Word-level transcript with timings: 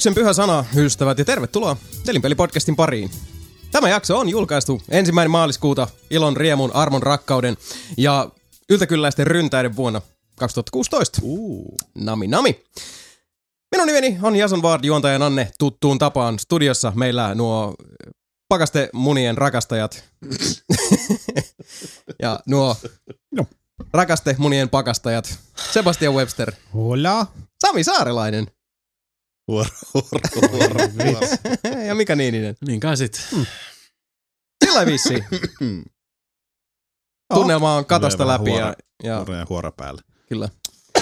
Tervehdyksen 0.00 0.22
pyhä 0.22 0.32
sana, 0.32 0.64
ystävät, 0.76 1.18
ja 1.18 1.24
tervetuloa 1.24 1.76
Telinpeli-podcastin 2.04 2.76
pariin. 2.76 3.10
Tämä 3.70 3.88
jakso 3.88 4.18
on 4.18 4.28
julkaistu 4.28 4.82
ensimmäinen 4.88 5.30
maaliskuuta 5.30 5.88
ilon, 6.10 6.36
riemun, 6.36 6.74
armon, 6.74 7.02
rakkauden 7.02 7.56
ja 7.96 8.30
yltäkylläisten 8.70 9.26
ryntäiden 9.26 9.76
vuonna 9.76 10.00
2016. 10.36 11.18
Uh. 11.22 11.74
Nami 11.94 12.26
nami. 12.26 12.64
Minun 13.70 13.86
nimeni 13.86 14.18
on 14.22 14.36
Jason 14.36 14.62
Ward, 14.62 14.84
juontaja 14.84 15.18
Nanne, 15.18 15.50
tuttuun 15.58 15.98
tapaan. 15.98 16.38
Studiossa 16.38 16.92
meillä 16.96 17.34
nuo 17.34 17.74
pakaste 18.48 18.90
munien 18.92 19.38
rakastajat. 19.38 20.04
ja 22.22 22.40
nuo 22.46 22.76
No. 23.30 23.46
rakaste 23.92 24.36
munien 24.38 24.68
pakastajat. 24.68 25.38
Sebastian 25.72 26.14
Webster. 26.14 26.52
Hola. 26.74 27.26
Sami 27.60 27.84
Saarelainen. 27.84 28.46
Huoro, 29.50 29.68
huoro, 29.94 30.20
huoro, 30.50 30.88
huoro. 31.04 31.26
ja 31.88 31.94
Mika 31.94 32.16
Niininen. 32.16 32.56
Niin 32.66 32.80
kai 32.80 32.96
sit. 32.96 33.14
Sillä 34.64 34.86
vissiin. 34.86 35.24
Tunnelma 37.34 37.74
on 37.76 37.86
katosta 37.86 38.26
läpi 38.26 38.44
vähän 38.50 38.74
ja, 39.02 39.24
ja 39.28 39.36
ja 39.38 39.46
huoro 39.48 39.72
päälle. 39.72 40.02
kyllä. 40.28 40.48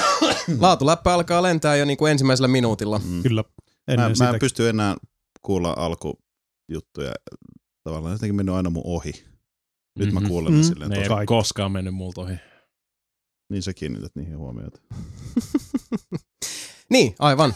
Laatuläppä 0.60 1.14
alkaa 1.14 1.42
lentää 1.42 1.76
jo 1.76 1.84
niin 1.84 1.96
kuin 1.98 2.12
ensimmäisellä 2.12 2.48
minuutilla. 2.48 3.00
Mm. 3.04 3.22
Kyllä. 3.22 3.44
Ennen 3.88 4.04
Mä, 4.04 4.08
mä 4.08 4.14
sitä. 4.14 4.30
en 4.30 4.38
pysty 4.38 4.68
enää 4.68 4.96
kuulla 5.42 5.74
alkujuttuja. 5.78 7.14
Tavallaan 7.84 8.12
jotenkin 8.12 8.34
mennyt 8.36 8.54
aina 8.54 8.70
mun 8.70 8.82
ohi. 8.86 9.12
Nyt 9.98 10.12
mä 10.12 10.20
Mhm. 10.20 10.28
kuulen 10.28 10.52
ne 10.52 10.58
Mm. 10.58 10.64
silleen 10.64 10.90
Ne 10.90 10.96
ei 10.98 11.26
koskaan 11.26 11.72
mennyt 11.72 11.94
multa 11.94 12.20
ohi. 12.20 12.34
Niin 13.50 13.62
sä 13.62 13.74
kiinnität 13.74 14.12
niihin 14.14 14.38
huomiota. 14.38 14.80
Niin, 16.90 17.14
aivan. 17.18 17.54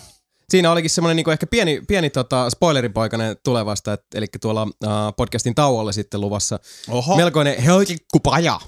Siinä 0.53 0.73
olikin 0.73 0.91
semmoinen 0.91 1.17
niin 1.17 1.31
ehkä 1.33 1.47
pieni, 1.47 1.83
pieni 1.89 2.11
tota, 2.11 2.51
spoileripaikainen 2.51 3.37
tulevasta, 3.45 3.93
et, 3.93 4.05
eli 4.15 4.27
tuolla 4.41 4.63
uh, 4.63 4.71
podcastin 5.17 5.55
tauolle 5.55 5.93
sitten 5.93 6.21
luvassa 6.21 6.59
Oho. 6.89 7.17
melkoinen 7.17 7.63
helkikkupaja. 7.63 8.61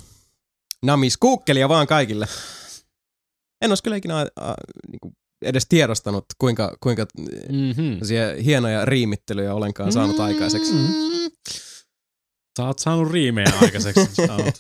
Nami 0.83 1.11
skuukkelia 1.11 1.69
vaan 1.69 1.87
kaikille. 1.87 2.27
En 3.63 3.71
olisi 3.71 3.83
kyllä 3.83 3.97
ikinä 3.97 4.23
uh, 4.23 4.47
niin 4.89 5.15
edes 5.43 5.67
tiedostanut, 5.69 6.25
kuinka, 6.39 6.77
kuinka 6.81 7.07
Mm-hmm. 7.49 7.99
hienoja 8.45 8.85
riimittelyjä 8.85 9.55
olenkaan 9.55 9.93
saanut 9.93 10.21
aikaiseksi. 10.21 10.73
Mm. 10.73 10.89
Sä 12.59 12.67
oot 12.67 12.79
saanut 12.79 13.11
riimejä 13.13 13.53
aikaiseksi. 13.63 14.11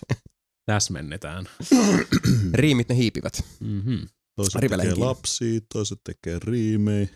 Täsmennetään. 0.67 1.49
Riimit 2.55 2.89
ne 2.89 2.97
hiipivät. 2.97 3.45
Mm-hmm. 3.61 4.09
Toiset 4.37 4.55
Riveleen 4.55 4.89
tekee 4.89 4.95
kiinni. 4.95 5.07
lapsia, 5.07 5.61
toiset 5.73 6.01
tekee 6.05 6.39
riimejä. 6.45 7.09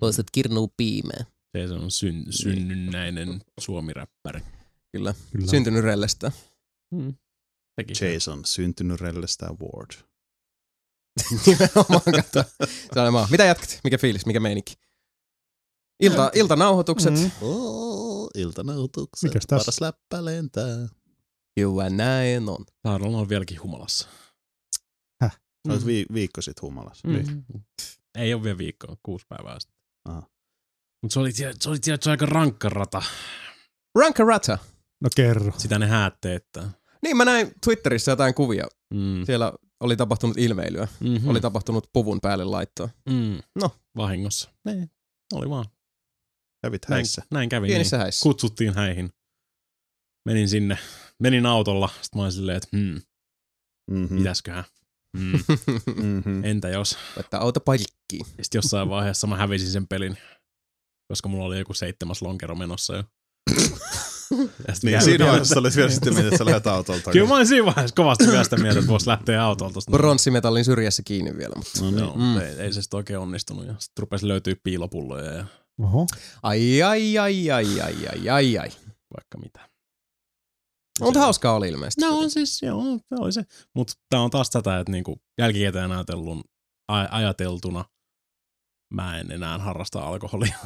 Toiset 0.00 0.26
kirnuu 0.32 0.72
piimeen. 0.76 1.26
Se 1.56 1.74
on 1.74 1.90
syn, 1.90 2.24
synnynnäinen 2.30 3.40
suomiräppäri. 3.60 4.40
Kyllä. 4.92 5.14
Kyllä. 5.32 5.46
Syntynyt 5.46 5.84
rellestä. 5.84 6.32
Mm. 6.90 7.14
Teki. 7.76 8.04
Jason, 8.04 8.44
syntynyt 8.44 9.00
rellestä 9.00 9.46
Ward. 9.46 9.90
Nimenomaan, 11.46 12.02
kato. 12.16 12.44
Se 12.94 13.00
oli 13.00 13.10
maa. 13.10 13.28
Mitä 13.30 13.44
jatkat? 13.44 13.80
Mikä 13.84 13.98
fiilis? 13.98 14.26
Mikä 14.26 14.40
meininki? 14.40 14.74
Ilta, 16.00 16.30
iltanauhoitukset. 16.34 17.14
Mm. 17.14 17.30
Oh, 17.40 18.30
iltanautukset. 18.34 19.30
Mikäs 19.30 19.46
tässä? 19.46 19.64
Paras 19.64 19.80
läppä 19.80 20.24
lentää. 20.24 20.88
Kyllä 21.54 21.90
näin 21.90 22.48
on. 22.48 22.64
Tahdon 22.82 23.14
olla 23.14 23.28
vieläkin 23.28 23.62
humalassa. 23.62 24.08
Sä 25.68 25.72
oot 25.72 25.86
vi- 25.86 26.06
viikko 26.14 26.42
sit 26.42 26.62
humalassa. 26.62 27.08
Mm. 27.08 27.44
Ei 28.18 28.34
ole 28.34 28.42
vielä 28.42 28.58
viikkoa, 28.58 28.96
kuusi 29.02 29.26
päivää 29.28 29.60
sitten. 29.60 29.74
Mutta 31.02 31.12
se 31.14 31.20
oli, 31.20 31.32
se 31.32 31.68
oli 31.68 31.78
tietysti 31.78 32.10
aika 32.10 32.26
rankka 32.26 32.68
rata. 32.68 33.02
Rankarata. 33.98 34.58
No 35.00 35.08
kerro. 35.16 35.52
Sitä 35.58 35.78
ne 35.78 35.86
häätteettää. 35.86 36.70
Niin 37.02 37.16
mä 37.16 37.24
näin 37.24 37.52
Twitterissä 37.64 38.12
jotain 38.12 38.34
kuvia. 38.34 38.66
Mm. 38.94 39.24
Siellä 39.26 39.52
oli 39.80 39.96
tapahtunut 39.96 40.38
ilmeilyä. 40.38 40.88
Mm-hmm. 41.00 41.28
Oli 41.28 41.40
tapahtunut 41.40 41.90
puvun 41.92 42.20
päälle 42.20 42.44
laittoa. 42.44 42.88
mm. 43.10 43.38
No. 43.62 43.70
Vahingossa. 43.96 44.50
Ei, 44.68 44.86
oli 45.32 45.50
vaan. 45.50 45.64
Kävit 46.62 46.82
Näin, 46.88 46.98
häissä. 46.98 47.22
näin 47.30 47.48
kävi. 47.48 47.66
Pienissä 47.66 47.96
niin. 47.96 48.02
häissä. 48.02 48.22
Kutsuttiin 48.22 48.74
häihin. 48.74 49.10
Menin 50.24 50.48
sinne. 50.48 50.78
Menin 51.20 51.46
autolla. 51.46 51.88
Sitten 51.88 52.18
mä 52.18 52.22
olin 52.22 52.32
silleen, 52.32 52.56
että 52.56 52.68
hmm, 52.76 53.00
Mm-hmm. 53.90 54.18
pitäisköhän. 54.18 54.64
Hmm, 55.18 55.32
Mm-hmm. 56.02 56.44
entä 56.44 56.68
jos? 56.68 56.98
Että 57.20 57.38
auto 57.38 57.60
paikkiin. 57.60 58.26
Ja 58.38 58.44
sitten 58.44 58.58
jossain 58.58 58.88
vaiheessa 58.88 59.26
mä 59.26 59.36
hävisin 59.36 59.70
sen 59.70 59.86
pelin. 59.88 60.18
Koska 61.08 61.28
mulla 61.28 61.44
oli 61.44 61.58
joku 61.58 61.74
seitsemäs 61.74 62.22
lonkero 62.22 62.54
menossa 62.54 62.96
jo. 62.96 63.04
Niin, 64.82 65.02
siinä 65.02 65.26
vaiheessa 65.26 65.60
olit 65.60 65.76
vielä 65.76 65.90
sitten 65.90 66.12
mieltä, 66.12 66.28
että 66.28 66.38
sä 66.38 66.44
lähdet 66.44 66.66
autolta 66.66 67.10
Kyllä 67.10 67.24
mä 67.24 67.28
takaisin. 67.28 67.34
olin 67.36 67.46
siinä 67.46 67.66
vaiheessa 67.66 67.94
kovasti 67.96 68.26
vielä 68.26 68.44
sitä 68.44 68.56
mieltä, 68.56 68.78
että 68.78 68.90
voisi 68.90 69.08
lähteä 69.08 69.44
autolta. 69.44 69.80
Bronssimetallin 69.90 70.64
syrjässä 70.64 71.02
kiinni 71.06 71.36
vielä. 71.36 71.54
Mutta. 71.56 71.80
No 71.82 71.90
niin. 71.90 72.18
Mm. 72.18 72.38
ei, 72.40 72.54
ei 72.58 72.72
se 72.72 72.82
sitten 72.82 72.96
oikein 72.96 73.18
onnistunut. 73.18 73.66
Ja 73.66 73.74
sitten 73.78 74.02
rupesi 74.02 74.28
löytyä 74.28 74.54
piilopulloja 74.62 75.32
ja 75.32 75.44
Oho. 75.82 76.06
Ai 76.42 76.82
ai 76.82 77.18
ai 77.18 77.50
ai 77.50 77.80
ai 77.80 78.06
ai 78.08 78.28
ai 78.30 78.58
ai. 78.58 78.68
vaikka 79.16 79.38
mitä. 79.42 79.68
Mutta 81.00 81.20
Se- 81.20 81.24
hauskaa 81.24 81.54
oli 81.54 81.68
ilmeisesti. 81.68 82.00
No 82.00 82.18
on 82.18 82.30
siis, 82.30 82.62
joo, 82.62 82.82
se 83.08 83.14
oli 83.20 83.32
se. 83.32 83.42
Mutta 83.74 83.92
tämä 84.10 84.22
on 84.22 84.30
taas 84.30 84.50
tätä, 84.50 84.78
että 84.80 84.92
niinku 84.92 85.16
jälkikäteen 85.38 85.92
ajatellun, 85.92 86.44
aj- 86.92 87.08
ajateltuna 87.10 87.84
mä 88.94 89.18
en 89.18 89.30
enää 89.32 89.58
harrasta 89.58 90.00
alkoholia. 90.06 90.56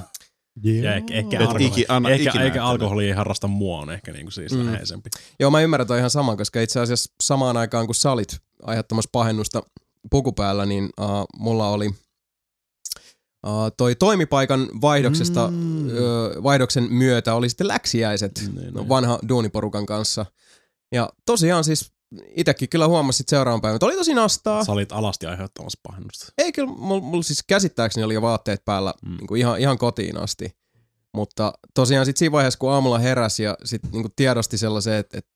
Yeah. 0.66 0.84
Ja 0.84 0.94
ehkä, 0.94 1.14
ehkä, 1.14 1.38
alkoholi, 1.40 1.64
iki, 1.66 1.84
anna, 1.88 2.10
ehkä, 2.10 2.30
ikinä 2.30 2.44
eikä 2.44 2.54
ajatella. 2.54 2.70
alkoholi 2.70 3.06
ei 3.06 3.12
harrasta 3.12 3.46
mua 3.48 3.78
on 3.80 3.90
ehkä 3.90 4.12
niinku 4.12 4.30
siis 4.30 4.52
Mm. 4.52 4.66
läheisempi. 4.66 5.10
Joo, 5.40 5.50
mä 5.50 5.60
ymmärrän 5.60 5.86
toi 5.86 5.98
ihan 5.98 6.10
saman, 6.10 6.36
koska 6.36 6.60
itse 6.60 6.80
asiassa 6.80 7.12
samaan 7.22 7.56
aikaan 7.56 7.86
kun 7.86 7.94
sä 7.94 8.12
olit 8.12 8.38
aiheuttamassa 8.62 9.08
pahennusta 9.12 9.62
pukupäällä, 10.10 10.66
niin 10.66 10.84
uh, 11.00 11.06
mulla 11.38 11.68
oli 11.68 11.90
uh, 13.46 13.52
toi 13.76 13.94
toimipaikan 13.94 14.68
vaihdoksesta, 14.80 15.48
Mm. 15.50 15.86
uh, 15.86 15.92
vaihdoksen 16.42 16.92
myötä 16.92 17.34
oli 17.34 17.48
sitten 17.48 17.68
läksiäiset 17.68 18.50
Niin, 18.54 18.74
no, 18.74 18.88
vanha 18.88 19.18
duuniporukan 19.28 19.86
kanssa. 19.86 20.26
Ja 20.92 21.10
tosiaan 21.26 21.64
siis 21.64 21.92
itsekin 22.36 22.68
kyllä 22.68 22.88
huomasit 22.88 23.28
seuraavan 23.28 23.60
päivän, 23.60 23.76
että 23.76 23.86
oli 23.86 23.96
tosi 23.96 24.14
nastaa. 24.14 24.64
Sä 24.64 24.72
olit 24.72 24.92
alasti 24.92 25.26
aiheuttamassa 25.26 25.80
pahennusta. 25.82 26.32
Ei 26.38 26.52
kyllä, 26.52 26.70
mulla 26.76 27.00
mul 27.02 27.22
siis 27.22 27.42
käsittääkseni 27.48 28.04
oli 28.04 28.14
jo 28.14 28.22
vaatteet 28.22 28.64
päällä 28.64 28.94
Mm. 29.02 29.10
mm. 29.10 29.16
niin 29.16 29.26
kuin 29.26 29.40
ihan, 29.40 29.60
ihan 29.60 29.78
kotiin 29.78 30.16
asti. 30.16 30.58
Mutta 31.14 31.52
tosiaan 31.74 32.06
sitten 32.06 32.18
siinä 32.18 32.32
vaiheessa, 32.32 32.58
kun 32.58 32.72
aamulla 32.72 32.98
heräsi 32.98 33.42
ja 33.42 33.56
sitten 33.64 33.90
niin 33.92 34.12
tiedosti 34.16 34.58
sellaisen, 34.58 34.94
että, 34.94 35.18
että 35.18 35.30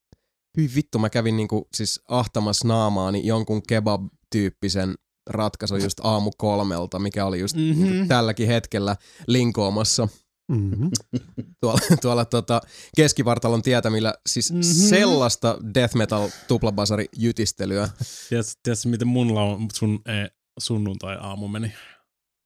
hyi 0.56 0.70
vittu, 0.74 0.98
mä 0.98 1.10
kävin 1.10 1.36
niin 1.36 1.48
kuin, 1.48 1.64
siis 1.74 2.00
ahtamassa 2.08 2.68
naamaani 2.68 3.26
jonkun 3.26 3.62
kebab-tyyppisen 3.68 4.94
ratkaisun 5.30 5.82
just 5.82 6.00
aamu 6.02 6.30
kolmelta, 6.38 6.98
mikä 6.98 7.26
oli 7.26 7.40
just 7.40 7.56
mm-hmm. 7.56 7.82
niin 7.84 7.96
Mhm. 7.96 8.08
tälläkin 8.08 8.46
hetkellä 8.46 8.96
linkoomassa 9.26 10.08
Mm-hmm. 10.52 10.90
tuolla, 11.60 11.80
tuolla 12.02 12.24
tota 12.24 12.60
keskivartalon 12.96 13.62
tietämillä. 13.62 14.14
Siis 14.26 14.50
Mhm. 14.52 14.60
mm-hmm. 14.60 14.72
sellaista 14.88 15.58
death 15.74 15.94
metal 15.96 16.28
tuplabasari 16.48 17.06
jytistelyä. 17.16 17.88
Tiedätkö, 18.28 18.52
tiedätkö 18.62 18.88
miten 18.88 19.08
mun 19.08 19.34
lau, 19.34 19.58
sun 19.74 20.00
e, 20.06 20.12
sunnuntai-aamu 20.58 21.48
meni? 21.48 21.72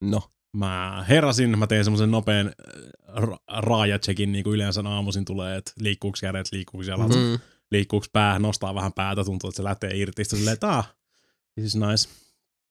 No, 0.00 0.22
Mä 0.56 1.04
heräsin, 1.08 1.58
mä 1.58 1.66
tein 1.66 1.84
semmoisen 1.84 2.10
nopean 2.10 2.46
äh, 2.46 3.22
ra- 3.22 3.38
raajachekin, 3.62 4.32
niin 4.32 4.44
kuin 4.44 4.54
yleensä 4.54 4.82
aamuisin 4.84 5.24
tulee, 5.24 5.56
että 5.56 5.72
liikkuuko 5.80 6.18
kädet, 6.20 6.46
liikkuuko 6.52 6.84
jalat, 6.84 7.08
mm. 7.08 7.14
mm, 7.16 7.38
liikkuuko 7.70 8.06
pää, 8.12 8.38
nostaa 8.38 8.74
vähän 8.74 8.92
päätä, 8.92 9.24
tuntuu, 9.24 9.48
että 9.48 9.56
se 9.56 9.64
lähtee 9.64 9.90
irti. 9.96 10.24
Sitten 10.24 10.38
silleen, 10.38 10.54
että 10.54 10.68
ah, 10.78 10.94
this 11.54 11.66
is 11.66 11.76
nice. 11.76 12.08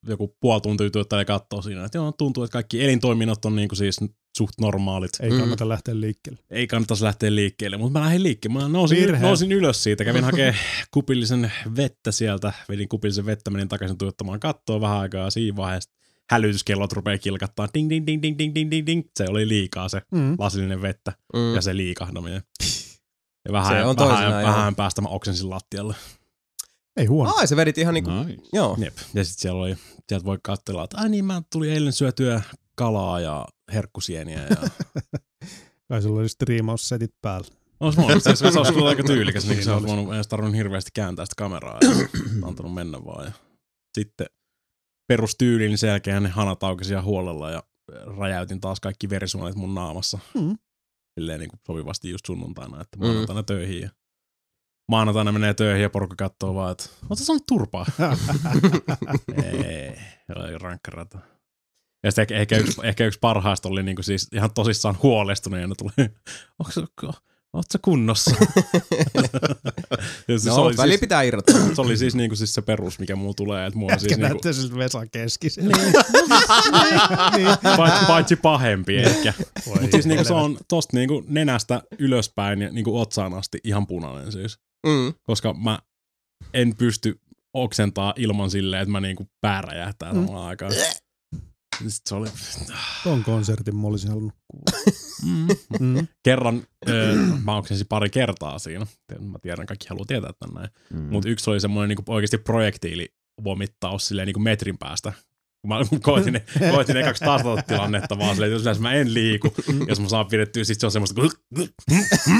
Joku 0.07 0.35
puoli 0.39 0.61
tuntia 0.61 0.89
työttää 0.89 1.19
ja 1.21 1.25
katsoo 1.25 1.61
siinä, 1.61 1.85
että 1.85 1.97
joo, 1.97 2.11
tuntuu, 2.11 2.43
että 2.43 2.51
kaikki 2.53 2.83
elintoiminnot 2.83 3.45
on 3.45 3.55
niin 3.55 3.69
kuin 3.69 3.77
siis 3.77 3.97
suht 4.37 4.53
normaalit. 4.61 5.11
Ei 5.19 5.29
Mm. 5.31 5.39
kannata 5.39 5.69
lähteä 5.69 5.99
liikkeelle. 6.01 6.39
Ei 6.49 6.67
kannattaisi 6.67 7.03
lähteä 7.03 7.35
liikkeelle, 7.35 7.77
mutta 7.77 7.99
mä 7.99 8.05
lähdin 8.05 8.23
liikkeelle. 8.23 8.59
Mä 8.59 8.67
nousin, 8.67 8.97
Virhe. 8.97 9.21
nousin 9.21 9.51
ylös 9.51 9.83
siitä, 9.83 10.05
kävin 10.05 10.23
hakemaan 10.23 10.55
kupillisen 10.93 11.51
vettä 11.75 12.11
sieltä, 12.11 12.53
vedin 12.69 12.87
kupillisen 12.89 13.25
vettä, 13.25 13.51
menin 13.51 13.67
takaisin 13.69 13.97
tuottamaan 13.97 14.39
kattoa 14.39 14.81
vähän 14.81 14.97
aikaa 14.97 15.23
ja 15.23 15.29
siinä 15.29 15.55
vaiheessa 15.55 15.91
hälytyskellot 16.29 16.93
rupeaa 16.93 17.17
kilkattaa 17.17 17.67
ding 17.73 17.89
ding 17.89 18.07
ding 18.07 18.21
ding 18.21 18.37
ding 18.39 18.55
ding 18.55 18.71
ding 18.71 18.85
ding. 18.87 19.03
Se 19.17 19.25
oli 19.29 19.47
liikaa 19.47 19.89
se 19.89 20.01
Mm. 20.11 20.35
lasillinen 20.39 20.81
vettä 20.81 21.13
mm. 21.33 21.55
ja 21.55 21.61
se 21.61 21.77
liikahdaminen. 21.77 22.41
Ja 23.47 23.51
vähän, 23.51 23.77
Se 23.77 23.83
on 23.83 23.95
vähän, 23.97 24.43
vähän 24.43 24.75
päästä 24.75 25.01
mä 25.01 25.07
oksensin 25.09 25.49
lattialle. 25.49 25.95
Ei 26.97 27.05
huono. 27.05 27.33
Ai, 27.35 27.47
se 27.47 27.55
vedit 27.55 27.77
ihan 27.77 27.93
niinku, 27.93 28.11
Nice. 28.11 28.41
joo. 28.53 28.77
Jep. 28.79 28.97
Ja 29.13 29.23
sitten 29.23 29.41
siellä 29.41 29.61
oli, 29.61 29.75
sieltä 30.09 30.25
voi 30.25 30.37
katsella, 30.43 30.83
että 30.83 30.97
ai 30.97 31.09
niin, 31.09 31.25
mä 31.25 31.41
tuli 31.51 31.71
eilen 31.71 31.93
syötyä 31.93 32.41
kalaa 32.75 33.19
ja 33.19 33.47
herkkusieniä. 33.73 34.47
Ja... 34.49 34.55
Kai 35.89 36.01
sulla 36.01 36.19
oli 36.19 36.29
striimaussetit 36.29 37.11
päällä. 37.21 37.47
Olisi 37.79 37.97
voinut, 38.01 38.23
se, 38.23 38.35
se 38.35 38.45
olisi 38.59 38.73
kyllä 38.73 38.89
aika 38.89 39.03
tyylikäs, 39.03 39.43
niin 39.43 39.55
Niin 39.55 39.63
se 39.63 39.71
olisi 39.71 39.87
voinut, 39.87 40.07
olisi 40.07 40.29
tarvinnut 40.29 40.55
hirveästi 40.57 40.91
kääntää 40.93 41.25
sitä 41.25 41.33
kameraa 41.37 41.77
ja 41.81 41.89
antanut 42.47 42.73
mennä 42.73 43.05
vaan. 43.05 43.25
Ja 43.25 43.31
sitten 43.97 44.27
perustyyliin 45.07 45.77
sen 45.77 45.87
jälkeen 45.87 46.23
ne 46.23 46.29
hanat 46.29 46.63
aukesi 46.63 46.93
ihan 46.93 47.03
huolella 47.05 47.51
ja 47.51 47.63
räjäytin 48.19 48.61
taas 48.61 48.79
kaikki 48.79 49.09
verisuonet 49.09 49.55
mun 49.55 49.75
naamassa. 49.75 50.19
Mm. 50.33 50.57
Silleen 51.19 51.39
niin 51.39 51.49
kuin 51.49 51.59
sopivasti 51.67 52.09
just 52.09 52.25
sunnuntaina, 52.25 52.81
että 52.81 52.97
maanantaina 52.99 53.43
töihin 53.43 53.81
ja 53.81 53.89
maanantaina 54.87 55.31
menee 55.31 55.53
töihin 55.53 55.81
ja 55.81 55.89
porukka 55.89 56.15
katsoo 56.15 56.55
vaan, 56.55 56.71
että 56.71 56.83
ootko 57.03 57.15
sä 57.15 57.25
saanut 57.25 57.45
turpaa? 57.47 57.85
Ei, 59.43 59.95
oli 60.35 60.57
rankka 60.57 60.91
rata. 60.91 61.19
Ja 62.03 62.11
sitten 62.11 62.37
ehkä, 62.37 62.55
ehkä, 62.55 62.57
yksi, 62.57 62.81
ehkä 62.83 63.05
yksi 63.05 63.19
parhaista 63.19 63.69
oli 63.69 63.83
niinku 63.83 64.03
siis 64.03 64.27
ihan 64.33 64.53
tosissaan 64.53 64.97
huolestunut 65.03 65.59
ja 65.59 65.67
ne 65.67 65.75
tuli, 65.77 66.09
onko 66.59 66.71
se, 66.71 66.81
oot 67.55 67.65
sä 67.71 67.79
kunnossa? 67.81 68.31
ja 70.27 70.39
siis 70.39 70.45
No, 70.45 70.55
se 70.55 70.61
oli 70.61 70.77
väli 70.77 70.91
siis, 70.91 70.99
pitää 70.99 71.21
irrottaa. 71.21 71.75
se 71.75 71.81
oli 71.81 71.97
siis 71.97 72.15
niinku 72.15 72.35
siis 72.35 72.53
se 72.53 72.61
perus, 72.61 72.99
mikä 72.99 73.15
mulla 73.15 73.33
tulee, 73.33 73.67
että 73.67 73.79
mulla 73.79 73.93
on 73.93 73.99
siis 73.99 74.17
niinku, 74.17 74.53
siltä 74.53 74.77
Vesan 74.77 75.09
keskisen. 75.09 75.69
paitsi, 77.77 78.05
paitsi 78.07 78.35
pahempi 78.35 78.97
ehkä. 78.97 79.33
Mutta 79.65 79.87
siis 79.91 80.05
niinku 80.05 80.23
se 80.23 80.33
on 80.33 80.57
tosta 80.67 80.97
niinku 80.97 81.23
nenästä 81.27 81.81
ylöspäin 81.99 82.61
ja 82.61 82.69
niinku 82.71 82.99
otsaan 82.99 83.33
asti 83.33 83.59
ihan 83.63 83.87
punainen 83.87 84.31
siis. 84.31 84.59
Mm. 84.85 85.13
Koska 85.23 85.53
mä 85.53 85.79
en 86.53 86.75
pysty 86.77 87.19
oksentaa 87.53 88.13
ilman 88.17 88.51
silleen, 88.51 88.81
että 88.81 88.91
mä 88.91 88.99
niinku 88.99 89.27
pää 89.41 89.61
räjähtää 89.61 90.13
Mm. 90.13 90.25
samaan 90.25 90.47
aikaan. 90.47 90.71
Sitten 91.75 91.91
se 92.09 92.15
oli... 92.15 92.29
Ton 93.03 93.23
konsertin 93.23 93.75
mä 93.75 93.87
olisin 93.87 94.09
halunnut 94.09 94.33
kuulla. 94.47 94.93
Mm. 95.25 95.47
Mm. 95.79 96.07
Kerran, 96.23 96.63
öö, 96.89 97.15
mä 97.43 97.57
oksensin 97.57 97.87
pari 97.87 98.09
kertaa 98.09 98.59
siinä. 98.59 98.85
Mä 99.19 99.39
tiedän, 99.41 99.65
kaikki 99.65 99.87
haluaa 99.89 100.05
tietää 100.05 100.31
tän 100.39 100.53
näin. 100.53 100.69
Mm. 100.93 101.01
Mutta 101.01 101.29
yksi 101.29 101.49
oli 101.49 101.59
semmoinen 101.59 101.89
niinku 101.89 102.13
oikeasti 102.13 102.37
projektiili 102.37 103.13
vomittaus 103.43 104.07
silleen 104.07 104.25
niinku 104.25 104.39
metrin 104.39 104.77
päästä. 104.77 105.13
Kun 105.65 105.69
mä 105.69 105.79
koitin, 106.01 106.33
ne, 106.33 106.43
koitin 106.71 106.97
ekaksi 106.97 107.25
tastata 107.25 107.61
tilannetta 107.61 108.19
vaan 108.19 108.35
silleen, 108.35 108.55
että 108.55 108.69
jos 108.69 108.79
mä 108.79 108.93
en 108.93 109.13
liiku, 109.13 109.53
jos 109.87 109.99
mä 109.99 110.09
saan 110.09 110.25
pidettyä, 110.27 110.63
sit 110.63 110.79
se 110.79 110.85
on 110.85 110.91
semmoista 110.91 111.21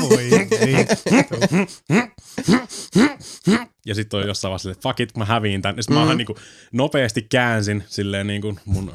Voi 0.02 0.30
vittu. 0.32 0.56
Ja 3.86 3.96
sitten 3.96 4.20
on 4.20 4.28
jossain 4.28 4.50
vaiheessa 4.50 4.64
silleen, 4.64 4.78
että 4.78 4.90
fuck 4.90 5.00
it, 5.00 5.18
mä 5.18 5.26
häviin 5.26 5.62
tän. 5.62 5.76
Ja 5.78 5.84
sitten 5.84 5.98
mm. 5.98 6.06
mä 6.08 6.14
Mm. 6.14 6.18
niinku 6.18 6.38
nopeasti 6.74 7.22
käänsin 7.22 7.84
silleen 7.88 8.28
niinku 8.28 8.58
mun 8.66 8.94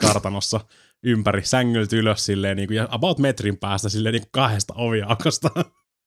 kartanossa 0.00 0.60
ympäri 1.02 1.44
sängyltä 1.44 1.96
ylös 1.96 2.24
silleen 2.24 2.56
niinku, 2.56 2.74
ja 2.74 2.88
about 2.90 3.18
metrin 3.18 3.58
päästä 3.58 3.88
silleen 3.88 4.12
niinku 4.12 4.28
kahdesta 4.32 4.74
oviaukosta. 4.76 5.50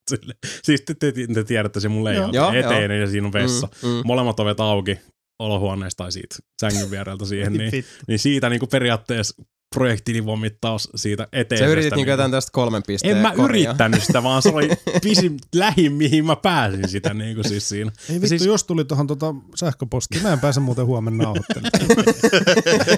Silleen. 0.10 0.38
Siis 0.64 0.82
te, 0.82 0.94
te, 0.94 1.14
te 1.34 1.44
tiedätte 1.44 1.80
se 1.80 1.90
mun 1.90 2.04
layout. 2.04 2.34
Joo, 2.34 2.54
Eteinen 2.54 3.02
ja 3.02 3.08
siinä 3.08 3.28
on 3.28 3.34
vessa. 3.34 3.68
Mm, 3.84 3.90
mm. 3.90 4.02
Molemmat 4.06 4.40
ovet 4.40 4.60
auki 4.60 5.00
olohuoneesta 5.40 6.04
tai 6.04 6.12
siitä 6.12 6.36
sängyn 6.62 6.92
viereltä 6.92 7.26
siihen. 7.26 7.54
Niin, 7.54 7.86
niin 8.08 8.20
siitä 8.20 8.50
niinku 8.50 8.68
periaatteessa 8.68 9.44
projektiili 9.76 10.26
vomittaus 10.26 10.90
siitä 10.96 11.24
Sä 11.24 11.30
eteisestä. 11.34 11.72
yritit 11.72 11.86
niinku 11.92 11.96
niinku- 11.96 12.10
jotain 12.12 12.32
tästä 12.32 12.50
kolmen 12.54 12.84
pisteen 12.88 13.16
en 13.18 13.22
mä 13.22 13.34
koria. 13.36 13.70
yrittänyt 13.70 14.04
sitä, 14.04 14.24
vaan 14.24 14.42
se 14.42 14.50
oli 14.50 14.70
pisin 15.04 15.40
lähin, 15.56 15.94
mihin 15.94 16.26
mä 16.26 16.36
pääsin 16.36 16.90
sitä 16.90 17.14
niinku 17.14 17.44
siis 17.44 17.70
siinä. 17.70 17.92
Ei 18.10 18.16
vittu, 18.16 18.28
siis- 18.28 18.46
jos 18.46 18.64
tuli 18.64 18.86
tuohon 18.86 19.08
tota 19.08 19.36
sähköpostiin, 19.56 20.24
mä 20.24 20.34
en 20.34 20.40
pääse 20.40 20.60
muuten 20.60 20.86
huomenna 20.86 21.24
nauhoittelemaan. 21.24 22.06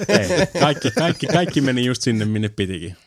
Ei, 0.08 0.48
kaikki, 0.62 0.92
kaikki, 0.92 1.28
kaikki 1.28 1.62
meni 1.62 1.86
just 1.86 2.02
sinne, 2.02 2.26
minne 2.26 2.50
pitikin. 2.50 2.98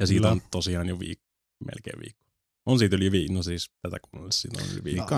Ja 0.00 0.06
siitä 0.06 0.28
on 0.30 0.42
tosiaan 0.50 0.88
jo 0.88 0.94
viik- 0.96 1.22
melkein 1.64 2.00
viikko. 2.04 2.24
On 2.66 2.78
siitä 2.78 2.96
yli 2.96 3.12
viikko, 3.12 3.34
no 3.34 3.42
siis 3.42 3.70
tätä 3.82 3.96
kuunnellessa 4.10 4.40
siitä 4.40 4.62
on 4.62 4.68
yli 4.72 4.84
viikko. 4.84 5.14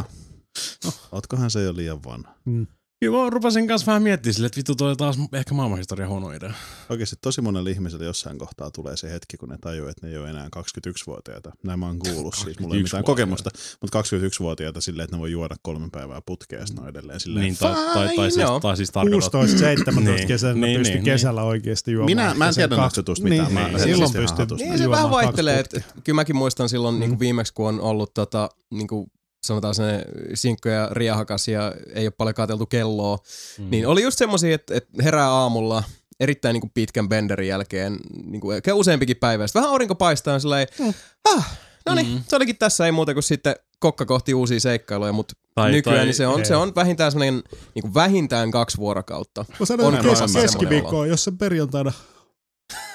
No, 0.84 0.92
Ootkohan 1.12 1.50
se 1.50 1.62
jo 1.62 1.76
liian 1.76 2.04
vanha? 2.04 2.34
Mm. 2.44 2.66
Kyllä 3.00 3.18
mä 3.24 3.30
rupesin 3.30 3.68
kanssa 3.68 3.86
vähän 3.86 4.02
miettimään 4.02 4.34
sille, 4.34 4.46
että 4.46 4.56
vittu 4.56 4.74
toi 4.74 4.96
taas 4.96 5.18
ehkä 5.32 5.54
maailmanhistoria 5.54 6.08
huono 6.08 6.30
idea. 6.32 6.52
Oikeasti 6.90 7.16
tosi 7.22 7.40
monella 7.40 7.70
ihmisellä 7.70 8.04
jossain 8.04 8.38
kohtaa 8.38 8.70
tulee 8.70 8.96
se 8.96 9.10
hetki, 9.10 9.36
kun 9.36 9.48
ne 9.48 9.58
tajuu, 9.60 9.88
että 9.88 10.06
ne 10.06 10.12
ei 10.12 10.18
ole 10.18 10.30
enää 10.30 10.48
21-vuotiaita. 10.56 11.52
Näin 11.62 11.78
mä 11.78 11.86
oon 11.86 11.98
kuullut, 11.98 12.34
siis 12.34 12.60
mulla 12.60 12.74
ei 12.74 12.82
mitään 12.82 13.00
21-vuotiaita. 13.02 13.06
kokemusta, 13.06 13.50
mutta 13.80 14.00
21-vuotiaita 14.00 14.80
silleen, 14.80 15.04
että 15.04 15.16
ne 15.16 15.20
voi 15.20 15.30
juoda 15.32 15.56
kolme 15.62 15.88
päivää 15.92 16.20
putkeen 16.26 16.62
ja 16.82 16.88
edelleen 16.88 17.20
silleen, 17.20 17.44
Niin, 17.44 17.56
tai, 17.56 17.74
tai, 17.74 18.16
tai, 18.16 18.30
siis, 18.30 18.36
joo. 18.36 18.60
tai 18.60 18.76
siis 18.76 18.90
tarkoitat. 18.90 19.32
16-17 19.34 20.00
Niin, 20.00 20.26
kesällä 20.28 20.54
niin, 20.54 20.62
niin, 20.62 20.78
pystyi 20.80 20.94
niin, 20.94 21.04
kesällä 21.04 21.42
oikeasti 21.42 21.92
juomaan. 21.92 22.10
Minä- 22.10 22.34
mä 22.34 22.48
en 22.48 22.54
tiedä 22.54 22.76
noista 22.76 23.02
mitään, 23.22 23.24
Niin, 23.24 23.54
mä 23.54 23.60
niin, 23.60 23.74
rehellisesti 23.74 24.12
silloin 24.12 24.38
hatusta. 24.38 24.64
Niin 24.68 24.78
se 24.78 24.90
vähän 24.90 25.10
vaihtelee. 25.10 25.62
putkea. 25.62 25.78
että 25.86 26.00
Kyllä 26.04 26.14
mäkin 26.16 26.36
muistan 26.36 26.68
silloin 26.68 26.94
Mm. 26.94 26.98
niin 27.00 27.10
kuin 27.10 27.20
viimeksi, 27.20 27.54
kun 27.54 27.68
on 27.68 27.80
ollut 27.80 28.14
tota, 28.14 28.48
niin 28.70 28.88
kuin 28.88 29.10
sanotaan 29.46 29.74
se 29.74 30.04
sinkko 30.34 30.68
ja 30.68 30.88
riahakas 30.92 31.48
ja 31.48 31.74
ei 31.94 32.06
ole 32.06 32.12
paljon 32.18 32.34
katseltu 32.34 32.66
kelloa, 32.66 33.18
Mm. 33.58 33.70
niin 33.70 33.86
oli 33.86 34.02
just 34.02 34.18
semmosia, 34.18 34.54
että, 34.54 34.74
että 34.74 35.02
herää 35.02 35.30
aamulla 35.30 35.82
erittäin 36.20 36.52
niin 36.54 36.60
kuin 36.60 36.70
pitkän 36.74 37.08
benderin 37.08 37.48
jälkeen, 37.48 37.96
niin 38.24 38.40
kuin 38.40 38.56
ehkä 38.56 38.74
useampikin 38.74 39.16
päivä. 39.16 39.46
Sitten 39.46 39.60
vähän 39.62 39.72
aurinko 39.72 39.94
paistaa 39.94 40.34
ja 40.34 40.38
silleen, 40.40 40.66
Mm. 40.78 40.94
ah, 41.34 41.58
no 41.86 41.94
niin, 41.94 42.06
Mm. 42.06 42.20
se 42.28 42.36
olikin 42.36 42.56
tässä, 42.58 42.86
ei 42.86 42.92
muuta 42.92 43.14
kuin 43.14 43.22
sitten 43.22 43.56
kokka 43.78 44.06
kohti 44.06 44.34
uusia 44.34 44.60
seikkailuja, 44.60 45.12
mutta 45.12 45.34
Tai- 45.54 45.70
nykyään 45.70 45.98
tai- 45.98 46.04
niin 46.06 46.14
se, 46.14 46.26
on, 46.26 46.38
ei. 46.40 46.44
se 46.46 46.56
on 46.56 46.72
vähintään 46.74 47.12
semmoinen 47.12 47.42
niin 47.74 47.82
kuin 47.82 47.94
vähintään 47.94 48.50
kaksi 48.50 48.76
vuorokautta. 48.78 49.44
Mä 49.60 49.66
sanoin, 49.66 49.94
On 49.94 50.04
kes- 50.04 50.18
semmoinen 50.18 50.42
keskiviikko 50.42 50.98
on, 50.98 51.08
jos 51.08 51.24
sen 51.24 51.38
perjantaina 51.38 51.92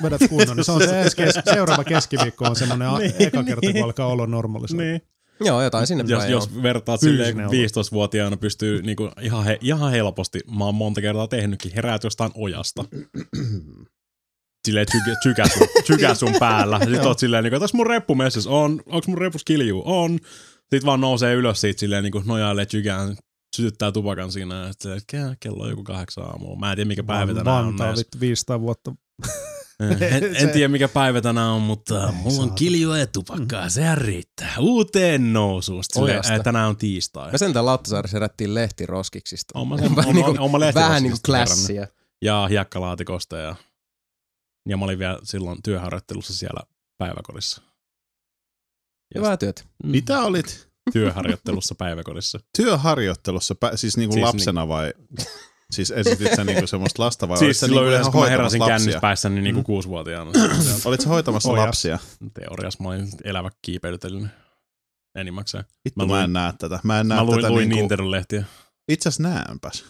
vedät 0.03 0.22
kunnon, 0.29 0.58
niin 0.58 0.65
se 0.65 0.72
on 0.72 0.82
se 0.84 1.01
ensi 1.01 1.15
kes- 1.15 1.36
seuraava 1.53 1.84
keskiviikko 1.84 2.46
on 2.46 2.56
semmoinen 2.56 2.88
a- 2.88 2.98
Niin, 3.00 3.13
eka 3.20 3.44
kerta, 3.44 3.62
kun 3.62 3.74
niin. 3.74 3.84
alkaa 3.84 4.08
olla 4.08 4.27
normalisoitu. 4.27 4.84
Niin. 4.84 5.01
Joo, 5.40 5.62
jotain 5.62 5.88
sinne 5.88 6.04
Jos, 6.08 6.20
päin, 6.20 6.32
jos 6.32 6.50
joo. 6.54 6.63
vertaat 6.63 7.00
silleen 7.00 7.40
olo. 7.40 7.52
15-vuotiaana 7.52 8.38
pystyy 8.38 8.82
niinku 8.82 9.12
ihan, 9.22 9.44
he, 9.46 9.58
ihan 9.62 9.92
helposti, 9.92 10.40
mä 10.58 10.66
oon 10.66 10.75
monta 10.75 11.02
kertaa 11.02 11.28
tehnytkin, 11.28 11.72
heräät 11.75 12.04
jostain 12.04 12.32
ojasta. 12.36 12.86
Silleen 14.68 14.86
tsykä, 14.88 15.16
tsykä, 15.22 15.48
sun, 15.48 15.68
tsykä 15.84 16.16
sun 16.16 16.34
päällä. 16.40 16.80
Sitten 16.80 17.08
oot 17.08 17.20
silleen, 17.20 17.44
niinku, 17.44 17.56
että 17.56 17.63
onks 17.63 17.74
mun 17.74 17.88
reppu 17.88 18.16
messissä? 18.16 18.50
On. 18.50 18.82
Onks 18.86 19.08
mun 19.08 19.18
repus 19.18 19.44
kiljuu? 19.44 19.84
On. 19.86 20.20
Sitten 20.60 20.86
vaan 20.86 21.02
nousee 21.02 21.34
ylös 21.34 21.62
siitä 21.62 21.80
silleen, 21.80 22.04
niinku 22.04 22.24
nojailee 22.25 22.66
tykään, 22.66 23.18
sytyttää 23.56 23.92
tupakan 23.92 24.32
siinä. 24.32 24.72
Ke- 25.13 25.36
kello 25.40 25.63
on 25.63 25.70
joku 25.70 25.84
kahdeksan 25.84 26.24
aamulla. 26.24 26.60
Mä 26.60 26.72
en 26.72 26.75
tiedä 26.75 26.88
mikä 26.88 27.04
päivä 27.04 27.34
tänään 27.34 27.58
on. 27.58 27.66
Vantaa 27.66 27.88
edes. 27.88 28.00
vittu 28.00 28.20
500 28.20 28.62
vuotta. 28.62 28.92
En, 29.80 30.36
en 30.36 30.50
tiedä 30.53 30.68
mikä 30.68 30.88
päivä 30.88 31.22
tänään 31.22 31.50
on, 31.50 31.62
mutta 31.62 32.12
mulla 32.12 32.44
on 32.44 32.53
kiljua 32.56 32.98
ja 32.98 33.08
tupakkaa, 33.08 33.70
sehän 33.70 33.98
riittää. 33.98 34.53
Uuteen 34.60 35.34
nousuun. 35.34 35.84
Silleen, 35.94 36.22
ää, 36.30 36.39
tänään 36.44 36.70
on 36.70 36.77
tiistai. 36.77 37.32
Me 37.32 37.38
sentään 37.38 37.65
Lauttasaarissa 37.65 38.15
herättiin 38.15 38.53
lehtiroskiksista. 38.56 39.65
Mä 39.65 39.77
sen- 39.77 39.96
Vähän 39.96 40.06
oon- 40.08 40.15
niinku- 40.15 40.32
lehtiroskista 40.60 40.80
Vähän 40.89 41.03
niin 41.03 41.12
kuin 41.12 41.22
klassia. 41.25 41.88
Ja 42.22 42.48
hiekkalaatikosta 42.50 43.38
ja, 43.38 43.56
ja 44.70 44.77
mä 44.77 44.86
olin 44.86 45.00
vielä 45.00 45.20
silloin 45.24 45.63
työharjoittelussa 45.63 46.34
siellä 46.34 46.62
päiväkodissa. 46.98 47.62
Hyvää 49.15 49.38
työtä. 49.38 49.62
Mm. 49.84 49.92
Mitä 49.92 50.22
olit 50.22 50.68
Työharjoittelussa 50.94 51.75
päiväkodissa. 51.75 52.39
työharjoittelussa, 52.58 53.56
pä- 53.65 53.77
siis 53.77 53.98
niinku 53.98 54.13
Siis 54.13 54.25
lapsena 54.25 54.68
vai? 54.68 54.94
Siis 55.74 55.92
esitit 55.92 56.27
sä 56.36 56.44
niinku 56.44 56.68
semmoista 56.68 57.03
lasta 57.03 57.30
vai? 57.30 57.38
siis 57.38 57.48
olit 57.48 57.58
sä 57.58 57.65
silloin 57.65 57.84
niinku 57.84 57.89
yleensä, 57.89 58.12
kun 58.12 58.20
mä 58.22 58.27
hoitamassa 58.27 58.58
heräsin 58.58 58.60
lapsia? 58.92 59.01
kännissä 59.01 59.30
niin 59.30 59.44
kuin 59.56 59.62
Mm. 59.63 59.65
kuusivuotiaana. 59.65 60.32
Olit 60.86 61.01
sä 61.01 61.10
hoitamassa 61.10 61.51
Ojas. 61.51 61.65
lapsia? 61.65 62.00
Teoriassa 62.34 62.84
mä 62.84 62.89
olin 62.89 63.10
elävä 63.24 63.50
kiipeilytellinen. 63.62 64.32
Enimmäkseen. 65.18 65.63
Vittu 65.86 66.00
Mä 66.00 66.06
mä, 66.06 66.13
luin- 66.13 66.24
en 66.24 66.34
näe 66.34 66.53
tätä. 66.60 66.80
Mä 66.84 67.00
en 67.00 67.08
näe 67.08 67.20
Mä 67.20 67.25
luin, 67.25 67.42
tätä 67.42 67.51
luin 67.51 67.70
niinku... 67.70 67.82
Nintendo-lehtiä. 67.96 68.44
Itse 68.89 69.10
asiassa 69.10 69.24
näenpäs. 69.24 69.86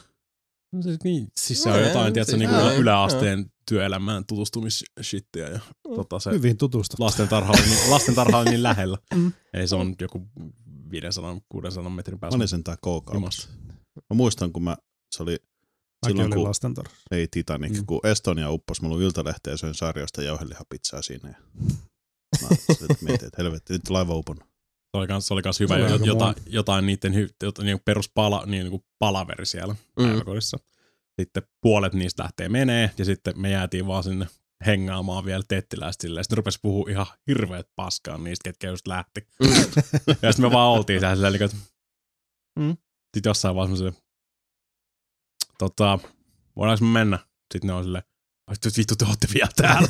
No 0.73 0.81
siis, 0.81 0.97
niin, 1.03 1.27
siis 1.37 1.63
se 1.63 1.69
No 1.69 1.75
on 1.75 1.81
ei, 1.81 1.87
jotain, 1.87 2.13
tiedätkö, 2.13 2.31
siis 2.31 2.39
niin 2.39 2.49
kuin 2.49 2.65
näin, 2.65 2.77
yläasteen 2.79 3.45
työelämään 3.69 4.25
tutustumishittiä 4.25 5.49
ja 5.49 5.59
tota 5.95 6.19
se 6.19 6.31
Hyvin 6.31 6.57
tutustut. 6.57 6.99
lastentarha 6.99 7.53
oli, 7.53 7.61
niin, 7.61 7.91
lastentarha 7.91 8.37
oli 8.39 8.49
niin 8.49 8.63
lähellä. 8.63 8.97
Mm. 9.15 9.31
Ei 9.53 9.67
se 9.67 9.75
on 9.75 9.95
joku 10.01 10.27
500-600 11.85 11.89
metrin 11.89 12.15
Mä 12.15 12.19
päässä. 12.19 12.35
olin 12.37 12.47
sen 12.47 12.63
tää. 12.63 12.77
Mä 14.09 14.15
muistan, 14.15 14.51
kun 14.53 14.63
mä, 14.63 14.77
se 15.15 15.23
oli 15.23 15.37
silloin, 16.03 16.31
kun 16.33 16.43
lastentarha. 16.43 16.93
ei 17.11 17.27
Titanic, 17.31 17.77
Mm. 17.77 17.85
kun 17.85 17.99
Estonia 18.03 18.51
upposi, 18.51 18.81
mä 18.81 18.87
luin 18.89 19.03
Iltalehteen 19.05 19.53
ja 19.53 19.57
söin 19.57 19.73
sarjoista 19.75 20.23
jauhelihapizzaa 20.23 21.01
siinä. 21.01 21.29
Ja 21.29 21.35
mä 22.41 22.47
mietin, 23.01 23.27
että 23.27 23.37
helvetti, 23.43 23.73
nyt 23.73 23.89
laiva 23.89 24.15
upon. 24.15 24.37
Se 24.37 24.97
oli 24.97 25.07
kans, 25.07 25.27
se 25.27 25.33
oli 25.33 25.41
kans 25.41 25.59
hyvä, 25.59 25.75
Se 25.75 25.81
oli 25.81 25.89
jo, 25.89 25.93
aika 25.93 26.05
jotain, 26.05 26.35
jotain 26.47 26.85
niiden 26.85 27.15
hy, 27.15 27.29
jotain, 27.43 27.65
niin 27.65 27.79
peruspala, 27.85 28.43
niin 28.45 28.69
kuin 28.69 28.83
palaveri 28.99 29.45
siellä 29.45 29.73
Mm. 29.99 30.05
päiväkodissa. 30.05 30.57
Sitten 31.21 31.43
puolet 31.61 31.93
niistä 31.93 32.23
lähtee 32.23 32.49
menee 32.49 32.91
ja 32.97 33.05
sitten 33.05 33.39
me 33.41 33.49
jäätiin 33.49 33.87
vaan 33.87 34.03
sinne 34.03 34.27
hengaamaan 34.65 35.25
vielä 35.25 35.43
tettiläistä 35.47 36.01
silleen. 36.01 36.23
Sitten 36.23 36.37
rupesi 36.37 36.59
puhua 36.61 36.89
ihan 36.89 37.05
hirveät 37.27 37.67
paskaa 37.75 38.17
niistä, 38.17 38.43
ketkä 38.43 38.67
just 38.67 38.87
lähti. 38.87 39.27
Mm. 39.39 39.49
ja 40.21 40.31
sitten 40.31 40.45
me 40.45 40.51
vaan 40.51 40.71
oltiin 40.71 40.99
siellä 40.99 41.15
silleen, 41.15 41.33
niin 41.33 41.43
että 41.43 41.57
mm. 42.59 42.77
Sitten 43.15 43.29
jossain 43.29 43.55
vaiheessa 43.55 43.91
se, 43.91 43.97
tota, 45.57 45.99
voidaanko 46.55 46.85
me 46.85 46.91
mennä? 46.91 47.19
Sitten 47.53 47.67
ne 47.67 47.73
on 47.73 47.83
silleen, 47.83 48.03
"Ai 48.47 48.55
nyt 48.65 48.77
vittu 48.77 48.95
te 48.95 49.05
ootte 49.05 49.27
vielä 49.33 49.49
täällä. 49.55 49.87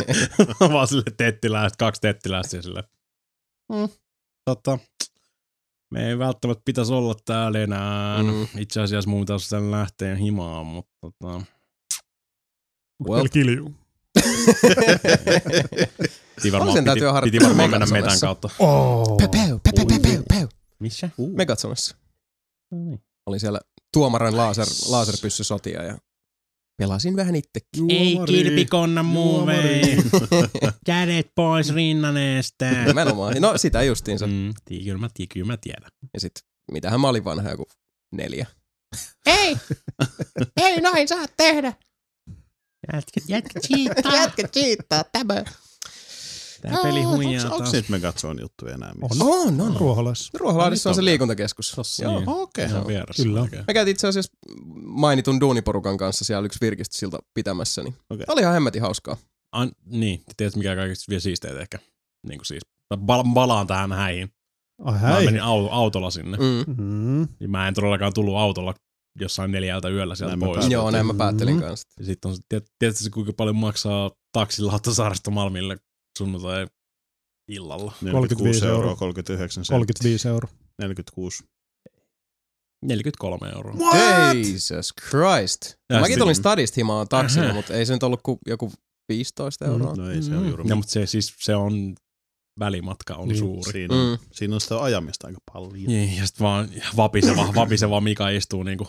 vaan 0.72 0.88
silleen 0.88 1.16
tettiläistä, 1.16 1.76
kaksi 1.78 2.00
tettiläistä 2.00 2.56
ja 2.56 2.62
silleen, 2.62 2.84
mm. 3.72 3.88
tota, 4.44 4.78
me 5.90 6.08
ei 6.08 6.18
välttämättä 6.18 6.62
pitäisi 6.64 6.92
olla 6.92 7.14
täällä 7.24 7.58
enää. 7.58 8.22
Mm. 8.22 8.28
Mm. 8.28 8.46
Itse 8.58 8.80
asiassa 8.80 9.10
mun 9.10 9.20
pitäisi 9.20 9.48
sen 9.48 9.70
lähteen 9.70 10.16
himaan, 10.16 10.66
mutta 10.66 10.92
tota, 11.00 11.42
Well. 13.08 13.28
Kiljuu. 13.32 13.74
Piti 16.36 16.52
varmaan, 16.52 16.72
sen 16.72 16.84
piti, 16.84 17.00
piti 17.24 17.44
varmaan 17.44 17.70
mennä 17.70 17.86
metän 17.86 18.20
kautta. 18.20 18.48
Oh. 18.58 19.16
Päu, 19.18 19.28
päu, 19.28 19.58
päu, 20.02 20.22
päu. 20.28 20.48
Missä? 20.78 21.10
Megatsonassa. 21.36 21.96
No 22.70 22.78
niin. 22.78 23.02
Oli 23.26 23.38
siellä 23.40 23.60
tuomaran 23.92 24.36
laser, 24.36 24.66
laserpyssysotia 24.88 25.82
ja 25.82 25.98
pelasin 26.78 27.16
vähän 27.16 27.36
itsekin. 27.36 27.90
Ei 27.90 28.14
Nuomari. 28.14 29.02
muuvei. 29.02 29.96
Kädet 30.86 31.30
pois 31.34 31.74
rinnaneesta. 31.74 32.64
Nimenomaan. 32.86 33.34
No 33.40 33.58
sitä 33.58 33.82
justiinsa. 33.82 34.26
Mm, 34.26 34.50
tii- 34.70 34.84
kyllä, 34.84 34.98
mä, 34.98 35.06
tii- 35.08 35.26
kyllä 35.32 35.46
mä 35.46 35.56
tiedän. 35.56 35.90
Ja 36.14 36.20
sit, 36.20 36.32
mitähän 36.72 37.00
mä 37.00 37.08
olin 37.08 37.24
vanha, 37.24 37.50
joku 37.50 37.66
neljä. 38.12 38.46
Ei! 39.26 39.56
Ei 40.56 40.80
noin 40.80 41.08
saa 41.08 41.24
tehdä! 41.36 41.72
Jätkä, 42.92 43.20
jätkä 43.28 43.60
cheataa. 43.60 44.14
Jätkä 44.14 44.48
cheattaa 44.48 45.04
tämä. 45.12 45.44
Tää 46.60 46.78
peli 46.82 47.02
huijaa 47.02 47.44
Onko 47.44 47.58
taas. 47.58 47.70
se 47.70 47.76
nyt 47.76 47.88
Megatron 47.88 48.40
juttuja 48.40 48.74
enää 48.74 48.90
On. 49.02 49.08
missä? 49.10 49.24
On, 49.24 49.60
on. 49.60 49.76
Ruoholaisessa. 49.76 50.38
Ruoholahdessa 50.38 50.88
on 50.88 50.94
se 50.94 51.00
on 51.00 51.04
liikuntakeskus. 51.04 51.72
Tossa, 51.76 52.04
Joo. 52.04 52.16
niin. 52.18 52.28
Okei. 52.28 52.64
Ihan 52.64 52.78
Joo. 52.80 52.86
vieressä. 52.88 53.22
Kyllä. 53.22 53.48
Me 53.66 53.74
käytiin 53.74 53.92
itse 53.92 54.08
asiassa 54.08 54.32
mainitun 54.84 55.40
duuniporukan 55.40 55.96
kanssa 55.96 56.24
siellä 56.24 56.46
yksi 56.46 56.58
virkistysilta 56.60 57.18
pitämässä, 57.34 57.82
niin 57.82 57.94
Okei. 58.10 58.24
oli 58.28 58.40
ihan 58.40 58.52
hemmetin 58.54 58.82
hauskaa. 58.82 59.16
An, 59.52 59.70
niin, 59.86 60.22
tiedätkö 60.36 60.58
mikä 60.58 60.76
kaikista 60.76 61.04
vielä 61.10 61.20
siisteitä 61.20 61.60
ehkä? 61.60 61.78
Niin 62.26 62.38
kuin 62.38 62.46
siis, 62.46 62.62
mä 62.90 62.96
bal- 63.06 63.34
balaan 63.34 63.66
tähän 63.66 63.92
häihin. 63.92 64.32
Ai 64.84 64.92
Mä 64.92 64.98
häi. 64.98 65.24
menin 65.24 65.40
au- 65.42 65.68
autolla 65.70 66.10
sinne. 66.10 66.36
Mm. 66.36 66.74
Mm. 66.84 67.20
Ja 67.40 67.48
mä 67.48 67.68
en 67.68 67.74
todellakaan 67.74 68.12
tullut 68.14 68.36
autolla 68.36 68.74
jossain 69.20 69.50
neljältä 69.52 69.88
yöllä 69.88 70.14
sieltä 70.14 70.36
Näin 70.36 70.50
me 70.50 70.54
pois. 70.54 70.70
Joo, 70.70 70.90
näin 70.90 71.06
mä 71.06 71.14
päättelin 71.14 71.54
Mm. 71.54 71.60
kanssa. 71.60 71.88
Ja 71.98 72.04
sitten 72.04 72.30
on, 72.30 72.36
tiedät, 72.48 72.66
tiedätkö 72.78 73.02
se, 73.04 73.10
kuinka 73.10 73.32
paljon 73.32 73.56
maksaa 73.56 74.10
taksi 74.32 74.62
Lauttasaaresta 74.62 75.30
Malmille 75.30 75.76
sunnuntai 76.20 76.66
illalla? 77.48 77.92
45 78.00 78.66
euroa. 78.66 78.76
euroa, 78.78 78.96
39 78.96 79.64
senttiä. 79.64 79.74
35 79.74 80.28
euroa. 80.28 80.50
46. 80.78 81.44
43 82.84 83.48
euroa. 83.54 83.74
Jesus 84.34 84.92
Christ. 85.08 85.74
Ja 85.92 86.00
Mäkin 86.00 86.14
sit- 86.14 86.18
tulin 86.18 86.34
stadista 86.34 86.74
himaan 86.76 87.08
taksilla, 87.08 87.44
Ähä. 87.46 87.54
mutta 87.54 87.74
ei 87.74 87.86
se 87.86 87.92
nyt 87.92 88.02
ollut 88.02 88.20
kuin 88.22 88.38
joku 88.46 88.72
15 89.08 89.64
euroa. 89.64 89.94
No 89.96 90.10
ei 90.10 90.22
se 90.22 90.36
ole 90.36 90.48
juuri. 90.48 90.64
Ja, 90.68 90.74
mutta 90.76 90.90
se, 90.92 91.06
siis, 91.06 91.34
se 91.38 91.56
on, 91.56 91.94
välimatka 92.60 93.14
on 93.14 93.28
Niin, 93.28 93.38
suuri. 93.38 93.72
Siinä 93.72 93.94
on, 93.96 94.18
Mm. 94.18 94.26
siinä 94.32 94.54
on 94.54 94.60
sitä 94.60 94.82
ajamista 94.82 95.26
aika 95.26 95.38
paljon. 95.52 95.72
Niin, 95.86 96.16
ja 96.16 96.26
sitten 96.26 96.44
vaan 96.44 96.68
vapiseva, 96.96 97.52
vapiseva 97.62 98.00
Mika 98.00 98.28
istuu 98.28 98.62
niinku 98.62 98.88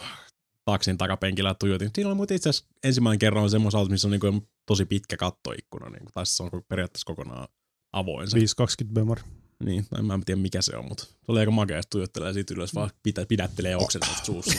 taksin 0.66 0.98
takapenkillä 0.98 1.50
ja 1.50 1.56
tuijotin. 1.60 1.90
Siinä 1.96 2.08
oli 2.10 2.16
muuten 2.16 2.36
itse 2.36 2.50
asiassa 2.50 2.70
ensimmäinen 2.84 3.20
kerran 3.20 3.50
semmoisen 3.50 3.78
auto, 3.80 3.90
missä 3.90 4.08
on 4.08 4.12
niinku 4.12 4.48
tosi 4.66 4.86
pitkä 4.86 5.18
kattoikkuna. 5.18 5.90
Niinku, 5.90 6.12
tai 6.14 6.26
se 6.26 6.44
on 6.44 6.50
periaatteessa 6.68 7.06
kokonaan 7.06 7.48
avoin. 7.94 8.30
Se. 8.30 8.36
520 8.38 9.00
bemar. 9.00 9.20
Niin, 9.64 9.86
en 10.00 10.06
mä 10.06 10.20
tiedä 10.26 10.42
mikä 10.42 10.62
se 10.62 10.76
on, 10.76 10.86
mutta 10.88 11.04
se 11.04 11.12
oli 11.28 11.40
aika 11.40 11.52
makea, 11.52 11.82
tuijottelee 11.90 12.34
siitä 12.34 12.54
ylös, 12.54 12.76
vaan 12.76 12.90
pitä, 13.04 13.26
pidättelee 13.26 13.76
oksennusta 13.76 14.26
suussa. 14.26 14.54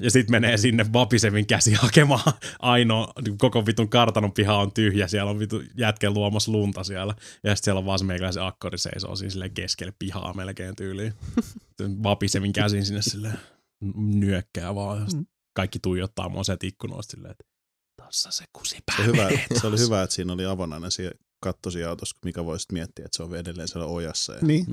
ja 0.00 0.10
sitten 0.10 0.30
menee 0.30 0.56
sinne 0.56 0.86
vapisevin 0.92 1.46
käsi 1.46 1.72
hakemaan 1.72 2.32
ainoa, 2.58 3.12
niin 3.24 3.38
koko 3.38 3.66
vitun 3.66 3.88
kartanon 3.88 4.32
piha 4.32 4.58
on 4.58 4.72
tyhjä, 4.72 5.08
siellä 5.08 5.30
on 5.30 5.38
vitu 5.38 5.62
jätken 5.76 6.14
luomassa 6.14 6.52
lunta 6.52 6.84
siellä. 6.84 7.14
Ja 7.18 7.56
sitten 7.56 7.64
siellä 7.64 7.78
on 7.78 7.86
vaan 7.86 7.98
se 7.98 8.04
meikäläisen 8.04 8.42
akkori 8.42 8.78
seisoo 8.78 9.16
siinä 9.16 9.30
silleen 9.30 9.54
keskelle 9.54 9.92
pihaa 9.98 10.34
melkein 10.34 10.76
tyyliin. 10.76 11.14
Sitten 11.68 12.02
vapisevin 12.02 12.52
käsin 12.52 12.84
sinne 12.86 13.02
silleen 13.02 13.38
nyökkää 13.96 14.74
vaan. 14.74 15.06
Mm. 15.14 15.26
kaikki 15.56 15.78
tuijottaa 15.78 16.28
mua 16.28 16.44
sieltä 16.44 16.66
ikkunoista 16.66 17.10
silleen, 17.10 17.30
että 17.30 17.44
tossa 17.96 18.30
se 18.30 18.44
kusipää 18.52 18.96
Se, 18.96 19.04
hyvä, 19.06 19.28
se 19.28 19.66
oli 19.66 19.76
tossa." 19.76 19.76
hyvä, 19.86 20.02
että 20.02 20.16
siinä 20.16 20.32
oli 20.32 20.46
avonainen 20.46 20.90
siellä 20.90 21.14
kattosi 21.40 21.84
autossa, 21.84 22.16
mikä 22.24 22.44
voisi 22.44 22.66
miettiä, 22.72 23.04
että 23.04 23.16
se 23.16 23.22
on 23.22 23.36
edelleen 23.36 23.68
siellä 23.68 23.86
ojassa. 23.86 24.32
Ja... 24.32 24.38
Niin. 24.42 24.66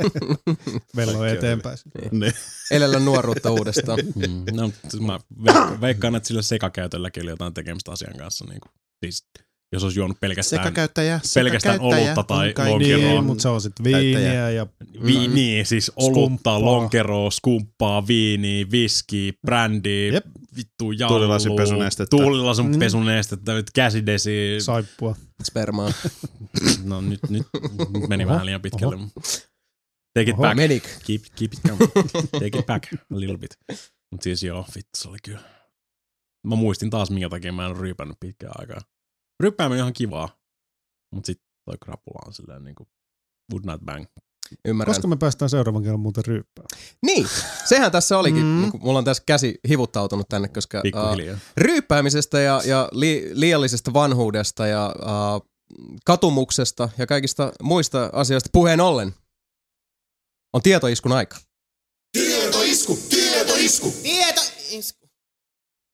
Vello 0.96 1.24
eteenpäin. 1.24 1.78
Ne. 2.12 2.32
Elellä 2.70 2.98
nuoruutta 2.98 3.50
uudestaan. 3.50 3.98
Mm, 4.14 4.44
no, 4.56 4.72
siis 4.88 5.02
mä 5.02 5.20
veik- 5.44 5.80
veikkaan, 5.80 6.16
että 6.16 6.26
sillä 6.26 6.42
sekakäytölläkin 6.42 7.22
oli 7.22 7.30
jotain 7.30 7.54
tekemistä 7.54 7.92
asian 7.92 8.16
kanssa. 8.16 8.44
Niin 8.44 8.60
kuin, 8.60 8.72
siis, 9.04 9.26
jos 9.72 9.84
olisi 9.84 10.00
juonut 10.00 10.20
pelkästään, 10.20 10.62
Sekakäyttäjä, 10.64 11.20
pelkästään 11.34 11.74
sekakäyttäjä 11.74 12.04
olutta 12.04 12.22
tai 12.22 12.54
lonkeroa. 12.70 13.12
Niin, 13.12 13.24
mutta 13.24 13.42
se 13.42 13.48
on 13.48 13.60
sitten 13.60 13.84
viiniä 13.84 14.50
ja 14.50 14.66
vi- 15.06 15.28
niin, 15.28 15.66
siis 15.66 15.92
olutta, 15.96 16.12
Skumppaa. 16.20 16.60
lonkeroa, 16.60 17.30
skumppaa, 17.30 18.06
viiniä, 18.06 18.66
viskiä, 18.70 19.32
brändiä, 19.46 20.12
Jep. 20.12 20.26
vittu 20.56 20.92
jallu, 20.92 21.14
Tuulilasin 21.14 21.56
pesunestettä. 21.56 22.16
tuulilasin 22.16 22.66
Mm. 22.66 22.78
pesunestettä, 22.78 23.52
käsidesi. 23.74 24.56
saippua. 24.60 25.16
Spermaa. 25.44 25.92
No 26.84 27.00
nyt, 27.00 27.20
nyt, 27.30 27.46
meni 28.08 28.24
Oho, 28.24 28.32
vähän 28.32 28.46
liian 28.46 28.62
pitkälle. 28.62 28.96
Take 30.14 30.30
it 30.30 30.34
Oho. 30.34 30.42
back. 30.42 30.56
Menik. 30.56 30.82
Keep, 31.06 31.22
keep 31.36 31.52
it 31.54 31.60
coming. 31.68 31.90
Take 32.32 32.58
it 32.58 32.66
back 32.66 32.84
a 32.94 32.96
little 33.10 33.38
bit. 33.38 33.50
Mut 34.12 34.22
siis 34.22 34.42
joo, 34.42 34.66
vittu 34.74 34.90
se 34.96 35.08
oli 35.08 35.18
kyllä. 35.24 35.40
Mä 36.46 36.54
muistin 36.56 36.90
taas, 36.90 37.10
minkä 37.10 37.28
takia 37.28 37.52
mä 37.52 37.66
en 37.66 37.76
ryypännyt 37.76 38.16
pitkään 38.20 38.52
aikaa. 38.58 38.80
Ryppääminen 39.40 39.82
on 39.82 39.86
ihan 39.86 39.92
kivaa. 39.92 40.38
Mut 41.14 41.24
sit 41.24 41.42
toi 41.64 41.78
krapula 41.84 42.20
on 42.26 42.34
silleen 42.34 42.64
niinku 42.64 42.88
would 43.52 43.64
not 43.64 43.80
bang. 43.80 44.06
Ymmärrän. 44.64 44.94
Koska 44.94 45.08
me 45.08 45.16
päästään 45.16 45.48
seuraavan 45.48 45.82
kerran 45.82 46.00
muuten 46.00 46.24
ryyppään. 46.26 46.66
Niin, 47.02 47.28
sehän 47.64 47.92
tässä 47.92 48.18
olikin. 48.18 48.42
Mm. 48.42 48.48
Mm. 48.48 48.70
Mulla 48.80 48.98
on 48.98 49.04
tässä 49.04 49.22
käsi 49.26 49.58
hivuttautunut 49.68 50.28
tänne, 50.28 50.48
koska 50.48 50.82
uh, 50.86 51.38
ryyppäämisestä 51.56 52.40
ja, 52.40 52.62
ja 52.64 52.88
li, 52.92 53.30
liiallisesta 53.32 53.92
vanhuudesta 53.92 54.66
ja 54.66 54.94
uh, 54.98 55.48
katumuksesta 56.04 56.88
ja 56.98 57.06
kaikista 57.06 57.52
muista 57.62 58.10
asioista 58.12 58.50
puheen 58.52 58.80
ollen 58.80 59.14
on 60.52 60.62
tietoiskun 60.62 61.12
aika. 61.12 61.36
Tietoisku! 62.12 62.98
Tietoisku! 63.10 63.94
Tietoisku! 64.02 65.08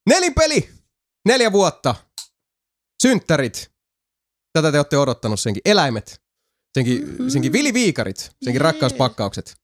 Nelipeli! 0.09 0.71
Neljä 1.25 1.53
vuotta. 1.53 1.95
Synttärit. 3.03 3.71
Tätä 4.53 4.73
te 4.73 4.79
olette 4.79 4.99
odottanut 4.99 5.41
senkin. 5.41 5.61
Eläimet. 5.65 6.21
Senkin, 6.75 7.17
senkin 7.29 7.53
viliviikarit. 7.53 8.31
Senkin 8.43 8.61
rakkauspakkaukset. 8.61 9.55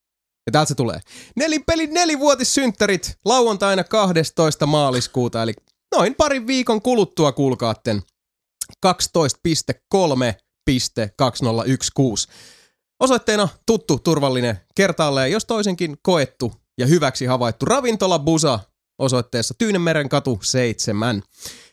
Ja 0.47 0.53
täältä 0.53 0.69
se 0.69 0.75
tulee. 0.75 1.01
Nelipeli 1.37 1.87
nelivuotissynttärit 1.87 3.19
lauantaina 3.25 3.85
12. 3.85 4.67
maaliskuuta, 4.67 5.43
eli 5.43 5.55
noin 5.97 6.15
parin 6.15 6.47
viikon 6.47 6.83
kuluttua 6.83 7.33
kuulkaatten 7.33 8.03
12.3.2016. 8.87 8.93
Osoitteena 13.01 13.49
tuttu, 13.67 13.99
turvallinen, 13.99 14.61
kertaalleen 14.75 15.33
jos 15.33 15.45
toisenkin 15.45 15.97
koettu 16.03 16.53
ja 16.79 16.87
hyväksi 16.87 17.27
havaittu 17.27 17.67
ravintola 17.67 18.19
Busa 18.19 18.59
osoitteessa 18.99 19.55
Tyynemeren 19.59 20.09
katu 20.09 20.39
7. 20.43 21.23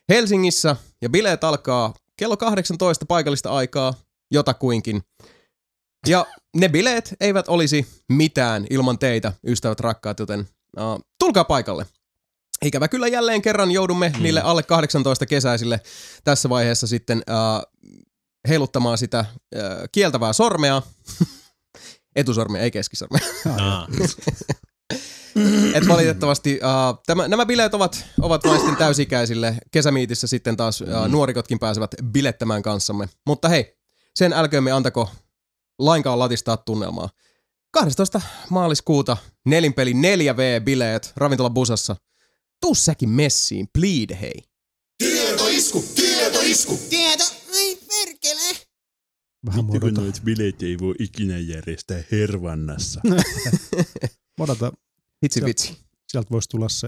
Helsingissä 0.10 0.76
ja 1.02 1.10
bileet 1.10 1.44
alkaa 1.44 1.94
kello 2.18 2.38
18 2.38 3.06
paikallista 3.06 3.50
aikaa 3.50 3.94
jotakuinkin. 4.32 5.02
Ja 6.08 6.26
ne 6.56 6.70
bileet 6.70 7.16
eivät 7.20 7.48
olisi 7.48 7.88
mitään 8.10 8.68
ilman 8.70 9.00
teitä, 9.00 9.34
ystävät 9.48 9.80
rakkaat, 9.80 10.20
joten 10.20 10.40
uh, 10.78 11.06
tulkaa 11.20 11.44
paikalle. 11.44 11.86
Ikävä 12.66 12.88
kyllä 12.88 13.08
jälleen 13.08 13.42
kerran 13.42 13.72
joudumme 13.72 14.14
mm. 14.18 14.24
niille 14.24 14.42
alle 14.42 14.64
18 14.64 15.26
kesäisille 15.26 15.82
tässä 16.24 16.50
vaiheessa 16.50 16.88
sitten 16.88 17.18
uh, 17.18 17.88
heiluttamaan 18.48 18.98
sitä 18.98 19.26
uh, 19.30 19.62
kieltävää 19.92 20.34
sormea. 20.34 20.82
Etusormea, 22.16 22.62
ei 22.62 22.72
keskisormea. 22.72 23.22
Aa, 23.60 23.88
Et 25.74 25.88
valitettavasti 25.88 26.60
uh, 26.64 27.02
tämä, 27.06 27.28
nämä 27.28 27.46
bileet 27.46 27.74
ovat, 27.74 28.06
ovat 28.22 28.44
vain 28.44 28.60
sitten 28.60 28.78
täysikäisille. 28.78 29.56
Kesämiitissä 29.72 30.28
sitten 30.28 30.58
taas 30.58 30.82
uh, 30.82 30.88
nuorikotkin 31.08 31.60
pääsevät 31.60 31.92
bilettämään 32.04 32.62
kanssamme. 32.62 33.10
Mutta 33.28 33.50
hei, 33.50 33.78
sen 34.16 34.34
älköömme 34.34 34.72
antako 34.72 35.10
lainkaan 35.80 36.20
latistaa 36.20 36.58
tunnelmaa. 36.58 37.10
12. 37.72 38.22
maaliskuuta 38.50 39.18
nelinpeli 39.46 39.94
4V-bileet 39.94 41.14
ravintola 41.16 41.50
Busassa. 41.50 41.96
Tuu 42.62 42.76
säkin 42.76 43.10
messiin, 43.10 43.68
please 43.74 44.22
hei. 44.22 44.44
Tietoisku! 44.98 45.86
Tietoisku! 45.96 46.80
Tieto! 46.90 47.24
Ai 47.56 47.78
perkele! 47.88 48.68
Vähän 49.46 49.66
modota. 49.66 50.02
bileet 50.24 50.64
ei 50.64 50.78
voi 50.80 50.96
ikinä 51.00 51.38
järjestää 51.38 52.04
Hervannassa. 52.12 53.02
modota. 54.40 54.72
Vitsi 55.22 55.40
Joo. 55.40 55.48
vitsi. 55.48 55.78
Sieltä 56.08 56.30
voisi 56.32 56.50
tulla 56.50 56.70
se 56.70 56.88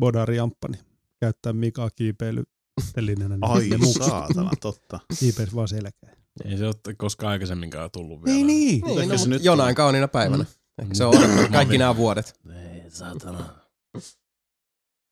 Bodari 0.00 0.36
Jamppani. 0.36 0.78
Käyttää 1.20 1.52
Mikaa 1.52 1.90
kiipeilytelineenä. 1.90 3.36
niin 3.36 3.44
Ai 3.44 3.68
saatana, 4.08 4.50
totta. 4.60 5.00
Kiipeisi 5.20 5.54
vaan 5.54 5.68
selkään. 5.68 6.16
ei 6.44 6.58
se 6.58 6.66
ole 6.66 6.94
koskaan 6.96 7.32
aikaisemminkaan 7.32 7.90
tullut 7.90 8.24
vielä. 8.24 8.36
Ei 8.38 8.44
niin. 8.44 8.82
Niin, 8.84 8.98
Ehkä 9.00 9.12
no, 9.12 9.18
se 9.18 9.24
mut 9.24 9.28
nyt 9.28 9.44
jonain 9.44 9.74
kauniina 9.74 10.08
päivänä. 10.08 10.44
Mm. 10.44 10.82
Ehkä 10.82 10.94
se 10.94 11.04
on 11.04 11.16
odottanut 11.18 11.50
kaikki 11.52 11.78
nämä 11.78 11.96
vuodet. 11.96 12.40
Ei, 12.54 12.90
saatana. 12.90 13.54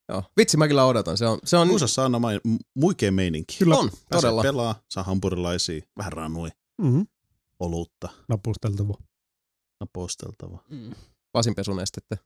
Joo. 0.09 0.23
Vitsi, 0.37 0.56
mä 0.56 0.68
kyllä 0.68 0.85
odotan. 0.85 1.18
Se 1.18 1.26
on, 1.26 1.38
se 1.45 1.56
on 1.56 1.68
Musassa 1.68 2.04
on 2.04 2.14
oma 2.14 2.28
muikea 2.75 3.12
meininki. 3.12 3.56
Kyllä. 3.59 3.76
on 3.76 3.90
Pääsee 3.90 4.06
todella. 4.30 4.42
pelaa, 4.42 4.83
saa 4.90 5.02
hampurilaisia, 5.04 5.80
vähän 5.99 6.12
ranui, 6.12 6.49
Mm-hmm. 6.83 7.06
olutta, 7.61 8.09
Napusteltava. 8.28 8.95
naposteltava. 9.80 10.59
Vasinpesunestettä, 11.37 12.16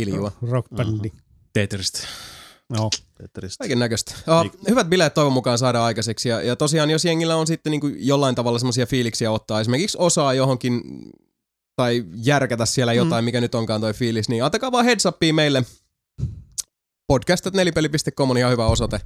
hiljua. 0.00 0.32
Rockbändi. 0.42 1.10
Tetristä. 1.52 1.98
Joo. 2.74 2.90
Tetristä. 3.14 3.62
Kaiken 3.62 3.78
näköistä. 3.78 4.14
Uh, 4.14 4.68
hyvät 4.68 4.88
bileet 4.88 5.14
toivon 5.14 5.32
mukaan 5.32 5.58
saadaan 5.58 5.84
aikaiseksi. 5.84 6.28
Ja, 6.28 6.42
ja 6.42 6.56
tosiaan, 6.56 6.90
jos 6.90 7.04
jengillä 7.04 7.36
on 7.36 7.46
sitten 7.46 7.70
niin 7.70 7.80
kuin 7.80 7.96
jollain 7.98 8.34
tavalla 8.34 8.58
semmoisia 8.58 8.86
fiiliksiä 8.86 9.30
ottaa, 9.30 9.60
esimerkiksi 9.60 9.98
osaa 10.00 10.34
johonkin 10.34 10.82
tai 11.76 12.04
järkätä 12.14 12.66
siellä 12.66 12.92
jotain, 12.92 13.24
mm. 13.24 13.24
mikä 13.24 13.40
nyt 13.40 13.54
onkaan 13.54 13.80
toi 13.80 13.94
fiilis, 13.94 14.28
niin 14.28 14.44
antakaa 14.44 14.72
vaan 14.72 14.84
heads 14.84 15.06
upia 15.06 15.34
meille. 15.34 15.64
Podcast.nelipeli.com 17.06 18.30
on 18.30 18.38
ihan 18.38 18.52
hyvä 18.52 18.66
osoite. 18.66 19.00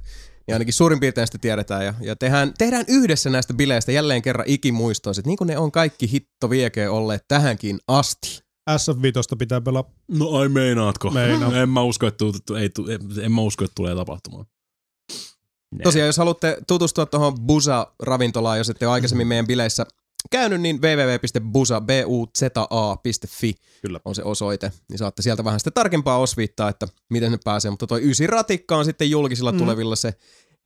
Ja 0.47 0.55
ainakin 0.55 0.73
suurin 0.73 0.99
piirtein 0.99 1.27
sitä 1.27 1.37
tiedetään. 1.37 1.85
Ja, 1.85 1.93
ja 2.01 2.15
tehdään, 2.15 2.53
tehdään 2.57 2.85
yhdessä 2.87 3.29
näistä 3.29 3.53
bileistä 3.53 3.91
jälleen 3.91 4.21
kerran 4.21 4.47
ikimuistoiset, 4.47 5.25
niin 5.25 5.37
kuin 5.37 5.47
ne 5.47 5.57
on 5.57 5.71
kaikki 5.71 6.11
hitto 6.11 6.49
viekeen 6.49 6.91
olleet 6.91 7.25
tähänkin 7.27 7.79
asti. 7.87 8.43
SF5 8.69 9.37
pitää 9.37 9.61
pelaa. 9.61 9.83
No 10.07 10.29
ai 10.29 10.49
meinaatko? 10.49 11.09
Meinaan. 11.09 11.55
En 11.55 11.69
mä 11.69 11.81
usko, 11.83 12.07
että, 12.07 12.25
tu- 12.45 12.55
ei, 12.55 12.69
tu- 12.69 12.85
en, 13.21 13.31
mä 13.31 13.41
usko, 13.41 13.65
että 13.65 13.75
tulee 13.75 13.95
tapahtumaan. 13.95 14.45
Ne. 15.75 15.83
Tosiaan, 15.83 16.05
jos 16.05 16.17
haluatte 16.17 16.57
tutustua 16.67 17.05
tuohon 17.05 17.33
Busa-ravintolaan, 17.41 18.57
jos 18.57 18.69
ette 18.69 18.87
ole 18.87 18.93
aikaisemmin 18.93 19.27
meidän 19.27 19.47
bileissä 19.47 19.85
käynyt, 20.31 20.61
niin 20.61 20.81
www.buza.fi 21.81 23.55
Kyllä. 23.81 23.99
on 24.05 24.15
se 24.15 24.23
osoite, 24.23 24.71
niin 24.89 24.97
saatte 24.97 25.21
sieltä 25.21 25.43
vähän 25.43 25.59
sitten 25.59 25.73
tarkempaa 25.73 26.17
osviittaa, 26.17 26.69
että 26.69 26.87
miten 27.09 27.31
ne 27.31 27.37
pääsee, 27.43 27.71
mutta 27.71 27.87
toi 27.87 28.09
ysi 28.09 28.27
ratikka 28.27 28.77
on 28.77 28.85
sitten 28.85 29.09
julkisilla 29.09 29.51
Mm. 29.51 29.57
tulevilla 29.57 29.95
se 29.95 30.13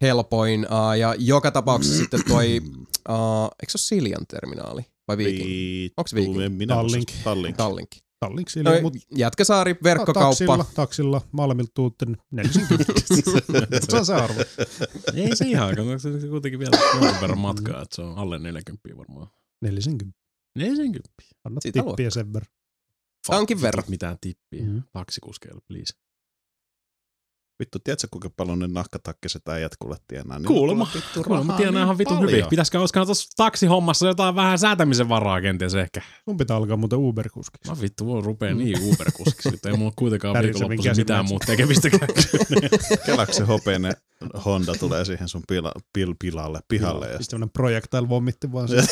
helpoin, 0.02 0.66
uh, 0.72 0.94
ja 1.00 1.16
joka 1.18 1.52
tapauksessa 1.52 1.98
sitten 2.04 2.22
toi, 2.28 2.62
uh, 3.10 3.46
eikö 3.46 3.72
se 3.72 3.76
ole 3.78 3.82
Siljan 4.02 4.26
terminaali 4.28 4.86
vai 5.08 5.18
Viking? 5.18 5.94
Onks 5.98 6.16
Viking? 6.16 6.58
Minä 6.58 6.76
Tallink. 6.76 7.10
Tallink. 7.24 7.58
Tallink. 7.58 7.90
Talliksi, 8.20 8.64
No, 8.64 8.72
mutta 8.82 9.00
Jätkäsaari, 9.16 9.76
verkkokauppa. 9.84 10.30
taksilla, 10.30 10.66
taksilla 10.76 11.22
Malmilta 11.32 11.72
tuutten 11.74 12.18
40. 12.32 12.94
se 13.90 13.98
on 13.98 14.06
se 14.06 14.14
arvo. 14.14 14.40
Ei 15.16 15.36
se 15.36 15.46
ihan, 15.46 15.76
se 15.98 16.08
on 16.08 16.30
kuitenkin 16.30 16.60
vielä 16.60 16.78
jonkun 17.02 17.22
verran 17.22 17.40
matkaa, 17.40 17.82
että 17.82 17.96
se 17.96 18.02
on 18.02 18.18
alle 18.18 18.40
40 18.40 18.98
varmaan. 18.98 19.28
40. 19.62 20.18
40. 20.58 21.10
Anna 21.44 21.62
Siitä 21.62 21.84
tippiä 21.84 22.10
sen 22.10 22.34
verran. 22.34 22.52
Tää 23.28 23.40
onkin 23.40 23.62
verran. 23.62 23.84
Mitään 23.88 24.18
tippiä. 24.22 24.62
Mhm. 24.62 24.70
Mm-hmm. 24.70 24.84
Taksikuskeille, 24.94 25.62
please. 25.68 25.94
Vittu, 27.60 27.80
tiedätkö 27.80 28.08
kuinka 28.12 28.30
paljon 28.38 28.60
ne 28.60 28.68
nahkatakkiset 28.68 29.48
äijät 29.48 29.72
kuule 29.80 29.98
tienaa? 30.08 30.40
Niin 30.40 30.48
Kuulemma. 30.48 30.88
Vittu 30.96 31.24
Kuulemma 31.24 31.58
niin 31.58 31.78
ihan 31.78 31.98
vitun 31.98 32.18
paljon. 32.18 32.32
hyvin. 32.32 32.46
Pitäisikö 32.50 32.80
olisiko 32.80 33.06
tuossa 33.06 33.30
taksihommassa 33.38 34.08
jotain 34.08 34.36
vähän 34.36 34.60
säätämisen 34.60 35.10
varaa 35.10 35.42
kenties 35.42 35.76
ehkä? 35.76 36.02
Sun 36.26 36.38
pitää 36.38 36.58
alkaa 36.58 36.78
muuten 36.78 37.00
Uber-kuskiksi. 37.00 37.70
Mä 37.72 37.82
vittu, 37.82 38.06
voi 38.06 38.22
rupea 38.22 38.54
niin 38.54 38.78
Uber-kuskiksi. 38.78 39.52
nyt. 39.52 39.66
Ei 39.66 39.78
mulla 39.78 39.94
kuitenkaan 39.96 40.44
viikonloppuisin 40.44 40.98
mitään 40.98 41.26
muuta 41.26 41.46
tekemistäkään. 41.46 42.10
Kelaksi 43.06 43.44
hopeinen 43.44 43.94
Honda 44.46 44.74
tulee 44.80 45.06
siihen 45.06 45.28
sun 45.28 45.44
pila, 45.48 45.72
pil, 45.94 46.16
pilalle, 46.20 46.60
pihalle. 46.68 47.06
Ja 47.06 47.12
Sitten 47.12 47.28
tämmönen 47.30 47.50
projectile 47.50 48.10
vommitti 48.10 48.52
vaan 48.52 48.68
sen 48.68 48.88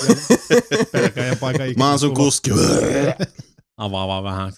pelkää 0.91 1.25
ja 1.25 1.35
paikan 1.35 1.67
ikinä 1.67 1.85
Mä 1.85 1.89
oon 1.89 1.99
sun 1.99 2.13
kuski. 2.13 2.51
Avaa 3.77 4.07
vaan 4.07 4.23
vähän. 4.23 4.53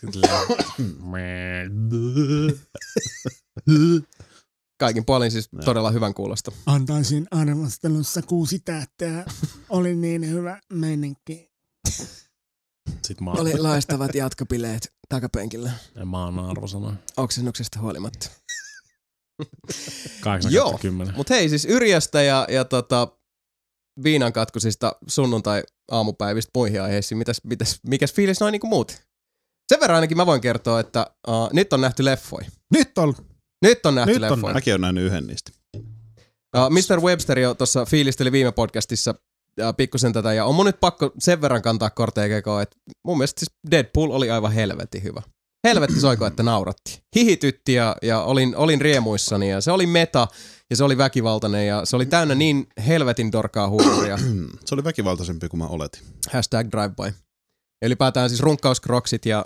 Kaikin 4.79 5.05
puolin 5.05 5.31
siis 5.31 5.49
Joo. 5.51 5.61
todella 5.63 5.91
hyvän 5.91 6.13
kuulosta. 6.13 6.51
Antaisin 6.65 7.27
arvostelussa 7.31 8.21
kuusi 8.21 8.59
tähteä. 8.59 9.25
Oli 9.69 9.95
niin 9.95 10.29
hyvä 10.29 10.59
meininki. 10.73 11.51
Sitten 13.07 13.23
mä, 13.25 13.31
Oli 13.31 13.57
laistavat 13.57 14.15
jatkopileet 14.15 14.93
takapenkillä. 15.09 15.71
mä 16.05 16.25
annan 16.25 16.49
arvosanoja. 16.49 16.95
Oksennuksesta 17.17 17.79
huolimatta. 17.79 18.29
8 20.21 20.53
Joo. 20.53 20.77
10. 20.81 21.13
Mutta 21.15 21.33
hei, 21.33 21.49
siis 21.49 21.65
Yrjästä 21.65 22.21
ja, 22.21 22.47
ja 22.49 22.65
tota, 22.65 23.07
viinankatkusista 24.03 24.95
sunnuntai-aamupäivistä 25.07 26.51
muihin 26.55 26.81
aiheisiin. 26.81 27.17
Mitäs, 27.17 27.41
mitäs, 27.43 27.79
mikäs 27.87 28.13
fiilis 28.13 28.39
noin 28.39 28.51
niinku 28.51 28.67
muut? 28.67 29.04
Sen 29.67 29.79
verran 29.79 29.95
ainakin 29.95 30.17
mä 30.17 30.25
voin 30.25 30.41
kertoa, 30.41 30.79
että 30.79 31.07
uh, 31.27 31.49
nyt 31.53 31.73
on 31.73 31.81
nähty 31.81 32.05
leffoja. 32.05 32.47
Nyt 32.73 32.97
on. 32.97 33.15
Nyt 33.61 33.85
on 33.85 33.95
nähty 33.95 34.13
Nyt 34.13 34.23
on 34.23 34.31
leffoja. 34.31 34.53
Mäkin 34.53 34.73
oon 34.73 34.81
nähnyt 34.81 35.03
yhden 35.03 35.27
niistä. 35.27 35.51
Uh, 36.57 36.69
Mr. 36.69 37.01
Webster 37.01 37.39
jo 37.39 37.53
tuossa 37.53 37.85
fiilisteli 37.85 38.31
viime 38.31 38.51
podcastissa 38.51 39.15
uh, 39.61 39.75
pikkusen 39.77 40.13
tätä, 40.13 40.33
ja 40.33 40.45
on 40.45 40.55
mun 40.55 40.65
nyt 40.65 40.79
pakko 40.79 41.11
sen 41.19 41.41
verran 41.41 41.61
kantaa 41.61 41.89
korteja 41.89 42.27
kekoon, 42.27 42.61
että 42.61 42.77
mun 43.07 43.17
mielestä 43.17 43.39
siis 43.39 43.51
Deadpool 43.71 44.11
oli 44.11 44.31
aivan 44.31 44.51
helvetin 44.51 45.03
hyvä. 45.03 45.21
Helvetti 45.67 45.99
soiko, 45.99 46.25
että 46.25 46.43
nauratti. 46.43 47.01
Hihitytti 47.15 47.73
ja, 47.73 47.95
ja 48.01 48.21
olin, 48.21 48.55
olin 48.55 48.81
riemuissani 48.81 49.49
ja 49.49 49.61
se 49.61 49.71
oli 49.71 49.85
meta 49.85 50.27
ja 50.69 50.75
se 50.75 50.83
oli 50.83 50.97
väkivaltainen 50.97 51.67
ja 51.67 51.85
se 51.85 51.95
oli 51.95 52.05
täynnä 52.05 52.35
niin 52.35 52.67
helvetin 52.87 53.31
dorkaa 53.31 53.69
huumoria. 53.69 54.17
Se 54.65 54.75
oli 54.75 54.83
väkivaltaisempi 54.83 55.49
kuin 55.49 55.59
mä 55.59 55.67
oletin. 55.67 56.01
Hashtag 56.31 56.67
drive-by. 56.67 57.13
Ylipäätään 57.85 58.29
siis 58.29 58.41
runkkauskroksit 58.41 59.25
ja, 59.25 59.45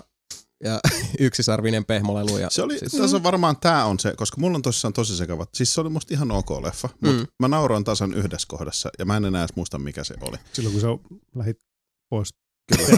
ja 0.64 0.80
yksisarvinen 1.20 1.84
pehmolelu. 1.84 2.38
Ja, 2.38 2.50
Se 2.50 2.62
oli, 2.62 2.78
siis, 2.78 2.92
tässä 2.92 3.16
on 3.16 3.22
varmaan 3.22 3.56
tää 3.56 3.84
on 3.86 3.98
se, 3.98 4.14
koska 4.16 4.40
mulla 4.40 4.56
on 4.56 4.62
tosissaan 4.62 4.94
tosi 4.94 5.16
sekavat. 5.16 5.48
Siis 5.54 5.74
se 5.74 5.80
oli 5.80 5.88
musta 5.88 6.14
ihan 6.14 6.30
ok 6.30 6.50
leffa, 6.50 6.88
mutta 7.00 7.16
Mm. 7.20 7.26
mä 7.38 7.48
nauroin 7.48 7.84
tasan 7.84 8.14
yhdessä 8.14 8.46
kohdassa 8.48 8.90
ja 8.98 9.04
mä 9.04 9.16
en 9.16 9.24
enää 9.24 9.42
edes 9.42 9.56
muista 9.56 9.78
mikä 9.78 10.04
se 10.04 10.14
oli. 10.20 10.36
Silloin 10.52 10.72
kun 10.72 10.80
se 10.80 10.86
on 10.86 11.00
lähit 11.36 11.58
pois. 12.10 12.34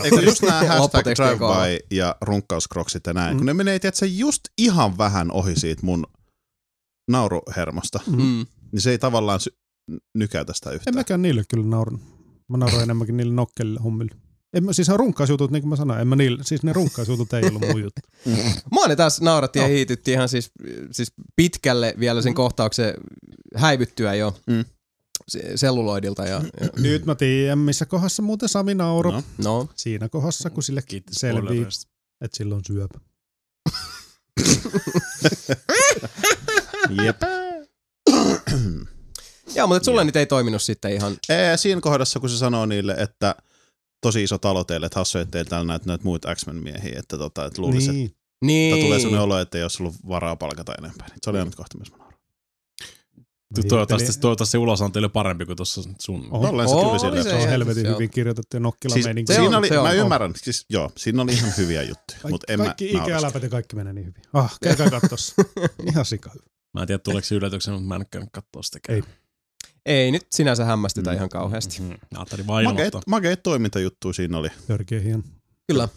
Eikö 0.04 0.20
just 0.20 0.42
nämä 0.42 0.64
hashtag 0.68 1.04
drive-by 1.06 1.86
ja 1.96 2.16
runkkauskroksit 2.20 3.06
ja 3.06 3.12
näin, 3.12 3.34
Mm. 3.34 3.38
kun 3.38 3.46
ne 3.46 3.54
menee, 3.54 3.78
tiedätkö, 3.78 4.06
just 4.06 4.40
ihan 4.58 4.98
vähän 4.98 5.30
ohi 5.32 5.60
siitä 5.60 5.86
mun 5.86 6.06
nauruhermosta, 7.10 8.00
mm, 8.06 8.46
niin 8.72 8.80
se 8.80 8.90
ei 8.90 8.98
tavallaan 8.98 9.40
sy- 9.40 9.56
nykäytä 10.14 10.52
sitä 10.54 10.70
En 10.70 10.74
yhtään. 10.74 10.94
mäkään 10.94 11.22
niille 11.22 11.42
kyllä 11.48 11.66
nauran. 11.66 12.00
Mä 12.48 12.56
nauran 12.58 12.82
enemmänkin 12.82 13.16
niille 13.16 13.34
nokkelille 13.34 13.80
hommille. 13.80 14.14
En 14.52 14.64
mä, 14.64 14.72
siis 14.72 14.88
on 14.88 14.98
runkkausjutut, 14.98 15.50
niin 15.50 15.62
kuin 15.62 15.68
mä 15.70 15.76
sanoin, 15.76 16.00
en 16.00 16.08
mä 16.08 16.16
niille, 16.16 16.38
siis 16.44 16.62
ne 16.62 16.72
runkkausjutut 16.72 17.32
ei 17.32 17.42
ollut 17.48 17.62
mun 17.68 17.82
juttu. 17.82 18.00
Mua 18.72 18.86
ne 18.88 18.96
taas 18.96 19.20
nauratti 19.20 19.58
ja 19.58 19.64
Joo. 19.64 19.74
hiitytti 19.74 20.12
ihan 20.12 20.28
siis, 20.28 20.50
siis 20.90 21.12
pitkälle 21.36 21.94
vielä 21.98 22.22
sen 22.22 22.34
kohtauksen 22.34 22.94
häivyttyä 23.56 24.14
jo 24.14 24.36
Mm. 24.46 24.64
se- 25.28 25.52
selluloidilta. 25.56 26.22
Ja, 26.26 26.42
ja, 26.60 26.68
Nyt 26.82 27.06
mä 27.06 27.14
tiedän, 27.14 27.58
missä 27.58 27.86
kohdassa 27.86 28.22
muuten 28.22 28.48
Sami 28.48 28.74
nauro. 28.74 29.10
No. 29.10 29.16
No. 29.38 29.58
no, 29.58 29.68
Siinä 29.74 30.08
kohdassa, 30.08 30.50
kun 30.50 30.62
sille 30.62 30.82
Kiitos 30.82 31.14
selvii, 31.14 31.66
että 32.20 32.36
sillä 32.36 32.54
on 32.54 32.64
syöpä. 32.66 32.98
Jep. 37.04 37.16
joo, 39.56 39.66
mutta 39.66 39.84
sulle 39.84 40.04
nyt 40.04 40.16
ei 40.16 40.26
toiminut 40.26 40.62
sitten 40.62 40.92
ihan. 40.92 41.16
Ee, 41.28 41.56
siinä 41.56 41.80
kohdassa, 41.80 42.20
kun 42.20 42.28
se 42.30 42.36
sanoo 42.36 42.66
niille, 42.66 42.92
että 42.98 43.34
tosi 44.02 44.22
iso 44.22 44.38
talo 44.38 44.64
teille, 44.64 44.86
että 44.86 45.00
hassu, 45.00 45.18
ettei 45.18 45.44
täällä 45.44 45.66
näitä, 45.66 45.86
näitä 45.86 46.04
muita 46.04 46.34
X-Men-miehiä, 46.34 46.98
että, 46.98 47.18
tota, 47.18 47.44
että 47.44 47.62
luulisi, 47.62 47.92
niin. 47.92 47.98
Niin. 48.00 48.16
Niin. 48.44 48.74
että 48.74 48.84
tulee 48.86 48.98
sellainen 48.98 49.22
olo, 49.24 49.38
että 49.38 49.58
ei 49.58 49.64
olisi 49.64 49.82
ollut 49.82 49.94
varaa 50.08 50.36
palkata 50.36 50.74
enempää. 50.78 51.08
Niin 51.08 51.18
Se 51.22 51.30
oli 51.30 51.38
ainut 51.38 51.54
kohta, 51.54 51.78
missä 51.78 51.92
mä 51.92 51.98
nauroin. 51.98 52.22
Niin, 53.56 53.68
Toivottavasti, 53.68 54.20
toivottavasti 54.20 54.52
se 54.52 54.58
ulosanti 54.58 54.98
oli 54.98 55.08
parempi 55.08 55.46
kuin 55.46 55.56
tuossa 55.56 55.82
sun. 55.98 56.28
Oho. 56.30 56.46
Tolleen 56.46 56.68
se 56.68 56.74
oli 56.74 57.22
se 57.22 57.30
Se 57.30 57.34
on 57.34 57.48
helvetin 57.48 57.88
hyvin 57.88 58.10
kirjoitettu 58.10 58.56
ja 58.56 58.60
nokkila 58.60 58.94
Siis, 58.94 59.06
meininki. 59.06 59.32
se 59.32 59.36
siinä 59.36 59.48
on, 59.48 59.54
oli, 59.54 59.68
se 59.68 59.78
on. 59.78 59.84
mä 59.84 59.92
ymmärrän, 59.92 60.32
siis 60.36 60.66
joo, 60.70 60.92
siinä 60.96 61.22
oli 61.22 61.32
ihan 61.32 61.52
hyviä 61.58 61.82
juttuja, 61.82 62.18
Kaik- 62.22 62.30
mutta 62.30 62.52
en 62.52 62.58
mä 62.60 62.64
kaikki 62.64 62.90
ikäläpät 62.90 63.42
ja 63.42 63.48
kaikki 63.48 63.76
menee 63.76 63.92
niin 63.92 64.06
hyvin. 64.06 64.22
Ah, 64.32 64.58
käykää 64.62 64.90
kattossa. 64.90 65.34
Ihan 65.90 66.04
sika 66.04 66.30
hyvä. 66.34 66.44
Mä 66.74 66.80
en 66.80 66.86
tiedä 66.86 66.98
tuleeko 66.98 67.26
se 67.26 67.34
yllätyksen, 67.34 67.74
mutta 67.74 67.88
mä 67.88 67.96
en 67.96 68.06
käynyt 68.10 68.30
katsoa 68.32 68.62
sitäkään. 68.62 68.96
Ei. 68.96 69.02
Ei 69.86 70.10
nyt 70.10 70.26
sinänsä 70.30 70.64
hämmästytä 70.64 71.10
Mm. 71.10 71.16
ihan 71.16 71.28
kauheasti. 71.28 71.80
Mm. 71.82 71.90
Ajattelin 72.16 72.46
vaan 72.46 72.64
Makeet, 72.64 72.94
makeet 73.06 73.42
toimintajuttuja 73.42 74.12
siinä 74.12 74.38
oli. 74.38 74.48
Törkeä 74.66 75.00
hieno. 75.00 75.22
Kyllä. 75.72 75.88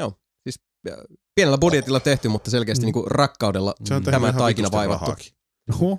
Joo. 0.00 0.12
Siis 0.48 0.60
pienellä 1.34 1.58
budjetilla 1.58 2.00
tehty, 2.00 2.28
mutta 2.28 2.50
selkeästi 2.50 2.82
Mm. 2.82 2.86
niinku 2.86 3.02
rakkaudella 3.06 3.74
Se 3.84 4.00
Tämä 4.00 4.32
taikina 4.32 4.68
vaivattu. 4.72 5.04
rahaakin. 5.04 5.32
Oho. 5.74 5.98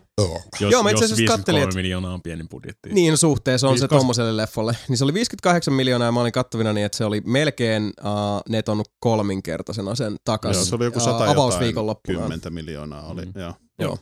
Jos, 0.60 0.72
Joo, 0.72 0.84
mä 0.84 0.90
itse 0.90 1.04
jos 1.04 1.12
asiassa 1.12 1.16
53 1.22 1.38
kattelin, 1.38 1.64
että- 1.64 1.76
miljoonaa 1.76 2.14
on 2.14 2.22
pienin 2.22 2.50
budjetti. 2.50 2.90
Niin 2.94 3.18
suhteessa 3.18 3.68
on 3.68 3.72
se 3.78 3.82
58. 3.82 4.00
tommoselle 4.00 4.38
leffolle. 4.38 4.78
Niin 4.88 4.98
se 4.98 5.04
oli 5.04 5.14
58 5.14 5.74
miljoonaa 5.74 6.06
ja 6.08 6.12
mä 6.12 6.22
olin 6.22 6.32
kattavina 6.32 6.74
niin, 6.74 6.86
että 6.86 6.98
se 6.98 7.06
oli 7.06 7.22
melkein 7.26 7.84
uh, 7.84 8.42
neton 8.50 8.84
kolminkertaisena 9.00 9.96
sen 9.96 10.16
takas. 10.24 10.56
Joo, 10.56 10.66
se 10.66 10.76
oli 10.76 10.86
joku 10.86 10.98
uh, 11.00 11.04
sata 11.06 11.14
jotain, 11.16 11.32
avausviikonloppuna. 11.32 12.20
kymmentä 12.20 12.50
miljoonaa 12.50 13.04
oli. 13.08 13.26
Mm. 13.26 13.32
Joo. 13.36 13.54
Joo. 13.80 13.98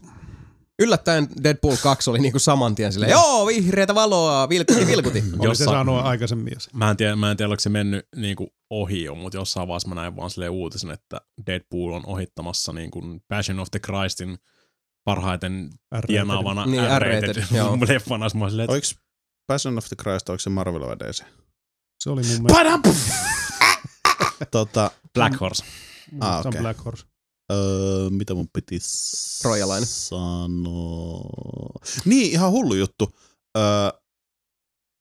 Yllättäen 0.80 1.28
Deadpool 1.44 1.76
2 1.84 2.10
oli 2.10 2.20
niinku 2.20 2.40
saman 2.40 2.76
tien 2.76 2.94
silleen, 2.94 3.12
joo, 3.12 3.48
vihreätä 3.48 3.96
valoa, 3.96 4.50
vilkuti, 4.50 4.88
vilkuti. 4.88 5.24
Oli 5.40 5.56
se 5.56 5.64
saanut 5.64 6.06
aikaisemmin 6.06 6.54
jo 6.54 6.60
se. 6.60 6.70
Mä 6.74 6.90
en 6.90 6.98
tiedä, 6.98 7.16
mä 7.16 7.32
en 7.32 7.38
tiedä 7.38 7.48
oliko 7.48 7.60
se 7.60 7.70
mennyt 7.70 8.08
niinku 8.16 8.48
ohi 8.70 9.04
jo, 9.04 9.16
mutta 9.16 9.38
jossain 9.38 9.68
vaiheessa 9.68 9.90
mä 9.90 9.96
näin 9.96 10.16
vaan 10.16 10.30
silleen 10.30 10.52
uutisen, 10.52 10.92
että 10.92 11.22
Deadpool 11.46 11.92
on 11.92 12.06
ohittamassa 12.06 12.74
niinku 12.74 13.02
Passion 13.28 13.60
of 13.60 13.68
the 13.72 13.80
Christin 13.80 14.38
parhaiten 15.04 15.70
tienaavana 16.08 16.66
Niin, 16.66 16.84
R-rated 16.84 17.44
leffana. 17.88 18.28
Mä 18.36 18.50
silleen, 18.50 18.64
että 18.64 18.74
Oliko 18.74 18.88
Passion 19.48 19.78
of 19.78 19.86
the 19.86 19.96
Christ, 20.02 20.30
oliko 20.30 20.40
se 20.40 20.50
Marvel 20.50 20.80
vai 20.80 21.00
DC? 21.00 21.24
Se 22.00 22.10
oli 22.10 22.22
mun 22.22 22.32
mielestä. 22.32 22.54
Padam! 22.54 22.82
tota, 24.52 24.92
Black 25.14 25.40
Horse. 25.42 25.64
Ah, 26.20 26.42
se 26.42 26.48
on 26.48 26.48
okei. 26.48 26.62
Black 26.62 26.86
Horse. 26.86 27.06
Öö, 27.52 28.10
mitä 28.10 28.34
mun 28.34 28.48
piti 28.54 28.80
Trojalainen. 29.42 29.88
sanoa? 29.88 31.30
Niin, 32.06 32.32
ihan 32.32 32.52
hullu 32.52 32.74
juttu. 32.74 33.18
Öö, 33.58 33.64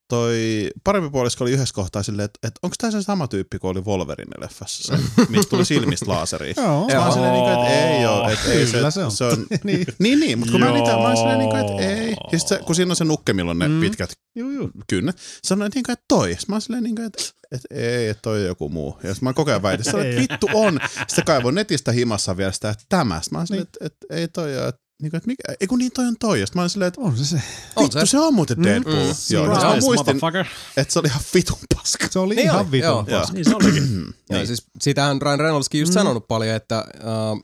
toi 0.09 0.71
parempi 0.85 1.11
puolisko 1.11 1.45
oli 1.45 1.53
yhdessä 1.53 1.75
kohtaa 1.75 2.03
silleen, 2.03 2.25
että, 2.25 2.39
että 2.49 2.59
onko 2.63 2.77
tämä 2.79 2.91
se 2.91 3.03
sama 3.03 3.29
tyyppi 3.29 3.59
kuin 3.59 3.71
oli 3.71 3.81
Wolverine-leffassa, 3.81 4.83
se, 4.83 4.93
mistä 5.29 5.51
tuli 5.51 5.65
silmistä 5.65 6.07
laaseri. 6.09 6.55
Joo. 6.57 6.87
Mä 7.05 7.11
silleen, 7.13 7.33
niin 7.33 7.45
kuin, 7.45 7.53
että 7.55 7.69
ei 7.97 8.07
oo, 8.07 8.29
että 8.29 8.53
ei 8.53 8.67
Kyllä 8.67 8.91
se, 8.91 8.95
se 8.95 9.05
on. 9.05 9.11
se 9.11 9.25
on 9.25 9.47
niin. 9.65 9.87
niin, 9.99 10.21
niin, 10.21 10.39
mutta 10.39 10.53
kun 10.53 10.61
mä 10.61 10.73
niitä, 10.73 10.97
mä 10.97 11.17
silleen, 11.17 11.39
niin 11.39 11.51
kuin, 11.51 11.61
että 11.61 11.83
ei. 11.83 12.15
Ja 12.33 12.39
sit 12.39 12.49
se, 12.49 12.59
kun 12.67 12.75
siinä 12.75 12.93
on 12.93 12.97
se 12.97 13.05
nukke, 13.05 13.33
milloin 13.33 13.59
ne 13.59 13.69
Mm. 13.69 13.81
pitkät 13.81 14.13
Juu, 14.35 14.51
juu. 14.51 14.71
kynnet, 14.89 15.17
sanoin, 15.45 15.67
että, 15.67 15.77
niin 15.77 15.85
kuin, 15.85 15.93
että 15.93 16.05
toi. 16.09 16.37
Mä 16.49 16.55
oon 16.55 16.63
silleen, 16.63 16.83
niin 16.85 16.97
kuin, 16.97 17.07
että, 17.07 17.23
että 17.53 17.69
ei, 17.75 18.15
toi 18.23 18.41
on 18.41 18.47
joku 18.47 18.69
muu. 18.69 18.99
Ja 19.03 19.15
mä 19.21 19.29
oon 19.29 19.35
koko 19.35 19.51
ajan 19.51 19.63
väitin, 19.63 19.89
että 19.89 20.21
vittu 20.23 20.47
on. 20.55 20.81
Sitten 21.09 21.25
kaivoin 21.25 21.55
netistä 21.55 21.93
himassa 21.93 22.37
vielä 22.37 22.53
sitä, 22.53 22.71
että 22.71 22.85
tämä. 22.89 23.15
Sitten 23.21 23.37
mä 23.37 23.39
oon 23.41 23.47
silleen, 23.47 23.63
että, 23.63 23.87
että 23.87 24.07
ei 24.11 24.29
toi 24.29 24.59
ole, 24.59 24.69
että, 24.69 24.81
niin 25.03 25.11
kuin, 25.11 25.19
että 25.19 25.27
mikä, 25.27 25.43
ei 25.61 25.67
kun 25.67 25.79
niin 25.79 25.93
toi 25.93 26.07
on 26.07 26.17
toi. 26.21 26.41
Ja 26.41 26.47
sitten 26.47 26.59
mä 26.59 26.63
oon 26.63 26.71
silleen, 26.71 26.89
että 26.89 27.01
On 27.01 27.17
se 27.17 27.25
se. 27.25 27.43
On 27.77 27.85
vittu, 27.85 27.99
se. 28.01 28.07
se 28.07 28.19
on 28.19 28.35
muuten 28.35 28.63
Deadpool. 28.63 28.95
Mm. 28.95 29.01
Joo, 29.31 29.45
ja 29.45 29.51
Surprise, 29.55 29.67
mä 29.67 29.81
muistin, 29.81 30.17
että 30.77 30.93
se 30.93 30.99
oli 30.99 31.09
ihan 31.09 31.21
vitun 31.35 31.59
paska. 31.75 32.07
Se 32.11 32.19
oli 32.19 32.35
Niin 32.35 32.45
ihan 32.45 32.61
oli, 32.61 32.71
vitun 32.71 32.89
joo. 32.89 33.05
paska. 33.21 33.33
Niin 33.35 33.45
se 33.45 33.55
olikin. 33.57 33.83
Joo, 34.31 34.39
Niin. 34.39 34.47
siis 34.47 34.67
siitähän 34.81 35.23
Ryan 35.23 35.41
Reynoldskin 35.41 35.81
just 35.81 35.91
Mm. 35.93 35.95
sanonut 35.95 36.29
paljon, 36.29 36.57
että 36.57 36.85
uh, 36.97 37.43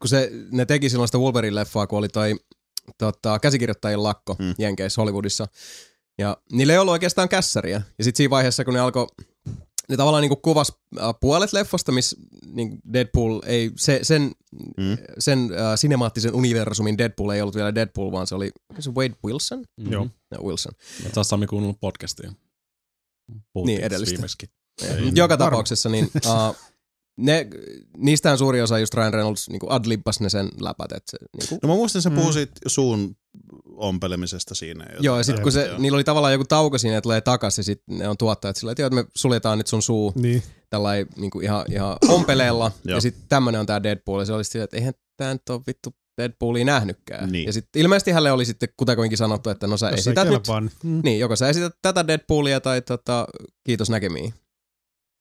kun 0.00 0.08
se, 0.08 0.30
ne 0.52 0.66
teki 0.66 0.90
silloin 0.90 1.08
sitä 1.08 1.18
Wolverine-leffaa, 1.18 1.86
kun 1.86 1.98
oli 1.98 2.08
toi 2.08 2.36
tota, 2.98 3.38
käsikirjoittajien 3.38 4.02
lakko 4.02 4.36
Mm. 4.38 4.44
mm. 4.44 4.54
Jenkeissä 4.58 5.00
Hollywoodissa. 5.00 5.46
Ja 6.20 6.36
niillä 6.52 6.72
ei 6.72 6.78
ollut 6.78 6.92
oikeastaan 6.92 7.28
kässäriä. 7.28 7.82
Ja 7.98 8.04
sitten 8.04 8.16
siinä 8.16 8.30
vaiheessa, 8.30 8.64
kun 8.64 8.74
ne 8.74 8.80
alkoi 8.80 9.06
ne 9.88 9.96
tavallaan 9.96 10.22
niinku 10.22 10.36
kuvas 10.36 10.72
äh, 11.00 11.14
puolet 11.20 11.52
leffasta, 11.52 11.92
missä 11.92 12.16
niin 12.46 12.78
Deadpool 12.92 13.40
ei, 13.46 13.70
se, 13.76 13.98
sen, 14.02 14.32
Mm. 14.76 14.96
sen 15.18 15.38
äh, 15.38 15.78
sinemaattisen 15.78 16.34
universumin 16.34 16.98
Deadpool 16.98 17.30
ei 17.30 17.40
ollut 17.40 17.54
vielä 17.54 17.74
Deadpool, 17.74 18.12
vaan 18.12 18.26
se 18.26 18.34
oli 18.34 18.50
se 18.78 18.90
Wade 18.90 19.14
Wilson? 19.26 19.64
Joo. 19.90 20.06
No, 20.30 20.42
Wilson. 20.42 20.72
Et 21.06 21.14
sä 21.14 21.20
oot 21.20 21.26
Sami 21.26 21.46
kuunnellut 21.46 21.80
podcastia. 21.80 22.32
Puhuttiin 23.52 23.76
Niin, 23.76 23.84
edellistä. 23.84 24.26
Joka 25.14 25.36
tapauksessa, 25.36 25.88
niin 25.88 26.10
uh, 26.26 26.56
ne, 27.18 27.46
niistähän 27.96 28.38
suuri 28.38 28.62
osa 28.62 28.78
just 28.78 28.94
Ryan 28.94 29.14
Reynolds 29.14 29.48
niin 29.50 29.60
adlibbas 29.68 30.20
ne 30.20 30.30
sen 30.30 30.48
läpät. 30.60 30.92
Et 30.92 31.02
se, 31.10 31.18
niin 31.38 31.48
kuin, 31.48 31.58
No 31.62 31.68
mä 31.68 31.74
muistan, 31.74 32.00
että 32.00 32.10
sä 32.10 32.10
Mm. 32.10 32.16
puhuit 32.16 32.50
suun 32.66 33.16
ompelemisesta 33.80 34.54
siinä. 34.54 34.84
jotain. 34.84 35.04
joo, 35.04 35.16
ja 35.18 35.24
sitten 35.24 35.42
kun 35.42 35.52
se, 35.52 35.66
Joo. 35.66 35.78
niillä 35.78 35.96
oli 35.96 36.04
tavallaan 36.04 36.32
joku 36.32 36.44
tauko 36.44 36.78
siinä, 36.78 36.96
että 36.96 37.02
tulee 37.02 37.20
takaisin, 37.20 37.60
ja 37.62 37.64
sitten 37.64 37.98
ne 37.98 38.08
on 38.08 38.16
tuottajat 38.16 38.56
sillä, 38.56 38.72
että, 38.72 38.90
me 38.90 39.04
suljetaan 39.16 39.58
nyt 39.58 39.66
sun 39.66 39.82
suu 39.82 40.12
Niin. 40.16 40.42
tällainen 40.70 41.06
niin 41.16 41.30
kuin 41.30 41.44
ihan, 41.44 41.64
ihan 41.72 41.96
ompeleella, 42.08 42.72
ja 42.84 43.00
sitten 43.00 43.24
tämmönen 43.28 43.60
on 43.60 43.66
tää 43.66 43.82
Deadpool, 43.82 44.20
ja 44.20 44.24
se 44.26 44.32
oli 44.32 44.44
sillä, 44.44 44.64
että 44.64 44.76
eihän 44.76 44.94
tää 45.16 45.32
nyt 45.32 45.48
ole 45.50 45.60
vittu 45.66 45.94
Deadpoolia 46.20 46.64
nähnytkään. 46.64 47.32
Niin. 47.32 47.46
Ja 47.46 47.52
sitten 47.52 47.82
ilmeisesti 47.82 48.10
hänelle 48.10 48.32
oli 48.32 48.44
sitten 48.44 48.68
kutakuinkin 48.76 49.18
sanottu, 49.18 49.50
että 49.50 49.66
no 49.66 49.76
sä 49.76 49.86
Jos 49.86 49.92
ei 49.94 49.98
esität 49.98 50.28
nyt, 50.28 50.42
niin. 50.48 50.70
Mm. 50.82 51.00
niin, 51.04 51.20
joko 51.20 51.36
sä 51.36 51.48
esität 51.48 51.72
tätä 51.82 52.06
Deadpoolia 52.06 52.60
tai 52.60 52.82
tota, 52.82 53.26
kiitos 53.64 53.90
näkemiin. 53.90 54.34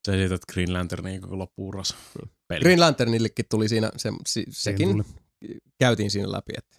Sä 0.07 0.13
esität 0.15 0.41
Green 0.53 0.73
Lanternin 0.73 1.21
koko 1.21 1.37
loppuuras. 1.37 1.95
Peli. 2.47 2.59
Green 2.61 2.79
Lanternillekin 2.79 3.45
tuli 3.49 3.69
siinä, 3.69 3.91
se, 3.97 4.09
si, 4.27 4.45
sekin 4.49 4.89
tuli. 4.91 5.03
käytiin 5.79 6.11
siinä 6.11 6.31
läpi, 6.31 6.53
että 6.57 6.77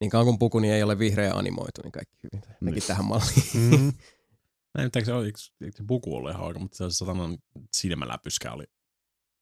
niin 0.00 0.10
kauan 0.10 0.26
kun 0.26 0.38
pukuni 0.38 0.70
ei 0.70 0.82
ole 0.82 0.98
vihreä 0.98 1.32
animoitu, 1.34 1.80
niin 1.82 1.92
kaikki 1.92 2.16
hyvin. 2.22 2.42
Nekin 2.60 2.74
Niin. 2.74 2.86
tähän 2.86 3.04
malliin. 3.04 3.42
Mm. 3.54 3.92
Mä 4.78 4.84
en 4.84 4.90
tiedä, 4.90 5.04
se, 5.04 5.12
eikö, 5.12 5.38
eikö 5.60 5.76
se 5.76 5.84
puku 5.86 6.16
ole 6.16 6.30
ihan 6.30 6.42
oikein, 6.42 6.62
mutta 6.62 6.76
se 6.76 6.84
satanan 6.90 7.38
silmäläpyskä 7.72 8.52
oli. 8.52 8.64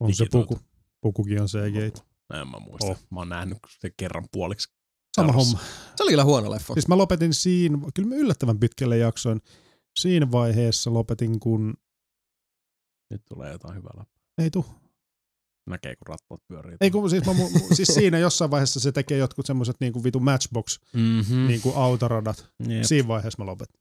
On 0.01 0.14
se 0.14 0.27
puku. 0.33 0.59
Pukukin 1.01 1.42
on 1.42 1.49
CGI. 1.49 1.92
En 2.40 2.49
mä 2.49 2.59
muista. 2.59 2.87
Oh. 2.87 2.99
Mä 3.11 3.21
oon 3.21 3.29
nähnyt 3.29 3.59
se 3.81 3.90
kerran 3.97 4.25
puoliksi. 4.33 4.73
Sama 5.16 5.33
Seurassa. 5.33 5.57
homma. 5.59 5.73
Se 5.97 6.03
oli 6.03 6.11
kyllä 6.12 6.25
huono 6.25 6.51
leffa. 6.51 6.75
Siis 6.75 6.88
mä 6.88 6.99
lopetin 6.99 7.35
siinä, 7.35 7.79
kyllä 7.94 8.09
mä 8.09 8.14
yllättävän 8.14 8.59
pitkälle 8.61 8.99
jaksoin. 8.99 9.40
Siinä 9.99 10.31
vaiheessa 10.33 10.94
lopetin, 10.94 11.40
kun 11.40 11.75
Nyt 13.11 13.23
tulee 13.25 13.53
jotain 13.53 13.75
hyvää 13.77 13.92
läpi. 13.97 14.11
ei 14.38 14.51
tuu. 14.51 14.64
Näkee, 15.69 15.97
kun 15.97 16.07
rattaat 16.07 16.41
pyörii. 16.49 16.77
Ei 16.81 16.91
kun 16.91 17.11
siis, 17.11 17.25
mä, 17.27 17.33
mu- 17.33 17.75
siis 17.75 17.89
siinä 17.89 18.19
jossain 18.19 18.51
vaiheessa 18.51 18.81
se 18.81 18.93
tekee 18.93 19.19
jotkut 19.19 19.47
semmoiset 19.47 19.77
niinku 19.81 20.05
vitu 20.05 20.21
matchbox 20.21 20.79
Mm-hmm. 20.93 21.47
niinku 21.47 21.73
autoradat. 21.77 22.47
Jep. 22.69 22.85
Siinä 22.85 23.09
vaiheessa 23.09 23.43
mä 23.43 23.47
lopetin. 23.51 23.75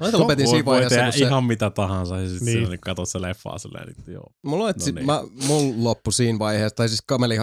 Mä 0.00 0.08
lopetin 0.12 0.44
voi, 0.44 0.50
siinä 0.50 0.64
voi 0.64 0.72
vaiheessa, 0.74 0.96
tehdä 0.96 1.10
kun 1.10 1.18
se, 1.18 1.24
ihan 1.24 1.44
mitä 1.44 1.70
tahansa 1.70 2.20
ja 2.20 2.28
sitten 2.28 2.44
Niin. 2.46 2.58
niin. 2.58 2.70
niin 2.70 2.80
katsot 2.80 3.08
se 3.08 3.20
leffaa 3.22 3.58
silleen, 3.58 3.88
että 3.90 4.10
joo. 4.10 4.32
mulla, 4.44 4.64
oli, 4.64 4.72
No 4.72 4.86
no 4.86 4.92
niin. 4.94 5.06
mä, 5.06 5.22
mulla 5.46 5.84
loppu 5.84 6.10
siinä 6.10 6.38
vaiheessa, 6.38 6.76
tai 6.76 6.88
siis 6.88 7.02
kameli 7.06 7.36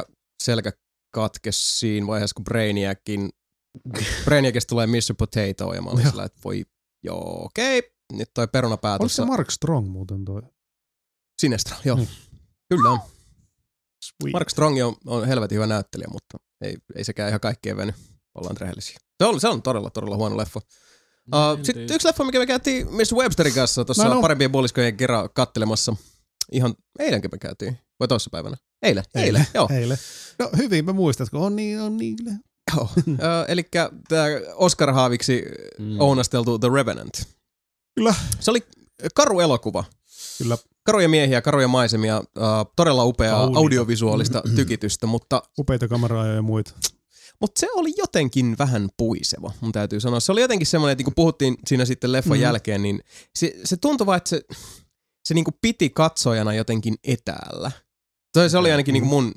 selkä 0.43 0.71
katkesi 1.15 1.77
siinä 1.79 2.07
vaiheessa, 2.07 2.33
kun 2.33 2.43
Brainiacin, 2.43 3.29
Brainiacista 4.25 4.69
tulee 4.69 4.87
Mr. 4.87 5.13
Potato, 5.17 5.73
ja 5.73 5.81
mä 5.81 5.89
olin 5.89 6.09
sillä, 6.09 6.23
että 6.23 6.39
voi, 6.43 6.65
joo, 7.03 7.45
okei, 7.45 7.81
nyt 8.13 8.29
toi 8.33 8.47
perunapää 8.47 8.93
Oliko 8.93 9.07
se. 9.09 9.25
Mark 9.25 9.51
Strong 9.51 9.87
muuten 9.89 10.25
toi? 10.25 10.41
Sinestra, 11.41 11.77
joo. 11.85 11.97
Mm. 11.97 12.07
Kyllä 12.69 12.89
on. 12.89 12.99
Sweet. 14.07 14.33
Mark 14.33 14.49
Strong 14.49 14.83
on, 14.85 14.95
on 15.05 15.27
helvetin 15.27 15.55
hyvä 15.55 15.67
näyttelijä, 15.67 16.07
mutta 16.11 16.37
ei, 16.61 16.77
ei 16.95 17.03
sekään 17.03 17.29
ihan 17.29 17.39
kaikkien 17.39 17.77
veny. 17.77 17.93
Ollaan 18.35 18.57
rehellisiä. 18.57 18.97
Se 19.23 19.25
on, 19.27 19.39
se 19.39 19.47
on 19.47 19.61
todella, 19.61 19.89
todella 19.89 20.15
huono 20.17 20.37
leffa. 20.37 20.59
Uh, 21.33 21.63
Sitten 21.65 21.83
yksi 21.95 22.07
leffa, 22.07 22.23
mikä 22.23 22.39
me 22.39 22.45
käytiin 22.45 22.87
Mr. 22.87 23.15
Websterin 23.15 23.53
kanssa 23.53 23.85
tuossa 23.85 24.03
No, 24.03 24.13
no. 24.13 24.21
parempien 24.21 24.51
puoliskojen 24.51 24.97
kerran 24.97 25.29
kattelemassa. 25.33 25.95
Ihan 26.51 26.75
eilenkin 26.99 27.29
me 27.33 27.37
käytiin. 27.37 27.77
Vai 27.99 28.07
toissa 28.07 28.29
päivänä? 28.29 28.57
Eilen. 28.81 29.03
Eilen, 29.15 29.47
joo. 29.53 29.69
Eilen. 29.71 29.97
No 30.39 30.49
hyvin 30.57 30.85
mä 30.85 30.93
muistat, 30.93 31.29
kun 31.29 31.41
on 31.41 31.55
niin, 31.55 31.81
on 31.81 31.97
niin. 31.97 32.15
joo. 32.75 32.89
uh, 33.07 33.17
eli 33.47 33.63
tämä 34.09 34.25
Oscar 34.55 34.91
Haaviksi 34.93 35.43
Mm. 35.79 35.99
ounasteltu 35.99 36.59
The 36.59 36.69
Revenant. 36.73 37.13
Kyllä. 37.95 38.13
Se 38.39 38.51
oli 38.51 38.63
karu 39.15 39.39
elokuva. 39.39 39.83
Kyllä 40.37 40.57
Karuja 40.85 41.09
miehiä, 41.09 41.41
karuja 41.41 41.67
maisemia, 41.67 42.19
uh, 42.19 42.23
todella 42.75 43.03
upeaa 43.05 43.35
Kauniita. 43.37 43.59
audiovisuaalista 43.59 44.41
tykitystä, 44.55 45.07
mutta 45.07 45.43
upeita 45.59 45.87
kameraa 45.87 46.27
ja 46.27 46.41
muita. 46.41 46.71
Mutta 47.41 47.59
se 47.59 47.67
oli 47.73 47.93
jotenkin 47.97 48.55
vähän 48.59 48.89
puiseva, 48.97 49.51
mun 49.61 49.71
täytyy 49.71 49.99
sanoa. 49.99 50.19
Se 50.19 50.31
oli 50.31 50.41
jotenkin 50.41 50.67
semmoinen, 50.67 50.91
että 50.91 51.03
kun 51.03 51.13
puhuttiin 51.15 51.57
siinä 51.67 51.85
sitten 51.85 52.11
leffan 52.11 52.37
Mhm. 52.37 52.39
mm. 52.39 52.43
jälkeen, 52.43 52.81
niin 52.83 53.03
se, 53.35 53.55
se 53.63 53.77
tuntui 53.77 54.07
vaan, 54.07 54.17
että 54.17 54.29
se, 54.29 54.41
se 55.25 55.33
niinku 55.33 55.51
piti 55.61 55.89
katsojana 55.89 56.53
jotenkin 56.53 56.95
etäällä. 57.03 57.71
Se, 58.37 58.49
se 58.49 58.57
oli 58.57 58.71
ainakin 58.71 58.93
niinku 58.93 59.09
mun, 59.09 59.31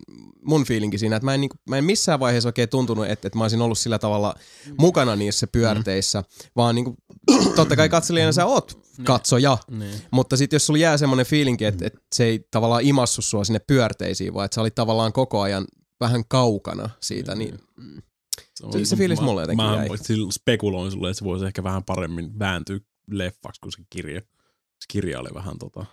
mun 0.46 0.64
fiilinki 0.64 0.98
siinä, 0.98 1.16
että 1.16 1.24
mä 1.24 1.34
en, 1.34 1.40
niinku, 1.40 1.56
mä 1.68 1.76
en 1.78 1.84
missään 1.84 2.20
vaiheessa 2.20 2.48
oikein 2.48 2.68
tuntunut, 2.68 3.06
että, 3.06 3.28
että 3.28 3.38
mä 3.38 3.44
olisin 3.44 3.62
ollut 3.62 3.78
sillä 3.78 3.98
tavalla 3.98 4.34
mukana 4.78 5.16
niissä 5.16 5.46
pyörteissä, 5.46 6.24
vaan 6.56 6.74
niinku, 6.74 6.96
totta 7.56 7.76
kai 7.76 7.88
katselijana 7.88 8.32
sä 8.32 8.46
oot 8.46 8.78
katsoja, 9.04 9.58
Niin. 9.70 10.00
mutta 10.10 10.36
sitten 10.36 10.54
jos 10.56 10.66
sulla 10.66 10.78
jää 10.80 10.98
semmoinen 10.98 11.26
fiilinki, 11.26 11.64
että, 11.64 11.86
että 11.86 11.98
se 12.14 12.24
ei 12.24 12.46
tavallaan 12.50 12.82
imassu 12.82 13.22
sua 13.22 13.44
sinne 13.44 13.58
pyörteisiin, 13.66 14.34
vaan 14.34 14.44
että 14.44 14.54
sä 14.54 14.60
olit 14.60 14.74
tavallaan 14.74 15.12
koko 15.12 15.40
ajan 15.40 15.64
vähän 16.00 16.24
kaukana 16.28 16.90
siitä, 17.00 17.34
niin 17.34 17.58
mm, 17.76 18.02
Se- 18.72 18.84
se 18.84 18.96
fiilis 18.96 19.20
mulle 19.20 19.40
jotenkin 19.40 19.66
mä, 19.66 19.76
jäi. 19.76 19.88
Mä 19.88 19.96
spekuloin 20.30 20.92
sulle, 20.92 21.10
että 21.10 21.18
se 21.18 21.24
voisi 21.24 21.46
ehkä 21.46 21.62
vähän 21.62 21.84
paremmin 21.84 22.38
vääntyä 22.38 22.78
leffaksi 23.10 23.60
kuin 23.60 23.72
se 23.72 23.78
kirja. 23.90 24.20
Se 24.80 24.86
kirja 24.92 25.20
oli 25.20 25.28
vähän 25.34 25.58
tota, 25.58 25.86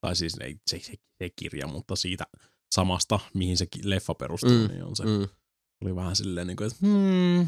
tai 0.00 0.16
siis 0.16 0.36
ei 0.40 0.56
se, 0.66 0.78
se, 0.80 0.92
se 1.18 1.30
kirja, 1.36 1.66
mutta 1.66 1.96
siitä 1.96 2.24
samasta, 2.72 3.20
mihin 3.34 3.56
se 3.56 3.66
leffa 3.84 4.14
perustuu, 4.14 4.50
Mm, 4.50 4.58
mm, 4.62 4.68
niin 4.68 4.84
on 4.84 4.96
se. 4.96 5.04
Mm. 5.04 5.10
mm. 5.10 5.28
Oli 5.84 5.94
vähän 5.96 6.16
silleen, 6.16 6.46
niin 6.46 6.56
kuin, 6.56 6.66
että 6.66 6.78
hmm, 6.86 7.46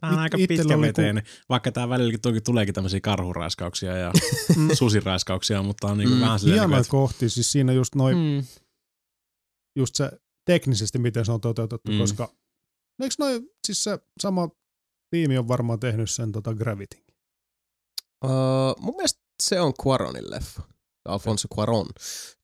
tää 0.00 0.10
on 0.10 0.14
It- 0.14 0.20
aika 0.20 0.38
pitkä 0.48 0.80
veteen. 0.80 1.22
Vaikka 1.48 1.72
tää 1.72 1.88
välillä 1.88 2.18
toki 2.22 2.40
tuleekin 2.40 2.74
tämmöisiä 2.74 3.00
karhuraiskauksia 3.00 3.96
ja 3.96 4.12
susiraiskauksia, 4.78 5.62
mutta 5.62 5.86
on 5.88 5.98
niin 5.98 6.08
kuin 6.08 6.18
Mm, 6.18 6.24
vähän 6.24 6.38
silleen, 6.38 6.54
niin 6.54 6.60
Hienoja 6.60 6.76
kuin, 6.76 6.80
että, 6.80 6.90
kohti, 6.90 7.28
siis 7.30 7.52
siinä 7.52 7.72
just 7.72 7.94
noin, 7.94 8.16
hmm, 8.16 8.44
just 9.76 9.94
se 9.94 10.10
teknisesti, 10.44 10.98
miten 10.98 11.24
se 11.24 11.32
on 11.32 11.40
toteutettu, 11.40 11.92
Mm. 11.92 11.98
koska 11.98 12.34
eikö 13.02 13.14
noin, 13.18 13.48
siis 13.66 13.84
se 13.84 13.98
sama 14.22 14.48
tiimi 15.10 15.38
on 15.38 15.48
varmaan 15.48 15.80
tehnyt 15.80 16.10
sen 16.10 16.32
tota 16.32 16.54
Gravity. 16.54 16.96
Uh, 18.24 18.30
mun 18.78 18.96
mielestä 18.96 19.20
se 19.42 19.60
on 19.60 19.72
Quaronin 19.86 20.30
leffa. 20.30 20.62
Alfonso 21.04 21.48
Cuaron. 21.54 21.86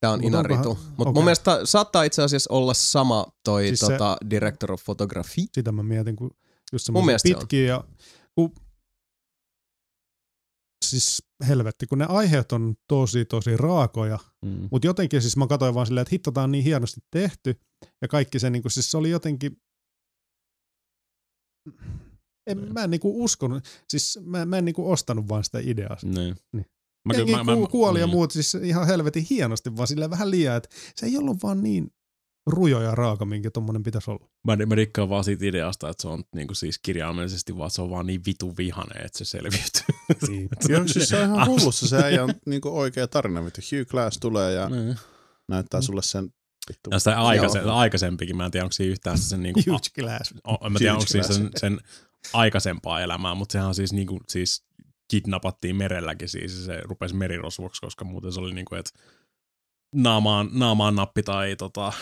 Tämä 0.00 0.12
on 0.12 0.18
Mut 0.18 0.26
Inaritu. 0.26 0.68
Mutta 0.74 1.02
okei. 1.02 1.12
mun 1.12 1.24
mielestä 1.24 1.44
ta- 1.44 1.66
saattaa 1.66 2.02
itse 2.02 2.22
asiassa 2.22 2.54
olla 2.54 2.74
sama 2.74 3.26
toi 3.44 3.66
Siis 3.66 3.80
se- 3.80 3.86
tota, 3.86 4.16
Director 4.30 4.72
of 4.72 4.84
Photography. 4.84 5.42
Sitä 5.54 5.72
mä 5.72 5.82
mietin, 5.82 6.16
kun 6.16 6.30
just 6.72 6.86
semmoisia 6.86 7.18
se 7.18 7.28
pitkiä 7.28 7.66
ja 7.66 7.84
kun, 8.34 8.52
siis 10.84 11.22
helvetti, 11.48 11.86
kun 11.86 11.98
ne 11.98 12.06
aiheet 12.08 12.52
on 12.52 12.74
tosi 12.88 13.24
tosi 13.24 13.56
raakoja, 13.56 14.18
hmm. 14.46 14.68
mutta 14.70 14.86
jotenkin 14.86 15.22
siis 15.22 15.36
mä 15.36 15.46
katsoin 15.46 15.74
vaan 15.74 15.86
silleen, 15.86 16.02
että 16.02 16.14
hitto, 16.14 16.30
tää 16.30 16.44
on 16.44 16.52
niin 16.52 16.64
hienosti 16.64 17.00
tehty 17.10 17.60
ja 18.02 18.08
kaikki 18.08 18.38
se, 18.38 18.50
niin 18.50 18.62
kuin, 18.62 18.72
siis 18.72 18.90
se 18.90 18.96
oli 18.96 19.10
jotenkin, 19.10 19.56
en, 22.46 22.72
mä 22.72 22.84
en 22.84 22.90
niinku 22.90 23.24
uskonut, 23.24 23.64
siis 23.88 24.18
mä, 24.24 24.44
mä 24.44 24.58
en 24.58 24.64
niinku 24.64 24.90
ostanut 24.90 25.28
vaan 25.28 25.44
sitä 25.44 25.58
ideaa. 25.62 25.96
Niin. 26.02 26.36
Niin. 26.52 26.66
Mä, 27.04 27.14
Jengi 27.14 27.32
mä, 27.32 27.44
mä, 27.44 27.54
ku- 27.54 27.66
kuoli 27.66 28.00
ja 28.00 28.06
niin. 28.06 28.16
muut 28.16 28.30
siis 28.30 28.54
ihan 28.54 28.86
helvetin 28.86 29.26
hienosti, 29.30 29.76
vaan 29.76 29.88
silleen 29.88 30.10
vähän 30.10 30.30
liian, 30.30 30.56
että 30.56 30.68
se 30.96 31.06
ei 31.06 31.16
ollut 31.18 31.42
vaan 31.42 31.62
niin 31.62 31.92
rujo 32.46 32.80
ja 32.82 32.94
raaka, 32.94 33.24
minkä 33.24 33.50
tommonen 33.50 33.82
pitäisi 33.82 34.10
olla. 34.10 34.28
Mä, 34.46 34.56
mä 34.66 34.74
rikkaan 34.74 35.08
vaan 35.08 35.24
siitä 35.24 35.44
ideasta, 35.46 35.88
että 35.88 36.02
se 36.02 36.08
on 36.08 36.24
niinku 36.34 36.54
siis 36.54 36.78
kirjaimellisesti 36.78 37.56
vaan, 37.58 37.70
se 37.70 37.82
on 37.82 37.90
vaan 37.90 38.06
niin 38.06 38.20
vitu 38.26 38.56
vihane, 38.58 39.00
että 39.00 39.18
se 39.18 39.24
selviytyy. 39.24 39.82
Niin. 40.28 40.48
Joo, 40.68 40.88
siis 40.88 41.08
se 41.08 41.16
on 41.16 41.24
ihan 41.34 41.48
hullussa. 41.50 41.88
Se 41.88 41.96
äijä 41.96 42.24
on 42.24 42.34
niinku 42.46 42.78
oikea 42.78 43.08
tarina, 43.08 43.42
mitä 43.42 43.62
Hugh 43.72 43.90
Glass 43.90 44.18
tulee 44.20 44.52
ja 44.54 44.68
Niin. 44.68 44.96
näyttää 45.48 45.80
sulle 45.80 46.02
sen 46.02 46.24
vittu. 46.68 46.90
Ja 46.90 46.98
sitä 46.98 47.20
aikaise, 47.22 47.60
aikaisempikin, 47.60 48.36
mä 48.36 48.44
en 48.44 48.50
tiedä, 48.50 48.64
onko 48.64 48.72
siinä 48.72 48.90
yhtään 48.92 49.18
se 49.18 49.24
sen 49.28 49.42
niinku, 49.42 49.60
Huge 49.66 49.88
glass. 50.00 50.34
o, 50.48 50.66
en 50.66 50.72
mä 50.72 50.78
tiedä, 50.78 50.92
onko 50.94 51.06
siinä 51.06 51.26
sen, 51.26 51.50
sen 51.56 51.80
aikaisempaa 52.32 53.00
elämää, 53.00 53.34
mutta 53.34 53.52
sehän 53.52 53.74
siis 53.74 53.92
niinku, 53.92 54.20
siis 54.28 54.64
kidnappattiin 55.10 55.76
merelläkin 55.76 56.28
siis 56.28 56.58
ja 56.58 56.64
se 56.64 56.80
rupesi 56.84 57.14
merirosvoksi, 57.14 57.80
koska 57.80 58.04
muuten 58.04 58.32
se 58.32 58.40
oli 58.40 58.54
niinku, 58.54 58.74
että 58.74 58.90
naamaan, 59.94 60.48
naamaan 60.52 60.94
nappi 60.94 61.22
tai 61.22 61.56
tota, 61.56 61.92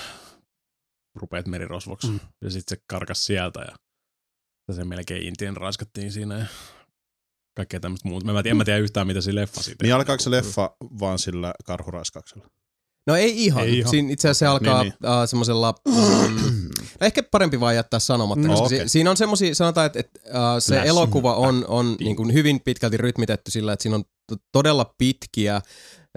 rupeat 1.14 1.46
merirosvoksi. 1.46 2.06
Mm. 2.06 2.20
Ja 2.44 2.50
sitten 2.50 2.78
se 2.78 2.84
karkas 2.86 3.26
sieltä 3.26 3.60
ja, 3.60 3.76
ja 4.68 4.74
se 4.74 4.84
melkein 4.84 5.22
intien 5.22 5.56
raiskattiin 5.56 6.12
siinä 6.12 6.38
ja 6.38 6.46
kaikkea 7.56 7.80
tämmöistä 7.80 8.08
muuta. 8.08 8.26
Mä 8.26 8.32
en 8.32 8.42
tiedä, 8.42 8.50
en 8.50 8.56
mä 8.56 8.64
tiedä 8.64 8.78
yhtään, 8.78 9.06
mitä 9.06 9.20
se 9.20 9.34
leffa 9.34 9.62
siitä. 9.62 9.84
Niin 9.84 9.94
alkaako 9.94 10.22
se 10.22 10.30
leffa 10.30 10.76
vaan 11.00 11.18
sillä 11.18 11.54
karhuraiskauksella? 11.64 12.46
No 13.06 13.16
ei 13.16 13.44
ihan. 13.44 13.64
Ei 13.64 13.78
ihan. 13.78 13.90
Siinä 13.90 14.12
itse 14.12 14.28
asiassa 14.28 14.38
se 14.38 14.46
alkaa 14.46 14.82
Niin, 14.82 14.94
niin, 15.02 15.12
uh, 15.12 15.28
semmoisella... 15.28 15.74
Mm, 16.28 16.57
no 17.00 17.06
ehkä 17.06 17.22
parempi 17.22 17.60
vaan 17.60 17.74
jättää 17.74 18.00
sanomatta, 18.00 18.46
No, 18.48 18.52
koska 18.52 18.66
okei. 18.66 18.78
si- 18.78 18.88
siinä 18.88 19.10
on 19.10 19.16
semmoisia, 19.16 19.54
sanotaan, 19.54 19.86
että, 19.86 20.00
että 20.00 20.20
uh, 20.26 20.34
se 20.58 20.76
Läs. 20.76 20.86
elokuva 20.86 21.34
on, 21.34 21.64
on 21.68 21.96
niin 22.00 22.16
kuin 22.16 22.32
hyvin 22.32 22.60
pitkälti 22.60 22.96
rytmitetty 22.96 23.50
sillä, 23.50 23.72
että 23.72 23.82
siinä 23.82 23.96
on 23.96 24.04
to- 24.26 24.36
todella 24.52 24.94
pitkiä, 24.98 25.60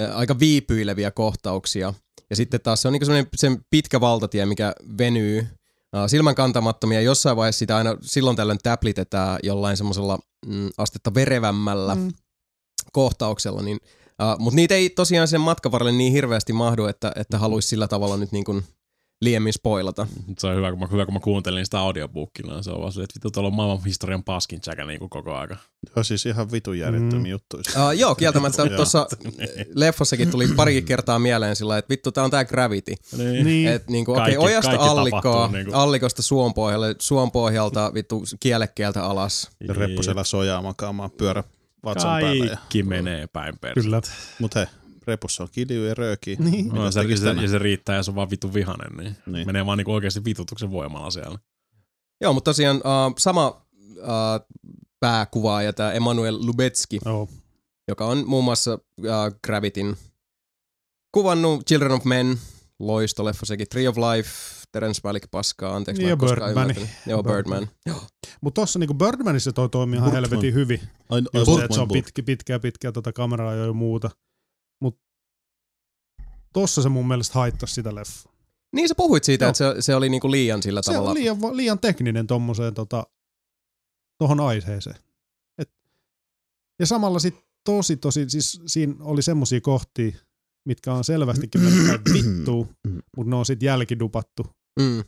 uh, 0.01 0.17
aika 0.17 0.39
viipyileviä 0.39 1.11
kohtauksia. 1.11 1.93
Ja 2.29 2.35
sitten 2.35 2.61
taas 2.61 2.81
se 2.81 2.87
on 2.87 2.91
niin 2.93 3.05
semmoinen 3.05 3.29
sen 3.35 3.57
pitkä 3.69 4.01
valtatie, 4.01 4.45
mikä 4.45 4.73
venyy 4.97 5.39
uh, 5.39 5.47
silmän 6.07 6.35
kantamattomia. 6.35 6.97
ja 6.99 7.05
Jossain 7.05 7.37
vaiheessa 7.37 7.59
sitä 7.59 7.77
aina 7.77 7.97
silloin 8.01 8.35
tällöin 8.37 8.59
täplitetään 8.63 9.39
jollain 9.43 9.77
semmoisella 9.77 10.19
mm, 10.45 10.69
astetta 10.77 11.13
verevämmällä 11.13 11.95
mm. 11.95 12.11
kohtauksella, 12.91 13.61
niin 13.61 13.77
Uh, 14.21 14.39
Mutta 14.39 14.55
niitä 14.55 14.75
ei 14.75 14.89
tosiaan 14.89 15.27
sen 15.27 15.41
matkan 15.41 15.71
varrelle 15.71 15.91
niin 15.91 16.13
hirveästi 16.13 16.53
mahdu, 16.53 16.85
että, 16.85 17.11
että 17.15 17.37
haluaisi 17.37 17.67
sillä 17.67 17.87
tavalla 17.87 18.17
nyt 18.17 18.31
niin 18.31 18.43
kuin 18.43 18.63
liiemmin 19.21 19.53
spoilata. 19.53 20.07
Mut 20.27 20.39
Se 20.39 20.47
on 20.47 20.55
hyvä, 20.55 20.69
kun 20.71 20.79
mä, 20.79 20.87
hyvä, 20.91 21.05
kun 21.05 21.13
mä 21.13 21.19
kuuntelin 21.19 21.65
sitä 21.65 21.79
audiobookilla. 21.79 22.63
Se 22.63 22.71
on 22.71 22.79
vaan 22.81 22.91
silleen, 22.91 23.03
että 23.03 23.13
vittu, 23.15 23.31
tuolla 23.31 23.47
on 23.47 23.53
maailman 23.55 23.85
historian 23.85 24.23
paskin 24.23 24.59
jäkä 24.67 24.85
niin 24.85 24.99
kuin 24.99 25.09
koko 25.09 25.35
aika. 25.35 25.57
Joo, 25.95 26.03
siis 26.03 26.25
ihan 26.25 26.51
vitun 26.51 26.79
järjettömiä 26.79 27.19
Mm. 27.19 27.25
juttuja. 27.31 27.63
Uh, 27.85 27.91
joo, 27.91 28.15
kieltämättä 28.15 28.65
tuossa 28.75 29.07
leffossakin 29.75 30.31
tuli 30.31 30.47
parikin 30.47 30.85
kertaa 30.85 31.19
mieleen 31.19 31.55
sillä, 31.55 31.77
että 31.77 31.89
vittu, 31.89 32.11
tää 32.11 32.23
on 32.23 32.31
tää 32.31 32.45
Gravity. 32.45 32.93
Niin. 33.17 33.45
Niin. 33.45 33.67
Et 33.67 33.87
niinku, 33.89 34.11
okei, 34.11 34.21
Kaikki- 34.23 34.37
okay, 34.37 34.51
ojasta 34.51 34.69
kaikki 34.71 34.87
allikkoa, 34.87 35.21
tapahtuu 35.21 35.57
niinku- 35.57 35.71
allikosta 35.77 36.21
suon 36.21 36.53
pohjalle, 36.53 36.95
suon 36.99 37.31
pohjalta 37.31 37.91
vittu 37.93 38.23
kielekkeeltä 38.39 39.03
alas. 39.03 39.49
Ja 39.67 39.73
reppu 39.73 40.03
siellä 40.03 40.23
sojaa 40.23 40.61
makaamaan 40.61 41.11
pyörä 41.11 41.43
vatsan 41.85 42.21
päällä. 42.21 42.45
Ja... 42.45 42.55
Kaikki 42.55 42.83
menee 42.83 43.27
päin 43.27 43.57
perään. 43.59 43.83
Kyllä. 43.83 44.01
Mut 44.39 44.55
hei, 44.55 44.65
repussa 45.07 45.43
on 45.43 45.49
kilju 45.51 45.83
ja 45.85 45.93
rööki. 45.93 46.35
Niin. 46.39 46.67
No, 46.67 46.91
se, 46.91 47.17
se, 47.17 47.33
ja 47.41 47.47
se 47.47 47.59
riittää, 47.59 47.95
ja 47.95 48.03
se 48.03 48.11
on 48.11 48.15
vaan 48.15 48.29
vittu 48.29 48.53
vihanen, 48.53 48.97
niin, 48.97 49.15
Niin. 49.25 49.45
menee 49.47 49.65
vaan 49.65 49.77
niinku 49.77 49.93
oikeasti 49.93 50.25
vitutuksen 50.25 50.71
voimalla 50.71 51.11
siellä. 51.11 51.39
Joo, 52.21 52.33
mutta 52.33 52.51
tosiaan 52.51 52.77
uh, 52.77 53.13
sama 53.17 53.47
uh, 53.97 54.57
pääkuvaaja, 54.99 55.73
tämä 55.73 55.91
Emanuel 55.91 56.37
Lubetski, 56.45 56.99
Joo. 57.05 57.29
joka 57.87 58.05
on 58.05 58.23
muun 58.27 58.43
muassa 58.43 58.73
uh, 58.73 59.05
Gravityn 59.45 59.95
kuvannut 61.11 61.65
Children 61.67 61.91
of 61.91 62.05
Men, 62.05 62.37
loistoleffa 62.79 63.45
sekin, 63.45 63.67
Tree 63.69 63.87
of 63.89 63.97
Life, 63.97 64.29
Terence 64.71 65.01
Malick 65.03 65.31
paskaa, 65.31 65.75
anteeksi, 65.75 66.03
ja 66.03 66.17
Birdman. 66.17 66.75
Joo, 67.07 67.23
Birdman. 67.23 67.67
Joo. 67.85 68.01
Mutta 68.41 68.61
tossa 68.61 68.79
niinku 68.79 68.93
Birdmanissa 68.93 69.51
toi 69.53 69.69
toimii 69.69 69.97
ihan 69.97 70.11
Birdman. 70.11 70.29
helvetin 70.31 70.53
hyvin. 70.53 70.79
Ai, 70.81 70.87
ai, 71.09 71.21
Just 71.33 71.45
se, 71.45 71.51
Birdman, 71.51 71.63
että 71.65 71.75
se 71.75 71.81
on 71.81 71.87
Birdman. 71.87 72.03
pitkä, 72.03 72.23
pitkä, 72.23 72.59
pitkä 72.59 72.91
tota 72.91 73.13
kameraa 73.13 73.55
ja 73.55 73.73
muuta. 73.73 74.09
Mut 74.81 74.99
tossa 76.53 76.81
se 76.81 76.89
mun 76.89 77.07
mielestä 77.07 77.33
haittasi 77.33 77.73
sitä 77.73 77.95
leffaa. 77.95 78.33
Niin 78.75 78.87
sä 78.87 78.95
puhuit 78.95 79.23
siitä, 79.23 79.45
Joo. 79.45 79.49
että 79.49 79.57
se, 79.57 79.81
se 79.81 79.95
oli 79.95 80.09
niinku 80.09 80.31
liian 80.31 80.63
sillä 80.63 80.81
Se 80.81 80.91
tavalla. 80.91 81.09
on 81.09 81.13
liian, 81.15 81.37
liian 81.57 81.79
tekninen 81.79 82.27
tommoseen 82.27 82.73
tota, 82.73 83.03
tohon 84.17 84.39
aiheeseen. 84.39 84.95
Et, 85.57 85.69
ja 86.79 86.85
samalla 86.85 87.19
sit 87.19 87.35
tosi, 87.65 87.97
tosi, 87.97 88.29
siis 88.29 88.61
siinä 88.67 88.95
oli 88.99 89.21
semmosia 89.21 89.61
kohtia, 89.61 90.11
mitkä 90.65 90.93
on 90.93 91.03
selvästikin 91.03 91.61
mennyt 91.61 92.01
vittuun, 92.13 92.75
mutta 93.17 93.29
ne 93.29 93.35
on 93.35 93.45
sit 93.45 93.63
jälkidupattu, 93.63 94.45
Mm. 94.79 95.03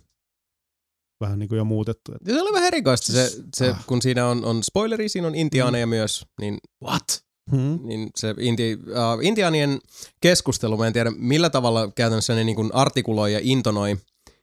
vähän 1.21 1.39
niinku 1.39 1.55
jo 1.55 1.65
muutettu. 1.65 2.11
Et, 2.15 2.27
Ja 2.27 2.33
se 2.33 2.41
oli 2.41 2.53
vähän 2.53 2.67
erikoista, 2.67 3.11
se, 3.11 3.31
se, 3.55 3.69
Ah. 3.69 3.85
kun 3.85 4.01
siinä 4.01 4.27
on, 4.27 4.45
on 4.45 4.63
spoileri, 4.63 5.09
siinä 5.09 5.27
on 5.27 5.35
intiaaneja 5.35 5.87
myös, 5.87 6.25
niin, 6.41 6.57
What? 6.83 7.22
Hmm. 7.51 7.79
niin 7.83 8.09
se 8.15 8.35
inti, 8.39 8.79
uh, 8.87 9.25
intiaanien 9.25 9.79
keskustelu, 10.21 10.77
mä 10.77 10.87
en 10.87 10.93
tiedä 10.93 11.11
millä 11.17 11.49
tavalla 11.49 11.91
käytännössä 11.95 12.35
ne 12.35 12.43
niin 12.43 12.55
kuin 12.55 12.69
artikuloi 12.73 13.33
ja 13.33 13.39
intonoi 13.43 13.97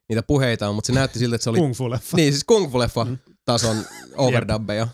niitä 0.09 0.23
puheita, 0.23 0.73
mutta 0.73 0.87
se 0.87 0.93
näytti 0.93 1.19
siltä, 1.19 1.35
että 1.37 1.45
se 1.45 1.51
oli 1.51 1.59
Kung 1.59 1.75
fu 1.75 1.91
leffa. 1.91 2.17
niin, 2.17 2.33
siis 2.33 2.45
kung 2.45 2.71
fu 2.73 2.79
leffa 2.79 3.05
Mm. 3.05 3.19
tason 3.45 3.77
overdubbeja. 4.17 4.89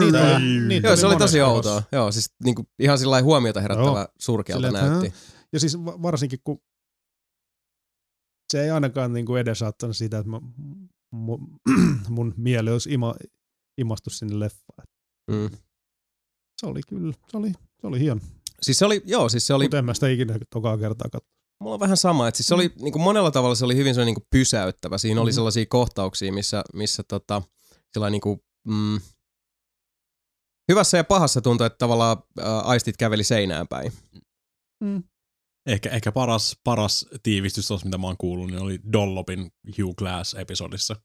Niitä 0.00 0.38
niitä 0.68 0.88
Joo, 0.88 0.96
se 0.96 1.06
oli 1.06 1.16
tosi 1.16 1.40
outoa. 1.40 1.82
Joo, 1.92 2.12
siis 2.12 2.30
niin 2.44 2.54
kuin, 2.54 2.68
ihan 2.78 2.98
sillä 2.98 3.22
huomiota 3.22 3.60
herättävä 3.60 3.98
Joo. 3.98 4.08
surkealta 4.18 4.66
Silleen, 4.66 4.90
näytti. 4.90 5.12
Ja 5.52 5.60
siis 5.60 5.84
va- 5.84 6.02
varsinkin 6.02 6.38
kun 6.44 6.58
se 8.52 8.64
ei 8.64 8.70
ainakaan 8.70 9.12
niinku 9.12 9.36
edesauttanut 9.36 9.96
sitä, 9.96 10.18
että 10.18 10.30
mä, 10.30 10.40
mun, 11.12 11.60
mun 12.08 12.34
mieli 12.36 12.70
olisi 12.70 12.92
ima, 12.92 13.14
imastu 13.78 14.10
sinne 14.10 14.38
leffaan. 14.38 14.86
Mm. 15.30 15.50
Se 16.62 16.66
oli 16.66 16.80
kyllä, 16.88 17.14
se 17.30 17.36
oli, 17.36 17.52
se 17.80 17.86
oli 17.86 18.00
hieno. 18.00 18.20
Siis 18.62 18.78
se 18.78 18.84
oli, 18.84 19.02
joo, 19.06 19.28
siis 19.28 19.46
se 19.46 19.54
oli 19.54 19.64
Mutta 19.64 19.78
en 19.78 19.84
mä 19.84 19.94
sitä 19.94 20.08
ikinä 20.08 20.38
tokaa 20.50 20.78
kertaa 20.78 21.08
katso. 21.12 21.28
Mulla 21.60 21.74
on 21.74 21.80
vähän 21.80 21.96
sama, 21.96 22.28
että 22.28 22.36
siis 22.38 22.46
se 22.46 22.54
oli 22.54 22.72
niin 22.80 22.92
kuin 22.92 23.02
monella 23.02 23.30
tavalla 23.30 23.54
se 23.54 23.64
oli 23.64 23.76
hyvin 23.76 23.94
sellainen 23.94 24.06
niin 24.14 24.22
kuin 24.22 24.26
pysäyttävä. 24.30 24.98
Siinä 24.98 25.20
oli 25.20 25.30
Mhm. 25.30 25.34
sellaisia 25.34 25.66
kohtauksia, 25.68 26.32
missä, 26.32 26.62
missä 26.74 27.02
tota, 27.08 27.42
niin 28.10 28.20
kuin, 28.20 28.40
mm, 28.68 29.00
hyvässä 30.70 30.96
ja 30.96 31.04
pahassa 31.04 31.40
tuntui, 31.40 31.66
että 31.66 31.78
tavallaan 31.78 32.16
ä, 32.40 32.58
aistit 32.58 32.96
käveli 32.96 33.24
seinään 33.24 33.68
päin. 33.68 33.92
Ehkä, 35.66 35.90
ehkä 35.90 36.12
paras, 36.12 36.56
paras 36.64 37.06
tiivistys 37.22 37.68
tuossa, 37.68 37.84
mitä 37.84 37.98
mä 37.98 38.06
oon 38.06 38.16
kuullut, 38.16 38.46
niin 38.46 38.60
oli 38.62 38.80
Dollopin 38.92 39.50
Hugh 39.78 39.94
Glass-episodissa, 39.96 40.96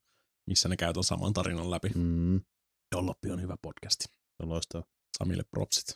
missä 0.50 0.70
ne 0.70 0.78
käy 0.78 0.94
ton 0.94 1.04
saman 1.04 1.34
tarinan 1.34 1.72
läpi. 1.72 1.90
Mm, 1.96 2.42
Dolloppi 2.96 3.32
on 3.32 3.42
hyvä 3.42 3.56
podcasti. 3.62 4.04
se 4.06 4.44
on 4.44 4.50
loistavaa. 4.50 4.88
Samille 5.18 5.44
propsit. 5.52 5.94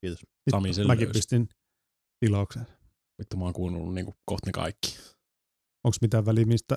Kiitos. 0.00 0.20
Sami 0.50 0.74
sen 0.74 0.86
Mäkin 0.86 1.04
löysi. 1.06 1.18
pistin 1.18 1.48
tilaukseen. 2.20 2.66
Vittu 3.18 3.36
mä 3.36 3.44
oon 3.44 3.52
kuunnellut 3.52 3.94
niinku 3.94 4.14
kohta 4.24 4.46
ne 4.48 4.52
kaikki. 4.52 4.96
Onko 5.84 5.96
mitään 6.00 6.26
väliä, 6.26 6.44
mistä 6.44 6.76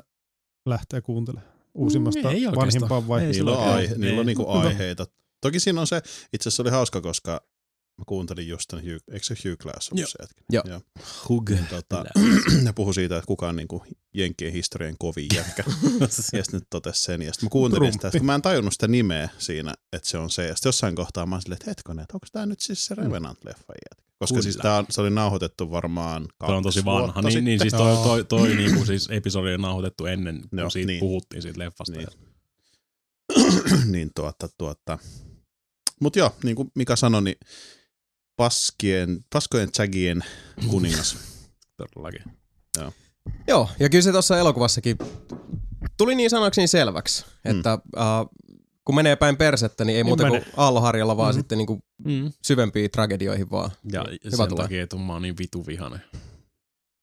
lähtee 0.65 1.01
kuuntelemaan? 1.01 1.51
Uusimmasta 1.73 2.21
Mm, 2.21 2.35
ei 2.35 2.45
vanhimpaan 2.55 3.07
vai? 3.07 3.21
Ei 3.23 3.31
Niillä 3.31 3.51
on, 3.57 3.73
aihe, 3.73 3.95
niillä 3.95 4.09
on 4.09 4.15
Niin. 4.15 4.25
niinku 4.25 4.49
aiheita. 4.49 5.05
Toki 5.41 5.59
siinä 5.59 5.81
on 5.81 5.87
se, 5.87 6.01
itse 6.33 6.49
asiassa 6.49 6.63
oli 6.63 6.69
hauska, 6.69 7.01
koska 7.01 7.47
mä 7.97 8.05
kuuntelin 8.05 8.47
just 8.47 8.67
tämän 8.67 8.85
Hugh, 8.85 9.03
eikö 9.11 9.25
se 9.25 9.35
Hugh 9.45 9.57
Glass 9.57 9.89
ollut 9.89 9.99
Joo. 9.99 10.07
se 10.07 10.17
jätkä? 10.21 10.43
Joo. 10.49 10.63
Joo. 10.67 10.81
Hug. 11.29 11.49
Niin, 11.49 11.67
tota, 11.67 12.05
ne 12.63 12.73
puhui 12.73 12.93
siitä, 12.93 13.17
että 13.17 13.27
kuka 13.27 13.49
on 13.49 13.55
niinku 13.55 13.83
Jenkkien 14.13 14.53
historian 14.53 14.95
kovin 14.99 15.27
jätkä. 15.35 15.63
ja 15.99 16.07
sitten 16.07 16.45
nyt 16.51 16.63
totesi 16.69 17.03
sen. 17.03 17.21
Ja 17.21 17.33
sitten 17.33 17.47
mä 17.47 17.49
kuuntelin 17.49 17.93
sitä, 17.93 18.01
Trumpi. 18.01 18.19
kun 18.19 18.25
mä 18.25 18.35
en 18.35 18.41
tajunnut 18.41 18.73
sitä 18.73 18.87
nimeä 18.87 19.29
siinä, 19.37 19.73
että 19.93 20.09
se 20.09 20.17
on 20.17 20.29
se. 20.29 20.47
Ja 20.47 20.55
sitten 20.55 20.69
jossain 20.69 20.95
kohtaa 20.95 21.25
mä 21.25 21.41
silleen, 21.41 21.55
että 21.55 21.71
hetkonen, 21.71 22.03
että 22.03 22.13
onko 22.13 22.27
tämä 22.31 22.45
nyt 22.45 22.59
siis 22.59 22.85
se 22.85 22.95
Revenant-leffa 22.95 23.73
jätkä? 23.73 24.11
Koska 24.19 24.33
Kyllä. 24.33 24.43
siis 24.43 24.57
tää 24.57 24.77
on, 24.77 24.85
se 24.89 25.01
oli 25.01 25.09
nauhoitettu 25.09 25.71
varmaan 25.71 26.27
Toi 26.39 26.55
on 26.55 26.63
tosi 26.63 26.79
kaksi 26.79 26.85
vanha. 26.85 27.21
Niin, 27.21 27.31
sitten. 27.31 27.43
niin 27.45 27.59
siis 27.59 27.73
toi, 27.73 27.97
toi, 28.03 28.23
toi 28.23 28.55
niinku 28.55 28.85
siis 28.85 29.07
episodi 29.11 29.53
on 29.53 29.61
nauhoitettu 29.61 30.05
ennen, 30.05 30.41
kun 30.49 30.59
Joo, 30.59 30.69
siitä 30.69 30.87
niin. 30.87 30.99
puhuttiin 30.99 31.41
siitä 31.41 31.59
leffasta. 31.59 31.97
Niin. 31.97 32.07
niin 33.93 34.11
tuota, 34.15 34.49
tuota. 34.57 34.99
Mut 36.01 36.15
joo, 36.15 36.35
niin 36.43 36.55
kuin 36.55 36.71
Mika 36.75 36.95
sanoi, 36.95 37.23
niin 37.23 37.35
paskien, 38.35 39.25
paskojen 39.33 39.71
tsägien 39.71 40.23
kuningas. 40.69 41.17
Todellakin. 41.77 42.23
Joo, 43.47 43.69
ja 43.79 43.89
kyllä 43.89 44.01
se 44.01 44.11
tuossa 44.11 44.37
elokuvassakin 44.39 44.97
tuli 45.97 46.15
niin 46.15 46.29
sanoakseni 46.29 46.67
selväksi, 46.67 47.25
Mm. 47.45 47.51
että 47.51 47.71
äh, 47.73 48.05
kun 48.85 48.95
menee 48.95 49.15
päin 49.15 49.37
persettä, 49.37 49.85
niin 49.85 49.97
ei 49.97 50.03
Niin 50.03 50.09
muuta 50.09 50.27
kuin 50.27 50.41
aalloharjalla, 50.57 51.17
vaan 51.17 51.33
Mhm. 51.35 51.39
sitten 51.39 51.57
niin 51.57 51.67
kuin 51.67 51.83
Mm. 52.05 52.31
syvempiin 52.43 52.91
tragedioihin 52.91 53.51
vaan. 53.51 53.71
Ja 53.91 54.05
Hyvä 54.25 54.37
sen 54.37 54.49
tulee. 54.49 54.63
takia, 54.63 54.83
että 54.83 54.95
mä 54.97 55.13
oon 55.13 55.21
niin 55.21 55.37
vitu 55.37 55.65
vihanen. 55.67 56.01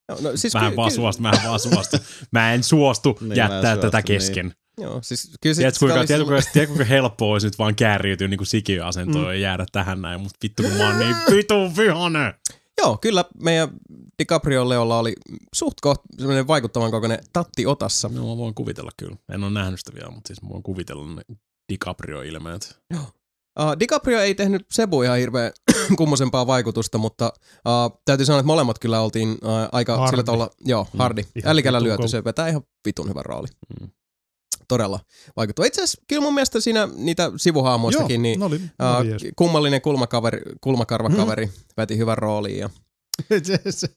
No, 0.09 0.16
siis 0.35 0.55
Mä 0.55 0.61
en 0.61 0.71
ky- 0.71 0.77
vaan 0.77 0.90
ky- 0.90 0.94
suostu, 0.97 1.23
mä 1.23 1.31
en 1.31 1.40
vaan 1.49 1.61
suostu. 1.61 1.97
Mä 2.31 2.53
en 2.53 2.62
suostu 2.62 3.12
Niin, 3.21 3.29
mä 3.29 3.35
en 3.35 3.37
jättää 3.37 3.75
suostu, 3.75 3.81
tätä 3.87 3.99
niin. 3.99 4.05
kesken. 4.05 4.55
Joo, 4.81 4.99
siis 5.03 5.31
kyllä 5.40 5.57
Tiedätkö, 5.57 5.79
kuinka, 5.79 5.94
tiedätkö, 5.94 6.14
oli 6.14 6.25
kuinka, 6.25 6.51
tiedätkö, 6.53 6.75
kuinka 6.75 6.85
helppoa 6.85 7.33
olisi 7.33 7.47
nyt 7.47 7.59
vaan 7.59 7.75
kärjytyä 7.75 8.29
niin 8.29 8.47
sikiöasentoon 8.47 9.25
mm. 9.25 9.31
ja 9.31 9.38
jäädä 9.38 9.66
tähän 9.73 10.03
näin, 10.03 10.21
mutta 10.21 10.38
vittu 10.42 10.62
kun 10.62 10.73
mä 10.73 10.87
oon 10.87 10.99
niin 10.99 11.16
vitun 11.31 11.77
vihanen. 11.77 12.35
Joo, 12.79 12.99
kyllä 13.01 13.25
meidän 13.42 13.68
DiCaprio 14.18 14.68
Leolla 14.68 14.99
oli 14.99 15.12
suht 15.55 15.81
koht 15.81 16.01
semmoinen 16.18 16.47
vaikuttavan 16.47 16.90
kokoinen 16.90 17.18
tatti 17.33 17.66
otassa. 17.66 18.09
No 18.09 18.29
mä 18.29 18.37
voin 18.37 18.55
kuvitella 18.55 18.90
kyllä. 18.97 19.16
En 19.33 19.44
ole 19.44 19.53
nähnyt 19.53 19.81
sitä 19.81 19.94
vielä, 19.94 20.11
mutta 20.11 20.29
siis 20.29 20.42
mä 20.42 20.49
voin 20.49 20.62
kuvitella 20.62 21.14
ne 21.14 21.23
DiCaprio-ilmeet. 21.73 22.81
Uh, 23.61 23.81
DiCaprio 23.81 24.21
ei 24.21 24.35
tehnyt 24.35 24.66
Sebu 24.71 25.03
ihan 25.03 25.18
hirveän 25.18 25.53
kummosempaa 25.99 26.47
vaikutusta, 26.47 26.99
mutta 26.99 27.33
uh, 27.66 28.01
täytyy 28.05 28.27
sanoa, 28.27 28.40
että 28.40 28.47
molemmat 28.47 28.79
kyllä 28.79 29.01
oltiin 29.01 29.29
uh, 29.31 29.38
aika 29.73 29.97
Hardi. 29.97 30.11
sillä 30.11 30.23
tavalla, 30.23 30.51
joo, 30.64 30.87
hardi. 30.99 31.23
Mm, 31.23 31.42
Ällikällä 31.44 31.79
vitun 31.79 31.88
lyöty, 31.88 32.09
se 32.09 32.25
vetää 32.25 32.49
ihan 32.49 32.62
vitun 32.87 33.09
hyvän 33.09 33.25
rooli. 33.25 33.49
Mm. 33.81 33.90
Todella 34.68 35.01
vaikuttava. 35.37 35.66
Itse 35.66 35.83
asiassa 35.83 36.03
kyllä 36.09 36.23
mun 36.23 36.35
mielestä 36.35 36.61
siinä 36.61 36.88
niitä 36.97 37.33
sivuhaamoistakin, 37.37 38.14
Joo, 38.14 38.23
niin 38.23 38.38
ne 38.40 38.44
oli, 38.44 38.57
uh, 38.57 39.01
oli 39.01 39.09
jees. 39.09 39.23
kummallinen 39.37 39.83
kulmakaveri, 39.83 40.40
kulmakarvakaveri 40.61 41.47
mm. 41.47 41.53
veti 41.77 41.99
hyvän 41.99 42.18
rooliin. 42.18 42.59
Ja, 42.59 42.71
se, 43.42 43.61
se 43.71 43.88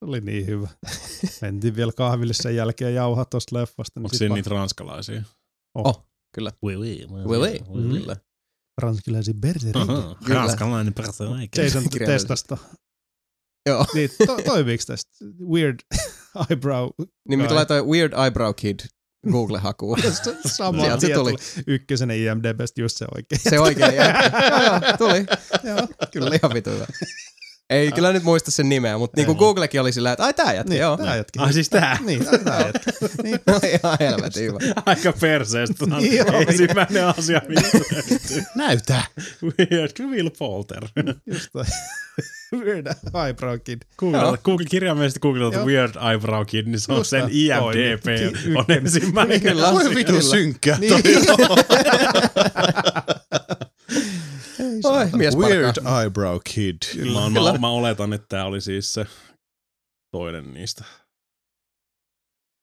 oli 0.00 0.20
niin 0.20 0.46
hyvä. 0.46 0.68
Mentiin 1.42 1.76
vielä 1.76 1.92
kahville 1.92 2.34
sen 2.34 2.56
jälkeen 2.56 2.94
ja 2.94 3.02
jauhaa 3.02 3.24
tuosta 3.24 3.56
leffasta. 3.56 4.00
Niin 4.00 4.06
Onko 4.06 4.16
siinä 4.16 4.34
niitä 4.34 4.50
ranskalaisia? 4.50 5.22
oh, 5.74 6.06
kyllä. 6.34 6.52
Oui, 6.62 6.76
oui. 6.76 7.06
Oui, 7.26 7.38
oui. 7.38 7.58
Mm. 7.74 7.90
Kyllä. 7.90 8.16
Aha, 9.74 10.16
Kyllä. 10.24 10.40
ranskalainen 10.40 10.94
persoonaike. 10.94 11.62
Jason 11.62 11.84
testasta. 12.06 12.56
Joo. 13.66 13.86
Niin, 13.94 14.10
to, 14.26 14.36
toimiiko 14.44 14.84
tästä? 14.86 15.10
Weird 15.48 15.78
eyebrow. 16.50 16.88
Niin 17.28 17.38
mitä 17.38 17.48
Kai. 17.48 17.54
laitoin 17.54 17.86
Weird 17.86 18.12
Eyebrow 18.12 18.54
Kid 18.56 18.80
Google-hakuun. 19.32 19.98
Sama. 20.56 20.82
Sieltä 20.82 21.06
se 21.06 21.14
tuli. 21.14 21.34
Ykkösenä 21.66 22.14
IMDBstä 22.14 22.80
just 22.80 22.96
se 22.96 23.06
oikein. 23.14 23.40
Se 23.50 23.60
oikein 23.60 23.94
joo, 24.50 24.62
joo, 24.62 24.80
tuli. 24.98 25.26
Joo. 25.64 25.88
Kyllä 26.12 26.30
ihan 26.42 26.54
vitu 26.54 26.70
hyvä. 26.70 26.86
Ei 27.70 27.92
kyllä 27.92 28.12
nyt 28.12 28.22
muista 28.22 28.50
sen 28.50 28.68
nimeä, 28.68 28.98
mutta 28.98 29.16
niinku 29.16 29.32
Ei. 29.32 29.38
Googlekin 29.38 29.80
oli 29.80 29.92
sillä, 29.92 30.12
että 30.12 30.24
ai 30.24 30.34
tää 30.34 30.52
jätkä, 30.54 30.70
Niin, 30.70 30.80
joo. 30.80 30.96
tää 30.96 31.16
jätkä. 31.16 31.42
Ai 31.42 31.52
siis 31.52 31.68
tää? 31.70 31.98
Niin, 32.04 32.24
tää- 32.24 32.38
tää 32.38 32.60
jätkä. 32.66 32.90
Niin. 33.22 33.38
No, 33.46 33.60
ihan 33.72 33.96
helvetin 34.00 34.42
hyvä. 34.42 34.58
Aika 34.86 35.12
perseestä. 35.20 35.84
On 35.84 36.12
Joo. 36.16 36.26
ensimmäinen 36.48 37.06
asia, 37.06 37.40
mitä 37.48 37.62
Näytä! 38.56 39.02
Weird 39.42 39.92
Will 40.10 40.30
Polter. 40.38 40.88
Just 41.26 41.48
toi. 41.52 41.64
Weird 42.54 42.86
eyebrow 43.26 43.58
kid. 43.64 43.82
Google, 43.98 44.38
Google, 44.44 44.66
kirjaimellisesti 44.70 45.20
googlata 45.20 45.56
Joo. 45.56 45.66
Weird 45.66 45.94
Eyebrow 46.10 46.46
Kid, 46.46 46.66
niin 46.66 46.80
se 46.80 46.92
on 46.92 46.98
Just 46.98 47.10
sen. 47.10 47.24
IMDb 47.30 48.02
Toimi. 48.04 48.56
on 48.58 48.64
ensimmäinen. 48.68 49.40
Kyllä. 49.40 49.72
Voi 49.72 50.04
Kyllä. 50.04 50.22
synkkä. 50.22 50.76
Niin. 50.80 50.92
Oi, 54.84 55.08
mies 55.16 55.36
Weird 55.36 55.76
eyebrow 56.00 56.38
kid. 56.54 56.76
Mä, 57.12 57.40
mä, 57.40 57.58
mä, 57.58 57.68
oletan, 57.68 58.12
että 58.12 58.26
tämä 58.28 58.44
oli 58.44 58.60
siis 58.60 58.94
se 58.94 59.06
toinen 60.10 60.54
niistä. 60.54 60.84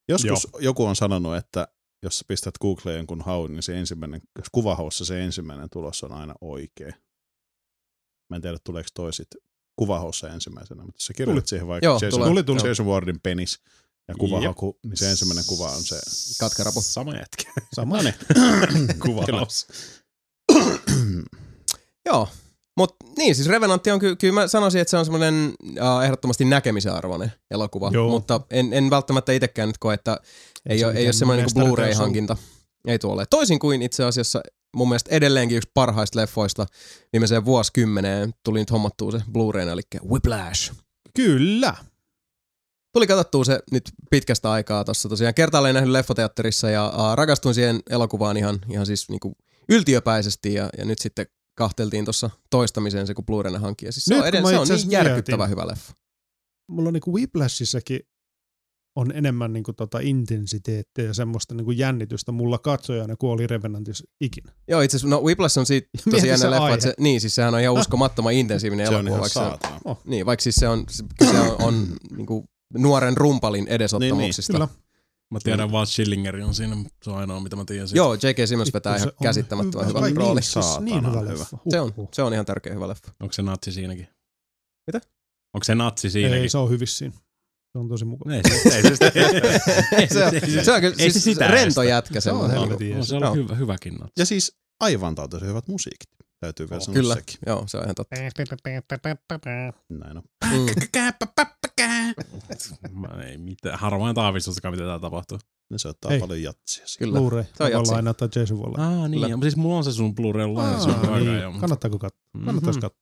Joskus 0.09 0.47
joku 0.59 0.85
on 0.85 0.95
sanonut, 0.95 1.35
että 1.35 1.67
jos 2.03 2.19
sä 2.19 2.25
pistät 2.27 2.57
Googleen 2.57 2.97
jonkun 2.97 3.21
haun, 3.21 3.53
niin 3.53 3.63
se 3.63 3.79
ensimmäinen, 3.79 4.21
jos 4.37 4.47
kuvahaussa 4.51 5.05
se 5.05 5.23
ensimmäinen 5.23 5.69
tulos 5.69 6.03
on 6.03 6.11
aina 6.11 6.33
oikea. 6.41 6.93
Mä 8.29 8.35
en 8.35 8.41
tiedä, 8.41 8.57
tuleeko 8.63 8.89
toisit 8.93 9.27
kuvahaussa 9.75 10.29
ensimmäisenä, 10.29 10.83
mutta 10.83 10.95
jos 10.95 11.05
sä 11.05 11.13
kirjoitat 11.13 11.47
siihen 11.47 11.67
vaikka 11.67 11.85
Joo, 11.85 11.99
Jason. 12.01 12.23
Tuli, 12.23 12.43
tuli. 12.43 12.67
Jason 12.67 12.85
Wardin 12.85 13.19
penis 13.23 13.59
ja 14.07 14.15
kuvahaku, 14.15 14.79
niin 14.83 14.97
se 14.97 15.09
ensimmäinen 15.09 15.45
kuva 15.47 15.71
on 15.71 15.83
se. 15.83 15.99
Katkarapu. 16.39 16.81
Sama 16.81 17.13
jätkä. 17.15 17.51
Sama. 17.75 17.97
Kuvaus. 19.03 19.67
Joo. 22.05 22.27
Mutta 22.77 23.05
niin, 23.17 23.35
siis 23.35 23.47
Revenantti 23.47 23.91
on 23.91 23.99
ky- 23.99 24.15
kyllä 24.15 24.33
mä 24.33 24.47
sanoisin, 24.47 24.81
että 24.81 24.91
se 24.91 24.97
on 24.97 25.05
semmoinen 25.05 25.53
uh, 25.63 26.03
ehdottomasti 26.03 26.45
näkemisen 26.45 26.93
arvoinen 26.93 27.31
elokuva, 27.51 27.89
Joo. 27.93 28.09
mutta 28.09 28.41
en, 28.49 28.73
en 28.73 28.89
välttämättä 28.89 29.31
itsekään 29.31 29.69
nyt 29.69 29.77
koe, 29.77 29.93
että 29.93 30.17
ei, 30.69 30.79
se 30.79 30.85
ole, 30.85 30.93
ei 30.93 31.05
ole 31.05 31.13
semmoinen 31.13 31.45
niin 31.45 31.65
Blu-ray-hankinta. 31.65 32.37
Ei 32.87 32.99
tuolle. 32.99 33.25
Toisin 33.29 33.59
kuin 33.59 33.81
itse 33.81 34.03
asiassa 34.03 34.41
mun 34.75 34.89
mielestä 34.89 35.15
edelleenkin 35.15 35.57
yksi 35.57 35.71
parhaista 35.73 36.19
leffoista 36.19 36.65
viimeiseen 37.13 37.45
vuosikymmeneen 37.45 38.33
tuli 38.43 38.59
nyt 38.59 38.71
hommattua 38.71 39.11
se 39.11 39.17
Blu-ray, 39.17 39.69
eli 39.69 39.81
Whiplash. 40.09 40.73
Kyllä. 41.15 41.75
Tuli 42.93 43.07
katsottua 43.07 43.43
se 43.43 43.59
nyt 43.71 43.83
pitkästä 44.09 44.51
aikaa 44.51 44.83
tuossa 44.83 45.09
tosiaan. 45.09 45.33
Kertaalleen 45.33 45.75
nähnyt 45.75 45.91
leffoteatterissa 45.91 46.69
ja 46.69 46.87
uh, 46.95 47.15
rakastuin 47.15 47.55
siihen 47.55 47.79
elokuvaan 47.89 48.37
ihan, 48.37 48.59
ihan 48.69 48.85
siis 48.85 49.09
niinku 49.09 49.35
yltiöpäisesti 49.69 50.53
ja, 50.53 50.69
ja 50.77 50.85
nyt 50.85 50.99
sitten 50.99 51.25
kahteltiin 51.61 52.05
tuossa 52.05 52.29
toistamiseen 52.49 53.07
se, 53.07 53.13
kun 53.13 53.25
Blu-rayna 53.25 53.59
hankki. 53.59 53.85
Ja 53.85 53.91
siis 53.91 54.05
se 54.05 54.15
Nyt 54.15 54.23
on, 54.35 54.41
mä 54.41 54.49
se 54.49 54.59
on 54.59 54.63
niin 54.67 54.73
asiassa 54.73 54.87
järkyttävän 54.91 55.49
mietin. 55.49 55.51
hyvä 55.61 55.67
leffa. 55.71 55.93
Mulla 56.69 56.87
on 56.87 56.93
niinku 56.93 57.13
Whiplashissakin 57.13 57.99
on 58.95 59.11
enemmän 59.15 59.53
niinku 59.53 59.73
tota 59.73 59.99
intensiteettiä 60.01 61.05
ja 61.05 61.13
semmoista 61.13 61.55
niinku 61.55 61.71
jännitystä 61.71 62.31
mulla 62.31 62.57
katsojana 62.57 63.15
kuin 63.15 63.31
oli 63.31 63.47
Revenantissa 63.47 64.03
ikinä. 64.21 64.51
Joo, 64.67 64.81
itse 64.81 64.97
asiassa, 64.97 65.15
no 65.15 65.21
Whiplash 65.21 65.59
on 65.59 65.65
siitä 65.65 65.89
tosi 66.11 66.27
jännä 66.27 66.51
leffa, 66.51 66.63
aihe. 66.63 66.73
että 66.73 66.83
se, 66.83 66.93
niin, 66.99 67.21
siis 67.21 67.35
sehän 67.35 67.53
on 67.53 67.59
ihan 67.61 67.75
uskomattoman 67.79 68.33
intensiivinen 68.33 68.87
Se 68.87 68.95
on 68.95 69.07
elokuva, 69.07 69.09
ihan 69.09 69.21
vaikka 69.21 69.67
se, 69.67 69.67
saatana. 69.73 69.95
niin, 70.05 70.25
vaikka 70.25 70.43
siis 70.43 70.55
se 70.55 70.67
on, 70.67 70.83
se, 70.89 71.03
kyllä 71.19 71.31
se 71.31 71.39
on, 71.39 71.55
on 71.59 71.87
niinku 72.17 72.45
nuoren 72.77 73.17
rumpalin 73.17 73.67
edesottamuksista. 73.67 74.53
Kyllä. 74.53 74.67
Mä 75.31 75.39
tiedän 75.43 75.71
vaan 75.71 75.87
Schillingeri 75.87 76.43
on 76.43 76.53
siinä, 76.53 76.75
se 77.03 77.09
on 77.09 77.17
ainoa 77.17 77.39
mitä 77.39 77.55
mä 77.55 77.65
tiedän 77.65 77.87
siitä. 77.87 77.97
Joo, 77.97 78.13
J.K. 78.13 78.37
Simmons 78.47 78.73
vetää 78.73 78.95
ihan 78.95 79.07
on 79.07 79.13
käsittämättömän 79.23 79.87
hyvä 79.87 80.01
Vai 80.01 80.13
rooli. 80.13 80.33
Niin, 80.39 80.43
siis 80.43 80.79
niin 80.79 81.07
hyvä 81.11 81.25
leffa. 81.25 81.57
Se 81.69 81.79
on, 81.79 81.93
se 82.13 82.21
on 82.21 82.33
ihan 82.33 82.45
tärkeä 82.45 82.73
hyvä 82.73 82.87
leffa. 82.87 83.11
Onko 83.19 83.33
se 83.33 83.41
natsi 83.41 83.71
siinäkin? 83.71 84.07
Mitä? 84.87 85.01
Onko 85.53 85.63
se 85.63 85.75
natsi 85.75 86.09
siinäkin? 86.09 86.41
Ei, 86.41 86.49
se 86.49 86.57
on 86.57 86.69
hyvissä 86.69 86.97
siinä. 86.97 87.13
Se 87.71 87.77
on 87.77 87.89
tosi 87.89 88.05
mukava. 88.05 88.35
Ei, 88.35 88.41
se, 88.43 88.75
ei, 88.75 88.83
se, 88.83 88.95
se, 90.13 90.25
on, 90.25 90.63
se 90.65 90.71
on 90.71 90.81
kyllä 90.81 90.95
Ei 90.99 91.09
se 91.11 91.19
siis 91.19 91.23
sitä 91.23 91.47
rento 91.47 91.83
jätkä 91.83 92.21
Se 92.21 92.31
on 92.31 92.49
niinku- 92.49 92.73
on, 92.73 92.89
jees. 92.89 93.07
se 93.07 93.15
on 93.15 93.35
hyvä, 93.37 93.55
hyväkin 93.55 93.93
natsi. 93.93 94.13
Ja 94.17 94.25
siis 94.25 94.57
aivan 94.79 95.15
tautisen 95.15 95.47
hyvät 95.47 95.67
musiikit. 95.67 96.09
Täytyy 96.39 96.69
vielä 96.69 96.81
sanoa 96.81 96.93
Kyllä, 96.93 97.15
sekin. 97.15 97.35
joo, 97.45 97.63
se 97.67 97.77
on 97.77 97.83
ihan 97.83 97.95
totta. 97.95 98.15
Näin 99.89 100.17
on. 100.17 100.23
Mm. 102.91 102.99
Mä 102.99 103.07
ei 103.23 103.37
mitään, 103.37 103.79
harvoin 103.79 104.15
taavistustakaan, 104.15 104.73
mitä 104.73 104.83
täällä 104.83 104.99
tapahtuu. 104.99 105.39
Ne 105.69 105.77
soittaa 105.77 106.11
Ei. 106.11 106.19
paljon 106.19 106.41
jatsia. 106.41 106.85
Kyllä. 106.99 107.19
Blu-ray. 107.19 107.43
Se 107.43 107.63
on 107.63 107.69
Mä 107.69 107.69
voin 107.69 107.71
jatsi. 107.73 107.91
lainata 107.91 108.29
Jason 108.35 108.59
voi. 108.59 108.73
Ah 108.77 108.91
niin, 109.09 109.11
Kyllä. 109.11 109.27
ja, 109.27 109.37
siis 109.41 109.55
mulla 109.55 109.77
on 109.77 109.83
se 109.83 109.91
sun 109.91 110.15
Blu-ray 110.15 110.53
laina, 110.53 110.77
aika 111.01 111.17
niin. 111.19 111.39
jo. 111.41 111.51
Kannattaako 111.59 111.99
katsoa? 111.99 112.21
Kannattaisi 112.45 112.79
katsoa. 112.79 113.01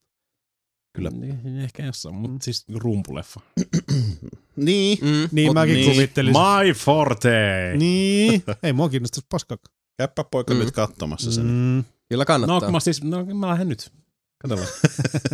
Kyllä. 0.95 1.09
Niin, 1.09 1.57
Ehkä 1.59 1.85
jossain, 1.85 2.15
mutta 2.15 2.45
siis 2.45 2.65
rumpuleffa. 2.75 3.39
niin. 4.55 4.97
Mm, 5.01 5.29
Niin 5.31 5.53
mäkin 5.53 5.73
niin. 5.75 5.91
kuvittelin. 5.91 6.33
My 6.33 6.73
forte! 6.73 7.73
Niin. 7.77 8.43
Ei 8.63 8.73
mua 8.73 8.89
kiinnostaisi 8.89 9.27
paskaa. 9.31 9.57
Käypä 9.97 10.23
poika 10.23 10.53
Mm. 10.53 10.59
nyt 10.59 10.71
katsomassa 10.71 11.31
sen. 11.31 11.45
Mm. 11.45 11.83
Kyllä 12.09 12.21
No, 12.21 12.25
kannattaa. 12.25 12.59
kun 12.61 12.71
mä 12.71 12.79
siis, 12.79 13.03
no 13.03 13.25
mä 13.25 13.47
lähden 13.47 13.67
nyt. 13.69 13.91
Katsotaan. 14.41 14.67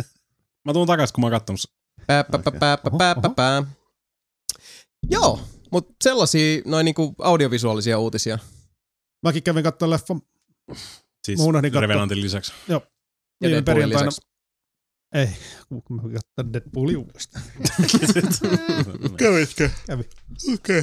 mä 0.64 0.72
tuun 0.72 0.86
takas, 0.86 1.12
kun 1.12 1.22
mä 1.22 1.26
oon 1.26 1.32
katsonut. 1.32 1.60
Pää, 2.06 2.24
pää, 2.24 2.40
pää, 2.42 2.52
pää, 2.60 2.78
Oho, 2.86 2.98
pää, 2.98 3.12
oho. 3.12 3.20
pää, 3.20 3.30
pää. 3.36 3.64
Joo, 5.10 5.40
mutta 5.72 5.94
sellaisia 6.04 6.62
noin 6.64 6.84
niinku 6.84 7.14
audiovisuaalisia 7.18 7.98
uutisia. 7.98 8.38
Mäkin 9.22 9.42
kävin 9.42 9.62
katsoa 9.62 9.90
leffan 9.90 10.20
Siis. 11.26 11.40
Revenantin 11.80 12.20
lisäksi. 12.20 12.52
Ja 12.68 12.80
viime 13.40 13.54
Deadpoolin 13.54 13.64
perjantaina. 13.64 14.06
lisäksi. 14.06 14.28
Ei, 15.14 15.28
kun 15.68 15.96
mä 15.96 16.02
katsoin 16.02 16.52
Deadpoolin 16.52 16.96
uudestaan. 16.96 17.44
Kävitkö? 19.18 19.70
Kävi. 19.86 20.04
Okei. 20.54 20.80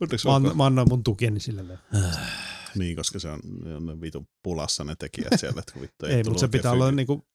Okay. 0.00 0.18
Mä, 0.24 0.34
an, 0.34 0.56
mä 0.56 0.66
annan 0.66 0.86
mun 0.88 1.04
tukeni 1.04 1.40
sille. 1.40 1.68
leffalle. 1.68 2.16
Niin, 2.74 2.96
koska 2.96 3.18
se 3.18 3.28
on, 3.28 3.40
on 3.76 3.86
ne 3.86 4.00
vitun 4.00 4.28
pulassa 4.42 4.84
ne 4.84 4.96
tekijät 4.98 5.40
siellä, 5.40 5.60
että 5.60 5.80
vittu 5.80 6.06
Ei, 6.06 6.24
mutta 6.24 6.40
se 6.40 6.48
pitää 6.48 6.72
olla 6.72 6.92
niinku 6.92 7.28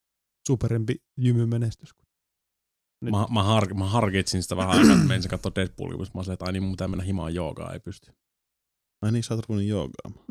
superempi 0.48 0.96
jymymenestys. 1.18 1.94
Nyt. 3.02 3.12
Mä, 3.12 3.28
mä, 3.34 3.43
har, 3.43 3.74
mä 3.74 3.86
harkitsin 3.86 4.43
sitä 4.43 4.56
vähän 4.58 4.78
aikaa, 4.80 4.93
että 4.96 5.08
menisin 5.08 5.30
katsoa 5.32 5.52
Deadpoolia, 5.56 5.98
mutta 5.98 6.12
mä 6.14 6.22
olin, 6.22 6.32
että 6.32 6.46
ai 6.46 6.52
niin 6.54 6.64
mun 6.64 6.72
pitää 6.72 6.88
mennä 6.88 7.04
himaan 7.04 7.36
joogaa, 7.36 7.74
ei 7.74 7.80
pysty. 7.80 8.12
Ai 9.02 9.12
niin, 9.12 9.24
sä 9.24 9.34
oot 9.34 9.46
ruvenut 9.50 9.68
joogaamaan. 9.70 10.26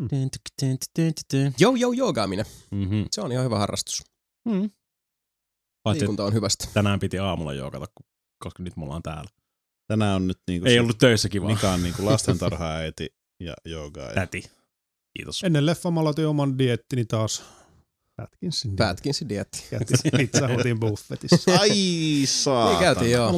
Joo, 1.58 1.74
joo, 1.74 1.92
joogaaminen. 1.92 2.46
Mm-hmm. 2.70 3.04
Se 3.10 3.20
on 3.20 3.32
ihan 3.32 3.44
hyvä 3.44 3.58
harrastus. 3.58 4.02
Mm. 4.48 4.70
Paitsi, 5.82 6.00
Liikunta 6.00 6.24
on 6.24 6.34
hyvästä. 6.34 6.68
tänään 6.74 7.00
piti 7.00 7.18
aamulla 7.18 7.52
joogata, 7.54 7.86
koska 8.44 8.62
nyt 8.62 8.76
me 8.76 8.84
ollaan 8.84 9.02
täällä. 9.02 9.30
Tänään 9.86 10.16
on 10.16 10.26
nyt 10.26 10.38
niinku 10.48 10.66
Ei 10.68 10.74
se- 10.74 10.80
ollut 10.80 10.98
töissä 10.98 11.28
kiva. 11.28 11.46
Mika 11.46 11.72
on 11.72 11.82
niinku 11.82 12.06
lastentarhaäiti 12.06 13.08
ja 13.40 13.54
joogaa. 13.64 14.08
Ja 14.08 14.14
Täti. 14.14 14.44
Kiitos. 15.16 15.44
Ennen 15.44 15.66
leffa 15.66 15.90
mä 15.90 16.00
aloitin 16.00 16.26
oman 16.26 16.58
diettini 16.58 17.04
taas. 17.04 17.44
Pätkinsin. 18.16 18.76
Pätkinsi 18.76 19.28
dietti. 19.28 19.64
Pizza 20.16 20.48
Hutin 20.48 20.80
buffetissa. 20.80 21.52
Ai 21.60 21.68
Niin 21.68 22.28
saatana. 22.28 22.80
käytiin, 22.80 23.10
joo. 23.10 23.32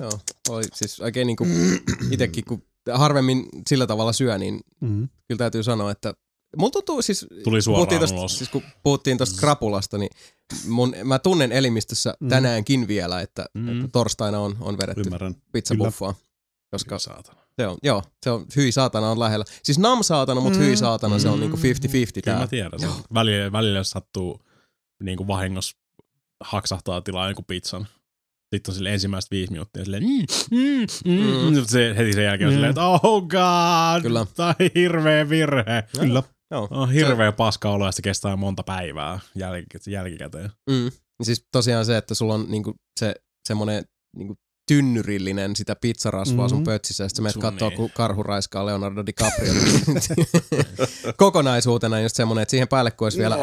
joo. 0.00 0.10
Oli 0.48 0.64
siis 0.74 1.00
oikein 1.00 1.26
niinku 1.26 1.46
itekin, 2.10 2.44
kun 2.44 2.62
harvemmin 2.92 3.48
sillä 3.68 3.86
tavalla 3.86 4.12
syö, 4.12 4.38
niin 4.38 4.60
Mm. 4.80 5.08
kyllä 5.28 5.38
täytyy 5.38 5.62
sanoa, 5.62 5.90
että 5.90 6.14
Mulla 6.56 6.70
tuntuu 6.70 7.02
siis, 7.02 7.26
Tuli 7.44 7.62
suoraan 7.62 7.78
puhuttiin 7.78 8.00
tosta, 8.00 8.16
ulos. 8.18 8.38
siis 8.38 8.50
kun 8.50 8.62
puhuttiin 8.82 9.16
tuosta 9.16 9.40
krapulasta, 9.40 9.98
niin 9.98 10.10
mun, 10.68 10.94
mä 11.04 11.18
tunnen 11.18 11.52
elimistössä 11.52 12.14
Mm. 12.20 12.28
tänäänkin 12.28 12.88
vielä, 12.88 13.20
että, 13.20 13.46
Mm. 13.54 13.68
että 13.80 13.88
torstaina 13.92 14.40
on, 14.40 14.56
on 14.60 14.78
vedetty 14.78 15.00
Ymmärrän. 15.00 15.34
pizzabuffaa. 15.52 16.14
Koska 16.70 16.98
Saatana. 16.98 17.39
Se 17.60 17.66
on, 17.66 17.78
joo, 17.82 18.02
se 18.24 18.30
on, 18.30 18.46
hyi 18.56 18.72
saatana 18.72 19.10
on 19.10 19.20
lähellä. 19.20 19.44
Siis 19.62 19.78
nam 19.78 20.02
saatana, 20.02 20.40
mutta 20.40 20.58
hyi 20.58 20.76
saatana, 20.76 21.18
se 21.18 21.28
on 21.28 21.40
niinku 21.40 21.56
50-50 21.56 21.60
Kyllä 21.60 22.06
tää. 22.24 22.38
mä 22.38 22.46
tiedän. 22.46 22.80
sen. 22.80 22.90
Välillä, 23.14 23.52
välillä 23.52 23.78
jos 23.78 23.90
sattuu 23.90 24.40
niin 25.02 25.16
kuin 25.16 25.26
vahingossa 25.26 25.76
haksahtaa 26.44 27.00
tilaa 27.00 27.26
jonkun 27.28 27.44
pizzan. 27.44 27.86
Sitten 28.54 28.72
on 28.72 28.74
sille 28.76 28.92
ensimmäistä 28.92 29.30
viisi 29.30 29.52
minuuttia 29.52 29.84
silleen, 29.84 30.02
mm, 30.02 30.26
mm, 30.50 30.86
mm. 31.04 31.56
Mm. 31.56 31.64
Se, 31.66 31.94
heti 31.96 32.12
sen 32.12 32.24
jälkeen 32.24 32.48
on 32.48 32.52
Mm. 32.52 32.56
silleen, 32.56 32.70
että 32.70 32.86
oh 32.86 33.22
god, 33.22 34.02
Kyllä. 34.02 34.26
tai 34.36 34.54
hirveä 34.74 35.28
virhe. 35.28 35.82
Kyllä. 36.00 36.22
Joo. 36.50 36.68
On 36.70 36.90
hirveä 36.92 37.32
paska 37.32 37.70
olo 37.70 37.86
ja 37.86 37.92
se 37.92 38.02
kestää 38.02 38.36
monta 38.36 38.62
päivää 38.62 39.18
jälki- 39.34 39.90
jälkikäteen. 39.90 40.50
Mm. 40.70 40.90
Siis 41.22 41.46
tosiaan 41.52 41.84
se, 41.86 41.96
että 41.96 42.14
sulla 42.14 42.34
on 42.34 42.46
niinku 42.48 42.74
se 43.00 43.14
semmonen 43.48 43.84
niinku 44.16 44.36
tynnyrillinen 44.70 45.56
sitä 45.56 45.76
pizzarasvaa 45.76 46.48
sun 46.48 46.58
Mhm. 46.58 46.64
pötsissä, 46.64 47.04
ja 47.04 47.08
sit 47.08 47.16
sä 47.16 47.22
menet 47.22 47.36
niin. 47.60 47.76
kun 47.76 47.90
karhu 47.94 48.22
raiskaa 48.22 48.66
Leonardo 48.66 49.06
DiCaprio. 49.06 49.52
Kokonaisuutena 51.16 52.00
just 52.00 52.16
semmonen, 52.16 52.42
että 52.42 52.50
siihen 52.50 52.68
päälle 52.68 52.90
kun 52.90 53.06
olisi 53.06 53.18
vielä, 53.18 53.36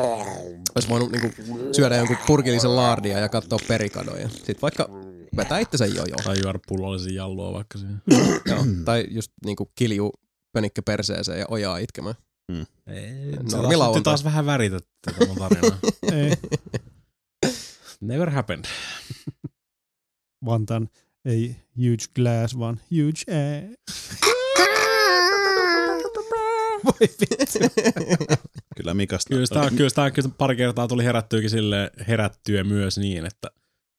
olisi 0.76 0.90
voinut 0.90 1.12
niinku 1.12 1.28
syödä 1.72 1.96
jonkun 1.98 2.18
purkillisen 2.28 2.76
laardia 2.76 3.20
ja 3.20 3.30
katsoa 3.30 3.60
perikadoja. 3.68 4.30
Sitten 4.30 4.56
vaikka 4.62 4.90
vetää 5.38 5.60
itsensä 5.60 5.86
jojo. 5.86 6.16
Tai 6.24 6.36
juoda 6.44 6.60
pullollisen 6.68 7.16
jallua 7.16 7.54
vaikka 7.54 7.78
siihen. 7.78 8.02
Joo. 8.52 8.66
Tai 8.86 9.06
just 9.10 9.32
niinku 9.46 9.72
kilju 9.76 10.12
pönikkä 10.54 10.82
perseeseen 10.82 11.40
ja 11.40 11.46
ojaa 11.50 11.78
itkemään. 11.78 12.16
Ei, 12.88 13.32
No, 13.32 13.50
se 13.50 13.58
taas, 13.58 14.04
taas 14.04 14.24
vähän 14.24 14.46
väritetty 14.46 14.90
tätä 15.02 15.26
mun 15.26 15.38
tarinaa. 15.38 15.78
Ei, 16.16 16.34
Never 18.02 18.30
happened. 18.30 18.66
Vantaan 20.46 20.90
ei 21.28 21.56
huge 21.78 22.06
glass, 22.16 22.60
vaan 22.60 22.80
huge 22.92 23.22
ass. 23.32 24.22
Voi 26.86 27.08
vittu. 27.22 27.60
Kyllä 28.76 28.94
Mikasta. 28.94 29.30
Kyllä 29.30 29.46
sitä, 29.46 29.70
kyllä 29.78 29.90
sitä 29.90 30.12
kyllä 30.12 30.30
pari 30.38 30.56
kertaa 30.56 30.88
tuli 30.88 31.04
herättyäkin 31.04 31.50
sille 31.50 31.92
herättyä 32.08 32.64
myös 32.64 32.98
niin, 32.98 33.26
että 33.26 33.52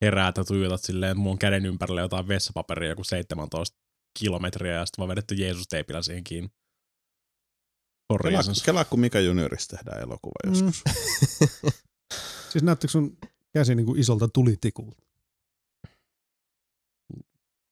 heräät 0.03 0.37
ja 0.37 0.45
tuijotat 0.45 0.83
silleen, 0.83 1.11
että 1.11 1.23
mun 1.23 1.33
on 1.33 1.39
käden 1.39 1.67
ympärillä 1.67 2.01
jotain 2.01 2.29
vessapaperia 2.29 2.89
joku 2.89 3.05
17 3.05 3.79
kilometriä 4.19 4.73
ja 4.73 4.87
sitten 4.87 5.03
vaan 5.03 5.09
vedetty 5.09 5.35
Jeesus-teipillä 5.35 6.03
siihen 6.03 6.25
kiinni. 6.25 6.51
Jesus. 8.31 8.63
kelaa, 8.63 8.85
kun 8.85 9.01
Mika 9.01 9.21
Juniorista 9.21 9.77
tehdään 9.77 10.03
elokuva 10.03 10.35
joskus. 10.47 10.83
Siis 12.51 12.65
näyttikö 12.65 12.91
sun 12.91 13.19
käsi 13.53 13.75
niinku 13.75 13.95
isolta 13.95 14.29
tulitikulta? 14.29 15.08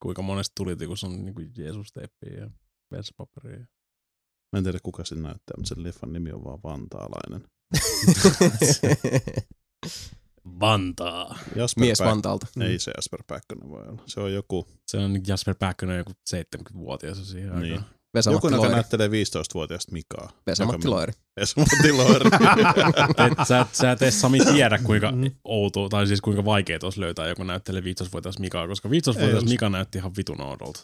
Kuinka 0.07 0.23
monesti 0.23 0.53
tulitikussa 0.57 1.07
on 1.07 1.25
niinku 1.25 1.41
Jeesus-teippiä 1.57 2.39
ja 2.41 2.51
vessapaperia. 2.91 3.59
Mä 4.53 4.59
en 4.59 4.63
tiedä 4.65 4.79
kuka 4.83 5.05
sen 5.05 5.23
näyttää, 5.23 5.55
mutta 5.57 5.69
sen 5.69 5.83
leffan 5.83 6.13
nimi 6.13 6.33
on 6.33 6.45
vaan 6.45 6.59
Vantaalainen. 6.65 7.49
Vantaa. 10.61 11.39
Jasper 11.57 11.85
Mies 11.85 12.01
Päk- 12.01 12.05
Vantaalta. 12.07 12.47
Ei 12.61 12.79
se 12.79 12.93
Jasper 12.97 13.23
Päkkönen 13.27 13.69
voi 13.69 13.89
olla. 13.89 14.03
Se 14.07 14.21
on 14.21 14.33
joku, 14.33 14.67
Se 14.87 14.99
on 14.99 15.21
Jasper 15.27 15.55
Pääkkönen 15.59 15.99
joku 15.99 16.13
70-vuotias 16.35 17.31
siihen 17.31 17.61
Niin. 17.61 17.73
aikaan. 17.73 17.96
Joku 18.33 18.51
Loiri. 18.51 18.73
näyttelee 18.75 19.09
15-vuotiaasta 19.09 19.93
Mikaa. 19.93 20.33
Vesamatti 20.47 20.89
Loiri. 20.89 21.13
Vesamatti 21.41 21.93
Loiri. 21.93 22.31
Et, 23.41 23.49
sä, 23.49 23.61
et, 23.61 23.75
sä 23.75 23.93
et 23.93 24.03
edes 24.03 24.21
Sami 24.21 24.39
tiedä, 24.41 24.79
kuinka 24.79 25.11
Mm. 25.13 25.31
outo, 25.45 25.89
tai 25.89 26.07
siis 26.07 26.21
kuinka 26.21 26.45
vaikea 26.45 26.79
olisi 26.83 27.01
löytää 27.01 27.29
joku 27.29 27.45
näyttelee 27.45 27.81
15-vuotias 27.81 28.39
Mikaa, 28.39 28.69
koska 28.69 28.89
15-vuotias 28.89 29.33
olisi. 29.35 29.47
Mika 29.47 29.69
näytti 29.69 29.99
ihan 29.99 30.13
vitun 30.17 30.41
oudolta. 30.41 30.81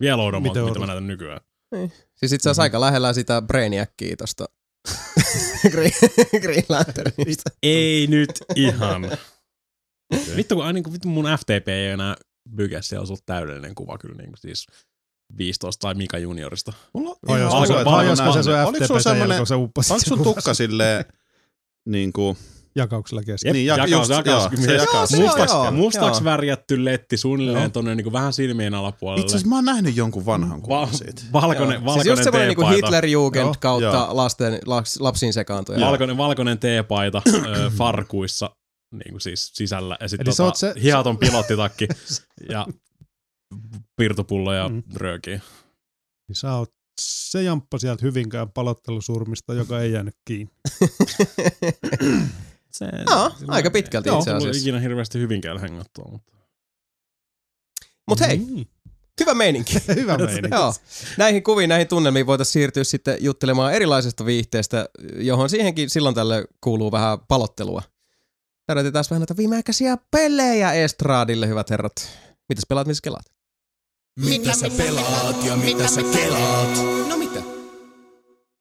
Vielä 0.00 0.22
oudommalta, 0.22 0.60
Miten 0.60 0.68
mitä 0.68 0.80
mä 0.80 0.86
näytän 0.86 1.06
nykyään. 1.06 1.40
Siis 2.16 2.32
itse 2.32 2.48
asiassa 2.50 2.62
aika 2.62 2.80
lähellä 2.80 3.12
sitä 3.12 3.42
Brainiackia 3.42 4.16
tosta 4.16 4.44
Green, 5.72 5.92
Green 6.40 6.64
Lanternista. 6.68 7.50
Ei 7.62 8.06
nyt 8.06 8.30
ihan. 8.54 9.02
vittu, 10.36 10.54
kun, 10.56 10.74
niin 10.74 10.84
kuin, 10.84 10.92
vittu 10.92 11.08
mun 11.08 11.24
FTP 11.40 11.68
ei 11.68 11.86
enää 11.86 12.16
bykä, 12.50 12.82
siellä 12.82 13.02
on 13.02 13.08
ollut 13.08 13.26
täydellinen 13.26 13.74
kuva 13.74 13.98
kyllä 13.98 14.14
niin 14.16 14.28
kuin 14.30 14.38
siis 14.38 14.66
15 15.38 15.80
tai 15.80 15.94
Mika 15.94 16.18
Juniorista. 16.18 16.72
Mulla 16.92 17.10
on 17.10 17.16
ihan 17.28 17.40
jos 17.40 17.52
Valko- 17.52 17.66
se- 17.66 17.72
sun 17.72 17.84
Oliko 18.64 19.44
sulla 19.44 19.70
onko 19.90 19.98
sun 20.08 20.22
tukka 20.22 20.54
silleen, 20.54 21.04
niin 21.86 22.12
kuin, 22.12 22.36
jakauksella 22.76 23.22
kesken? 23.22 23.48
Jep, 23.48 23.52
niin, 23.54 23.66
jak- 23.68 23.78
jakaus- 23.78 23.90
just, 23.90 24.10
jakaus- 24.10 24.26
joo, 24.26 25.06
se 25.06 25.16
Joo, 25.22 25.34
kesken. 25.34 25.56
joo. 25.58 25.70
Mustaksi 25.70 26.24
värjätty 26.24 26.84
letti 26.84 27.16
suunnilleen 27.16 27.62
Joo. 27.62 27.68
tonne 27.70 27.94
niin 27.94 28.04
kuin 28.04 28.12
vähän 28.12 28.32
silmien 28.32 28.74
alapuolelle. 28.74 29.20
Itse 29.20 29.36
asiassa 29.36 29.48
mä 29.48 29.54
oon 29.56 29.64
nähnyt 29.64 29.96
jonkun 29.96 30.26
vanhan 30.26 30.62
kuvan 30.62 30.80
Va- 30.88 30.92
siitä. 30.96 31.22
valkoinen, 31.32 31.68
Siis 31.68 31.84
valkoinen 31.84 32.10
just 32.10 32.24
semmoinen 32.24 32.48
niinku 32.48 32.62
teepaita. 32.62 32.86
Hitlerjugend 32.86 33.44
Joo. 33.44 33.54
kautta 33.60 33.86
Joo. 33.86 34.16
lasten, 34.16 34.58
laps, 34.66 35.00
lapsiin 35.00 35.32
sekaantuja. 35.32 35.80
Valkoinen, 35.80 36.16
valkoinen 36.16 36.58
teepaita 36.58 37.22
ö, 37.26 37.70
farkuissa 37.70 38.50
niin 38.92 39.10
kuin 39.10 39.20
siis 39.20 39.50
sisällä. 39.54 39.96
Ja 40.00 40.06
Eli 40.24 40.32
sä 40.32 40.42
tota, 40.42 40.58
se- 40.58 40.74
hiaton 40.82 41.18
pilottitakki 41.18 41.88
ja 42.50 42.66
pirtopullo 43.96 44.52
ja 44.52 44.68
Mm. 44.68 44.82
röökiä. 44.96 45.40
Niin 46.28 46.36
sä 46.36 46.54
oot 46.54 46.72
se 47.00 47.42
jamppa 47.42 47.78
sieltä 47.78 48.06
Hyvinkään 48.06 48.50
palottelusurmista, 48.52 49.54
joka 49.54 49.80
ei 49.80 49.92
jäänyt 49.92 50.16
kiinni. 50.24 50.52
Se, 52.70 52.86
Joo, 53.10 53.30
aika 53.48 53.70
pitkälti 53.70 54.08
Joo, 54.08 54.18
itse 54.18 54.32
asiassa. 54.32 54.60
ikinä 54.60 54.80
hirveästi 54.80 55.18
hyvinkään 55.18 55.60
hengattua. 55.60 56.04
Mutta. 56.12 56.32
Mut 58.08 58.20
hei, 58.20 58.38
Niin. 58.38 58.68
hyvä 59.20 59.34
meininki. 59.34 59.74
Hyvä 59.94 60.18
meininki. 60.18 60.48
Joo. 60.50 60.74
Näihin 61.18 61.42
kuviin, 61.42 61.68
näihin 61.68 61.88
tunnelmiin 61.88 62.26
voitaisiin 62.26 62.52
siirtyä 62.52 62.84
sitten 62.84 63.16
juttelemaan 63.20 63.72
erilaisesta 63.74 64.26
viihteestä, 64.26 64.88
johon 65.16 65.50
siihenkin 65.50 65.90
silloin 65.90 66.14
tälle 66.14 66.44
kuuluu 66.60 66.92
vähän 66.92 67.18
palottelua. 67.28 67.82
Tarvitaan 68.66 69.04
vähän 69.10 69.20
näitä 69.20 69.36
viimeaikaisia 69.36 69.96
pelejä 70.10 70.72
Estradille, 70.72 71.48
hyvät 71.48 71.70
herrat. 71.70 72.08
Mitäs 72.48 72.64
pelaat, 72.68 72.86
missä 72.86 73.02
kelaat? 73.04 73.24
Mitä 74.20 74.52
sä 74.52 74.66
pelaat 74.76 75.44
ja 75.44 75.56
mitä 75.56 75.88
sä 75.88 76.02
kelaat? 76.02 76.76
No 77.08 77.16
mitä? 77.16 77.42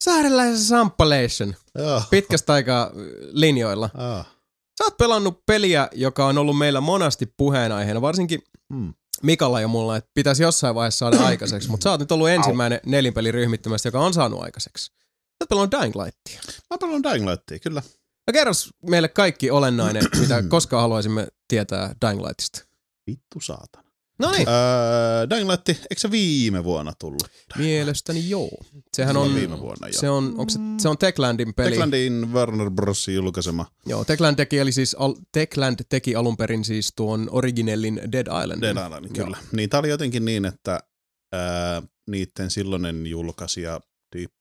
Saarelaisen 0.04 0.58
Sampalation. 0.58 1.56
Joo. 1.76 2.02
Pitkästä 2.10 2.54
aikaa 2.54 2.84
äh, 2.84 2.92
linjoilla. 3.32 3.90
Ah. 3.94 4.26
Sä 4.78 4.84
oot 4.84 4.98
pelannut 4.98 5.46
peliä, 5.46 5.88
joka 5.92 6.26
on 6.26 6.38
ollut 6.38 6.58
meillä 6.58 6.82
monasti 6.82 7.34
puheenaiheena, 7.38 8.02
varsinkin 8.02 8.42
Hmm. 8.74 8.94
Mikalla 9.24 9.62
ja 9.62 9.68
mulla, 9.68 9.98
että 9.98 10.12
pitäisi 10.14 10.44
jossain 10.44 10.76
vaiheessa 10.76 10.98
saada 10.98 11.26
aikaiseksi, 11.30 11.70
mutta 11.70 11.84
sä 11.84 11.92
oot 11.92 12.00
nyt 12.00 12.12
ollut 12.12 12.30
ensimmäinen 12.30 12.80
nelinpeliryhmittymästä, 12.86 13.88
joka 13.88 14.00
on 14.00 14.14
saanut 14.14 14.44
aikaiseksi. 14.44 14.86
Sä 14.86 14.92
oot 15.42 15.50
pelannut 15.50 15.82
Dying 15.82 15.96
Lightia. 15.96 16.42
Mä 16.70 16.78
pelannut 16.78 17.12
Dying 17.12 17.30
Lightia, 17.30 17.60
kyllä. 17.60 17.82
No 18.28 18.32
kerros 18.34 18.70
meille 18.90 19.08
kaikki 19.08 19.52
olennainen, 19.52 20.04
mitä 20.20 20.44
koskaan 20.50 20.82
haluaisimme 20.82 21.28
tietää 21.48 21.96
Dying 22.06 22.22
Lightista. 22.22 22.66
Vittu 23.08 23.40
saatana. 23.40 23.83
No 24.20 24.32
niin, 24.32 24.48
Öö, 24.50 25.30
Dying 25.30 25.50
Light, 25.50 25.70
eikö 25.70 25.96
se 25.98 26.12
viime 26.12 26.64
vuonna 26.64 26.94
tullut? 27.00 27.24
mielestäni 27.58 28.30
joo. 28.30 28.50
Sehän 28.94 29.16
Se 29.16 29.20
on, 29.20 29.36
viime 29.36 29.60
vuonna 29.60 29.88
jo. 29.88 29.94
se 29.94 30.10
on, 30.10 30.26
onko 30.38 30.50
se, 30.50 30.60
se 30.78 30.90
on 30.90 30.98
Techlandin 30.98 31.54
peli. 31.54 31.70
Techlandin 31.70 32.34
Warner 32.34 32.70
Bros. 32.72 33.08
julkaisema 33.08 33.66
Joo, 33.86 34.06
Techland 34.06 34.36
teki, 34.36 34.60
eli 34.60 34.72
siis, 34.72 34.96
al, 35.00 35.14
Techland 35.32 35.80
teki 35.90 36.16
alun 36.16 36.38
perin 36.38 36.66
siis 36.66 36.94
tuon 36.96 37.28
originellin 37.32 38.02
Dead 38.12 38.28
Islandin. 38.28 38.62
Dead 38.62 38.86
Island, 38.86 39.10
kyllä. 39.16 39.38
Niin 39.52 39.70
tää 39.70 39.80
oli 39.80 39.90
jotenkin 39.90 40.26
niin, 40.26 40.46
että 40.46 40.80
ää, 41.32 41.82
niitten 42.08 42.52
silloinen 42.52 43.08
julkaisija 43.08 43.82
Deep, 44.16 44.32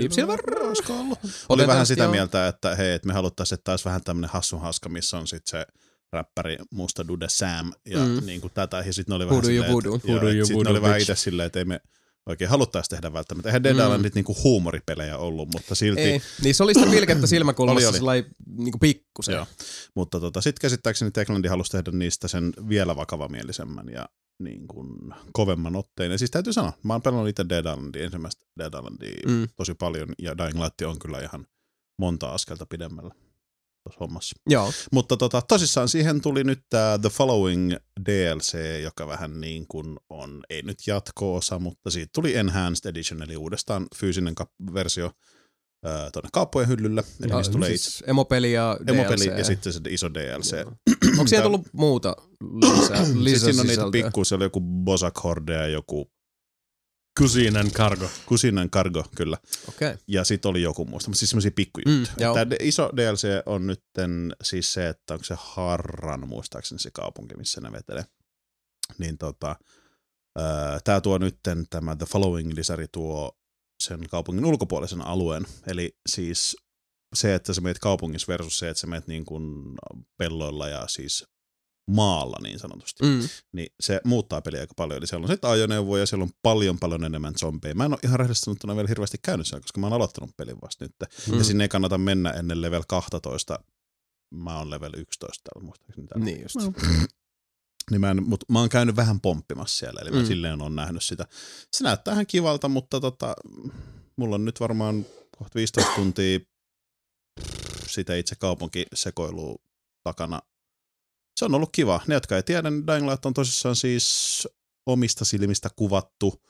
Deep 0.00 0.12
Silver? 0.12 0.40
olisiko 0.62 1.00
ollut? 1.00 1.18
Oli 1.48 1.66
vähän 1.66 1.86
sitä 1.86 2.02
joo. 2.02 2.12
mieltä, 2.12 2.48
että 2.48 2.74
hei, 2.74 2.92
että 2.92 3.08
me 3.08 3.14
haluttaisiin, 3.14 3.56
että 3.56 3.64
taas 3.64 3.84
vähän 3.84 4.04
tämmönen 4.04 4.30
hassun 4.30 4.60
haska, 4.60 4.88
missä 4.88 5.18
on 5.18 5.26
sitten 5.26 5.50
se 5.60 5.66
räppäri 6.14 6.56
Musta 6.70 7.08
Dude 7.08 7.26
Sam 7.28 7.72
ja 7.86 7.98
Mm. 7.98 8.26
niin 8.26 8.40
kuin 8.40 8.50
tätä. 8.54 8.76
Ja 8.86 8.92
sitten 8.92 9.12
ne 9.12 9.16
oli 9.16 9.28
vähän 9.28 9.44
silleen, 9.44 9.72
voodoo. 9.72 9.94
että, 9.96 10.08
Voodoo 10.08 10.30
voodoo 10.54 10.70
oli 10.72 10.82
vähän 10.82 11.00
itse 11.00 11.14
silleen, 11.14 11.46
että 11.46 11.58
ei 11.58 11.64
me 11.64 11.80
oikein 12.26 12.50
haluttaisi 12.50 12.90
tehdä 12.90 13.12
välttämättä. 13.12 13.48
Eihän 13.48 13.62
Dead 13.64 13.74
Mm. 13.74 13.80
Islandit 13.80 14.14
niinku 14.14 14.36
huumoripelejä 14.44 15.18
ollut, 15.18 15.48
mutta 15.52 15.74
silti. 15.74 16.00
Ei, 16.00 16.20
niin 16.42 16.54
se 16.54 16.62
oli 16.62 16.74
sitä 16.74 16.90
pilkettä 16.90 17.26
silmäkulmassa 17.26 17.88
Oli, 17.88 17.98
oli. 17.98 18.08
oli, 18.18 18.26
niin 18.56 18.80
pikkusen. 18.80 19.34
Joo. 19.34 19.46
Mutta 19.94 20.20
tota, 20.20 20.40
sitten 20.40 20.60
käsittääkseni 20.60 21.10
Techlandi 21.10 21.48
halusi 21.48 21.70
tehdä 21.70 21.90
niistä 21.90 22.28
sen 22.28 22.52
vielä 22.68 22.96
vakavamielisemmän 22.96 23.88
ja 23.88 24.08
niin 24.38 24.68
kuin 24.68 24.88
kovemman 25.32 25.76
otteen. 25.76 26.10
Ja 26.12 26.18
siis 26.18 26.30
täytyy 26.30 26.52
sanoa, 26.52 26.72
mä 26.82 26.94
oon 26.94 27.02
pelannut 27.02 27.28
itse 27.28 27.44
Dead 27.48 27.64
Islandia, 27.66 28.04
ensimmäistä 28.04 28.46
Dead 28.58 28.74
Islandia 28.74 29.16
Mm. 29.28 29.48
tosi 29.56 29.74
paljon, 29.74 30.08
ja 30.18 30.38
Dying 30.38 30.62
Light 30.62 30.80
on 30.80 30.98
kyllä 30.98 31.20
ihan 31.20 31.46
monta 31.98 32.28
askelta 32.28 32.66
pidemmällä 32.66 33.14
hommassa. 34.00 34.36
Joo. 34.50 34.72
Mutta 34.92 35.16
tota, 35.16 35.42
tosissaan 35.48 35.88
siihen 35.88 36.20
tuli 36.20 36.44
nyt 36.44 36.60
tämä 36.70 36.98
The 36.98 37.08
Following 37.08 37.72
DLC, 38.06 38.58
joka 38.82 39.06
vähän 39.06 39.40
niin 39.40 39.66
kuin 39.68 39.96
on, 40.10 40.42
ei 40.50 40.62
nyt 40.62 40.78
jatko-osa, 40.86 41.58
mutta 41.58 41.90
siitä 41.90 42.10
tuli 42.14 42.36
Enhanced 42.36 42.90
Edition, 42.90 43.22
eli 43.22 43.36
uudestaan 43.36 43.86
fyysinen 43.96 44.34
kap- 44.34 44.74
versio 44.74 45.10
tuonne 46.12 46.28
kauppojen 46.32 46.68
hyllylle. 46.68 47.04
Eli 47.22 47.34
niistä 47.34 47.52
tulee 47.52 47.72
itse 47.72 47.90
siis 47.90 48.04
emopeli 48.06 48.52
ja 48.52 48.76
emopeli 48.86 49.26
DLC. 49.26 49.38
ja 49.38 49.44
sitten 49.44 49.72
se 49.72 49.80
iso 49.88 50.14
DLC. 50.14 50.66
Onko 51.18 51.26
siellä 51.26 51.42
tullut 51.42 51.68
muuta 51.72 52.16
lisää, 52.40 53.06
lisää 53.14 53.44
siinä 53.44 53.60
on 53.60 53.66
niitä 53.66 53.80
sisältöä? 53.80 54.02
pikku, 54.02 54.24
siellä 54.24 54.42
oli 54.42 54.46
joku 54.46 54.60
Bosak 54.60 55.24
Horde 55.24 55.54
ja 55.54 55.66
joku 55.66 56.10
Kusinen 57.18 57.70
Cargo. 57.70 58.10
Kusinen 58.26 58.70
Cargo, 58.70 59.04
kyllä. 59.16 59.38
Okei. 59.68 59.88
Okay. 59.88 60.02
Ja 60.08 60.24
sitten 60.24 60.48
oli 60.48 60.62
joku 60.62 60.84
muusta, 60.84 61.10
mutta 61.10 61.18
siis 61.18 61.30
semmoisia 61.30 61.50
pikkujuttuja. 61.50 62.28
Mm. 62.28 62.34
Tämä 62.34 62.56
iso 62.60 62.90
DLC 62.96 63.28
on 63.46 63.66
nyt 63.66 63.82
siis 64.42 64.72
se, 64.72 64.88
että 64.88 65.14
onko 65.14 65.24
se 65.24 65.34
Harran 65.38 66.28
muistaakseni 66.28 66.78
se 66.78 66.90
kaupunki, 66.90 67.36
missä 67.36 67.60
ne 67.60 67.72
vetelee. 67.72 68.04
Niin 68.98 69.18
tota, 69.18 69.56
tämä 70.84 71.00
tuo 71.00 71.18
nyt 71.18 71.38
tämä 71.70 71.96
The 71.96 72.06
Following-lisäri 72.06 72.86
tuo 72.92 73.38
sen 73.82 74.08
kaupungin 74.08 74.44
ulkopuolisen 74.44 75.06
alueen. 75.06 75.46
Eli 75.66 75.98
siis 76.08 76.56
se, 77.14 77.34
että 77.34 77.54
sä 77.54 77.60
meet 77.60 77.78
kaupungissa 77.78 78.32
versus 78.32 78.58
se, 78.58 78.68
että 78.68 78.80
sä 78.80 78.86
meet 78.86 79.06
niin 79.06 79.24
kuin 79.24 79.74
pelloilla 80.16 80.68
ja 80.68 80.88
siis 80.88 81.26
maalla 81.86 82.36
niin 82.42 82.58
sanotusti 82.58 83.04
Mm. 83.04 83.28
niin 83.52 83.66
se 83.80 84.00
muuttaa 84.04 84.40
peliä 84.42 84.60
aika 84.60 84.74
paljon. 84.76 84.98
Eli 84.98 85.06
siellä 85.06 85.24
on 85.24 85.30
sitten 85.30 85.50
ajoneuvoja 85.50 86.02
ja 86.02 86.06
siellä 86.06 86.22
on 86.22 86.30
paljon 86.42 86.78
paljon 86.78 87.04
enemmän 87.04 87.34
zombeja. 87.40 87.74
Mä 87.74 87.84
en 87.84 87.92
ole 87.92 87.98
ihan 88.04 88.18
rehellisesti 88.18 88.44
sanottuna 88.44 88.76
vielä 88.76 88.88
hirveästi 88.88 89.18
käynyt 89.22 89.46
siellä, 89.46 89.60
koska 89.62 89.80
mä 89.80 89.86
oon 89.86 89.92
aloittanut 89.92 90.36
pelin 90.36 90.56
vasta 90.62 90.84
nyt. 90.84 90.94
Mm. 91.00 91.32
Mm. 91.32 91.38
Ja 91.38 91.44
sinne 91.44 91.64
ei 91.64 91.68
kannata 91.68 91.98
mennä 91.98 92.30
ennen 92.30 92.62
level 92.62 92.82
12. 92.88 93.58
Mä 94.34 94.58
oon 94.58 94.70
level 94.70 94.92
11 94.96 95.42
täällä 95.44 95.66
muistaakseni. 95.66 96.06
Täällä. 96.06 96.24
Niin 96.24 96.42
just. 96.42 96.56
Niin 97.90 98.00
mä, 98.00 98.10
en, 98.10 98.22
mut 98.28 98.44
mä 98.48 98.58
oon 98.60 98.68
käynyt 98.68 98.96
vähän 98.96 99.20
pomppimassa 99.20 99.78
siellä, 99.78 100.00
eli 100.00 100.10
mä 100.10 100.20
Mm. 100.20 100.26
silleen 100.26 100.62
on 100.62 100.76
nähnyt 100.76 101.02
sitä. 101.02 101.26
Se 101.72 101.84
näyttää 101.84 102.12
ihan 102.14 102.26
kivalta, 102.26 102.68
mutta 102.68 103.00
tota, 103.00 103.34
mulla 104.16 104.34
on 104.34 104.44
nyt 104.44 104.60
varmaan 104.60 105.06
kohta 105.38 105.54
15 105.54 105.92
tuntia 105.94 106.38
sitä 107.88 108.14
itse 108.16 108.34
kaupunkisekoilua 108.36 109.56
takana. 110.02 110.40
Se 111.36 111.44
on 111.44 111.54
ollut 111.54 111.70
kiva. 111.72 112.00
Ne, 112.06 112.14
jotka 112.14 112.36
ei 112.36 112.42
tiedä, 112.42 112.70
niin 112.70 112.86
Dying 112.86 113.10
Light 113.10 113.26
on 113.26 113.34
tosissaan 113.34 113.76
siis 113.76 114.48
omista 114.86 115.24
silmistä 115.24 115.68
kuvattu 115.76 116.42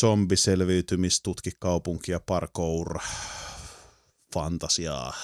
zombiselviytymis, 0.00 1.22
tutkikaupunki 1.22 2.12
ja 2.12 2.20
parkour 2.26 2.98
fantasiaa. 4.34 5.14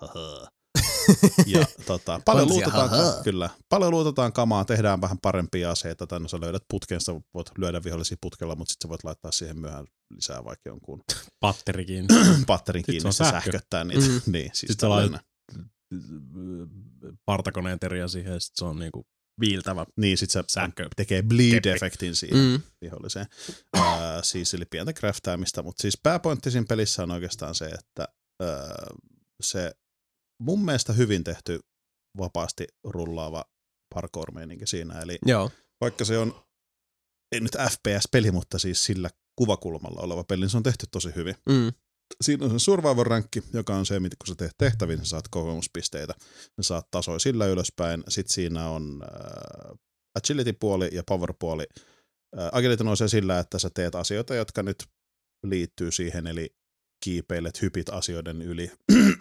ja 1.46 1.66
tota, 1.86 2.20
paljon 2.24 2.48
luutetaan, 2.48 2.90
kyllä, 3.24 3.50
paljon 3.68 3.90
luutetaan 3.90 4.32
kamaa, 4.32 4.64
tehdään 4.64 5.00
vähän 5.00 5.18
parempia 5.18 5.70
aseita, 5.70 6.06
tai 6.06 6.20
no 6.20 6.28
sä 6.28 6.40
löydät 6.40 6.62
putken, 6.70 7.00
sä 7.00 7.12
voit 7.34 7.50
lyödä 7.58 7.84
vihollisia 7.84 8.16
putkella, 8.20 8.56
mutta 8.56 8.72
sitten 8.72 8.88
sä 8.88 8.90
voit 8.90 9.04
laittaa 9.04 9.32
siihen 9.32 9.58
myöhään 9.58 9.86
lisää 10.10 10.44
vaikka 10.44 10.68
jonkun 10.68 11.02
Patterikin. 11.40 12.06
patterin 12.46 12.82
kiinni, 12.86 13.12
se 13.12 13.16
sähkö. 13.16 13.32
sähköttää 13.32 13.84
niitä. 13.84 14.06
Mm. 14.08 14.20
niin, 14.26 14.50
siis 14.52 14.72
Sitten 14.72 14.90
sä 14.90 14.96
laitat-. 14.96 15.30
Partakoneen 17.24 17.78
teria 17.78 18.08
siihen, 18.08 18.32
ja 18.32 18.40
sit 18.40 18.52
se 18.56 18.64
on 18.64 18.78
niinku 18.78 19.06
viiltävä 19.40 19.86
Niin, 19.96 20.18
sit 20.18 20.30
se 20.30 20.44
sähkö. 20.48 20.88
tekee 20.96 21.22
bleed-efektin 21.22 22.14
siihen 22.14 22.38
mm. 22.38 22.62
Viholliseen. 22.80 23.26
Ää, 23.76 24.22
siis 24.22 24.54
eli 24.54 24.64
pientä 24.64 24.92
craftaamista, 24.92 25.62
mutta 25.62 25.82
siis 25.82 25.98
pääpointti 26.02 26.50
siinä 26.50 26.66
pelissä 26.68 27.02
on 27.02 27.10
oikeastaan 27.10 27.54
se, 27.54 27.66
että 27.66 28.08
ää, 28.42 28.86
se 29.42 29.72
mun 30.40 30.64
mielestä 30.64 30.92
hyvin 30.92 31.24
tehty 31.24 31.60
vapaasti 32.18 32.66
rullaava 32.84 33.44
parkour 33.94 34.28
siinä. 34.64 35.00
Eli 35.00 35.18
Joo. 35.26 35.50
vaikka 35.80 36.04
se 36.04 36.18
on, 36.18 36.44
ei 37.32 37.40
nyt 37.40 37.52
FPS-peli, 37.70 38.30
mutta 38.30 38.58
siis 38.58 38.84
sillä 38.84 39.10
kuvakulmalla 39.36 40.00
oleva 40.00 40.24
peli, 40.24 40.40
niin 40.40 40.50
se 40.50 40.56
on 40.56 40.62
tehty 40.62 40.86
tosi 40.90 41.14
hyvin. 41.16 41.34
Mm. 41.48 41.72
Siinä 42.20 42.44
on 42.44 42.50
se 42.50 42.58
survivor-rankki, 42.58 43.42
joka 43.52 43.74
on 43.74 43.86
se, 43.86 44.00
mitä 44.00 44.16
kun 44.18 44.26
sä 44.26 44.34
teet 44.34 44.58
tehtäviin, 44.58 44.98
niin 44.98 45.06
saat 45.06 45.28
kokemuspisteitä. 45.28 46.14
Sä 46.20 46.62
saat 46.62 46.90
tasoja 46.90 47.18
sillä 47.18 47.46
ylöspäin. 47.46 48.04
Sitten 48.08 48.34
siinä 48.34 48.68
on 48.68 49.02
äh, 49.02 49.78
agility-puoli 50.14 50.88
ja 50.92 51.02
power-puoli. 51.08 51.66
Äh, 52.38 52.48
agility 52.52 52.84
nousee 52.84 53.08
sillä, 53.08 53.38
että 53.38 53.58
sä 53.58 53.70
teet 53.74 53.94
asioita, 53.94 54.34
jotka 54.34 54.62
nyt 54.62 54.84
liittyy 55.46 55.90
siihen, 55.90 56.26
eli 56.26 56.54
kiipeilet, 57.04 57.62
hypit 57.62 57.88
asioiden 57.88 58.42
yli. 58.42 58.72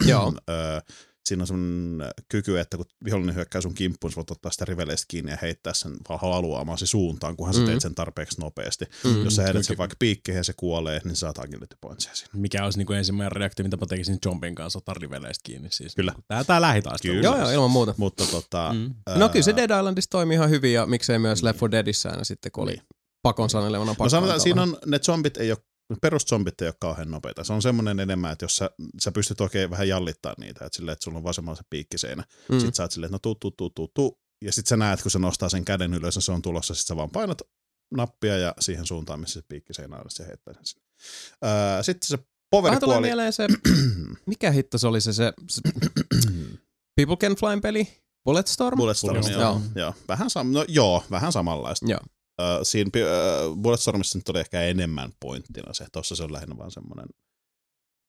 Joo. 0.07 0.33
Ö, 0.49 0.81
siinä 1.29 1.43
on 1.43 1.47
semmoinen 1.47 2.09
kyky, 2.29 2.59
että 2.59 2.77
kun 2.77 2.85
vihollinen 3.05 3.35
hyökkää 3.35 3.61
sun 3.61 3.73
kimppuun, 3.73 4.11
sä 4.11 4.15
voit 4.15 4.31
ottaa 4.31 4.51
sitä 4.51 4.65
riveleistä 4.65 5.05
kiinni 5.07 5.31
ja 5.31 5.37
heittää 5.41 5.73
sen 5.73 5.97
haluamaasi 6.21 6.87
suuntaan, 6.87 7.35
kunhan 7.35 7.53
sä 7.53 7.59
Mm. 7.59 7.65
teet 7.65 7.81
sen 7.81 7.95
tarpeeksi 7.95 8.41
nopeasti. 8.41 8.85
Mm. 9.03 9.23
Jos 9.23 9.35
sä 9.35 9.43
heidät 9.43 9.65
sen 9.65 9.77
vaikka 9.77 9.95
piikkeihin 9.99 10.39
ja 10.39 10.43
se 10.43 10.53
kuolee, 10.57 11.01
niin 11.03 11.15
saat 11.15 11.37
agility 11.39 11.75
pointsia 11.81 12.15
siinä. 12.15 12.31
Mikä 12.33 12.63
olisi 12.63 12.77
niinku 12.79 12.93
ensimmäinen 12.93 13.31
reaktio, 13.31 13.63
mitä 13.63 13.77
mä 13.77 13.85
tekisin 13.85 14.17
zombin 14.25 14.55
kanssa, 14.55 14.79
ottaa 14.79 14.95
riveleistä 14.99 15.41
kiinni. 15.43 15.67
Siis 15.71 15.95
Kyllä. 15.95 16.11
Niinku, 16.11 16.25
Tää, 16.27 16.43
tää 16.43 16.61
lähitaistelu. 16.61 17.13
Kyllä. 17.13 17.23
Joo, 17.27 17.37
joo, 17.37 17.51
ilman 17.51 17.71
muuta. 17.71 17.93
Mutta 17.97 18.25
tota, 18.31 18.73
Mm. 18.73 18.93
No 19.19 19.29
kyllä 19.29 19.43
se 19.43 19.55
Dead 19.55 19.69
Islandissa 19.79 20.09
toimii 20.09 20.35
ihan 20.35 20.49
hyvin 20.49 20.73
ja 20.73 20.85
miksei 20.85 21.19
myös 21.19 21.43
Left 21.43 21.61
4 21.61 21.71
Deadissä 21.71 22.09
aina 22.09 22.23
sitten, 22.23 22.51
kun 22.51 22.63
oli 22.63 22.71
Niin. 22.71 22.81
pakon 23.21 23.49
sanelevana 23.49 23.91
pakko 23.91 24.03
No 24.03 24.09
sanotaan, 24.09 24.39
siinä 24.39 24.61
on, 24.61 24.77
ne 24.85 24.99
zombit 24.99 25.37
ei 25.37 25.51
ole, 25.51 25.57
peruszombit 26.01 26.61
ei 26.61 26.67
ole 26.67 26.75
kauhean 26.79 27.11
nopeita. 27.11 27.43
Se 27.43 27.53
on 27.53 27.61
semmoinen 27.61 27.99
enemmän, 27.99 28.31
että 28.31 28.43
jos 28.45 28.57
sä, 28.57 28.69
sä 29.01 29.11
pystyt 29.11 29.41
oikein 29.41 29.69
vähän 29.69 29.87
jallittaa 29.87 30.33
niitä, 30.37 30.65
että 30.65 30.75
silleen, 30.75 30.93
että 30.93 31.03
sulla 31.03 31.17
on 31.17 31.23
vasemmalla 31.23 31.55
se 31.55 31.63
piikkiseinä. 31.69 32.23
Mm. 32.49 32.55
Mm. 32.55 32.59
Sitten 32.59 32.75
sä 32.75 32.83
oot 32.83 32.91
silleen, 32.91 33.07
että 33.07 33.15
no 33.15 33.19
tuu, 33.19 33.35
tuu, 33.35 33.51
tuu, 33.51 33.69
tuu, 33.69 33.91
tuu. 33.93 34.19
Ja 34.45 34.51
sitten 34.51 34.69
sä 34.69 34.77
näet, 34.77 35.01
kun 35.01 35.11
se 35.11 35.19
nostaa 35.19 35.49
sen 35.49 35.65
käden 35.65 35.93
ylös 35.93 36.15
ja 36.15 36.21
se 36.21 36.31
on 36.31 36.41
tulossa, 36.41 36.75
sitten 36.75 36.87
sä 36.87 36.95
vaan 36.95 37.09
painat 37.09 37.41
nappia 37.95 38.37
ja 38.37 38.53
siihen 38.59 38.85
suuntaan, 38.85 39.19
missä 39.19 39.39
se 39.39 39.45
piikkiseinä 39.47 39.97
on, 39.97 40.05
se 40.07 40.27
heittää 40.27 40.53
sen 40.53 40.65
sinne. 40.65 40.85
Öö, 41.45 41.83
sitten 41.83 42.07
se 42.07 42.19
Vähän 42.63 42.79
tulee 42.79 43.01
mieleen 43.01 43.33
se, 43.33 43.47
mikä 44.25 44.51
hitto 44.51 44.77
se 44.77 44.87
oli 44.87 45.01
se, 45.01 45.13
se, 45.13 45.33
se 45.49 45.61
People 46.95 47.17
Can 47.17 47.35
Flyn 47.35 47.61
peli? 47.61 47.87
Bulletstorm? 48.25 48.77
Bulletstorm, 48.77 49.13
Bulletstorm. 49.13 49.41
joo. 49.41 49.61
Joo. 49.75 49.85
joo. 49.85 49.93
Vähän, 50.07 50.27
sam- 50.27 50.53
no, 50.53 50.65
joo, 50.67 51.03
vähän 51.11 51.31
samanlaista. 51.31 51.85
Joo. 51.89 51.99
Öö, 52.41 52.63
siinä 52.63 52.91
öö, 52.95 53.49
Bulletstormissa 53.61 54.17
nyt 54.17 54.29
oli 54.29 54.39
ehkä 54.39 54.61
enemmän 54.61 55.13
pointtina 55.19 55.73
se. 55.73 55.85
Tuossa 55.91 56.15
se 56.15 56.23
on 56.23 56.33
lähinnä 56.33 56.57
vaan 56.57 56.71
semmoinen 56.71 57.05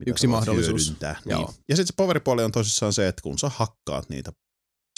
Yksi 0.07 0.27
mahdollisuus. 0.27 0.83
hyödyntää. 0.87 1.17
Joo. 1.27 1.39
Niin. 1.39 1.65
Ja 1.69 1.77
sitten 1.77 1.87
se 1.87 1.95
poveripuoli 1.97 2.45
on 2.45 2.53
tosissaan 2.53 2.93
se, 2.93 3.09
että 3.09 3.23
kun 3.23 3.39
sä 3.39 3.49
hakkaat 3.49 4.09
niitä 4.09 4.33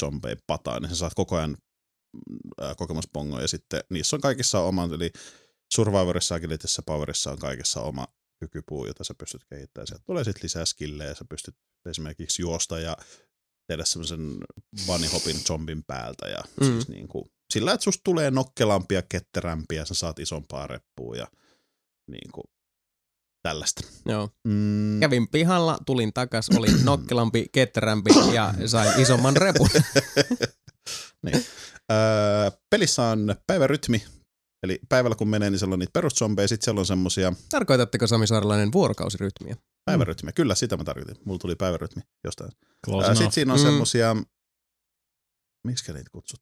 zombeja 0.00 0.36
pataan, 0.46 0.82
niin 0.82 0.90
sä 0.90 0.96
saat 0.96 1.14
koko 1.14 1.36
ajan 1.36 1.56
ää, 2.60 2.74
kokemuspongoja 2.74 3.42
ja 3.42 3.48
sitten 3.48 3.80
niissä 3.90 4.16
on 4.16 4.20
kaikissa 4.20 4.60
oma, 4.60 4.88
eli 4.94 5.10
Survivorissa, 5.74 6.34
Agilityssä, 6.34 6.82
Powerissa 6.86 7.30
on 7.30 7.38
kaikissa 7.38 7.80
oma 7.80 8.06
kykypuu, 8.40 8.86
jota 8.86 9.04
sä 9.04 9.14
pystyt 9.14 9.44
kehittämään. 9.44 9.86
Sieltä 9.86 10.04
tulee 10.06 10.24
sitten 10.24 10.42
lisää 10.42 10.64
skillejä 10.64 11.10
ja 11.10 11.14
sä 11.14 11.24
pystyt 11.28 11.56
esimerkiksi 11.90 12.42
juosta 12.42 12.78
ja 12.78 12.96
tehdä 13.66 13.84
semmoisen 13.84 14.38
bunny 14.86 15.06
hopin 15.12 15.40
zombin 15.40 15.84
päältä 15.86 16.28
ja 16.28 16.38
mm. 16.60 16.66
Mm. 16.66 16.72
siis 16.72 16.88
niin 16.88 17.08
kuin, 17.08 17.24
sillä, 17.50 17.72
että 17.72 17.84
susta 17.84 18.00
tulee 18.04 18.30
nokkelampia, 18.30 19.02
ketterämpiä, 19.02 19.84
sä 19.84 19.94
saat 19.94 20.18
isompaa 20.18 20.66
reppua 20.66 21.16
ja 21.16 21.26
niin 22.10 22.32
kuin, 22.32 22.44
tällaista. 23.42 23.82
Joo. 24.06 24.30
Mm, 24.48 25.00
Kävin 25.00 25.28
pihalla, 25.28 25.78
tulin 25.86 26.12
takas, 26.12 26.48
olin 26.56 26.84
nokkelampi, 26.84 27.46
ketterämpi 27.52 28.10
ja 28.34 28.54
sain 28.66 29.00
isomman 29.00 29.36
repun. 29.36 29.68
niin. 31.26 31.44
öö, 31.92 32.50
pelissä 32.70 33.02
on 33.02 33.34
päivärytmi, 33.46 34.04
eli 34.62 34.78
päivällä 34.88 35.16
kun 35.16 35.28
menee, 35.28 35.50
niin 35.50 35.58
siellä 35.58 35.72
on 35.72 35.78
niitä 35.78 35.92
peruszombeja, 35.92 36.48
sitten 36.48 36.64
siellä 36.64 36.78
on 36.78 36.86
semmosia 36.86 37.32
Tarkoitatteko 37.50 38.06
Sami 38.06 38.26
Saarelainen 38.26 38.72
vuorokausirytmiä? 38.72 39.56
päivärytmiä. 39.84 40.32
Kyllä, 40.32 40.54
sitä 40.54 40.76
mä 40.76 40.84
tarkoitin. 40.84 41.16
Mulla 41.24 41.38
tuli 41.38 41.54
päivärytmi 41.54 42.02
jostain. 42.24 42.52
Öö, 42.88 43.14
sitten 43.14 43.32
siinä 43.32 43.52
on 43.52 43.58
Mm. 43.58 43.64
semmosia, 43.64 44.16
miksi 45.66 45.92
niitä 45.92 46.10
kutsut? 46.12 46.40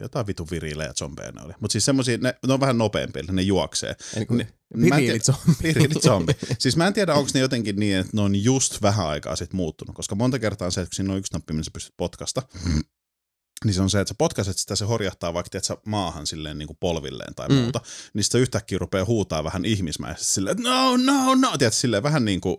Jotain 0.00 0.26
vitun 0.26 0.46
virilejä 0.50 0.92
zombeja 0.92 1.32
ne 1.32 1.42
oli. 1.42 1.52
Mutta 1.60 1.72
siis 1.72 1.84
semmosia, 1.84 2.18
ne, 2.18 2.34
ne 2.46 2.52
on 2.52 2.60
vähän 2.60 2.78
nopeampia, 2.78 3.22
ne 3.32 3.42
juoksee. 3.42 3.96
Eli 4.16 4.26
kun 4.26 4.38
Ne- 4.38 4.48
mä 4.76 4.84
en 4.96 5.02
viriilit 5.02 5.22
tiedä- 5.22 5.38
zombi. 5.38 5.58
Virilit 5.62 6.02
zombi. 6.02 6.32
Siis 6.58 6.76
mä 6.76 6.86
en 6.86 6.92
tiedä, 6.94 7.14
onko 7.14 7.30
ne 7.34 7.40
jotenkin 7.40 7.76
niin, 7.76 7.96
että 7.96 8.10
ne 8.16 8.20
on 8.22 8.42
just 8.44 8.82
vähän 8.82 9.06
aikaa 9.06 9.36
sitten 9.36 9.56
muuttunut, 9.56 9.94
koska 9.96 10.14
monta 10.14 10.38
kertaa 10.38 10.66
on 10.66 10.72
se, 10.72 10.80
että 10.80 10.90
kun 10.90 10.94
siinä 10.96 11.12
on 11.12 11.18
yksi 11.18 11.32
nappi, 11.32 11.52
millä 11.52 11.64
sä 11.64 11.70
pystyt 11.70 11.94
potkasta, 11.96 12.42
niin 13.64 13.74
se 13.74 13.82
on 13.82 13.90
se, 13.90 14.00
että 14.00 14.08
sä 14.08 14.14
potkaset 14.18 14.58
sitä, 14.58 14.76
se 14.76 14.84
horjahtaa 14.84 15.34
vaikka 15.34 15.50
tiedät, 15.50 15.64
sä 15.64 15.76
maahan 15.86 16.26
silleen 16.26 16.58
niin 16.58 16.66
kuin 16.66 16.76
polvilleen 16.80 17.34
tai 17.34 17.48
Mm. 17.48 17.54
muuta, 17.54 17.80
niin 18.14 18.24
sitä 18.24 18.38
yhtäkkiä 18.38 18.78
rupeaa 18.78 19.04
huutaa 19.04 19.44
vähän 19.44 19.64
ihmismäisesti 19.64 20.32
silleen, 20.34 20.56
että 20.58 20.68
no, 20.70 20.96
no, 20.96 21.34
no, 21.34 21.58
tiedät, 21.58 21.74
silleen 21.74 22.02
vähän 22.02 22.24
niin 22.24 22.40
kuin 22.40 22.56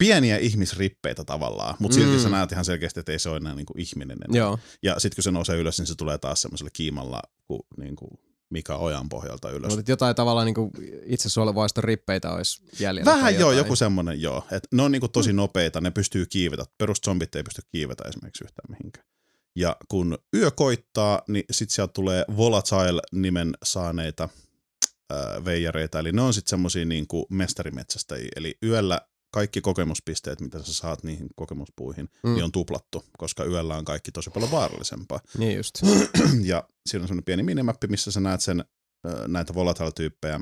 pieniä 0.00 0.36
ihmisrippeitä 0.38 1.24
tavallaan, 1.24 1.74
mutta 1.78 1.94
silti 1.94 2.16
Mm. 2.16 2.22
sä 2.22 2.28
näet 2.28 2.52
ihan 2.52 2.64
selkeästi, 2.64 3.00
että 3.00 3.12
ei 3.12 3.18
se 3.18 3.28
ole 3.28 3.36
enää 3.36 3.54
niin 3.54 3.66
kuin 3.66 3.80
ihminen 3.80 4.18
enää. 4.24 4.38
Joo. 4.38 4.58
Ja 4.82 5.00
sitten 5.00 5.16
kun 5.16 5.24
se 5.24 5.30
nousee 5.30 5.56
ylös, 5.56 5.78
niin 5.78 5.86
se 5.86 5.94
tulee 5.94 6.18
taas 6.18 6.42
semmoisella 6.42 6.70
kiimalla 6.72 7.22
kuin, 7.46 7.60
niin 7.76 7.96
kuin 7.96 8.10
Mika 8.50 8.76
Ojan 8.76 9.08
pohjalta 9.08 9.50
ylös. 9.50 9.76
Mutta 9.76 9.90
jotain 9.92 10.16
tavallaan 10.16 10.46
niin 10.46 10.70
itse 11.04 11.28
suolevaiston 11.28 11.84
rippeitä 11.84 12.32
olisi 12.32 12.62
jäljellä. 12.80 13.12
Vähän 13.12 13.34
joo, 13.34 13.52
joku 13.52 13.76
semmoinen 13.76 14.22
joo. 14.22 14.44
Et 14.52 14.68
ne 14.72 14.82
on 14.82 14.92
niinku 14.92 15.08
tosi 15.08 15.32
nopeita, 15.32 15.80
ne 15.80 15.90
pystyy 15.90 16.26
kiivetä. 16.26 16.64
Peruszombit 16.78 17.34
ei 17.34 17.42
pysty 17.42 17.62
kiivetä 17.72 18.04
esimerkiksi 18.08 18.44
yhtään 18.44 18.70
mihinkään. 18.78 19.06
Ja 19.56 19.76
kun 19.88 20.18
yö 20.36 20.50
koittaa, 20.50 21.22
niin 21.28 21.44
sit 21.50 21.70
sieltä 21.70 21.92
tulee 21.92 22.24
Volatile-nimen 22.36 23.52
saaneita 23.62 24.28
äh, 25.12 25.44
veijareita, 25.44 25.98
eli 25.98 26.12
ne 26.12 26.22
on 26.22 26.34
sitten 26.34 26.50
semmosia 26.50 26.84
niinku 26.84 27.26
mestarimetsästäjiä, 27.30 28.28
eli 28.36 28.58
yöllä 28.62 29.00
kaikki 29.30 29.60
kokemuspisteet, 29.60 30.40
mitä 30.40 30.62
sä 30.62 30.72
saat 30.72 31.02
niihin 31.02 31.26
kokemuspuihin, 31.36 32.08
Mm. 32.22 32.34
niin 32.34 32.44
on 32.44 32.52
tuplattu, 32.52 33.04
koska 33.18 33.44
yöllä 33.44 33.76
on 33.76 33.84
kaikki 33.84 34.12
tosi 34.12 34.30
paljon 34.30 34.50
vaarallisempaa. 34.50 35.20
Niin 35.38 35.56
just. 35.56 35.74
ja 36.42 36.64
siinä 36.86 37.02
on 37.02 37.08
semmoinen 37.08 37.24
pieni 37.24 37.42
minimappi, 37.42 37.86
missä 37.86 38.10
sä 38.10 38.20
näet 38.20 38.40
sen, 38.40 38.64
näitä 39.26 39.54
volatile-tyyppejä, 39.54 40.40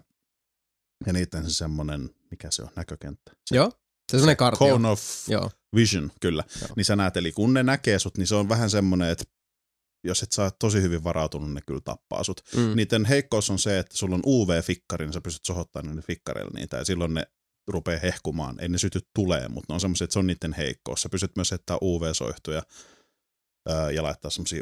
ja 1.07 1.13
niiden 1.13 1.45
se 1.45 1.55
semmoinen, 1.55 2.11
mikä 2.31 2.51
se 2.51 2.63
on, 2.63 2.69
näkökenttä. 2.77 3.33
Se, 3.47 3.57
Joo. 3.57 3.71
Se 4.11 4.17
on 4.17 4.21
semmoinen 4.21 4.37
kartio. 4.37 4.69
Cone 4.69 4.89
of 4.89 5.03
Joo. 5.29 5.51
Vision, 5.75 6.13
kyllä. 6.21 6.45
Joo. 6.61 6.71
Niin 6.77 6.85
sä 6.85 6.97
näet, 6.97 7.17
eli 7.17 7.33
kun 7.33 7.55
ne 7.55 7.63
näkee 7.63 7.99
sut, 7.99 8.19
niin 8.19 8.27
se 8.27 8.35
on 8.35 8.49
vähän 8.49 8.71
semmoinen, 8.71 9.09
että 9.09 9.25
jos 10.05 10.23
et 10.23 10.31
oot 10.39 10.59
tosi 10.59 10.83
hyvin 10.83 11.05
varautunut, 11.05 11.53
ne 11.53 11.61
kyllä 11.67 11.81
tappaa 11.81 12.25
sut. 12.25 12.41
Mm. 12.57 12.77
Niiden 12.77 13.05
heikkous 13.05 13.51
on 13.51 13.59
se, 13.59 13.79
että 13.79 13.97
sulla 13.97 14.15
on 14.15 14.23
UV-fikkari, 14.27 15.05
niin 15.07 15.13
sä 15.13 15.21
pystyt 15.21 15.45
sohottamaan 15.45 15.87
niille 15.87 16.03
fikkareille 16.03 16.51
niitä, 16.55 16.77
ja 16.77 16.85
silloin 16.85 17.15
ne 17.15 17.23
rupeaa 17.69 18.01
hehkumaan. 18.01 18.61
Ei 18.61 18.69
ne 18.69 18.79
syty 18.79 19.01
tulee, 19.15 19.49
mutta 19.49 19.73
ne 19.73 19.75
on 19.75 19.81
semmoisia, 19.81 20.05
että 20.05 20.13
se 20.13 20.19
on 20.19 20.27
niiden 20.27 20.53
heikkous. 20.53 21.03
Sä 21.03 21.09
pystyt 21.09 21.37
myös 21.37 21.51
heittämään 21.51 21.79
UV-soihtuja 21.83 22.63
ää, 23.69 23.91
ja 23.91 24.03
laittaa 24.03 24.31
semmoisia 24.31 24.61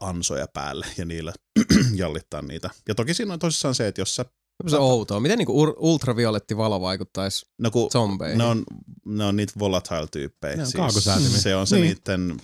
UV-ansoja 0.00 0.46
päälle 0.54 0.86
ja 0.96 1.04
niillä 1.04 1.32
jallittaa 1.94 2.42
niitä. 2.42 2.70
Ja 2.88 2.94
toki 2.94 3.14
siinä 3.14 3.32
on 3.32 3.38
tosissaan 3.38 3.74
se, 3.74 3.86
että 3.88 4.00
jos 4.00 4.16
sä, 4.16 4.24
Se 4.68 4.76
on 4.76 4.82
outoa. 4.82 5.20
Miten 5.20 5.38
niinku 5.38 5.74
ultravioletti 5.76 6.56
valo 6.56 6.80
vaikuttaisi 6.80 7.46
no 7.58 7.70
kun 7.70 7.90
zombeihin? 7.90 8.38
ne 8.38 8.44
on, 8.44 8.64
ne 9.04 9.24
on 9.24 9.36
niitä 9.36 9.52
volatile-tyyppejä. 9.58 10.56
Ne 10.56 10.62
on 10.62 10.72
kaakosäätimiä. 10.76 11.30
siis 11.30 11.42
se 11.42 11.56
on 11.56 11.66
se 11.66 11.76
Niin. 11.76 11.96
niiden 12.06 12.40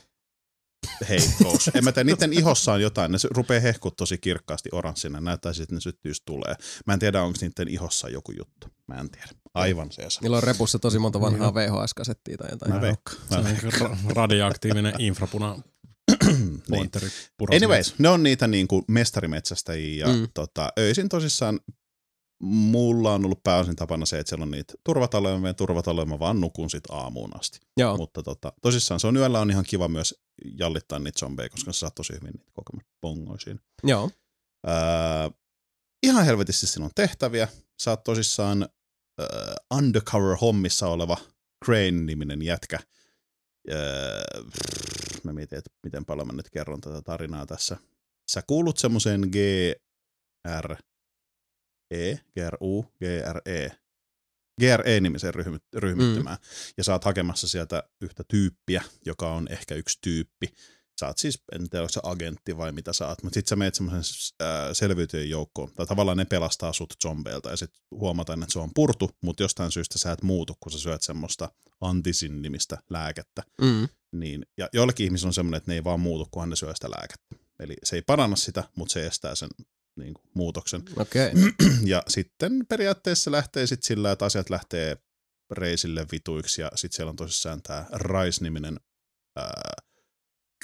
heikkous. 1.08 1.70
En 1.74 1.84
mä 1.84 1.92
tiedä, 1.92 2.04
niiden 2.04 2.32
ihossa 2.32 2.72
on 2.72 2.82
jotain, 2.82 3.12
ne 3.12 3.18
se 3.18 3.28
rupeaa 3.30 3.60
hehkut 3.60 3.96
tosi 3.96 4.18
kirkkaasti 4.18 4.68
oranssina, 4.72 5.20
näyttää 5.20 5.52
siltä, 5.52 5.62
että 5.64 5.74
ne 5.74 5.80
syttyys 5.80 6.20
tulee. 6.26 6.54
Mä 6.86 6.92
en 6.92 6.98
tiedä, 6.98 7.22
onko 7.22 7.38
niiden 7.40 7.68
ihossa 7.68 8.08
joku 8.08 8.32
juttu. 8.32 8.66
Mä 8.86 8.94
en 8.94 9.10
tiedä. 9.10 9.28
Aivan 9.54 9.92
sees. 9.92 10.20
Niillä 10.20 10.36
on 10.36 10.42
repussa 10.42 10.78
tosi 10.78 10.98
monta 10.98 11.18
Niin 11.18 11.26
vanhaa 11.32 11.54
VHS-kasettia 11.54 12.36
tai 12.36 12.50
jotain. 12.50 12.72
Mä 12.72 12.80
veikkaan. 12.80 13.18
Se 13.28 13.38
on 13.38 13.44
niinku 13.44 13.66
ra- 13.66 13.96
radioaktiivinen 14.14 14.94
infrapuna 14.98 15.56
niin. 16.70 16.90
Anyways, 17.56 17.94
ne 17.98 18.08
on 18.08 18.22
niitä 18.22 18.46
niinku 18.46 18.84
mestarimetsästäjiä 18.88 20.06
ja 20.06 20.12
Mm. 20.14 20.28
tota, 20.34 20.68
öisin 20.78 21.08
tosissaan 21.08 21.60
mulla 22.42 23.14
on 23.14 23.24
ollut 23.24 23.42
pääosin 23.42 23.76
tapana 23.76 24.06
se, 24.06 24.18
että 24.18 24.28
siellä 24.28 24.42
on 24.42 24.50
niitä 24.50 24.74
turvataloja, 24.84 25.34
mä 25.34 25.40
menen 25.40 25.54
turvataloja, 25.54 26.06
mä 26.06 26.18
vaan 26.18 26.40
nukun 26.40 26.70
sit 26.70 26.84
aamuun 26.90 27.30
asti. 27.40 27.58
Joo. 27.76 27.96
Mutta 27.96 28.22
tota, 28.22 28.52
tosissaan 28.62 29.00
se 29.00 29.06
on 29.06 29.16
yöllä 29.16 29.40
on 29.40 29.50
ihan 29.50 29.64
kiva 29.68 29.88
myös 29.88 30.20
jallittaa 30.44 30.98
niitä 30.98 31.18
zombeja, 31.20 31.48
koska 31.48 31.72
sä 31.72 31.78
saat 31.78 31.94
tosi 31.94 32.12
hyvin 32.12 32.32
niitä 32.32 32.52
kokemaan 32.52 32.86
pongoisiin. 33.00 33.60
Joo. 33.82 34.10
Öö, 34.68 34.74
ihan 36.02 36.24
helvetisti 36.24 36.66
siinä 36.66 36.84
on 36.84 36.90
tehtäviä. 36.94 37.48
Sä 37.82 37.90
oot 37.90 38.04
tosissaan 38.04 38.68
öö, 39.20 39.54
undercover-hommissa 39.74 40.86
oleva 40.86 41.16
Crane-niminen 41.64 42.42
jätkä. 42.42 42.78
Öö, 43.70 44.22
mä 45.24 45.32
mietin, 45.32 45.58
että 45.58 45.70
miten 45.82 46.04
paljon 46.04 46.26
mä 46.26 46.32
nyt 46.32 46.50
kerron 46.50 46.80
tätä 46.80 47.02
tarinaa 47.02 47.46
tässä. 47.46 47.76
Sä 48.30 48.42
kuulut 48.46 48.78
semmoiseen 48.78 49.20
GR, 49.20 50.76
E, 51.90 52.14
GRU, 52.14 52.84
GRE, 52.98 53.79
GRE-nimisen 54.60 55.34
ryhmittymään. 55.76 56.38
Mm. 56.40 56.72
Ja 56.76 56.84
sä 56.84 56.92
oot 56.92 57.04
hakemassa 57.04 57.48
sieltä 57.48 57.82
yhtä 58.00 58.24
tyyppiä, 58.28 58.82
joka 59.06 59.32
on 59.32 59.48
ehkä 59.50 59.74
yksi 59.74 59.98
tyyppi. 60.00 60.46
Sä 61.00 61.06
oot 61.06 61.18
siis, 61.18 61.42
en 61.52 61.70
tiedä, 61.70 61.82
onko 61.82 61.92
se 61.92 62.00
agentti 62.02 62.56
vai 62.56 62.72
mitä 62.72 62.92
sä 62.92 63.08
oot, 63.08 63.22
mutta 63.22 63.34
sit 63.34 63.46
sä 63.46 63.56
meet 63.56 63.74
semmoisen 63.74 64.14
äh, 64.42 64.48
selviytyjen 64.72 65.30
joukkoon. 65.30 65.70
Tai 65.74 65.86
tavallaan 65.86 66.16
ne 66.16 66.24
pelastaa 66.24 66.72
sut 66.72 66.94
zombeilta 67.02 67.50
ja 67.50 67.56
sit 67.56 67.70
huomataan, 67.90 68.42
että 68.42 68.52
se 68.52 68.58
on 68.58 68.70
purtu, 68.74 69.10
mutta 69.22 69.42
jostain 69.42 69.72
syystä 69.72 69.98
sä 69.98 70.12
et 70.12 70.22
muutu, 70.22 70.56
kun 70.60 70.72
sä 70.72 70.78
syöt 70.78 71.02
semmoista 71.02 71.52
antisin 71.80 72.42
nimistä 72.42 72.78
lääkettä. 72.90 73.42
Mm. 73.60 73.88
Niin, 74.12 74.46
ja 74.58 74.68
joillekin 74.72 75.04
ihmisillä 75.04 75.28
on 75.28 75.34
semmoinen, 75.34 75.58
että 75.58 75.70
ne 75.70 75.74
ei 75.74 75.84
vaan 75.84 76.00
muutu, 76.00 76.28
kunhan 76.30 76.50
ne 76.50 76.56
syö 76.56 76.74
sitä 76.74 76.90
lääkettä. 76.90 77.36
Eli 77.60 77.74
se 77.84 77.96
ei 77.96 78.02
paranna 78.02 78.36
sitä, 78.36 78.64
mutta 78.76 78.92
se 78.92 79.06
estää 79.06 79.34
sen 79.34 79.48
niin 80.00 80.14
kuin, 80.14 80.24
muutoksen. 80.34 80.82
Okay. 80.96 81.30
Ja 81.84 82.02
sitten 82.08 82.66
periaatteessa 82.68 83.30
lähtee 83.30 83.66
sit 83.66 83.82
sillä, 83.82 84.12
että 84.12 84.24
asiat 84.24 84.50
lähtee 84.50 84.96
reisille 85.50 86.06
vituiksi 86.12 86.62
ja 86.62 86.70
sitten 86.74 86.96
siellä 86.96 87.10
on 87.10 87.16
tosissaan 87.16 87.62
tämä 87.62 87.86
Rice-niminen 87.92 88.80
ää, 89.36 89.72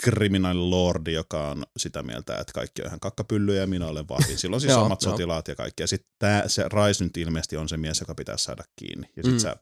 criminal 0.04 0.70
lordi, 0.70 1.12
joka 1.12 1.50
on 1.50 1.64
sitä 1.78 2.02
mieltä, 2.02 2.38
että 2.38 2.52
kaikki 2.52 2.82
on 2.82 2.86
ihan 2.86 3.00
kakkapyllyjä 3.00 3.60
ja 3.60 3.66
minä 3.66 3.86
olen 3.86 4.08
vahvin. 4.08 4.38
Silloin 4.38 4.60
siis 4.60 4.70
joo. 4.70 4.96
sotilaat 5.00 5.48
ja 5.48 5.54
kaikki. 5.54 5.82
Ja 5.82 5.86
sitten 5.86 6.50
se 6.50 6.62
Rice 6.62 7.04
nyt 7.04 7.16
ilmeisesti 7.16 7.56
on 7.56 7.68
se 7.68 7.76
mies, 7.76 8.00
joka 8.00 8.14
pitää 8.14 8.36
saada 8.36 8.64
kiinni. 8.76 9.06
Ja 9.16 9.22
sitten 9.22 9.32
Mm. 9.32 9.34
mm. 9.34 9.40
sä 9.40 9.56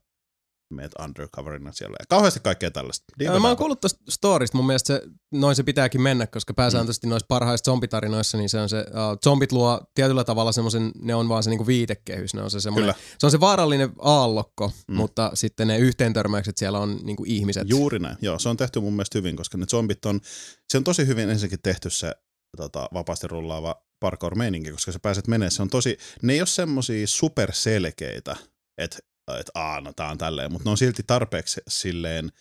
meet 0.74 0.92
undercoverina 1.02 1.72
siellä. 1.72 1.96
Ja 2.00 2.04
kauheasti 2.08 2.40
kaikkea 2.40 2.70
tällaista. 2.70 3.04
Öö, 3.22 3.38
Mä 3.38 3.48
oon 3.48 3.56
kuullut 3.56 3.80
tosta 3.80 4.04
storista, 4.10 4.56
mun 4.58 4.66
mielestä 4.66 4.86
se, 4.86 5.02
noin 5.32 5.56
se 5.56 5.62
pitääkin 5.62 6.02
mennä, 6.02 6.26
koska 6.26 6.54
pääsääntöisesti 6.54 7.06
noissa 7.06 7.26
parhaissa 7.28 7.70
zombitarinoissa, 7.70 8.38
niin 8.38 8.48
se 8.48 8.60
on 8.60 8.68
se, 8.68 8.78
uh, 8.78 9.18
zombit 9.24 9.52
luo 9.52 9.80
tietyllä 9.94 10.24
tavalla 10.24 10.52
semmoisen, 10.52 10.92
ne 11.02 11.14
on 11.14 11.28
vaan 11.28 11.42
se 11.42 11.50
niinku 11.50 11.66
viitekehys, 11.66 12.34
ne 12.34 12.42
on 12.42 12.50
se 12.50 12.60
semmoinen, 12.60 12.94
Kyllä. 12.94 13.06
se 13.18 13.26
on 13.26 13.30
se 13.30 13.40
vaarallinen 13.40 13.92
aallokko, 13.98 14.68
mm. 14.68 14.94
Mm. 14.94 14.96
mutta 14.96 15.30
sitten 15.34 15.68
ne 15.68 15.78
yhteentörmäykset 15.78 16.56
siellä 16.58 16.78
on 16.78 16.98
niinku 17.02 17.24
ihmiset. 17.26 17.68
Juuri 17.68 17.98
näin. 17.98 18.16
Joo, 18.22 18.38
se 18.38 18.48
on 18.48 18.56
tehty 18.56 18.80
mun 18.80 18.92
mielestä 18.92 19.18
hyvin, 19.18 19.36
koska 19.36 19.58
ne 19.58 19.66
zombit 19.70 20.04
on, 20.04 20.20
se 20.68 20.78
on 20.78 20.84
tosi 20.84 21.06
hyvin 21.06 21.30
ensinnäkin 21.30 21.62
tehty 21.62 21.90
se 21.90 22.14
tota, 22.56 22.88
vapaasti 22.94 23.28
rullaava 23.28 23.84
parkour-meininki, 24.00 24.70
koska 24.70 24.92
sä 24.92 24.98
pääset 24.98 25.26
menee. 25.26 25.50
Se 25.50 25.62
on 25.62 25.70
tosi, 25.70 25.98
ne 26.22 26.32
ei 26.32 26.40
ole 26.40 26.46
semmosia 26.46 27.06
superselkeitä, 27.06 28.36
että 28.78 28.98
et, 29.40 29.50
aa, 29.54 29.80
no 29.80 29.92
tää 29.92 30.10
on 30.10 30.18
tälleen, 30.18 30.52
mutta 30.52 30.64
ne 30.68 30.70
on 30.70 30.78
silti 30.78 31.02
tarpeeksi 31.06 31.60
silleen, 31.68 32.32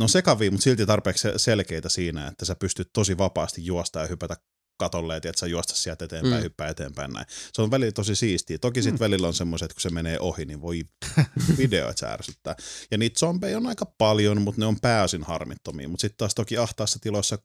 on 0.00 0.08
sekavia, 0.08 0.50
mutta 0.50 0.64
silti 0.64 0.86
tarpeeksi 0.86 1.28
selkeitä 1.36 1.88
siinä, 1.88 2.26
että 2.28 2.44
sä 2.44 2.54
pystyt 2.54 2.90
tosi 2.92 3.18
vapaasti 3.18 3.64
juosta 3.66 4.00
ja 4.00 4.06
hypätä 4.06 4.36
katolle, 4.78 5.16
että 5.16 5.28
et 5.28 5.38
sä 5.38 5.46
juosta 5.46 5.74
sieltä 5.76 6.04
eteenpäin, 6.04 6.34
Mm. 6.36 6.42
hyppää 6.42 6.68
eteenpäin 6.68 7.12
näin. 7.12 7.26
Se 7.52 7.62
on 7.62 7.70
välillä 7.70 7.92
tosi 7.92 8.14
siistiä. 8.14 8.58
Toki 8.58 8.82
sit 8.82 8.92
mm. 8.94 8.98
välillä 8.98 9.26
on 9.28 9.34
semmoiset, 9.34 9.64
että 9.66 9.74
kun 9.74 9.80
se 9.82 9.90
menee 9.90 10.20
ohi, 10.20 10.44
niin 10.44 10.60
voi 10.60 10.82
video, 11.58 11.88
että 11.88 12.00
se 12.00 12.06
ärsyttää. 12.06 12.56
Ja 12.90 12.98
niitä 12.98 13.18
zombeja 13.18 13.56
on 13.56 13.66
aika 13.66 13.86
paljon, 13.98 14.42
mutta 14.42 14.60
ne 14.60 14.66
on 14.66 14.80
pääosin 14.80 15.22
harmittomia. 15.22 15.88
Mutta 15.88 16.00
sitten 16.00 16.18
taas 16.18 16.34
toki 16.34 16.58
ahtaassa 16.58 16.98
tiloissa, 17.02 17.38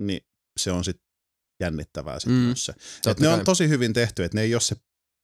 niin 0.00 0.20
se 0.60 0.72
on 0.72 0.84
sitten 0.84 1.06
jännittävää 1.60 2.20
sitten 2.20 2.36
Mm. 2.36 2.42
myös 2.44 2.64
se. 2.66 2.72
Et 3.10 3.20
ne 3.20 3.28
on 3.28 3.44
tosi 3.44 3.68
hyvin 3.68 3.92
tehty, 3.92 4.24
että 4.24 4.38
ne 4.38 4.42
ei 4.42 4.54
ole 4.54 4.60
se 4.60 4.76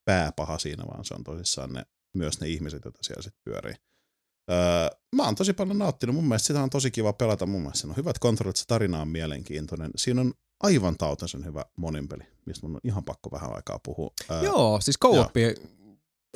pääpaha 0.04 0.58
siinä, 0.58 0.84
vaan 0.86 1.04
se 1.04 1.14
on 1.14 1.24
tosissaan 1.24 1.72
ne, 1.72 1.86
myös 2.18 2.40
ne 2.40 2.48
ihmiset, 2.48 2.84
joita 2.84 2.98
siellä 3.02 3.22
sitten 3.22 3.42
pyörii. 3.44 3.74
Öö, 4.50 4.88
mä 5.16 5.22
oon 5.22 5.34
tosi 5.34 5.52
paljon 5.52 5.78
nauttinut. 5.78 6.16
Mun 6.16 6.28
mielestä 6.28 6.46
sitä 6.46 6.62
on 6.62 6.70
tosi 6.70 6.90
kiva 6.90 7.12
pelata. 7.12 7.46
Mun 7.46 7.60
mielestä 7.62 7.88
on 7.88 7.96
hyvät 7.96 8.18
kontrollit, 8.18 8.56
se 8.56 8.64
tarina 8.66 9.00
on 9.00 9.08
mielenkiintoinen. 9.08 9.90
Siinä 9.96 10.20
on 10.20 10.34
aivan 10.60 10.96
tautaisen 10.96 11.44
hyvä 11.44 11.64
moninpeli, 11.76 12.24
mistä 12.46 12.66
mun 12.66 12.76
on 12.76 12.80
ihan 12.84 13.04
pakko 13.04 13.30
vähän 13.30 13.54
aikaa 13.54 13.78
puhua. 13.78 14.10
Öö, 14.30 14.42
Joo, 14.42 14.80
siis 14.80 14.98
co-opi 14.98 15.54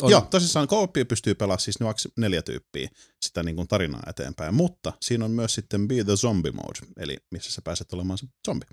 on, 0.03 0.11
Joo, 0.11 0.21
tosissaan 0.21 0.69
co 0.69 0.89
pystyy 1.09 1.35
pelaamaan 1.35 1.61
siis 1.61 1.79
neljä 2.17 2.43
tyyppiä 2.43 2.89
sitä 3.21 3.43
niin 3.43 3.57
kuin 3.57 3.69
tarinaa 3.69 4.03
eteenpäin, 4.07 4.55
mutta 4.55 4.93
siinä 5.01 5.25
on 5.25 5.31
myös 5.31 5.55
sitten 5.55 5.89
Be 5.89 6.05
the 6.05 6.17
Zombie 6.17 6.53
Mode, 6.53 6.93
eli 6.97 7.17
missä 7.31 7.53
sä 7.53 7.63
pääset 7.63 7.93
olemaan 7.93 8.19
se 8.19 8.27
zombi. 8.47 8.67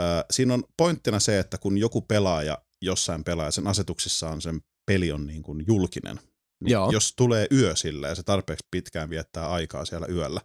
Öö, 0.00 0.06
siinä 0.30 0.54
on 0.54 0.64
pointtina 0.76 1.20
se, 1.20 1.38
että 1.38 1.58
kun 1.58 1.78
joku 1.78 2.00
pelaaja 2.00 2.58
jossain 2.82 3.24
pelaa, 3.24 3.50
sen 3.50 3.66
asetuksissa 3.66 4.30
on 4.30 4.42
sen 4.42 4.60
peli 4.90 5.12
on 5.12 5.26
niin 5.26 5.42
kuin 5.42 5.64
julkinen, 5.66 6.20
niin 6.60 6.72
Joo. 6.72 6.90
jos 6.90 7.12
tulee 7.16 7.46
yö 7.52 7.76
sillä 7.76 8.08
ja 8.08 8.14
se 8.14 8.22
tarpeeksi 8.22 8.66
pitkään 8.70 9.10
viettää 9.10 9.50
aikaa 9.50 9.84
siellä 9.84 10.06
yöllä, 10.06 10.40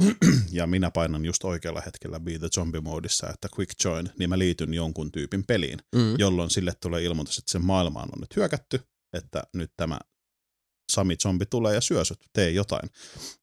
ja 0.58 0.66
minä 0.66 0.90
painan 0.90 1.24
just 1.24 1.44
oikealla 1.44 1.82
hetkellä 1.86 2.20
Be 2.20 2.38
the 2.38 2.48
Zombie 2.54 2.80
Modissa, 2.80 3.30
että 3.30 3.48
Quick 3.58 3.84
Join, 3.84 4.10
niin 4.18 4.30
mä 4.30 4.38
liityn 4.38 4.74
jonkun 4.74 5.12
tyypin 5.12 5.44
peliin, 5.46 5.78
mm, 5.94 6.14
jolloin 6.18 6.50
sille 6.50 6.72
tulee 6.80 7.02
ilmoitus, 7.02 7.38
että 7.38 7.52
sen 7.52 7.64
maailmaan 7.64 8.08
on 8.12 8.20
nyt 8.20 8.36
hyökätty, 8.36 8.80
että 9.12 9.42
nyt 9.54 9.72
tämä 9.76 9.98
Sami 10.92 11.16
zombi 11.16 11.46
tulee 11.46 11.74
ja 11.74 11.80
syö 11.80 12.04
sut, 12.04 12.18
tee 12.32 12.50
jotain. 12.50 12.90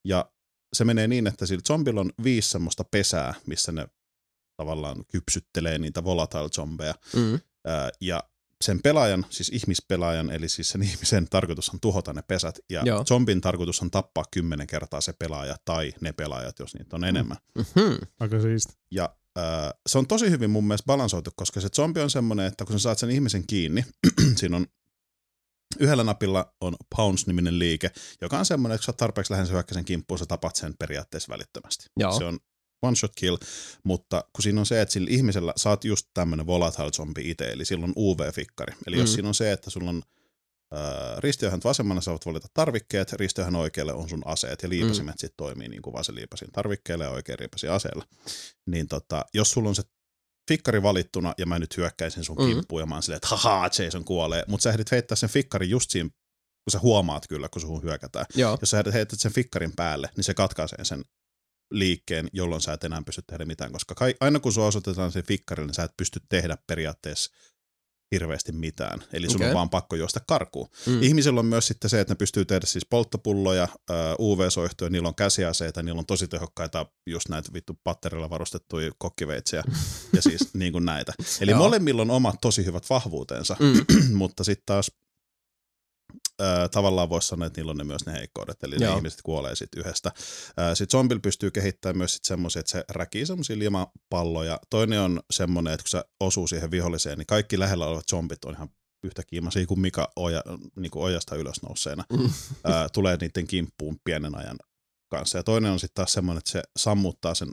Ja 0.05 0.31
se 0.73 0.85
menee 0.85 1.07
niin, 1.07 1.27
että 1.27 1.45
sillä 1.45 1.61
zombilla 1.67 2.01
on 2.01 2.11
viisi 2.23 2.49
semmoista 2.49 2.83
pesää, 2.83 3.33
missä 3.47 3.71
ne 3.71 3.87
tavallaan 4.57 5.05
kypsyttelee 5.11 5.77
niitä 5.77 6.03
volatile 6.03 6.49
zombeja. 6.49 6.95
mm, 7.15 7.39
Ää, 7.65 7.89
ja 8.01 8.23
sen 8.61 8.81
pelaajan, 8.81 9.25
siis 9.29 9.49
ihmispelaajan, 9.49 10.31
eli 10.31 10.49
siis 10.49 10.69
sen 10.69 10.83
ihmisen 10.89 11.27
tarkoitus 11.29 11.69
on 11.69 11.79
tuhota 11.79 12.13
ne 12.13 12.21
pesät, 12.21 12.59
ja 12.69 12.81
Joo. 12.85 13.05
zombin 13.05 13.41
tarkoitus 13.41 13.81
on 13.81 13.91
tappaa 13.91 14.23
kymmenen 14.31 14.67
kertaa 14.67 15.01
se 15.01 15.13
pelaaja 15.13 15.55
tai 15.65 15.93
ne 16.01 16.13
pelaajat, 16.13 16.59
jos 16.59 16.73
niitä 16.75 16.95
on 16.95 17.03
enemmän. 17.03 17.37
mhm, 17.57 17.95
Aika 18.19 18.41
siisti. 18.41 18.73
Ja 18.91 19.15
äh, 19.37 19.73
se 19.89 19.97
on 19.97 20.07
tosi 20.07 20.29
hyvin 20.29 20.49
mun 20.49 20.67
mielestä 20.67 20.85
balansoitu, 20.85 21.31
koska 21.35 21.61
se 21.61 21.69
zombi 21.75 22.01
on 22.01 22.09
semmoinen, 22.09 22.45
että 22.45 22.65
kun 22.65 22.79
sä 22.79 22.83
saat 22.83 22.97
sen 22.97 23.11
ihmisen 23.11 23.47
kiinni, 23.47 23.85
siinä 24.39 24.57
on 24.57 24.65
yhdellä 25.79 26.03
napilla 26.03 26.53
on 26.61 26.75
Pounce-niminen 26.95 27.59
liike, 27.59 27.91
joka 28.21 28.39
on 28.39 28.45
semmoinen, 28.45 28.75
että 28.75 28.81
kun 28.81 28.85
sä 28.85 28.91
oot 28.91 28.97
tarpeeksi 28.97 29.31
lähellä 29.33 29.51
hyökkäisen 29.51 29.85
kimppuun, 29.85 30.19
sä 30.19 30.25
tapat 30.25 30.55
sen 30.55 30.73
periaatteessa 30.79 31.33
välittömästi. 31.33 31.85
Joo. 31.99 32.17
Se 32.17 32.25
on 32.25 32.39
one 32.81 32.95
shot 32.95 33.11
kill, 33.15 33.37
mutta 33.83 34.23
kun 34.33 34.43
siinä 34.43 34.59
on 34.59 34.65
se, 34.65 34.81
että 34.81 34.93
sillä 34.93 35.07
ihmisellä 35.11 35.53
sä 35.55 35.69
oot 35.69 35.85
just 35.85 36.07
tämmönen 36.13 36.47
volatile 36.47 36.91
zombi 36.91 37.29
itse, 37.29 37.45
eli 37.51 37.65
sillä 37.65 37.83
on 37.83 37.93
UV-fikkari. 37.97 38.73
Eli 38.87 38.95
mm. 38.95 39.01
jos 39.01 39.13
siinä 39.13 39.27
on 39.27 39.35
se, 39.35 39.51
että 39.51 39.69
sulla 39.69 39.89
on 39.89 40.01
äh, 40.73 41.17
ristiöhän 41.17 41.61
vasemmalla 41.63 42.01
sä 42.01 42.11
voit 42.11 42.25
valita 42.25 42.47
tarvikkeet, 42.53 43.13
ristiöhän 43.13 43.55
oikealle 43.55 43.93
on 43.93 44.09
sun 44.09 44.21
aseet 44.25 44.63
ja 44.63 44.69
liipasimet 44.69 45.15
mm. 45.15 45.19
sitten 45.19 45.37
toimii 45.37 45.67
niin 45.67 45.81
kuin 45.81 45.93
vasen 45.93 46.15
liipasin 46.15 46.51
tarvikkeelle 46.51 47.03
ja 47.03 47.09
oikein 47.09 47.37
liipasin 47.39 47.71
aseella. 47.71 48.05
Niin 48.67 48.87
tota, 48.87 49.25
jos 49.33 49.51
sulla 49.51 49.69
on 49.69 49.75
se 49.75 49.83
fikkari 50.47 50.83
valittuna 50.83 51.33
ja 51.37 51.45
mä 51.45 51.59
nyt 51.59 51.77
hyökkäisin 51.77 52.23
sun 52.23 52.37
Mm. 52.39 52.47
kimppuun 52.47 52.81
ja 52.81 52.85
mä 52.85 52.95
oon 52.95 53.03
silleen, 53.03 53.17
että 53.17 53.27
haha, 53.27 53.69
Jason 53.79 54.05
kuolee, 54.05 54.43
mutta 54.47 54.63
sä 54.63 54.69
ehdit 54.69 54.91
heittää 54.91 55.15
sen 55.15 55.29
fikkari 55.29 55.69
just 55.69 55.91
siinä, 55.91 56.09
kun 56.63 56.71
sä 56.71 56.79
huomaat 56.79 57.27
kyllä, 57.27 57.49
kun 57.49 57.61
sun 57.61 57.83
hyökätään. 57.83 58.25
Joo. 58.35 58.57
Jos 58.61 58.69
sä 58.69 58.83
heität 58.93 59.19
sen 59.19 59.33
fikkarin 59.33 59.73
päälle, 59.75 60.09
niin 60.17 60.23
se 60.23 60.33
katkaisee 60.33 60.85
sen 60.85 61.03
liikkeen, 61.71 62.27
jolloin 62.33 62.61
sä 62.61 62.73
et 62.73 62.83
enää 62.83 63.01
pysty 63.05 63.21
tehdä 63.27 63.45
mitään, 63.45 63.71
koska 63.71 63.95
kai, 63.95 64.15
aina 64.19 64.39
kun 64.39 64.53
sua 64.53 64.67
osoitetaan 64.67 65.11
se 65.11 65.21
fikkari, 65.23 65.65
niin 65.65 65.73
sä 65.73 65.83
et 65.83 65.97
pysty 65.97 66.19
tehdä 66.29 66.57
periaatteessa 66.67 67.31
hirveästi 68.11 68.51
mitään. 68.51 68.99
Eli 69.13 69.27
sun 69.27 69.35
okay. 69.35 69.45
Okei. 69.45 69.51
on 69.51 69.55
vaan 69.55 69.69
pakko 69.69 69.95
juosta 69.95 70.19
karkuun. 70.27 70.67
Mm. 70.85 71.03
Ihmisillä 71.03 71.39
on 71.39 71.45
myös 71.45 71.67
sitten 71.67 71.89
se, 71.89 71.99
että 71.99 72.11
ne 72.13 72.15
pystyy 72.15 72.45
tehdä 72.45 72.65
siis 72.65 72.85
polttopulloja, 72.85 73.67
ö, 73.89 73.93
UV-soihtuja, 74.19 74.89
niillä 74.89 75.07
on 75.07 75.15
käsiaseita, 75.15 75.83
niillä 75.83 75.99
on 75.99 76.05
tosi 76.05 76.27
tehokkaita 76.27 76.85
just 77.05 77.29
näitä 77.29 77.53
vittu 77.53 77.79
patterilla 77.83 78.29
varustettuja 78.29 78.91
kokkiveitsejä 78.97 79.63
ja 80.13 80.21
siis 80.21 80.53
niin 80.53 80.71
kuin 80.71 80.85
näitä. 80.85 81.13
Eli 81.41 81.51
Joo. 81.51 81.57
molemmilla 81.57 82.01
on 82.01 82.11
omat 82.11 82.35
tosi 82.41 82.65
hyvät 82.65 82.89
vahvuutensa, 82.89 83.55
Mm. 83.59 83.85
mutta 84.21 84.43
sitten 84.43 84.65
taas 84.65 84.91
ö, 86.41 86.69
tavallaan 86.71 87.09
voisi 87.09 87.27
sanoa, 87.27 87.47
että 87.47 87.59
niillä 87.59 87.69
on 87.69 87.77
ne 87.77 87.83
myös 87.83 88.05
ne 88.05 88.13
heikkoudet, 88.13 88.63
eli 88.63 88.75
Joo. 88.79 88.91
ne 88.91 88.97
ihmiset 88.97 89.21
kuolee 89.21 89.55
sitten 89.55 89.79
yhdestä. 89.79 90.11
Sitten 90.73 90.97
zombilla 90.97 91.19
pystyy 91.19 91.51
kehittämään 91.51 91.97
myös 91.97 92.13
sit 92.13 92.25
semmoisia, 92.25 92.59
että 92.59 92.71
se 92.71 92.85
räkii 92.89 93.25
semmoisia 93.25 93.59
liimapalloja. 93.59 94.59
Toinen 94.69 95.01
on 95.01 95.19
semmoinen, 95.31 95.73
että 95.73 95.83
kun 95.83 95.89
se 95.89 96.03
osuu 96.19 96.47
siihen 96.47 96.71
viholliseen, 96.71 97.17
niin 97.17 97.25
kaikki 97.25 97.59
lähellä 97.59 97.85
olevat 97.85 98.09
zombit 98.09 98.45
on 98.45 98.53
ihan 98.53 98.69
yhtä 99.03 99.23
kiimaisia 99.23 99.65
kuin 99.65 99.79
Mika 99.79 100.11
oja, 100.15 100.43
niin 100.75 100.91
kuin 100.91 101.03
ojasta 101.03 101.35
ylös 101.35 101.61
nousseena. 101.63 102.03
Mm. 102.13 102.29
Tulee 102.93 103.17
niiden 103.21 103.47
kimppuun 103.47 103.99
pienen 104.03 104.37
ajan 104.37 104.57
kanssa. 105.11 105.37
Ja 105.37 105.43
toinen 105.43 105.71
on 105.71 105.79
sitten 105.79 105.95
taas 105.95 106.13
semmoinen, 106.13 106.37
että 106.37 106.51
se 106.51 106.61
sammuttaa 106.77 107.35
sen 107.35 107.51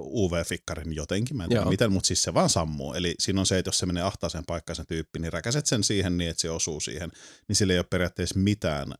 UV-fikkarin 0.00 0.92
jotenkin, 0.92 1.36
mä 1.36 1.44
en 1.44 1.48
tiedä 1.48 1.62
Joo. 1.62 1.70
miten, 1.70 1.92
mutta 1.92 2.06
siis 2.06 2.22
se 2.22 2.34
vaan 2.34 2.48
sammuu. 2.50 2.92
Eli 2.94 3.14
siinä 3.18 3.40
on 3.40 3.46
se, 3.46 3.58
että 3.58 3.68
jos 3.68 3.78
se 3.78 3.86
menee 3.86 4.02
ahtaaseen 4.02 4.44
paikkaan 4.46 4.76
se 4.76 4.84
tyyppi, 4.84 5.18
niin 5.18 5.32
räkäset 5.32 5.66
sen 5.66 5.84
siihen 5.84 6.18
niin, 6.18 6.30
että 6.30 6.40
se 6.40 6.50
osuu 6.50 6.80
siihen, 6.80 7.10
niin 7.48 7.56
sillä 7.56 7.72
ei 7.72 7.78
ole 7.78 7.86
periaatteessa 7.90 8.38
mitään 8.38 8.94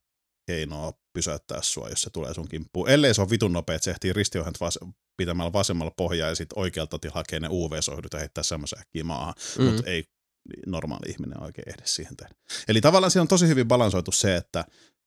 keinoa 0.47 0.92
pysäyttää 1.12 1.62
sua, 1.62 1.88
jos 1.88 2.03
se 2.03 2.11
tulee 2.11 2.34
sun 2.34 2.49
kimppuun. 2.49 2.88
Ellei 2.88 3.14
se 3.14 3.22
on 3.22 3.30
vitun 3.30 3.53
nopea, 3.53 3.76
että 3.76 3.84
se 3.84 3.90
ehtii 3.90 4.12
ristiohjat 4.12 4.61
vas- 4.61 4.78
pitämällä 5.16 5.53
vasemmalla 5.53 5.92
pohjaa 5.97 6.28
ja 6.28 6.34
sitten 6.34 6.59
oikealta 6.59 6.99
hakee 7.12 7.40
ne 7.40 7.49
UV-sohdut 7.51 8.12
ja 8.12 8.18
heittää 8.18 8.45
semmoisen 8.45 8.78
äkkiä 8.78 9.05
maahan, 9.05 9.34
mm. 9.59 9.64
Mm. 9.64 9.70
mutta 9.70 9.90
ei 9.90 10.05
normaali 10.66 11.11
ihminen 11.11 11.42
oikein 11.42 11.68
ehdi 11.68 11.82
siihen 11.84 12.16
tehdä. 12.16 12.34
Eli 12.68 12.80
tavallaan 12.80 13.11
siinä 13.11 13.22
on 13.22 13.28
tosi 13.28 13.49
hyvin 13.49 13.68
balansoitu 13.68 14.12
se, 14.12 14.36
että 14.36 14.64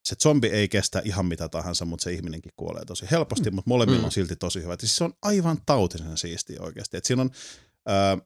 se 0.08 0.16
zombi 0.24 0.48
ei 0.48 0.68
kestä 0.70 1.02
ihan 1.06 1.26
mitä 1.26 1.50
tahansa, 1.50 1.86
mutta 1.86 2.04
se 2.04 2.14
ihminenkin 2.14 2.52
kuolee 2.56 2.86
tosi 2.86 3.06
helposti, 3.12 3.50
mm. 3.50 3.56
mutta 3.56 3.70
molemmilla 3.70 4.00
Mm. 4.02 4.06
on 4.06 4.12
silti 4.12 4.36
tosi 4.36 4.64
hyvä. 4.64 4.76
Siis 4.80 4.98
se 4.98 5.04
on 5.04 5.14
aivan 5.22 5.58
tautisen 5.66 6.18
siistiä 6.18 6.58
oikeasti. 6.62 6.98
Et 6.98 7.06
siinä 7.06 7.22
on, 7.22 7.32
ää, 7.88 8.18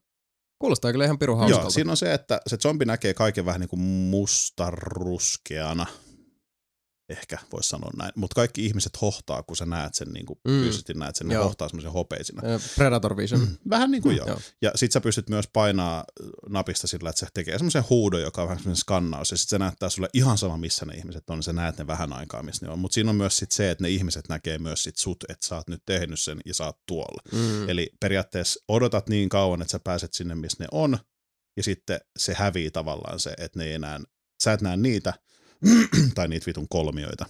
Kuulostaa 0.59 0.91
kyllä 0.91 1.05
ihan 1.05 1.19
pirun 1.19 1.34
joo, 1.36 1.39
hauskalta. 1.39 1.69
siinä 1.69 1.91
on 1.91 1.97
se, 1.97 2.13
että 2.13 2.39
se 2.47 2.57
zombi 2.57 2.86
näkee 2.86 3.13
kaiken 3.13 3.45
vähän 3.45 3.61
niin 3.61 3.69
kuin 3.69 3.79
mustaruskeana, 3.79 5.86
ehkä 7.12 7.38
voisi 7.51 7.70
sanoa 7.70 7.91
näin, 7.97 8.12
mutta 8.16 8.36
kaikki 8.36 8.66
ihmiset 8.66 9.01
hohtaa, 9.01 9.43
kun 9.43 9.57
sä 9.57 9.66
näet 9.66 9.93
sen, 9.93 10.07
niin 10.07 10.26
kuin 10.26 10.39
Mm. 10.45 10.51
mm. 10.51 10.62
fyysisesti 10.62 10.93
näet 10.93 11.16
sen, 11.16 11.28
ne 11.28 11.34
Joo. 11.34 11.43
hohtaa 11.43 11.70
semmoisen 11.70 11.91
hopeisina. 11.91 12.41
Predator 12.76 13.18
Vision. 13.18 13.47
Vähän 13.70 13.91
niin 13.91 14.03
kuin 14.03 14.18
joo. 14.18 14.28
Joo. 14.28 14.39
Ja 14.62 14.72
sit 14.76 14.91
sä 14.91 15.01
pystyt 15.01 15.30
myös 15.30 15.45
painaa 15.53 16.03
napista 16.49 16.88
sillä, 16.88 17.09
että 17.09 17.20
se 17.20 17.28
tekee 17.34 17.57
semmoisen 17.57 17.84
huudon, 17.89 18.22
joka 18.22 18.41
on 18.41 18.47
vähän 18.47 18.59
semmoinen 18.59 18.82
skannaus, 18.82 19.32
ja 19.32 19.38
sit 19.38 19.49
se 19.49 19.59
näyttää 19.59 19.89
sulle 19.89 20.09
ihan 20.14 20.38
sama, 20.38 20.57
missä 20.57 20.86
ne 20.86 20.93
ihmiset 20.93 21.30
on, 21.30 21.38
niin 21.38 21.43
sä 21.43 21.53
näet 21.53 21.78
ne 21.78 21.88
vähän 21.88 22.14
aikaa, 22.14 22.43
missä 22.43 22.66
ne 22.66 22.72
on. 22.72 22.80
Mutta 22.80 22.95
siinä 22.95 23.09
on 23.09 23.16
myös 23.16 23.38
sit 23.38 23.51
se, 23.51 23.72
että 23.72 23.84
ne 23.84 23.89
ihmiset 23.89 24.30
näkee 24.30 24.57
myös 24.57 24.84
sit 24.84 24.97
sut, 24.97 25.24
että 25.30 25.47
sä 25.47 25.55
oot 25.55 25.68
nyt 25.70 25.82
tehnyt 25.86 26.20
sen 26.20 26.39
ja 26.45 26.53
sä 26.53 26.66
oot 26.66 26.78
tuolla. 26.88 27.22
Mm. 27.32 27.70
Eli 27.70 27.89
periaatteessa 27.99 28.59
odotat 28.68 29.09
niin 29.09 29.30
kauan, 29.30 29.62
että 29.62 29.72
sä 29.72 29.80
pääset 29.84 30.14
sinne, 30.14 30.36
missä 30.36 30.64
ne 30.64 30.68
on, 30.72 30.97
ja 31.57 31.64
sitten 31.64 31.99
se 32.20 32.34
hävii 32.34 32.72
tavallaan 32.72 33.20
se, 33.20 33.34
että 33.38 33.59
ne 33.59 33.66
ei 33.66 33.74
enää, 33.74 33.99
sä 34.43 34.53
et 34.53 34.62
näe 34.62 34.78
niitä, 34.78 35.14
tai 36.16 36.28
niitä 36.28 36.45
vitun 36.45 36.68
kolmioita 36.70 37.26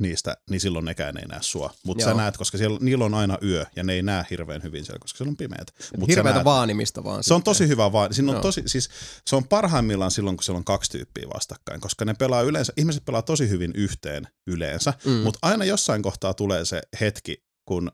niistä, 0.00 0.36
niin 0.50 0.60
silloin 0.60 0.84
nekään 0.84 1.16
ei 1.16 1.26
näe 1.26 1.38
sua. 1.42 1.74
Mutta 1.86 2.04
sä 2.04 2.14
näet, 2.14 2.36
koska 2.36 2.58
siellä, 2.58 2.78
niillä 2.82 3.04
on 3.04 3.14
aina 3.14 3.38
yö, 3.42 3.66
ja 3.76 3.82
ne 3.84 3.92
ei 3.92 4.02
näe 4.02 4.24
hirveän 4.30 4.62
hyvin 4.62 4.84
siellä, 4.84 4.98
koska 4.98 5.16
siellä 5.16 5.30
on 5.30 5.36
pimeät. 5.36 5.74
Mut 5.98 6.08
Hirveätä 6.08 6.38
näet- 6.38 6.44
vaanimista 6.44 7.04
vaan. 7.04 7.24
se 7.24 7.34
on 7.34 7.38
sitten. 7.38 7.50
tosi 7.50 7.68
hyvä 7.68 7.92
vaan. 7.92 8.14
Siinä 8.14 8.30
on 8.30 8.34
Joo. 8.36 8.42
tosi, 8.42 8.62
siis, 8.66 8.88
se 9.26 9.36
on 9.36 9.48
parhaimmillaan 9.48 10.10
silloin, 10.10 10.36
kun 10.36 10.44
siellä 10.44 10.58
on 10.58 10.64
kaksi 10.64 10.90
tyyppiä 10.90 11.26
vastakkain, 11.34 11.80
koska 11.80 12.04
ne 12.04 12.14
pelaa 12.14 12.42
yleensä, 12.42 12.72
ihmiset 12.76 13.04
pelaa 13.04 13.22
tosi 13.22 13.48
hyvin 13.48 13.72
yhteen 13.74 14.28
yleensä, 14.46 14.94
Mm. 15.04 15.12
mutta 15.12 15.38
aina 15.42 15.64
jossain 15.64 16.02
kohtaa 16.02 16.34
tulee 16.34 16.64
se 16.64 16.82
hetki, 17.00 17.44
kun 17.64 17.92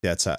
tiedätkö, 0.00 0.36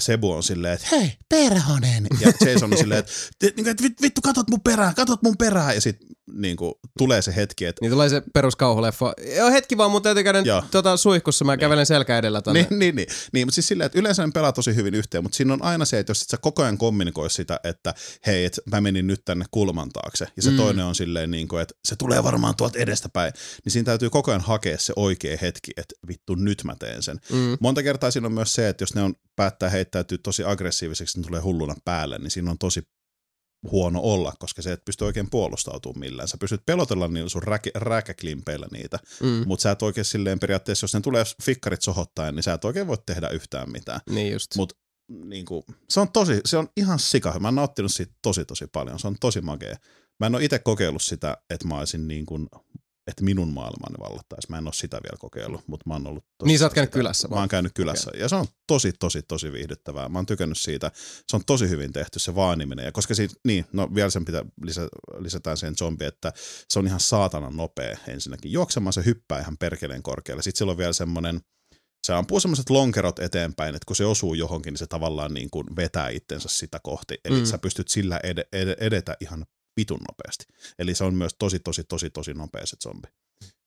Sebu 0.00 0.32
on 0.32 0.42
silleen, 0.42 0.74
että 0.74 0.86
hei, 0.92 1.12
perhonen. 1.28 2.06
Ja 2.20 2.32
Jason 2.46 2.72
on 2.72 2.78
silleen, 2.82 2.98
että, 2.98 3.12
"Te- 3.38 3.52
niinku, 3.56 3.70
että 3.70 3.84
vit- 3.84 4.02
vittu, 4.02 4.20
katot 4.20 4.50
mun 4.50 4.60
perään, 4.60 4.94
katot 4.94 5.22
mun 5.22 5.36
perään. 5.36 5.74
Ja 5.74 5.80
sitten 5.80 6.08
niin 6.34 6.56
kuin, 6.56 6.74
tulee 6.98 7.22
se 7.22 7.36
hetki, 7.36 7.64
että 7.64 7.80
Niin 7.84 7.92
tulee 7.92 8.08
se 8.08 8.22
peruskauhuleffa. 8.34 9.12
Joo, 9.36 9.50
hetki 9.50 9.76
vaan, 9.76 9.90
mun 9.90 10.02
täytyy 10.02 10.24
käydä 10.24 10.42
tota, 10.70 10.96
suihkussa. 10.96 11.44
Mä 11.44 11.56
kävelen 11.56 11.86
selkä 11.86 12.18
edellä 12.18 12.42
tonne. 12.42 12.66
Niin, 12.70 12.78
niin, 12.78 12.96
niin, 12.96 13.08
niin, 13.32 13.46
mutta 13.46 13.54
siis 13.54 13.68
silleen, 13.68 13.86
että 13.86 13.98
yleensä 13.98 14.26
ne 14.26 14.32
pelaa 14.34 14.52
tosi 14.52 14.74
hyvin 14.74 14.94
yhteen, 14.94 15.24
mutta 15.24 15.36
siinä 15.36 15.52
on 15.54 15.62
aina 15.62 15.84
se, 15.84 15.98
että 15.98 16.10
jos 16.10 16.22
et 16.22 16.28
sä 16.28 16.36
koko 16.36 16.62
ajan 16.62 16.78
kommunikoi 16.78 17.30
sitä, 17.30 17.60
että 17.64 17.94
hei, 18.26 18.44
et 18.44 18.60
mä 18.70 18.80
menin 18.80 19.06
nyt 19.06 19.20
tänne 19.24 19.44
kulman 19.50 19.88
taakse, 19.92 20.26
ja 20.36 20.42
se 20.42 20.50
Mm. 20.50 20.56
toinen 20.56 20.84
on 20.84 20.94
silleen, 20.94 21.30
niin 21.30 21.48
kuin, 21.48 21.62
että 21.62 21.74
se 21.88 21.96
tulee 21.96 22.24
varmaan 22.24 22.56
tuolta 22.56 22.78
edestä 22.78 23.08
päin, 23.08 23.32
niin 23.64 23.72
siinä 23.72 23.84
täytyy 23.84 24.10
koko 24.10 24.30
ajan 24.30 24.40
hakea 24.40 24.78
se 24.78 24.92
oikea 24.96 25.36
hetki, 25.42 25.70
että 25.76 25.94
vittu 26.08 26.34
nyt 26.34 26.64
mä 26.64 26.76
teen 26.78 27.02
sen. 27.02 27.20
Mm. 27.32 27.56
Monta 27.60 27.82
kertaa 27.82 28.10
siinä 28.10 28.26
on 28.26 28.32
myös 28.32 28.54
se, 28.54 28.68
että 28.68 28.82
jos 28.82 28.94
ne 28.94 29.02
on 29.02 29.14
päättää 29.36 29.68
heittäytyä 29.70 30.18
tosi 30.22 30.44
aggressiiviseksi, 30.44 31.18
niin 31.18 31.26
tulee 31.26 31.40
hulluna 31.40 31.74
päälle, 31.84 32.18
niin 32.18 32.30
siinä 32.30 32.50
on 32.50 32.58
tosi 32.58 32.82
huono 33.70 34.00
olla, 34.00 34.32
koska 34.38 34.62
se 34.62 34.72
et 34.72 34.84
pysty 34.84 35.04
oikein 35.04 35.30
puolustautumaan 35.30 36.00
millään. 36.00 36.28
Sä 36.28 36.36
pystyt 36.38 36.66
pelotella 36.66 37.08
niillä 37.08 37.28
sun 37.28 37.42
räke, 37.42 37.70
räkäklimpeillä 37.74 38.66
niitä, 38.72 38.98
Mm. 39.22 39.42
mutta 39.46 39.62
sä 39.62 39.70
et 39.70 39.82
oikein 39.82 40.04
silleen 40.04 40.40
periaatteessa, 40.40 40.84
jos 40.84 40.94
ne 40.94 41.00
tulee 41.00 41.24
fikkarit 41.42 41.82
sohottaen, 41.82 42.34
niin 42.36 42.42
sä 42.42 42.52
et 42.52 42.64
oikein 42.64 42.86
voi 42.86 42.96
tehdä 43.06 43.28
yhtään 43.28 43.72
mitään. 43.72 44.00
Niin 44.10 44.32
just. 44.32 44.56
Mut 44.56 44.72
niin 45.24 45.44
kuin, 45.44 45.62
se 45.90 46.00
on 46.00 46.12
tosi, 46.12 46.40
se 46.44 46.56
on 46.56 46.68
ihan 46.76 46.98
sika. 46.98 47.38
Mä 47.40 47.48
oon 47.48 47.54
nauttinut 47.54 47.92
siitä 47.92 48.12
tosi 48.22 48.44
tosi 48.44 48.66
paljon. 48.66 48.98
Se 48.98 49.06
on 49.06 49.16
tosi 49.20 49.40
makea. 49.40 49.76
Mä 50.20 50.26
en 50.26 50.34
ole 50.34 50.44
itse 50.44 50.58
kokeillut 50.58 51.02
sitä, 51.02 51.36
että 51.50 51.68
mä 51.68 51.78
olisin 51.78 52.08
niin 52.08 52.26
kuin, 52.26 52.48
että 53.10 53.24
minun 53.24 53.48
maailmani 53.48 53.94
vallattaisi. 54.00 54.50
Mä 54.50 54.58
en 54.58 54.66
ole 54.66 54.72
sitä 54.72 54.96
vielä 54.96 55.16
kokeillut, 55.18 55.68
mutta 55.68 55.84
mä 55.88 55.94
oon 55.94 56.06
ollut 56.06 56.24
tosi 56.38 56.46
Niin 56.46 56.58
sä 56.58 56.64
oot 56.64 56.74
käynyt 56.74 56.88
sitä. 56.88 56.98
kylässä 56.98 57.28
Mä 57.28 57.36
oon 57.36 57.48
käynyt 57.48 57.72
kylässä. 57.74 58.10
Ja 58.18 58.28
se 58.28 58.36
on 58.36 58.46
tosi, 58.66 58.92
tosi, 58.92 59.22
tosi 59.22 59.52
viihdyttävää. 59.52 60.08
Mä 60.08 60.18
oon 60.18 60.26
tykännyt 60.26 60.58
siitä. 60.58 60.90
Se 61.26 61.36
on 61.36 61.44
tosi 61.46 61.68
hyvin 61.68 61.92
tehty, 61.92 62.18
se 62.18 62.34
vaaniminen. 62.34 62.84
Ja 62.84 62.92
koska 62.92 63.14
siitä, 63.14 63.34
niin, 63.44 63.64
no 63.72 63.88
vielä 63.94 64.10
sen 64.10 64.24
pitää 64.24 64.44
lisä, 64.62 64.88
lisätään 65.18 65.56
sen 65.56 65.76
zombi, 65.76 66.04
että 66.04 66.32
se 66.68 66.78
on 66.78 66.86
ihan 66.86 67.00
saatanan 67.00 67.56
nopea 67.56 67.96
ensinnäkin. 68.08 68.52
Juoksemaan 68.52 68.92
se 68.92 69.04
hyppää 69.04 69.40
ihan 69.40 69.58
perkeleen 69.58 70.02
korkealle. 70.02 70.42
Sitten 70.42 70.58
sillä 70.58 70.70
on 70.70 70.78
vielä 70.78 70.92
semmoinen, 70.92 71.40
se 72.06 72.12
ampuu 72.12 72.40
semmoiset 72.40 72.70
lonkerot 72.70 73.18
eteenpäin, 73.18 73.74
että 73.74 73.86
kun 73.86 73.96
se 73.96 74.04
osuu 74.04 74.34
johonkin, 74.34 74.72
niin 74.72 74.78
se 74.78 74.86
tavallaan 74.86 75.34
niin 75.34 75.50
kuin 75.50 75.66
vetää 75.76 76.08
itsensä 76.08 76.48
sitä 76.48 76.80
kohti. 76.82 77.18
Eli 77.24 77.38
mm. 77.38 77.44
sä 77.44 77.58
pystyt 77.58 77.88
sillä 77.88 78.20
ed- 78.22 78.48
ed- 78.52 78.76
edetä 78.80 79.16
ihan 79.20 79.46
vitun 79.80 80.00
nopeasti. 80.10 80.44
Eli 80.78 80.94
se 80.94 81.04
on 81.04 81.14
myös 81.14 81.34
tosi, 81.38 81.58
tosi, 81.60 81.84
tosi, 81.84 82.10
tosi 82.10 82.34
nopea 82.34 82.66
se 82.66 82.76
zombi. 82.82 83.08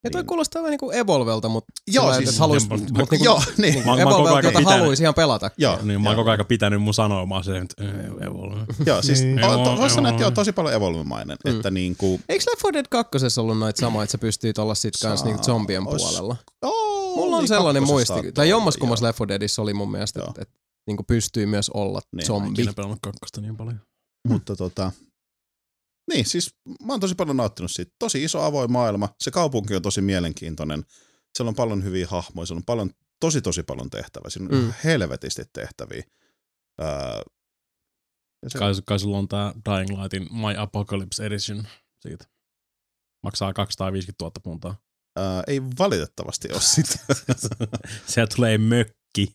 Ja 0.03 0.09
toi 0.11 0.21
Niin. 0.21 0.27
kuulostaa 0.27 0.61
vähän 0.61 0.71
niinku 0.71 0.91
Evolvelta, 0.91 1.49
mutta 1.49 1.73
Joo, 1.87 2.03
sillä, 2.03 2.17
siis- 2.17 2.29
että 2.29 2.39
haluis, 2.39 2.63
Joo, 2.69 2.77
mut 2.77 2.91
niinku, 3.11 3.15
Joo, 3.25 3.43
niin. 3.57 3.73
niinku 3.73 3.89
Mä- 3.89 3.95
mä 3.95 4.01
Evolvelta, 4.01 4.39
jota 4.47 4.47
pitänyt- 4.59 4.79
haluaisi 4.79 5.03
ihan 5.03 5.13
pelata. 5.13 5.51
Joo, 5.57 5.79
Niin, 5.83 6.01
mä 6.01 6.09
oon 6.09 6.15
koko 6.15 6.29
ajan 6.31 6.45
pitänyt 6.45 6.81
mun 6.81 6.93
sanomaa 6.93 7.43
se, 7.43 7.57
että 7.57 7.83
olla. 8.29 8.65
Joo, 8.85 9.01
siis 9.01 9.21
Niin. 9.21 9.39
Joo, 9.39 9.77
voisi 9.77 9.95
sanoa, 9.95 10.09
että 10.11 10.21
joo. 10.21 10.31
tosi 10.31 10.51
paljon 10.51 10.73
evolvemainen. 10.73 11.37
Mm. 11.45 11.51
Että 11.55 11.71
niin 11.71 11.95
kuin, 11.97 12.23
Eikö 12.29 12.43
Left 12.51 12.63
4 12.63 12.73
Dead 12.73 12.85
2 12.89 13.39
ollut 13.39 13.57
noita 13.59 13.79
samoja, 13.79 14.03
että 14.03 14.11
sä 14.11 14.17
pystyt 14.17 14.57
olla 14.57 14.75
sit 14.75 14.93
kans 15.01 15.23
niinku 15.23 15.43
zombien 15.43 15.83
puolella? 15.83 16.35
oh, 16.61 17.15
Mulla 17.17 17.35
on 17.35 17.41
niin 17.41 17.47
sellainen 17.47 17.83
muisti, 17.83 18.13
tai 18.13 18.45
olla, 18.45 18.49
jommaskummas 18.49 19.01
joo. 19.01 19.07
Left 19.07 19.19
4 19.19 19.27
Deadissä 19.27 19.61
oli 19.61 19.73
mun 19.73 19.91
mielestä, 19.91 20.19
että, 20.27 20.41
että 20.41 20.53
niinku 20.87 21.03
pystyy 21.03 21.45
myös 21.45 21.69
olla 21.69 22.01
Niin, 22.15 22.25
zombi. 22.27 22.49
Ikinä 22.49 22.73
pelannut 22.73 22.99
kakkosta 23.01 23.41
niin 23.41 23.57
paljon. 23.57 23.81
Mutta 24.27 24.55
tota, 24.55 24.91
niin 26.09 26.25
siis 26.25 26.55
mä 26.85 26.93
oon 26.93 26.99
tosi 26.99 27.15
paljon 27.15 27.37
nauttinut 27.37 27.71
siitä. 27.71 27.91
Tosi 27.99 28.23
iso 28.23 28.41
avoin 28.41 28.71
maailma. 28.71 29.09
Se 29.23 29.31
kaupunki 29.31 29.75
on 29.75 29.81
tosi 29.81 30.01
mielenkiintoinen. 30.01 30.83
Siellä 31.37 31.49
on 31.49 31.55
paljon 31.55 31.83
hyviä 31.83 32.07
hahmoja. 32.09 32.45
Siellä 32.45 32.59
on 32.59 32.65
paljon, 32.65 32.91
tosi 33.19 33.41
tosi 33.41 33.63
paljon 33.63 33.89
tehtävää. 33.89 34.29
Siinä 34.29 34.57
on 34.57 34.63
Mm. 34.63 34.73
helvetisti 34.83 35.43
tehtäviä. 35.53 36.03
Öö, 36.81 37.21
se, 38.47 38.59
Kai, 38.59 38.73
kai 38.85 38.99
sulla 38.99 39.17
on 39.17 39.27
tää 39.27 39.53
Dying 39.69 40.01
Lightin 40.01 40.23
My 40.31 40.57
Apocalypse 40.57 41.25
Edition 41.25 41.67
siitä. 42.01 42.25
Maksaa 43.23 43.53
250 43.53 44.23
000 44.25 44.31
puntaa. 44.43 44.77
öö, 45.19 45.25
ei 45.47 45.61
valitettavasti 45.61 46.47
ole 46.51 46.61
sitä. 46.61 46.99
Sieltä 48.13 48.35
tulee 48.35 48.57
mökki. 48.57 49.25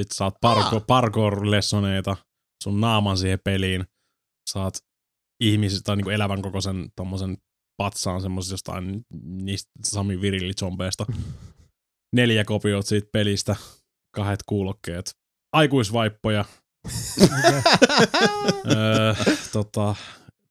Sitten 0.00 0.16
saat 0.16 0.34
parkour, 0.40 0.80
parkour-lessoneita 0.86 2.16
sun 2.62 2.80
naaman 2.80 3.18
siihen 3.18 3.38
peliin. 3.44 3.84
Saat 4.50 4.74
ihmisistä 5.42 5.84
tai 5.84 5.96
niinku 5.96 6.10
elävän 6.10 6.42
kokoisen 6.42 6.88
tommosen 6.96 7.36
patsaan 7.76 8.22
semmosista 8.22 8.52
jostain 8.52 9.04
niistä 9.24 9.70
Sami 9.84 10.16
Virilli-zombeista. 10.20 11.12
Neljä 12.16 12.44
kopiot 12.44 12.86
siitä 12.86 13.08
pelistä, 13.12 13.56
kahdet 14.14 14.40
kuulokkeet, 14.46 15.10
aikuisvaippoja, 15.52 16.44
öö, 18.70 19.14
tota, 19.52 19.94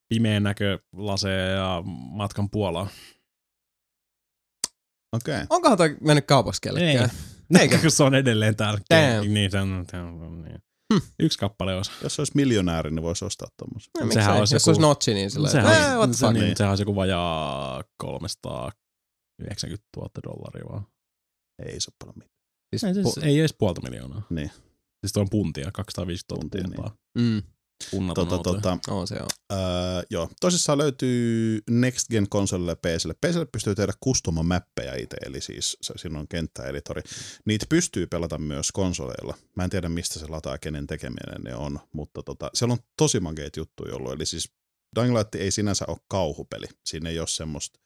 pimeän 0.09 0.43
näkölaseja 0.43 1.45
ja 1.45 1.83
matkan 1.85 2.49
Puolaan. 2.49 2.89
Okei. 5.15 5.35
Okay. 5.35 5.47
Onkohan 5.49 5.77
toi 5.77 5.97
mennyt 6.01 6.25
kaupaksi 6.25 6.61
kellekään? 6.61 7.09
Eikä, 7.59 7.77
kun 7.81 7.91
se 7.91 8.03
on 8.03 8.15
edelleen 8.15 8.55
täällä. 8.55 8.79
Damn. 8.89 9.33
Niin, 9.33 9.51
se 9.51 9.59
on, 9.59 9.85
se 9.91 9.97
on 10.91 10.99
niin. 10.99 11.09
Yksi 11.19 11.37
kappale 11.39 11.75
osa. 11.75 11.91
Jos 12.03 12.19
olisi 12.19 12.31
miljonääri, 12.35 12.91
niin 12.91 13.03
voisi 13.03 13.25
ostaa 13.25 13.47
tommosen. 13.57 13.91
No, 13.99 14.11
Sehän 14.13 14.37
olisi 14.37 14.55
Jos 14.55 14.61
joku- 14.61 14.69
olisi 14.69 14.81
notchi, 14.81 15.13
niin 15.13 15.31
sillä 15.31 15.49
sehän, 15.49 15.73
eh, 15.91 15.97
what 15.97 16.09
the 16.11 16.17
se, 16.17 16.33
niin, 16.33 16.43
Niin. 16.45 16.57
sehän 16.57 16.69
olisi 16.71 16.81
joku 16.81 16.95
vajaa 16.95 17.83
390 17.97 19.87
000 19.97 20.09
dollaria 20.23 20.65
vaan. 20.71 20.87
Ei 21.65 21.79
se 21.81 21.89
ole 21.91 21.95
paljon 21.99 22.15
mitään. 22.17 22.41
Siis 22.69 22.83
Ei, 22.83 22.93
siis, 22.93 23.17
pu- 23.17 23.25
ei 23.25 23.39
edes 23.39 23.55
puolta 23.59 23.81
miljoonaa. 23.81 24.21
Niin. 24.29 24.51
Siis 25.01 25.13
tuo 25.13 25.21
on 25.21 25.29
puntia, 25.29 25.71
250 25.73 26.41
Puntia, 26.41 26.61
puntia. 26.63 26.81
Puntaa. 26.83 26.97
Mm, 27.17 27.41
Punnaton 27.91 28.27
Tota, 28.27 28.43
tota, 28.43 28.77
on 28.87 29.07
se 29.07 29.15
on. 29.15 29.27
öö, 29.51 29.59
joo. 30.09 30.29
Tosissaan 30.41 30.77
löytyy 30.77 31.59
Next 31.69 32.09
Gen 32.09 32.29
konsolille 32.29 32.71
ja 32.71 32.75
PClle. 32.75 33.13
PClle 33.13 33.45
pystyy 33.45 33.75
tehdä 33.75 33.93
custom 34.05 34.45
mappeja 34.45 34.95
itse, 34.95 35.17
eli 35.25 35.41
siis 35.41 35.77
se, 35.81 35.93
siinä 35.97 36.19
on 36.19 36.27
kenttäeditori. 36.27 37.01
Niitä 37.45 37.65
pystyy 37.69 38.07
pelata 38.07 38.37
myös 38.37 38.71
konsoleilla. 38.71 39.37
Mä 39.55 39.63
en 39.63 39.69
tiedä, 39.69 39.89
mistä 39.89 40.19
se 40.19 40.27
lataa, 40.27 40.57
kenen 40.57 40.87
tekeminen 40.87 41.41
ne 41.43 41.55
on, 41.55 41.79
mutta 41.93 42.23
tota, 42.23 42.49
siellä 42.53 42.73
on 42.73 42.79
tosi 42.97 43.19
makeita 43.19 43.59
juttuja 43.59 43.95
ollut. 43.95 44.11
Eli 44.13 44.25
siis 44.25 44.51
Dying 44.99 45.17
Light 45.17 45.35
ei 45.35 45.51
sinänsä 45.51 45.85
ole 45.87 45.97
kauhupeli. 46.07 46.65
Siinä 46.85 47.09
ei 47.09 47.19
ole 47.19 47.27
semmoista 47.27 47.79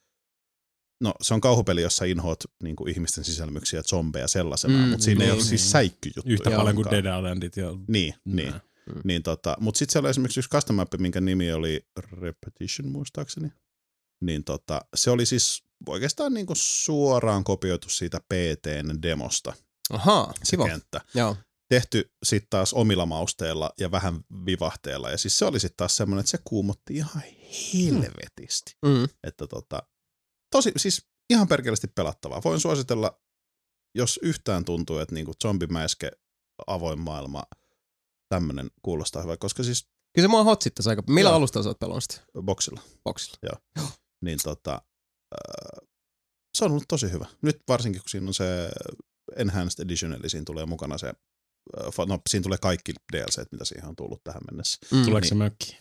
No, 1.01 1.13
se 1.21 1.33
on 1.33 1.41
kauhupeli, 1.41 1.81
jossa 1.81 2.05
inhoat 2.05 2.39
niin 2.63 2.75
kuin 2.75 2.91
ihmisten 2.91 3.23
sisälmyksiä, 3.23 3.83
zombeja 3.83 4.27
sellaisena, 4.27 4.77
Mm, 4.77 4.89
mutta 4.89 5.03
siinä 5.03 5.23
ei 5.23 5.27
niin, 5.29 5.35
ole 5.35 5.43
siis 5.43 5.61
niin. 5.61 5.71
säikkyjuttuja. 5.71 6.33
Yhtä 6.33 6.51
paljon 6.51 6.75
kuin. 6.75 6.91
Dead 6.91 7.17
Islandit. 7.17 7.57
Ja... 7.57 7.67
Niin, 7.87 8.13
niin. 8.25 8.53
Nää. 8.93 9.01
Niin 9.03 9.23
tota, 9.23 9.57
mutta 9.59 9.77
sitten 9.77 9.91
siellä 9.93 10.05
oli 10.05 10.09
esimerkiksi 10.09 10.39
yksi 10.39 10.49
custom 10.49 10.75
map, 10.75 10.93
minkä 10.97 11.21
nimi 11.21 11.53
oli 11.53 11.87
Repetition 12.11 12.91
muistaakseni. 12.91 13.51
Niin 14.21 14.43
tota, 14.43 14.81
se 14.95 15.11
oli 15.11 15.25
siis 15.25 15.63
oikeastaan 15.89 16.33
niinku 16.33 16.53
suoraan 16.55 17.43
kopioitu 17.43 17.89
siitä 17.89 18.19
PTn 18.19 19.01
demosta, 19.01 19.53
Ahaa, 19.89 20.33
se 20.43 20.55
kiva. 20.57 20.67
kenttä. 20.67 21.01
Joo. 21.13 21.37
Tehty 21.69 22.11
sitten 22.23 22.49
taas 22.49 22.73
omilla 22.73 23.05
mausteilla 23.05 23.71
ja 23.79 23.91
vähän 23.91 24.19
vivahteella. 24.45 25.09
Ja 25.09 25.17
siis 25.17 25.39
se 25.39 25.45
oli 25.45 25.59
sitten 25.59 25.77
taas 25.77 25.97
semmoinen, 25.97 26.19
että 26.19 26.31
se 26.31 26.39
kuumotti 26.43 26.93
ihan 26.93 27.23
helvetisti. 27.73 28.75
Mm. 28.85 29.07
Että 29.23 29.47
tota, 29.47 29.83
tosi, 30.51 30.71
siis 30.77 31.07
ihan 31.29 31.47
perkeleesti 31.47 31.87
pelattavaa. 31.87 32.41
Voin 32.43 32.59
suositella, 32.59 33.21
jos 33.95 34.19
yhtään 34.23 34.65
tuntuu, 34.65 34.97
että 34.97 35.15
niinku 35.15 35.33
zombimäiske, 35.43 36.11
avoin 36.67 36.99
maailma, 36.99 37.43
tämmönen 38.35 38.71
kuulostaa 38.81 39.21
hyvä, 39.21 39.37
koska 39.37 39.63
siis 39.63 39.87
Kyllä 40.15 40.23
se 40.23 40.27
mua 40.27 40.43
hotsittaisi 40.43 40.89
aika. 40.89 41.03
Millä 41.09 41.29
Joo. 41.29 41.37
alustalla 41.37 41.63
sä 41.63 41.69
oot 41.69 41.79
pelannut 41.79 42.03
sitä? 42.03 42.23
boksilla, 42.41 42.81
Boxilla. 43.03 43.61
niin 44.25 44.39
tota, 44.43 44.73
äh, 45.33 45.87
se 46.57 46.65
on 46.65 46.71
ollut 46.71 46.85
tosi 46.87 47.11
hyvä. 47.11 47.25
Nyt 47.41 47.57
varsinkin, 47.67 48.01
kun 48.01 48.09
siinä 48.09 48.27
on 48.27 48.33
se 48.33 48.69
Enhanced 49.35 49.83
Edition, 49.85 50.13
eli 50.13 50.29
siinä 50.29 50.43
tulee 50.45 50.65
mukana 50.65 50.97
se, 50.97 51.13
no 52.07 52.19
siinä 52.29 52.43
tulee 52.43 52.57
kaikki 52.61 52.93
DLC, 53.13 53.51
mitä 53.51 53.65
siihen 53.65 53.85
on 53.85 53.95
tullut 53.95 54.21
tähän 54.23 54.41
mennessä. 54.51 54.77
Mm. 54.91 55.05
Tuleeko 55.05 55.27
se 55.27 55.35
mökki? 55.35 55.77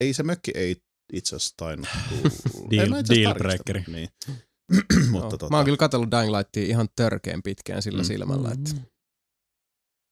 Ei 0.00 0.12
se 0.14 0.22
mökki 0.22 0.50
ei 0.54 0.76
itse 1.12 1.36
asiassa 1.36 1.54
tainnut 1.56 1.88
tulla. 2.52 2.70
Deal- 2.70 2.92
asiassa 2.94 3.14
deal 3.14 3.34
breakeri. 3.34 3.84
Niin. 3.88 4.08
Joo. 4.72 5.10
Mutta 5.10 5.28
tota, 5.28 5.48
Mä 5.50 5.56
oon 5.56 5.64
kyllä 5.64 5.76
katsellut 5.78 6.10
Dying 6.10 6.36
Lightia 6.36 6.62
ihan 6.66 6.88
törkeen 6.96 7.42
pitkään 7.42 7.82
sillä 7.82 8.02
Mm. 8.02 8.06
silmällä. 8.06 8.50
Että... 8.52 8.70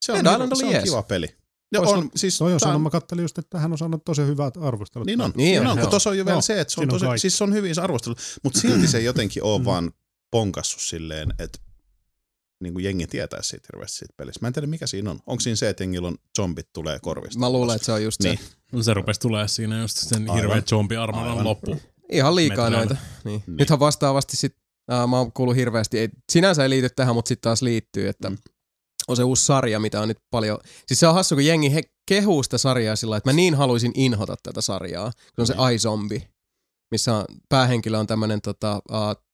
se 0.04 0.12
on, 0.12 0.16
Dead 0.24 0.24
hyvä, 0.24 0.32
Island 0.34 0.52
oli 0.52 0.58
se 0.60 0.66
on 0.66 0.72
jees. 0.72 0.84
kiva 0.84 1.02
peli. 1.02 1.37
Tois- 1.76 1.88
on, 1.88 2.10
siis, 2.16 2.38
Toi 2.38 2.54
on 2.54 2.60
sanonut, 2.60 2.82
mä 2.82 2.90
kattelin 2.90 3.22
just, 3.22 3.38
että 3.38 3.58
hän 3.58 3.72
on 3.72 3.78
saanut 3.78 4.04
tosi 4.04 4.22
hyvät 4.22 4.56
arvostelut. 4.56 5.06
Niin 5.06 5.20
on, 5.20 5.32
Niin 5.36 5.50
niin 5.50 5.60
on, 5.60 5.66
on, 5.66 5.78
kun 5.78 5.90
tuossa 5.90 6.10
on 6.10 6.18
jo 6.18 6.24
vielä 6.24 6.34
Joo, 6.34 6.42
se, 6.42 6.60
että 6.60 6.74
se 6.74 6.80
on, 6.80 6.84
on 6.84 6.88
tosi, 6.88 7.04
kaikki. 7.04 7.18
siis 7.20 7.38
se 7.38 7.44
on 7.44 7.54
hyvin 7.54 7.74
se 7.74 7.80
arvostelu, 7.80 8.14
mutta 8.44 8.60
silti 8.60 8.88
se 8.88 8.98
ei 8.98 9.04
jotenkin 9.04 9.42
ole 9.42 9.58
Mm. 9.58 9.64
vaan 9.64 9.92
ponkassu 10.30 10.80
silleen, 10.80 11.28
että 11.38 11.58
niin 12.60 12.72
kuin 12.74 12.84
jengi 12.84 13.06
tietää 13.06 13.42
siitä 13.42 13.68
hirveästi 13.72 13.98
siitä 13.98 14.14
pelistä. 14.16 14.38
Mä 14.40 14.46
en 14.48 14.52
tiedä 14.52 14.66
mikä 14.66 14.86
siinä 14.86 15.10
on. 15.10 15.20
Onko 15.26 15.40
siinä 15.40 15.56
se, 15.56 15.68
että 15.68 15.82
jengillä 15.82 16.08
on 16.08 16.18
zombit 16.38 16.72
tulee 16.72 16.98
korvista? 17.02 17.38
Mä 17.38 17.50
luulen, 17.50 17.76
että 17.76 17.86
se 17.86 17.92
on 17.92 18.02
just 18.02 18.20
se. 18.22 18.28
Niin. 18.28 18.38
No 18.72 18.82
se 18.82 18.94
rupesi 18.94 19.20
tulee 19.20 19.48
siinä 19.48 19.80
just 19.80 19.96
sen 19.96 20.30
Aivan. 20.30 20.36
hirveä 20.36 20.62
loppu. 21.44 21.76
Ihan 22.12 22.34
liikaa 22.36 22.70
Metreillä. 22.70 22.94
noita. 22.94 23.02
Niin. 23.24 23.42
Niin. 23.46 23.56
Nythän 23.56 23.78
vastaavasti 23.80 24.36
sit, 24.36 24.56
äh, 24.92 25.08
mä 25.08 25.18
oon 25.18 25.32
kuullut 25.32 25.56
hirveästi, 25.56 25.98
ei, 25.98 26.08
sinänsä 26.32 26.62
ei 26.62 26.70
liity 26.70 26.88
tähän, 26.96 27.14
mutta 27.14 27.28
sitten 27.28 27.42
taas 27.48 27.62
liittyy, 27.62 28.08
että 28.08 28.30
Mm. 28.30 28.36
On 29.08 29.16
se 29.16 29.22
uusi 29.24 29.44
sarja, 29.46 29.80
mitä 29.80 30.00
on 30.00 30.08
nyt 30.08 30.18
paljon, 30.30 30.58
siis 30.86 31.00
se 31.00 31.06
on 31.08 31.14
hassu, 31.14 31.34
kun 31.34 31.44
jengi 31.46 31.74
he, 31.74 31.82
kehuu 32.08 32.42
sitä 32.42 32.58
sarjaa 32.58 32.96
sillä, 32.96 33.16
että 33.16 33.28
mä 33.30 33.32
niin 33.32 33.54
haluaisin 33.54 33.92
inhota 33.94 34.36
tätä 34.42 34.60
sarjaa, 34.60 35.12
kun 35.34 35.42
on 35.42 35.46
se 35.46 35.54
Niin. 35.54 35.70
iZombie, 35.74 36.28
missä 36.90 37.14
on, 37.16 37.24
päähenkilö 37.48 37.98
on 37.98 38.06
tämmönen 38.06 38.40
tota, 38.40 38.82
uh, 38.92 39.24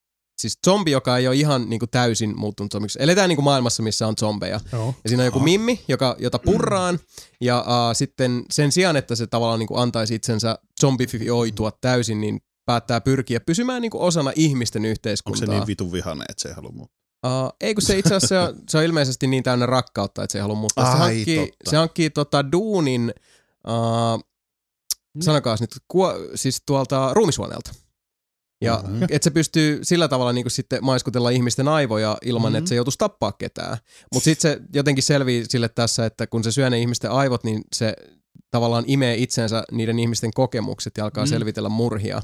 siis 0.40 0.58
zombi, 0.66 0.90
joka 0.90 1.18
ei 1.18 1.28
ole 1.28 1.36
ihan 1.36 1.70
niinku 1.70 1.86
täysin 1.86 2.38
muuttunut 2.38 2.72
zombiksi. 2.72 2.98
Eletään 3.02 3.28
niinku 3.28 3.42
maailmassa, 3.42 3.82
missä 3.82 4.06
on 4.06 4.14
zombeja. 4.20 4.60
Joo. 4.72 4.94
Ja 5.04 5.10
siinä 5.10 5.22
on 5.22 5.26
joku 5.26 5.40
mimmi, 5.40 5.80
joka, 5.88 6.16
jota 6.18 6.38
purraan, 6.38 6.98
ja 7.40 7.60
uh, 7.60 7.96
sitten 7.96 8.44
sen 8.50 8.72
sijaan, 8.72 8.96
että 8.96 9.14
se 9.14 9.26
tavallaan 9.26 9.58
niin 9.58 9.66
kuin 9.66 9.80
antaisi 9.80 10.14
itsensä 10.14 10.58
zombifioitua 10.80 11.72
täysin, 11.80 12.20
niin 12.20 12.40
päättää 12.66 13.00
pyrkiä 13.00 13.40
pysymään 13.40 13.82
niin 13.82 13.90
kuin 13.90 14.02
osana 14.02 14.32
ihmisten 14.36 14.80
Onko 14.82 14.88
yhteiskuntaa. 14.90 15.40
se 15.40 15.46
niin 15.46 15.66
vitun 15.66 15.92
vihane, 15.92 16.24
että 16.28 16.42
se 16.42 16.48
ei 16.48 16.54
halua 16.54 16.72
muuttaa? 16.72 17.03
Uh, 17.24 17.52
ei 17.60 17.74
kun 17.74 17.82
se 17.82 17.98
itse 17.98 18.14
asiassa 18.14 18.28
se 18.28 18.38
on, 18.38 18.54
se 18.68 18.78
on 18.78 18.84
ilmeisesti 18.84 19.26
niin 19.26 19.42
täynnä 19.42 19.66
rakkautta, 19.66 20.22
että 20.24 20.32
se 20.32 20.38
ei 20.38 20.42
halua 20.42 20.56
muuttaa. 20.56 20.92
Se 20.92 20.98
hankkii, 20.98 21.36
totta. 21.38 21.70
se 21.70 21.76
hankkii 21.76 22.10
tota 22.10 22.52
duunin, 22.52 23.14
uh, 23.68 24.24
sanokaas 25.20 25.60
nyt, 25.60 25.70
kuo, 25.88 26.14
siis 26.34 26.62
tuolta 26.66 27.14
ruumishuoneelta. 27.14 27.72
Ja 28.60 28.84
Mhm. 28.88 29.02
että 29.02 29.24
se 29.24 29.30
pystyy 29.30 29.78
sillä 29.82 30.08
tavalla 30.08 30.32
niin 30.32 30.50
sitten 30.50 30.84
maiskutella 30.84 31.30
ihmisten 31.30 31.68
aivoja 31.68 32.16
ilman, 32.24 32.52
Mhm. 32.52 32.58
että 32.58 32.68
se 32.68 32.74
joutuisi 32.74 32.98
tappaa 32.98 33.32
ketään. 33.32 33.76
Mutta 34.14 34.24
sitten 34.24 34.52
se 34.52 34.60
jotenkin 34.74 35.02
selvii 35.04 35.44
sille 35.48 35.68
tässä, 35.68 36.06
että 36.06 36.26
kun 36.26 36.44
se 36.44 36.52
syö 36.52 36.70
ne 36.70 36.78
ihmisten 36.80 37.10
aivot, 37.10 37.44
niin 37.44 37.62
se 37.74 37.94
tavallaan 38.50 38.84
imee 38.86 39.14
itsensä 39.16 39.64
niiden 39.72 39.98
ihmisten 39.98 40.30
kokemukset 40.34 40.92
ja 40.98 41.04
alkaa 41.04 41.24
Mhm. 41.24 41.30
selvitellä 41.30 41.68
murhia. 41.68 42.22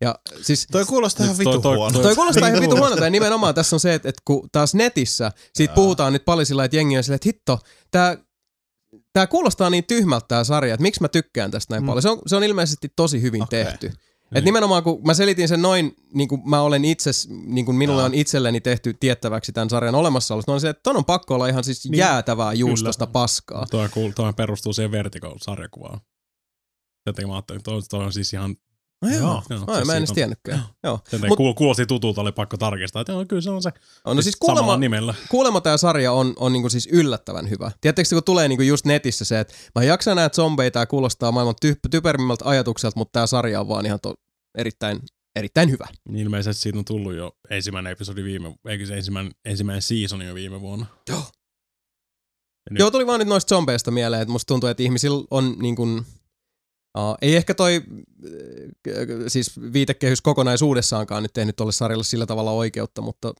Ja 0.00 0.14
siis 0.42 0.66
Toi 0.72 0.84
kuulostaa 0.84 1.24
ihan 1.26 1.38
vitu 1.38 1.60
toi- 1.60 1.76
huono. 1.76 2.02
Toi 2.02 2.14
kuulostaa 2.14 2.48
ihan 2.48 2.60
Niin 2.60 2.70
vitu 2.70 2.80
huonolta 2.80 3.04
ja 3.04 3.10
nimenomaan 3.10 3.54
tässä 3.54 3.76
on 3.76 3.80
se, 3.80 3.94
että, 3.94 4.08
että 4.08 4.22
kun 4.24 4.48
taas 4.52 4.74
netissä 4.74 5.32
siitä 5.54 5.70
Jaa. 5.70 5.74
puhutaan 5.74 6.12
nyt 6.12 6.24
paljon 6.24 6.46
sillä, 6.46 6.64
että 6.64 6.76
jengi 6.76 6.96
on 6.96 7.04
silleen, 7.04 7.16
että 7.16 7.28
hitto, 7.28 7.58
tää, 7.90 8.16
tää 9.12 9.26
kuulostaa 9.26 9.70
niin 9.70 9.84
tyhmältä 9.84 10.24
tää 10.28 10.44
sarja, 10.44 10.74
että 10.74 10.82
miksi 10.82 11.00
mä 11.00 11.08
tykkään 11.08 11.50
tästä 11.50 11.74
näin 11.74 11.82
Mm. 11.82 11.86
paljon. 11.86 12.02
Se 12.02 12.10
on, 12.10 12.18
se 12.26 12.36
on 12.36 12.44
ilmeisesti 12.44 12.88
tosi 12.96 13.22
hyvin 13.22 13.42
Okei. 13.42 13.64
tehty. 13.64 13.86
Et 13.86 14.32
Niin. 14.34 14.44
nimenomaan 14.44 14.82
kun 14.82 15.00
mä 15.06 15.14
selitin 15.14 15.48
sen 15.48 15.62
noin, 15.62 15.94
niin 16.14 16.28
kuin 16.28 16.42
mä 16.44 16.60
olen 16.62 16.84
itse, 16.84 17.10
niin 17.46 17.64
kuin 17.66 17.76
minulle 17.76 18.00
Jaa. 18.02 18.06
on 18.06 18.14
itselleni 18.14 18.60
tehty 18.60 18.94
tiettäväksi 19.00 19.52
tämän 19.52 19.70
sarjan 19.70 19.94
olemassaolosta, 19.94 20.52
on 20.52 20.60
se, 20.60 20.68
että 20.68 20.82
ton 20.82 20.96
on 20.96 21.04
pakko 21.04 21.34
olla 21.34 21.46
ihan 21.48 21.64
siis 21.64 21.84
Niin. 21.84 21.98
jäätävää 21.98 22.52
juustosta 22.52 23.06
Kyllä. 23.06 23.12
paskaa. 23.12 23.66
Toi, 23.70 23.88
kuul- 23.88 24.12
toi 24.16 24.32
perustuu 24.32 24.72
siihen 24.72 24.92
Vertigo-sarjakuvaan. 24.92 26.00
Jotenkin 27.06 27.28
mä 27.28 27.34
ajattelin, 27.36 27.58
että 27.60 27.70
toi, 27.70 27.82
toi 27.90 28.04
on 28.04 28.12
siis 28.12 28.32
ihan... 28.32 28.56
No 29.02 29.08
joo, 29.10 29.20
Joo, 29.20 29.42
joo 29.50 29.78
se 29.78 29.84
mä 29.84 29.92
en 29.92 29.98
edes 29.98 30.10
on- 30.10 30.14
tiennytkään. 30.14 30.62
Joo. 30.84 31.00
Sen 31.08 31.20
Mut- 31.20 31.36
kuul- 31.38 31.54
kuulosti 31.54 31.86
tutulta, 31.86 32.20
oli 32.20 32.32
pakko 32.32 32.56
tarkistaa, 32.56 33.00
että 33.02 33.12
joo, 33.12 33.24
kyllä 33.24 33.42
se 33.42 33.50
on 33.50 33.62
se. 33.62 33.70
No 34.06 34.22
siis 34.22 34.36
kuulemma, 34.36 34.76
nimellä. 34.76 35.14
kuulemma 35.28 35.60
tämä 35.60 35.76
sarja 35.76 36.12
on, 36.12 36.32
on 36.36 36.52
niinku 36.52 36.68
siis 36.70 36.88
yllättävän 36.92 37.50
hyvä. 37.50 37.70
Tiedättekö, 37.80 38.08
kun 38.12 38.24
tulee 38.24 38.48
niinku 38.48 38.62
just 38.62 38.84
netissä 38.86 39.24
se, 39.24 39.40
että 39.40 39.54
mä 39.74 39.84
jaksan 39.84 40.16
näitä 40.16 40.34
zombeja, 40.36 40.70
tää 40.70 40.86
kuulostaa 40.86 41.32
maailman 41.32 41.54
ty- 41.66 41.78
typerimmältä 41.90 42.44
ajatukselta, 42.48 42.98
mutta 42.98 43.12
tämä 43.12 43.26
sarja 43.26 43.60
on 43.60 43.68
vaan 43.68 43.86
ihan 43.86 44.00
to- 44.02 44.14
erittäin, 44.58 45.00
erittäin 45.36 45.70
hyvä. 45.70 45.86
Niin 46.08 46.18
ilmeisesti 46.24 46.62
siitä 46.62 46.78
on 46.78 46.84
tullut 46.84 47.14
jo 47.14 47.32
ensimmäinen 47.50 47.92
episodi 47.92 48.24
viime, 48.24 48.54
eikö 48.68 48.86
se 48.86 48.96
ensimmäinen, 48.96 49.32
ensimmäinen 49.44 49.82
seasoni 49.82 50.26
jo 50.26 50.34
viime 50.34 50.60
vuonna. 50.60 50.86
Joo. 51.08 51.18
Ja 51.18 51.24
nyt- 52.70 52.78
Joo, 52.78 52.90
tuli 52.90 53.06
vaan 53.06 53.18
nyt 53.18 53.28
noista 53.28 53.54
zombeista 53.54 53.90
mieleen, 53.90 54.22
että 54.22 54.32
musta 54.32 54.46
tuntuu, 54.52 54.68
että 54.68 54.82
ihmisillä 54.82 55.24
on 55.30 55.56
niin 55.58 55.76
kuin, 55.76 56.06
uh, 56.98 57.16
ei 57.22 57.36
ehkä 57.36 57.54
toi 57.54 57.74
äh, 57.74 59.02
siis 59.28 59.60
viitekehys 59.72 60.20
kokonaisuudessaankaan 60.20 61.22
nyt 61.22 61.32
tehnyt 61.32 61.56
tuolle 61.56 61.72
sarjalle 61.72 62.04
sillä 62.04 62.26
tavalla 62.26 62.50
oikeutta, 62.50 63.02
mutta 63.02 63.34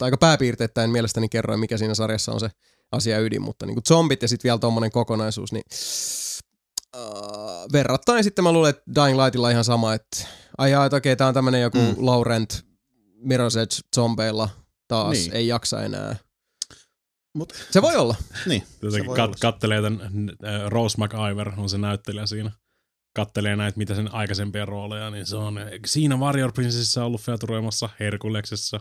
aika 0.00 0.16
pääpiirteittäin 0.16 0.90
mielestäni 0.90 1.28
kerroin, 1.28 1.60
mikä 1.60 1.78
siinä 1.78 1.94
sarjassa 1.94 2.32
on 2.32 2.40
se 2.40 2.50
asia 2.92 3.18
ydin, 3.20 3.42
mutta 3.42 3.66
niin 3.66 3.74
kuin 3.74 3.84
zombit 3.88 4.22
ja 4.22 4.28
sitten 4.28 4.48
vielä 4.48 4.58
tommonen 4.58 4.90
kokonaisuus, 4.90 5.52
niin 5.52 5.64
uh, 6.96 7.72
verrattain 7.72 8.24
sitten 8.24 8.42
mä 8.42 8.52
luulen, 8.52 8.70
että 8.70 8.82
Dying 8.94 9.22
Lightilla 9.22 9.50
ihan 9.50 9.64
sama, 9.64 9.94
että 9.94 10.26
ai 10.58 10.70
jaa, 10.70 10.86
että 10.86 10.96
okei, 10.96 11.16
tää 11.16 11.28
on 11.28 11.34
tämmönen 11.34 11.62
joku 11.62 11.78
Mm. 11.78 11.94
Laurent 11.98 12.64
Mirror's 13.24 13.58
Edge 13.58 13.76
zombeilla 13.94 14.48
taas, 14.88 15.18
niin. 15.18 15.32
ei 15.32 15.48
jaksa 15.48 15.82
enää. 15.82 16.16
Mut, 17.38 17.52
Se 17.70 17.82
voi 17.82 17.96
olla. 17.96 18.14
niin, 18.46 18.62
se 18.62 18.76
Jotenkin 18.82 19.06
voi 19.08 19.16
kat- 19.18 19.20
olla. 19.22 19.36
kattelee 19.40 19.82
tämän, 19.82 20.00
äh, 20.44 20.66
Rose 20.68 20.98
McIver 20.98 21.52
on 21.56 21.68
se 21.68 21.78
näyttelijä 21.78 22.26
siinä. 22.26 22.50
Kattelee 23.16 23.56
näitä, 23.56 23.78
mitä 23.78 23.94
sen 23.94 24.14
aikaisempia 24.14 24.66
rooleja, 24.66 25.10
niin 25.10 25.26
se 25.26 25.36
on 25.36 25.58
äh, 25.58 25.68
siinä 25.86 26.16
Warrior 26.16 26.52
Princessissa 26.52 27.04
ollut 27.04 27.20
featuroimassa, 27.20 27.88
Herkuleksessa, 28.00 28.80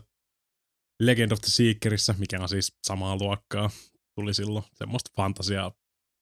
Legend 1.02 1.32
of 1.32 1.40
the 1.42 1.50
Seekerissä, 1.52 2.16
mikä 2.18 2.40
on 2.42 2.50
siis 2.50 2.74
samaa 2.88 3.16
luokkaa, 3.18 3.70
tuli 4.16 4.34
silloin 4.34 4.66
semmoista 4.74 5.12
fantasiaa, 5.16 5.72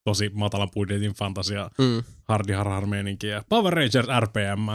tosi 0.10 0.30
matalan 0.34 0.72
budjetin 0.74 1.14
fantasia, 1.14 1.70
Mm. 1.78 2.04
hardi 2.24 2.54
har 2.54 2.86
meininkiä, 2.86 3.44
Power 3.50 3.74
Rangers 3.74 4.08
RPM. 4.20 4.70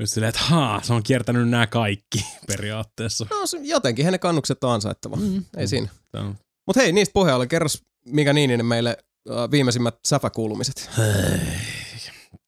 Just 0.00 0.12
silleen, 0.14 0.28
että 0.28 0.40
haa, 0.40 0.82
se 0.82 0.92
on 0.92 1.02
kiertänyt 1.02 1.48
nämä 1.48 1.66
kaikki 1.66 2.24
periaatteessa. 2.48 3.26
No 3.30 3.46
se- 3.46 3.58
jotenkin 3.62 4.04
hänen 4.04 4.20
kannukset 4.20 4.64
on 4.64 4.70
ansaittava. 4.72 5.16
Mm. 5.16 5.44
Ei 5.56 5.68
siinä. 5.68 5.88
Tää 6.12 6.22
on 6.22 6.38
Mutta 6.66 6.80
hei, 6.82 6.92
niistä 6.92 7.12
puheen 7.12 7.34
ollen, 7.34 7.48
kerros 7.48 7.82
Mika 8.08 8.32
Niininen 8.32 8.66
meille 8.66 8.96
äh, 9.30 9.50
viimeisimmät 9.50 9.94
säfäkuulumiset. 10.06 10.90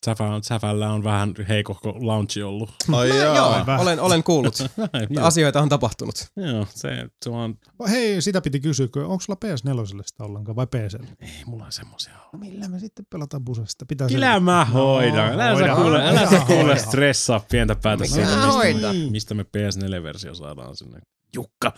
Säfä, 0.06 0.24
Säfällä 0.42 0.92
on 0.92 1.04
vähän 1.04 1.34
heikohko 1.48 1.96
launchi 2.00 2.42
ollut. 2.42 2.70
Ai 2.92 3.08
No, 3.08 3.14
joo, 3.14 3.50
vähän. 3.50 3.80
olen, 3.80 4.00
olen 4.00 4.22
kuullut. 4.22 4.58
joo, 5.10 5.26
Asioita 5.26 5.62
on 5.62 5.68
tapahtunut. 5.68 6.14
joo, 6.36 6.66
se, 6.70 6.88
se 7.24 7.30
vaan, 7.30 7.54
Hei, 7.90 8.22
sitä 8.22 8.40
piti 8.40 8.60
kysyä, 8.60 8.88
onko 8.96 9.20
sulla 9.20 9.38
PS4 9.44 10.02
sitä 10.06 10.24
ollenkaan 10.24 10.56
vai 10.56 10.66
PC? 10.66 10.94
ei 11.20 11.28
mulla 11.46 11.64
on 11.64 11.72
semmosia. 11.72 12.12
No 12.32 12.38
millä 12.38 12.68
me 12.68 12.78
sitten 12.78 13.06
pelataan 13.10 13.44
busesta? 13.44 13.86
Pitää 13.86 14.08
Kyllä 14.08 14.40
mä 14.40 14.64
hoidan. 14.64 15.32
Älä 15.32 15.44
sä 15.44 15.54
hoidaan. 15.54 15.82
kuule, 15.82 16.08
älä 16.08 16.30
sä 16.30 16.40
kuule 16.46 16.78
stressaa 16.78 17.40
pientä 17.50 17.76
päätä 17.82 18.04
Minä 18.04 18.26
siitä, 18.62 18.92
mistä, 18.92 19.10
mistä 19.10 19.34
me 19.34 19.42
PS4-versio 19.42 20.34
saadaan 20.34 20.76
sinne. 20.76 21.00
Jukka, 21.34 21.72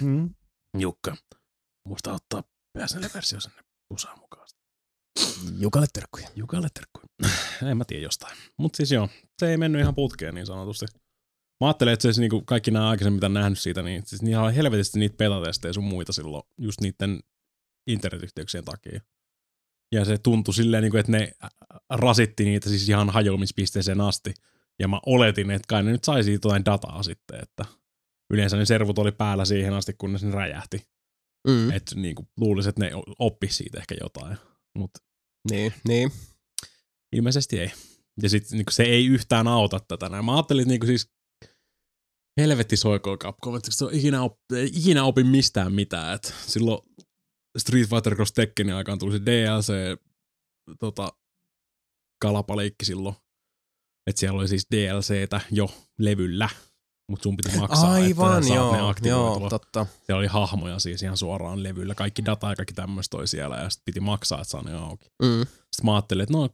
Mm. 0.00 0.30
Jukka, 0.78 1.16
muista 1.88 2.12
ottaa 2.12 2.42
PS4-versio 2.78 3.40
sinne 3.40 3.62
pusaan 3.88 4.18
mukaan. 4.18 4.48
Jukalle 5.58 5.86
terkkuja. 5.92 6.28
Jukalle 6.36 6.68
terkkuja. 6.74 7.06
en 7.70 7.76
mä 7.76 7.84
tiedä 7.84 8.02
jostain. 8.02 8.36
Mutta 8.58 8.76
siis 8.76 8.92
joo, 8.92 9.08
se 9.38 9.50
ei 9.50 9.56
mennyt 9.56 9.80
ihan 9.80 9.94
putkeen 9.94 10.34
niin 10.34 10.46
sanotusti. 10.46 10.86
Mä 11.60 11.66
ajattelin, 11.66 11.92
että 11.92 12.12
se 12.12 12.20
niinku 12.20 12.42
kaikki 12.42 12.70
nämä 12.70 12.88
aikaisemmin, 12.88 13.16
mitä 13.16 13.28
nähnyt 13.28 13.58
siitä, 13.58 13.82
niin 13.82 14.02
siis 14.06 14.22
niillä 14.22 14.42
on 14.42 14.54
helvetisti 14.54 14.98
niitä 14.98 15.16
betatestejä 15.16 15.72
sun 15.72 15.84
muita 15.84 16.12
silloin, 16.12 16.42
just 16.58 16.80
niiden 16.80 17.20
internetyhteyksien 17.86 18.64
takia. 18.64 19.00
Ja 19.92 20.04
se 20.04 20.18
tuntui 20.18 20.54
silleen, 20.54 20.82
niinku, 20.82 20.96
että 20.96 21.12
ne 21.12 21.32
rasitti 21.90 22.44
niitä 22.44 22.68
siis 22.68 22.88
ihan 22.88 23.10
hajoamispisteeseen 23.10 24.00
asti. 24.00 24.34
Ja 24.78 24.88
mä 24.88 25.00
oletin, 25.06 25.50
että 25.50 25.68
kai 25.68 25.82
ne 25.82 25.92
nyt 25.92 26.04
sai 26.04 26.24
siitä 26.24 26.46
jotain 26.46 26.64
dataa 26.64 27.02
sitten, 27.02 27.40
että 27.42 27.64
yleensä 28.30 28.56
ne 28.56 28.64
servut 28.64 28.98
oli 28.98 29.12
päällä 29.12 29.44
siihen 29.44 29.74
asti, 29.74 29.94
kunnes 29.98 30.24
ne 30.24 30.30
räjähti. 30.30 30.93
Mm. 31.48 31.70
Että 31.70 31.94
niinku, 31.94 32.28
luulisin, 32.36 32.68
että 32.68 32.84
ne 32.84 32.90
oppisi 33.18 33.54
siitä 33.54 33.78
ehkä 33.78 33.94
jotain. 34.00 34.36
Mutta 34.78 35.00
Niin, 35.50 35.74
niin. 35.88 36.12
Ilmeisesti 37.12 37.60
ei. 37.60 37.72
Ja 38.22 38.28
sitten 38.28 38.58
niinku, 38.58 38.72
se 38.72 38.82
ei 38.82 39.06
yhtään 39.06 39.48
auta 39.48 39.80
tätä. 39.80 40.08
näin. 40.08 40.24
Mä 40.24 40.34
ajattelin, 40.34 40.62
että 40.62 40.70
niinku, 40.70 40.86
siis 40.86 41.10
helvetti 42.40 42.76
soikoon 42.76 43.18
Capcom, 43.18 43.56
että 43.56 43.70
se 43.70 43.84
on 43.84 43.94
ikinä, 43.94 44.22
op, 44.22 44.38
ei 44.52 44.66
ikinä 44.66 45.04
opi 45.04 45.24
mistään 45.24 45.72
mitään. 45.72 46.14
Et 46.14 46.34
silloin 46.46 46.80
Street 47.58 47.88
Fighter 47.88 48.14
Cross 48.14 48.32
Tekkenin 48.32 48.74
aikaan 48.74 48.98
tuli 48.98 49.12
se 49.12 49.24
DLC 49.24 49.72
tota, 50.80 51.12
kalapaleikki 52.22 52.84
silloin. 52.84 53.14
Että 54.06 54.20
siellä 54.20 54.38
oli 54.38 54.48
siis 54.48 54.66
DLCtä 54.70 55.40
jo 55.50 55.70
levyllä, 55.98 56.48
mutta 57.08 57.22
sun 57.22 57.36
piti 57.36 57.58
maksaa, 57.58 57.92
Aivan, 57.92 58.38
että 58.38 58.48
saat 58.48 58.72
ne 58.72 58.78
joo, 58.78 58.88
aktivoitua. 58.88 59.40
joo, 59.40 59.48
totta. 59.50 59.86
Siellä 60.06 60.18
oli 60.18 60.26
hahmoja 60.26 60.78
siis 60.78 61.02
ihan 61.02 61.16
suoraan 61.16 61.62
levyllä. 61.62 61.94
Kaikki 61.94 62.24
data 62.24 62.48
ja 62.50 62.56
kaikki 62.56 62.74
tämmöistä 62.74 63.16
oli 63.16 63.26
siellä 63.28 63.56
ja 63.56 63.70
sitten 63.70 63.84
piti 63.84 64.00
maksaa, 64.00 64.38
että 64.40 64.50
saa 64.50 64.62
ne 64.62 64.74
auki. 64.74 65.06
Mm. 65.22 65.40
Sitten 65.40 65.84
mä 65.84 65.94
ajattelin, 65.94 66.22
että 66.22 66.34
no, 66.34 66.48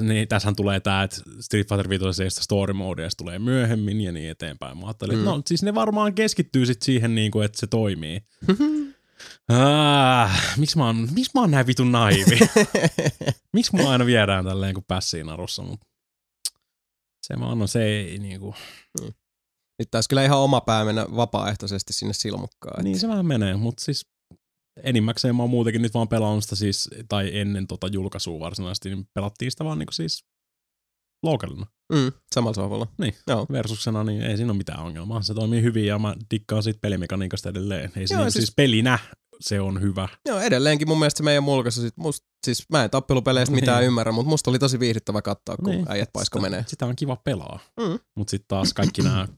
niin, 0.00 0.28
tässähän 0.28 0.56
tulee 0.56 0.80
tää, 0.80 1.02
että 1.02 1.16
Street 1.40 1.68
Fighter 1.68 1.88
5 1.88 2.22
ei 2.22 2.30
story 2.30 2.72
modea, 2.72 3.10
se 3.10 3.16
tulee 3.16 3.38
myöhemmin 3.38 4.00
ja 4.00 4.12
niin 4.12 4.30
eteenpäin. 4.30 4.78
Mä 4.78 4.86
ajattelin, 4.86 5.14
Mm. 5.16 5.20
että 5.22 5.30
no, 5.30 5.42
siis 5.46 5.62
ne 5.62 5.74
varmaan 5.74 6.14
keskittyy 6.14 6.66
sit 6.66 6.82
siihen, 6.82 7.14
niin 7.14 7.30
kuin, 7.30 7.44
että 7.44 7.58
se 7.60 7.66
toimii. 7.66 8.20
Ah, 9.52 10.56
miksi 10.56 10.78
mä, 10.78 10.86
oon, 10.86 11.08
miksi 11.14 11.30
mä 11.34 11.40
oon 11.40 11.50
näin 11.50 11.66
vitun 11.66 11.92
naivi? 11.92 12.38
miksi 13.52 13.76
mua 13.76 13.90
aina 13.90 14.06
viedään 14.06 14.44
tälleen 14.44 14.74
kuin 14.74 14.84
pässiin 14.88 15.26
narussa, 15.26 15.62
mut 15.62 15.80
se 17.22 17.36
mä 17.36 17.50
annan, 17.50 17.68
se 17.68 17.84
ei 17.84 18.18
niinku, 18.18 18.54
Nyt 19.78 19.90
taisi 19.90 20.08
kyllä 20.08 20.24
ihan 20.24 20.38
oma 20.38 20.60
pää 20.60 20.84
mennä 20.84 21.06
vapaaehtoisesti 21.16 21.92
sinne 21.92 22.14
silmukkaan. 22.14 22.84
niin 22.84 22.98
se 22.98 23.08
vähän 23.08 23.26
menee, 23.26 23.56
mutta 23.56 23.84
siis 23.84 24.06
enimmäkseen 24.82 25.36
mä 25.36 25.42
oon 25.42 25.50
muutenkin 25.50 25.82
nyt 25.82 25.94
vaan 25.94 26.08
pelannut 26.08 26.44
sitä 26.44 26.56
siis, 26.56 26.90
tai 27.08 27.38
ennen 27.38 27.66
tota 27.66 27.86
julkaisua 27.86 28.40
varsinaisesti, 28.40 28.88
niin 28.88 29.08
pelattiin 29.14 29.50
sitä 29.50 29.64
vaan 29.64 29.78
niinku 29.78 29.92
siis 29.92 30.24
localina. 31.22 31.66
Mm, 31.92 32.12
samalla 32.34 32.54
sohvalla. 32.54 32.86
Niin. 32.98 33.14
Joo. 33.26 33.46
versuksena, 33.52 34.04
niin 34.04 34.22
ei 34.22 34.36
siinä 34.36 34.52
ole 34.52 34.58
mitään 34.58 34.80
ongelmaa. 34.82 35.22
Se 35.22 35.34
toimii 35.34 35.62
hyvin 35.62 35.86
ja 35.86 35.98
mä 35.98 36.14
dikkaan 36.30 36.62
siitä 36.62 36.78
pelimekaniikasta 36.82 37.48
edelleen. 37.48 37.92
Ei 37.96 38.06
Joo, 38.10 38.18
niinku, 38.18 38.32
siis- 38.32 38.32
siis, 38.44 38.54
pelinä 38.56 38.98
se 39.40 39.60
on 39.60 39.80
hyvä. 39.80 40.08
Joo, 40.26 40.40
edelleenkin 40.40 40.88
mun 40.88 40.98
mielestä 40.98 41.18
se 41.18 41.24
meidän 41.24 41.42
mulkaisu, 41.42 41.80
sit 41.80 41.96
must, 41.96 42.24
siis 42.46 42.64
mä 42.70 42.84
en 42.84 42.90
tappelupeleistä 42.90 43.54
mitään 43.54 43.78
Niin. 43.80 43.86
ymmärrä, 43.86 44.12
mutta 44.12 44.28
musta 44.30 44.50
oli 44.50 44.58
tosi 44.58 44.80
viihdyttävä 44.80 45.22
katsoa, 45.22 45.56
kun 45.56 45.70
Niin. 45.70 45.86
äijät 45.88 46.10
paisko 46.12 46.38
sitä, 46.38 46.50
menee. 46.50 46.64
Sitä 46.68 46.86
on 46.86 46.96
kiva 46.96 47.16
pelaa. 47.16 47.58
Mm. 47.80 47.98
Mutta 48.14 48.30
sitten 48.30 48.48
taas 48.48 48.74
kaikki 48.74 49.02
nämä 49.02 49.28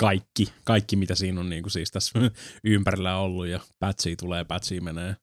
kaikki, 0.00 0.52
kaikki 0.64 0.96
mitä 0.96 1.14
siinä 1.14 1.40
on 1.40 1.48
niinku 1.50 1.70
siis 1.70 1.90
tässä 1.90 2.18
ympärillä 2.64 3.16
ollut 3.16 3.46
ja 3.46 3.60
patchia 3.78 4.16
tulee, 4.16 4.44
patchia 4.44 4.80
menee. 4.82 5.16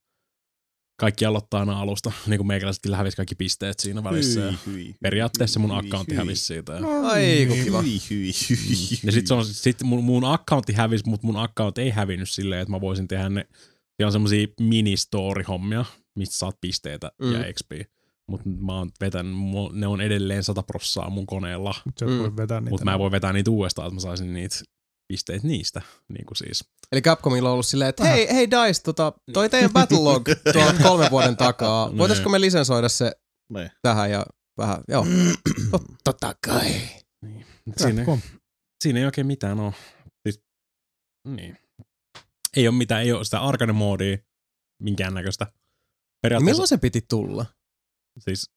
Kaikki 1.00 1.26
aloittaa 1.26 1.60
aina 1.60 1.80
alusta, 1.80 2.12
niin 2.28 2.38
kuin 2.38 2.48
meikäläisetkin 2.48 2.96
hävisi 2.96 3.18
kaikki 3.18 3.36
pisteet 3.36 3.80
siinä 3.80 4.04
välissä. 4.04 4.40
Ja 4.40 4.54
Hyi, 4.66 4.74
hyi, 4.74 4.96
periaatteessa 5.02 5.60
mun 5.60 5.72
accountti 5.72 6.16
hävisi 6.16 6.46
siitä. 6.46 6.74
Ja, 6.74 6.80
Ai, 7.04 7.46
kun 7.48 7.58
kiva. 7.64 7.82
Hyi, 7.82 8.02
hyi, 8.10 8.32
hyi, 8.50 9.00
ja 9.04 9.12
sit, 9.12 9.28
se 9.28 9.34
on, 9.34 9.46
sit 9.46 9.84
mun, 9.84 10.04
mun 10.04 10.26
accountti 10.26 10.74
hävisi, 10.74 11.04
mutta 11.10 11.28
mun 11.28 11.38
account 11.38 11.78
ei 11.78 11.90
hävinnyt 11.90 12.30
silleen, 12.30 12.62
että 12.62 12.72
mä 12.72 12.82
voisin 12.82 13.08
tehdä 13.08 13.30
ne, 13.30 13.46
siellä 13.96 14.08
on 14.08 14.12
semmosia 14.12 14.48
mini-story-hommia, 14.62 15.86
mistä 16.16 16.38
saat 16.38 16.58
pisteitä 16.62 17.12
mm. 17.22 17.28
Mm. 17.28 17.34
ja 17.34 17.54
XP. 17.54 17.72
Mutta 18.28 18.50
mä 18.50 18.74
oon 18.78 18.92
vetänyt, 19.02 19.36
ne 19.74 19.88
on 19.88 20.02
edelleen 20.02 20.44
100 20.44 20.64
prossaa 20.64 21.10
mun 21.10 21.26
koneella, 21.26 21.76
Mutta 21.86 22.06
Mm. 22.06 22.12
mm. 22.12 22.20
voi 22.20 22.36
vetää 22.38 22.60
niitä. 22.60 22.70
mutta 22.70 22.86
mä 22.86 22.94
en 22.94 23.00
voi 23.00 23.12
vetää 23.12 23.34
niitä 23.34 23.52
uudestaan, 23.52 23.88
että 23.88 23.94
mä 23.96 24.00
saisin 24.00 24.34
niitä 24.34 24.56
pisteitä 25.08 25.48
niistä. 25.48 25.82
Niin 26.10 26.26
kuin 26.26 26.38
siis. 26.38 26.64
Eli 26.92 27.02
Capcomilla 27.02 27.50
on 27.50 27.54
ollut 27.54 27.66
silleen, 27.66 27.90
että 27.90 28.04
hei, 28.06 28.28
hei 28.34 28.52
Dice, 28.52 28.82
tota, 28.84 29.14
toi 29.34 29.50
teidän 29.50 29.74
Battlelog 29.74 30.24
tuolta 30.54 30.84
kolmen 30.84 31.12
vuoden 31.12 31.38
takaa, 31.38 31.88
Niin. 31.88 31.98
voitaisko 31.98 32.30
me 32.30 32.42
lisensoida 32.42 32.90
se 32.90 33.12
Niin. 33.54 33.72
tähän 33.82 34.12
ja 34.12 34.26
vähän, 34.58 34.84
joo. 34.88 35.06
Tot- 35.76 35.96
Totta 36.04 36.36
kai. 36.46 36.82
Niin. 37.22 37.46
Siinä, 37.78 38.02
Capcom. 38.02 38.22
siinä 38.84 39.00
ei 39.00 39.06
oikein 39.06 39.28
mitään 39.28 39.60
ole. 39.60 39.74
Siis, 40.28 40.44
niin. 41.28 41.58
Ei 42.58 42.68
ole 42.68 42.76
mitään, 42.76 43.02
ei 43.04 43.12
ole 43.12 43.24
sitä 43.26 43.40
arcade-moodia, 43.40 44.18
minkäännäköistä. 44.82 45.46
Periaatteessa, 46.22 46.52
Milloin 46.52 46.68
se 46.68 46.78
piti 46.78 47.02
tulla? 47.10 47.46
siis 48.20 48.52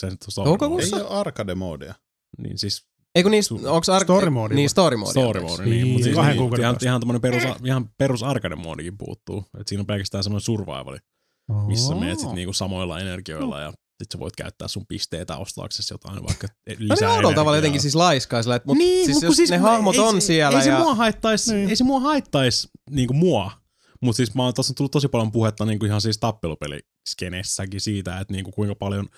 se 0.00 0.10
nyt 0.10 0.20
on 0.38 0.44
Toukokuussa? 0.44 0.96
Ei 0.96 1.02
ole 1.02 1.10
arcade-moodia. 1.10 1.94
Niin 2.38 2.58
siis 2.58 2.86
Eikö 3.14 3.30
niistä, 3.30 3.54
Su- 3.54 3.66
onks 3.66 3.88
ar- 3.88 4.02
Story 4.04 4.30
mode 4.30 4.54
Niin, 4.54 4.70
story 4.70 4.96
mode. 4.96 5.10
story 5.10 5.40
mode, 5.40 5.64
niin, 5.64 5.70
Niin, 5.70 5.86
mutta 5.86 6.04
siis 6.04 6.16
kahden 6.16 6.32
niin, 6.32 6.38
kuukauden 6.40 6.62
ihan, 6.64 6.74
päästä. 6.74 6.86
ihan, 6.86 7.00
tommonen 7.00 7.20
perus, 7.20 7.42
ihan 7.64 7.88
perus 7.98 8.22
arcade 8.22 8.56
moodikin 8.56 8.98
puuttuu. 8.98 9.44
Et 9.60 9.68
siinä 9.68 9.80
on 9.80 9.86
pelkästään 9.86 10.24
semmoinen 10.24 10.40
survivali, 10.44 10.98
missä 11.66 11.94
menet 11.94 12.18
sit 12.18 12.32
niinku 12.32 12.52
samoilla 12.52 13.00
energioilla 13.00 13.60
ja 13.60 13.72
sit 14.02 14.12
sä 14.12 14.18
voit 14.18 14.36
käyttää 14.36 14.68
sun 14.68 14.86
pisteitä 14.88 15.36
ostaaksesi 15.36 15.94
jotain 15.94 16.22
vaikka 16.26 16.46
No 16.46 16.74
niin 16.78 16.88
lisää 16.88 17.10
oudolla 17.10 17.34
tavalla 17.34 17.40
energiaa. 17.40 17.56
jotenkin 17.56 17.80
siis 17.80 17.94
laiskaisella, 17.94 18.56
että 18.56 18.66
mut 18.68 18.76
niin, 18.78 19.04
siis 19.04 19.14
mut 19.16 19.22
jos 19.24 19.36
kun 19.36 19.46
ne 19.50 19.56
hahmot 19.56 19.94
ei 19.94 20.00
on 20.00 20.20
se- 20.20 20.26
siellä 20.26 20.58
ei 20.58 20.64
se 20.64 20.70
ja... 20.70 20.78
mua 20.78 20.94
haittais, 20.94 21.48
Niin. 21.48 21.68
ei 21.68 21.76
se 21.76 21.84
mua 21.84 22.00
haittais 22.00 22.68
niinku 22.90 23.14
mua. 23.14 23.50
Mutta 24.02 24.16
siis 24.16 24.34
mä 24.34 24.42
oon 24.42 24.54
tässä 24.54 24.70
on 24.70 24.74
tullut 24.74 24.92
tosi 24.92 25.08
paljon 25.08 25.32
puhetta 25.32 25.64
niinku 25.64 25.86
ihan 25.86 26.00
siis 26.00 26.18
tappelupeliskenessäkin 26.18 27.80
siitä, 27.80 28.20
että 28.20 28.32
niinku 28.34 28.50
kuinka 28.52 28.74
paljon 28.74 29.08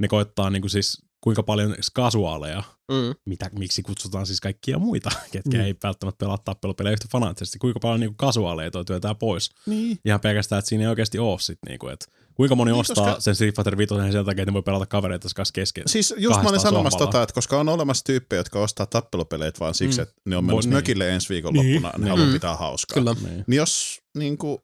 ne 0.00 0.08
koittaa 0.08 0.50
niinku 0.50 0.68
siis 0.68 1.02
kuinka 1.20 1.42
paljon 1.42 1.74
kasuaaleja, 1.94 2.62
Mm. 2.92 3.14
mitä, 3.26 3.50
miksi 3.58 3.82
kutsutaan 3.82 4.26
siis 4.26 4.40
kaikkia 4.40 4.78
muita, 4.78 5.10
ketkä 5.32 5.58
Mm. 5.58 5.64
ei 5.64 5.74
välttämättä 5.82 6.18
pelaa 6.18 6.38
tappelupelejä 6.38 6.92
yhtä 6.92 7.06
fanaattisesti, 7.12 7.58
kuinka 7.58 7.80
paljon 7.80 8.00
niinku 8.00 8.14
kasuaaleja 8.16 8.70
toi 8.70 8.84
työtää 8.84 9.14
pois. 9.14 9.50
Niin. 9.66 9.98
Ihan 10.04 10.20
pelkästään, 10.20 10.58
että 10.58 10.68
siinä 10.68 10.84
ei 10.84 10.88
oikeasti 10.90 11.18
ole 11.18 11.38
sit 11.38 11.58
niinku, 11.68 11.88
että 11.88 12.06
kuinka 12.34 12.54
moni 12.54 12.70
Niin, 12.70 12.80
ostaa 12.80 13.04
koska- 13.06 13.20
sen 13.20 13.34
Street 13.34 13.56
Fighter 13.56 13.76
5 13.78 13.94
sen 14.12 14.24
takia, 14.24 14.42
että 14.42 14.50
ne 14.50 14.52
voi 14.54 14.62
pelata 14.62 14.86
kavereita 14.86 15.28
kanssa 15.36 15.52
kesken. 15.52 15.84
Siis 15.86 16.14
just 16.18 16.42
mä 16.42 16.48
olin 16.48 16.60
sanomassa 16.60 16.98
tota, 16.98 17.22
että 17.22 17.34
koska 17.34 17.60
on 17.60 17.68
olemassa 17.68 18.04
tyyppejä, 18.04 18.40
jotka 18.40 18.60
ostaa 18.60 18.86
tappelupeleitä 18.86 19.60
vaan 19.60 19.74
siksi, 19.74 19.98
Mm. 19.98 20.02
että 20.02 20.14
ne 20.26 20.36
on 20.36 20.44
Voi 20.46 20.52
menossa 20.52 20.68
niin. 20.70 20.76
mökille 20.76 21.10
ensi 21.10 21.28
viikonloppuna, 21.28 21.90
Niin. 21.92 22.04
ne 22.04 22.10
haluaa 22.10 22.26
Mm. 22.28 22.32
pitää 22.32 22.56
hauskaa. 22.56 22.94
Kyllä. 22.94 23.14
Niin. 23.28 23.44
Niin 23.46 23.56
jos 23.56 24.00
niinku, 24.16 24.62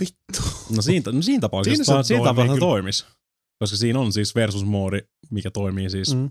vittu. 0.00 0.42
No 0.76 0.82
siinä, 0.82 1.12
no 1.12 1.22
siinä 1.22 1.40
tapauksessa, 1.40 1.84
Siinä 1.84 2.02
se 2.02 2.06
siinä 2.06 2.34
toimii 2.34 2.58
toimisi. 2.58 3.04
Koska 3.58 3.76
siinä 3.76 4.00
on 4.00 4.12
siis 4.12 4.34
versus-moodi, 4.34 4.98
mikä 5.34 5.50
toimii 5.50 5.90
siis 5.90 6.14
mm. 6.16 6.30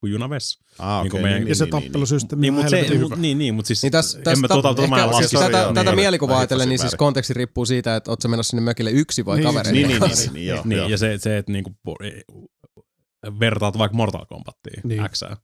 Kuin 0.00 0.12
junavessa. 0.12 0.60
Ah, 0.78 1.02
Niinku 1.02 1.16
okei, 1.16 1.22
meidän- 1.24 1.40
niin, 1.40 1.48
Ja 1.48 1.54
se 1.54 1.64
niin, 1.64 1.74
niin, 1.74 1.84
tappelusysteemi 1.84 2.40
Niin, 2.40 2.50
on 2.50 2.54
mutta 2.54 2.70
se, 2.70 2.76
helvetin 2.76 3.00
hyvä. 3.00 3.16
niin, 3.16 3.38
niin, 3.38 3.54
mutta 3.54 3.66
siis 3.66 3.82
Niin 3.82 3.92
tässä, 3.92 4.18
en 4.18 4.24
tässä, 4.24 4.40
mä 4.40 4.48
tota, 4.48 4.74
tota, 4.74 4.88
mä 4.88 5.02
en 5.02 5.06
laske 5.10 5.28
siis 5.28 5.42
tätä, 5.42 5.58
joo, 5.58 5.72
tätä 5.72 5.90
niin. 5.90 5.96
mielikuvaa 5.96 6.34
Mä 6.34 6.38
ajatellen, 6.40 6.68
niin 6.68 6.78
siis 6.78 6.94
konteksti 6.94 7.34
riippuu 7.34 7.66
siitä, 7.66 7.96
että 7.96 8.10
ootko 8.10 8.28
menossa 8.28 8.50
sinne 8.50 8.60
mökille 8.62 8.90
yksi 8.90 9.24
vai 9.26 9.36
Niin, 9.36 9.46
kavereiden 9.46 9.72
Niin, 9.74 9.88
niin, 9.88 10.00
kanssa. 10.00 10.24
niin, 10.24 10.34
niin, 10.34 10.46
joo, 10.46 10.62
niin, 10.64 10.78
joo. 10.78 10.88
ja 10.88 10.98
se, 10.98 11.18
se 11.18 11.38
että 11.38 11.52
niinku, 11.52 11.70
e- 12.04 12.20
vertaat 13.40 13.78
vaikka 13.78 13.96
Mortal 13.96 14.26
Kombattiin 14.26 14.80
Niin. 14.84 15.02
niin. 15.02 15.36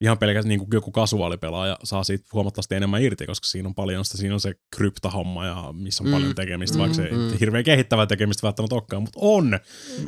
Ihan 0.00 0.18
pelkästään 0.18 0.48
niin 0.58 0.68
joku 0.72 0.90
kasuaalipelaaja 0.90 1.78
saa 1.84 2.04
siitä 2.04 2.24
huomattavasti 2.32 2.74
enemmän 2.74 3.02
irti, 3.02 3.26
koska 3.26 3.46
siinä 3.46 3.68
on 3.68 3.74
paljon 3.74 4.04
sitä, 4.04 4.18
siinä 4.18 4.34
on 4.34 4.40
se 4.40 4.54
kryptahomma 4.76 5.46
ja 5.46 5.72
missä 5.72 6.02
on 6.04 6.06
Mm. 6.06 6.10
mm. 6.10 6.16
paljon 6.20 6.34
tekemistä, 6.34 6.76
Mm, 6.76 6.80
vaikka 6.80 6.94
se 6.96 7.08
mm. 7.10 7.32
ei 7.32 7.40
hirveän 7.40 7.64
kehittävää 7.64 8.06
tekemistä 8.06 8.46
välttämättä 8.46 8.74
olekaan, 8.74 9.02
mutta 9.02 9.18
on. 9.22 9.58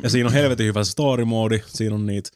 Ja 0.03 0.09
siinä 0.09 0.27
on 0.27 0.33
helvetin 0.33 0.65
hyvä 0.65 0.83
se 0.83 0.91
story 0.91 1.25
moodi, 1.25 1.61
siinä 1.65 1.95
on 1.95 2.05
niitä 2.05 2.29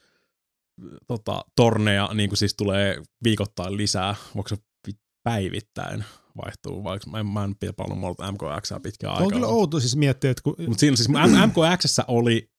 tota, 1.07 1.45
torneja, 1.55 2.09
niin 2.13 2.29
kuin 2.29 2.37
siis 2.37 2.53
tulee 2.55 3.01
viikoittain 3.23 3.77
lisää, 3.77 4.15
voiko 4.35 4.49
se 4.49 4.57
vi- 4.87 4.99
päivittäin 5.23 6.03
vaihtuu, 6.43 6.83
vaikka 6.83 7.09
mä 7.11 7.19
en, 7.19 7.25
mä 7.27 7.43
en 7.43 7.55
pelannut 7.77 7.99
Mortal 7.99 8.31
MKX 8.31 8.73
pitkään 8.83 9.15
Se 9.17 9.23
on 9.23 9.25
aikaa. 9.27 9.35
kyllä 9.39 9.47
outo 9.47 9.79
siis 9.79 9.95
miettiä, 9.95 10.31
että 10.31 10.43
kun, 10.43 10.55
Mutta 10.67 10.79
siinä 10.79 10.95
siis 10.97 11.09
MKX 11.09 11.99
oli 12.07 12.49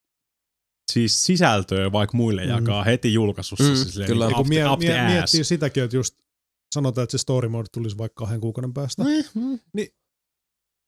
siis 0.92 1.24
sisältöä 1.24 1.92
vaikka 1.92 2.16
muille 2.16 2.42
Mm. 2.44 2.48
jakaa 2.50 2.84
heti 2.84 3.14
julkaisussa. 3.14 3.64
Mm, 3.64 3.74
siis 3.76 4.00
kyllä. 4.06 4.26
niin 4.26 4.48
mie, 4.48 4.64
mie, 4.78 5.06
miettii 5.06 5.44
sitäkin, 5.44 5.82
että 5.84 5.96
just 5.96 6.14
sanotaan, 6.74 7.02
että 7.02 7.12
se 7.12 7.18
story 7.18 7.48
mode 7.48 7.68
tulisi 7.72 7.98
vaikka 7.98 8.24
kahden 8.24 8.40
kuukauden 8.40 8.74
päästä. 8.74 9.02
Mm, 9.34 9.58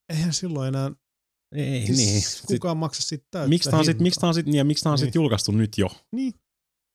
Eihän 0.08 0.32
silloin 0.32 0.68
enää 0.68 0.90
Ei 1.54 1.86
siis 1.86 1.98
niin. 1.98 2.22
kukaan 2.58 2.76
maksa 2.76 3.02
siitä 3.02 3.26
täyttä 3.30 3.48
Miksi 3.48 3.70
tää 3.70 3.78
on 3.78 3.84
sit, 3.84 3.98
tää 4.20 4.28
on 4.28 4.34
sit, 4.34 4.46
ja 4.54 4.64
miksi 4.64 4.88
on 4.88 4.98
sit 4.98 5.06
Niin. 5.06 5.12
julkaistu 5.14 5.52
nyt 5.52 5.78
jo? 5.78 5.88
Niin. 6.12 6.32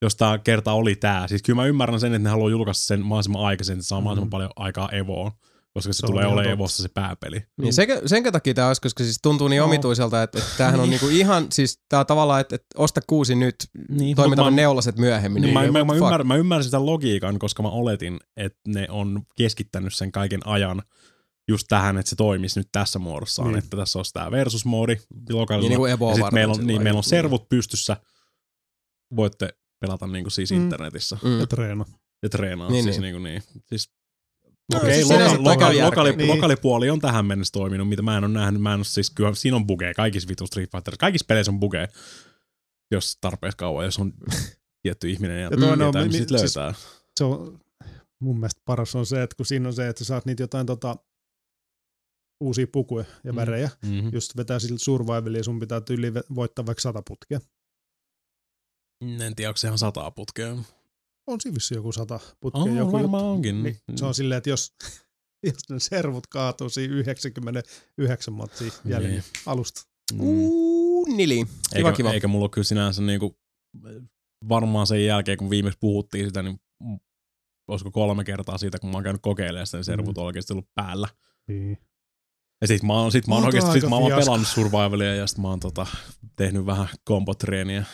Jos 0.02 0.16
tää 0.16 0.38
kerta 0.38 0.72
oli 0.74 0.96
tää. 0.96 1.28
Siis 1.28 1.42
kyllä 1.44 1.62
mä 1.62 1.66
ymmärrän 1.66 2.00
sen, 2.00 2.14
että 2.14 2.24
ne 2.24 2.30
haluaa 2.30 2.50
julkaista 2.50 2.86
sen 2.86 3.02
mahdollisimman 3.02 3.46
aikaisin, 3.46 3.74
että 3.74 3.86
saa 3.88 4.00
Mm. 4.00 4.04
mahdollisimman 4.04 4.30
paljon 4.30 4.52
aikaa 4.56 4.90
Evoon. 4.92 5.32
Koska 5.74 5.94
se, 5.94 5.98
Se 5.98 6.08
tulee 6.08 6.26
olemaan. 6.26 6.54
Evossa 6.54 6.84
se 6.84 6.90
pääpeli. 6.90 7.42
Niin 7.62 7.74
senkö, 7.74 8.02
senkö 8.06 8.32
takia 8.32 8.54
tämä 8.54 8.68
olisi, 8.68 8.82
koska 8.82 9.04
siis 9.04 9.20
tuntuu 9.24 9.48
niin 9.48 9.60
No. 9.60 9.66
omituiselta, 9.66 10.24
että, 10.24 10.40
että 10.40 10.52
tämähän 10.58 10.80
on 10.80 10.90
niinku 10.90 11.08
ihan, 11.08 11.48
siis 11.52 11.80
tää 11.90 12.00
on 12.00 12.06
tavallaan, 12.06 12.42
että, 12.42 12.56
että 12.56 12.68
osta 12.78 13.02
kuusi 13.08 13.36
nyt, 13.36 13.56
Niin, 13.90 14.18
mut 14.30 14.36
mä- 14.38 14.52
neulaset 14.52 14.98
myöhemmin. 14.98 15.42
Niin, 15.42 15.54
mä, 15.54 15.60
what 15.62 15.72
mä, 15.74 15.80
mä, 15.84 15.94
fuck? 15.94 15.98
ymmärrän, 16.04 16.28
mä 16.28 16.36
ymmärrän 16.36 16.64
sitä 16.64 16.86
logiikan, 16.86 17.40
koska 17.40 17.64
mä 17.64 17.70
oletin, 17.70 18.20
että 18.38 18.60
ne 18.68 18.88
on 18.90 19.22
keskittänyt 19.38 19.94
sen 19.96 20.12
kaiken 20.12 20.48
ajan 20.48 20.82
just 21.48 21.66
tähän, 21.70 21.98
että 21.98 22.10
se 22.10 22.16
toimisi 22.16 22.60
nyt 22.60 22.70
tässä 22.72 23.00
muodossaan, 23.00 23.48
Niin. 23.48 23.54
niin. 23.56 23.64
että 23.64 23.78
tässä 23.78 24.00
olisi 24.00 24.14
tämä 24.14 24.32
versus-moodi 24.32 24.96
lokaalilla. 25.30 25.70
Niin, 25.70 25.70
niin 25.70 25.78
kuin 25.80 25.92
Evoa 25.92 26.12
ja 26.12 26.16
sitten 26.16 26.34
meillä 26.34 26.54
on, 26.54 26.68
niin, 26.68 26.84
meillä 26.84 26.98
on 26.98 27.04
servut 27.04 27.50
pystyssä, 27.50 27.98
voitte 29.16 29.50
pelata 29.80 30.08
niin 30.08 30.24
kuin 30.24 30.32
siis 30.32 30.52
Mm. 30.52 30.58
internetissä 30.58 31.18
Mm. 31.24 31.40
Ja 31.40 31.48
treena. 31.48 31.86
ja 32.24 32.30
treenaa. 32.30 32.70
Niin, 32.70 32.84
siis, 32.84 33.00
niin. 33.00 33.14
niin. 33.16 33.24
Niin 33.24 33.42
kuin 33.44 33.54
niin. 33.56 33.64
Siis, 33.70 33.92
Okei, 34.78 34.94
siis 34.94 35.06
okay, 35.06 35.18
sinänsä 35.18 35.36
loka- 35.38 35.70
loka- 35.70 35.84
lokali, 35.86 36.16
Niin. 36.16 36.28
lokalipuoli 36.30 36.90
on 36.90 37.00
tähän 37.00 37.26
mennessä 37.26 37.52
toiminut, 37.52 37.90
mitä 37.90 38.02
mä 38.02 38.18
en 38.18 38.24
ole 38.24 38.34
nähnyt. 38.34 38.62
Mä 38.62 38.74
en 38.74 38.78
ole 38.80 38.84
siis, 38.86 39.10
kyllä 39.10 39.36
siinä 39.36 39.58
on 39.58 39.68
bugeja, 39.68 39.94
kaikissa 39.94 40.30
vitu 40.30 40.48
Street 40.48 40.72
Fighter, 40.72 40.96
kaikissa 41.00 41.26
peleissä 41.28 41.52
on 41.52 41.60
bugeja, 41.60 41.88
jos 42.92 43.18
tarpeeksi 43.22 43.58
kauan, 43.58 43.86
jos 43.86 44.00
on 44.00 44.14
tietty 44.84 45.10
ihminen 45.10 45.38
ja, 45.38 45.44
Ja 45.44 45.50
toinen 45.50 45.72
on- 45.72 45.78
tietää, 45.80 46.02
niin 46.02 46.12
mi- 46.12 46.18
sit 46.18 46.30
siis- 46.40 46.56
löytää. 46.56 46.74
Se 47.20 47.24
on, 47.24 47.60
mun 48.22 48.40
mielestä 48.40 48.62
paras 48.66 48.96
on 48.96 49.06
se, 49.06 49.24
että 49.24 49.36
kun 49.36 49.46
siinä 49.46 49.68
on 49.68 49.74
se, 49.74 49.88
että 49.88 50.00
sä 50.04 50.06
saat 50.08 50.26
niitä 50.26 50.44
jotain 50.44 50.66
tota, 50.66 50.96
uusia 52.44 52.68
pukuja 52.72 53.06
ja 53.24 53.32
Mm. 53.32 53.36
värejä, 53.36 53.70
Mm-hmm. 53.82 54.10
just 54.14 54.38
vetää 54.38 54.60
sillä 54.60 54.78
survivalia, 54.80 55.44
sun 55.44 55.60
pitää 55.60 55.82
tyyli 55.82 56.14
voittaa 56.36 56.66
vaikka 56.66 56.82
sata 56.82 57.02
putkea. 57.08 57.40
En 59.20 59.36
tiedä, 59.36 59.50
onko 59.50 59.58
se 59.58 59.68
ihan 59.68 59.78
sataa 59.78 60.12
putkea. 60.12 60.56
On 61.28 61.42
siinä 61.42 61.56
vissiin 61.56 61.76
joku 61.76 61.92
sata 61.92 62.20
putkea. 62.40 62.62
On, 62.62 62.76
joku 62.76 62.92
varmaan 62.92 63.24
juttu. 63.24 63.34
onkin. 63.34 63.64
Niin, 63.64 63.78
se 63.96 64.06
on 64.06 64.14
silleen, 64.14 64.38
että 64.38 64.50
jos, 64.50 64.74
jos 65.48 65.70
ne 65.70 65.80
servut 65.80 66.28
kaatuu 66.28 66.70
siinä 66.70 66.94
99 66.96 68.34
matsia 68.34 68.72
jäljellä 68.86 69.10
Niin. 69.10 69.24
alusta. 69.46 69.82
Uuu, 70.20 71.06
nili. 71.16 71.36
Kiva, 71.36 71.50
eikä, 71.76 71.92
kiva. 71.92 72.14
eikä 72.14 72.28
mulla 72.28 72.44
ole 72.44 72.50
kyllä 72.50 72.66
sinänsä 72.66 73.02
niinku, 73.02 73.38
varmaan 74.50 74.88
sen 74.88 75.06
jälkeen, 75.06 75.38
kun 75.38 75.50
viimeksi 75.50 75.78
puhuttiin 75.80 76.26
sitä, 76.26 76.44
niin 76.44 76.60
mm, 76.84 77.00
olisiko 77.68 77.92
kolme 77.92 78.24
kertaa 78.24 78.58
siitä, 78.58 78.80
kun 78.80 78.90
mä 78.90 78.98
oon 78.98 79.04
käynyt 79.04 79.22
kokeilemaan 79.22 79.68
sitä, 79.68 79.78
niin 79.78 79.84
servut 79.86 80.18
on 80.18 80.26
oikeasti 80.26 80.54
ollut 80.54 80.70
päällä. 80.76 81.08
Niin. 81.48 81.78
Ja 82.62 82.68
sit 82.68 82.84
mä 82.84 82.94
oon, 82.94 83.12
sit 83.12 83.28
mä 83.28 83.36
oon 83.36 83.46
oikeasti 83.46 83.72
sit 83.82 83.90
mä 83.90 83.96
oon 83.96 84.12
pelannut 84.20 84.48
survivalia 84.48 85.16
ja 85.16 85.28
sit 85.28 85.38
mä 85.38 85.48
oon 85.48 85.60
tota, 85.60 85.86
tehnyt 86.36 86.66
vähän 86.66 86.88
kompotreeniä 87.06 87.86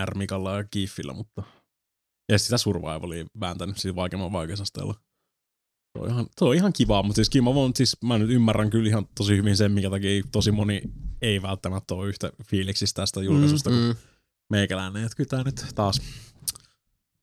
Ärmikalla 0.00 0.56
ja 0.56 0.64
Kiffillä, 0.64 1.12
mutta 1.12 1.42
ja 2.28 2.38
sitä 2.38 2.58
survivalia 2.58 3.24
vääntänyt 3.40 3.78
siinä 3.78 3.96
vaikeamman 3.96 4.32
vaikeusasteella. 4.32 4.94
Se 5.98 6.02
on 6.02 6.10
ihan, 6.10 6.26
se 6.38 6.44
on 6.44 6.54
ihan 6.54 6.72
kivaa, 6.72 7.02
mutta 7.02 7.16
siis 7.16 7.30
kyllä 7.30 7.44
mä, 7.44 7.54
voin, 7.54 7.72
siis 7.76 7.96
mä 8.04 8.18
nyt 8.18 8.30
ymmärrän 8.30 8.70
kyllä 8.70 8.88
ihan 8.88 9.06
tosi 9.14 9.36
hyvin 9.36 9.56
sen, 9.56 9.72
minkä 9.72 9.90
takia 9.90 10.22
tosi 10.32 10.52
moni 10.52 10.82
ei 11.22 11.42
välttämättä 11.42 11.94
ole 11.94 12.08
yhtä 12.08 12.32
fiiliksistä 12.46 13.02
tästä 13.02 13.22
julkaisusta 13.22 13.70
mm, 13.70 13.76
Mm, 13.76 13.82
kuin 13.82 13.96
mm. 13.96 14.18
meikäläinen. 14.50 15.04
Että 15.04 15.16
kyllä 15.16 15.28
tää 15.28 15.44
nyt 15.44 15.64
taas, 15.74 16.00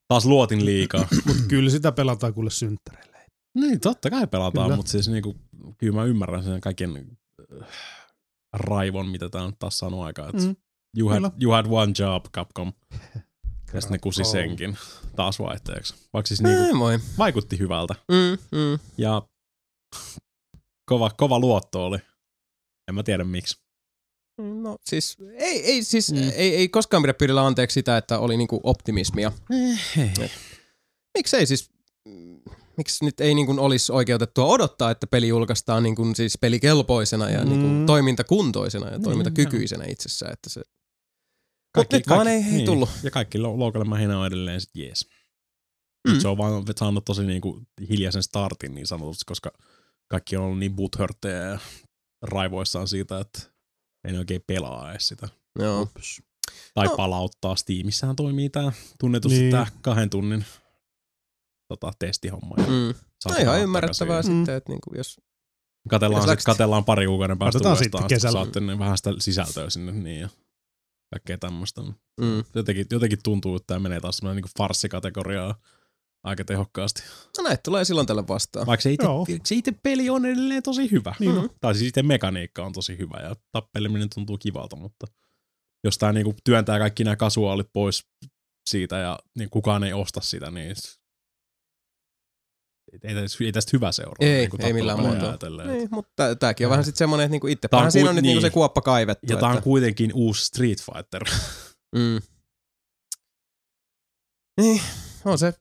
taas 0.08 0.26
luotin 0.26 0.64
liikaa. 0.64 1.08
Mutta 1.26 1.42
kyllä 1.48 1.70
sitä 1.70 1.92
pelataan 1.92 2.34
kuule 2.34 2.50
synttäreille. 2.50 3.14
Niin, 3.54 3.80
totta 3.80 4.10
kai 4.10 4.26
pelataan, 4.26 4.66
Kyllä. 4.66 4.76
mutta 4.76 4.92
siis 4.92 5.08
niinku, 5.08 5.36
kyllä 5.78 5.92
mä 5.92 6.04
ymmärrän 6.04 6.44
sen 6.44 6.60
kaiken 6.60 7.18
äh, 7.62 7.68
raivon, 8.52 9.08
mitä 9.08 9.28
tää 9.28 9.42
on 9.42 9.52
taas 9.58 9.78
saanut 9.78 10.00
aikaa. 10.00 10.32
Mm. 10.32 10.56
you, 10.98 11.08
had, 11.08 11.16
Kyllä. 11.16 11.30
you 11.42 11.52
had 11.52 11.66
one 11.70 11.92
job, 11.98 12.24
Capcom. 12.34 12.72
Ja 13.74 13.80
sitten 13.80 13.94
ne 13.94 13.98
kusi 13.98 14.24
senkin 14.24 14.78
taas 15.16 15.38
vaihteeksi. 15.38 15.94
Vaikka 16.12 16.26
siis 16.28 16.42
niinku, 16.42 16.64
Ei 16.64 16.72
moi. 16.72 16.98
vaikutti 17.18 17.58
hyvältä. 17.58 17.94
Mm, 18.08 18.58
mm. 18.58 18.78
Ja 18.98 19.22
kova, 20.90 21.10
kova 21.10 21.38
luotto 21.38 21.86
oli. 21.86 21.98
En 22.88 22.94
mä 22.94 23.02
tiedä 23.02 23.24
miksi. 23.24 23.58
No 24.62 24.76
siis, 24.84 25.16
ei, 25.36 25.64
ei, 25.64 25.84
siis 25.84 26.12
Mm. 26.12 26.18
ei, 26.34 26.56
ei 26.56 26.68
koskaan 26.68 27.02
pidä 27.02 27.14
pyydellä 27.14 27.46
anteeksi 27.46 27.74
sitä, 27.74 27.96
että 27.96 28.18
oli 28.18 28.36
niinku 28.36 28.60
optimismia. 28.62 29.32
Miksei 31.18 31.46
siis, 31.46 31.70
mm, 32.08 32.40
miksi 32.76 33.04
nyt 33.04 33.20
ei 33.20 33.34
niin 33.34 33.58
olisi 33.58 33.92
oikeutettua 33.92 34.44
odottaa, 34.46 34.90
että 34.90 35.06
peli 35.06 35.28
julkaistaan 35.28 35.82
niin 35.82 35.94
kuin 35.96 36.16
siis 36.16 36.38
pelikelpoisena 36.40 37.30
ja 37.30 37.44
mm. 37.44 37.48
niin 37.48 37.60
kuin 37.60 37.86
toimintakuntoisena 37.86 38.86
ja 38.86 38.90
Niin, 38.92 39.02
toimintakykyisenä 39.02 39.84
itsessään, 39.88 40.32
että 40.32 40.50
se... 40.50 40.62
Mutta 41.76 41.96
nyt 41.96 42.08
vaan 42.08 42.28
ei, 42.28 42.36
ei 42.42 42.50
niin. 42.50 42.66
tullut. 42.66 42.88
Ja 43.02 43.10
kaikki 43.10 43.38
lo- 43.38 43.58
local 43.58 43.84
mähinä 43.84 44.18
on 44.18 44.26
edelleen 44.26 44.60
sit 44.60 44.70
jees. 44.76 45.08
Mm. 46.08 46.14
Mm. 46.14 46.20
Se 46.20 46.28
on 46.28 46.38
vaan 46.38 46.64
saanut 46.78 47.04
tosi 47.04 47.22
niinku 47.24 47.62
hiljaisen 47.90 48.22
startin 48.22 48.74
niin 48.74 48.86
sanotusti, 48.86 49.22
koska 49.26 49.50
kaikki 50.08 50.36
on 50.36 50.44
ollut 50.44 50.58
niin 50.58 50.76
butthörttejä 50.76 51.36
ja 51.44 51.58
raivoissaan 52.22 52.88
siitä, 52.88 53.20
että 53.20 53.40
ei 54.06 54.12
ne 54.12 54.18
oikein 54.18 54.42
pelaa 54.46 54.90
edes 54.90 55.08
sitä. 55.08 55.28
Joo. 55.58 55.82
Ups. 55.82 56.22
Tai 56.74 56.86
No. 56.86 56.96
palauttaa 56.96 57.56
Steamissähän 57.56 58.16
toimii 58.16 58.50
tää 58.50 58.72
tunnetusti 59.00 59.38
Niin. 59.38 59.42
niin. 59.42 59.52
tää 59.52 59.66
kahden 59.82 60.10
tunnin 60.10 60.44
tota, 61.68 61.92
testihomma. 61.98 62.54
Ja 62.58 62.66
Mm. 62.66 62.94
No 63.30 63.36
ihan 63.40 63.60
ymmärrettävää 63.60 64.08
takaisin. 64.08 64.36
sitten, 64.36 64.54
että 64.54 64.72
niinku 64.72 64.90
jos... 64.96 65.20
Katellaan, 65.88 66.28
Jos 66.28 66.30
sit, 66.38 66.44
katellaan 66.46 66.84
pari 66.84 67.06
kuukauden 67.06 67.38
päästä 67.38 67.58
uudestaan, 67.58 67.76
sitten 67.84 68.06
kesällä. 68.08 68.32
saatte 68.42 68.60
ne 68.60 68.78
vähän 68.78 68.96
sitä 68.96 69.10
sisältöä 69.18 69.70
sinne 69.70 69.92
niin 69.92 70.20
ja 70.20 70.28
kaikkea 71.14 71.38
tämmöistä. 71.38 71.82
Mm. 72.20 72.44
Jotenkin, 72.54 72.86
jotenkin 72.90 73.18
tuntuu, 73.22 73.56
että 73.56 73.66
tämä 73.66 73.80
menee 73.80 74.00
taas 74.00 74.16
semmoinen 74.16 74.42
niin 74.42 74.52
farssikategoriaa 74.58 75.54
aika 76.24 76.44
tehokkaasti. 76.44 77.02
No 77.38 77.44
näitä 77.44 77.60
tulee 77.62 77.84
silloin 77.84 78.06
tälle 78.06 78.28
vastaan. 78.28 78.66
Vaikka 78.66 78.82
se 78.82 78.92
itse, 78.92 79.06
Joo. 79.06 79.26
se 79.44 79.54
itse 79.54 79.72
peli 79.82 80.10
on 80.10 80.26
edelleen 80.26 80.62
tosi 80.62 80.90
hyvä. 80.90 81.14
Niin 81.18 81.38
on. 81.38 81.50
Tai 81.60 81.74
siis 81.74 81.88
itse 81.88 82.02
mekaniikka 82.02 82.64
on 82.64 82.72
tosi 82.72 82.98
hyvä 82.98 83.20
ja 83.22 83.36
tappeleminen 83.52 84.08
tuntuu 84.14 84.38
kivalta, 84.38 84.76
mutta 84.76 85.06
jos 85.84 85.98
tämä 85.98 86.12
niinku 86.12 86.34
työntää 86.44 86.78
kaikki 86.78 87.04
nämä 87.04 87.16
kasuaalit 87.16 87.68
pois 87.72 88.06
siitä 88.66 88.98
ja 88.98 89.18
niin 89.38 89.50
kukaan 89.50 89.84
ei 89.84 89.92
osta 89.92 90.20
sitä, 90.20 90.50
niin 90.50 90.76
ei, 93.02 93.14
tästä, 93.14 93.44
ei 93.44 93.52
tästä 93.52 93.70
hyvä 93.72 93.92
seuraa. 93.92 94.16
Ei, 94.20 94.40
niinku 94.40 94.56
ei 94.60 94.72
millään 94.72 95.00
muotoa. 95.00 95.28
ajatellen. 95.28 95.66
Niin, 95.66 95.88
mutta 95.90 96.34
tääkin 96.36 96.66
on 96.66 96.70
vähän 96.70 96.84
sitten 96.84 96.98
semmoinen, 96.98 97.24
että 97.24 97.30
niinku 97.30 97.46
itse 97.46 97.68
on 97.72 97.92
siinä 97.92 98.08
on 98.08 98.16
nyt 98.16 98.22
niinku 98.22 98.40
niin. 98.40 98.50
se 98.50 98.54
kuoppa 98.54 98.80
kaivettu. 98.80 99.26
Ja 99.32 99.36
tämä 99.36 99.52
on 99.52 99.62
kuitenkin 99.62 100.10
uusi 100.14 100.44
Street 100.44 100.78
Fighter. 100.82 101.24
Mm. 101.94 102.20
Niin, 104.60 104.80
on 105.24 105.38
se. 105.38 105.54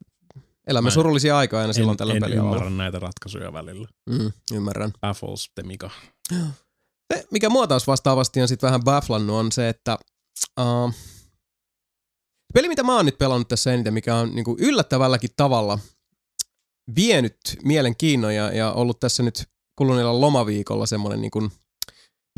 Elämme 0.68 0.88
Mä 0.88 0.91
surullisia 0.91 1.38
aikoja 1.38 1.62
aina 1.62 1.74
silloin 1.74 1.94
en, 1.94 1.98
tällä 1.98 2.14
en 2.14 2.22
pelialalla. 2.22 2.56
ymmärrä 2.56 2.70
näitä 2.78 3.00
ratkaisuja 3.00 3.54
välillä. 3.54 3.88
Mm, 4.10 4.32
ymmärrän. 4.54 4.91
Baffles 5.02 5.52
the 5.56 5.64
Mika. 5.64 5.90
Se, 7.14 7.28
mikä 7.32 7.50
mua 7.50 7.68
taas 7.68 7.88
vastaavasti 7.88 8.41
on 8.41 8.48
sitten 8.48 8.68
vähän 8.68 8.84
bafflannut, 8.84 9.36
on 9.36 9.52
se, 9.52 9.70
että 9.70 9.98
uh, 10.60 10.94
peli, 12.54 12.68
mitä 12.68 12.84
mä 12.84 12.95
oon 12.95 13.06
nyt 13.06 13.18
pelannut 13.18 13.48
tässä 13.48 13.74
eniten, 13.74 13.94
mikä 13.94 14.16
on 14.16 14.36
niinku 14.36 14.56
yllättävälläkin 14.60 15.30
tavalla 15.38 15.80
vienyt 16.95 17.38
mielenkiinnon 17.64 18.35
ja, 18.35 18.51
ja 18.53 18.72
ollut 18.73 18.99
tässä 18.99 19.23
nyt 19.23 19.43
kuluneella 19.77 20.22
lomaviikolla 20.22 20.85
semmoinen 20.85 21.22
niinku 21.22 21.49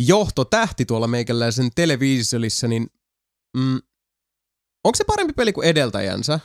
johtotähti 0.02 0.86
tuolla 0.86 1.08
meikäläisen 1.08 1.70
televisiolissä, 1.76 2.68
niin 2.68 2.88
mm, 3.58 3.76
onko 4.84 4.96
se 4.96 5.04
parempi 5.04 5.34
peli 5.34 5.54
kuin 5.54 5.68
edeltäjänsä? 5.68 6.40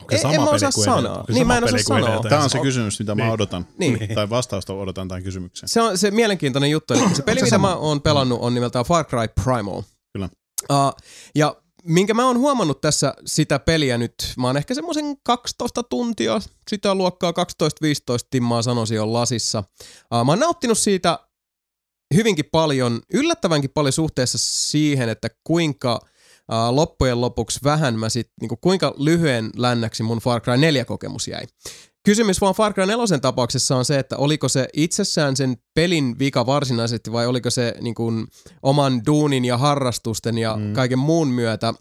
Onko 0.00 0.10
se 0.10 0.16
En- 0.16 0.20
sama 0.22 0.34
en 0.34 0.40
mä 0.40 0.46
peli 0.46 0.56
osaa 0.56 0.70
kuin 0.74 0.84
sanoa. 0.84 1.24
se 1.26 1.32
Niin, 1.32 1.38
sama 1.38 1.44
mä 1.54 1.58
en 1.58 1.64
osaa 1.64 1.72
peli 1.72 1.84
kuin 1.84 2.02
sanoa. 2.04 2.22
Tämä 2.28 2.42
on 2.44 2.50
se 2.50 2.58
kysymys, 2.60 2.98
mitä 2.98 3.14
mä 3.14 3.22
Niin. 3.22 3.32
odotan. 3.32 3.66
Niin. 3.78 4.14
Tai 4.14 4.30
vastausta 4.30 4.72
odotan 4.72 5.08
tähän 5.08 5.22
kysymykseen. 5.22 5.68
Se 5.68 5.80
on 5.82 5.98
se 5.98 6.10
mielenkiintoinen 6.10 6.70
juttu. 6.70 6.94
Eli 6.94 7.14
se 7.14 7.22
peli, 7.22 7.42
mitä 7.42 7.58
mä 7.58 7.76
oon 7.76 8.02
pelannut, 8.02 8.38
on 8.42 8.54
nimeltään 8.54 8.84
Far 8.84 9.04
Cry 9.04 9.28
Primal. 9.44 9.82
Kyllä. 10.12 10.28
Uh, 10.70 11.02
ja 11.34 11.56
minkä 11.88 12.14
mä 12.14 12.26
oon 12.26 12.38
huomannut 12.38 12.80
tässä 12.80 13.14
sitä 13.26 13.58
peliä 13.58 13.98
nyt, 13.98 14.14
mä 14.36 14.46
oon 14.46 14.56
ehkä 14.56 14.74
semmoisen 14.74 15.16
12 15.22 15.82
tuntia, 15.82 16.40
sitä 16.70 16.94
luokkaa 16.94 17.30
12-15 17.30 17.34
timmaa 18.30 18.62
sanoisin 18.62 18.96
jo 18.96 19.12
lasissa. 19.12 19.64
Mä 20.10 20.32
oon 20.32 20.38
nauttinut 20.38 20.78
siitä 20.78 21.18
hyvinkin 22.14 22.44
paljon, 22.52 23.00
yllättävänkin 23.12 23.70
paljon 23.70 23.92
suhteessa 23.92 24.38
siihen, 24.38 25.08
että 25.08 25.28
kuinka 25.44 26.00
loppujen 26.70 27.20
lopuksi 27.20 27.60
vähän 27.64 27.98
mä 27.98 28.08
sit, 28.08 28.30
niinku, 28.40 28.56
kuinka 28.56 28.94
lyhyen 28.96 29.50
lännäksi 29.56 30.02
mun 30.02 30.18
Far 30.18 30.40
Cry 30.40 30.56
4 30.56 30.84
kokemus 30.84 31.28
jäi. 31.28 31.46
Kysymys 32.08 32.40
vaan 32.40 32.54
Far 32.54 32.74
Cry 32.74 32.86
4 32.86 33.18
tapauksessa 33.18 33.76
on 33.76 33.84
se, 33.84 33.98
että 33.98 34.16
oliko 34.16 34.48
se 34.48 34.68
itsessään 34.72 35.36
sen 35.36 35.56
pelin 35.74 36.18
vika 36.18 36.46
varsinaisesti 36.46 37.12
vai 37.12 37.26
oliko 37.26 37.50
se 37.50 37.74
niin 37.80 37.94
kuin, 37.94 38.26
oman 38.62 39.06
duunin 39.06 39.44
ja 39.44 39.58
harrastusten 39.58 40.38
ja 40.38 40.56
Mm. 40.56 40.62
mm. 40.62 40.72
kaiken 40.72 40.98
muun 40.98 41.28
myötä 41.28 41.74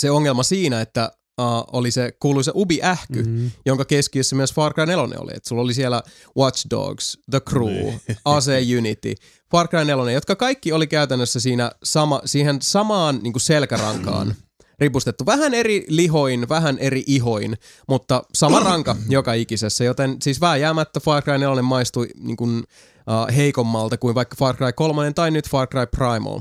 se 0.00 0.10
ongelma 0.10 0.42
siinä, 0.42 0.80
että 0.80 1.12
uh, 1.40 1.46
oli 1.72 1.90
se 1.90 2.12
kuuluisa 2.20 2.52
ubi-ähky, 2.54 3.22
mm. 3.22 3.28
Mm. 3.30 3.50
jonka 3.66 3.84
keskiössä 3.84 4.36
myös 4.36 4.52
Far 4.52 4.74
Cry 4.74 4.86
4 4.86 5.02
oli. 5.18 5.32
Et 5.34 5.44
sulla 5.44 5.62
oli 5.62 5.74
siellä 5.74 6.02
Watch 6.38 6.66
Dogs, 6.70 7.18
The 7.30 7.40
Crew, 7.40 7.66
Niin. 7.68 8.00
Ase 8.24 8.62
Unity, 8.78 9.14
Far 9.50 9.68
Cry 9.68 9.84
4, 9.84 10.12
jotka 10.12 10.36
kaikki 10.36 10.72
oli 10.72 10.86
käytännössä 10.86 11.40
siinä 11.40 11.72
sama, 11.84 12.20
siihen 12.24 12.58
samaan 12.62 13.18
niin 13.22 13.32
kuin 13.32 13.40
selkärankaan 13.40 14.34
ripustettu. 14.82 15.26
Vähän 15.26 15.54
eri 15.54 15.84
lihoin, 15.88 16.48
vähän 16.48 16.78
eri 16.78 17.04
ihoin, 17.06 17.56
mutta 17.88 18.22
sama 18.34 18.60
ranka 18.70 18.96
joka 19.08 19.32
ikisessä, 19.32 19.84
joten 19.84 20.16
siis 20.22 20.40
vääjäämättä 20.40 21.00
Far 21.00 21.22
Cry 21.22 21.38
4 21.38 21.62
maistui 21.62 22.08
niin 22.20 22.36
kuin, 22.36 22.58
uh, 22.58 23.36
heikommalta 23.36 23.96
kuin 23.96 24.14
vaikka 24.14 24.36
Far 24.38 24.56
Cry 24.56 24.72
3 24.72 25.12
tai 25.12 25.30
nyt 25.30 25.48
Far 25.48 25.68
Cry 25.68 25.86
Primal. 25.86 26.40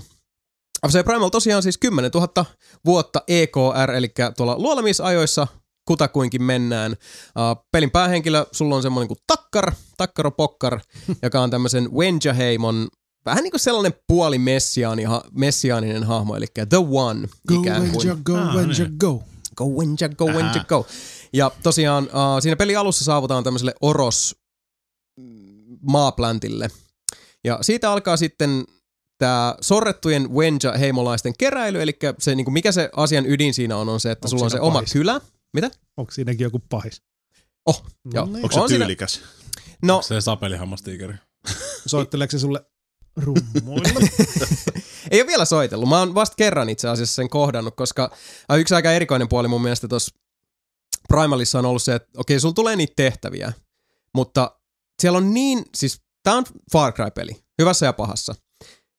FC 0.88 1.03
Primal 1.05 1.30
tosiaan 1.30 1.63
siis 1.63 1.77
10 1.77 2.11
000 2.13 2.45
vuotta 2.85 3.23
EKR, 3.27 3.91
eli 3.95 4.13
tuolla 4.38 4.59
luolemisajoissa 4.59 5.47
kutakuinkin 5.85 6.43
mennään. 6.43 6.91
Uh, 6.91 7.65
pelin 7.72 7.91
päähenkilö, 7.91 8.45
sulla 8.51 8.76
on 8.76 8.81
semmoinen 8.81 9.07
kuin 9.07 9.19
Takkar, 9.27 9.72
Takkaro 9.97 10.31
Pokkar, 10.31 10.80
joka 11.23 11.41
on 11.41 11.49
tämmöisen 11.51 11.89
Wenja-heimon 11.91 12.88
vähän 13.26 13.43
niin 13.43 13.52
kuin 13.52 13.60
sellainen 13.61 13.93
puoli 14.07 14.38
messiaani, 14.38 15.03
ha, 15.03 15.23
messiaaninen 15.31 16.03
hahmo, 16.03 16.35
eli 16.35 16.45
The 16.69 16.77
One 16.91 17.27
Go 17.48 17.61
ikään 17.61 17.81
kuin. 17.89 17.98
Wenja, 17.98 18.18
go 18.23 18.35
Ah, 18.38 18.56
Wenja, 18.56 18.85
niin. 18.85 18.98
go. 18.99 19.23
Go 19.56 19.65
Wenja, 19.65 20.10
go 20.10 20.26
Wenja, 20.26 20.64
go. 20.68 20.88
Ja 21.34 21.52
tosiaan 21.64 22.03
uh, 22.03 22.41
siinä 22.41 22.56
pelin 22.56 22.77
alussa 22.80 23.06
saavutaan 23.06 23.43
tämmöiselle 23.43 23.76
Oros 23.81 24.35
mm, 25.19 25.77
maaplantille. 25.81 26.69
Ja 27.43 27.60
siitä 27.61 27.91
alkaa 27.91 28.18
sitten 28.18 28.64
tämä 29.18 29.56
sorrettujen 29.61 30.30
Wenja-heimolaisten 30.30 31.34
keräily, 31.38 31.81
eli 31.81 31.98
se, 32.19 32.35
niin 32.35 32.45
kuin 32.45 32.53
mikä 32.53 32.72
se 32.72 32.89
asian 32.95 33.26
ydin 33.26 33.53
siinä 33.53 33.77
on, 33.77 33.89
on 33.89 33.99
se, 33.99 34.11
että 34.11 34.26
Onko 34.26 34.30
sulla 34.30 34.43
on 34.45 34.49
se 34.52 34.53
siinä 34.56 34.64
oma 34.65 34.73
pahis? 34.80 34.93
kylä. 34.93 35.22
Onko 35.98 36.11
siinäkin 36.11 36.43
joku 36.43 36.60
pahis? 36.69 37.02
Oh, 37.65 37.84
no 38.03 38.11
joo. 38.14 38.26
Niin. 38.26 38.35
Onko 38.35 38.52
se 38.53 38.60
On 38.60 38.69
siinä- 38.69 38.85
tyylikäs? 38.85 39.22
No, 39.81 39.93
Onko 39.95 40.07
se 40.07 40.22
sapelihammastiikeri? 40.22 41.14
Soitteleeko 41.85 42.31
se 42.31 42.39
sulle 42.39 42.65
ei 45.11 45.21
ole 45.21 45.27
vielä 45.27 45.45
soitellut. 45.45 45.89
Mä 45.89 45.99
oon 45.99 46.15
vasta 46.15 46.35
kerran 46.35 46.69
itse 46.69 46.88
asiassa 46.88 47.15
sen 47.15 47.29
kohdannut, 47.29 47.75
koska 47.75 48.11
äh, 48.51 48.59
yksi 48.59 48.75
aika 48.75 48.91
erikoinen 48.91 49.29
puoli 49.29 49.47
mun 49.47 49.61
mielestä 49.61 49.88
tuossa 49.88 50.15
Primalissa 51.07 51.59
on 51.59 51.65
ollut 51.65 51.83
se, 51.83 51.95
että 51.95 52.09
okei, 52.17 52.39
sulla 52.39 52.53
tulee 52.53 52.75
niitä 52.75 52.93
tehtäviä, 52.95 53.53
mutta 54.15 54.59
siellä 55.01 55.17
on 55.17 55.33
niin, 55.33 55.65
siis 55.75 56.01
tää 56.23 56.35
on 56.35 56.45
Far 56.71 56.93
Cry-peli, 56.93 57.43
hyvässä 57.59 57.85
ja 57.85 57.93
pahassa. 57.93 58.35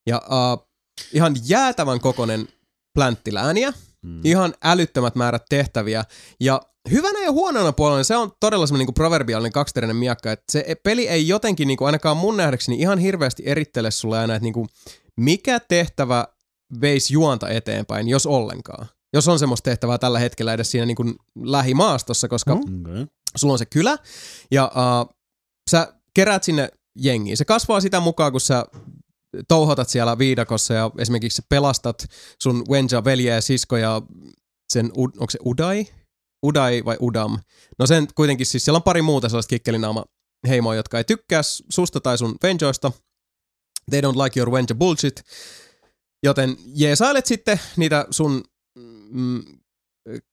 Ja 0.06 0.22
uh, 0.26 0.68
ihan 1.12 1.36
jäätävän 1.44 2.01
kokonen 2.01 2.48
plänttilääniä, 2.94 3.72
Mm. 4.03 4.20
ihan 4.24 4.55
älyttömät 4.65 5.15
määrät 5.15 5.43
tehtäviä. 5.49 6.05
Ja 6.41 6.61
hyvänä 6.91 7.20
ja 7.24 7.33
huonona 7.33 7.73
puolella 7.73 7.99
niin 7.99 8.05
se 8.05 8.16
on 8.16 8.33
todella 8.41 8.66
semmoinen 8.66 8.87
niin 8.87 8.95
proverbiaalinen 8.95 9.53
kaksiterinen 9.53 9.97
miakka, 9.97 10.33
että 10.33 10.53
se 10.53 10.77
peli 10.83 11.09
ei 11.09 11.29
jotenkin 11.29 11.69
niin 11.69 11.79
kuin 11.79 11.87
ainakaan 11.87 12.16
mun 12.16 12.37
nähdäkseni 12.37 12.79
ihan 12.79 12.99
hirveästi 12.99 13.43
erittele 13.47 13.91
sulle 13.91 14.19
aina, 14.19 14.35
että 14.35 14.45
niin 14.45 14.53
kuin, 14.55 14.69
mikä 15.16 15.61
tehtävä 15.61 16.27
veisi 16.81 17.15
juonta 17.15 17.49
eteenpäin, 17.49 18.09
jos 18.09 18.27
ollenkaan. 18.27 18.87
Jos 19.15 19.29
on 19.29 19.39
semmoista 19.39 19.65
tehtävää 19.70 19.99
tällä 19.99 20.19
hetkellä 20.19 20.53
edes 20.53 20.70
siinä 20.70 20.87
niin 20.87 20.97
kuin 20.97 21.15
lähimaastossa, 21.43 22.29
koska 22.29 22.55
Mm. 22.55 22.81
Okay. 22.81 23.07
sulla 23.37 23.53
on 23.53 23.59
se 23.59 23.66
kylä 23.66 23.99
ja 24.51 24.73
uh, 24.74 25.15
sä 25.70 25.95
keräät 26.15 26.43
sinne 26.43 26.69
jengiä. 26.97 27.37
Se 27.37 27.45
kasvaa 27.45 27.81
sitä 27.81 28.01
mukaan, 28.01 28.33
kun 28.33 28.41
sä 28.41 28.65
touhotat 29.49 29.89
siellä 29.89 30.19
viidakossa 30.19 30.75
ja 30.75 30.91
esimerkiksi 30.99 31.43
pelastat 31.49 32.07
sun 32.43 32.65
Wenja 32.71 33.05
veljeä 33.05 33.35
ja 33.35 33.41
siskoja, 33.41 34.03
sen, 34.73 34.91
onko 34.97 35.31
se 35.31 35.39
Udai? 35.47 35.87
Udai 36.47 36.85
vai 36.85 36.97
Udam? 37.01 37.39
No 37.79 37.87
sen 37.87 38.07
kuitenkin 38.15 38.47
siis, 38.47 38.65
siellä 38.65 38.77
on 38.77 38.83
pari 38.83 39.03
muuta 39.03 39.29
sellaista 39.29 39.51
kikkelinaama 39.51 40.05
heimoa, 40.49 40.75
jotka 40.75 40.99
ei 40.99 41.05
tykkää 41.05 41.43
susta 41.71 42.01
tai 42.01 42.19
sun 42.19 42.35
Venjoista. 42.43 42.93
They 43.91 44.01
don't 44.01 44.25
like 44.25 44.41
your 44.41 44.51
Wenja 44.51 44.75
bullshit. 44.75 45.23
Joten 46.23 46.57
jeesailet 46.75 47.27
sitten 47.27 47.61
niitä 47.77 48.07
sun 48.11 48.45
mm, 49.11 49.43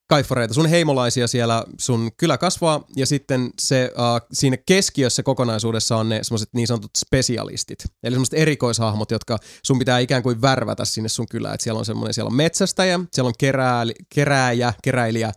kaifareita, 0.10 0.54
sun 0.54 0.66
heimolaisia 0.66 1.28
siellä, 1.28 1.64
sun 1.80 2.12
kylä 2.18 2.38
kasvaa 2.38 2.84
ja 2.96 3.06
sitten 3.06 3.50
se 3.60 3.91
uh, 3.94 4.28
siinä 4.34 4.58
keskiössä 4.66 5.24
kokonaisuudessa 5.24 5.98
on 5.98 6.10
ne 6.10 6.20
semmoiset 6.24 6.50
niin 6.54 6.68
sanotut 6.68 6.91
spesialistit. 6.98 7.80
Eli 8.04 8.14
semmoiset 8.14 8.40
erikoishahmot, 8.40 9.12
jotka 9.12 9.38
sun 9.64 9.80
pitää 9.80 10.00
ikään 10.00 10.24
kuin 10.24 10.41
värvätä 10.41 10.86
sinne 10.86 11.10
sun 11.10 11.28
kylään. 11.32 11.56
Et 11.56 11.62
siellä 11.62 11.80
on 11.80 11.86
semmoinen, 11.86 12.14
siellä 12.14 12.28
on 12.28 12.36
metsästäjä, 12.36 13.00
siellä 13.14 13.28
on 13.28 13.34
kerää, 13.40 13.86
kerääjä, 14.16 14.74
keräilijä, 14.84 15.28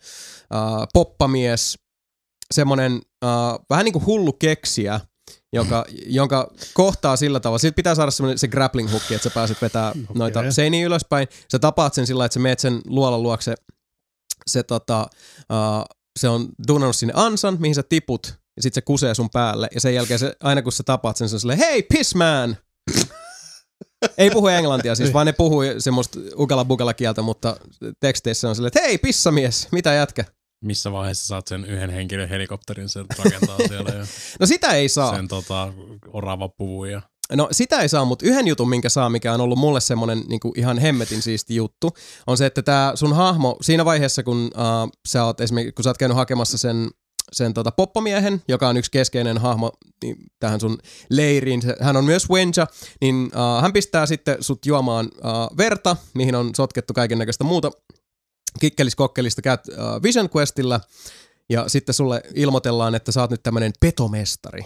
uh, 0.55 0.87
poppamies, 0.93 1.79
semmoinen 2.55 2.93
uh, 3.25 3.65
vähän 3.71 3.85
niin 3.85 3.93
kuin 3.93 4.07
hullu 4.07 4.33
keksiä, 4.33 5.01
joka, 5.53 5.85
jonka 6.07 6.51
kohtaa 6.75 7.17
sillä 7.17 7.41
tavalla. 7.41 7.59
Sitten 7.59 7.77
pitää 7.77 7.95
saada 7.95 8.11
semmoinen 8.11 8.39
se 8.39 8.49
grappling 8.49 8.93
hookki, 8.93 9.15
että 9.15 9.29
sä 9.29 9.35
pääset 9.35 9.63
vetää 9.63 9.91
okay. 9.91 10.05
noita 10.15 10.53
seiniä 10.53 10.87
ylöspäin. 10.87 11.29
Sä 11.53 11.59
tapaat 11.59 11.95
sen 11.95 12.07
sillä, 12.07 12.25
että 12.25 12.35
sä 12.35 12.41
meet 12.41 12.59
sen 12.59 12.81
luolan 12.87 13.23
luokse. 13.23 13.55
Se, 14.47 14.62
tota, 14.62 15.06
uh, 15.52 15.85
se 16.19 16.28
on 16.28 16.48
duunannut 16.69 16.97
sinne 16.97 17.12
ansan, 17.16 17.56
mihin 17.60 17.74
sä 17.74 17.82
tiput, 17.82 18.35
ja 18.56 18.62
sitten 18.62 18.74
se 18.74 18.85
kusee 18.85 19.14
sun 19.14 19.31
päälle. 19.32 19.69
Ja 19.74 19.81
sen 19.81 19.94
jälkeen 19.94 20.19
se, 20.19 20.36
aina 20.43 20.62
kun 20.62 20.73
sä 20.73 20.82
tapaat 20.82 21.16
sen, 21.16 21.28
se 21.28 21.36
on 21.36 21.40
silleen, 21.40 21.59
hei, 21.59 21.82
piss 21.82 22.14
man! 22.14 22.56
Ei 24.19 24.31
puhu 24.31 24.48
englantia 24.48 24.94
siis, 24.94 25.12
vaan 25.12 25.27
ne 25.27 25.32
puhuu 25.32 25.62
semmoista 25.78 26.19
ukala 26.36 26.64
bukala 26.64 26.94
kieltä, 26.94 27.23
mutta 27.23 27.56
teksteissä 28.01 28.48
on 28.48 28.55
silleen, 28.55 28.69
että 28.69 28.81
hei, 28.81 28.98
pissamies, 28.98 29.69
mitä 29.73 29.93
jätkä? 29.93 30.24
Missä 30.64 30.93
vaiheessa 30.93 31.27
saat 31.27 31.47
sen 31.47 31.64
yhden 31.64 31.90
henkilön 31.90 32.28
helikopterin 32.28 32.89
sen 32.89 33.06
rakentaa 33.19 33.56
siellä 33.69 33.90
ja 33.90 34.06
No 34.40 34.47
sitä 34.47 34.69
ei 34.69 34.89
saa. 34.89 35.16
sen 35.16 35.28
tota, 35.28 35.73
orava 36.09 36.48
puvun 36.48 36.90
ja 36.90 37.02
No 37.37 37.49
sitä 37.53 37.81
ei 37.81 37.89
saa, 37.89 38.05
mutta 38.05 38.27
yhden 38.27 38.49
jutun, 38.49 38.69
minkä 38.69 38.89
saa, 38.89 39.09
mikä 39.09 39.35
on 39.35 39.41
ollut 39.41 39.59
mulle 39.59 39.81
semmoinen 39.81 40.25
niin 40.29 40.41
ihan 40.57 40.79
hemmetin 40.79 41.23
siisti 41.23 41.55
juttu, 41.55 41.91
on 42.27 42.37
se, 42.37 42.47
että 42.47 42.63
tämä 42.63 42.93
sun 42.95 43.17
hahmo, 43.17 43.57
siinä 43.61 43.85
vaiheessa 43.85 44.23
kun 44.23 44.51
uh, 44.55 44.91
sä 45.09 45.25
oot 45.25 45.41
esimerkiksi, 45.41 45.73
kun 45.73 45.83
sä 45.83 45.91
oot 45.91 45.99
käynyt 45.99 46.17
hakemassa 46.17 46.59
sen, 46.59 46.91
sen 47.33 47.55
tota, 47.55 47.71
poppamiehen, 47.71 48.43
joka 48.49 48.69
on 48.69 48.77
yksi 48.77 48.91
keskeinen 48.91 49.39
hahmo 49.39 49.73
niin 50.05 50.17
tähän 50.39 50.61
sun 50.61 50.79
leiriin, 51.11 51.63
hän 51.81 51.97
on 51.97 52.05
myös 52.05 52.31
Wenja, 52.31 52.67
niin 53.01 53.31
uh, 53.35 53.63
hän 53.63 53.73
pistää 53.73 54.07
sitten 54.07 54.37
sut 54.41 54.67
juomaan 54.67 55.07
uh, 55.07 55.57
verta, 55.57 55.97
mihin 56.15 56.35
on 56.35 56.51
sotkettu 56.57 56.95
kaiken 56.95 57.19
näköistä 57.19 57.45
muuta 57.45 57.71
kikkelis-kokkelista, 58.61 59.43
käyt 59.43 59.61
uh, 59.69 60.03
Vision 60.03 60.29
Questillä, 60.37 60.81
ja 61.51 61.69
sitten 61.69 61.95
sulle 61.95 62.23
ilmoitellaan, 62.35 62.95
että 62.95 63.13
sä 63.13 63.21
oot 63.21 63.31
nyt 63.31 63.43
tämmönen 63.43 63.73
petomestari. 63.81 64.65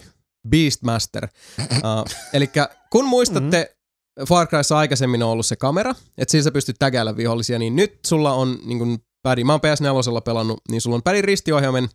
Beastmaster. 0.51 1.28
Uh, 1.77 2.16
eli 2.32 2.51
kun 2.90 3.05
muistatte, 3.05 3.62
mm-hmm. 3.62 4.27
Far 4.28 4.47
Cryssa 4.47 4.78
aikaisemmin 4.78 5.23
on 5.23 5.31
ollut 5.31 5.47
se 5.47 5.56
kamera, 5.56 5.94
että 6.18 6.31
siinä 6.31 6.44
sä 6.44 6.51
pystyt 6.51 6.77
tägäällä 6.78 7.16
vihollisia, 7.16 7.59
niin 7.59 7.77
nyt 7.77 7.98
sulla 8.06 8.32
on 8.32 8.59
niin 8.64 8.78
kun 8.78 8.98
pädi, 9.23 9.44
mä 9.44 9.52
oon 9.52 9.60
PS4 9.60 10.23
pelannut, 10.24 10.60
niin 10.70 10.81
sulla 10.81 10.97
on 10.97 11.02
pädin 11.02 11.24
ristiohjaimen 11.24 11.89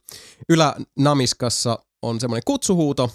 ylänamiskassa 0.50 1.80
on 2.02 2.20
semmoinen 2.20 2.44
kutsuhuuto, 2.46 3.12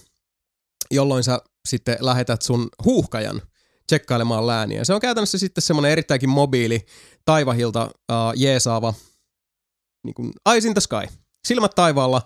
jolloin 0.90 1.24
sä 1.24 1.40
sitten 1.68 1.96
lähetät 2.00 2.42
sun 2.42 2.68
huuhkajan 2.84 3.42
tsekkailemaan 3.86 4.46
lääniä. 4.46 4.84
Se 4.84 4.94
on 4.94 5.00
käytännössä 5.00 5.38
sitten 5.38 5.62
semmoinen 5.62 5.92
erittäinkin 5.92 6.28
mobiili, 6.28 6.86
taivahilta 7.24 7.84
uh, 7.84 8.16
jeesaava 8.36 8.94
niin 10.04 10.14
kuin 10.14 10.32
Eyes 10.52 10.64
in 10.64 10.74
the 10.74 10.80
Sky, 10.80 11.18
silmät 11.48 11.74
taivaalla, 11.74 12.22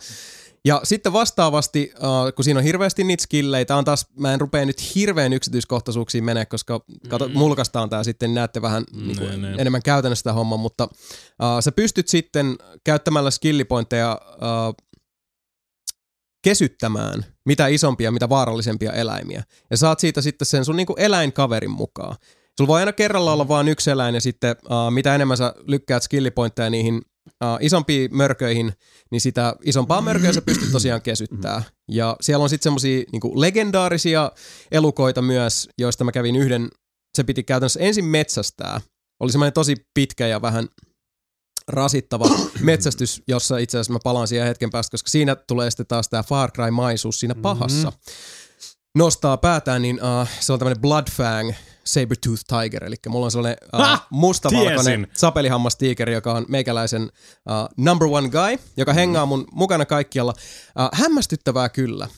Ja 0.65 0.81
sitten 0.85 1.13
vastaavasti, 1.13 1.93
uh, 1.97 2.35
kun 2.37 2.45
siinä 2.45 2.59
on 2.59 2.65
hirveästi 2.65 3.05
niitä 3.05 3.23
skilleitä, 3.23 3.77
on 3.77 3.85
taas, 3.85 4.07
mä 4.19 4.35
en 4.35 4.41
rupea 4.41 4.65
nyt 4.67 4.95
hirveän 4.95 5.33
yksityiskohtaisuuksiin 5.33 6.25
mene, 6.25 6.47
koska 6.47 6.81
kato, 7.09 7.29
Mm. 7.29 7.39
mulkaistaan 7.39 7.91
tää 7.91 8.05
sitten, 8.05 8.29
niin 8.29 8.35
näette 8.35 8.63
vähän 8.63 8.85
niin 8.93 9.09
Ne, 9.09 9.15
kuin, 9.27 9.43
ne. 9.43 9.55
enemmän 9.59 9.83
käytännössä 9.83 10.21
sitä 10.21 10.33
hommaa, 10.33 10.59
mutta 10.59 10.85
uh, 10.85 11.61
sä 11.61 11.73
pystyt 11.73 12.09
sitten 12.09 12.57
käyttämällä 12.85 13.31
skillipointteja 13.31 14.21
uh, 14.35 14.75
kesyttämään 16.45 17.25
mitä 17.47 17.67
isompia, 17.67 18.11
mitä 18.11 18.29
vaarallisempia 18.29 18.93
eläimiä. 18.93 19.43
Ja 19.71 19.77
saat 19.77 20.01
siitä 20.01 20.21
sitten 20.23 20.47
sen 20.47 20.65
sun 20.65 20.77
niinku 20.77 20.95
eläinkaverin 20.99 21.71
mukaan. 21.71 22.17
Sulla 22.57 22.69
voi 22.69 22.81
aina 22.81 22.93
kerralla 22.93 23.33
olla 23.33 23.49
vain 23.49 23.69
yksi 23.69 23.91
eläin 23.91 24.15
ja 24.15 24.21
sitten 24.21 24.57
uh, 24.65 24.91
mitä 24.91 25.15
enemmän 25.15 25.37
sä 25.37 25.55
lykkäät 25.67 26.03
skillipointteja 26.03 26.71
niihin 26.71 27.03
uh, 27.27 27.59
isompiin 27.61 28.17
mörköihin, 28.17 28.73
niin 29.11 29.21
sitä 29.21 29.55
isompaa 29.65 30.01
mörköä 30.01 30.33
sä 30.33 30.43
pystyt 30.43 30.73
tosiaan 30.73 31.03
kesyttää. 31.03 31.63
Ja 31.89 32.17
siellä 32.21 32.43
on 32.43 32.49
sitten 32.51 32.65
semmosia 32.65 33.05
niinku 33.13 33.41
legendaarisia 33.41 34.33
elukoita 34.73 35.23
myös, 35.23 35.69
joista 35.79 36.05
mä 36.05 36.13
kävin 36.13 36.37
yhden, 36.37 36.69
se 37.17 37.25
piti 37.25 37.43
käytännössä 37.43 37.81
ensin 37.81 38.05
metsästää. 38.05 38.81
Oli 39.21 39.33
semmoinen 39.33 39.53
tosi 39.53 39.77
pitkä 39.95 40.27
ja 40.27 40.43
vähän 40.43 40.69
rasittava 41.69 42.25
metsästys, 42.61 43.23
jossa 43.29 43.59
itse 43.59 43.79
asiassa 43.79 43.93
mä 43.93 43.99
palaan 44.05 44.29
siihen 44.29 44.47
hetken 44.47 44.71
päästä, 44.71 44.91
koska 44.91 45.09
siinä 45.09 45.37
tulee 45.37 45.71
sitten 45.71 45.87
taas 45.87 46.09
tämä 46.09 46.23
Far 46.23 46.51
Cry-maisuus 46.51 47.21
siinä 47.21 47.35
pahassa. 47.35 47.93
Nostaa 48.99 49.37
päätään, 49.37 49.83
niin 49.83 49.97
uh, 50.03 50.29
se 50.41 50.53
on 50.53 50.59
tämmöinen 50.59 50.81
Bloodfang 50.81 51.53
Sabertooth 51.93 52.43
Tiger, 52.47 52.85
eli 52.85 52.97
mulla 53.09 53.25
on 53.25 53.31
sellainen 53.31 53.57
uh, 53.75 53.81
Ha! 53.81 54.07
mustavalkoinen 54.11 55.07
sapelihammastiikeri, 55.13 56.13
joka 56.13 56.33
on 56.33 56.47
meikäläisen 56.49 57.03
uh, 57.03 57.85
number 57.85 58.09
one 58.09 58.29
guy, 58.29 58.59
joka 58.77 58.93
hengaa 58.93 59.27
mun 59.27 59.47
mukana 59.53 59.87
kaikkialla. 59.87 60.35
Uh, 60.79 60.89
hämmästyttävää 60.93 61.69
kyllä. 61.69 62.09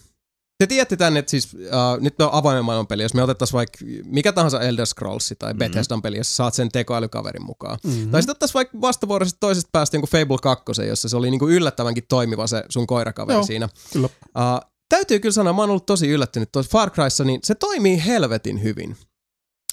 Te 0.59 0.67
tiedätte 0.67 0.97
tänne, 0.97 1.19
että 1.19 1.31
siis 1.31 1.55
uh, 1.55 2.01
nyt 2.01 2.21
on 2.21 2.29
avoimen 2.33 2.65
maailman 2.65 2.87
peli, 2.87 3.03
jos 3.03 3.15
me 3.15 3.23
otettaisiin 3.23 3.57
vaikka 3.57 3.79
mikä 4.05 4.33
tahansa 4.33 4.61
Elder 4.61 4.87
Scrolls 4.87 5.35
tai 5.39 5.55
Bethesdan 5.55 6.03
peli, 6.03 6.17
jossa 6.17 6.35
saat 6.35 6.55
sen 6.55 6.69
tekoälykaverin 6.69 7.47
mukaan. 7.47 7.79
Mm-hmm. 7.85 8.11
Tai 8.11 8.23
sitten 8.23 8.33
ottaisiin 8.33 8.55
vaikka 8.55 8.81
vastavuoroisesti 8.81 9.41
toisesta 9.41 9.69
päästä 9.73 9.97
jonkun 9.97 10.09
Fable 10.09 10.39
2, 10.43 10.83
jossa 10.89 11.09
se 11.09 11.17
oli 11.17 11.31
niinku 11.31 11.49
yllättävänkin 11.49 12.05
toimiva 12.09 12.47
se 12.47 12.65
sun 12.69 12.87
koirakaveri 12.87 13.37
Joo, 13.37 13.47
siinä. 13.47 13.69
kyllä. 13.93 14.09
Uh, 14.25 14.71
täytyy 14.89 15.21
kyllä 15.21 15.33
sanoa, 15.33 15.53
mä 15.53 15.63
oon 15.63 15.71
ollut 15.71 15.87
tosi 15.87 16.09
yllättynyt 16.09 16.53
tuossa 16.53 16.71
Far 16.71 16.91
Cryssa, 16.91 17.25
niin 17.25 17.41
se 17.45 17.55
toimii 17.55 18.03
helvetin 18.07 18.63
hyvin, 18.63 18.97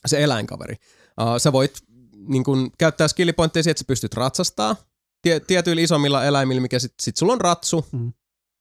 se 0.06 0.24
eläinkaveri. 0.24 0.76
Uh, 1.22 1.38
sä 1.38 1.52
voit 1.52 1.78
niin 2.28 2.44
kun, 2.44 2.72
käyttää 2.78 3.08
skillipointteja 3.08 3.64
siihen, 3.64 3.72
että 3.72 3.80
sä 3.80 3.88
pystyt 3.88 4.14
ratsastaa 4.14 4.76
tie, 5.22 5.40
tietyillä 5.40 5.82
isommilla 5.82 6.26
eläimillä, 6.26 6.62
mikä 6.62 6.80
sit, 6.80 6.94
sit 7.02 7.18
sulla 7.18 7.34
on 7.34 7.42
ratsu. 7.42 7.86
Mm. 7.92 8.14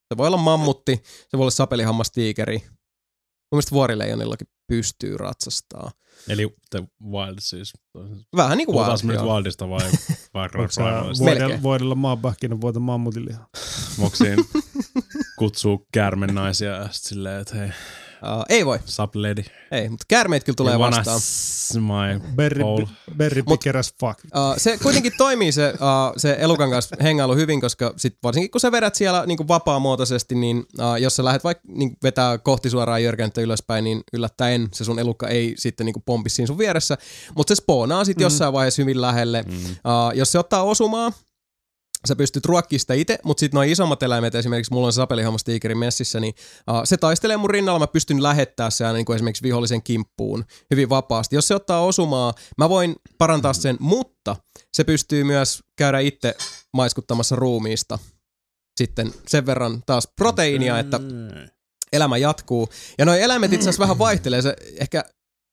Se 0.09 0.17
voi 0.17 0.27
olla 0.27 0.37
mammutti, 0.37 1.03
se 1.05 1.39
voi 1.39 1.43
olla 1.43 1.51
sapelihammastiikeri. 1.51 2.59
Mun 2.59 3.57
mielestä 3.57 3.71
vuorileijonillakin 3.71 4.49
pystyy 4.67 5.17
ratsastaa. 5.17 5.91
Eli 6.29 6.57
The 6.71 6.85
Wild 7.11 7.37
siis. 7.41 7.73
Vähän 8.37 8.59
niin 8.59 8.67
kuin 8.67 8.79
Wild, 8.79 8.99
nyt. 9.03 9.21
Wildista 9.21 9.69
vai? 9.69 9.81
Melkein. 10.35 11.19
voidella, 11.19 11.63
voidella 11.63 11.95
maanpähkinä 11.95 12.61
voita 12.61 12.81
mammutille? 12.81 13.37
Onko 13.99 14.17
siinä 14.17 14.45
kutsuu 15.39 15.87
käärmennaisia 15.93 16.71
ja 16.71 16.89
sit 16.93 17.05
silleen, 17.05 17.41
että 17.41 17.57
hei, 17.57 17.71
Uh, 18.23 18.45
ei 18.49 18.67
voi, 18.67 18.79
sup 18.85 19.15
lady. 19.17 19.43
ei, 19.71 19.89
mutta 19.89 20.05
käärmeet 20.09 20.45
kyllä 20.45 20.57
tulee 20.57 20.79
vastaan. 20.79 21.21
s- 21.21 21.75
my 21.77 22.35
Berry, 22.37 22.65
berry 23.17 23.43
Mut- 23.43 23.79
as 23.79 23.95
fuck. 24.01 24.19
Uh, 24.25 24.55
se 24.57 24.79
kuitenkin 24.83 25.13
toimii 25.19 25.53
se, 25.53 25.69
uh, 25.75 26.13
se 26.17 26.37
elukan 26.41 26.71
kanssa 26.71 26.97
hengailu 27.03 27.35
hyvin, 27.35 27.61
koska 27.61 27.95
sit 27.97 28.17
varsinkin 28.23 28.51
kun 28.51 28.61
sä 28.61 28.73
vedät 28.73 28.95
siellä 28.95 29.27
niin 29.27 29.49
vapaamuotoisesti, 29.49 30.35
niin 30.35 30.57
uh, 30.59 30.95
jos 31.01 31.17
sä 31.17 31.25
lähdet 31.25 31.45
vaikka 31.45 31.63
niin 31.69 31.97
vetää 32.03 32.39
kohti 32.39 32.71
suoraan 32.71 33.03
jörkenttä 33.03 33.41
ylöspäin, 33.41 33.85
niin 33.85 34.01
yllättäen 34.13 34.69
se 34.73 34.85
sun 34.85 34.99
elukka 34.99 35.29
ei 35.29 35.55
sitten 35.57 35.87
niin 35.87 35.95
pompi 36.07 36.31
siinä 36.31 36.47
sun 36.47 36.59
vieressä, 36.59 36.99
mutta 37.37 37.51
se 37.51 37.55
spoonaa 37.55 38.05
sitten 38.05 38.23
mm. 38.23 38.27
jossain 38.27 38.53
vaiheessa 38.53 38.83
hyvin 38.83 39.01
lähelle. 39.01 39.43
Mm. 39.43 39.55
Uh, 39.55 40.13
jos 40.15 40.33
se 40.33 40.39
ottaa 40.39 40.63
osumaa, 40.63 41.13
sä 42.07 42.17
pystyt 42.17 42.45
ruokkimaan 42.45 42.81
sitä 42.81 42.95
itse, 42.95 43.19
mutta 43.25 43.41
sitten 43.41 43.57
nuo 43.59 43.63
isommat 43.63 44.03
eläimet, 44.03 44.35
esimerkiksi 44.35 44.73
mulla 44.73 44.87
on 44.87 44.93
se 44.93 44.97
sapelihammastiikeri 44.97 45.75
messissä, 45.75 46.21
niin 46.21 46.35
uh, 46.71 46.81
se 46.85 46.97
taistelee 46.97 47.37
mun 47.37 47.51
rinnalla, 47.51 47.79
mä 47.79 47.87
pystyn 47.87 48.23
lähettää 48.23 48.71
se 48.71 48.87
aina 48.87 48.97
niin 48.97 49.07
kuin 49.07 49.15
esimerkiksi 49.15 49.43
vihollisen 49.43 49.83
kimppuun 49.83 50.45
hyvin 50.71 50.89
vapaasti. 50.89 51.37
Jos 51.37 51.49
se 51.49 51.55
ottaa 51.55 51.85
osumaa, 51.85 52.35
mä 52.59 52.69
voin 52.69 52.97
parantaa 53.19 53.53
sen, 53.53 53.77
mutta 53.81 54.37
se 54.73 54.85
pystyy 54.85 55.25
myös 55.25 55.63
käydä 55.77 55.99
itse 55.99 56.35
maiskuttamassa 56.73 57.37
ruumiista 57.37 57.99
sitten 58.79 59.15
sen 59.27 59.47
verran 59.47 59.83
taas 59.87 60.09
proteiinia, 60.17 60.79
että 60.79 61.01
elämä 61.93 62.17
jatkuu. 62.17 62.69
Ja 62.99 63.05
noi 63.05 63.23
eläimet 63.23 63.53
itse 63.53 63.65
asiassa 63.65 63.83
vähän 63.83 63.99
vaihtelee. 63.99 64.43
Se 64.43 64.57
ehkä, 64.81 65.05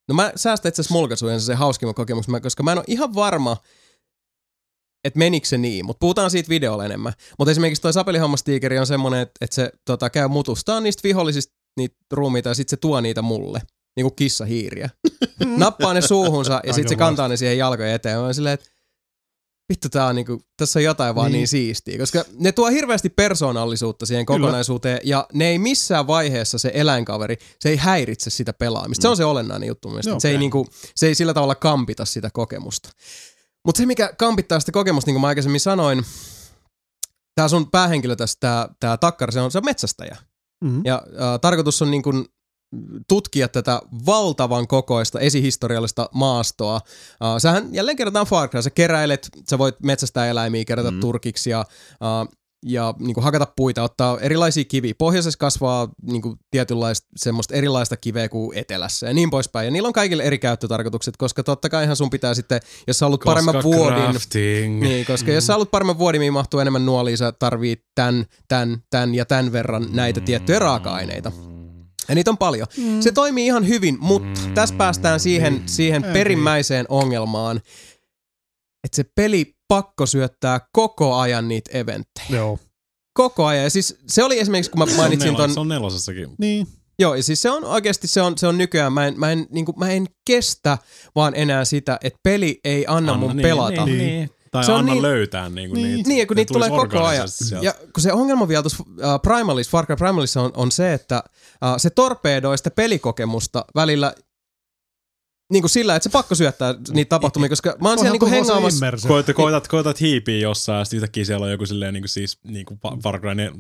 no 0.07 0.15
mä 0.15 0.31
säästän 0.35 0.69
itse 0.69 0.81
asiassa 0.81 0.93
mulkaisujen 0.93 1.41
se 1.41 1.55
hauskimman 1.55 1.95
kokemus, 1.95 2.25
koska 2.41 2.63
mä 2.63 2.71
en 2.71 2.77
ole 2.77 2.85
ihan 2.87 3.15
varma, 3.15 3.57
että 5.05 5.19
menikö 5.19 5.47
se 5.47 5.57
niin, 5.57 5.85
mutta 5.85 5.99
puhutaan 5.99 6.31
siitä 6.31 6.49
videolla 6.49 6.85
enemmän. 6.85 7.13
Mutta 7.39 7.51
esimerkiksi 7.51 7.81
toi 7.81 7.93
sapelihammastiikeri 7.93 8.79
on 8.79 8.87
semmonen, 8.87 9.19
että, 9.19 9.33
että 9.41 9.55
se 9.55 9.71
tota, 9.85 10.09
käy 10.09 10.27
mutustaan 10.27 10.83
niistä 10.83 11.03
vihollisista 11.03 11.53
niitä 11.77 11.95
ruumiita 12.11 12.49
ja 12.49 12.55
sitten 12.55 12.69
se 12.69 12.77
tuo 12.77 13.01
niitä 13.01 13.21
mulle. 13.21 13.61
Niin 13.95 14.03
kuin 14.03 14.15
kissahiiriä. 14.15 14.89
Nappaa 15.57 15.93
ne 15.93 16.01
suuhunsa 16.01 16.61
ja 16.63 16.73
sitten 16.73 16.89
se 16.89 16.95
kantaa 16.95 17.27
ne 17.27 17.37
siihen 17.37 17.57
jalkojen 17.57 17.93
eteen. 17.93 18.19
Mä 18.19 18.33
silleen, 18.33 18.53
että 18.53 18.69
vittu 19.69 19.89
tää 19.89 20.07
on 20.07 20.15
niinku, 20.15 20.41
tässä 20.57 20.79
on 20.79 20.83
jotain 20.83 21.15
vaan 21.15 21.31
niin. 21.31 21.37
Niin. 21.37 21.47
siistiä, 21.47 21.97
koska 21.97 22.23
ne 22.39 22.51
tuo 22.51 22.69
hirveästi 22.69 23.09
persoonallisuutta 23.09 24.05
siihen 24.05 24.25
Kyllä. 24.25 24.39
kokonaisuuteen 24.39 24.99
ja 25.03 25.27
ne 25.33 25.47
ei 25.47 25.59
missään 25.59 26.07
vaiheessa 26.07 26.57
se 26.57 26.71
eläinkaveri, 26.73 27.37
se 27.59 27.69
ei 27.69 27.77
häiritse 27.77 28.29
sitä 28.29 28.53
pelaamista. 28.53 29.01
Se 29.01 29.07
on 29.07 29.17
se 29.17 29.25
olennainen 29.25 29.67
juttu 29.67 29.87
mun 29.87 29.93
mielestä. 29.93 30.09
Joo, 30.09 30.19
se, 30.19 30.29
ei 30.29 30.37
niinku, 30.37 30.67
se 30.95 31.07
ei 31.07 31.15
sillä 31.15 31.33
tavalla 31.33 31.55
kampita 31.55 32.05
sitä 32.05 32.29
kokemusta. 32.33 32.89
Mutta 33.65 33.77
se, 33.77 33.85
mikä 33.85 34.13
kampittaa 34.17 34.59
sitä 34.59 34.71
kokemusta, 34.71 35.07
niin 35.09 35.15
kuin 35.15 35.21
mä 35.21 35.27
aikaisemmin 35.27 35.59
sanoin, 35.59 36.05
tämä 37.35 37.47
sun 37.47 37.71
päähenkilö 37.71 38.15
tässä, 38.15 38.37
tämä, 38.39 38.69
tämä 38.79 38.97
takkar, 38.97 39.31
se 39.31 39.41
on, 39.41 39.51
se 39.51 39.57
on 39.57 39.65
metsästäjä. 39.65 40.17
Mm-hmm. 40.63 40.81
Ja 40.85 40.95
äh, 40.95 41.39
tarkoitus 41.41 41.81
on 41.81 41.91
niin 41.91 42.03
kuin 42.03 42.25
tutkia 43.07 43.47
tätä 43.47 43.81
valtavan 44.05 44.67
kokoista 44.67 45.19
esihistoriallista 45.19 46.09
maastoa. 46.13 46.75
Uh, 46.85 47.41
sähän 47.41 47.73
jälleen 47.73 47.97
kerran 47.97 48.25
Far 48.25 48.49
Cry, 48.49 48.61
sä 48.61 48.69
keräilet, 48.69 49.29
sä 49.49 49.57
voit 49.57 49.75
metsästää 49.83 50.27
eläimiä, 50.27 50.65
kerätä 50.65 50.91
mm. 50.91 50.99
turkiksi 50.99 51.49
ja, 51.49 51.65
uh, 52.01 52.35
ja 52.67 52.93
niin 52.99 53.13
kuin 53.13 53.23
hakata 53.23 53.47
puita, 53.55 53.83
ottaa 53.83 54.19
erilaisia 54.19 54.63
kiviä. 54.63 54.93
Pohjoisessa 54.97 55.37
kasvaa 55.37 55.89
niin 56.01 56.21
kuin 56.21 56.35
tietynlaista 56.51 57.07
semmoista 57.15 57.55
erilaista 57.55 57.97
kiveä 57.97 58.29
kuin 58.29 58.57
etelässä 58.57 59.07
ja 59.07 59.13
niin 59.13 59.29
poispäin. 59.29 59.65
Ja 59.65 59.71
niillä 59.71 59.87
on 59.87 59.93
kaikille 59.93 60.23
eri 60.23 60.39
käyttötarkoitukset, 60.39 61.17
koska 61.17 61.43
totta 61.43 61.69
kaihan 61.69 61.95
sun 61.95 62.09
pitää 62.09 62.33
sitten, 62.33 62.61
jos 62.87 62.99
sä 62.99 63.05
haluat 63.05 63.21
paremman 63.25 63.63
vuodin, 63.63 64.03
crafting. 64.03 64.81
niin, 64.81 65.05
koska 65.05 65.31
jos 65.31 65.47
sä 65.47 65.53
haluat 65.53 65.71
paremman 65.71 65.99
vuodin, 65.99 66.21
mihin 66.21 66.33
mahtuu 66.33 66.59
enemmän 66.59 66.85
nuolia, 66.85 67.17
sä 67.17 67.31
tarvii 67.31 67.77
tän, 67.95 68.25
tän, 68.47 68.83
tän 68.89 69.15
ja 69.15 69.25
tän 69.25 69.51
verran 69.51 69.87
näitä 69.91 70.21
tiettyjä 70.21 70.59
raaka-aineita. 70.59 71.31
Ja 72.09 72.15
niitä 72.15 72.31
on 72.31 72.37
paljon. 72.37 72.67
Mm. 72.77 73.01
Se 73.01 73.11
toimii 73.11 73.45
ihan 73.45 73.67
hyvin, 73.67 73.97
mutta 73.99 74.41
mm. 74.47 74.53
tässä 74.53 74.75
päästään 74.75 75.19
siihen, 75.19 75.63
siihen 75.65 76.03
perimmäiseen 76.03 76.85
ongelmaan, 76.89 77.57
että 78.83 78.95
se 78.95 79.03
peli 79.15 79.54
pakko 79.67 80.05
syöttää 80.05 80.59
koko 80.71 81.15
ajan 81.15 81.47
niitä 81.47 81.77
eventtejä. 81.77 82.25
Joo. 82.29 82.59
Koko 83.13 83.45
ajan. 83.45 83.63
Ja 83.63 83.69
siis 83.69 83.97
se 84.07 84.23
oli 84.23 84.39
esimerkiksi, 84.39 84.71
kun 84.71 84.79
mä 84.79 84.95
mainitsin 84.97 85.33
Nelo- 85.33 85.37
ton... 85.37 85.53
Se 85.53 85.59
on 85.59 85.67
nelosessakin. 85.67 86.29
Niin. 86.37 86.67
Joo, 86.99 87.15
ja 87.15 87.23
siis 87.23 87.41
se 87.41 87.49
on 87.49 87.63
oikeasti, 87.63 88.07
se 88.07 88.21
on, 88.21 88.37
se 88.37 88.47
on 88.47 88.57
nykyään, 88.57 88.93
mä 88.93 89.07
en, 89.07 89.19
mä, 89.19 89.31
en, 89.31 89.47
niin 89.49 89.65
kuin, 89.65 89.79
mä 89.79 89.89
en 89.91 90.07
kestä 90.27 90.77
vaan 91.15 91.33
enää 91.35 91.65
sitä, 91.65 91.97
että 92.03 92.19
peli 92.23 92.59
ei 92.63 92.85
anna, 92.87 93.13
anna 93.13 93.27
mun 93.27 93.35
niin, 93.35 93.43
pelata. 93.47 93.85
Niin, 93.85 93.97
Niin. 93.97 94.07
niin. 94.07 94.29
Tai 94.51 94.63
Se 94.63 94.71
on 94.71 94.79
anna 94.79 94.91
niin- 94.93 95.01
löytää 95.01 95.49
niinku 95.49 95.75
Niin. 95.75 95.95
niitä. 95.95 96.09
Niin, 96.09 96.27
kun 96.27 96.35
niitä 96.37 96.53
tulee 96.53 96.69
koko 96.69 97.03
ajan. 97.03 97.29
sieltä. 97.29 97.65
Ja 97.65 97.73
kun 97.93 98.01
se 98.03 98.13
ongelma 98.13 98.47
vielä 98.47 98.63
tuossa 98.63 98.83
uh, 98.87 99.21
Primalissa, 99.21 99.71
Far 99.71 99.85
Cry 99.85 99.95
Primalissa 99.95 100.41
on, 100.41 100.51
on 100.55 100.71
se, 100.71 100.93
että 100.93 101.23
uh, 101.65 101.73
se 101.77 101.89
torpeedoi 101.89 102.57
sitä 102.57 102.71
pelikokemusta 102.71 103.65
välillä 103.75 104.13
niin 105.51 105.61
kuin 105.61 105.69
sillä, 105.69 105.95
että 105.95 106.03
se 106.03 106.09
pakko 106.09 106.35
syöttää 106.35 106.75
niitä 106.93 107.09
tapahtumia, 107.09 107.49
koska 107.49 107.75
mä 107.81 107.89
oon 107.89 107.97
siellä 107.97 108.11
niin 108.11 108.19
kuin 108.19 108.31
hengaamassa. 108.31 109.07
Koita, 109.07 109.33
koitat, 109.33 109.67
koitat 109.67 110.01
hiipiä 110.01 110.37
jossain, 110.37 110.79
ja 110.79 110.85
sitten 110.85 110.97
yhtäkkiä 110.97 111.25
siellä 111.25 111.45
on 111.45 111.51
joku 111.51 111.65
silleen, 111.65 111.93
niin 111.93 112.01
kuin 112.01 112.09
siis, 112.09 112.39
niin 112.43 112.65
kuin 112.65 112.79
Far 113.03 113.19
Cry 113.19 113.35
4, 113.35 113.51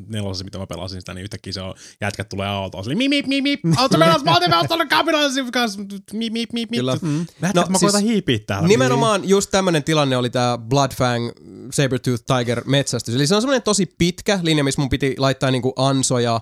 mitä 0.43 0.57
mä 0.57 0.67
pelasin 0.67 1.01
sitä, 1.01 1.13
niin 1.13 1.23
yhtäkkiä 1.23 1.53
se 1.53 1.61
on, 1.61 1.73
jätkät 2.01 2.29
tulee 2.29 2.47
autoon, 2.47 2.83
silleen, 2.83 2.97
mip, 2.97 3.09
mip, 3.09 3.27
mip, 3.27 3.43
mip, 3.43 3.59
auto 3.79 3.97
menossa, 3.97 4.25
mä 4.25 4.31
oon 4.31 4.41
menossa, 4.41 4.85
kapinallisen 4.85 5.51
kanssa, 5.51 5.79
mip, 6.13 6.33
mip, 6.33 6.33
mip, 6.33 6.69
mip. 6.71 6.79
Kyllä. 6.79 6.97
Mm. 7.01 7.25
No, 7.41 7.65
mä 7.69 7.77
siis 7.77 7.79
koitan 7.81 8.09
hiipiä 8.09 8.39
täällä. 8.47 8.67
Nimenomaan 8.67 9.29
just 9.29 9.51
tämmönen 9.51 9.83
tilanne 9.83 10.17
oli 10.17 10.29
tää 10.29 10.57
Bloodfang 10.57 11.31
Sabertooth 11.71 12.23
Tiger 12.25 12.61
metsästys. 12.65 13.15
Eli 13.15 13.27
se 13.27 13.35
on 13.35 13.41
semmoinen 13.41 13.63
tosi 13.63 13.85
pitkä 13.97 14.39
linja, 14.43 14.63
missä 14.63 14.81
mun 14.81 14.89
piti 14.89 15.15
laittaa 15.17 15.51
niinku 15.51 15.73
ansoja 15.75 16.41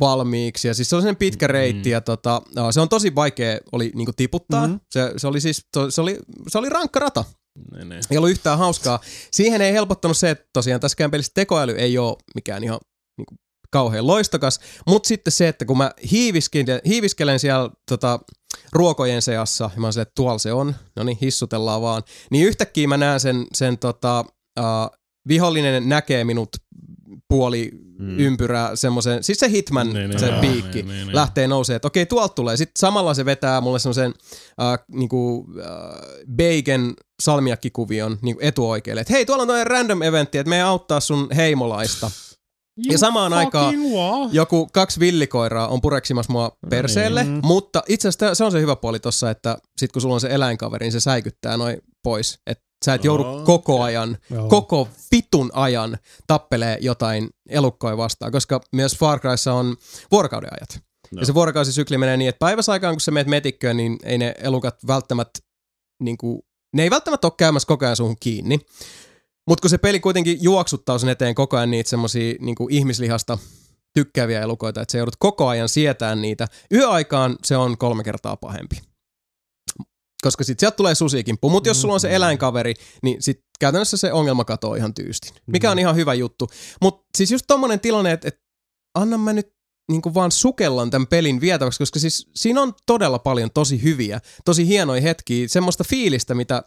valmiiksi. 0.00 0.68
Ja 0.68 0.74
siis 0.74 0.90
se 0.90 0.96
on 0.96 1.02
semmoinen 1.02 1.18
pitkä 1.18 1.46
reitti 1.46 1.90
ja 1.90 2.00
tota, 2.00 2.42
se 2.70 2.80
on 2.80 2.88
tosi 2.88 3.14
vaikea 3.14 3.58
oli 3.72 3.92
niinku 3.94 4.12
tiputtaa. 4.12 4.66
Mhm. 4.66 4.76
Se, 4.90 5.12
se, 5.16 5.26
oli 5.26 5.40
siis, 5.40 5.66
to, 5.72 5.90
se, 5.90 6.00
oli, 6.00 6.18
se 6.48 6.58
oli 6.58 6.68
rankka 6.68 7.00
rata. 7.00 7.24
Niin, 7.72 7.88
niin. 7.88 8.02
Ei 8.10 8.18
ollut 8.18 8.30
yhtään 8.30 8.58
hauskaa. 8.58 9.00
Siihen 9.30 9.60
ei 9.60 9.72
helpottanut 9.72 10.16
se, 10.16 10.30
että 10.30 10.48
tosiaan 10.52 10.80
tässäkään 10.80 11.10
pelissä 11.10 11.32
tekoäly 11.34 11.72
ei 11.72 11.98
ole 11.98 12.16
mikään 12.34 12.64
ihan 12.64 12.80
niinku 13.18 13.34
kauhean 13.70 14.06
loistokas. 14.06 14.60
Mutta 14.86 15.06
sitten 15.06 15.32
se, 15.32 15.48
että 15.48 15.64
kun 15.64 15.78
mä 15.78 15.90
hiiviskelen, 16.10 16.80
hiiviskelen 16.86 17.40
siellä 17.40 17.70
tota, 17.88 18.20
ruokojen 18.72 19.22
seassa, 19.22 19.70
ja 19.74 19.80
mä 19.80 19.86
oon 19.86 20.00
että 20.00 20.12
tuolla 20.14 20.38
se 20.38 20.52
on, 20.52 20.74
no 20.96 21.04
niin, 21.04 21.18
hissutellaan 21.20 21.82
vaan, 21.82 22.02
niin 22.30 22.46
yhtäkkiä 22.46 22.88
mä 22.88 22.96
näen 22.96 23.20
sen, 23.20 23.46
sen 23.54 23.78
tota, 23.78 24.24
uh, 24.60 24.98
vihollinen 25.28 25.88
näkee 25.88 26.24
minut 26.24 26.48
puoli 27.28 27.70
mm. 27.98 28.18
ympyrää 28.18 28.76
semmoisen, 28.76 29.22
siis 29.22 29.38
se 29.38 29.50
Hitman, 29.50 29.92
Niin, 29.92 30.10
niin, 30.10 30.20
se 30.20 30.26
joo, 30.26 30.40
piikki, 30.40 30.82
niin, 30.82 30.88
niin, 30.88 31.06
niin. 31.06 31.16
lähtee 31.16 31.46
nousee, 31.46 31.76
että 31.76 31.88
okei, 31.88 32.06
tuolta 32.06 32.34
tulee. 32.34 32.56
Sitten 32.56 32.78
samalla 32.78 33.14
se 33.14 33.24
vetää 33.24 33.60
mulle 33.60 33.78
semmoisen 33.78 34.14
äh, 34.62 34.78
niinku, 34.92 35.46
äh, 35.58 35.66
bacon 36.36 36.94
salmiakkikuvion 37.22 38.18
niinku 38.22 38.40
etuoikeelle. 38.42 39.00
Että 39.00 39.12
hei, 39.12 39.26
tuolla 39.26 39.42
on 39.42 39.48
toinen 39.48 39.66
random 39.66 40.02
eventti, 40.02 40.38
että 40.38 40.50
me 40.50 40.62
auttaa 40.62 41.00
sun 41.00 41.28
heimolaista. 41.36 42.10
Ja 42.90 42.98
samaan 42.98 43.32
aikaan 43.32 43.74
joku 44.32 44.68
kaksi 44.72 45.00
villikoiraa 45.00 45.68
on 45.68 45.80
pureksimassa 45.80 46.32
mua 46.32 46.56
perseelle, 46.70 47.24
niin. 47.24 47.40
mutta 47.44 47.82
itse 47.88 48.08
asiassa 48.08 48.34
se 48.34 48.44
on 48.44 48.52
se 48.52 48.60
hyvä 48.60 48.76
puoli 48.76 49.00
tossa, 49.00 49.30
että 49.30 49.58
sit 49.78 49.92
kun 49.92 50.02
sulla 50.02 50.14
on 50.14 50.20
se 50.20 50.28
eläinkaveri, 50.28 50.84
niin 50.84 50.92
se 50.92 51.00
säikyttää 51.00 51.56
noin 51.56 51.78
pois. 52.02 52.38
Että 52.46 52.64
sä 52.84 52.94
et 52.94 53.04
joudu 53.04 53.22
Okei. 53.22 53.44
koko 53.44 53.82
ajan, 53.82 54.18
Joo. 54.30 54.48
koko 54.48 54.88
vitun 55.12 55.50
ajan 55.54 55.98
tappelee 56.26 56.78
jotain 56.80 57.28
elukkoja 57.48 57.96
vastaan, 57.96 58.32
koska 58.32 58.60
myös 58.72 58.96
Far 58.96 59.20
Cryssa 59.20 59.52
on 59.54 59.76
vuorokauden 60.10 60.50
ajat. 60.52 60.82
No. 61.10 61.20
Ja 61.20 61.26
se 61.26 61.34
vuorokausisykli 61.34 61.98
menee 61.98 62.16
niin, 62.16 62.28
että 62.28 62.38
päiväsaikaan 62.38 62.94
kun 62.94 63.00
sä 63.00 63.10
meet 63.10 63.26
metikköön, 63.26 63.76
niin 63.76 63.98
ei 64.02 64.18
ne 64.18 64.34
elukat 64.38 64.86
välttämättä, 64.86 65.40
niin 66.02 66.18
kuin, 66.18 66.42
ne 66.72 66.82
ei 66.82 66.90
välttämättä 66.90 67.26
ole 67.26 67.32
käymässä 67.38 67.66
koko 67.66 67.84
ajan 67.84 67.96
suhun 67.96 68.16
kiinni. 68.20 68.58
Mutta 69.46 69.62
kun 69.62 69.70
se 69.70 69.78
peli 69.78 70.00
kuitenkin 70.00 70.38
juoksuttaa 70.40 70.98
sen 70.98 71.08
eteen 71.08 71.34
koko 71.34 71.56
ajan 71.56 71.70
niitä 71.70 71.90
semmosia 71.90 72.34
niin 72.40 72.56
ihmislihasta 72.70 73.38
tykkääviä 73.94 74.40
elukoita, 74.40 74.80
että 74.80 74.92
sä 74.92 74.98
joudut 74.98 75.16
koko 75.18 75.48
ajan 75.48 75.68
sietään 75.68 76.22
niitä. 76.22 76.46
Yöaikaan 76.72 77.36
se 77.44 77.56
on 77.56 77.78
kolme 77.78 78.04
kertaa 78.04 78.36
pahempi. 78.36 78.80
Koska 80.22 80.44
sit 80.44 80.60
sieltä 80.60 80.76
tulee 80.76 80.94
susikimppu. 80.94 81.50
Mutta 81.50 81.68
jos 81.68 81.80
sulla 81.80 81.94
on 81.94 82.00
se 82.00 82.14
eläinkaveri, 82.14 82.74
niin 83.02 83.22
sit 83.22 83.40
käytännössä 83.60 83.96
se 83.96 84.12
ongelma 84.12 84.44
katoaa 84.44 84.76
ihan 84.76 84.94
tyystin. 84.94 85.32
Mikä 85.46 85.70
on 85.70 85.78
ihan 85.78 85.96
hyvä 85.96 86.14
juttu. 86.14 86.48
Mutta 86.82 87.04
siis 87.16 87.30
just 87.30 87.44
tommonen 87.48 87.80
tilanne, 87.80 88.12
että 88.12 88.28
et, 88.28 88.40
anna 88.94 89.18
mä 89.18 89.32
nyt 89.32 89.58
niin 89.90 90.02
kuin 90.02 90.14
vaan 90.14 90.32
sukellan 90.32 90.90
tämän 90.90 91.06
pelin 91.06 91.40
vietäväksi, 91.40 91.78
koska 91.78 91.98
siis 91.98 92.30
siinä 92.34 92.62
on 92.62 92.72
todella 92.86 93.18
paljon 93.18 93.50
tosi 93.54 93.82
hyviä, 93.82 94.20
tosi 94.44 94.66
hienoja 94.66 95.00
hetkiä, 95.00 95.48
semmoista 95.48 95.84
fiilistä, 95.84 96.34
mitä 96.34 96.62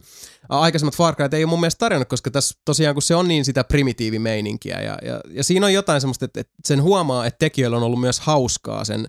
aikaisemmat 0.49 0.95
Far 0.95 1.15
Cryt 1.15 1.33
ei 1.33 1.43
ole 1.43 1.49
mun 1.49 1.59
mielestä 1.59 1.79
tarjonnut, 1.79 2.09
koska 2.09 2.31
tässä 2.31 2.59
tosiaan 2.65 2.95
kun 2.95 3.01
se 3.01 3.15
on 3.15 3.27
niin 3.27 3.45
sitä 3.45 3.63
primitiivimeininkiä 3.63 4.81
ja, 4.81 4.97
ja, 5.05 5.21
ja 5.29 5.43
siinä 5.43 5.65
on 5.65 5.73
jotain 5.73 6.01
semmoista, 6.01 6.25
että, 6.25 6.39
että 6.41 6.53
sen 6.65 6.81
huomaa, 6.81 7.25
että 7.25 7.37
tekijöillä 7.39 7.77
on 7.77 7.83
ollut 7.83 7.99
myös 7.99 8.19
hauskaa 8.19 8.85
sen 8.85 9.07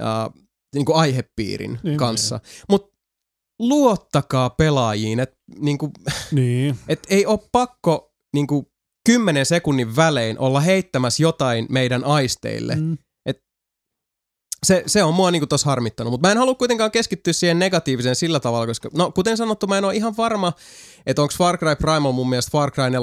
uh, 0.00 0.42
niin 0.74 0.84
kuin 0.84 0.96
aihepiirin 0.96 1.70
Niin, 1.70 1.80
niin, 1.82 1.96
kanssa. 1.96 2.40
Mutta 2.68 2.97
luottakaa 3.58 4.50
pelaajiin, 4.50 5.20
että 5.20 5.36
niin 5.58 5.78
kuin, 5.78 5.92
Niin. 6.32 6.78
et 6.88 7.06
ei 7.10 7.26
ole 7.26 7.38
pakko 7.52 8.12
niin 8.34 8.46
kuin, 8.46 8.66
kymmenen 9.06 9.46
sekunnin 9.46 9.96
välein 9.96 10.38
olla 10.38 10.60
heittämässä 10.60 11.22
jotain 11.22 11.66
meidän 11.68 12.04
aisteille. 12.04 12.74
Mm. 12.74 12.98
Se, 14.66 14.82
se 14.86 15.02
on 15.02 15.14
mua 15.14 15.30
niinku 15.30 15.46
tos 15.46 15.64
harmittanut, 15.64 16.10
mutta 16.10 16.28
mä 16.28 16.32
en 16.32 16.38
halua 16.38 16.54
kuitenkaan 16.54 16.90
keskittyä 16.90 17.32
siihen 17.32 17.58
negatiiviseen 17.58 18.16
sillä 18.16 18.40
tavalla, 18.40 18.66
koska 18.66 18.88
no 18.94 19.12
kuten 19.12 19.36
sanottu, 19.36 19.66
mä 19.66 19.78
en 19.78 19.84
ole 19.84 19.96
ihan 19.96 20.16
varma, 20.16 20.52
että 21.06 21.22
onko 21.22 21.34
Far 21.38 21.58
Cry 21.58 21.76
Primal 21.76 22.12
mun 22.12 22.28
mielestä 22.28 22.50
Far 22.52 22.70
Cry 22.70 22.90
4 22.90 23.00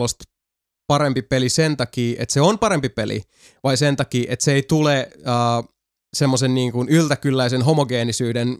parempi 0.87 1.21
peli 1.21 1.49
sen 1.49 1.77
takia, 1.77 2.15
että 2.19 2.33
se 2.33 2.41
on 2.41 2.59
parempi 2.59 2.89
peli, 2.89 3.21
vai 3.63 3.77
sen 3.77 3.95
takia, 3.95 4.25
että 4.33 4.45
se 4.45 4.53
ei 4.53 4.63
tule 4.63 5.09
uh, 5.19 5.69
semmoisen 6.15 6.55
niin 6.55 6.71
kuin 6.71 6.89
yltäkylläisen 6.89 7.61
homogeenisyyden 7.61 8.57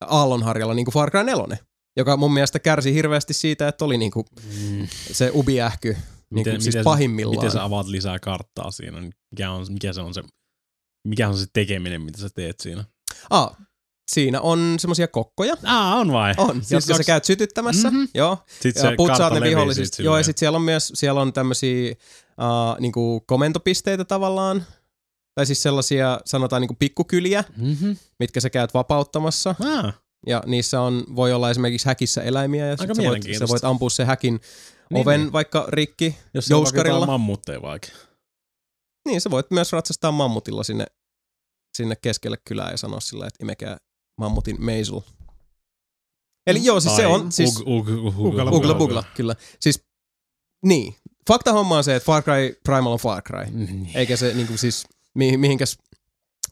aallonharjalla 0.00 0.74
niin 0.74 0.84
kuin 0.84 0.92
Far 0.92 1.10
Cry 1.10 1.24
4, 1.24 1.58
joka 1.96 2.16
mun 2.16 2.32
mielestä 2.34 2.58
kärsi 2.58 2.94
hirveästi 2.94 3.34
siitä, 3.34 3.68
että 3.68 3.84
oli 3.84 3.98
niin 3.98 4.10
kuin 4.10 4.26
Mm. 4.60 4.86
se 5.12 5.30
ubiähky 5.34 5.88
niin 5.92 6.00
Miten- 6.30 6.52
kuin 6.52 6.62
siis 6.62 6.74
miten- 6.74 6.84
pahimmillaan. 6.84 7.36
Miten 7.36 7.50
sä 7.50 7.64
avaat 7.64 7.86
lisää 7.86 8.18
karttaa 8.18 8.70
siinä? 8.70 9.00
Mikä 9.30 9.50
on, 9.50 9.66
mikä 9.68 9.92
se 9.92 10.00
on 10.00 10.14
se, 10.14 10.22
mikä 11.08 11.28
on 11.28 11.38
se 11.38 11.46
tekeminen, 11.52 12.02
mitä 12.02 12.18
sä 12.20 12.28
teet 12.34 12.60
siinä? 12.60 12.84
Ah, 13.30 13.56
siinä 14.10 14.40
on 14.40 14.74
semmosia 14.78 15.08
kokkoja. 15.08 15.56
Aa, 15.64 15.94
on 15.96 16.12
vai? 16.12 16.34
On, 16.38 16.54
Siis 16.64 16.70
jotka 16.70 16.94
sä 16.94 16.98
kaks- 17.02 17.06
käyt 17.06 17.24
sytyttämässä. 17.24 17.90
Mhm. 17.90 18.04
Joo. 18.14 18.38
Sitten 18.60 18.84
Ja 18.84 18.90
se 18.90 18.96
putsaat 18.96 19.32
ne 19.32 19.74
sit 19.84 19.98
Joo, 20.04 20.16
ja 20.16 20.22
sitten 20.22 20.38
siellä 20.40 20.56
on 20.56 20.62
myös 20.62 20.92
siellä 20.94 21.20
on 21.20 21.32
tämmöisiä 21.32 21.90
uh, 21.90 22.80
niinku 22.80 23.20
komentopisteitä 23.26 24.04
tavallaan. 24.04 24.64
Tai 25.38 25.46
siis 25.46 25.62
sellaisia, 25.62 26.20
sanotaan 26.24 26.62
niinku 26.62 26.76
pikkukyliä, 26.78 27.44
Mhm. 27.56 27.90
mitkä 28.18 28.40
sä 28.40 28.50
käyt 28.50 28.74
vapauttamassa. 28.74 29.54
Ah, 29.78 29.94
Ja 30.26 30.42
niissä 30.46 30.80
on, 30.80 31.04
voi 31.16 31.32
olla 31.32 31.50
esimerkiksi 31.50 31.86
häkissä 31.88 32.22
eläimiä. 32.22 32.66
Ja 32.66 32.76
sit 32.76 32.90
sä 32.96 33.02
voit, 33.02 33.22
sä 33.38 33.48
voit 33.48 33.64
ampua 33.64 33.90
se 33.90 34.04
häkin 34.04 34.40
Niin, 34.90 35.00
oven 35.02 35.20
niin. 35.20 35.32
vaikka 35.32 35.64
rikki. 35.68 36.16
jos 36.34 36.46
se 36.46 36.54
on 36.54 36.58
vaikka 36.62 36.76
Jouskarilla. 36.78 37.06
mammutteja 37.06 37.62
vaikka. 37.62 37.88
Niin, 39.08 39.20
sä 39.20 39.30
voit 39.30 39.50
myös 39.50 39.72
ratsastaa 39.72 40.12
mammutilla 40.12 40.62
sinne, 40.64 40.86
sinne 41.76 41.96
keskelle 41.96 42.36
kylää 42.48 42.70
ja 42.70 42.76
sanoa 42.76 43.00
sillä, 43.00 43.26
että 43.26 43.44
imekää 43.44 43.76
mammutin 44.20 44.64
meisul. 44.64 45.00
Eli 46.46 46.64
joo, 46.64 46.80
siis 46.80 46.96
se 46.96 47.02
Tai 47.02 47.12
on, 47.12 47.32
siis 47.32 47.56
ug- 47.60 47.62
ug- 47.62 47.88
ug- 47.88 48.18
Ugla 48.18 48.50
ugla 48.50 48.74
bugla, 48.74 49.04
kyllä. 49.16 49.36
Siis, 49.60 49.82
niin. 50.66 50.94
Fakta 51.28 51.52
homma 51.52 51.76
on 51.76 51.84
se, 51.84 51.96
että 51.96 52.06
Far 52.06 52.22
Cry 52.22 52.60
Primal 52.64 52.92
on 52.92 52.98
Far 52.98 53.22
Cry. 53.22 53.44
Mm. 53.50 53.86
Eikä 53.94 54.16
se 54.16 54.34
niinku 54.34 54.56
siis, 54.56 54.84
mi- 55.16 55.36
mihinkäs 55.36 55.78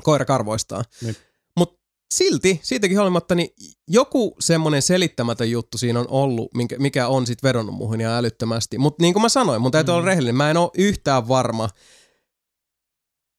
koira 0.03 0.25
karvoistaa. 0.25 0.85
Niin. 1.03 1.17
Mutta 1.59 1.81
silti, 2.15 2.61
siitäkin 2.63 2.99
huolimatta, 2.99 3.35
niin 3.35 3.49
joku 3.89 4.37
semmoinen 4.41 4.83
selittämätön 4.83 5.51
juttu 5.51 5.79
siinä 5.79 6.01
on 6.01 6.07
ollut, 6.09 6.55
minkä, 6.55 6.79
mikä 6.79 7.09
on 7.09 7.27
sit 7.27 7.43
vedonnut 7.43 7.75
muuhun 7.75 8.01
ihan 8.01 8.15
älyttömästi. 8.15 8.79
Mutta 8.79 9.03
niin 9.03 9.15
kuin 9.15 9.23
mä 9.23 9.29
sanoin, 9.29 9.63
mun 9.63 9.71
täytyy 9.73 9.93
Mm. 9.93 9.97
olla 9.97 10.07
rehellinen, 10.07 10.35
mä 10.37 10.51
en 10.51 10.57
ole 10.57 10.71
yhtään 10.79 11.29
varma, 11.29 11.69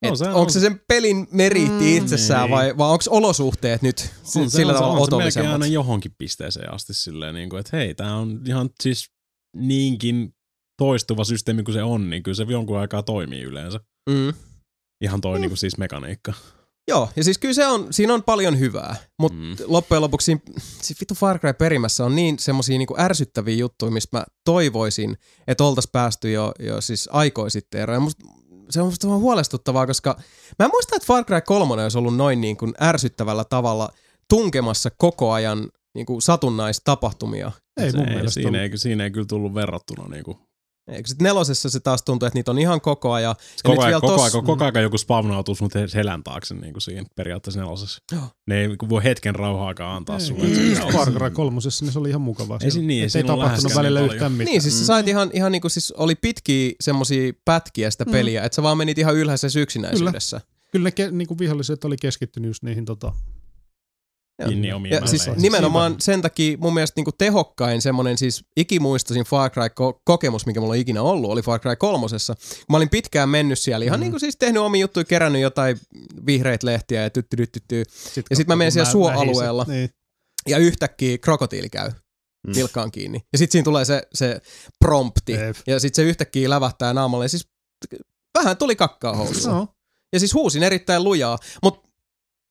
No, 0.05 0.15
se 0.15 0.25
on- 0.29 0.33
onko 0.33 0.49
se 0.49 0.59
sen 0.59 0.81
pelin 0.87 1.27
meriitti 1.31 1.83
Mm, 1.91 1.97
itsessään 1.97 2.41
niin. 2.43 2.51
vai, 2.51 2.77
vai 2.77 2.89
onko 2.91 3.03
olosuhteet 3.09 3.81
nyt 3.81 4.09
On 4.35 4.49
sillä 4.51 4.73
on 4.73 4.79
tavalla 4.79 4.99
otollisemmat? 4.99 5.53
aina 5.53 5.65
johonkin 5.65 6.15
pisteeseen 6.17 6.73
asti 6.73 6.93
silleen, 6.93 7.35
niin 7.35 7.49
kuin, 7.49 7.59
että 7.59 7.77
hei, 7.77 7.95
tää 7.95 8.15
on 8.15 8.41
ihan 8.47 8.69
siis 8.83 9.11
niinkin 9.55 10.35
toistuva 10.77 11.23
systeemi 11.23 11.63
kuin 11.63 11.73
se 11.75 11.83
on, 11.83 12.09
niin 12.09 12.23
kyllä 12.23 12.35
se 12.35 12.43
jonkun 12.49 12.77
aikaa 12.79 13.03
toimii 13.03 13.41
yleensä. 13.41 13.79
Mm. 14.09 14.33
Ihan 15.01 15.21
toi 15.21 15.39
niin 15.39 15.49
kuin 15.49 15.57
siis 15.57 15.77
mekaniikka. 15.77 16.33
Joo, 16.87 17.09
ja 17.15 17.23
siis 17.23 17.37
kyllä 17.37 17.53
se 17.53 17.67
on, 17.67 17.87
siinä 17.91 18.13
on 18.13 18.23
paljon 18.23 18.59
hyvää, 18.59 18.95
mutta 19.19 19.37
Mm. 19.37 19.55
loppujen 19.65 20.01
lopuksi 20.01 20.25
siinä- 20.25 20.41
siis 20.81 20.99
vittu 20.99 21.15
Far 21.15 21.39
Cry 21.39 21.53
perimässä 21.53 22.05
on 22.05 22.15
niin 22.15 22.39
semmosia 22.39 22.77
niinku 22.77 22.95
ärsyttäviä 22.99 23.55
juttuja, 23.55 23.91
mistä 23.91 24.17
mä 24.17 24.25
toivoisin, 24.43 25.17
että 25.47 25.63
oltais 25.63 25.87
päästy 25.91 26.31
jo, 26.31 26.51
jo 26.59 26.81
siis 26.81 27.09
aikoi 27.11 27.51
sitten 27.51 27.81
eroon. 27.81 28.01
Musta, 28.01 28.25
se 28.69 28.81
on 28.81 28.87
musta 28.87 29.07
huolestuttavaa, 29.07 29.87
koska 29.87 30.19
mä 30.59 30.65
en 30.65 30.71
muista, 30.73 30.95
että 30.95 31.05
Far 31.07 31.23
Cry 31.25 31.41
3 31.41 31.83
olisi 31.83 31.97
ollut 31.97 32.15
noin 32.15 32.41
niin 32.41 32.57
kuin 32.57 32.73
ärsyttävällä 32.81 33.43
tavalla 33.43 33.89
tunkemassa 34.29 34.89
koko 34.97 35.31
ajan 35.31 35.69
niin 35.95 36.05
kuin 36.05 36.21
satunnaistapahtumia. 36.21 37.51
Ei 37.81 37.91
mun 37.91 38.07
ei, 38.07 38.13
mielestä 38.13 38.33
siinä, 38.41 38.61
ei, 38.61 38.77
siinä 38.77 39.03
ei 39.03 39.11
kyllä 39.11 39.25
tullut 39.29 39.53
verrattuna. 39.53 40.07
Niin 40.07 40.23
kuin. 40.23 40.37
Eikö 40.87 41.07
sitten 41.07 41.25
nelosessa 41.25 41.69
se 41.69 41.79
taas 41.79 42.03
tuntuu, 42.03 42.27
että 42.27 42.37
niitä 42.39 42.51
on 42.51 42.59
ihan 42.59 42.81
koko 42.81 43.11
ajan. 43.13 43.29
Ja 43.29 43.35
Koko, 43.63 43.73
nyt 43.73 43.79
ajan, 43.79 43.87
vielä 43.89 44.01
koko, 44.01 44.13
tossa- 44.13 44.37
ajan, 44.37 44.45
koko 44.45 44.63
ajan 44.65 44.83
joku 44.83 44.97
spavnautuu 44.97 45.55
sun 45.55 45.69
selän 45.87 46.23
taakse 46.23 46.53
niin 46.53 46.73
kuin 46.73 46.81
siinä 46.81 47.05
periaatteessa 47.15 47.59
nelosessa. 47.59 48.01
Joo. 48.11 48.21
Ne 48.47 48.61
ei 48.61 48.69
voi 48.89 49.03
hetken 49.03 49.35
rauhaakaan 49.35 49.95
antaa 49.97 50.15
Ei, 50.15 50.21
sulle. 50.21 50.45
ei, 50.45 51.13
Cry 51.13 51.29
kolmosessa, 51.29 51.85
niin 51.85 51.93
se 51.93 51.99
oli 51.99 52.09
ihan 52.09 52.21
mukavaa. 52.21 52.59
Ei 52.63 52.71
se 52.71 52.79
niin, 52.79 53.03
ei 53.03 53.09
ei 53.15 53.23
tapahtunut 53.23 53.75
välillä 53.75 53.99
niin 53.99 54.11
yhtään 54.13 54.31
mitään. 54.31 54.45
Niin, 54.51 54.61
siis 54.61 54.73
sä 54.77 54.81
Mm. 54.83 54.85
sait 54.85 55.07
ihan, 55.07 55.29
ihan 55.33 55.51
niinku 55.51 55.69
siis 55.69 55.91
oli 55.91 56.15
pitkiä 56.15 56.71
semmosia 56.81 57.33
pätkiä 57.45 57.91
sitä 57.91 58.05
Mm. 58.05 58.11
peliä, 58.11 58.43
että 58.43 58.55
sä 58.55 58.63
vaan 58.63 58.77
menit 58.77 58.97
ihan 58.97 59.15
ylhäisessä 59.15 59.59
yksinäisyydessä. 59.59 60.41
Kyllä 60.71 60.83
ne 60.87 60.91
ke, 60.91 61.11
niinku 61.11 61.39
viholliset 61.39 61.85
oli 61.85 61.95
keskittynyt 62.01 62.49
just 62.49 62.63
niihin 62.63 62.85
tota, 62.85 63.13
Joo. 64.39 64.49
Kiinni 64.49 64.73
omiin 64.73 64.93
Ja 64.93 65.07
siis 65.07 65.27
nimenomaan 65.35 65.95
sen 65.99 66.21
takia 66.21 66.57
mun 66.57 66.73
mielestä 66.73 66.93
niinku 66.99 67.11
tehokkain 67.17 67.81
semmonen 67.81 68.17
siis 68.17 68.43
ikimuistoisin 68.57 69.23
Far 69.25 69.51
Cry-kokemus, 69.51 70.45
mikä 70.45 70.59
mulla 70.59 70.71
on 70.73 70.77
ikinä 70.79 71.01
ollut, 71.01 71.31
oli 71.31 71.41
Far 71.41 71.59
Cry 71.59 71.75
kolmosessa. 71.75 72.35
Mä 72.69 72.77
olin 72.77 72.89
pitkään 72.89 73.29
mennyt 73.29 73.59
siellä, 73.59 73.85
ihan 73.85 73.99
Mm. 73.99 74.01
niinku 74.01 74.19
siis 74.19 74.37
tehnyt 74.37 74.61
omia 74.61 74.81
juttuja, 74.81 75.03
kerännyt 75.03 75.41
jotain 75.41 75.79
vihreitä 76.25 76.67
lehtiä 76.67 77.01
ja 77.03 77.09
tyttydyttyttyy. 77.09 77.83
Sit 77.89 78.25
Ja 78.29 78.35
sit 78.35 78.47
mä 78.47 78.55
menen 78.55 78.71
siellä 78.71 78.91
suoalueella. 78.91 79.65
Niin. 79.67 79.89
Ja 80.47 80.57
yhtäkkiä 80.57 81.17
krokotiili 81.17 81.69
käy 81.69 81.89
Mm. 82.47 82.53
nilkkaan 82.55 82.91
kiinni. 82.91 83.19
Ja 83.33 83.37
sit 83.37 83.51
siinä 83.51 83.63
tulee 83.63 83.85
se, 83.85 84.03
se 84.13 84.41
prompti. 84.79 85.31
Jep. 85.33 85.55
Ja 85.67 85.79
sit 85.79 85.95
se 85.95 86.03
yhtäkkiä 86.03 86.49
lävähtää 86.49 86.93
naamalle. 86.93 87.25
Ja 87.25 87.29
siis 87.29 87.47
vähän 88.39 88.57
tuli 88.57 88.75
kakkaa 88.75 89.15
housuun. 89.15 89.55
No, 89.55 89.67
Ja 90.13 90.19
siis 90.19 90.33
huusin 90.33 90.63
erittäin 90.63 91.03
lujaa. 91.03 91.37
Mutta 91.63 91.89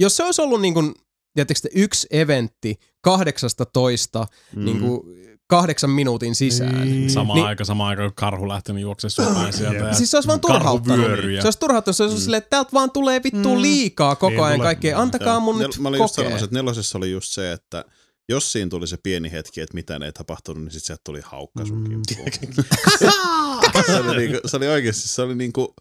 jos 0.01 0.17
se 0.17 0.25
olisi 0.25 0.43
ollut 0.43 0.61
niin 0.61 0.75
kuin, 0.75 0.95
tiedättekö 1.35 1.61
te, 1.61 1.69
yksi 1.75 2.07
eventti 2.11 2.77
18 3.01 4.27
Mm. 4.57 4.65
niin 4.65 4.81
kuin 4.81 5.01
kahdeksan 5.47 5.91
minuutin 5.91 6.35
sisään. 6.35 6.81
Niin. 6.85 7.11
Sama 7.11 7.35
Niin. 7.35 7.47
aika, 7.47 7.65
sama 7.65 7.89
aika, 7.89 8.03
kun 8.03 8.13
karhu 8.15 8.49
lähtenyt 8.49 8.83
juoksemaan 8.83 9.11
sun 9.11 9.35
päin 9.35 9.53
sieltä. 9.53 9.79
ja 9.85 9.95
Siis 9.95 10.11
se 10.11 10.17
olisi 10.17 10.27
vaan 10.29 10.41
turhauttanut. 10.41 11.07
Se 11.41 11.47
olisi 11.47 11.59
turhauttanut. 11.59 11.97
Se 11.97 12.03
olisi 12.03 12.17
mm. 12.17 12.23
silleen, 12.23 12.39
että 12.39 12.51
täältä 12.51 12.71
vaan 12.73 12.91
tulee 12.91 13.21
vittu 13.25 13.55
Mm. 13.55 13.63
liikaa 13.63 14.17
koko 14.17 14.31
Niin 14.31 14.45
ajan 14.45 14.61
kaikkea. 14.61 15.01
Antakaa 15.01 15.41
mun 15.41 15.57
Nel- 15.57 15.59
nyt 15.67 15.79
Mä 15.79 15.89
olin 15.89 15.99
just 16.01 16.15
kokea. 16.15 16.25
sanomassa, 16.25 16.45
että 16.45 16.57
nelosessa 16.57 16.99
oli 16.99 17.11
just 17.11 17.33
se, 17.33 17.53
että 17.53 17.85
jos 18.29 18.53
siinä 18.53 18.69
tuli 18.69 18.87
se 18.87 18.97
pieni 18.97 19.33
hetki, 19.33 19.61
että 19.61 19.75
mitään 19.75 20.03
ei 20.03 20.13
tapahtunut, 20.13 20.63
niin 20.65 20.73
sitten 20.73 20.87
sieltä 20.87 21.01
tuli 21.05 21.21
haukka 21.25 21.67
sun 21.67 21.79
Mm. 21.79 21.85
kimppuun. 21.89 22.29
se, 23.87 24.01
oli 24.01 24.19
niinku, 24.29 24.49
se 24.49 24.57
oli 24.57 24.69
oikeasti, 24.69 25.09
se 25.09 25.23
oli 25.23 25.35
niinku, 25.35 25.75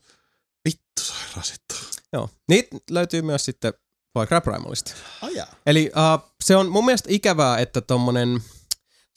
vittu 0.65 1.01
se 1.01 1.11
oli 1.13 1.35
rasittava. 1.37 1.79
Joo. 2.13 2.29
Niitä 2.49 2.77
löytyy 2.89 3.21
myös 3.21 3.45
sitten 3.45 3.73
Far 4.13 4.27
Cry 4.27 4.41
Primalista. 4.41 4.93
Aja. 5.21 5.47
Eli 5.65 5.91
uh, 5.95 6.31
se 6.43 6.55
on 6.55 6.71
mun 6.71 6.85
mielestä 6.85 7.09
ikävää, 7.11 7.57
että 7.57 7.81
tommonen, 7.81 8.39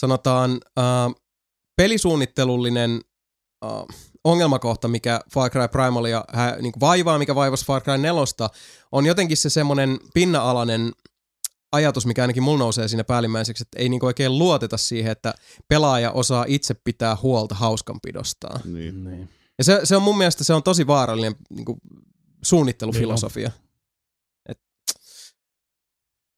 sanotaan, 0.00 0.50
uh, 0.52 1.22
pelisuunnittelullinen 1.76 3.00
uh, 3.64 3.86
ongelmakohta, 4.24 4.88
mikä 4.88 5.20
Far 5.32 5.50
Cry 5.50 5.68
Primalia 5.68 6.24
hä, 6.32 6.56
niin 6.60 6.72
vaivaa, 6.80 7.18
mikä 7.18 7.34
vaivasi 7.34 7.66
Far 7.66 7.82
Cry 7.82 7.98
4, 7.98 8.22
on 8.92 9.06
jotenkin 9.06 9.36
se 9.36 9.50
semmonen 9.50 9.98
pinna-alainen 10.14 10.92
ajatus, 11.72 12.06
mikä 12.06 12.22
ainakin 12.22 12.42
mulla 12.42 12.58
nousee 12.58 12.88
siinä 12.88 13.04
päällimmäiseksi, 13.04 13.62
että 13.62 13.78
ei 13.78 13.88
niinku 13.88 14.06
oikein 14.06 14.38
luoteta 14.38 14.76
siihen, 14.76 15.12
että 15.12 15.34
pelaaja 15.68 16.10
osaa 16.10 16.44
itse 16.48 16.74
pitää 16.74 17.16
huolta 17.22 17.54
hauskanpidostaan. 17.54 18.60
Niin. 18.64 19.04
Niin. 19.04 19.28
Ja 19.58 19.64
se, 19.64 19.80
se 19.84 19.96
on 19.96 20.02
mun 20.02 20.18
mielestä 20.18 20.44
se 20.44 20.54
on 20.54 20.62
tosi 20.62 20.86
vaarallinen 20.86 21.36
niin 21.50 21.66
suunnittelufilosofia. 22.42 23.48
Et. 23.48 23.65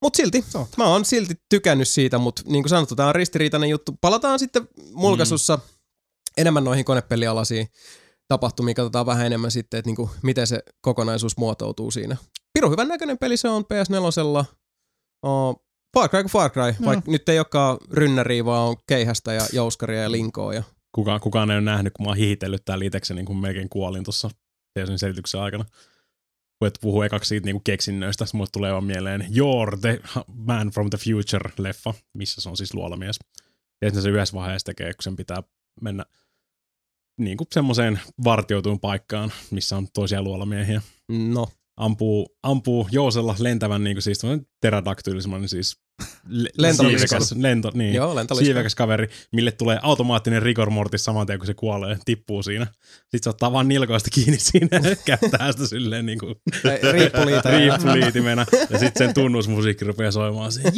Mut 0.02 0.14
silti, 0.14 0.44
Se 0.48 0.58
on. 0.58 0.66
mä 0.76 0.84
oon 0.84 1.04
silti 1.04 1.34
tykännyt 1.48 1.88
siitä, 1.88 2.18
mutta 2.18 2.42
niin 2.46 2.62
kuin 2.62 2.70
sanottu, 2.70 2.96
tää 2.96 3.06
on 3.08 3.14
ristiriitainen 3.14 3.70
juttu. 3.70 3.92
Palataan 4.00 4.38
sitten 4.38 4.68
mulkaisussa 4.92 5.56
mm. 5.56 5.62
enemmän 6.36 6.64
noihin 6.64 6.84
konepelialaisiin 6.84 7.68
tapahtumiin, 8.28 8.74
katsotaan 8.74 9.06
vähän 9.06 9.26
enemmän 9.26 9.50
sitten, 9.50 9.78
että 9.78 9.88
niinku, 9.88 10.10
miten 10.22 10.46
se 10.46 10.62
kokonaisuus 10.80 11.36
muotoutuu 11.36 11.90
siinä. 11.90 12.16
Piru 12.52 12.70
hyvän 12.70 12.88
näköinen 12.88 13.18
peli 13.18 13.36
se 13.36 13.48
on 13.48 13.64
PS4. 13.64 14.44
Oh, 15.22 15.62
Far 15.94 16.08
Cry 16.08 16.22
kuin 16.22 16.32
Far 16.32 16.50
Cry, 16.50 16.74
No. 16.78 16.86
vaikka 16.86 17.10
nyt 17.10 17.28
ei 17.28 17.38
olekaan 17.38 17.78
rynnäriä, 17.90 18.44
vaan 18.44 18.68
on 18.68 18.76
keihästä 18.86 19.32
ja 19.32 19.46
jouskaria 19.52 20.02
ja 20.02 20.12
linkoa. 20.12 20.54
Ja... 20.54 20.62
Kukaan, 20.94 21.20
kukaan 21.20 21.50
ei 21.50 21.56
ole 21.56 21.64
nähnyt, 21.64 21.92
kun 21.92 22.06
mä 22.06 22.10
oon 22.10 22.16
hihitellyt 22.16 22.64
täällä 22.64 22.84
itsekseni, 22.84 23.24
kun 23.24 23.36
melkein 23.40 23.68
kuolin 23.68 24.04
tuossa 24.04 24.30
sen 24.86 24.98
selityksen 24.98 25.40
aikana. 25.40 25.64
Kun 26.58 26.68
et 26.68 26.78
puhu 26.80 27.02
ekaksi 27.02 27.28
siitä 27.28 27.44
niinku 27.44 27.62
keksinnöistä, 27.64 28.24
mulle 28.34 28.48
tulee 28.52 28.72
vaan 28.72 28.84
mieleen 28.84 29.20
You're 29.20 29.80
the 29.80 30.00
Man 30.34 30.70
from 30.70 30.90
the 30.90 30.98
Future-leffa, 30.98 31.94
missä 32.14 32.40
se 32.40 32.48
on 32.48 32.56
siis 32.56 32.74
luolamies. 32.74 33.18
Ja 33.82 33.88
sitten 33.88 34.02
se 34.02 34.08
yhdessä 34.08 34.34
vaiheessa 34.34 34.66
tekee, 34.66 34.94
kun 34.94 35.02
sen 35.02 35.16
pitää 35.16 35.42
mennä 35.80 36.04
niin 37.20 37.36
kuin 37.36 37.48
semmoiseen 37.52 38.00
vartioituun 38.24 38.80
paikkaan, 38.80 39.32
missä 39.50 39.76
on 39.76 39.88
toisia 39.94 40.22
luolamiehiä. 40.22 40.82
No, 41.08 41.48
Ampuu, 41.78 42.36
ampuu 42.42 42.88
jousella 42.90 43.34
lentävän 43.38 43.84
niin 43.84 43.94
kuin 43.94 44.02
siis 44.02 44.22
pterodaktyli, 44.56 45.22
semmoinen 45.22 45.48
siis. 45.48 45.87
Siivekäs, 46.86 47.32
lento, 47.36 47.70
niin, 47.74 47.94
joo, 47.94 48.14
siivekäs 48.34 48.74
kaveri, 48.74 49.08
mille 49.32 49.50
tulee 49.52 49.78
automaattinen 49.82 50.42
rigor 50.42 50.70
mortis 50.70 51.04
saman 51.04 51.26
tien, 51.26 51.38
kun 51.38 51.46
se 51.46 51.54
kuolee, 51.54 51.98
tippuu 52.04 52.42
siinä. 52.42 52.66
Sitten 53.00 53.20
se 53.22 53.30
ottaa 53.30 53.52
vaan 53.52 53.68
nilkoista 53.68 54.10
kiinni 54.10 54.38
siinä 54.38 54.68
ja 54.90 54.96
käyttää 55.04 55.52
sitä 55.52 55.66
silleen 55.66 56.06
niin 56.06 56.18
kuin 56.18 56.34
Riippuliita. 56.92 57.48
ja- 57.50 57.56
sitten 58.78 59.06
sen 59.06 59.14
tunnusmusiikki 59.14 59.84
rupeaa 59.84 60.12
soimaan 60.12 60.52
siihen, 60.52 60.72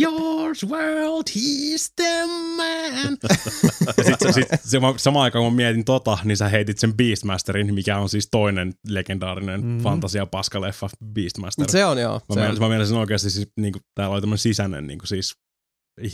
Yours 0.51 0.67
world, 0.67 1.29
he's 1.31 1.93
the 1.97 2.27
man. 2.57 3.17
Ja 3.97 4.05
sitten 4.05 4.33
sit, 4.35 4.49
se, 4.65 4.79
samaan 4.97 5.25
aikaan 5.25 5.45
kun 5.45 5.53
mä 5.53 5.57
mietin 5.57 5.85
tota, 5.85 6.19
niin 6.25 6.37
sä 6.37 6.49
heitit 6.49 6.79
sen 6.79 6.95
Beastmasterin, 6.97 7.75
mikä 7.75 7.99
on 7.99 8.09
siis 8.09 8.29
toinen 8.31 8.75
legendaarinen 8.89 9.61
Mhm. 9.61 9.69
mm-hmm. 9.69 9.83
fantasia 9.83 10.27
paskaleffa 10.27 10.89
Beastmaster. 11.15 11.71
Se 11.71 11.85
on 11.85 11.99
joo. 11.99 12.13
Mä, 12.15 12.35
Se 12.35 12.41
mielen, 12.41 12.55
on. 12.57 12.61
mä 12.61 12.69
mielen 12.69 12.87
sen 12.87 12.97
oikeasti 12.97 13.31
siis, 13.31 13.49
niin 13.57 13.73
kuin, 13.73 13.83
täällä 13.95 14.13
oli 14.15 14.21
tämmöinen 14.21 14.39
sisäinen 14.39 14.87
niin 14.87 14.99
kuin 14.99 15.09
siis 15.09 15.35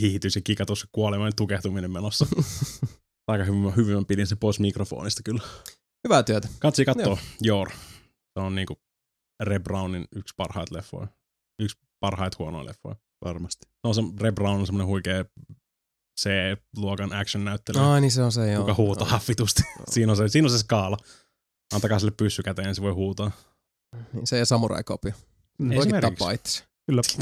hihitys 0.01 0.35
ja 0.37 0.43
kikatus 0.45 0.87
kuoleman 0.93 1.33
tukehtuminen 1.37 1.91
menossa. 1.91 2.27
Aika 3.29 3.45
hyvin, 3.45 3.77
hyvin 3.77 3.97
mä 3.97 4.03
pidin 4.09 4.27
se 4.27 4.37
pois 4.37 4.61
mikrofonista 4.61 5.23
kyllä. 5.25 5.43
Hyvää 6.09 6.23
työtä. 6.23 6.49
Katsi 6.59 6.85
kattoo, 6.85 7.19
Joor. 7.41 7.71
Se 8.39 8.41
on 8.41 8.55
niinku 8.55 8.77
Red 9.43 9.63
Brownin 9.63 10.05
yksi 10.17 10.35
parhaita 10.37 10.75
leffoja. 10.77 11.07
Yksi 11.63 11.77
parhaita 12.01 12.37
huonoja 12.39 12.65
leffoja. 12.67 12.97
Varmasti. 13.28 13.66
Se 13.66 13.89
on 13.89 13.94
se, 13.94 14.03
Red 14.20 14.35
Brown 14.35 14.61
on 14.61 14.66
semmoinen 14.66 14.86
huikea 14.86 15.24
C-luokan 16.20 17.12
action-näyttelijä, 17.12 17.93
Ai 17.93 18.01
niin 18.01 18.11
se 18.11 18.23
on 18.23 18.32
se 18.32 18.53
joo. 18.53 18.61
kuka 18.61 18.74
huutaa 18.74 19.09
haffitusti. 19.09 19.62
siinä, 19.93 20.12
on 20.12 20.16
se, 20.16 20.28
siinä 20.28 20.47
on 20.47 20.51
se 20.51 20.59
skaala. 20.59 20.97
Antakaa 21.74 21.98
sille 21.98 22.12
pyssy 22.16 22.43
käteen, 22.43 22.74
se 22.74 22.82
voi 22.82 22.93
huutaa. 22.93 23.31
Niin 24.12 24.27
se 24.27 24.39
ja 24.39 24.47
samurai-kopio. 24.47 25.12
Mm. 25.59 25.74
Voikin 25.74 26.01
tappaa 26.01 26.31
itse. 26.31 26.65
Kyllä. 26.86 27.03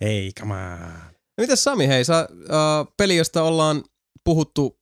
Hei, 0.00 0.32
come 0.40 0.54
on. 0.54 0.80
No 1.38 1.42
mitäs 1.42 1.64
Sami, 1.64 1.88
hei, 1.88 2.04
sä, 2.04 2.28
uh, 2.30 2.94
peli, 2.96 3.16
josta 3.16 3.42
ollaan 3.42 3.84
puhuttu 4.24 4.78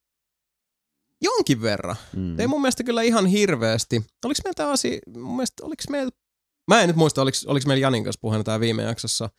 jonkin 1.23 1.63
verran. 1.63 1.97
Mm. 2.17 2.41
Ei 2.41 2.47
mun 2.47 2.61
mielestä 2.61 2.85
kyllä 2.85 3.03
ihan 3.03 3.27
hirveästi. 3.27 4.05
Oliko 4.25 4.41
meillä 4.45 4.55
tämä 4.57 4.71
asia, 4.71 4.99
mun 5.17 5.37
mielestä, 5.37 5.67
oliko 5.67 5.83
meillä, 5.91 6.11
mä 6.75 6.81
en 6.81 6.87
nyt 6.89 6.97
muista, 6.97 7.23
oliko, 7.23 7.37
oliko 7.47 7.67
meillä 7.69 7.83
Janin 7.83 8.05
kanssa 8.05 8.19
puheena 8.21 8.45
tää 8.45 8.61
viime 8.61 8.83
jaksossa, 8.83 9.31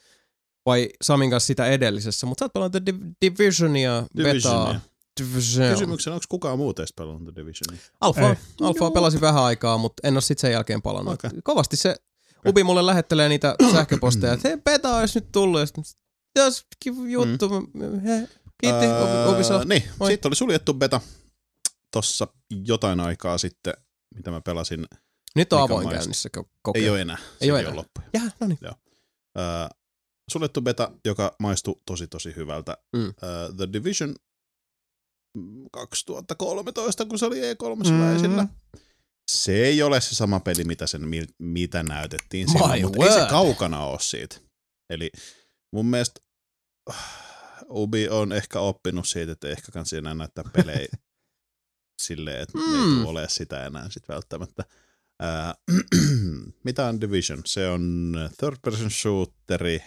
vai 0.66 0.90
Samin 1.04 1.30
kanssa 1.30 1.48
sitä 1.48 1.66
edellisessä, 1.68 2.26
mutta 2.26 2.42
sä 2.42 2.46
oot 2.46 2.54
pelannut 2.54 2.84
The 2.84 2.92
Div- 2.92 3.14
Divisionia, 3.22 4.04
Divisionia. 4.18 4.66
Betaa. 4.66 4.82
Division. 5.20 5.72
Kysymyksen, 5.74 6.14
onko 6.14 6.26
kukaan 6.30 6.58
muu 6.58 6.74
teistä 6.74 6.96
pelannut 6.96 7.34
The 7.34 7.42
Divisionia? 7.42 7.82
Alfa, 8.02 8.30
Ei. 8.30 8.36
Alfa 8.62 8.92
pelasin 8.92 9.22
vähän 9.22 9.44
aikaa, 9.44 9.78
mutta 9.78 10.08
en 10.08 10.14
ole 10.14 10.22
sitten 10.22 10.42
sen 10.42 10.52
jälkeen 10.52 10.82
palannut. 10.82 11.14
Okei. 11.14 11.30
Kovasti 11.44 11.78
se 11.78 11.96
Ubi 12.48 12.64
mulle 12.64 12.86
lähettelee 12.86 13.30
niitä 13.30 13.56
sähköposteja, 13.74 14.34
että 14.34 14.48
hei, 14.48 14.58
beta 14.58 14.96
olisi 14.98 15.20
nyt 15.20 15.32
tullut. 15.32 15.60
Ja 15.60 15.66
sitten, 15.66 15.84
jos 16.36 16.66
juttu. 17.08 17.50
He, 18.06 18.28
kiitti, 18.62 18.86
Ubi- 18.86 19.34
Ubisoft. 19.36 19.66
niin, 19.68 19.84
Moi. 20.00 20.08
siitä 20.10 20.28
oli 20.28 20.36
suljettu 20.36 20.74
beta 20.74 21.02
tossa 21.92 22.28
jotain 22.66 23.00
aikaa 23.00 23.38
sitten, 23.38 23.74
mitä 24.16 24.32
mä 24.32 24.42
pelasin. 24.42 24.86
Nyt 25.36 25.54
on 25.54 25.62
avoin 25.62 25.84
maistuu. 25.84 26.00
käynnissä 26.00 26.30
ko- 26.38 26.42
Ei 26.46 26.60
kokeilu. 26.62 26.94
ole 26.94 27.02
enää. 27.02 27.18
Ei 27.18 27.48
Sekin 27.48 27.56
enää. 27.56 27.76
loppu. 27.76 28.02
Jää, 28.14 28.30
no 28.40 28.48
niin. 28.48 28.60
Öö, 28.64 29.44
suljettu 30.32 30.62
beta, 30.62 30.92
joka 31.06 31.36
maistui 31.40 31.76
tosi 31.86 32.08
tosi 32.08 32.36
hyvältä. 32.36 32.78
Mm. 32.96 33.06
Öö, 33.24 33.52
The 33.58 33.68
Division 33.74 34.16
mm, 35.38 35.66
2013, 35.72 37.06
kun 37.06 37.20
se 37.20 37.26
oli 37.26 37.40
E3 37.42 37.90
Mm. 37.92 38.16
esillä. 38.16 38.48
Se 39.32 39.52
ei 39.66 39.84
ole 39.84 40.02
se 40.02 40.16
sama 40.16 40.40
peli, 40.40 40.64
mitä, 40.64 40.88
sen, 40.88 41.08
mi- 41.08 41.28
mitä 41.40 41.84
näytettiin 41.84 42.48
My 42.48 42.52
silloin, 42.60 42.82
mutta 42.84 43.06
ei 43.06 43.12
se 43.12 43.20
word. 43.20 43.30
kaukana 43.30 43.86
ole 43.86 44.00
siitä. 44.00 44.36
Eli 44.90 45.12
mun 45.74 45.86
mielestä 45.86 46.22
Ubi 47.70 48.10
on 48.10 48.32
ehkä 48.32 48.60
oppinut 48.60 49.08
siitä, 49.08 49.32
että 49.32 49.48
ehkä 49.50 49.72
kansi 49.72 49.98
enää 49.98 50.14
näyttää 50.14 50.44
pelejä 50.54 50.88
silleen, 52.06 52.42
että 52.42 52.58
mm. 52.58 52.64
ei 52.64 52.96
tule 53.00 53.10
olemaan 53.10 53.30
sitä 53.30 53.66
enää 53.66 53.90
sit 53.90 54.08
välttämättä. 54.10 54.64
Ää, 55.22 55.56
mitä 56.66 56.88
on 56.88 57.02
Division? 57.02 57.42
Se 57.46 57.68
on 57.68 58.14
third 58.38 58.58
person 58.64 58.92
shooteri 58.92 59.84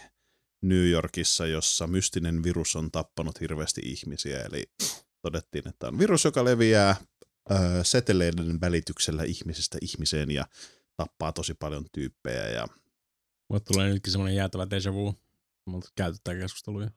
New 0.63 0.89
Yorkissa, 0.91 1.47
jossa 1.47 1.87
mystinen 1.87 2.43
virus 2.43 2.77
on 2.77 2.91
tappanut 2.91 3.41
hirveästi 3.41 3.81
ihmisiä. 3.85 4.41
Eli 4.41 4.65
todettiin, 5.23 5.69
että 5.69 5.89
on 5.89 5.99
virus, 5.99 6.25
joka 6.25 6.45
leviää 6.45 6.97
ää, 7.51 7.85
seteleiden 7.85 8.61
välityksellä 8.61 9.25
ihmisestä 9.25 9.79
ihmiseen 9.83 10.31
ja 10.31 10.47
tappaa 10.97 11.33
tosi 11.33 11.55
paljon 11.55 11.85
tyyppejä. 11.93 12.49
Ja, 12.49 12.69
Mulle 13.51 13.61
tulee 13.61 13.89
nytkin 13.89 14.13
semmoinen 14.13 14.37
jäätävä 14.37 14.71
deja 14.71 14.93
vu. 14.93 15.15
Mutta 15.67 15.91
käyty 15.95 16.19
tää 16.25 16.35
keskusteluja. 16.35 16.91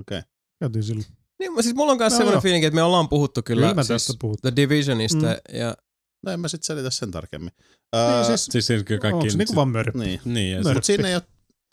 okay. 0.00 0.22
Käytiin 0.60 0.82
silloin. 0.82 1.06
niin 1.38 1.62
siis 1.62 1.74
mulla 1.74 1.92
on 1.92 1.98
myös 1.98 2.12
No 2.12 2.16
semmoinen 2.16 2.42
fiilinki, 2.42 2.66
että 2.66 2.74
me 2.74 2.82
ollaan 2.82 3.08
puhuttu 3.08 3.42
kyllä, 3.42 3.60
Kyllä 3.60 3.74
me 3.74 3.84
siis. 3.84 4.18
The 4.42 4.52
Divisionista. 4.56 5.26
Mm. 5.26 5.58
Ja, 5.58 5.76
No 6.22 6.32
en 6.32 6.40
mä 6.40 6.48
sitten 6.48 6.66
selitä 6.66 6.90
sen 6.90 7.10
tarkemmin. 7.10 7.52
Niin, 7.58 7.66
Ää, 8.02 8.24
siis, 8.24 8.44
Siis, 8.44 8.66
siis 8.66 8.82
kyllä 8.84 9.00
kaikki... 9.00 9.14
onko 9.16 9.30
se 9.30 9.38
niinku 9.38 9.54
vaan 9.54 9.68
mörppi? 9.68 9.98
niin. 9.98 10.20
Niin, 10.24 10.52
ja 10.52 10.56
Mörppi. 10.58 10.74
Mutta 10.74 10.86
siinä 10.86 11.08
ei 11.08 11.14
ole 11.14 11.22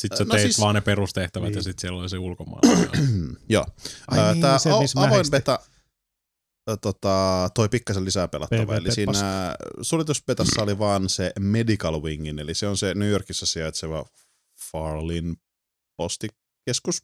sit 0.01 0.11
sä 0.17 0.23
No 0.23 0.29
teet 0.29 0.41
siis- 0.41 0.59
vaan 0.59 0.75
ne 0.75 0.81
perustehtävät 0.81 1.47
Niin. 1.49 1.55
ja 1.55 1.63
sit 1.63 1.79
siellä 1.79 1.99
oli 1.99 2.09
se 2.09 2.17
ulkomailla. 2.17 2.91
Joo. 3.49 3.65
Ai 4.07 4.19
Ää, 4.19 4.33
niin, 4.33 4.41
Tää 4.41 4.59
se, 4.59 4.69
missä 4.79 5.01
avoin 5.01 5.25
beta 5.31 5.59
tota, 6.81 7.49
toi 7.55 7.69
pikkasen 7.69 8.05
lisää 8.05 8.27
pelattavaa. 8.27 8.75
Eli 8.75 8.91
siinä 8.91 9.55
suljetusbetassa 9.81 10.63
oli 10.63 10.79
vaan 10.79 11.09
se 11.09 11.33
Medical 11.39 12.01
Wingin, 12.01 12.39
eli 12.39 12.53
se 12.53 12.67
on 12.67 12.77
se 12.77 12.93
New 12.93 13.09
Yorkissa 13.09 13.45
sijaitseva 13.45 14.05
Farlin 14.71 15.35
postikeskus, 15.97 17.01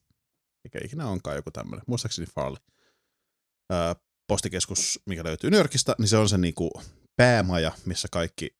mikä 0.64 0.80
ikinä 0.86 1.07
onkaan 1.07 1.36
joku 1.36 1.52
tämmöinen, 1.52 1.84
muistaakseni 1.88 2.28
Farley. 2.36 2.61
Ää, 3.72 3.95
postikeskus, 4.28 4.99
mikä 5.06 5.24
löytyy 5.24 5.49
New 5.52 5.57
Yorkista, 5.57 5.95
niin 5.99 6.07
se 6.07 6.18
on 6.18 6.30
se 6.30 6.38
niinku 6.38 6.82
päämaja, 7.20 7.72
missä 7.86 8.08
kaikki 8.12 8.58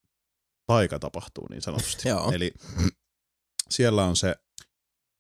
taika 0.66 1.00
tapahtuu 1.00 1.48
niin 1.50 1.62
sanotusti. 1.62 2.08
Joo. 2.10 2.32
Eli 2.32 2.52
siellä 3.70 4.06
on 4.06 4.16
se 4.16 4.36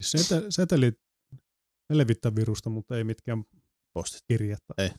Sete, 0.03 0.45
setelit 0.49 0.95
ne 1.89 1.97
levittää 1.97 2.35
virusta, 2.35 2.69
mutta 2.69 2.97
ei 2.97 3.03
mitkään 3.03 3.43
postit. 3.93 4.21
kirjettä. 4.27 4.73
Ei, 4.77 4.89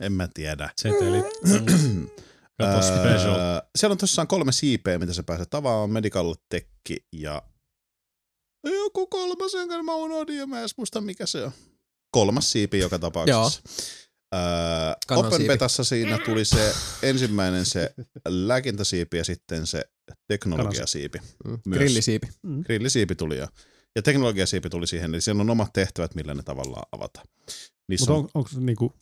en 0.00 0.12
mä 0.12 0.28
tiedä. 0.34 0.70
Setelit. 0.76 1.24
Kato 2.58 2.82
special. 2.82 3.34
Öö, 3.34 3.60
siellä 3.78 3.92
on 3.92 3.98
tosiaan 3.98 4.28
kolme 4.28 4.52
siipeä, 4.52 4.98
mitä 4.98 5.12
sä 5.12 5.22
pääset 5.22 5.54
avaamaan. 5.54 5.90
Medical 5.90 6.34
Tech 6.48 6.68
ja 7.12 7.42
joku 8.64 9.06
kolmas, 9.06 9.54
jonka 9.54 9.82
mä 9.82 9.94
unohdin 9.94 10.38
ja 10.38 10.46
mä 10.46 10.62
en 10.62 10.68
muista 10.76 11.00
mikä 11.00 11.26
se 11.26 11.44
on. 11.44 11.52
Kolmas 12.10 12.52
siipi 12.52 12.78
joka 12.78 12.98
tapauksessa. 12.98 13.62
Öö, 14.34 15.16
Open. 15.16 15.46
Betassa 15.46 15.84
siinä 15.84 16.18
tuli 16.18 16.44
se 16.44 16.74
ensimmäinen 17.02 17.66
se 17.66 17.94
lääkintäsiipi 18.28 19.16
ja 19.16 19.24
sitten 19.24 19.66
se 19.66 19.84
teknologiasiipi. 20.28 21.18
Mm. 21.18 21.58
Myös. 21.66 21.78
Grillisiipi. 21.78 22.28
Grillisiipi 22.66 23.14
tuli 23.14 23.38
jo. 23.38 23.46
Ja 23.96 24.02
teknologiasiipi 24.02 24.70
tuli 24.70 24.86
siihen, 24.86 25.14
eli 25.14 25.20
siellä 25.20 25.40
on 25.40 25.50
omat 25.50 25.72
tehtävät, 25.72 26.14
millä 26.14 26.34
ne 26.34 26.42
tavallaan 26.42 26.86
avataan. 26.92 27.26
Niissä 27.88 28.12
Mutta 28.12 28.18
on... 28.18 28.24
on, 28.24 28.30
onko 28.34 28.48
se 28.48 28.60
niinku, 28.60 28.92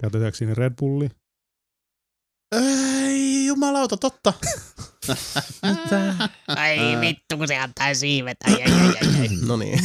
käytetäänkö 0.00 0.38
siinä 0.38 0.54
Red 0.54 0.72
Bulli? 0.80 1.10
Ei, 2.52 3.13
jumalauta, 3.54 3.96
totta. 3.96 4.32
Ai 6.48 6.78
vittu, 7.00 7.36
kun 7.36 7.48
se 7.48 7.56
antaa 7.56 7.94
siivet. 7.94 8.36
Ai, 8.44 8.62
ai, 8.62 8.72
ai, 8.72 8.80
ai, 8.80 9.20
ai. 9.20 9.28
No 9.48 9.56
niin. 9.56 9.78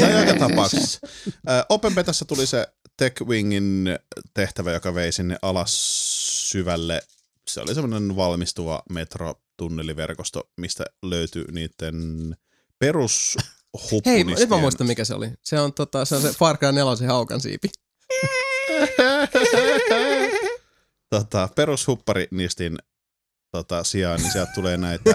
No 0.00 0.20
joka 0.20 0.38
tapauksessa. 0.38 0.98
Ö, 1.26 1.64
Open 1.68 1.94
Betassa 1.94 2.24
tuli 2.24 2.46
se 2.46 2.66
TechWingin 2.96 3.88
tehtävä, 4.34 4.72
joka 4.72 4.94
vei 4.94 5.12
sinne 5.12 5.36
alas 5.42 5.72
syvälle. 6.50 7.02
Se 7.48 7.60
oli 7.60 7.74
semmoinen 7.74 8.16
valmistuva 8.16 8.82
metrotunneliverkosto, 8.90 10.50
mistä 10.56 10.84
löytyi 11.02 11.44
niiden 11.52 12.36
perus 12.78 13.36
Hei, 14.06 14.24
nyt 14.24 14.48
mä 14.48 14.56
muistan 14.56 14.86
mikä 14.86 15.04
se 15.04 15.14
oli. 15.14 15.30
Se 15.44 15.60
on, 15.60 15.72
tota, 15.72 16.04
se, 16.04 16.16
on 16.16 16.22
se 16.22 16.32
Far 16.32 16.58
Cry 16.58 16.72
4 16.72 16.96
se 16.96 17.06
haukan 17.06 17.40
siipi. 17.40 17.68
tota, 21.14 21.48
perushuppari 21.56 22.28
nistin 22.30 22.78
tota, 23.50 23.84
sijaan, 23.84 24.20
niin 24.20 24.32
sieltä 24.32 24.52
tulee 24.52 24.76
näitä 24.76 25.10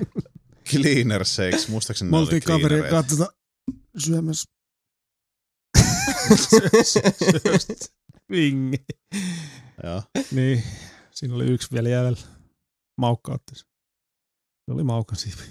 cleanerseiksi. 0.70 1.70
Muistaakseni 1.70 2.10
ne 2.10 2.16
oli 2.16 2.40
cleanereita. 2.40 2.88
kanssa 2.88 3.16
tota 3.16 3.32
syömässä. 3.98 4.50
Vingi. 8.30 8.84
Joo. 9.84 10.02
Niin, 10.30 10.64
siinä 11.10 11.34
oli 11.34 11.44
yksi 11.44 11.68
vielä 11.72 11.88
jäljellä. 11.88 12.18
Maukka 12.98 13.32
otti. 13.32 13.54
Se 13.54 13.64
oli 14.70 14.84
maukan 14.84 15.16
siipi. 15.16 15.42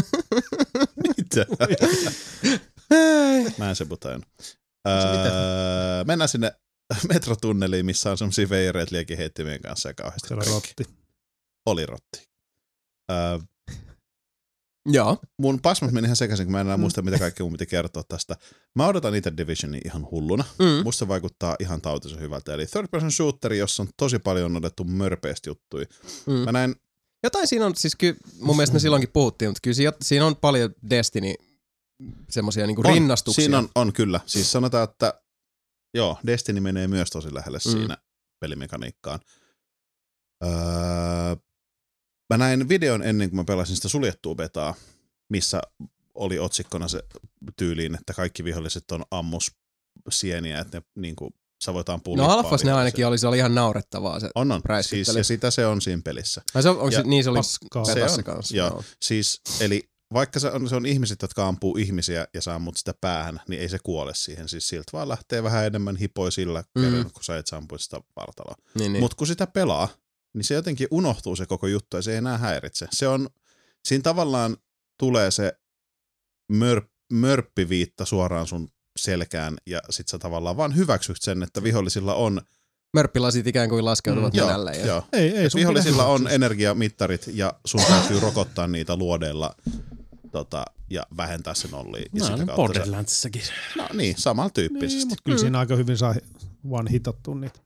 Mitä? 1.16 1.46
Mä 3.58 3.68
en 3.68 3.76
se 3.76 3.84
putain. 3.84 4.22
Öö, 4.88 6.04
mennään 6.06 6.28
sinne 6.28 6.52
metrotunneliin, 7.08 7.86
missä 7.86 8.10
on 8.10 8.18
semmosia 8.18 8.48
veireet 8.48 8.90
liekiheittimien 8.90 9.60
kanssa 9.62 9.88
ja 9.88 9.94
kauheasti 9.94 10.28
Se 10.28 10.34
oli 10.34 10.44
kaikki. 10.44 10.68
rotti. 10.84 10.84
Oli 11.66 11.86
rotti. 11.86 12.28
Öö, 13.12 13.38
Joo. 14.86 15.16
mun 15.38 15.60
pasmat 15.60 15.92
meni 15.92 16.04
ihan 16.04 16.16
sekaisin, 16.16 16.46
kun 16.46 16.52
mä 16.52 16.60
en 16.60 16.66
Mm. 16.66 16.68
enää 16.68 16.76
muista, 16.76 17.02
mitä 17.02 17.18
kaikkea 17.18 17.44
mun 17.44 17.52
piti 17.52 17.66
kertoa 17.66 18.02
tästä. 18.08 18.36
Mä 18.74 18.86
odotan 18.86 19.14
itse 19.14 19.32
Divisionia 19.36 19.80
ihan 19.84 20.06
hulluna. 20.10 20.44
Mm. 20.58 20.84
Musta 20.84 20.98
se 20.98 21.08
vaikuttaa 21.08 21.56
ihan 21.60 21.80
tautisen 21.80 22.20
hyvältä. 22.20 22.54
Eli 22.54 22.66
third 22.66 22.88
person 22.90 23.12
shooteri, 23.12 23.58
jossa 23.58 23.82
on 23.82 23.88
tosi 23.96 24.18
paljon 24.18 24.56
otettu 24.56 24.84
mörpeästi 24.84 25.50
juttuja. 25.50 25.86
Mm. 26.26 26.32
Mä 26.32 26.52
näin, 26.52 26.74
Jotain 27.22 27.46
siinä 27.46 27.66
on, 27.66 27.76
siis 27.76 27.96
kyllä 27.96 28.14
mun 28.40 28.56
mielestä 28.56 28.74
me 28.74 28.80
silloinkin 28.80 29.10
puhuttiin, 29.12 29.48
mutta 29.48 29.60
kyllä 29.62 29.74
siinä, 29.74 29.92
siinä 30.02 30.26
on 30.26 30.36
paljon 30.36 30.74
Destiny 30.90 31.34
semmoisia 32.30 32.66
niinku 32.66 32.82
on, 32.86 32.94
rinnastuksia. 32.94 33.42
siinä 33.42 33.58
on, 33.58 33.68
on 33.74 33.92
kyllä. 33.92 34.20
Siis 34.26 34.52
sanotaan, 34.52 34.84
että 34.84 35.22
joo, 35.94 36.18
Destiny 36.26 36.60
menee 36.60 36.88
myös 36.88 37.10
tosi 37.10 37.34
lähelle 37.34 37.58
Mm. 37.64 37.70
mm. 37.72 37.78
siinä 37.78 37.96
pelimekaniikkaan. 38.40 39.20
Öö, 40.44 40.50
mä 42.30 42.38
näin 42.38 42.68
videon 42.68 43.02
ennen 43.02 43.30
kuin 43.30 43.36
mä 43.36 43.44
pelasin 43.44 43.76
sitä 43.76 43.88
suljettua 43.88 44.34
betaa, 44.34 44.74
missä 45.28 45.62
oli 46.14 46.38
otsikkona 46.38 46.88
se 46.88 47.02
tyyliin, 47.56 47.94
että 47.94 48.14
kaikki 48.14 48.44
viholliset 48.44 48.90
on 48.90 49.04
ammus 49.10 49.52
sieniä, 50.10 50.58
että 50.58 50.78
ne 50.78 50.84
niin 50.94 51.16
kuin, 51.16 51.34
sä 51.62 51.74
voit 51.74 51.88
ampua 51.88 52.16
No 52.16 52.28
Alfas 52.30 52.64
ne 52.64 52.72
ainakin 52.72 53.06
oli, 53.06 53.18
se 53.18 53.26
oli 53.26 53.36
ihan 53.38 53.54
naurettavaa 53.54 54.20
se. 54.20 54.30
On, 54.34 54.52
on. 54.52 54.62
Siis, 54.80 55.08
ja 55.16 55.24
sitä 55.24 55.50
se 55.50 55.66
on 55.66 55.80
siinä 55.80 56.02
pelissä. 56.04 56.42
Ai 56.54 56.62
se, 56.62 56.68
on- 56.68 56.76
onko 56.76 56.88
Ja 56.88 57.02
se, 57.02 57.08
niin 57.08 57.24
se 57.24 57.30
oli 57.30 57.38
paskaa. 57.38 57.84
Se 57.84 58.04
on, 58.04 58.24
kanssa. 58.24 58.56
joo. 58.56 58.84
Siis, 59.02 59.40
eli 59.60 59.82
vaikka 60.12 60.40
se 60.40 60.48
on, 60.50 60.68
se 60.68 60.76
on 60.76 60.86
ihmiset, 60.86 61.22
jotka 61.22 61.48
ampuu 61.48 61.76
ihmisiä 61.76 62.26
ja 62.34 62.42
saa 62.42 62.58
mut 62.58 62.76
sitä 62.76 62.94
päähän, 63.00 63.40
niin 63.48 63.62
ei 63.62 63.68
se 63.68 63.78
kuole 63.82 64.12
siihen. 64.14 64.48
Siis 64.48 64.68
siltä 64.68 64.90
vaan 64.92 65.08
lähtee 65.08 65.42
vähän 65.42 65.66
enemmän 65.66 65.96
hipoi 65.96 66.32
sillä 66.32 66.64
Mm. 66.78 66.82
kerran, 66.82 67.10
kun 67.12 67.24
sä 67.24 67.38
et 67.38 67.46
saa 67.46 67.56
ampua 67.56 67.78
sitä 67.78 68.00
vartaloa. 68.16 68.54
Niin, 68.58 68.78
niin. 68.78 68.92
Niin. 68.92 69.02
Mutta 69.02 69.16
kun 69.16 69.26
sitä 69.26 69.46
pelaa, 69.46 69.88
niin 70.34 70.44
se 70.44 70.54
jotenkin 70.54 70.88
unohtuu 70.90 71.36
se 71.36 71.46
koko 71.46 71.66
juttu 71.66 71.96
ja 71.96 72.02
se 72.02 72.10
ei 72.10 72.16
enää 72.16 72.38
häiritse. 72.38 72.86
Se 72.92 73.08
on, 73.08 73.28
siinä 73.88 74.02
tavallaan 74.02 74.56
tulee 74.98 75.30
se 75.30 75.52
mör, 76.52 76.82
mörppiviitta 77.12 78.04
suoraan 78.04 78.46
sun 78.46 78.68
selkään 78.96 79.56
ja 79.66 79.80
sit 79.90 80.08
sä 80.08 80.18
tavallaan 80.18 80.56
vaan 80.56 80.76
hyväksyt 80.76 81.16
sen, 81.20 81.42
että 81.42 81.62
vihollisilla 81.62 82.14
on, 82.14 82.40
Mörppilasit 82.94 83.46
ikään 83.46 83.68
kuin 83.68 83.84
laskeutuvat 83.84 84.32
Mm. 84.32 84.38
joo. 84.38 84.50
Ja... 84.50 84.86
joo, 84.86 85.02
Ei, 85.12 85.36
ei 85.36 85.48
vihollisilla 85.54 86.06
on 86.06 86.28
energiamittarit 86.30 87.26
ja 87.34 87.52
sun 87.64 87.80
täytyy 87.88 88.20
rokottaa 88.20 88.66
niitä 88.66 88.96
luodeilla 88.96 89.54
tota, 90.32 90.64
ja 90.90 91.02
vähentää 91.16 91.54
sen 91.54 91.70
nollia. 91.70 92.02
Ja 92.02 92.08
No, 92.18 92.24
sitä 92.24 92.36
niin 92.36 92.46
kautta 92.46 92.62
se, 92.74 92.78
Borderlandsissakin. 92.78 93.42
no 93.76 93.86
niin, 93.92 94.14
samalla 94.18 94.50
tyyppisesti. 94.50 94.98
Niin, 94.98 95.08
mutta 95.08 95.22
kyllä 95.24 95.38
siinä 95.38 95.58
aika 95.58 95.76
hyvin 95.76 95.96
saa 95.98 96.14
vaan 96.70 96.86
hitattua 96.86 97.34
niitä. 97.34 97.58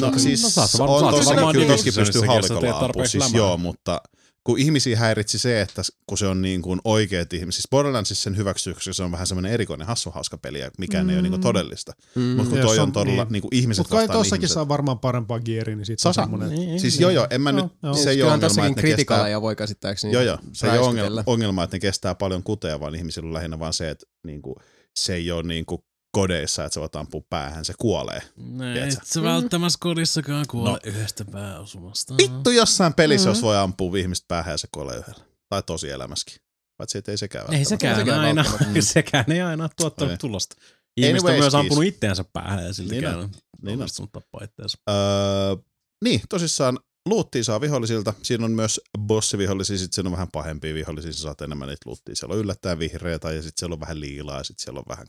No 0.00 0.18
siis 0.18 0.42
No, 0.42 0.46
no, 0.46 0.50
saat 0.50 0.74
on 0.74 0.80
varmaan- 0.80 1.00
saat 1.00 1.10
tossakin 1.14 1.36
varmaan 1.36 1.52
kyllä 1.54 1.66
Divisionissakin, 1.68 2.04
pystyy 2.04 2.20
sä 2.20 2.26
haulikolla 2.26 3.06
siis 3.06 3.32
joo, 3.32 3.56
mutta 3.56 4.00
kun 4.44 4.58
ihmisiä 4.58 4.98
häiritsi 4.98 5.38
se, 5.38 5.60
että 5.60 5.82
kun 6.06 6.18
se 6.18 6.26
on 6.26 6.42
niin 6.42 6.62
kuin 6.62 6.80
oikeat 6.84 7.32
ihmiset, 7.32 7.56
siis 7.56 7.70
Borderlandsissa 7.70 8.22
sen 8.24 8.36
hyväksyy, 8.36 8.74
koska 8.74 8.92
se 8.92 9.02
on 9.02 9.12
vähän 9.12 9.26
semmoinen 9.26 9.52
erikoinen 9.52 9.86
hassu 9.86 10.10
hauska 10.10 10.38
peli 10.38 10.60
ja 10.60 10.70
mikään 10.78 11.06
mm. 11.06 11.10
ei 11.10 11.16
ole 11.16 11.22
niin 11.22 11.30
kuin 11.32 11.42
todellista. 11.42 11.92
Mm. 12.14 12.22
Mutta 12.22 12.48
kun 12.50 12.58
Ja 12.58 12.64
toi 12.64 12.78
on 12.78 12.82
on- 12.82 12.92
todella 12.92 13.24
niin. 13.24 13.32
niin 13.32 13.42
kuin 13.42 13.54
ihmiset 13.54 13.80
Mutta 13.80 13.96
kai 13.96 14.08
tossakin 14.08 14.40
ihmiset. 14.40 14.54
saa 14.54 14.68
varmaan 14.68 14.98
parempaa 14.98 15.40
gearia, 15.40 15.76
niin 15.76 15.86
siitä 15.86 16.08
on 16.08 16.14
Sasa. 16.14 16.22
semmoinen... 16.22 16.50
Niin, 16.50 16.80
Siis 16.80 16.94
niin. 16.94 17.02
joo 17.02 17.10
joo, 17.10 17.26
en 17.30 17.40
mä 17.40 17.50
Joo, 17.50 17.62
nyt, 17.62 17.72
joo. 17.82 17.94
se 17.94 18.00
ei 18.00 18.06
ole 18.06 18.14
Kyllähän 18.14 18.34
ongelma, 18.34 18.48
tässäkin 18.48 18.70
että 18.70 18.82
ne 18.82 18.96
kestää 18.96 19.28
ja 19.28 19.40
voi 19.40 19.56
käsittääkseni 19.56 20.12
Joo, 20.12 20.22
joo. 20.22 20.38
Se 20.52 20.72
ei 20.72 20.78
ole 20.78 21.22
ongelma, 21.26 21.64
että 21.64 21.74
ne 21.76 21.80
kestää 21.80 22.14
paljon 22.14 22.42
kuteja, 22.42 22.80
vaan 22.80 22.94
ihmisillä 22.94 23.26
on 23.26 23.34
lähinnä 23.34 23.58
vaan 23.58 23.72
se, 23.72 23.90
että 23.90 24.06
niinku, 24.26 24.56
se 24.96 25.14
ei 25.14 25.30
ole 25.30 25.42
niinku 25.42 25.84
kodeissa, 26.12 26.64
että 26.64 26.74
sä 26.74 26.80
voit 26.80 26.96
ampua 26.96 27.20
päähän, 27.30 27.64
se 27.64 27.74
kuolee. 27.78 28.22
No, 28.36 28.74
et 28.74 28.98
sä 29.04 29.22
välttämättä 29.22 29.76
kodissakaan 29.80 30.44
kuole 30.50 30.70
No. 30.70 30.78
yhdestä 30.84 31.24
pääosumasta. 31.24 32.14
Vittu 32.16 32.50
jossain 32.50 32.94
pelissä, 32.94 33.28
jos 33.28 33.42
voi 33.42 33.56
ampua 33.56 33.96
ihmistä 33.98 34.24
päähän 34.28 34.52
ja 34.52 34.58
se 34.58 34.68
kuolee 34.72 34.96
yhdellä. 34.98 35.24
Tai 35.48 35.62
tosi 35.62 35.90
elämässäkin. 35.90 36.36
Paitsi, 36.76 36.98
että 36.98 37.10
ei 37.10 37.18
sekään 37.18 37.54
Ei 37.54 37.64
sekään, 37.64 37.96
sekään 37.96 38.20
aina, 38.20 38.44
sekään 38.80 39.32
ei 39.32 39.40
aina 39.40 39.68
tuottanut 39.76 40.10
Ei. 40.12 40.18
tulosta. 40.18 40.56
Ihmiset 40.96 41.28
on 41.28 41.34
myös 41.38 41.54
ampunut 41.54 41.84
itteensä 41.84 42.24
päähän 42.32 42.64
ja 42.64 42.72
siltikään 42.72 43.14
Niin 43.14 43.24
on 43.24 43.30
Niin 43.62 43.82
on. 44.00 44.08
tappaa 44.12 44.44
itteensä. 44.44 44.78
Öö, 44.90 45.56
niin, 46.04 46.20
tosissaan 46.28 46.78
luuttia 47.08 47.44
saa 47.44 47.60
vihollisilta. 47.60 48.14
Siinä 48.22 48.44
on 48.44 48.50
myös 48.50 48.80
bossivihollisia, 48.98 49.78
sitten 49.78 49.94
siinä 49.94 50.08
on 50.08 50.12
vähän 50.12 50.28
pahempia 50.32 50.74
vihollisia, 50.74 51.12
sä 51.12 51.22
saat 51.22 51.40
enemmän 51.40 51.68
niitä 51.68 51.82
luuttia. 51.86 52.14
Siellä 52.16 52.32
on 52.34 52.40
yllättäen 52.40 52.78
vihreätä 52.78 53.32
ja 53.32 53.42
sitten 53.42 53.60
siellä 53.60 53.74
on 53.74 53.80
vähän 53.80 54.00
liilaa 54.00 54.38
ja 54.38 54.44
sitten 54.44 54.64
siellä 54.64 54.78
on 54.78 54.84
vähän 54.88 55.06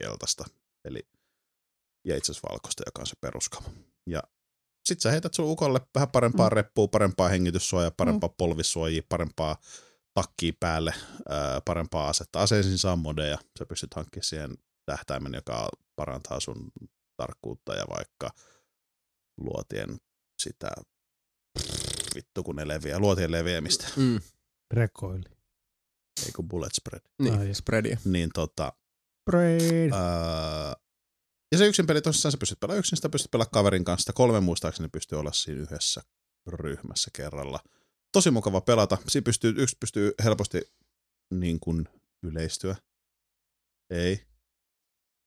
keltaista. 0.00 0.44
Eli 0.84 1.08
ja 2.06 2.16
itse 2.16 2.32
asiassa 2.32 2.48
valkoista, 2.50 2.82
joka 2.86 3.02
on 3.02 3.06
se 3.06 3.16
peruskama. 3.20 3.68
Ja 4.06 4.22
sit 4.84 5.00
sä 5.00 5.10
heität 5.10 5.34
sun 5.34 5.46
ukolle 5.46 5.80
vähän 5.94 6.10
parempaa 6.10 6.48
mm. 6.48 6.52
reppua, 6.52 6.88
parempaa 6.88 7.28
hengityssuojaa, 7.28 7.90
parempaa 7.90 8.28
mm. 8.28 8.34
polvissuojia, 8.38 9.02
parempaa 9.08 9.56
takkia 10.14 10.52
päälle, 10.60 10.94
ää, 11.28 11.60
parempaa 11.64 12.08
asetta. 12.08 12.42
Aseisiin 12.42 12.78
saa 12.78 12.96
modeja. 12.96 13.38
Sä 13.58 13.66
pystyt 13.66 13.94
hankkimaan 13.94 14.24
siihen 14.24 14.58
tähtäimen, 14.86 15.34
joka 15.34 15.68
parantaa 15.96 16.40
sun 16.40 16.72
tarkkuutta 17.16 17.74
ja 17.74 17.84
vaikka 17.90 18.30
luotien 19.40 19.96
sitä 20.42 20.70
vittu 22.14 22.42
kun 22.42 22.56
ne 22.56 22.68
leviää, 22.68 22.98
luotien 22.98 23.32
leviämistä, 23.32 23.86
Mm. 23.96 24.20
Rekoili. 24.74 25.24
ei 26.26 26.32
kun 26.32 26.48
bullet 26.48 26.74
spread. 26.74 27.02
Niin, 27.22 27.38
Ai. 27.38 27.54
spreadia. 27.54 27.98
Niin 28.04 28.30
tota, 28.34 28.72
Braid. 29.30 29.92
ää, 29.92 30.74
ja 31.52 31.58
se 31.58 31.66
yksin 31.66 31.86
peli 31.86 32.02
tosissaan 32.02 32.32
sä 32.32 32.38
pystyt 32.38 32.60
pelaamaan 32.60 32.78
yksin, 32.78 32.96
sitä 32.96 33.08
pystyt 33.08 33.30
pelaamaan 33.30 33.50
kaverin 33.52 33.84
kanssa. 33.84 34.02
Sitä 34.02 34.12
kolme 34.12 34.40
muistaakseni 34.40 34.88
pystyy 34.88 35.18
olla 35.18 35.32
siinä 35.32 35.60
yhdessä 35.60 36.02
ryhmässä 36.46 37.10
kerralla. 37.16 37.60
Tosi 38.12 38.30
mukava 38.30 38.60
pelata. 38.60 38.98
Siinä 39.08 39.24
pystyy, 39.24 39.54
yksi 39.56 39.76
pystyy 39.80 40.12
helposti 40.24 40.60
niin 41.34 41.60
kuin 41.60 41.88
yleistyä. 42.22 42.76
Ei. 43.90 44.26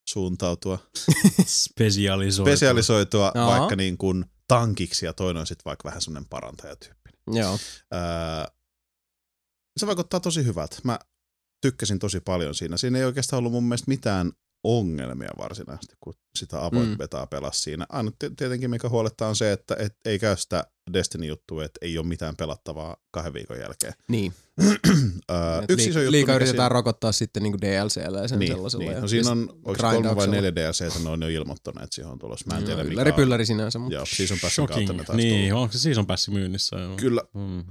Suuntautua. 0.09 0.79
Spesialisoitu. 1.45 2.51
Spesialisoitua 2.51 3.31
Joo. 3.35 3.47
vaikka 3.47 3.75
niin 3.75 3.97
kuin 3.97 4.25
tankiksi 4.47 5.05
ja 5.05 5.13
toinen 5.13 5.41
on 5.41 5.47
sitten 5.47 5.65
vaikka 5.65 5.87
vähän 5.87 6.01
semmoinen 6.01 6.29
parantajatyyppi. 6.29 7.09
Joo. 7.27 7.57
Öö, 7.93 8.55
se 9.77 9.87
vaikuttaa 9.87 10.19
tosi 10.19 10.45
hyvältä. 10.45 10.77
Mä 10.83 10.99
tykkäsin 11.61 11.99
tosi 11.99 12.19
paljon 12.19 12.55
siinä. 12.55 12.77
Siinä 12.77 12.97
ei 12.97 13.05
oikeastaan 13.05 13.37
ollut 13.37 13.51
mun 13.51 13.63
mielestä 13.63 13.91
mitään 13.91 14.31
ongelmia 14.65 15.29
varsinaisesti, 15.37 15.95
kun 15.99 16.13
sitä 16.37 16.65
avoin 16.65 16.89
Mm. 16.89 16.97
betaa 16.97 17.27
pelasi 17.27 17.59
siinä. 17.61 17.85
Aina 17.89 18.11
tietenkin 18.37 18.69
mikä 18.69 18.89
huolettaa 18.89 19.29
on 19.29 19.35
se, 19.35 19.51
että 19.51 19.75
et 19.79 19.95
ei 20.05 20.19
käy 20.19 20.37
sitä 20.37 20.63
Destiny-juttua, 20.93 21.63
että 21.65 21.77
ei 21.81 21.97
ole 21.97 22.07
mitään 22.07 22.35
pelattavaa 22.35 22.97
kahden 23.11 23.33
viikon 23.33 23.59
jälkeen. 23.59 23.93
Niin. 24.07 24.33
Öö, 25.31 25.61
Et 25.63 25.69
yksi 25.69 25.89
iso 25.89 25.99
juttu, 25.99 26.11
liikaa 26.11 26.33
mikä 26.35 26.35
yritetään 26.35 26.65
siinä- 26.65 26.69
rokottaa 26.69 27.11
sitten 27.11 27.43
niinku 27.43 27.57
DLCllä 27.61 28.19
ja 28.21 28.27
sen 28.27 28.39
niin, 28.39 28.51
sellaisella. 28.51 28.85
niin. 28.91 29.01
No 29.01 29.07
siinä 29.07 29.31
on, 29.31 29.39
onko 29.65 29.75
kolme 29.81 30.15
vai 30.15 30.27
neljä 30.27 30.55
DLCtä, 30.55 30.99
ne 31.03 31.09
on 31.09 31.21
jo 31.21 31.27
ilmoittaneet, 31.29 31.83
että 31.83 31.95
siihen 31.95 32.11
on 32.11 32.19
tulossa. 32.19 32.45
Mä 32.51 32.57
en 32.57 32.63
tiedä, 32.63 32.83
mikä 32.83 32.93
Ylläri 32.93 33.09
on. 33.11 33.15
pylläri 33.15 33.45
sinänsä, 33.45 33.79
mutta 33.79 33.95
Joo, 33.95 34.05
season 34.05 34.37
passin 34.41 34.55
kautta 34.67 34.73
Shocking. 34.85 34.97
ne 34.99 35.03
taas 35.05 35.15
Niin, 35.17 35.49
tullut. 35.49 35.61
onko 35.63 35.71
se 35.73 35.79
season 35.79 36.07
passi 36.07 36.31
myynnissä? 36.31 36.75
Joo. 36.75 36.95
Kyllä. 36.95 37.21
Mm. 37.33 37.63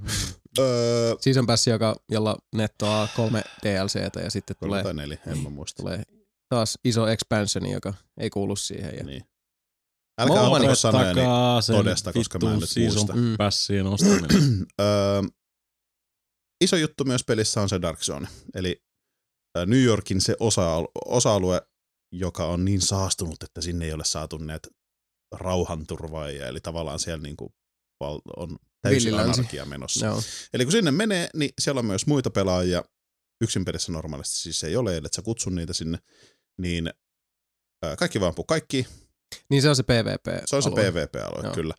Öö, 0.59 1.15
season 1.19 1.45
pass, 1.45 1.67
joka, 1.67 1.95
jolla 2.09 2.37
nettoaa 2.55 3.07
kolme 3.15 3.43
DLCtä 3.63 4.19
ja 4.21 4.31
sitten 4.31 4.55
kolme 4.59 4.69
tulee, 4.71 4.83
tai 4.83 4.93
neljä, 4.93 5.17
en 5.27 5.37
mä 5.37 5.49
muista. 5.49 5.83
tulee 5.83 6.03
taas 6.55 6.79
iso 6.83 7.07
expansioni, 7.07 7.71
joka 7.71 7.93
ei 8.19 8.29
kuulu 8.29 8.55
siihen. 8.55 8.95
Ja... 8.97 9.03
Niin. 9.03 9.23
Älkää 10.21 10.59
niinku 10.59 10.75
sanojani. 10.75 11.21
Sen 11.61 11.75
todesta, 11.75 12.13
koska 12.13 12.39
mä 12.39 12.53
en 12.53 12.59
nyt 12.59 12.69
muista. 12.93 13.13
Mm. 13.13 13.37
ostaminen. 13.93 14.29
Öö, 14.81 15.21
iso 16.63 16.75
juttu 16.75 17.03
myös 17.03 17.23
pelissä 17.23 17.61
on 17.61 17.69
se 17.69 17.81
Dark 17.81 17.99
Zone. 17.99 18.27
Eli 18.53 18.83
New 19.65 19.83
Yorkin 19.83 20.21
se 20.21 20.35
osa, 20.39 20.83
osa-alue, 21.05 21.61
joka 22.11 22.45
on 22.45 22.65
niin 22.65 22.81
saastunut, 22.81 23.43
että 23.43 23.61
sinne 23.61 23.85
ei 23.85 23.93
ole 23.93 24.05
saatu 24.05 24.37
näitä 24.37 24.69
rauhanturvaajia. 25.31 26.47
Eli 26.47 26.59
tavallaan 26.61 26.99
siellä 26.99 27.23
niinku 27.23 27.53
on 28.37 28.57
täysin 28.81 29.05
Villilänsi. 29.05 29.39
anarkia 29.39 29.65
menossa. 29.65 30.05
Joo. 30.05 30.21
Eli 30.53 30.65
kun 30.65 30.71
sinne 30.71 30.91
menee, 30.91 31.29
niin 31.33 31.49
siellä 31.61 31.79
on 31.79 31.85
myös 31.85 32.07
muita 32.07 32.29
pelaajia. 32.29 32.83
Yksin 33.41 33.65
pelissä 33.65 33.91
normaalisti 33.91 34.35
siis 34.37 34.63
ei 34.63 34.75
ole, 34.75 34.97
ellei 34.97 35.13
sä 35.13 35.21
kutsu 35.21 35.49
niitä 35.49 35.73
sinne. 35.73 35.97
Niin 36.57 36.89
ö, 37.85 37.95
kaikki 37.95 38.19
vaan 38.19 38.27
ampuu 38.27 38.45
kaikki. 38.45 38.87
Niin 39.49 39.61
se 39.61 39.69
on 39.69 39.75
se 39.75 39.83
PvP. 39.83 40.25
Se 40.45 40.55
on 40.55 40.63
se 40.63 40.69
alue. 40.69 40.91
PvP-alue, 40.91 41.43
Joo. 41.43 41.53
kyllä. 41.53 41.73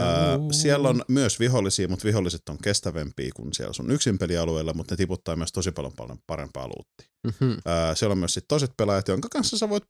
Ää, 0.00 0.38
siellä 0.52 0.88
on 0.88 1.04
myös 1.08 1.40
vihollisia, 1.40 1.88
mutta 1.88 2.04
viholliset 2.04 2.48
on 2.48 2.58
kestävämpiä 2.58 3.30
kuin 3.36 3.52
siellä 3.52 3.72
sun 3.72 3.90
yksin 3.90 4.18
pelialueella, 4.18 4.74
mutta 4.74 4.92
ne 4.92 4.96
tiputtaa 4.96 5.36
myös 5.36 5.52
tosi 5.52 5.72
paljon, 5.72 5.92
paljon 5.92 6.18
parempaa 6.26 6.66
luuttia. 6.68 7.06
Mhm. 7.26 7.52
Ää, 7.66 7.94
siellä 7.94 8.12
on 8.12 8.18
myös 8.18 8.34
sit 8.34 8.44
toiset 8.48 8.70
pelaajat, 8.76 9.08
jonka 9.08 9.28
kanssa 9.28 9.58
sä 9.58 9.68
voit 9.68 9.84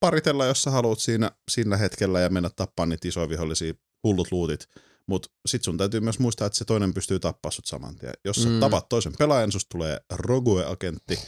paritella, 0.00 0.46
jos 0.46 0.62
sä 0.62 0.70
haluat 0.70 0.98
siinä, 0.98 1.30
siinä 1.50 1.76
hetkellä 1.76 2.20
ja 2.20 2.28
mennä 2.30 2.50
tappaa 2.56 2.86
niitä 2.86 3.08
isoja 3.08 3.28
vihollisia, 3.28 3.74
hullut 4.04 4.32
luutit. 4.32 4.66
Mutta 5.06 5.28
sit 5.46 5.64
sun 5.64 5.78
täytyy 5.78 6.00
myös 6.00 6.18
muistaa, 6.18 6.46
että 6.46 6.58
se 6.58 6.64
toinen 6.64 6.94
pystyy 6.94 7.18
tappaa 7.20 7.50
sut 7.50 7.66
saman 7.66 7.96
tien. 7.96 8.12
Jos 8.24 8.36
sä 8.36 8.48
Mm. 8.48 8.60
tapat 8.60 8.88
toisen 8.88 9.12
pelaajan, 9.18 9.52
susta 9.52 9.68
tulee 9.72 10.00
rogue-agentti. 10.12 11.18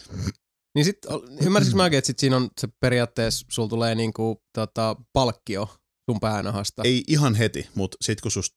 Niin 0.74 0.84
sit, 0.84 0.98
ymmärsinkö 1.40 1.76
mä 1.76 1.82
oikein, 1.82 1.98
että 1.98 2.06
sit 2.06 2.18
siinä 2.18 2.36
on 2.36 2.50
se 2.60 2.68
periaatteessa, 2.80 3.46
sulla 3.50 3.68
tulee 3.68 3.94
niinku 3.94 4.42
tota, 4.52 4.96
palkkio 5.12 5.68
sun 6.10 6.20
päänahasta. 6.20 6.82
Ei 6.84 7.04
ihan 7.06 7.34
heti, 7.34 7.68
mutta 7.74 7.96
sit 8.00 8.20
kun 8.20 8.30
susta 8.30 8.56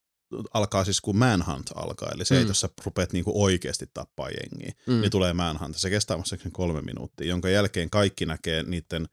alkaa 0.53 0.85
siis 0.85 1.01
kun 1.01 1.17
Manhunt 1.17 1.67
alkaa, 1.75 2.09
eli 2.15 2.25
se, 2.25 2.35
Mm. 2.35 2.41
että 2.41 2.49
jos 2.49 2.59
sä 2.59 2.69
rupeat 2.85 3.13
niinku 3.13 3.43
oikeasti 3.43 3.85
tappaa 3.93 4.29
jengiä, 4.29 4.71
mm. 4.87 5.01
niin 5.01 5.11
tulee 5.11 5.33
Manhunt. 5.33 5.77
Se 5.77 5.89
kestää 5.89 6.17
muistaakseni 6.17 6.51
kolme 6.51 6.81
minuuttia, 6.81 7.27
jonka 7.27 7.49
jälkeen 7.49 7.89
kaikki 7.89 8.25
näkee 8.25 8.63
niiden 8.63 9.07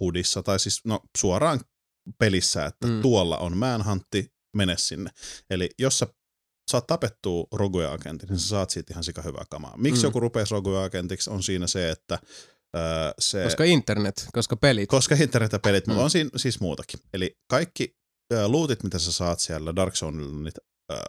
hudissa, 0.00 0.42
tai 0.42 0.60
siis 0.60 0.80
no 0.84 1.00
suoraan 1.18 1.60
pelissä, 2.18 2.66
että 2.66 2.86
mm. 2.86 3.02
tuolla 3.02 3.38
on 3.38 3.56
Manhuntti, 3.56 4.32
mene 4.56 4.74
sinne. 4.78 5.10
Eli 5.50 5.70
jos 5.78 5.98
sä 5.98 6.06
saat 6.74 6.86
tapettua 6.86 7.46
Rogue-agentin, 7.52 8.28
niin 8.28 8.38
sä 8.38 8.48
saat 8.48 8.70
siitä 8.70 8.92
ihan 8.94 9.04
sika 9.04 9.22
hyvää 9.22 9.44
kamaa. 9.50 9.74
Miksi 9.76 10.02
Mm. 10.02 10.06
joku 10.06 10.20
rupeaa 10.20 10.46
Rogue-agentiksi, 10.50 11.30
on 11.30 11.42
siinä 11.42 11.66
se, 11.66 11.90
että 11.90 12.18
öö, 12.76 12.82
se... 13.18 13.44
Koska 13.44 13.64
internet, 13.64 14.26
koska 14.32 14.56
pelit. 14.56 14.88
Koska 14.88 15.14
internet 15.20 15.52
ja 15.52 15.58
pelit, 15.58 15.86
mutta 15.86 16.00
Mm. 16.00 16.04
on 16.04 16.10
siinä 16.10 16.30
siis 16.36 16.60
muutakin. 16.60 17.00
Eli 17.14 17.36
kaikki 17.50 17.96
äh, 18.32 18.44
lootit, 18.46 18.82
mitä 18.82 18.98
sä 18.98 19.12
saat 19.12 19.40
siellä 19.40 19.76
Dark 19.76 19.94
Zoneilla 19.94 20.42
niitä 20.42 20.60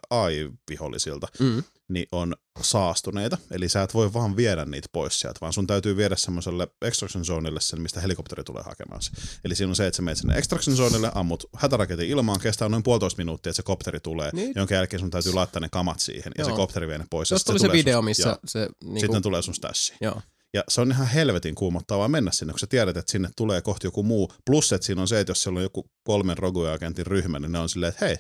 AI-vihollisilta, 0.09 1.27
Mm. 1.39 1.63
niin 1.89 2.07
on 2.11 2.35
saastuneita. 2.61 3.37
Eli 3.51 3.69
sä 3.69 3.81
et 3.83 3.93
voi 3.93 4.13
vaan 4.13 4.35
viedä 4.37 4.65
niitä 4.65 4.87
pois 4.91 5.19
sieltä, 5.19 5.37
vaan 5.41 5.53
sun 5.53 5.67
täytyy 5.67 5.97
viedä 5.97 6.15
semmoiselle 6.15 6.67
extraction 6.81 7.25
zoneille 7.25 7.61
sen, 7.61 7.81
mistä 7.81 8.01
helikopteri 8.01 8.43
tulee 8.43 8.63
hakemaan 8.63 9.01
se. 9.01 9.11
Eli 9.45 9.55
siinä 9.55 9.69
on 9.69 9.75
se, 9.75 9.87
että 9.87 9.95
sä 9.95 10.01
menet 10.01 10.17
sinne 10.17 10.37
extraction 10.37 10.77
zoneille, 10.77 11.11
ammut 11.15 11.43
hätäraketin 11.55 12.09
ilmaan, 12.09 12.39
kestää 12.39 12.69
noin 12.69 12.83
puolitoista 12.83 13.17
minuuttia, 13.17 13.49
että 13.49 13.55
se 13.57 13.63
kopteri 13.63 13.99
tulee, 13.99 14.29
Niin. 14.33 14.53
jonka 14.55 14.73
jälkeen 14.73 14.99
sun 14.99 15.09
täytyy 15.11 15.33
laittaa 15.33 15.59
ne 15.59 15.69
kamat 15.71 15.99
siihen, 15.99 16.31
ja 16.37 16.41
Joo. 16.43 16.49
se 16.49 16.55
kopteri 16.55 16.87
vie 16.87 16.97
ne 16.97 17.05
pois. 17.09 17.29
Tuosta 17.29 17.51
oli 17.51 17.59
se 17.59 17.65
tulee 17.67 17.77
video, 17.77 17.97
sun- 17.97 18.05
missä 18.05 18.29
joo. 18.29 18.37
se 18.45 18.69
niinku, 18.83 18.99
Sitten 18.99 19.21
tulee 19.21 19.41
sun 19.41 19.53
stassiin. 19.55 19.97
joo. 20.01 20.21
Ja 20.53 20.63
se 20.69 20.81
on 20.81 20.91
ihan 20.91 21.07
helvetin 21.07 21.55
kuumottavaa 21.55 22.07
mennä 22.07 22.31
sinne, 22.31 22.53
kun 22.53 22.59
sä 22.59 22.67
tiedät, 22.67 22.97
että 22.97 23.11
sinne 23.11 23.29
tulee 23.37 23.61
kohti 23.61 23.87
joku 23.87 24.03
muu. 24.03 24.31
Plus, 24.45 24.73
että 24.73 24.85
siinä 24.87 25.01
on 25.01 25.07
se, 25.07 25.19
että 25.19 25.31
jos 25.31 25.43
siellä 25.43 25.57
on 25.57 25.63
joku 25.63 25.85
kolmen 26.03 26.37
rogue-agentin 26.37 27.05
ryhmä, 27.07 27.39
niin 27.39 27.51
ne 27.51 27.59
on 27.59 27.69
silleen, 27.69 27.89
että 27.89 28.05
hei, 28.05 28.15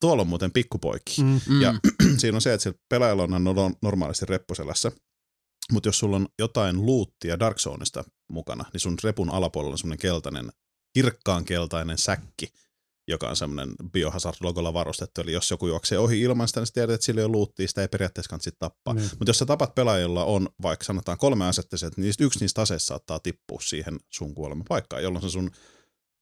tuolla 0.00 0.20
on 0.20 0.28
muuten 0.28 0.52
pikkupoikki. 0.52 1.22
Mm. 1.22 1.40
Mm. 1.48 1.60
Ja 1.60 1.74
siinä 2.18 2.36
on 2.36 2.42
se, 2.42 2.54
että 2.54 2.62
sillä 2.62 2.78
pelaajalla 2.88 3.22
on 3.22 3.44
no- 3.44 3.72
normaalisti 3.82 4.26
reppuselässä. 4.26 4.92
Mutta 5.72 5.88
jos 5.88 5.98
sulla 5.98 6.16
on 6.16 6.28
jotain 6.38 6.86
luuttia 6.86 7.38
Dark 7.38 7.58
Zoneista 7.58 8.04
mukana, 8.30 8.64
niin 8.72 8.80
sun 8.80 8.98
repun 9.04 9.30
alapuolella 9.30 9.74
on 9.74 9.78
semmoinen 9.78 9.98
keltainen, 9.98 10.52
kirkkaan 10.94 11.44
keltainen 11.44 11.98
säkki, 11.98 12.52
joka 13.08 13.28
on 13.28 13.36
semmoinen 13.36 13.74
Biohazard-logolla 13.92 14.72
varustettu. 14.72 15.20
Eli 15.20 15.32
jos 15.32 15.50
joku 15.50 15.66
juoksee 15.66 15.98
ohi 15.98 16.20
ilman 16.20 16.48
sitä, 16.48 16.60
niin 16.60 16.66
sä 16.66 16.72
tiedät, 16.72 16.94
että 16.94 17.04
sillä 17.04 17.20
ei 17.20 17.24
ole 17.24 17.32
luuttia, 17.32 17.68
sitä 17.68 17.82
ei 17.82 17.88
periaatteessa 17.88 18.30
kannata 18.30 18.44
sit 18.44 18.58
tappaa. 18.58 18.94
Niin. 18.94 19.10
Mutta 19.18 19.30
jos 19.30 19.38
sä 19.38 19.46
tapat 19.46 19.74
pelaajilla 19.74 20.24
on 20.24 20.48
vaikka 20.62 20.84
sanotaan 20.84 21.18
kolme 21.18 21.46
asetta, 21.46 21.76
niin 21.82 22.04
niistä 22.04 22.24
yksi 22.24 22.40
niistä 22.40 22.62
aseista 22.62 22.86
saattaa 22.86 23.18
tippua 23.18 23.60
siihen 23.60 23.98
sun 24.10 24.34
kuolemapaikkaan, 24.34 25.02
jolloin 25.02 25.22
se 25.22 25.30
sun 25.30 25.50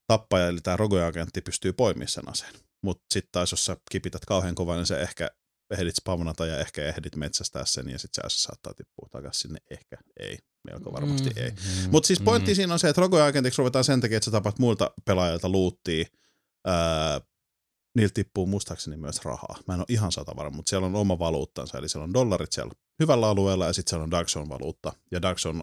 tappaja, 0.07 0.49
eli 0.49 0.61
tämä 0.61 0.77
rogoagentti 0.77 1.41
pystyy 1.41 1.73
poimimaan 1.73 2.09
sen 2.09 2.29
aseen. 2.29 2.66
Mutta 2.83 3.05
sitten 3.15 3.29
taas, 3.33 3.51
jos 3.51 3.65
sä 3.65 3.77
kipität 3.91 4.25
kauhean 4.25 4.55
kovaa, 4.55 4.77
niin 4.77 4.87
se 4.87 5.01
ehkä 5.01 5.31
ehdit 5.71 5.97
spawnata 5.97 6.47
ja 6.47 6.59
ehkä 6.59 6.85
ehdit 6.85 7.17
metsästää 7.17 7.65
sen 7.65 7.89
ja 7.89 7.99
sitten 7.99 8.31
se 8.31 8.43
saattaa 8.43 8.75
tippua 8.75 9.09
takaisin 9.11 9.41
sinne. 9.41 9.59
Ehkä 9.71 9.97
ei, 10.21 10.39
melko 10.71 10.93
varmasti 10.93 11.31
ei. 11.37 11.51
Mm. 11.51 11.91
Mutta 11.91 12.07
siis 12.07 12.21
pointti 12.21 12.51
Mm. 12.51 12.55
siinä 12.57 12.73
on 12.73 12.79
se, 12.79 12.89
että 12.89 13.01
rogoagentiksi 13.01 13.59
ruvetaan 13.59 13.85
sen 13.85 14.01
takia, 14.01 14.17
että 14.17 14.25
sä 14.25 14.31
tapat 14.31 14.59
muilta 14.59 14.91
pelaajilta 15.05 15.49
luuttia. 15.49 16.05
Öö, 16.69 16.75
niiltä 17.97 18.15
tippuu 18.15 18.47
muistaakseni 18.47 18.97
myös 18.97 19.25
rahaa. 19.25 19.59
Mä 19.69 19.75
en 19.75 19.81
ole 19.81 19.87
ihan 19.89 20.13
sata 20.13 20.37
varma, 20.37 20.57
mutta 20.57 20.71
siellä 20.71 20.87
on 20.87 20.95
oma 20.95 21.19
valuuttansa, 21.19 21.79
eli 21.79 21.89
siellä 21.89 22.05
on 22.05 22.15
dollarit 22.15 22.53
siellä 22.53 22.73
hyvällä 23.01 23.29
alueella 23.29 23.67
ja 23.67 23.73
sitten 23.73 23.91
siellä 23.91 24.05
on 24.05 24.11
Dark 24.11 24.29
Zone-valuutta. 24.29 24.93
Ja 25.11 25.23
Dark, 25.23 25.39
Zone, 25.39 25.61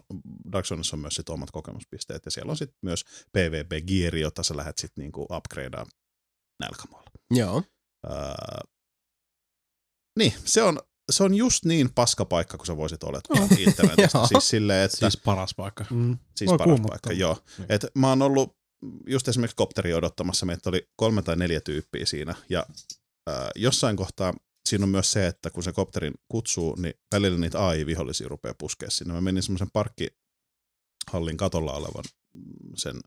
Dark 0.52 0.66
Zoneissa 0.66 0.96
on 0.96 1.00
myös 1.00 1.14
sit 1.14 1.28
omat 1.28 1.50
kokemuspisteet 1.50 2.24
ja 2.24 2.30
siellä 2.30 2.50
on 2.50 2.56
sitten 2.56 2.78
myös 2.82 3.04
PvP-gieri, 3.32 4.20
jota 4.20 4.42
sä 4.42 4.56
lähdet 4.56 4.78
sitten 4.78 5.02
niinku 5.02 5.26
upgradea 5.30 5.86
nälkämaalla. 6.60 7.03
Joo. 7.36 7.62
Öö, 8.06 8.14
niin, 10.18 10.32
se 10.44 10.62
on, 10.62 10.78
se 11.12 11.24
on 11.24 11.34
just 11.34 11.64
niin 11.64 11.94
paska 11.94 12.24
paikka, 12.24 12.56
kun 12.56 12.66
sä 12.66 12.76
voisit 12.76 13.04
olettaa 13.04 13.36
internetistä. 13.66 14.18
Joo. 14.18 14.26
siis 14.26 14.48
silleen, 14.48 14.84
että 14.84 14.96
Siis 14.96 15.16
paras 15.16 15.54
paikka. 15.54 15.84
Mm. 15.90 16.18
Siis 16.36 16.48
Voi 16.48 16.58
paras 16.58 16.70
kuumottaa. 16.70 16.98
paikka, 17.02 17.12
joo. 17.12 17.38
Niin. 17.58 17.66
Et 17.72 17.86
mä 17.94 18.08
oon 18.08 18.22
ollut 18.22 18.56
just 19.06 19.28
esimerkiksi 19.28 19.56
kopteri 19.56 19.94
odottamassa, 19.94 20.46
meitä 20.46 20.68
oli 20.70 20.88
kolme 20.96 21.22
tai 21.22 21.36
neljä 21.36 21.60
tyyppiä 21.60 22.06
siinä, 22.06 22.34
ja 22.48 22.66
äh, 23.30 23.48
jossain 23.56 23.96
kohtaa 23.96 24.34
siinä 24.68 24.84
on 24.84 24.88
myös 24.88 25.12
se, 25.12 25.26
että 25.26 25.50
kun 25.50 25.62
se 25.62 25.72
kopterin 25.72 26.14
kutsuu, 26.28 26.74
niin 26.74 26.94
välillä 27.14 27.38
niitä 27.38 27.66
AI-vihollisia 27.66 28.28
rupeaa 28.28 28.54
puskea 28.58 28.90
sinne. 28.90 29.14
Mä 29.14 29.20
menin 29.20 29.42
semmoisen 29.42 29.70
parkkihallin 29.72 31.36
katolla 31.36 31.72
olevan 31.72 32.04
sen 32.76 33.00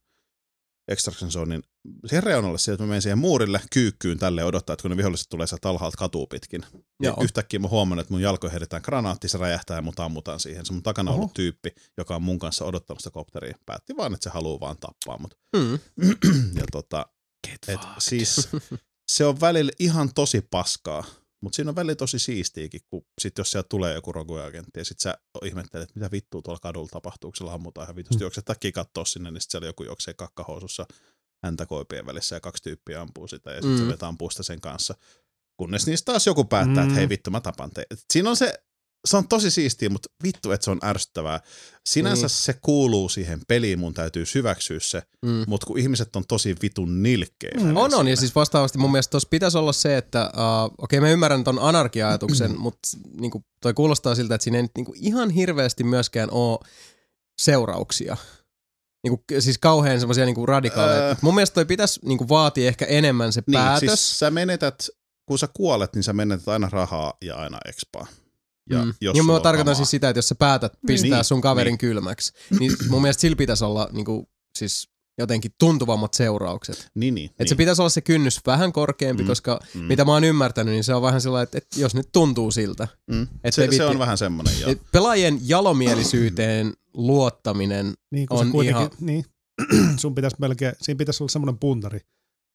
extraction 0.88 1.32
zonein 1.32 1.64
siihen 2.06 2.24
reunalle 2.24 2.58
sieltä, 2.58 2.76
että 2.76 2.84
mä 2.84 2.88
menen 2.88 3.02
siihen 3.02 3.18
muurille 3.18 3.62
kyykkyyn 3.72 4.20
tälle 4.20 4.44
odottaa, 4.44 4.74
että 4.74 4.82
kun 4.82 4.92
ne 4.92 4.98
viholliset 4.98 5.30
tulee 5.30 5.48
sieltä 5.48 5.70
alhaalta 5.70 5.98
katuu 5.98 6.28
pitkin. 6.28 6.66
Ja 6.74 6.80
Joo. 7.10 7.18
yhtäkkiä 7.24 7.60
mä 7.60 7.68
huomaan, 7.68 8.00
että 8.00 8.14
mun 8.14 8.22
jalkoihin 8.22 8.52
heitetään 8.52 8.82
granaatti, 8.86 9.28
se 9.28 9.38
räjähtää 9.38 9.78
ja 9.78 9.82
mut 9.82 10.00
ammutaan 10.00 10.40
siihen. 10.40 10.66
Se 10.66 10.74
mun 10.74 10.84
takana 10.84 11.12
Oho. 11.12 11.20
ollut 11.20 11.34
tyyppi, 11.34 11.72
joka 11.98 12.16
on 12.16 12.22
mun 12.24 12.40
kanssa 12.40 12.66
odottamassa 12.66 13.12
kopteria, 13.12 13.58
päätti 13.66 13.98
vaan, 13.98 14.14
että 14.14 14.24
se 14.24 14.30
haluaa 14.34 14.60
vaan 14.60 14.78
tappaa 14.78 15.18
mut. 15.20 15.38
Mm. 15.56 15.80
ja 16.60 16.64
tota, 16.72 17.06
Get 17.48 17.60
et 17.68 17.80
fucked. 17.82 17.96
siis 18.00 18.50
se 19.12 19.26
on 19.26 19.42
välillä 19.42 19.72
ihan 19.80 20.14
tosi 20.14 20.42
paskaa, 20.52 21.04
mutta 21.42 21.56
siinä 21.56 21.70
on 21.72 21.76
välillä 21.76 21.96
tosi 21.96 22.20
siistiäkin, 22.20 22.82
kun 22.90 23.06
sit 23.22 23.38
jos 23.38 23.52
sieltä 23.52 23.68
tulee 23.70 23.94
joku 23.94 24.12
roguagentti 24.12 24.80
ja 24.80 24.86
sit 24.86 25.00
sä 25.00 25.18
ihmettelet, 25.46 25.90
että 25.90 26.00
mitä 26.00 26.12
vittua 26.12 26.42
tuolla 26.42 26.60
kadulla 26.60 26.88
tapahtuu, 26.92 27.32
kun 27.32 27.48
se 27.48 27.54
ammutaan 27.54 27.86
ihan 27.86 27.96
vitusti, 27.96 28.16
Mm. 28.16 28.22
juokset 28.22 28.46
takia 28.46 28.72
kattoo 28.72 29.06
sinne, 29.06 29.32
niin 29.32 29.42
sit 29.42 29.52
siellä 29.52 29.68
joku 29.68 29.84
juoksee 29.84 30.14
kakkahousussa 30.14 30.86
häntä 31.44 31.66
koipien 31.66 32.06
välissä 32.06 32.36
ja 32.36 32.40
kaksi 32.40 32.64
tyyppiä 32.64 33.02
ampuu 33.02 33.28
sitä 33.28 33.50
ja 33.50 33.56
sitten 33.62 33.72
Mm. 33.80 33.86
se 33.86 33.88
vetää 33.92 34.10
ampuusta 34.10 34.44
sen 34.44 34.62
kanssa. 34.62 34.96
Kunnes 35.58 35.88
niistä 35.88 36.12
taas 36.12 36.28
joku 36.28 36.44
päättää, 36.46 36.84
että 36.84 36.94
Mm. 36.94 36.96
hei 36.96 37.10
vittu 37.10 37.32
mä 37.32 37.42
tapan 37.42 37.72
teidät. 37.72 37.92
Et 37.92 38.06
Siinä 38.14 38.30
on 38.30 38.36
se 38.38 38.64
se 39.08 39.18
on 39.18 39.28
tosi 39.28 39.52
siistiä, 39.52 39.90
mutta 39.90 40.10
vittu, 40.24 40.52
että 40.52 40.66
se 40.66 40.72
on 40.72 40.80
ärsyttävää. 40.84 41.40
Sinänsä 41.90 42.22
Niin. 42.22 42.30
se 42.30 42.54
kuuluu 42.62 43.10
siihen 43.10 43.42
peliin, 43.48 43.80
mun 43.80 43.94
täytyy 43.94 44.26
syväksyä 44.26 44.78
se, 44.82 45.02
Mm. 45.26 45.44
mutta 45.48 45.68
kun 45.68 45.80
ihmiset 45.80 46.16
on 46.16 46.24
tosi 46.28 46.56
vitun 46.62 47.04
nilkkeä. 47.04 47.52
Mm. 47.60 47.78
On, 47.78 47.94
on. 47.94 48.08
Ja 48.08 48.16
siis 48.16 48.36
vastaavasti 48.36 48.78
mun 48.78 48.92
mielestä 48.92 49.12
tuossa 49.12 49.30
pitäisi 49.32 49.58
olla 49.58 49.74
se, 49.74 49.98
että 49.98 50.32
uh, 50.34 50.74
okei 50.78 51.00
mä 51.00 51.10
ymmärrän 51.10 51.44
ton 51.44 51.60
anarkia-ajatuksen, 51.60 52.60
mutta 52.60 52.90
niinku, 53.20 53.44
toi 53.62 53.74
kuulostaa 53.74 54.16
siltä, 54.16 54.36
että 54.36 54.44
siinä 54.44 54.58
ei 54.58 54.62
nyt 54.62 54.72
niinku 54.78 54.94
ihan 54.96 55.30
hirveästi 55.30 55.84
myöskään 55.84 56.32
ole 56.32 56.60
seurauksia. 57.42 58.18
Niinku, 59.04 59.24
siis 59.40 59.58
kauhean 59.58 60.00
semmoisia 60.00 60.26
niinku 60.26 60.46
radikaaleja. 60.46 61.00
Öö. 61.00 61.08
Öö. 61.10 61.16
Mun 61.22 61.36
mielestä 61.36 61.54
toi 61.54 61.66
pitäisi 61.66 62.00
niinku 62.06 62.30
vaatia 62.30 62.68
ehkä 62.68 62.86
enemmän 62.86 63.34
se 63.34 63.44
Niin, 63.48 63.54
päätös. 63.54 63.80
siis 63.90 64.20
sä 64.20 64.32
menetät, 64.32 64.88
kun 65.26 65.40
sä 65.40 65.48
kuolet, 65.54 65.96
niin 65.96 66.04
sä 66.04 66.14
menetät 66.14 66.48
aina 66.48 66.70
rahaa 66.72 67.14
ja 67.24 67.36
aina 67.36 67.58
expaa. 67.68 68.08
Ja 68.70 68.86
mm. 68.86 68.94
jos 69.02 69.14
niin 69.14 69.26
mä 69.26 69.34
tarkoitan 69.34 69.58
kamaa. 69.66 69.74
siis 69.76 69.90
sitä, 69.92 70.10
että 70.10 70.18
jos 70.18 70.28
sä 70.28 70.36
päätät 70.36 70.74
pistää 70.88 71.18
Niin, 71.18 71.24
sun 71.26 71.42
kaverin 71.42 71.72
niin. 71.72 71.78
kylmäksi, 71.78 72.34
niin 72.60 72.72
mun 72.90 73.02
mielestä 73.02 73.22
sillä 73.22 73.36
pitäisi 73.36 73.66
olla 73.66 73.90
niinku, 73.92 74.30
siis 74.58 74.90
jotenkin 75.20 75.52
tuntuvammat 75.60 76.14
seuraukset. 76.14 76.90
Niin, 76.96 77.16
niin. 77.16 77.30
Että 77.30 77.46
se 77.50 77.56
pitäisi 77.56 77.82
olla 77.82 77.90
se 77.90 78.02
kynnys 78.02 78.40
vähän 78.46 78.74
korkeampi, 78.74 79.24
Mm, 79.24 79.28
koska 79.28 79.60
mm. 79.74 79.82
mitä 79.84 80.06
mä 80.06 80.12
oon 80.14 80.24
ymmärtänyt, 80.24 80.74
niin 80.74 80.84
se 80.84 80.94
on 80.94 81.02
vähän 81.02 81.22
sellainen, 81.22 81.44
että, 81.44 81.58
että 81.58 81.80
jos 81.80 81.96
nyt 81.96 82.10
tuntuu 82.12 82.52
siltä. 82.52 82.88
mm. 83.12 83.28
et 83.44 83.54
se, 83.54 83.62
ei 83.62 83.68
se 83.68 83.72
viitti- 83.72 83.92
on 83.92 84.00
vähän 84.00 84.18
semmoinen, 84.18 84.60
joo. 84.62 84.76
Pelaajien 84.92 85.40
jalomielisyyteen 85.44 86.74
luottaminen, 86.94 87.94
Niin, 88.12 88.28
kun 88.28 88.38
On 88.56 88.64
ihan- 88.66 88.90
niin, 89.00 89.26
sun 90.02 90.16
pitäisi 90.16 90.36
melkein, 90.40 90.74
siinä 90.82 90.98
pitäisi 90.98 91.24
olla 91.24 91.32
semmoinen 91.32 91.58
puntari, 91.60 92.00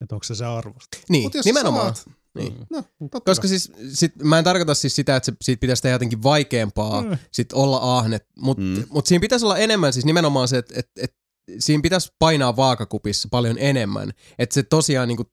että 0.03 0.15
onko 0.15 0.25
se 0.25 0.35
se 0.35 0.45
arvosta. 0.45 0.99
niin 1.09 1.23
Mut 1.23 1.35
jos 1.35 1.45
nimenomaan. 1.45 1.95
saat- 1.97 2.17
Niin. 2.35 2.67
No, 2.71 2.85
totta 3.01 3.21
Koska 3.31 3.49
siis, 3.49 3.73
sit, 3.93 4.13
mä 4.23 4.39
en 4.39 4.45
tarkoita 4.45 4.75
siis 4.75 4.97
sitä, 4.97 5.17
että 5.17 5.25
se, 5.27 5.33
siitä 5.43 5.61
pitäisi 5.61 5.83
tehdä 5.83 5.95
jotenkin 5.95 6.23
vaikeampaa 6.23 7.03
Mm. 7.03 7.19
sit 7.33 7.53
olla 7.53 7.99
ahne, 7.99 8.21
mutta 8.39 8.63
Mm. 8.63 8.69
mm. 8.79 8.85
mut 8.91 9.07
siinä 9.07 9.21
pitäisi 9.21 9.45
olla 9.45 9.59
enemmän 9.59 9.93
siis 9.93 10.05
nimenomaan 10.05 10.49
se, 10.49 10.59
että 10.59 10.75
et, 10.77 10.91
et, 10.97 11.15
siinä 11.59 11.81
pitäisi 11.83 12.13
painaa 12.19 12.57
vaakakupissa 12.57 13.29
paljon 13.31 13.57
enemmän, 13.59 14.13
että 14.39 14.55
se 14.55 14.63
tosiaan 14.63 15.09
niinku 15.09 15.25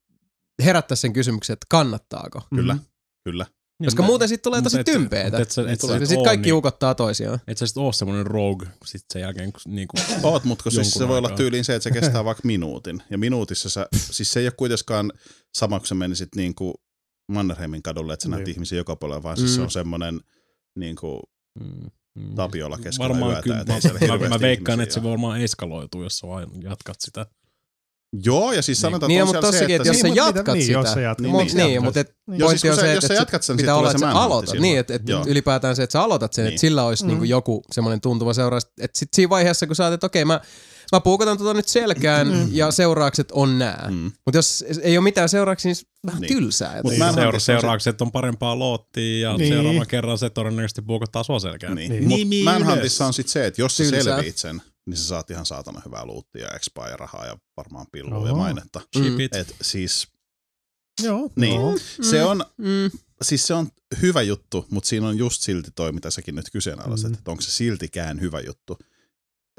herättäisi 0.64 1.02
sen 1.02 1.14
kysymyksen, 1.14 1.54
että 1.54 1.66
kannattaako. 1.70 2.42
Kyllä, 2.56 2.74
Mm. 2.74 2.80
kyllä. 3.24 3.46
Koska 3.86 4.04
muuten 4.04 4.28
siitä 4.28 4.42
tulee 4.42 4.58
Mut 4.60 4.64
tosi 4.64 4.80
et- 4.80 4.86
tympeetä. 4.86 5.38
mut 5.38 5.42
Et 5.42 5.52
sä, 5.52 5.62
et 5.62 5.68
Ja 5.68 5.76
sit 6.00 6.08
sitten 6.08 6.24
kaikki 6.26 6.48
niin, 6.48 6.56
hukottaa 6.56 6.96
toisiaan. 6.96 7.40
et 7.48 7.58
sä 7.58 7.68
sit 7.68 7.78
oo 7.78 7.92
semmonen 7.92 8.26
rogue 8.28 8.68
sit 8.86 9.02
sen 9.14 9.22
jälkeen, 9.22 9.52
kun 9.54 9.62
niinku, 9.76 9.98
Oot, 10.24 10.44
mutta 10.44 10.64
kun 10.64 10.72
siis 10.72 10.92
se 10.92 11.08
voi 11.08 11.18
olla 11.18 11.30
tyyliin 11.30 11.66
se, 11.66 11.76
että 11.76 11.84
se 11.84 11.92
kestää 11.92 12.26
vaikka 12.30 12.42
minuutin. 12.46 13.04
Ja 13.10 13.18
minuutissa 13.18 13.70
sä, 13.70 13.88
siis 13.96 14.32
se 14.34 14.40
ei 14.40 14.46
ole 14.46 14.54
kuitenkaan 14.58 15.12
sama, 15.58 15.80
kun 15.80 15.88
sä 15.88 15.96
menisit 15.96 16.30
niin 16.36 16.56
kuin 16.56 16.74
Mannerheimin 17.32 17.84
kadulle, 17.84 18.14
että 18.14 18.24
sä 18.24 18.30
näet 18.30 18.46
Niin. 18.46 18.54
ihmisiä 18.54 18.78
joka 18.78 18.96
puolella, 18.96 19.24
vaan 19.24 19.38
siis 19.38 19.52
se 19.56 19.60
Mm. 19.60 19.64
on 19.64 19.72
semmoinen 19.72 20.20
niin 20.76 20.96
kuin 20.96 21.20
mm, 21.60 21.90
mm. 22.16 22.36
Tapiola 22.36 22.78
keskellä 22.78 23.10
Varmaan 23.10 23.32
yötä, 23.32 23.44
kyllä, 23.44 23.60
et 23.60 23.68
mä, 23.68 24.18
mä, 24.18 24.30
mä 24.30 24.40
veikkaan, 24.40 24.82
että 24.82 24.96
se 24.96 25.04
varmaan 25.04 25.42
eskaloituu, 25.42 26.04
jos 26.04 26.18
sä 26.20 26.28
vaan 26.28 26.48
jatkat 26.64 26.96
sitä. 27.00 27.26
Joo, 28.24 28.52
ja 28.54 28.62
siis 28.62 28.82
sanotaan, 28.82 29.08
Niin, 29.08 29.22
että 29.22 29.30
on 29.30 29.36
mutta 29.36 29.52
siellä 29.52 29.52
se, 29.52 29.58
tossakin, 29.58 29.76
että 29.76 29.82
että 29.82 29.90
jos 29.90 29.96
se, 29.98 30.02
sä 30.02 30.08
Niin, 30.08 30.24
mut 30.28 30.36
jatkat 30.36 30.54
niin, 30.56 30.66
sitä, 30.66 30.80
jos 30.80 30.92
sä 30.94 31.02
jatkat, 31.02 31.22
Niin, 31.24 31.32
mut, 31.32 31.44
niin, 31.44 31.58
niin, 31.58 31.74
jatkat. 31.74 31.84
mutta 31.84 32.00
et 32.00 32.12
Joo, 32.28 32.38
pointti 32.48 32.60
siis 32.60 32.72
on 32.72 32.76
sä- 32.76 32.82
se, 32.82 32.94
jos 32.94 33.04
että 33.04 33.08
sä 33.16 33.22
jatkat 33.22 33.44
sen, 33.44 33.56
niin 33.56 33.64
pitää 33.64 33.76
olla, 33.76 33.82
tulee 33.94 33.96
että 33.96 34.08
se 34.08 34.14
sä 34.14 34.20
aloitat. 34.26 34.60
Niin, 34.60 34.80
että, 34.80 35.00
Joo. 35.08 35.26
ylipäätään 35.28 35.76
se, 35.76 35.84
että 35.84 35.92
sä 35.94 36.02
aloitat 36.02 36.34
sen, 36.34 36.44
Niin. 36.44 36.50
että 36.50 36.62
sillä 36.62 36.84
olisi 36.84 37.06
Mm. 37.06 37.10
niin 37.20 37.30
joku 37.30 37.62
semmoinen 37.72 38.02
tuntuva 38.02 38.34
seuraus. 38.34 38.64
Että 38.82 39.00
sit 39.00 39.10
siinä 39.14 39.30
vaiheessa, 39.30 39.68
kun 39.68 39.76
sä 39.76 39.84
oot, 39.86 39.94
että 39.94 40.06
okei, 40.06 40.26
mä, 40.26 40.42
mä 40.92 41.00
puukotan 41.00 41.38
tota 41.38 41.54
nyt 41.54 41.68
selkään 41.68 42.28
Mm. 42.28 42.48
ja 42.52 42.72
seuraukset 42.72 43.32
on 43.32 43.60
nää. 43.60 43.88
Mm. 43.92 44.12
Mutta 44.26 44.38
jos 44.38 44.66
ei 44.82 44.98
ole 44.98 45.04
mitään 45.04 45.30
seurauksia, 45.30 45.70
niin 45.72 45.84
vähän 46.06 46.22
Niin. 46.22 46.34
tylsää. 46.34 46.82
Mut 46.84 46.94
en- 46.94 47.14
Seura- 47.14 47.40
seuraukset 47.40 48.02
on 48.02 48.12
parempaa 48.12 48.60
loottia 48.60 49.30
ja 49.30 49.38
Niin. 49.38 49.54
seuraavan 49.54 49.88
kerran 49.88 50.18
se 50.18 50.30
todennäköisesti 50.30 50.82
puukottaa 50.82 51.24
sua 51.24 51.40
selkään. 51.40 51.76
Niin. 51.76 51.92
Niin. 51.92 52.04
Mut 52.08 52.18
Nimi 52.18 52.44
Manhuntissa 52.44 53.06
on 53.06 53.14
sit 53.14 53.28
se, 53.28 53.46
että 53.46 53.62
jos 53.62 53.78
sä 53.78 53.84
selviit 54.04 54.38
sen, 54.38 54.62
niin 54.90 54.98
sä 54.98 55.08
saat 55.08 55.30
ihan 55.32 55.46
saatana 55.46 55.82
hyvää 55.86 56.06
luuttia 56.06 56.44
ja 56.46 56.56
expaa 56.56 56.90
ja 56.90 56.98
rahaa 56.98 57.26
ja 57.26 57.38
varmaan 57.58 57.86
pillua 57.92 58.28
ja 58.28 58.36
mainetta. 58.36 58.82
It. 59.20 59.36
Et 59.36 59.56
siis, 59.62 60.08
Joo, 61.04 61.30
niin. 61.36 61.56
joo. 61.56 61.78
Se 62.02 62.24
on, 62.24 62.46
Mm. 62.58 62.92
siis 63.22 63.48
se 63.48 63.54
on 63.54 63.68
hyvä 64.02 64.22
juttu, 64.22 64.66
mutta 64.72 64.88
siinä 64.90 65.08
on 65.08 65.18
just 65.18 65.42
silti 65.42 65.72
toi, 65.76 65.92
mitä 65.92 66.12
säkin 66.12 66.36
nyt 66.36 66.50
kyseenalaiset, 66.52 67.10
Mm. 67.10 67.14
että 67.14 67.32
onko 67.32 67.42
se 67.42 67.52
siltikään 67.52 68.22
hyvä 68.22 68.40
juttu. 68.40 68.78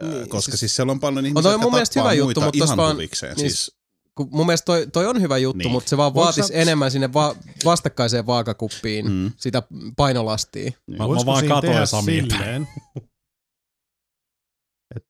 Niin, 0.02 0.10
Niin, 0.12 0.28
koska 0.28 0.50
siis- 0.52 0.60
siis, 0.60 0.76
siellä 0.76 0.90
on 0.92 1.00
paljon 1.00 1.26
ihmisiä, 1.26 1.48
on 1.48 1.52
jotka 1.52 1.62
mun 1.66 1.72
mielestä 1.72 1.94
tappaa 1.94 2.12
hyvä 2.12 2.24
muita 2.24 2.40
juttu, 2.40 2.40
mutta 2.58 2.64
ihan 2.64 2.76
vaan- 2.76 2.94
huvikseen. 2.96 3.36
niin, 3.36 3.50
Siis, 3.50 3.80
Kun 4.14 4.28
mun 4.32 4.46
mielestä 4.46 4.64
toi, 4.64 4.86
toi 4.92 5.06
on 5.06 5.20
hyvä 5.20 5.38
juttu, 5.38 5.58
Niin. 5.58 5.70
mutta 5.70 5.90
se 5.90 5.96
vaan 5.96 6.14
vaatisi 6.14 6.48
sä- 6.48 6.54
enemmän 6.54 6.90
sinne 6.90 7.12
va- 7.12 7.36
vastakkaiseen 7.64 8.26
vaakakuppiin 8.26 9.10
mm, 9.12 9.32
sitä 9.36 9.62
painolastia. 9.96 10.62
niin. 10.86 10.98
Mä- 10.98 11.08
Voisiko 11.08 11.32
vaan 11.32 11.48
katoin 11.48 11.72
tehdä 11.72 11.86
Samia 11.96 12.22
päin. 12.28 12.30
silleen, 12.30 12.68
että 14.96 15.08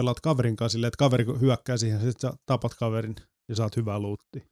pelaat 0.00 0.20
kaverin 0.20 0.56
kanssa 0.56 0.72
silleen, 0.72 0.88
että 0.88 0.96
kaveri 0.96 1.24
hyökkää 1.40 1.76
siihen, 1.76 2.00
sit 2.00 2.20
sä 2.20 2.32
tapat 2.46 2.74
kaverin 2.74 3.16
ja 3.48 3.56
saat 3.56 3.76
hyvää 3.76 3.98
luuttia. 3.98 4.44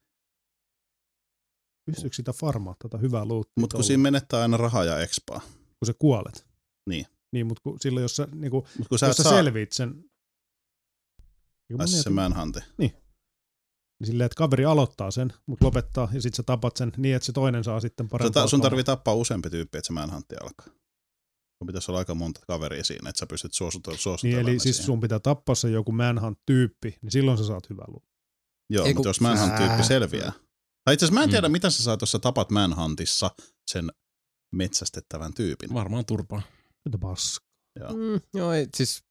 Pystyykö 1.86 2.16
sitä 2.16 2.32
farmaa 2.32 2.74
tätä 2.82 2.98
hyvää 2.98 3.24
luuttia? 3.24 3.60
Mutta 3.60 3.76
kun 3.76 3.84
siinä 3.84 4.02
menettää 4.02 4.42
aina 4.42 4.56
rahaa 4.56 4.84
ja 4.84 5.00
expaa. 5.00 5.40
kun 5.78 5.86
sä 5.86 5.92
kuolet. 5.98 6.46
Niin. 6.88 7.06
Niin, 7.32 7.46
mutta 7.46 7.62
kun, 7.62 7.76
silloin 7.80 8.02
jos 8.02 8.16
sä, 8.16 8.28
niin 8.34 8.50
kun, 8.50 8.62
Mutta 8.78 8.88
kun 8.88 8.98
sä 8.98 9.06
jos 9.06 9.16
sä 9.16 9.22
saa, 9.22 9.32
selviit 9.32 9.72
sen, 9.72 10.04
niin 11.68 11.88
se 11.88 12.10
manhunti. 12.10 12.60
niin 12.78 12.92
silleen, 14.04 14.26
että 14.26 14.36
kaveri 14.36 14.64
aloittaa 14.64 15.10
sen, 15.10 15.32
mutta 15.46 15.66
lopettaa 15.66 16.08
ja 16.12 16.22
sit 16.22 16.34
sä 16.34 16.42
tapat 16.42 16.76
sen 16.76 16.92
niin, 16.96 17.16
että 17.16 17.26
se 17.26 17.32
toinen 17.32 17.64
saa 17.64 17.80
sitten 17.80 18.08
parempaa. 18.08 18.46
sun 18.46 18.60
tarvii 18.60 18.84
tappaa 18.84 19.14
useampi 19.14 19.50
tyyppi, 19.50 19.78
että 19.78 19.86
se 19.86 19.92
manhuntti 19.92 20.34
alkaa. 20.42 20.77
Sun 21.58 21.66
pitäisi 21.66 21.90
olla 21.90 21.98
aika 21.98 22.14
monta 22.14 22.40
kaveria 22.46 22.84
siinä, 22.84 23.10
että 23.10 23.18
sä 23.18 23.26
pystyt 23.26 23.52
suositella, 23.54 24.18
Niin, 24.22 24.38
eli 24.38 24.58
siis 24.58 24.76
sun 24.86 25.00
pitää 25.00 25.18
tappaa 25.18 25.54
se 25.54 25.70
joku 25.70 25.92
manhunt-tyyppi, 25.92 26.98
niin 27.02 27.10
silloin 27.12 27.38
sä 27.38 27.46
saat 27.46 27.70
hyvää 27.70 27.84
luuttia. 27.88 28.18
Joo, 28.70 28.86
Ei, 28.86 28.94
mutta 28.94 29.02
kun- 29.02 29.08
jos 29.10 29.20
Manhunt-tyyppi 29.20 29.72
Ää. 29.74 29.82
selviää. 29.82 30.32
Tai 30.84 30.94
itse 30.94 31.06
asiassa 31.06 31.14
mä 31.20 31.24
en 31.24 31.30
tiedä, 31.30 31.48
Mm. 31.48 31.52
mitä 31.52 31.70
sä 31.70 31.82
saat, 31.82 32.00
jos 32.00 32.10
sä 32.12 32.18
tapat 32.18 32.50
Manhuntissa 32.50 33.30
sen 33.70 33.92
metsästettävän 34.54 35.34
tyypin. 35.34 35.74
Varmaan 35.74 36.04
turpaa. 36.06 36.42
Mitä 36.84 36.98
paska. 36.98 37.46
Joo. 37.80 37.92
Mm, 37.92 38.20
joo, 38.34 38.52
ei, 38.52 38.68
siis 38.76 39.02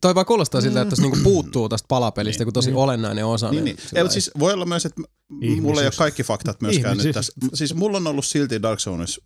toi 0.00 0.14
vaan 0.14 0.26
kuulostaa 0.26 0.60
siltä, 0.60 0.80
että 0.82 0.90
tuossa 0.90 1.02
niinku 1.02 1.18
puuttuu 1.22 1.68
tästä 1.68 1.86
palapelistä 1.88 2.40
Niin. 2.40 2.42
joku 2.46 2.52
tosi 2.52 2.70
Niin. 2.70 2.76
olennainen 2.76 3.26
osa. 3.26 3.50
Niin, 3.50 3.64
niin. 3.64 3.76
Ei, 3.94 4.02
mutta 4.02 4.12
siis 4.12 4.30
voi 4.38 4.52
olla 4.52 4.64
myös, 4.66 4.86
että 4.86 5.00
m- 5.28 5.62
mulla 5.62 5.80
ei 5.80 5.86
ole 5.86 5.94
kaikki 5.98 6.22
faktat 6.22 6.60
myöskään 6.60 6.96
nyt 6.98 7.14
tässä. 7.14 7.32
Siis 7.54 7.74
mulla 7.74 7.96
on 7.96 8.06
ollut 8.06 8.26
silti 8.26 8.62
Dark 8.62 8.80
Souls 8.80 9.20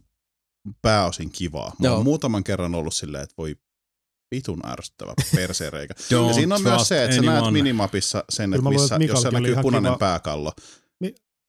pääosin 0.82 1.31
kivaa. 1.31 1.73
Mä 1.78 1.91
oon 1.93 2.05
muutaman 2.05 2.45
kerran 2.45 2.74
ollut 2.74 2.95
silleen, 2.95 3.24
että 3.24 3.35
voi 3.39 3.57
vitun 4.35 4.61
ärsyttävä 4.66 5.15
persereikä. 5.37 5.95
Ja 6.11 6.32
siinä 6.32 6.55
on 6.55 6.62
myös 6.62 6.89
se, 6.89 7.05
että 7.05 7.16
sä 7.16 7.23
näet 7.23 7.39
anyone. 7.39 7.59
minimapissa 7.62 8.24
sen, 8.31 8.55
että 8.55 8.69
missä, 8.70 8.95
että 8.97 9.05
jos 9.07 9.24
oli 9.27 9.35
näkyy 9.41 9.57
punainen 9.62 9.93
kiva- 9.93 9.99
pääkallo. 9.99 10.53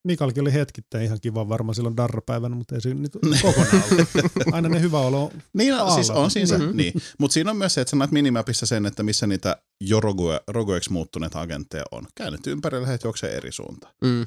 Mikallakin 0.08 0.40
oli 0.40 0.52
hetkittäin 0.52 1.04
ihan 1.04 1.18
kiva 1.20 1.48
varmaan 1.48 1.74
silloin 1.74 1.96
darrapäivänä, 1.96 2.56
mutta 2.56 2.74
ei 2.74 2.80
se 2.80 2.94
nyt 2.94 3.12
kokonaan 3.42 3.82
ollut. 3.92 4.08
Aina 4.52 4.68
ne 4.68 4.80
hyvä 4.80 4.98
olo. 4.98 5.32
Niin, 5.52 5.74
no, 5.74 5.94
siis 5.94 6.10
Alla. 6.10 6.22
on 6.24 6.30
siinä 6.30 6.46
se, 6.46 6.58
Mhm. 6.58 6.76
niin. 6.76 6.92
Mutta 7.18 7.32
siinä 7.34 7.50
on 7.50 7.56
myös 7.56 7.74
se, 7.74 7.80
että 7.80 7.90
sä 7.90 7.96
näet 7.96 8.10
minimapissa 8.10 8.66
sen, 8.66 8.86
että 8.86 9.02
missä 9.02 9.26
niitä 9.26 9.56
jo 9.80 10.00
rogue, 10.00 10.40
rogueksi 10.48 10.92
muuttuneita 10.92 11.40
agentteja 11.40 11.84
on. 11.90 12.06
Käynyt 12.14 12.46
ympärillä, 12.46 12.86
he 12.86 12.98
juoksee 13.04 13.36
eri 13.36 13.52
suuntaan. 13.52 13.94
Mm. 14.04 14.20
Öö, 14.20 14.26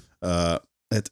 et, 0.95 1.11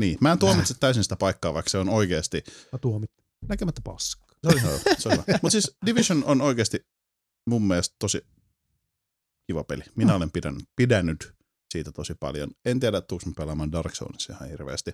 niin, 0.00 0.18
mä 0.20 0.32
en 0.32 0.38
tuomitse 0.38 0.74
täysin 0.80 1.02
sitä 1.02 1.16
paikkaa, 1.16 1.54
vaikka 1.54 1.70
se 1.70 1.78
on 1.78 1.88
oikeasti, 1.88 2.44
Mä 2.72 2.78
tuomit. 2.78 3.10
Näkemättä 3.48 3.80
paska. 3.84 4.26
se 4.42 4.48
on 4.48 4.58
ihan 4.58 4.72
se 4.98 5.08
on 5.08 5.12
hyvä. 5.12 5.24
Mutta 5.42 5.50
siis 5.50 5.76
Division 5.86 6.24
on 6.24 6.40
oikeasti 6.40 6.86
mun 7.46 7.62
mielestä 7.66 7.96
tosi 7.98 8.26
kiva 9.46 9.64
peli. 9.64 9.82
Minä 9.96 10.14
olen 10.14 10.30
pidännyt, 10.30 10.64
pidännyt 10.76 11.34
siitä 11.72 11.92
tosi 11.92 12.14
paljon. 12.20 12.50
En 12.64 12.80
tiedä, 12.80 13.00
tuuks 13.00 13.26
mä 13.26 13.32
pelaamaan 13.36 13.72
Dark 13.72 13.94
Souls 13.94 14.28
ihan 14.30 14.48
hirveästi. 14.48 14.92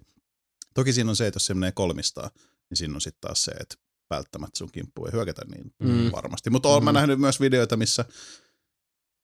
Toki 0.74 0.92
siinä 0.92 1.10
on 1.10 1.16
se, 1.16 1.26
että 1.26 1.36
jos 1.36 1.46
se 1.46 1.54
menee 1.54 1.72
kolmistaan, 1.72 2.30
niin 2.70 2.76
siinä 2.76 2.94
on 2.94 3.00
sitten 3.00 3.20
taas 3.20 3.44
se, 3.44 3.50
että 3.52 3.74
välttämättä 4.10 4.58
sun 4.58 4.72
kimppuun 4.72 5.08
ei 5.08 5.12
hyökätä 5.12 5.42
niin 5.54 5.74
Mm. 5.82 5.88
mm. 5.90 6.12
varmasti. 6.12 6.50
Mutta 6.50 6.80
mä 6.80 6.90
Mm. 6.92 6.94
nähnyt 6.94 7.20
myös 7.20 7.40
videoita, 7.40 7.76
missä 7.76 8.04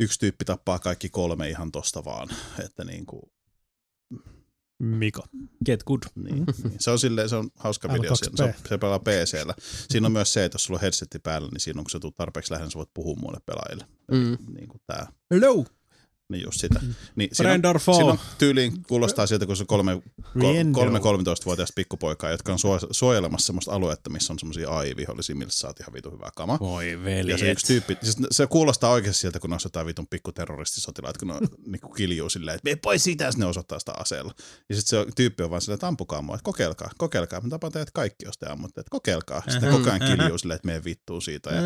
yksi 0.01 0.19
tyyppi 0.21 0.45
tappaa 0.45 0.79
kaikki 0.79 1.09
kolme 1.09 1.49
ihan 1.49 1.73
tosta 1.73 2.05
vaan. 2.05 2.29
Että 2.65 2.85
niin 2.85 3.07
kuin, 3.07 3.23
Mika. 4.85 5.23
Get 5.65 5.85
good. 5.85 6.03
niin, 6.15 6.35
niin. 6.35 6.77
Se 6.79 6.91
on 6.91 6.99
silleen, 6.99 7.29
se 7.29 7.37
on 7.37 7.51
hauska 7.59 7.89
L2P. 7.89 7.93
video. 7.93 8.17
Se, 8.17 8.31
se, 8.35 8.55
se 8.69 8.79
pelaa 8.79 8.99
PCllä. 8.99 9.55
Siinä 9.91 10.07
on 10.07 10.13
myös 10.13 10.33
se, 10.33 10.45
että 10.45 10.55
jos 10.55 10.65
sulla 10.65 10.79
on 10.79 10.83
headsetti 10.83 11.19
päällä, 11.19 11.49
niin 11.53 11.61
siinä 11.61 11.81
on, 11.81 11.85
kun 11.85 11.91
sä 11.91 12.01
tulet 12.01 12.17
tarpeeksi 12.17 12.53
lähellä, 12.53 12.71
sä 12.71 12.79
voit 12.79 12.95
puhua 12.95 13.17
muille 13.21 13.41
pelaajille. 13.47 13.87
Mm. 14.11 14.55
Niin 14.55 14.69
kuin 14.69 14.81
tää. 14.87 15.13
Hello! 15.31 15.65
Niin 16.33 16.45
just 16.45 16.61
sitä. 16.61 16.79
Mm. 16.83 16.95
Niin 17.17 17.31
siinä, 17.33 17.53
on, 17.53 17.81
siinä 17.81 18.17
tyyliin 18.39 18.83
kuulostaa 18.89 19.27
siltä, 19.27 19.47
kun 19.47 19.57
se 19.57 19.65
kolme, 19.65 20.03
kolme 20.73 20.99
13-vuotiaista 20.99 21.73
pikkupoikaa, 21.77 22.31
jotka 22.31 22.53
on 22.53 22.59
suo- 22.59 22.89
suojelemassa 22.91 23.47
semmoista 23.47 23.73
aluetta, 23.73 24.11
missä 24.11 24.33
on 24.33 24.39
semmoisia 24.39 24.71
aivihollisia, 24.71 25.37
millä 25.37 25.53
sä 25.53 25.59
saat 25.59 25.81
ihan 25.81 25.93
vitu 25.93 26.11
hyvää 26.11 26.31
kamaa. 26.37 26.59
Voi 26.61 26.91
Ja 26.91 26.99
se 26.99 27.05
veljet. 27.05 27.43
yksi 27.43 27.67
tyyppi, 27.67 27.99
siis 28.03 28.17
se 28.31 28.47
kuulostaa 28.47 28.91
oikeasti 28.91 29.21
siltä, 29.21 29.41
kun 29.41 29.53
on 29.53 29.59
jotain 29.65 29.87
vitun 29.87 30.07
pikkuterroristisotilaat, 30.07 31.19
kun 31.19 31.29
ne 31.29 31.35
niinku 31.73 31.89
kiljuu 31.89 32.31
silleen, 32.31 32.55
että 32.55 32.65
mene 32.71 32.77
pois 32.83 33.05
siitä, 33.05 33.31
ne 33.37 33.47
osoittaa 33.47 33.79
sitä 33.79 33.93
aseella. 33.99 34.35
Ja 34.69 34.77
sitten 34.77 35.05
se 35.05 35.13
tyyppi 35.17 35.43
on 35.43 35.51
vaan 35.51 35.63
silleen, 35.63 35.75
että 35.75 35.87
ampukaa 35.89 36.23
mua, 36.23 36.35
että 36.35 36.45
kokeilkaa, 36.45 36.91
kokeilkaa. 36.99 37.41
Mä 37.41 37.49
tapaan 37.49 37.73
teidät 37.73 37.91
kaikki, 37.91 38.25
jos 38.25 38.39
te 38.39 38.47
ammutte, 38.47 38.81
että 38.81 38.91
kokeilkaa. 38.91 39.43
Sitten 39.49 39.71
ne 39.73 39.79
koko 39.79 39.91
ajan 39.91 40.17
kiljuu 40.17 40.39
silleen, 40.39 40.57
että 40.57 40.67
mene 40.67 40.85
vittuun 40.85 41.23
siitä. 41.23 41.51
Ja 41.51 41.63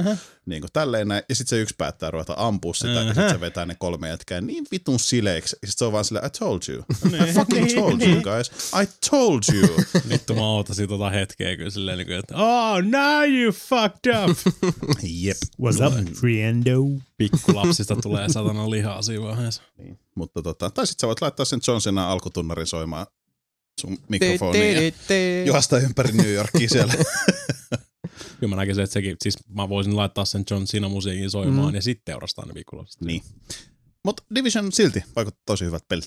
niin 0.46 0.62
kuin 0.62 0.72
tälleen 0.72 1.08
näin. 1.08 1.22
Ja 1.28 1.34
sitten 1.34 1.50
se 1.50 1.60
yksi 1.60 1.74
päättää 1.78 2.10
ruveta 2.10 2.34
ampua 2.36 2.74
sitä, 2.74 2.90
ja 2.92 3.04
sitten 3.06 3.30
se 3.30 3.40
vetää 3.40 3.66
ne 3.66 3.76
kolme 3.78 4.08
jätkää 4.08 4.40
niin 4.40 4.55
vitun 4.70 4.98
sileiksi. 4.98 5.56
Ja 5.62 5.68
sitten 5.68 5.78
se 5.78 5.84
on 5.84 5.92
vaan 5.92 6.04
silleen, 6.04 6.26
I 6.26 6.30
told 6.38 6.62
you. 6.68 6.84
I 7.28 7.32
fucking 7.32 7.74
told 7.74 8.00
you, 8.00 8.22
guys. 8.22 8.50
I 8.82 9.08
told 9.10 9.42
you. 9.54 9.68
Vittu 10.10 10.34
mä 10.34 10.40
ootasin 10.40 10.88
tota 10.88 11.10
hetkeä 11.10 11.56
kyllä 11.56 11.70
silleen, 11.70 11.98
niin 11.98 12.06
kuin, 12.06 12.18
että 12.18 12.36
oh, 12.36 12.82
now 12.82 13.30
you 13.30 13.52
fucked 13.52 14.14
up. 14.24 14.38
Jep. 15.22 15.36
What's 15.62 15.86
up, 15.86 16.14
friendo? 16.14 16.80
Pikkulapsista 17.16 17.96
tulee 17.96 18.28
satana 18.28 18.70
lihaa 18.70 19.02
siinä 19.02 19.22
vaiheessa. 19.22 19.62
Niin. 19.78 19.98
Mutta 20.14 20.42
tota, 20.42 20.70
tai 20.70 20.86
sitten 20.86 21.00
sä 21.00 21.06
voit 21.06 21.20
laittaa 21.20 21.46
sen 21.46 21.60
John 21.68 21.80
Cena 21.80 22.12
alkutunnarin 22.12 22.66
soimaan 22.66 23.06
sun 23.80 23.98
mikrofoniin 24.08 24.74
ja 24.74 25.44
juosta 25.44 25.78
ympäri 25.78 26.12
New 26.12 26.32
Yorkia 26.32 26.68
siellä. 26.68 26.94
Kyllä 28.40 28.50
mä 28.50 28.56
näkisin, 28.56 28.84
että 28.84 28.94
sekin, 28.94 29.16
siis 29.22 29.36
mä 29.48 29.68
voisin 29.68 29.96
laittaa 29.96 30.24
sen 30.24 30.44
John 30.50 30.64
Cena 30.64 30.88
musiikin 30.88 31.30
soimaan 31.30 31.68
mm. 31.68 31.74
ja 31.74 31.82
sitten 31.82 32.04
teurastaa 32.04 32.46
ne 32.46 32.52
pikkulapset. 32.52 33.00
niin. 33.00 33.22
Mutta 34.06 34.22
Division 34.34 34.72
silti 34.72 35.04
vaikuttaa 35.16 35.42
tosi 35.46 35.64
hyvät 35.64 35.88
pelit. 35.88 36.06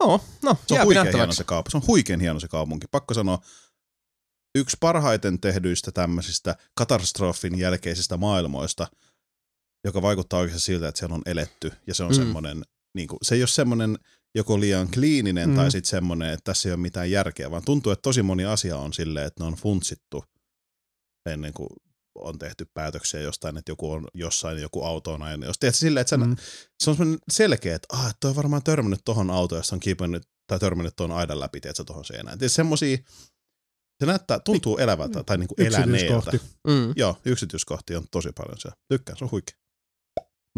Joo, 0.00 0.20
no, 0.42 0.56
Se 0.66 0.74
on 0.80 0.84
huikean 0.86 1.06
hieno 1.12 1.32
se 1.32 1.44
kaupunki. 1.44 1.70
Se 1.70 1.76
on 1.76 1.86
huikean 1.86 2.20
hieno 2.20 2.40
se 2.40 2.48
kaupunki. 2.48 2.86
Pakko 2.90 3.14
sanoa, 3.14 3.38
yksi 4.54 4.76
parhaiten 4.80 5.40
tehdyistä 5.40 5.92
tämmöisistä 5.92 6.56
katastrofin 6.74 7.58
jälkeisistä 7.58 8.16
maailmoista, 8.16 8.86
joka 9.84 10.02
vaikuttaa 10.02 10.40
oikeasti 10.40 10.64
siltä, 10.64 10.88
että 10.88 10.98
siellä 10.98 11.14
on 11.14 11.22
eletty. 11.26 11.72
Ja 11.86 11.94
se 11.94 12.02
on 12.04 12.10
Mm. 12.10 12.16
mm. 12.16 12.22
semmoinen, 12.22 12.62
niin 12.94 13.08
kuin, 13.08 13.18
se 13.22 13.34
ei 13.34 13.42
ole 13.42 13.48
semmoinen 13.48 13.98
joko 14.34 14.60
liian 14.60 14.88
kliininen. 14.90 15.48
Mm. 15.48 15.56
tai 15.56 15.70
sitten 15.70 15.90
semmoinen, 15.90 16.28
että 16.32 16.44
tässä 16.44 16.68
ei 16.68 16.72
ole 16.72 16.80
mitään 16.80 17.10
järkeä, 17.10 17.50
vaan 17.50 17.64
tuntuu, 17.64 17.92
että 17.92 18.02
tosi 18.02 18.22
moni 18.22 18.44
asia 18.44 18.76
on 18.76 18.92
silleen, 18.92 19.26
että 19.26 19.44
ne 19.44 19.46
on 19.46 19.54
funtsittu 19.54 20.24
ennen 21.26 21.52
kuin 21.52 21.68
on 22.14 22.38
tehty 22.38 22.66
päätöksiä 22.74 23.20
jostain, 23.20 23.56
että 23.56 23.72
joku 23.72 23.92
on 23.92 24.08
jossain 24.14 24.58
joku 24.62 24.84
auto 24.84 25.12
on 25.12 25.22
ajanut. 25.22 25.46
Jos 25.46 25.58
tiedät 25.58 25.74
silleen, 25.76 26.00
että 26.00 26.08
sen, 26.10 26.20
Mm. 26.20 26.36
se 26.82 26.90
on 26.90 27.18
selkeä, 27.32 27.74
että 27.76 27.96
ah, 27.96 28.14
toi 28.20 28.28
on 28.30 28.36
varmaan 28.36 28.62
törmännyt 28.62 29.00
tohon 29.04 29.30
autoon, 29.30 29.58
jossa 29.58 29.76
on 29.76 29.80
kiipennyt 29.80 30.22
tai 30.46 30.58
törmännyt 30.58 30.96
tuon 30.96 31.12
aidan 31.12 31.40
läpi, 31.40 31.60
tiedätkö, 31.60 31.84
tohon 31.84 32.04
seinään. 32.04 32.38
Tietysti 32.38 32.56
semmosia, 32.56 32.96
se 34.00 34.06
näyttää, 34.06 34.40
tuntuu 34.40 34.78
elävältä 34.78 35.22
tai 35.22 35.38
niinku 35.38 35.54
eläneeltä. 35.58 35.92
Yksityiskohti. 35.92 36.40
Mm, 36.66 36.92
Joo, 36.96 37.16
yksityiskohtia 37.24 37.98
on 37.98 38.04
tosi 38.10 38.28
paljon 38.36 38.58
siellä. 38.60 38.76
Tykkään, 38.88 39.18
se 39.18 39.24
on 39.24 39.30
huikea. 39.30 39.56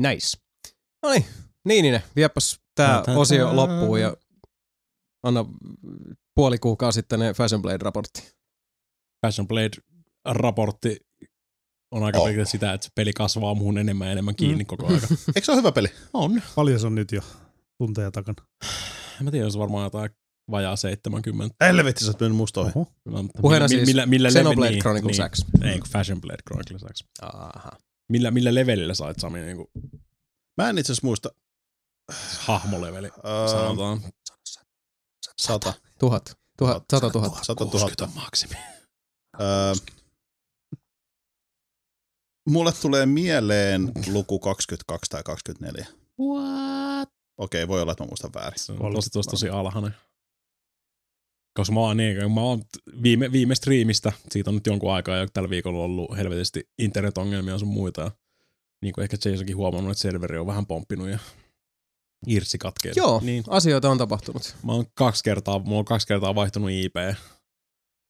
nice. 0.00 0.38
No 1.02 1.10
niin, 1.10 1.24
Niininen, 1.64 2.02
viepäs 2.16 2.60
tää 2.74 2.88
Ta-ta-ta. 2.94 3.18
osio 3.18 3.56
loppuun 3.56 4.00
ja 4.00 4.16
anna 5.22 5.44
puoli 6.34 6.58
kuukausi 6.58 6.96
sitten 6.96 7.20
ne 7.20 7.34
Fashion 7.34 7.62
Blade-raportti. 7.62 8.34
Passion 9.20 9.48
Blade-raportti 9.48 10.96
on 11.94 12.02
aika 12.02 12.18
Oh. 12.18 12.24
oh. 12.28 12.46
sitä, 12.46 12.72
että 12.72 12.84
se 12.84 12.90
peli 12.94 13.12
kasvaa 13.12 13.54
muuhun 13.54 13.78
enemmän 13.78 14.06
ja 14.08 14.12
enemmän 14.12 14.34
kiinni 14.36 14.64
mm. 14.64 14.66
koko 14.66 14.86
ajan. 14.86 15.00
Eikö 15.36 15.44
se 15.44 15.52
ole 15.52 15.58
hyvä 15.58 15.72
peli? 15.72 15.88
On. 16.14 16.42
Paljon 16.54 16.80
se 16.80 16.86
on 16.86 16.94
nyt 16.94 17.12
jo 17.12 17.20
tunteja 17.78 18.10
takana. 18.10 18.46
En 19.20 19.24
mä 19.24 19.30
tiedä, 19.30 19.50
se 19.50 19.56
on 19.58 19.60
varmaan 19.60 19.84
jotain 19.84 20.10
vajaa 20.50 20.76
70. 20.76 21.54
Helvetti, 21.60 22.04
sä 22.04 22.10
oot 22.10 22.20
mennyt 22.20 22.36
musta 22.36 22.60
ohi. 22.60 22.72
No, 22.74 23.24
Puheena 23.40 23.68
millä, 23.68 23.68
siis 23.68 23.86
millä, 23.86 24.06
millä 24.06 24.28
Xenoblade 24.30 24.70
niin, 24.70 24.80
Chronicles 24.80 25.18
niin, 25.18 25.30
X. 25.30 25.44
Ei, 25.64 25.78
kun 25.78 25.88
Fashion 25.90 26.20
Blade 26.20 26.42
Chronicles 26.48 26.82
X. 26.92 27.04
Aha. 27.22 27.70
Millä, 28.08 28.30
millä 28.30 28.54
levelillä 28.54 28.94
sait 28.94 29.18
Sami 29.18 29.40
niin 29.40 29.56
kuin, 29.56 29.68
Mä 30.62 30.68
en 30.68 30.78
itse 30.78 30.92
asiassa 30.92 31.06
muista. 31.06 31.28
hahmoleveli, 32.38 33.08
Uh, 33.08 33.50
sanotaan. 33.50 34.00
sata. 35.40 35.72
Tuhat. 35.98 36.38
Tuhat. 36.58 36.84
Sata 36.90 37.10
tuhatta. 37.10 37.44
Sata 37.44 37.66
tuhatta. 37.66 38.08
maksimi. 38.14 38.54
Öö, 39.40 39.72
mulle 42.48 42.72
tulee 42.82 43.06
mieleen 43.06 43.92
luku 44.12 44.38
22 44.38 45.10
tai 45.10 45.22
24. 45.22 45.86
What? 46.20 47.08
Okei, 47.38 47.68
voi 47.68 47.82
olla, 47.82 47.92
että 47.92 48.04
mä 48.04 48.08
muistan 48.08 48.34
väärin. 48.34 48.60
Se 48.60 48.72
on 48.72 48.92
tosi, 48.92 49.10
tosi, 49.10 49.30
tosi 49.30 49.48
alhainen. 49.48 49.94
Koska 51.56 51.74
mä 51.74 51.80
oon 51.80 51.96
niin, 51.96 52.32
mä 52.32 52.40
oon 52.40 52.62
viime, 53.02 53.32
viime 53.32 53.54
striimistä, 53.54 54.12
siitä 54.30 54.50
on 54.50 54.54
nyt 54.54 54.66
jonkun 54.66 54.92
aikaa 54.92 55.16
ja 55.16 55.26
tällä 55.32 55.50
viikolla 55.50 55.78
on 55.78 55.84
ollut 55.84 56.16
helvetisti 56.16 56.68
internetongelmia 56.78 57.54
ja 57.54 57.58
sun 57.58 57.68
muita. 57.68 58.02
Ja 58.02 58.10
niin 58.82 58.94
kuin 58.94 59.02
ehkä 59.02 59.16
Jasonkin 59.30 59.56
huomannut, 59.56 59.90
että 59.90 60.02
serveri 60.02 60.38
on 60.38 60.46
vähän 60.46 60.66
pomppinut 60.66 61.08
ja 61.08 61.18
irsi 62.26 62.58
katkee. 62.58 62.92
Joo, 62.96 63.20
Niin, 63.24 63.44
asioita 63.48 63.90
on 63.90 63.98
tapahtunut. 63.98 64.56
mä 64.64 64.72
oon 64.72 64.84
kaksi 64.94 65.24
kertaa, 65.24 65.58
mulla 65.58 65.78
on 65.78 65.84
kaksi 65.84 66.06
kertaa 66.06 66.34
vaihtunut 66.34 66.70
IP. 66.70 66.96
Ja 66.96 67.14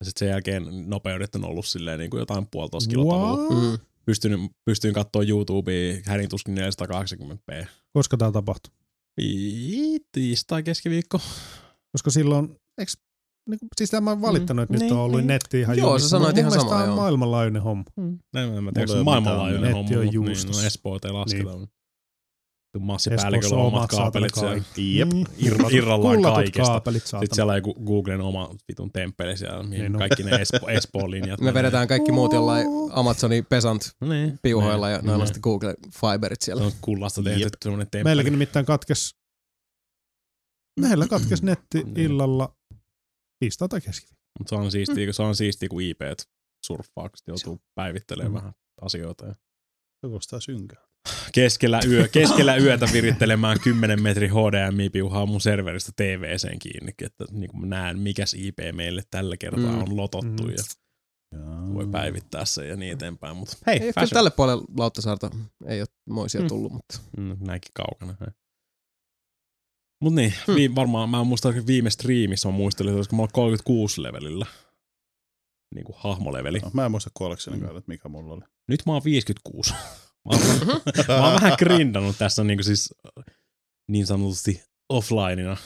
sitten 0.04 0.18
sen 0.18 0.28
jälkeen 0.28 0.90
nopeudet 0.90 1.34
on 1.34 1.44
ollut 1.44 1.66
silleen 1.66 1.98
niin 1.98 2.10
kuin 2.10 2.18
jotain 2.18 2.46
puolitoista 2.50 2.90
kilotavulla. 2.90 3.50
Mm. 3.50 3.78
Pystyn, 4.06 4.48
pystyin 4.64 4.94
katsoa 4.94 5.22
YouTubea 5.22 5.96
hänin 6.06 6.28
tuskin 6.28 6.54
480p. 6.58 7.66
Koska 7.92 8.16
tämä 8.16 8.32
tapahtui? 8.32 8.72
Ii- 9.22 9.98
Tiistai 10.12 10.62
keskiviikko. 10.62 11.20
Koska 11.92 12.10
silloin, 12.10 12.44
eikö, 12.78 12.92
niin 13.48 13.58
kuin, 13.58 13.68
siis 13.76 13.90
tämä 13.90 14.10
on 14.10 14.22
valittanut, 14.22 14.62
että 14.62 14.72
Mm, 14.72 14.78
nyt 14.78 14.82
niin, 14.82 14.92
on 14.92 14.98
ollut 15.04 15.20
niin. 15.20 15.26
netti 15.26 15.60
ihan 15.60 15.78
Joo, 15.78 15.88
jumissa. 15.88 16.06
sä 16.08 16.10
sanoit 16.10 16.34
Mun 16.34 16.38
ihan 16.38 16.52
mielestä 16.52 16.68
samaa, 16.70 16.82
tää 16.82 16.92
on 16.92 16.98
maailmanlaajuinen 16.98 17.62
homma. 17.62 17.84
En 17.98 18.04
mä 18.34 18.72
tiedä, 18.72 18.80
onko 18.80 18.86
se 18.86 18.92
ole 18.92 19.02
maailmanlaajuinen 19.04 19.72
homma, 19.72 19.90
Netti 19.90 19.96
on 19.96 20.24
mutta 20.24 20.42
niin, 20.46 20.60
no 20.62 20.66
Espoota 20.66 21.08
ei 21.08 21.12
lasketa. 21.14 21.56
Niin. 21.56 21.68
Massipäälliköllä 22.78 23.56
on 23.56 23.66
omat 23.66 23.90
kaapelit 23.90 24.34
siellä. 24.34 24.62
Jep. 24.76 25.12
Niin. 25.12 25.26
Ir- 25.38 25.66
irrallaan 25.70 26.16
Kullatut 26.16 26.34
kaikesta. 26.36 26.62
kaapelit, 26.62 27.06
Sitten 27.06 27.28
siellä 27.32 27.50
on 27.50 27.56
joku 27.58 27.74
Googlen 27.74 28.20
oma 28.20 28.54
vitun 28.68 28.92
temppeli 28.92 29.36
siellä, 29.36 29.62
mihin 29.62 29.82
Niin 29.92 29.98
kaikki 29.98 30.22
ne 30.22 30.30
Espo, 30.36 30.68
Espoon 30.78 31.10
linjat. 31.10 31.40
Me 31.40 31.54
vedetään 31.54 31.88
kaikki 31.88 32.12
muut 32.12 32.32
jollain 32.32 32.66
Amazonin 32.92 33.46
pesant 33.46 33.92
niin. 34.00 34.38
piuhoilla 34.42 34.90
ja 34.90 34.98
Niin. 34.98 35.06
Niin. 35.16 35.26
sitten 35.26 35.40
Google 35.42 35.74
Fiberit 36.00 36.40
Se 36.40 36.44
siellä. 36.44 36.64
on 36.64 36.72
kullasta 36.80 37.22
tehty 37.22 37.48
semmoinen 37.64 37.86
temppeli. 37.90 38.04
Meilläkin 38.04 38.32
nimittäin 38.32 38.66
katkes, 38.66 39.14
meillä 40.80 41.06
katkes 41.08 41.42
netti 41.42 41.82
Niin. 41.82 42.00
illalla 42.00 42.56
tiistai 43.38 43.68
tai 43.68 43.80
keskiviikko. 43.80 44.14
Mutta 44.38 44.48
se 44.48 44.54
on 44.62 44.70
siistiä, 44.70 45.12
se 45.12 45.22
on 45.22 45.36
siistiä, 45.36 45.68
kun 45.68 45.82
IP 45.82 46.00
surffaa, 46.64 47.08
kun 47.08 47.18
joutuu 47.26 47.60
päivittelemään 47.74 48.32
Mm. 48.32 48.36
vähän 48.36 48.52
asioita. 48.82 49.26
Ja 49.26 49.34
Kuulostaa 50.02 50.40
synkää. 50.40 50.84
Keskellä, 51.32 51.80
yö, 51.88 52.08
keskellä 52.08 52.56
yötä 52.56 52.86
virittelemään 52.92 53.60
10 53.60 54.02
metri 54.02 54.28
HDMI-piuhaa 54.28 55.26
mun 55.26 55.40
serveristä 55.40 55.92
TVCen 55.96 56.58
kiinni, 56.58 56.92
että 57.02 57.24
niin 57.30 57.50
kuin 57.50 57.60
mä 57.60 57.66
näen, 57.66 57.98
mikäs 57.98 58.34
IP 58.38 58.58
meille 58.72 59.02
tällä 59.10 59.36
kertaa 59.36 59.72
Mm. 59.72 59.82
on 59.82 59.96
lotottu 59.96 60.42
Mm. 60.42 60.50
ja 60.50 60.56
Jaa. 61.32 61.74
voi 61.74 61.86
päivittää 61.86 62.44
sen 62.44 62.68
ja 62.68 62.76
niin 62.76 62.92
eteenpäin. 62.92 63.36
Mutta 63.36 63.56
hei, 63.66 63.78
Ei 63.82 63.92
fashion. 63.92 64.10
tälle 64.10 64.30
puolelle 64.30 64.64
Lauttasaarta 64.78 65.30
ei 65.66 65.80
ole 65.80 65.88
moisia 66.10 66.40
Mm. 66.40 66.48
tullut, 66.48 66.72
mutta 66.72 66.98
Mm, 67.16 67.36
näinkin 67.40 67.72
kaukana. 67.74 68.32
Mutta 70.00 70.20
niin, 70.20 70.34
Hmm. 70.46 70.54
hmm. 70.54 70.74
varmaan 70.74 71.08
mä 71.10 71.24
muistan, 71.24 71.52
että 71.52 71.66
viime 71.66 71.90
striimissä 71.90 72.48
mä 72.48 72.52
muistelin, 72.56 72.90
että 72.90 72.96
olisiko 72.96 73.16
mä 73.16 73.22
ollut 73.22 73.32
36 73.32 74.02
levelillä. 74.02 74.46
Niin 75.74 75.84
kuin 75.84 75.96
hahmoleveli. 75.98 76.58
No, 76.58 76.70
mä 76.72 76.84
en 76.84 76.90
muista 76.90 77.10
kollekseni 77.14 77.56
että 77.64 77.82
mikä 77.86 78.08
mulla 78.08 78.34
oli. 78.34 78.42
Nyt 78.68 78.82
mä 78.86 78.92
oon 78.92 79.04
56. 79.04 79.74
Mä 80.28 80.36
oon, 80.36 80.40
mä 81.08 81.24
oon 81.30 81.34
vähän 81.40 81.52
grindannut 81.58 82.18
tässä 82.18 82.44
niin 82.44 82.56
kuin 82.56 82.64
siis 82.64 82.94
niin 83.90 84.06
sanotusti 84.06 84.62
offlineina. 84.88 85.56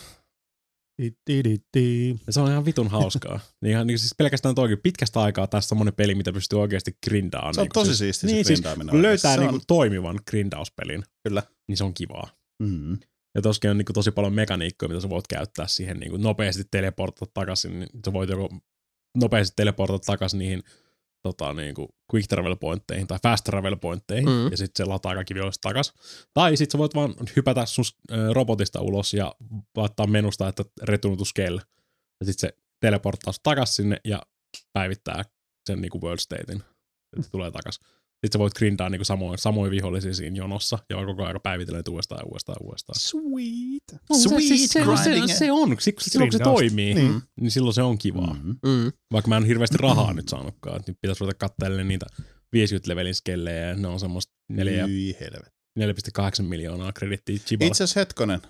Ja 2.27 2.33
se 2.33 2.41
on 2.41 2.51
ihan 2.51 2.65
vitun 2.65 2.89
hauskaa. 2.91 3.41
niin 3.63 3.71
ihan, 3.71 3.87
niin 3.87 3.99
siis 3.99 4.15
pelkästään 4.19 4.55
toikin 4.55 4.79
pitkästä 4.83 5.21
aikaa 5.21 5.47
tässä 5.47 5.69
semmonen 5.69 5.95
peli, 5.95 6.15
mitä 6.15 6.33
pystyy 6.33 6.61
oikeasti 6.61 6.97
grindaamaan. 7.07 7.55
Se 7.55 7.61
on 7.61 7.65
niin 7.65 7.73
tosi 7.73 7.89
siis, 7.97 7.99
siisti 8.21 8.27
niin, 8.27 8.45
se 8.45 8.57
siis, 8.57 8.61
kun 8.91 9.03
löytää 9.03 9.37
niin 9.37 9.51
kuin 9.51 9.63
toimivan 9.67 10.21
grindauspelin, 10.31 11.03
Kyllä. 11.29 11.43
niin 11.69 11.77
se 11.77 11.85
on 11.85 11.95
kivaa. 11.95 12.23
on- 12.23 12.39
Mm. 12.69 12.99
Ja 13.35 13.43
toskin 13.43 13.71
on 13.71 13.79
niin 13.79 13.85
kuin 13.87 13.95
tosi 13.95 14.11
paljon 14.11 14.33
mekaniikkoja, 14.33 14.89
mitä 14.89 15.01
sä 15.01 15.09
voit 15.09 15.27
käyttää 15.29 15.67
siihen 15.67 15.97
niin 16.01 16.11
kuin 16.11 16.23
nopeasti 16.23 16.63
teleportata 16.71 17.31
takaisin. 17.35 17.79
Niin 17.81 17.89
sä 18.05 18.13
voit 18.13 18.31
joko 18.31 18.49
nopeasti 19.17 19.53
teleportata 19.57 20.07
takaisin 20.07 20.39
niihin 20.39 20.63
tota, 21.23 21.53
niin 21.53 21.75
kuin 21.75 21.89
quick 22.15 22.29
travel 22.29 22.57
pointteihin 22.57 23.07
tai 23.07 23.19
fast 23.23 23.45
travel 23.45 23.77
pointteihin, 23.77 24.29
Mm. 24.29 24.51
ja 24.51 24.57
sitten 24.57 24.85
se 24.85 24.91
lataa 24.91 25.15
kaikki 25.15 25.35
vihollista 25.35 25.69
takas. 25.69 25.93
Tai 26.35 26.57
sitten 26.57 26.73
sä 26.73 26.79
voit 26.79 26.95
vaan 26.95 27.15
hypätä 27.37 27.67
sun 27.67 27.85
robotista 28.33 28.81
ulos 28.81 29.15
ja 29.15 29.35
laittaa 29.77 30.07
menusta, 30.07 30.49
että 30.49 30.65
return 30.83 31.17
to 31.17 31.25
scale. 31.25 31.63
Ja 32.21 32.27
sitten 32.27 32.51
se 32.51 32.57
teleporttaa 32.81 33.35
takas 33.43 33.77
sinne 33.77 34.01
ja 34.05 34.23
päivittää 34.73 35.25
sen 35.67 35.81
niin 35.81 35.91
kuin 35.91 36.03
world 36.03 36.19
statein. 36.19 36.63
Että 37.13 37.23
se 37.23 37.31
tulee 37.31 37.51
takas. 37.51 37.81
Sitten 38.19 38.33
sä 38.33 38.39
voit 38.39 38.55
grindaa 38.55 38.89
niinku 38.89 39.05
samoin, 39.05 39.39
samoin 39.39 39.71
vihollisia 39.71 40.15
siinä 40.15 40.37
jonossa, 40.37 40.79
ja 40.91 40.97
koko 41.07 41.25
ajan 41.25 41.41
päivitellä 41.43 41.79
niitä 41.79 41.91
uudestaan 41.91 42.19
ja 42.21 42.25
uudestaan 42.27 42.57
ja 42.61 42.67
uudestaan. 42.67 43.01
Sweet. 43.01 44.03
se, 44.13 44.29
siis, 44.49 44.71
se, 44.71 44.81
se, 44.81 44.85
grinding. 44.85 45.39
se, 45.39 45.53
on, 45.53 45.77
Siksi- 45.81 46.11
silloin 46.11 46.31
kun 46.31 46.39
se 46.39 46.45
toimii, 46.45 46.95
niin. 46.95 46.97
Niin. 46.97 47.23
niin 47.41 47.51
silloin 47.51 47.75
se 47.75 47.83
on 47.83 47.99
kivaa. 47.99 48.35
Mm. 48.43 48.57
Mm. 48.67 48.93
Vaikka 49.13 49.29
mä 49.29 49.37
en 49.37 49.45
hirveästi 49.45 49.77
rahaa 49.79 50.13
nyt 50.13 50.29
saanutkaan, 50.29 50.77
että 50.77 50.91
nyt 50.91 50.99
pitäisi 51.01 51.21
ruveta 51.21 51.39
katselemaan 51.39 51.89
niitä 51.89 52.07
50 52.53 52.91
levelin 52.91 53.15
skellejä, 53.15 53.69
ja 53.69 53.75
ne 53.75 53.89
on 53.89 54.01
semmoista 54.01 54.33
4, 54.49 54.87
Hyi 54.87 55.17
helvet. 55.21 55.53
4,8 55.81 56.43
miljoonaa 56.43 56.93
kredittiä 56.93 57.39
Chiballe. 57.39 57.69
Itse 57.69 57.85
asiassa 57.85 58.01
hetkonen. 58.01 58.41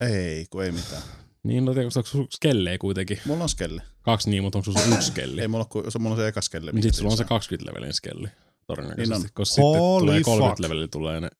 Ei, 0.00 0.46
kun 0.50 0.64
ei 0.64 0.72
mitään. 0.72 1.02
Niin, 1.44 1.64
no 1.64 1.70
onko 1.72 1.90
sulla 2.06 2.26
skellejä 2.30 2.78
kuitenkin? 2.78 3.18
Mulla 3.26 3.42
on 3.42 3.48
skelli. 3.48 3.80
Kaksi 4.02 4.30
niin, 4.30 4.42
mutta 4.42 4.58
onko 4.58 4.72
sulla 4.72 4.94
yksi 4.94 5.08
skelli? 5.08 5.40
Ei 5.40 5.48
mulla, 5.48 5.64
ole, 5.74 5.82
kun- 5.84 5.92
se, 5.92 5.98
mulla 5.98 6.14
on 6.16 6.20
se 6.22 6.28
eka 6.28 6.40
skelli. 6.40 6.72
Niin 6.72 6.82
sit 6.82 6.94
sulla 6.94 7.06
on 7.10 7.16
se 7.16 7.16
siinä 7.16 7.28
20 7.28 7.70
levelin 7.70 7.92
skelli, 7.94 8.28
todennäköisesti. 8.66 9.14
Niin 9.14 9.24
on. 9.24 9.28
Koska 9.34 9.44
sitten 9.54 9.64
Holy 9.80 10.06
tulee 10.06 10.20
30 10.22 10.50
fuck. 10.50 10.58
levelillä 10.60 10.88
tulee 10.88 11.20
ne 11.20 11.30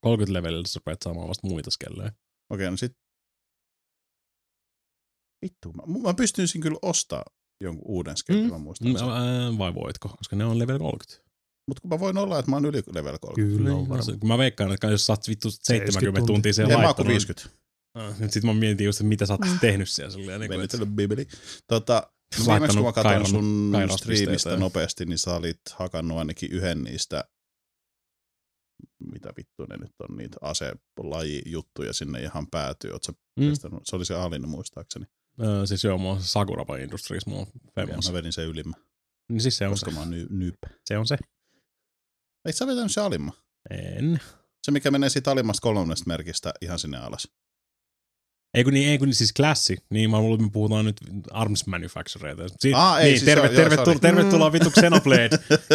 30 0.00 0.32
levelillä 0.38 0.66
sä 0.66 0.78
rupeat 0.80 1.02
saamaan 1.02 1.28
vasta 1.28 1.46
muita 1.46 1.70
skellejä. 1.70 2.12
Okei, 2.50 2.70
no 2.70 2.76
sit... 2.76 2.92
Vittu, 5.44 5.72
mä, 5.72 5.82
mä 6.02 6.14
pystyisin 6.14 6.60
kyllä 6.60 6.78
ostaa 6.82 7.24
jonkun 7.60 7.84
uuden 7.88 8.16
skellin, 8.16 8.44
Mm. 8.44 8.50
mä 8.50 8.58
muistan. 8.58 8.88
Mm, 8.88 8.96
ää, 8.96 9.58
vai 9.58 9.74
voitko? 9.74 10.08
Koska 10.08 10.36
ne 10.36 10.44
on 10.44 10.58
level 10.58 10.78
30. 10.78 11.28
Mut 11.68 11.80
kun 11.80 11.90
mä 11.90 12.00
voin 12.00 12.18
olla, 12.18 12.38
että 12.38 12.50
mä 12.50 12.56
oon 12.56 12.64
yli 12.64 12.82
level 12.92 13.18
30. 13.20 13.56
Kyllä 13.56 13.70
No, 13.70 13.76
on 13.76 13.88
varmaan. 13.88 14.02
se- 14.04 14.16
kun 14.18 14.28
mä 14.28 14.38
veikkaan, 14.38 14.72
että 14.72 14.86
jos 14.86 15.06
sä 15.06 15.12
oot 15.12 15.28
vittu 15.28 15.50
70 15.50 15.92
70 15.92 16.26
tuntia 16.26 16.52
siellä 16.52 16.70
Ei 16.70 16.76
mä 16.76 16.78
oon 16.80 16.84
laittanut. 16.86 17.06
kuin 17.06 17.12
50. 17.14 17.57
Ah, 17.98 18.18
Nyt 18.20 18.32
sit 18.32 18.44
mä 18.44 18.54
mietin 18.54 18.84
just, 18.84 19.00
että 19.00 19.08
mitä 19.08 19.26
sä 19.26 19.32
oot 19.32 19.40
tehnyt 19.60 19.88
siellä. 19.88 20.10
Silleen, 20.12 20.40
niin 20.40 20.48
kuin, 20.50 20.60
että, 20.64 20.78
Venytellyt 20.78 20.96
bibeli. 20.96 21.26
Tota, 21.66 22.12
viimeksi 22.46 22.76
kun 22.76 22.86
mä 22.86 22.92
katsoin 22.92 23.28
sun 23.28 23.72
striimistä 23.98 24.56
nopeasti, 24.56 25.06
niin 25.06 25.18
sä 25.18 25.34
olit 25.34 25.60
hakannut 25.72 26.18
ainakin 26.18 26.52
yhden 26.52 26.82
niistä, 26.84 27.24
mitä 29.12 29.32
vittu 29.36 29.64
ne 29.68 29.76
nyt 29.76 29.92
on, 30.08 30.16
niitä 30.16 30.36
aselajijuttuja 30.40 31.92
sinne 31.92 32.22
ihan 32.22 32.46
päätyy. 32.50 32.90
Oot 32.92 33.04
sä 33.04 33.12
mm. 33.40 33.48
testanut? 33.48 33.82
Se 33.84 33.96
oli 33.96 34.04
se 34.04 34.14
alin 34.14 34.48
muistaakseni. 34.48 35.06
Öö, 35.42 35.66
siis 35.66 35.84
joo, 35.84 35.98
mulla 35.98 36.14
on 36.14 36.22
Sakuraba 36.22 36.76
Industries, 36.76 37.26
mulla 37.26 37.40
on 37.40 37.46
Ja 37.76 37.86
famous. 37.86 38.06
mä 38.08 38.12
vedin 38.12 38.32
sen 38.32 38.46
ylimmän, 38.46 38.80
Niin 39.28 39.40
siis 39.40 39.56
se 39.56 39.68
on 39.68 39.78
se. 39.78 39.84
koska 39.86 39.90
mä 39.90 40.00
oon 40.00 40.10
ny- 40.10 40.26
nyyp. 40.30 40.58
Se 40.84 40.98
on 40.98 41.06
se. 41.06 41.16
Eikö 42.46 42.56
sä 42.56 42.66
vetänyt 42.66 42.92
se 42.92 43.00
alimman? 43.00 43.34
En. 43.70 44.20
Se, 44.62 44.70
mikä 44.70 44.90
menee 44.90 45.08
siitä 45.08 45.30
alimmasta 45.30 45.60
kolmannesta 45.62 46.04
merkistä 46.06 46.52
ihan 46.62 46.78
sinne 46.78 46.98
alas. 46.98 47.28
Ei 48.58 48.64
kun, 48.64 48.72
niin, 48.72 48.88
ei 48.90 48.98
kun 48.98 49.14
siis 49.14 49.32
Classic, 49.36 49.80
niin 49.90 50.10
mä 50.10 50.18
luulen, 50.20 50.34
että 50.34 50.44
me 50.44 50.50
puhutaan 50.50 50.84
nyt 50.84 50.96
Arms 51.30 51.66
Manufactureita. 51.66 52.42
Si- 52.58 52.72
Aa, 52.74 53.00
ei, 53.00 53.04
niin, 53.04 53.18
siis 53.18 53.24
terve, 53.24 53.46
joo, 53.46 53.52
joo, 53.52 53.56
tervetuloa, 53.62 53.84
sorry. 53.84 54.00
tervetuloa 54.00 54.52
vittu 54.52 54.70
Xenoblade 54.70 55.28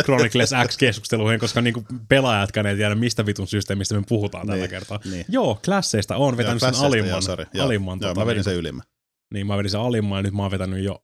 Chronicles 0.03 0.51
X-keskusteluihin, 0.68 1.39
koska 1.39 1.61
niinku 1.61 1.84
pelaajatkaan 2.10 2.65
ei 2.65 2.76
tiedä, 2.76 2.95
mistä 2.95 3.26
vitun 3.26 3.47
systeemistä 3.47 3.95
me 3.95 4.03
puhutaan 4.10 4.47
tällä 4.47 4.60
Niin, 4.61 4.69
kertaa. 4.69 4.99
Niin. 5.11 5.26
Joo, 5.30 5.60
klasseista 5.65 6.15
on 6.18 6.38
vetänyt 6.38 6.61
Joo, 6.61 6.72
sen 6.73 6.85
alimman. 6.85 7.10
Joo, 7.10 7.22
sorry. 7.22 7.45
Joo, 7.53 7.65
alimman 7.65 7.99
joo, 8.01 8.10
tota, 8.10 8.19
mä 8.22 8.26
vedin 8.26 8.38
niin, 8.38 8.43
sen 8.43 8.55
ylimmän. 8.55 8.84
niin 9.34 9.47
mä 9.47 9.57
vedin 9.57 9.72
sen 9.72 9.80
alimman 9.80 10.18
ja 10.19 10.23
nyt 10.23 10.34
mä 10.34 10.41
oon 10.41 10.51
vetänyt 10.51 10.84
jo 10.84 11.03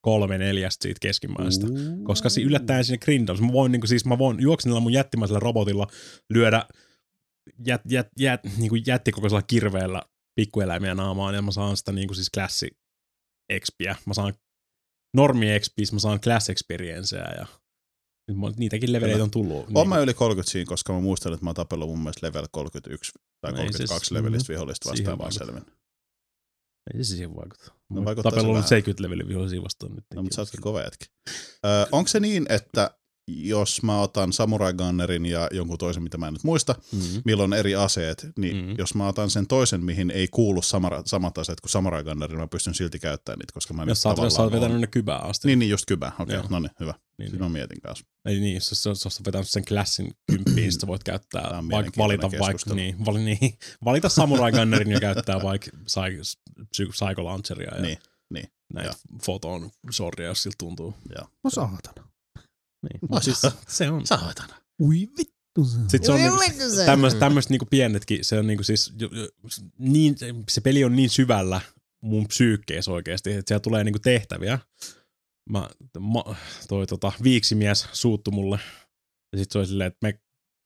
kolme 0.00 0.38
neljästä 0.38 0.82
siitä 0.82 0.98
keskimmäistä. 1.02 1.66
Koska 2.04 2.28
se 2.28 2.40
yllättäen 2.40 2.84
sinne 2.84 2.98
grindaus. 2.98 3.40
Mä 3.40 3.52
voin, 3.52 3.72
niin 3.72 3.88
siis, 3.88 4.04
mä 4.04 4.18
voin 4.18 4.40
juoksenella 4.40 4.80
mun 4.80 4.92
jättimäisellä 4.92 5.40
robotilla 5.40 5.86
lyödä 6.30 6.64
jät, 7.66 7.80
jät, 7.88 8.08
jät, 8.18 8.40
niin 8.58 8.68
kuin 8.68 8.82
jättikokoisella 8.86 9.42
kirveellä 9.42 10.02
pikkueläimiä 10.36 10.94
naamaan 10.94 11.34
ja 11.34 11.42
mä 11.42 11.50
saan 11.52 11.76
sitä 11.76 11.92
niin 11.92 12.08
kuin 12.08 12.16
siis 12.16 12.30
klassi 12.30 12.70
expiä. 13.52 13.96
Mä 14.06 14.14
saan 14.14 14.34
normi 15.16 15.50
expiä, 15.52 15.86
mä 15.92 15.98
saan 15.98 16.20
class 16.20 16.50
experienceä 16.50 17.34
ja 17.38 17.46
nyt 18.28 18.38
mä- 18.38 18.52
niitäkin 18.56 18.92
leveleitä 18.92 19.22
on 19.22 19.30
tullut. 19.30 19.66
Oon 19.74 19.88
mä 19.88 19.98
yli 19.98 20.14
30 20.14 20.50
siinä, 20.52 20.68
koska 20.68 20.92
mä 20.92 21.00
muistan, 21.00 21.32
että 21.32 21.44
mä 21.44 21.48
oon 21.50 21.54
tapellut 21.54 21.88
mun 21.88 21.98
mielestä 21.98 22.26
level 22.26 22.46
31 22.50 23.12
tai 23.40 23.52
No 23.52 23.58
ei 23.58 23.64
32 23.66 23.98
siis- 24.06 24.10
levelistä 24.12 24.52
vihollista 24.52 24.88
siihen 24.90 25.04
vastaan 25.04 25.18
vaan 25.18 25.32
selvin. 25.32 25.76
Ei 26.94 27.04
se 27.04 27.10
siihen 27.10 27.36
vaikuta. 27.36 27.72
No 27.90 28.14
tapellut 28.14 28.54
vähän. 28.54 28.68
70 28.68 29.02
levelin 29.02 29.28
vihollisia 29.28 29.62
vastaan 29.62 29.94
nyt. 29.94 30.04
No, 30.14 30.22
mutta 30.22 30.34
sä 30.36 30.42
ootkin 30.42 30.60
kova 30.60 30.80
jätki. 30.82 31.06
Öö, 31.66 31.86
onko 31.92 32.08
se 32.08 32.20
niin, 32.20 32.46
että 32.48 32.90
jos 33.28 33.82
mä 33.82 34.00
otan 34.00 34.32
Samurai 34.32 34.74
Gunnerin 34.74 35.26
ja 35.26 35.48
jonkun 35.52 35.78
toisen, 35.78 36.02
mitä 36.02 36.18
mä 36.18 36.26
en 36.28 36.32
nyt 36.32 36.44
muista, 36.44 36.74
mm-hmm. 36.92 37.22
milloin 37.24 37.52
on 37.52 37.58
eri 37.58 37.74
aseet, 37.74 38.26
niin 38.38 38.56
Mhm. 38.56 38.66
mm. 38.66 38.74
jos 38.78 38.94
mä 38.94 39.08
otan 39.08 39.30
sen 39.30 39.46
toisen, 39.46 39.84
mihin 39.84 40.10
ei 40.10 40.28
kuulu 40.28 40.62
samara, 40.62 41.02
samat 41.06 41.38
aseet 41.38 41.60
kuin 41.60 41.70
Samurai 41.70 42.04
Gunnerin, 42.04 42.38
mä 42.38 42.46
pystyn 42.46 42.74
silti 42.74 42.98
käyttämään 42.98 43.38
niitä, 43.38 43.52
koska 43.54 43.74
mä 43.74 43.84
Jos 43.88 44.02
sä 44.02 44.08
oot, 44.08 44.18
jos 44.18 44.34
sä 44.34 44.42
oot 44.42 44.52
vetänyt 44.52 44.80
ne 44.80 44.86
kybää 44.86 45.18
asti. 45.18 45.48
Niin, 45.48 45.58
niin 45.58 45.70
just 45.70 45.84
kybä. 45.86 46.12
Okei, 46.18 46.34
Joo. 46.34 46.40
okay, 46.44 46.50
no 46.52 46.58
niin, 46.58 46.70
hyvä. 46.80 46.94
niin, 47.18 47.30
Siinä 47.30 47.46
on 47.46 47.52
mietin 47.52 47.80
kanssa. 47.80 48.06
Ei 48.24 48.40
niin, 48.40 48.54
jos, 48.54 48.84
jos 48.86 49.06
oot 49.06 49.26
vetänyt 49.26 49.48
sen 49.48 49.64
klassin 49.64 50.10
kymppiin, 50.30 50.72
sä 50.72 50.86
voit 50.86 51.04
Tää 51.04 51.12
käyttää, 51.12 51.62
vaikka 51.70 51.92
valita, 51.98 52.22
vaikka, 52.30 52.46
keskustelu. 52.46 52.74
niin, 52.76 53.04
vali, 53.06 53.24
niin, 53.24 53.58
valita 53.84 54.08
Samurai 54.08 54.52
Gunnerin 54.52 54.90
ja 54.92 55.00
käyttää 55.00 55.42
vaikka 55.42 55.70
psy, 55.84 56.00
psy, 56.70 56.86
Psycho 56.86 57.24
Launcheria 57.24 57.74
ja 57.74 57.82
Niin, 57.82 57.98
niin, 58.30 58.46
näitä 58.72 58.94
Photon 59.24 59.70
Swordia, 59.90 60.26
jos 60.26 60.42
siltä 60.42 60.56
tuntuu. 60.58 60.94
No 61.44 61.50
saatana. 61.50 62.06
Niin. 62.92 62.98
No 63.02 63.08
Mut 63.10 63.22
siis, 63.22 63.42
se 63.68 63.90
on. 63.90 64.06
Saatana. 64.06 64.54
Ui 64.80 65.08
vittu 65.18 65.64
se. 65.64 65.78
Sitten 65.88 66.04
se 66.04 66.12
on 66.12 66.20
niinku, 66.20 66.84
tämmöiset, 66.86 67.18
tämmöiset 67.18 67.50
niinku 67.50 67.66
pienetkin, 67.70 68.24
se 68.24 68.38
on 68.38 68.46
niinku 68.46 68.64
siis, 68.64 68.92
niin, 69.78 70.16
se 70.48 70.60
peli 70.60 70.84
on 70.84 70.96
niin 70.96 71.10
syvällä 71.10 71.60
mun 72.00 72.28
psyykkeessä 72.28 72.90
oikeasti, 72.90 73.32
että 73.32 73.48
siellä 73.48 73.60
tulee 73.60 73.84
niinku 73.84 73.98
tehtäviä. 73.98 74.58
Mä, 75.50 75.68
ma, 75.98 76.36
toi 76.68 76.86
tota, 76.86 77.12
viiksimies 77.22 77.88
suuttu 77.92 78.30
mulle, 78.30 78.58
ja 79.32 79.38
sit 79.38 79.50
se 79.50 79.58
oli 79.58 79.66
silleen, 79.66 79.88
että 79.88 80.06
me 80.06 80.20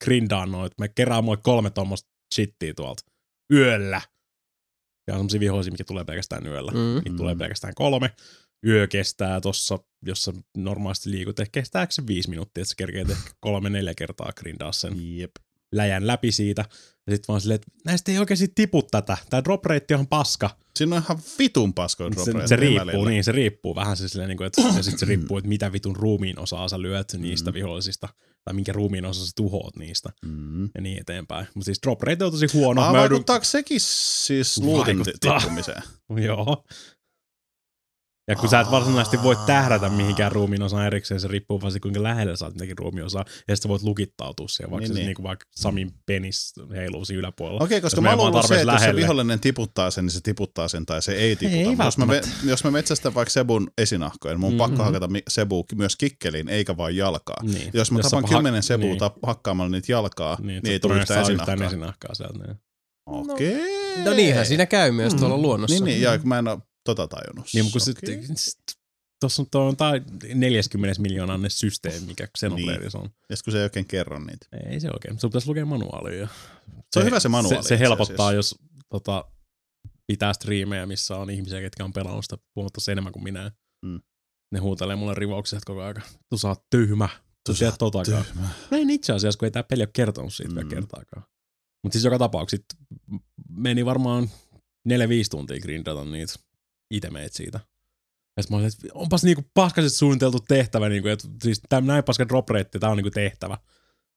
grindaan 0.05 0.53
noit, 0.53 0.73
me 0.79 0.89
kerää 0.89 1.23
moi 1.23 1.37
kolme 1.37 1.71
tommoista 1.71 2.11
shittiä 2.35 2.75
tuolta 2.75 3.03
yöllä. 3.53 4.01
Ja 5.07 5.15
on 5.15 5.19
semmosia 5.19 5.41
vihoisia, 5.41 5.73
mikä 5.73 5.85
tulee 5.85 6.05
pelkästään 6.05 6.47
yöllä. 6.47 6.73
Mm. 6.73 6.79
Niitä 7.05 7.17
tulee 7.17 7.37
pelkästään 7.37 7.75
kolme. 7.75 8.15
Yö 8.67 8.87
kestää 8.87 9.41
tossa, 9.41 9.79
jos 10.07 10.25
sä 10.25 10.33
normaalisti 10.57 11.11
liikut, 11.11 11.41
ehkä 11.41 11.61
kestääkö 11.61 11.93
se 11.93 12.07
viisi 12.07 12.31
minuuttia, 12.31 12.63
että 12.63 12.69
sä 12.71 12.75
kerkeet 12.77 13.11
ehkä 13.11 13.31
kolme, 13.41 13.71
neljä 13.71 13.95
kertaa 13.95 14.33
grindaa 14.37 14.73
sen 14.73 15.17
Jep. 15.19 15.31
läjän 15.73 16.07
läpi 16.07 16.33
siitä. 16.33 16.65
Ja 17.07 17.13
sit 17.17 17.29
vaan 17.29 17.41
silleen, 17.41 17.55
että 17.55 17.71
näistä 17.85 18.13
ei 18.13 18.19
oikeasti 18.19 18.49
tipu 18.55 18.83
tätä. 18.83 19.17
Tää 19.31 19.45
drop 19.45 19.65
rate 19.67 19.97
on 19.97 20.07
paska. 20.07 20.51
Siinä 20.79 20.97
on 20.97 21.03
ihan 21.03 21.19
vitun 21.39 21.75
paskoja 21.75 22.11
Se, 22.25 22.47
se 22.47 22.57
riippuu, 22.57 23.05
niin 23.05 23.25
se 23.25 23.33
riippuu 23.33 23.75
vähän 23.75 23.97
se 23.97 24.09
silleen, 24.09 24.29
niin 24.29 24.37
kuin, 24.37 24.47
että, 24.47 24.63
ja 24.77 24.83
sit 24.83 24.99
se 24.99 25.07
riippuu, 25.07 25.39
että 25.39 25.49
mitä 25.49 25.73
vitun 25.73 25.97
ruumiin 25.97 26.39
osaa 26.39 26.69
sä 26.69 26.83
lyöt 26.83 27.13
niistä 27.19 27.51
Mm. 27.51 27.55
vihollisista, 27.55 28.09
tai 28.45 28.55
minkä 28.55 28.73
ruumiin 28.73 29.05
osaa 29.05 29.25
sä 29.27 29.33
tuhoat 29.37 29.77
niistä, 29.77 30.11
Mm. 30.25 30.63
ja 30.75 30.81
niin 30.81 31.01
eteenpäin. 31.01 31.47
Mutta 31.55 31.65
siis 31.65 31.79
drop 31.83 32.03
rate 32.03 32.25
on 32.25 32.33
tosi 32.33 32.47
huono. 32.55 32.83
Ah, 32.83 32.93
vaikuttaako 32.93 33.45
sekin 33.45 33.81
siis 33.81 34.59
luutin 34.59 35.03
tippumiseen? 35.21 35.83
Joo. 36.27 36.65
Ja 38.31 38.37
kun 38.37 38.49
sä 38.49 38.61
et 38.61 38.71
varsinaisesti 38.71 39.23
voi 39.23 39.37
tähdätä 39.47 39.89
mihinkään 39.89 40.33
ruumiin 40.33 40.63
osaan 40.63 40.87
erikseen, 40.87 41.21
se 41.21 41.29
riippuu 41.29 41.61
vaan 41.61 41.73
siitä, 41.73 41.83
kuinka 41.83 42.03
lähellä 42.03 42.37
sä 42.37 42.45
oot 42.45 42.55
ruumiin 42.79 43.05
osaa. 43.05 43.25
Ja 43.49 43.57
sitten 43.57 43.69
voit 43.69 43.83
lukittautua 43.83 44.49
siihen, 44.49 44.71
vaikka 44.71 44.81
Niin, 44.89 44.95
se 44.97 45.01
niin. 45.03 45.07
niin. 45.17 45.23
vaikka 45.23 45.47
Samin 45.51 45.91
penis 46.07 46.53
heiluu 46.77 47.05
siinä 47.05 47.19
yläpuolella. 47.19 47.65
Okei, 47.65 47.81
koska 47.81 47.97
Jos 47.99 48.03
mä 48.03 48.17
luulen 48.17 48.49
se, 48.49 48.61
että 48.61 48.73
jos 48.73 48.83
se 48.83 48.97
vihollinen 48.97 49.41
tiputtaa 49.41 49.91
sen, 49.91 50.05
niin 50.05 50.13
se 50.13 50.21
tiputtaa 50.21 50.69
sen 50.69 50.87
tai 50.87 51.03
se 51.03 51.13
ei 51.13 51.37
tiputa. 51.37 51.57
Ei 51.59 51.67
Mutta 51.67 51.85
jos, 51.85 51.99
mä, 51.99 52.07
jos 52.45 52.65
mä 52.65 52.71
metsästän 52.71 53.15
vaikka 53.15 53.31
Sebun 53.31 53.71
esinahkoja, 53.79 54.35
niin 54.35 54.41
mun 54.41 54.53
on 54.53 54.59
pakko 54.59 54.77
Mhm. 54.77 54.85
hakata 54.85 55.09
Sebu 55.29 55.67
myös 55.75 55.97
kikkeliin, 55.97 56.49
eikä 56.49 56.77
vaan 56.77 56.97
jalkaa. 56.97 57.43
Niin. 57.43 57.71
Jos 57.75 57.91
mä 57.93 57.99
Jos 57.99 58.11
tapan 58.11 58.29
kymmenen 58.29 58.63
Sebua 58.63 58.85
niin. 58.87 58.99
niin. 59.01 59.11
hakkaamalla 59.23 59.71
niitä 59.71 59.93
jalkaa, 59.93 60.37
niin, 60.41 60.47
Niin, 60.63 60.73
ei 60.73 60.81
tule 60.81 60.97
yhtään 61.01 61.23
esinahkaa. 61.23 61.55
yhtään 61.55 61.67
esinahkaa 61.69 62.15
sieltä. 62.15 62.39
Niin. 62.47 62.57
Okei. 63.07 64.05
No 64.05 64.13
niinhän 64.13 64.47
siinä 64.47 64.67
käy 64.67 64.91
myös 64.93 65.15
tuolla 65.15 65.39
luonnossa. 65.39 65.75
Niin, 65.75 65.85
niin, 65.85 66.01
ja 66.03 66.19
kun 66.19 66.29
mä 66.29 66.39
en 66.39 66.49
ole 66.49 66.59
tota 66.85 67.09
tajunnut. 67.09 67.47
Niin, 67.55 67.65
mutta 67.65 67.81
sitten 67.81 68.25
Tuossa 69.21 69.43
on, 69.55 69.63
on 69.63 69.77
tai 69.77 70.03
40 70.35 71.03
miljoonainen 71.03 71.51
systeemi, 71.51 72.07
mikä 72.07 72.29
Xenobladeissa 72.39 72.99
on. 72.99 73.11
Ja 73.31 73.37
kun 73.45 73.53
se 73.53 73.59
ei 73.59 73.65
oikein 73.65 73.87
kerro 73.87 74.19
niitä. 74.19 74.47
Ei 74.71 74.81
se 74.81 74.89
oikein. 74.93 75.21
Sun 75.21 75.31
pitäisi 75.31 75.49
lukea 75.49 75.67
manuaalia. 75.67 76.29
Se 76.93 76.99
on 77.01 77.07
hyvä 77.07 77.21
se 77.21 77.29
manuaali 77.29 77.63
Se, 77.63 77.69
se 77.69 77.79
helpottaa, 77.79 78.33
jos 78.33 78.59
tota, 78.89 79.25
pitää 80.07 80.33
striimejä, 80.33 80.87
missä 80.87 81.17
on 81.17 81.31
ihmisiä, 81.31 81.61
ketkä 81.61 81.85
on 81.85 81.93
pelannut 81.93 82.25
sitä 82.25 82.39
huomattavasti 82.57 82.93
enemmän 82.93 83.13
kuin 83.13 83.23
minä. 83.23 83.53
Mm. 83.85 84.01
Ne 84.53 84.59
huutelee 84.59 84.97
mulle 84.97 85.15
rivauksia 85.15 85.61
koko 85.65 85.83
ajan. 85.83 86.03
Tu 86.29 86.39
sä 86.39 86.49
oot 86.49 86.65
tyhmä. 86.71 87.09
Tu 87.47 87.55
sä 87.55 87.73
totakaan. 87.79 88.25
No 88.71 88.77
ei 88.77 88.87
itse 88.89 89.13
asiassa, 89.13 89.39
kun 89.39 89.47
ei 89.47 89.51
tää 89.51 89.63
peli 89.63 89.83
ole 89.83 89.91
kertonut 89.93 90.35
siitä 90.35 90.51
mm. 90.51 90.57
vielä 90.57 90.71
kertaakaan. 90.71 91.23
Mutta 91.83 91.93
siis 91.93 92.05
joka 92.05 92.19
tapauksessa 92.19 92.77
meni 93.49 93.85
varmaan 93.85 94.31
4-5 94.89 94.93
tuntia 95.31 95.61
grindata 95.61 96.05
niitä 96.05 96.33
itemeitä 96.91 97.37
siitä. 97.37 97.61
Ja 98.37 98.43
mä 98.51 98.57
olin, 98.57 98.67
että 98.67 98.89
onpas 98.95 99.25
niinku 99.25 99.43
paskaisesti 99.55 99.99
suunniteltu 99.99 100.41
tehtävä, 100.49 100.89
niinku, 100.89 101.09
että 101.09 101.29
siis 101.43 101.61
täm, 101.69 101.85
näin 101.85 102.05
paska 102.05 102.29
drop 102.29 102.49
rate, 102.49 102.79
tää 102.79 102.91
on 102.91 102.97
niinku 102.97 103.11
tehtävä. 103.11 103.59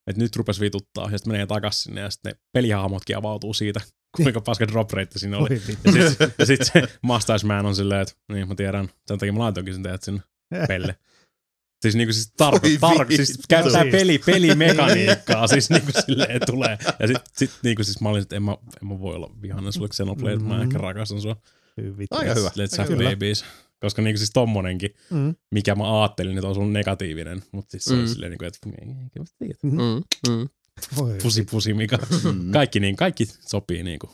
Että 0.07 0.21
nyt 0.21 0.35
rupes 0.35 0.59
vituttaa, 0.59 1.11
ja 1.11 1.17
sitten 1.17 1.33
menee 1.33 1.47
takas 1.47 1.83
sinne, 1.83 2.01
ja 2.01 2.09
sitten 2.09 2.31
ne 2.31 2.39
pelihahmotkin 2.51 3.17
avautuu 3.17 3.53
siitä, 3.53 3.81
kuinka 4.15 4.41
paska 4.41 4.67
drop 4.67 4.91
rate 4.91 5.19
siinä 5.19 5.37
oli. 5.37 5.61
Ja 5.95 6.09
sitten 6.09 6.33
ja 6.39 6.45
sit 6.45 6.63
se 6.63 6.83
Mustache 7.01 7.47
Man 7.47 7.65
on 7.65 7.75
silleen, 7.75 8.01
että 8.01 8.13
niin 8.33 8.47
mä 8.47 8.55
tiedän, 8.55 8.89
sen 9.07 9.17
takia 9.17 9.33
mä 9.33 9.39
laitoinkin 9.39 9.73
sen 9.73 9.83
teet 9.83 10.03
sinne 10.03 10.21
pelle. 10.67 10.95
Siis 11.83 11.95
niinku 11.95 12.13
siis 12.13 12.33
tarko, 12.37 12.67
tarko, 12.79 13.11
siis 13.15 13.39
käyttää 13.49 13.81
Siisti. 13.81 13.97
peli, 13.97 14.19
pelimekaniikkaa, 14.25 15.47
siis 15.47 15.69
niinku 15.69 15.91
silleen 16.05 16.41
tulee. 16.45 16.77
Ja 16.99 17.07
sit, 17.07 17.17
sit 17.37 17.51
niinku 17.63 17.83
siis 17.83 18.01
mä 18.01 18.09
olin, 18.09 18.21
että 18.21 18.35
en 18.35 18.43
mä, 18.43 18.51
en 18.81 18.87
mä 18.87 18.99
voi 18.99 19.15
olla 19.15 19.31
vihainen 19.41 19.73
sulle 19.73 19.87
Xenoblade, 19.87 20.35
mm-hmm. 20.35 20.49
mä 20.49 20.61
ehkä 20.61 20.77
rakastan 20.77 21.21
sua. 21.21 21.35
Hyvin. 21.81 22.07
Aika 22.11 22.33
hyvä. 22.33 22.49
Let's 22.49 22.77
have 22.77 22.87
Kyllä. 22.87 23.09
babies. 23.09 23.45
Koska 23.79 24.01
niinku 24.01 24.17
siis 24.17 24.31
tommonenkin, 24.33 24.89
Mm. 25.09 25.35
mikä 25.51 25.75
mä 25.75 26.01
ajattelin, 26.01 26.37
että 26.37 26.47
on 26.47 26.55
sun 26.55 26.73
negatiivinen, 26.73 27.43
mutta 27.51 27.71
siis 27.71 27.83
se 27.83 27.93
Mm. 27.93 27.99
oli 27.99 28.07
silleen 28.07 28.29
niinku, 28.31 28.45
että 28.45 28.59
ei, 28.69 28.87
eikä 29.03 29.19
mä 29.19 29.25
tiedä. 29.39 29.53
Mm, 29.63 30.03
mm. 30.29 30.49
Voi 30.97 31.17
Pusi 31.23 31.43
pusi 31.43 31.73
Mika. 31.73 31.97
Mm. 32.33 32.51
Kaikki, 32.51 32.79
niin, 32.79 32.95
kaikki 32.95 33.25
sopii 33.25 33.83
niinku 33.83 34.09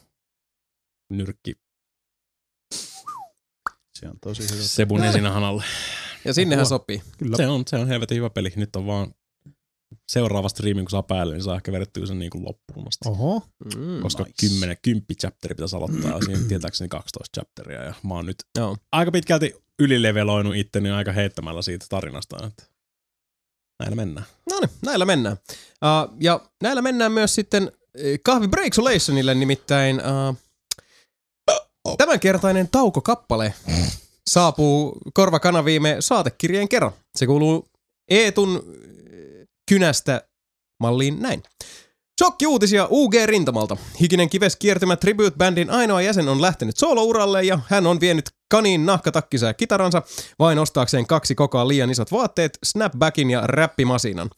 nyrkki 1.09 1.55
Se 3.93 4.07
on 4.07 4.19
tosi 4.21 4.43
hyvä. 4.51 4.61
Sebun 4.63 5.03
esinahan 5.03 5.43
Ja 6.25 6.33
sinnehän 6.33 6.65
sopii. 6.65 7.01
Kyllä. 7.17 7.37
Se 7.37 7.47
on, 7.47 7.63
se 7.67 7.75
on 7.75 7.87
helvetin 7.87 8.17
hyvä 8.17 8.29
peli. 8.29 8.53
Nyt 8.55 8.75
on 8.75 8.85
vaan 8.85 9.13
seuraava 10.09 10.49
striimi, 10.49 10.81
kun 10.81 10.89
saa 10.89 11.03
päälle, 11.03 11.33
niin 11.33 11.43
saa 11.43 11.55
ehkä 11.55 11.71
vedettyä 11.71 12.05
sen 12.05 12.19
niin 12.19 12.29
kuin 12.29 12.45
loppuun 12.45 12.87
asti. 12.87 13.09
Oho. 13.09 13.43
Mm. 13.75 14.01
Koska 14.01 14.23
nice. 14.23 14.47
10, 14.47 14.77
10 14.81 15.05
chapteri 15.21 15.55
pitäisi 15.55 15.75
aloittaa, 15.75 16.11
ja 16.11 16.25
siinä 16.25 16.47
tietääkseni 16.47 16.89
12 16.89 17.39
chapteria, 17.39 17.83
ja 17.83 17.93
mä 18.03 18.13
oon 18.13 18.25
nyt 18.25 18.35
Joo. 18.57 18.77
aika 18.91 19.11
pitkälti 19.11 19.55
ylileveloinut 19.79 20.55
itteni 20.55 20.91
aika 20.91 21.11
heittämällä 21.11 21.61
siitä 21.61 21.85
tarinasta, 21.89 22.47
että 22.47 22.63
näillä 23.79 23.95
mennään. 23.95 24.27
No 24.49 24.59
niin, 24.59 24.69
näillä 24.85 25.05
mennään. 25.05 25.37
Uh, 25.51 26.17
ja 26.19 26.39
näillä 26.63 26.81
mennään 26.81 27.11
myös 27.11 27.35
sitten 27.35 27.71
eh, 27.95 28.19
kahvi 28.23 28.47
Breaksolationille, 28.47 29.35
nimittäin 29.35 30.01
uh, 30.29 30.37
tämänkertainen 31.97 32.67
taukokappale 32.71 33.53
saapuu 34.29 34.97
korvakanaviimme 35.13 35.95
saatekirjeen 35.99 36.69
kerran. 36.69 36.91
Se 37.15 37.25
kuuluu 37.25 37.67
Eetun 38.09 38.63
kynästä 39.69 40.21
malliin 40.79 41.21
näin. 41.21 41.43
Shokki-uutisia 42.21 42.87
UG-rintamalta. 42.91 43.77
Hikinen 44.01 44.29
kives 44.29 44.55
kiertymä 44.55 44.95
Tribute-bändin 44.95 45.69
ainoa 45.69 46.01
jäsen 46.01 46.29
on 46.29 46.41
lähtenyt 46.41 46.77
solouralle 46.77 47.43
ja 47.43 47.59
hän 47.67 47.87
on 47.87 47.99
vienyt 47.99 48.29
kaniin 48.51 48.85
nahkatakkisä 48.85 49.47
ja 49.47 49.53
kitaransa 49.53 50.01
vain 50.39 50.59
ostaakseen 50.59 51.07
kaksi 51.07 51.35
kokoa 51.35 51.67
liian 51.67 51.89
isot 51.89 52.11
vaatteet, 52.11 52.59
snapbackin 52.65 53.29
ja 53.29 53.41
räppimasinan. 53.47 54.29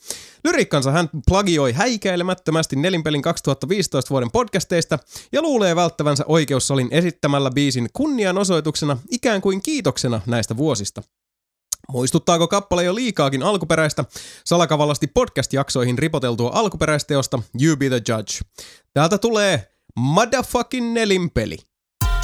Lyrikkansa 0.44 0.92
hän 0.92 1.10
plagioi 1.28 1.74
häikäilemättömästi 1.74 2.76
nelinpelin 2.76 3.22
2015 3.22 4.10
vuoden 4.10 4.32
podcasteista 4.32 5.00
ja 5.32 5.42
luulee 5.42 5.76
välttävänsä 5.76 6.24
oikeussalin 6.28 6.88
esittämällä 6.92 7.52
biisin 7.52 7.90
kunnianosoituksena 7.94 8.98
ikään 9.12 9.42
kuin 9.42 9.62
kiitoksena 9.62 10.22
näistä 10.26 10.58
vuosista. 10.58 11.02
Muistuttaako 11.90 12.48
kappale 12.48 12.84
jo 12.84 12.96
liikaakin 12.96 13.44
alkuperäistä, 13.44 14.06
salakavallasti 14.46 15.08
podcast-jaksoihin 15.08 16.00
ripoteltua 16.00 16.52
alkuperäisteosta 16.54 17.40
You 17.62 17.78
Be 17.78 17.90
The 17.90 18.02
Judge. 18.10 18.66
Täältä 18.94 19.18
tulee 19.18 19.72
Motherfucking 19.96 20.94
Nelinpeli. 20.94 21.71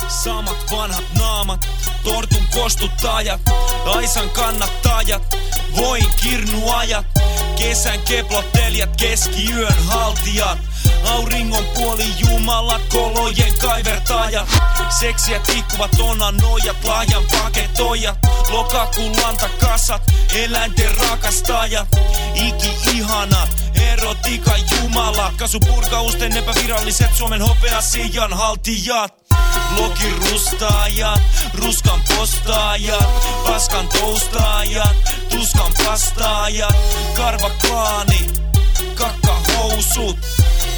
Samat 0.07 0.71
vanhat 0.71 1.03
naamat, 1.19 1.67
tortun 2.03 2.47
kostuttajat, 2.53 3.41
Aisan 3.85 4.29
kannattajat, 4.29 5.37
voin 5.75 6.05
kirnuajat, 6.21 7.05
kesän 7.57 8.01
keplottelijat, 8.01 8.95
keskiyön 8.95 9.85
haltijat, 9.87 10.57
auringon 11.05 11.65
puoli 11.65 12.05
jumalat, 12.17 12.81
kolojen 12.89 13.57
kaivertajat, 13.57 14.49
seksiä 14.99 15.39
tikkuvat 15.39 15.99
onanojat, 15.99 16.83
lahjan 16.83 17.23
paketoijat, 17.31 18.17
lokakuun 18.49 19.21
lantakasat, 19.21 20.01
eläinten 20.33 20.95
rakastajat, 20.95 21.87
iki 22.35 22.77
ihanat, 22.95 23.49
erotika 24.27 24.57
jumala, 24.57 25.33
kasupurkausten 25.37 26.37
epäviralliset 26.37 27.15
Suomen 27.15 27.41
hopea 27.41 27.81
sijan 27.81 28.33
haltijat. 28.33 29.13
Blogin 29.75 30.17
rustaajat, 30.17 31.21
ruskan 31.53 32.01
postaajat, 32.07 33.07
paskan 33.43 33.87
toustaajat, 33.87 34.95
tuskan 35.29 35.71
pastaajat, 35.85 36.75
karvaklaani, 37.15 38.29
kakkahousut, 38.95 40.17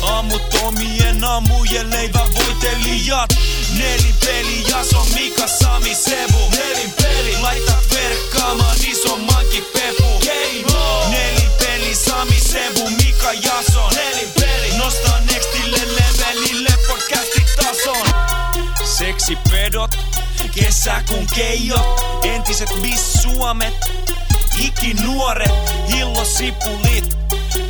ammut 0.01 0.41
omien 0.63 1.23
aamujen 1.23 1.89
leivän 1.89 2.33
voitelijat, 2.35 3.35
nelipeli, 3.77 4.63
Jason, 4.69 5.07
Mika, 5.13 5.47
Sami, 5.47 5.95
Sebu, 5.95 6.49
nelipeli, 6.49 7.37
laitat 7.41 7.83
verkkaamaan 7.93 8.77
isommankin 8.87 9.65
pepu, 9.73 10.19
game 10.19 10.77
on, 10.77 11.11
nelipeli, 11.11 11.95
Sami, 11.95 12.39
Sebu, 12.39 12.89
Mika, 12.89 13.33
Jason, 13.33 13.93
nelipeli, 13.95 14.77
nostaa 14.77 15.19
nextille 15.19 15.77
levelille 15.77 16.69
podcastin 16.87 17.45
tason. 17.55 18.07
Seksipedot, 18.97 19.97
kesäkuun 20.55 21.27
keijot, 21.35 22.01
entiset 22.23 22.81
Miss 22.81 23.13
Suomet, 23.21 23.73
ikinuoret, 24.57 25.51
hillosipulit, 25.87 27.17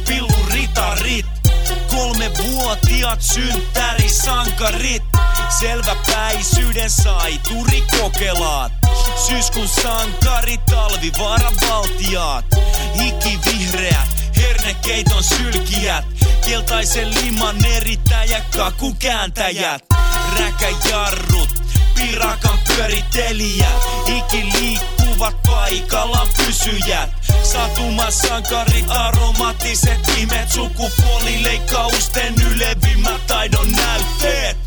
pilluritarit, 0.08 1.26
kolmevuotiaat 2.00 3.22
synttärisankarit, 3.22 5.04
selväpäisyyden 5.60 6.90
saituri 6.90 7.84
kokelaat, 8.00 8.72
syyskuun 9.28 9.68
sankari, 9.68 10.58
talvivaaran 10.58 11.54
valtiaat, 11.70 12.46
ikivihreät, 12.94 14.10
hernekeiton 14.38 15.24
sylkijät, 15.24 16.06
keltaisen 16.46 17.16
liman 17.16 17.66
erittäjä, 17.66 18.42
kääntäjät, 19.00 19.86
räkäjarrut, 20.40 21.50
pirakan 21.96 22.60
pyörittelijät, 22.68 23.84
ikiliikkuvat 25.20 25.42
paikallaan 25.42 26.28
pysyjät, 26.38 27.10
satumasankarit, 27.44 28.86
aromaattiset 28.90 30.00
nimet, 30.16 30.52
sukupuolileikkausten 30.52 32.34
ylevimmät 32.52 33.28
taidon 33.28 33.72
näytteet. 33.72 34.58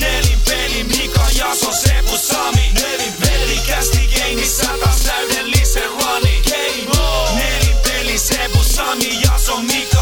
Nelin 0.00 0.40
peli, 0.44 0.84
Mika, 0.84 1.26
Jaso, 1.38 1.72
Sepu, 1.72 2.18
Sami 2.18 2.70
Nelin 2.74 3.12
peli, 3.20 3.60
kästi 3.66 4.08
gameissa 4.14 4.68
taas 4.84 4.96
täydellisen 4.96 5.90
rani 5.90 6.42
Game 6.44 7.00
on! 7.00 7.36
Nelin 7.36 7.76
peli, 7.82 8.18
Sepu, 8.18 8.64
Sami, 8.64 9.20
Jaso, 9.22 9.56
Mika 9.56 9.95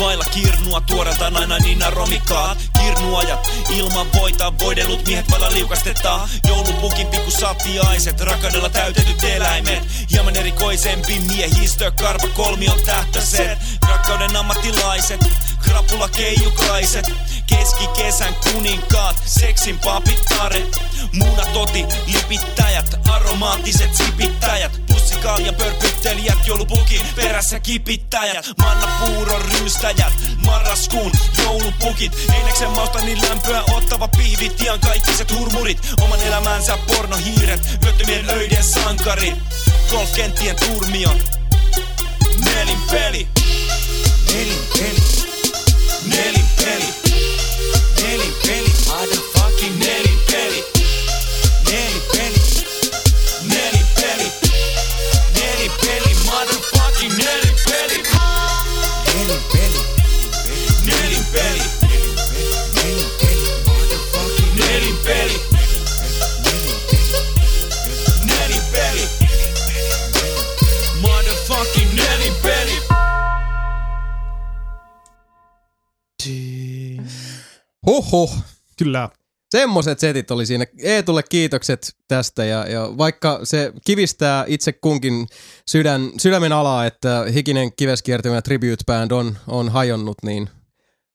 vailla 0.00 0.24
kirnua, 0.24 0.80
tuoreeltaan 0.80 1.36
aina 1.36 1.58
Nina 1.58 1.90
Romikaat 1.90 2.58
Kirnuajat, 2.78 3.50
ilman 3.70 4.12
voita, 4.12 4.58
voidellut 4.58 5.06
miehet 5.06 5.30
vailla 5.30 5.50
liukastetaan 5.50 6.28
Joulupukin 6.48 7.06
pikku 7.06 7.30
sattiaiset, 7.30 8.20
rakkaudella 8.20 8.68
täytetyt 8.68 9.24
eläimet. 9.24 9.82
Hieman 10.10 10.36
erikoisempi 10.36 11.18
miehistö, 11.18 11.90
karva 11.90 12.28
kolmion 12.34 12.80
tähtäiset. 12.86 13.58
Rakkauden 13.88 14.36
ammattilaiset, 14.36 15.20
krapula 15.62 16.08
keijukaiset. 16.08 17.12
Keskikesän 17.46 18.34
kuninkaat, 18.34 19.22
seksin 19.26 19.78
papittaret 19.78 20.80
Muunatoti, 21.12 21.84
lipittäjät, 22.06 23.00
aromaattiset 23.08 23.94
sipittäjät 23.94 24.89
Pussikalja, 24.92 25.52
pörpyttelijät, 25.52 26.46
joulupukin 26.46 27.00
perässä 27.16 27.60
kipittäjät 27.60 28.50
Manna 28.62 28.86
puuron 29.00 29.42
ryystäjät, 29.42 30.12
marraskuun 30.46 31.12
joulupukit 31.44 32.12
Eineksen 32.34 32.70
mausta 32.70 33.00
niin 33.00 33.22
lämpöä 33.28 33.62
ottava 33.74 34.08
pihvit 34.08 34.60
Ian 34.60 34.80
kaikkiset 34.80 35.38
hurmurit, 35.38 35.78
oman 36.00 36.22
elämänsä 36.22 36.78
pornohiiret 36.86 37.78
Yöttömien 37.84 38.30
öiden 38.30 38.64
sankarit, 38.64 39.34
golfkenttien 39.90 40.56
turmiot 40.56 41.24
Nelin 42.44 42.80
peli, 42.90 43.28
nelin 44.32 44.68
peli, 44.78 45.02
nelin 46.06 46.46
peli. 46.56 47.10
Nelin 48.02 48.34
peli, 48.46 48.72
motherfucking 48.88 49.78
nelin 49.78 50.18
peli 50.30 50.79
Hoho. 77.86 78.30
Kyllä. 78.78 79.08
semmoset 79.50 79.98
setit 79.98 80.30
oli 80.30 80.46
siinä. 80.46 80.66
Eetulle 80.82 81.22
kiitokset 81.22 81.96
tästä 82.08 82.44
ja, 82.44 82.66
ja 82.66 82.88
vaikka 82.98 83.40
se 83.44 83.72
kivistää 83.86 84.44
itse 84.48 84.72
kunkin 84.72 85.26
sydän, 85.66 86.10
sydämen 86.20 86.52
alaa, 86.52 86.86
että 86.86 87.24
hikinen 87.34 87.72
kiveskiertymä 87.76 88.42
Tribute 88.42 88.84
Band 88.86 89.10
on, 89.10 89.38
on 89.46 89.68
hajonnut, 89.68 90.16
niin 90.22 90.48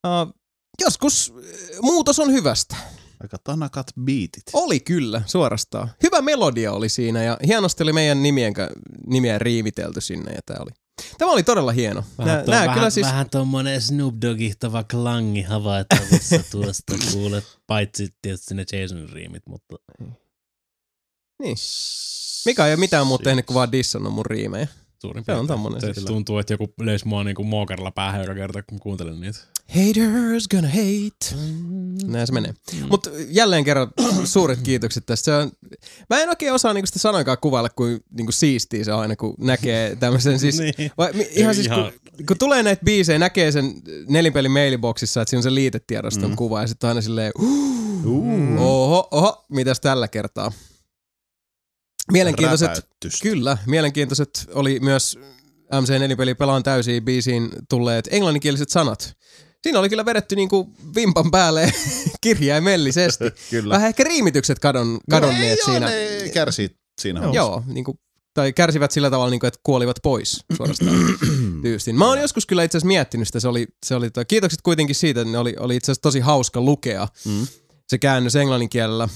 uh, 0.07 0.33
joskus 0.81 1.33
muutos 1.81 2.19
on 2.19 2.31
hyvästä. 2.31 2.75
Aika 3.23 3.37
tanakat 3.43 3.87
biitit. 4.01 4.43
Oli 4.53 4.79
kyllä, 4.79 5.21
suorastaan. 5.25 5.89
Hyvä 6.03 6.21
melodia 6.21 6.71
oli 6.71 6.89
siinä 6.89 7.23
ja 7.23 7.37
hienosti 7.47 7.83
oli 7.83 7.93
meidän 7.93 8.23
nimien, 8.23 8.53
nimien 9.07 9.41
riivitelty 9.41 10.01
sinne 10.01 10.31
ja 10.31 10.39
tämä 10.45 10.59
oli. 10.61 10.84
Tämä 11.17 11.31
oli 11.31 11.43
todella 11.43 11.71
hieno. 11.71 12.03
Nää, 12.17 12.25
Vähän, 12.27 12.45
to, 12.45 12.51
nää 12.51 12.61
vähän, 12.61 12.75
kyllä 12.75 12.89
siis, 12.89 13.07
vähän 13.07 13.29
tommonen 13.29 13.81
Snoop 13.81 14.15
Doggihtaava 14.21 14.83
klangi 14.83 15.41
havaittavissa 15.41 16.39
tuosta 16.51 16.93
kuulet, 17.11 17.57
paitsi 17.67 18.09
tietysti 18.21 18.53
ne 18.55 18.65
Jasonin 18.73 19.09
riimit, 19.09 19.43
mutta 19.47 19.75
niin. 19.99 21.55
Mika 22.45 22.67
ei 22.67 22.73
ole 22.73 22.79
mitään 22.79 23.07
muuta 23.07 23.23
tehnyt 23.23 23.45
kuin 23.45 23.55
vaan 23.55 23.71
dissannut 23.71 24.13
mun 24.13 24.25
riimejä. 24.25 24.67
Suurin 25.01 25.23
Se 25.25 25.31
on 25.31 25.37
piirtein. 25.37 25.47
tommonen 25.47 25.81
Se 25.81 25.93
siis. 25.93 26.05
tuntuu, 26.05 26.37
että 26.39 26.53
joku 26.53 26.73
löisi 26.79 27.07
mua 27.07 27.23
niinku 27.23 27.43
mookarilla 27.43 27.91
päähän 27.91 28.21
joka 28.21 28.35
kerta, 28.35 28.63
kun 28.63 28.79
kuuntelen 28.79 29.19
niitä. 29.21 29.39
Haters 29.69 30.47
gonna 30.47 30.67
hate. 30.67 31.35
Näin 32.05 32.27
se 32.27 32.33
menee. 32.33 32.53
Mutta 32.89 33.09
jälleen 33.27 33.63
kerran 33.63 33.87
suuret 34.23 34.59
kiitokset 34.61 35.05
tästä. 35.05 35.25
Se 35.25 35.33
on, 35.33 35.51
mä 36.09 36.19
en 36.19 36.29
oikein 36.29 36.53
osaa 36.53 36.73
niinku 36.73 36.87
sitä 36.87 36.99
sanoinkaan 36.99 37.37
kuvailla, 37.41 37.69
kuin 37.69 37.99
niinku 38.11 38.31
siistiä 38.31 38.83
se 38.83 38.93
on 38.93 38.99
aina, 38.99 39.15
kun 39.15 39.35
näkee 39.39 39.95
tämmöisen 39.95 40.39
siis... 40.39 40.59
Niin. 40.77 40.91
Vai, 40.97 41.11
ihan 41.31 41.55
siis, 41.55 41.67
Ihan- 41.67 41.91
kun, 42.17 42.25
kun, 42.25 42.37
tulee 42.37 42.63
näitä 42.63 42.85
biisejä, 42.85 43.19
näkee 43.19 43.51
sen 43.51 43.73
nelinpelin 44.07 44.51
mailiboxissa, 44.51 45.21
että 45.21 45.29
siinä 45.29 45.39
on 45.39 45.43
se 45.43 45.53
liitetiedoston 45.53 46.29
mm. 46.29 46.35
kuva, 46.35 46.61
ja 46.61 46.67
sitten 46.67 46.87
aina 46.87 47.01
silleen, 47.01 47.31
uh, 47.39 48.61
oho, 48.61 49.07
oho, 49.11 49.45
mitäs 49.49 49.79
tällä 49.79 50.07
kertaa? 50.07 50.51
Mielenkiintoiset, 52.11 52.67
Räpäyttystä. 52.67 53.23
kyllä, 53.23 53.57
mielenkiintoiset 53.65 54.49
oli 54.53 54.79
myös 54.79 55.19
MC4-peli 55.73 56.35
Pelaan 56.35 56.63
täysiin 56.63 57.05
biisiin 57.05 57.49
tulleet 57.69 58.07
englanninkieliset 58.11 58.69
sanat. 58.69 59.17
Siinä 59.65 59.79
oli 59.79 59.89
kyllä 59.89 60.05
vedetty 60.05 60.35
niinku 60.35 60.69
vimpan 60.95 61.31
päälle 61.31 61.71
kirjaimellisesti. 62.21 63.23
Kyllä. 63.49 63.73
Vähän 63.73 63.87
ehkä 63.87 64.03
riimitykset 64.03 64.59
kadon, 64.59 64.99
kadonneet 65.09 65.59
Joo, 65.59 65.65
siinä. 65.65 65.85
ne 65.85 66.29
kärsii 66.33 66.69
siinä 67.01 67.19
Joo, 67.19 67.25
hommassa. 67.27 67.51
Joo 67.51 67.63
niinku, 67.73 67.99
tai 68.33 68.53
kärsivät 68.53 68.91
sillä 68.91 69.09
tavalla, 69.09 69.29
niinku, 69.31 69.45
että 69.45 69.59
kuolivat 69.63 69.97
pois 70.03 70.39
suorastaan 70.57 70.95
tyystin. 71.61 71.95
Mä 71.95 72.07
oon 72.07 72.19
joskus 72.21 72.45
kyllä 72.45 72.63
itse 72.63 72.77
asiassa 72.77 72.87
miettinyt 72.87 73.27
sitä. 73.27 73.39
Se 73.39 73.47
oli, 73.47 73.67
se 73.85 73.95
oli, 73.95 74.09
toi- 74.09 74.25
kiitokset 74.25 74.61
kuitenkin 74.61 74.95
siitä, 74.95 75.21
että 75.21 75.31
ne 75.31 75.37
oli, 75.37 75.55
oli 75.59 75.75
itse 75.75 75.91
asiassa 75.91 76.01
tosi 76.01 76.19
hauska 76.19 76.61
lukea 76.61 77.07
Mm. 77.25 77.47
se 77.87 77.97
käännös 77.97 78.35
englannin 78.35 78.69
kielellä. 78.69 79.07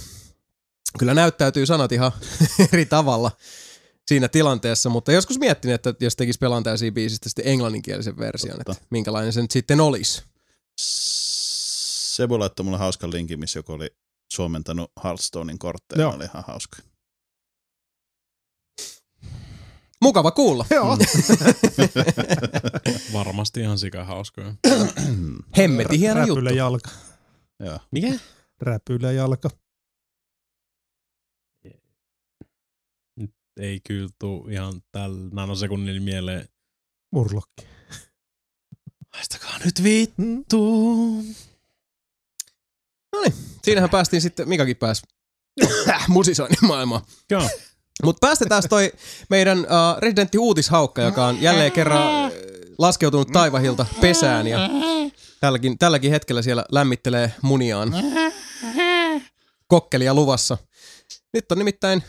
Kyllä 0.99 1.13
näyttäytyy 1.13 1.65
sanat 1.65 1.91
ihan 1.91 2.11
eri 2.73 2.85
tavalla 2.85 3.31
siinä 4.07 4.27
tilanteessa, 4.27 4.89
mutta 4.89 5.11
joskus 5.11 5.39
miettinyt, 5.39 5.73
että 5.87 6.05
jos 6.05 6.15
tekisi 6.15 6.39
pelaan 6.39 6.63
täysiä 6.63 6.91
biisistä 6.91 7.29
sitten 7.29 7.47
englanninkielisen 7.47 8.17
version, 8.17 8.55
Totta. 8.57 8.71
että 8.71 8.85
minkälainen 8.89 9.33
se 9.33 9.41
nyt 9.41 9.51
sitten 9.51 9.81
olisi. 9.81 10.21
Sebu 10.79 12.39
laittoi 12.39 12.63
mulle 12.63 12.77
hauskan 12.77 13.11
linkin, 13.11 13.39
missä 13.39 13.59
joku 13.59 13.73
oli 13.73 13.89
suomentanut 14.31 14.91
Hearthstonein 15.03 15.59
kortteja. 15.59 16.01
Joo. 16.01 16.15
Oli 16.15 16.23
ihan 16.23 16.43
hauska. 16.47 16.77
Mukava 20.01 20.31
kuulla. 20.31 20.65
Joo. 20.69 20.97
Varmasti 23.13 23.59
ihan 23.59 23.79
sika 23.79 24.03
hauskoja. 24.03 24.53
Hemmeti 25.57 25.99
hieno 25.99 26.19
juttu. 26.19 26.35
Räpylä 26.35 26.51
jalka. 26.51 26.89
Joo. 27.59 27.79
Mikä? 27.91 28.19
Räpylä 28.61 29.11
jalka. 29.11 29.49
Ei 33.59 33.79
kyllä 33.87 34.09
tuu 34.19 34.47
ihan 34.47 34.81
tällä 34.91 35.29
nanosekunnilla 35.33 36.01
mieleen. 36.01 36.47
Murlokki. 37.11 37.68
Haistakaa 39.13 39.59
nyt 39.65 39.83
vittu. 39.83 41.23
Siinähän 43.63 43.89
päästiin 43.89 44.21
sitten, 44.21 44.49
Mikakin 44.49 44.77
pääsi 44.77 45.01
musisoinnin 46.07 46.67
maailmaan. 46.67 47.01
Joo. 47.29 47.49
Mutta 48.03 48.27
päästetään 48.27 48.63
toi 48.69 48.91
meidän 49.29 49.59
uh, 49.59 49.65
residentti 49.99 50.37
uutishaukka, 50.37 51.01
joka 51.01 51.25
on 51.25 51.41
jälleen 51.41 51.71
kerran 51.71 52.25
äh, 52.25 52.31
laskeutunut 52.77 53.31
taivahilta 53.31 53.85
pesään 54.01 54.47
ja 54.47 54.69
tälläkin, 55.39 55.77
tälläkin 55.77 56.11
hetkellä 56.11 56.41
siellä 56.41 56.65
lämmittelee 56.71 57.33
muniaan. 57.41 57.93
Kokkelia 59.67 60.13
luvassa. 60.13 60.57
Nyt 61.33 61.51
on 61.51 61.57
nimittäin, 61.57 62.03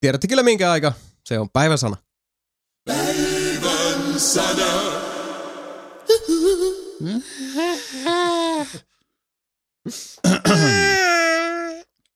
tiedätte 0.00 0.28
kyllä 0.28 0.42
minkä 0.42 0.70
aika, 0.70 0.92
se 1.24 1.38
on 1.38 1.50
päivän 1.50 1.78
sana. 1.78 1.96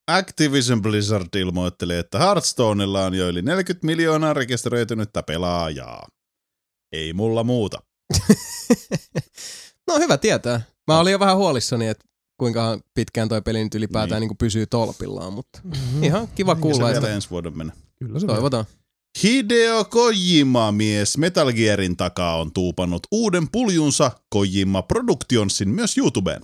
Activision 0.07 0.83
Blizzard 0.83 1.35
ilmoitteli, 1.35 1.97
että 1.97 2.19
Hearthstoneilla 2.19 3.05
on 3.05 3.15
jo 3.15 3.29
yli 3.29 3.43
40 3.43 3.87
miljoonaa 3.87 4.35
rekisteröitynyttä 4.35 5.23
pelaajaa. 5.23 6.09
Ei 6.93 7.13
mulla 7.13 7.45
muuta. 7.45 7.83
No 9.87 9.99
hyvä 9.99 10.19
tietää. 10.19 10.61
Mä 10.87 10.99
olin 10.99 11.13
jo 11.13 11.21
vähän 11.21 11.37
huolissani, 11.37 11.89
että 11.89 12.05
kuinka 12.39 12.81
pitkään 12.95 13.29
toi 13.29 13.43
peli 13.43 13.65
nyt 13.65 13.75
ylipäätään 13.75 14.21
niin. 14.21 14.29
niin 14.29 14.37
pysyy 14.37 14.67
tolpillaan, 14.67 15.33
mutta 15.33 15.61
ihan 16.03 16.29
kiva 16.29 16.55
Kuulla, 16.55 16.77
kuulla, 16.77 16.95
se 16.95 17.01
vielä 17.01 17.15
ensi 17.15 17.31
vuoden 17.31 17.59
mennä. 17.59 17.73
Kyllä 17.99 18.21
se 18.21 18.27
toivotaan. 18.27 18.65
Hideo 19.23 19.85
Kojima 19.85 20.73
mies 20.73 21.19
Metal 21.19 21.53
Gearin 21.53 21.97
takaa 21.97 22.41
on 22.41 22.53
tuupannut 22.53 23.07
uuden 23.11 23.51
puljunsa 23.51 24.11
Kojima 24.29 24.83
Productionsin 24.83 25.69
myös 25.69 25.99
YouTubeen. 25.99 26.43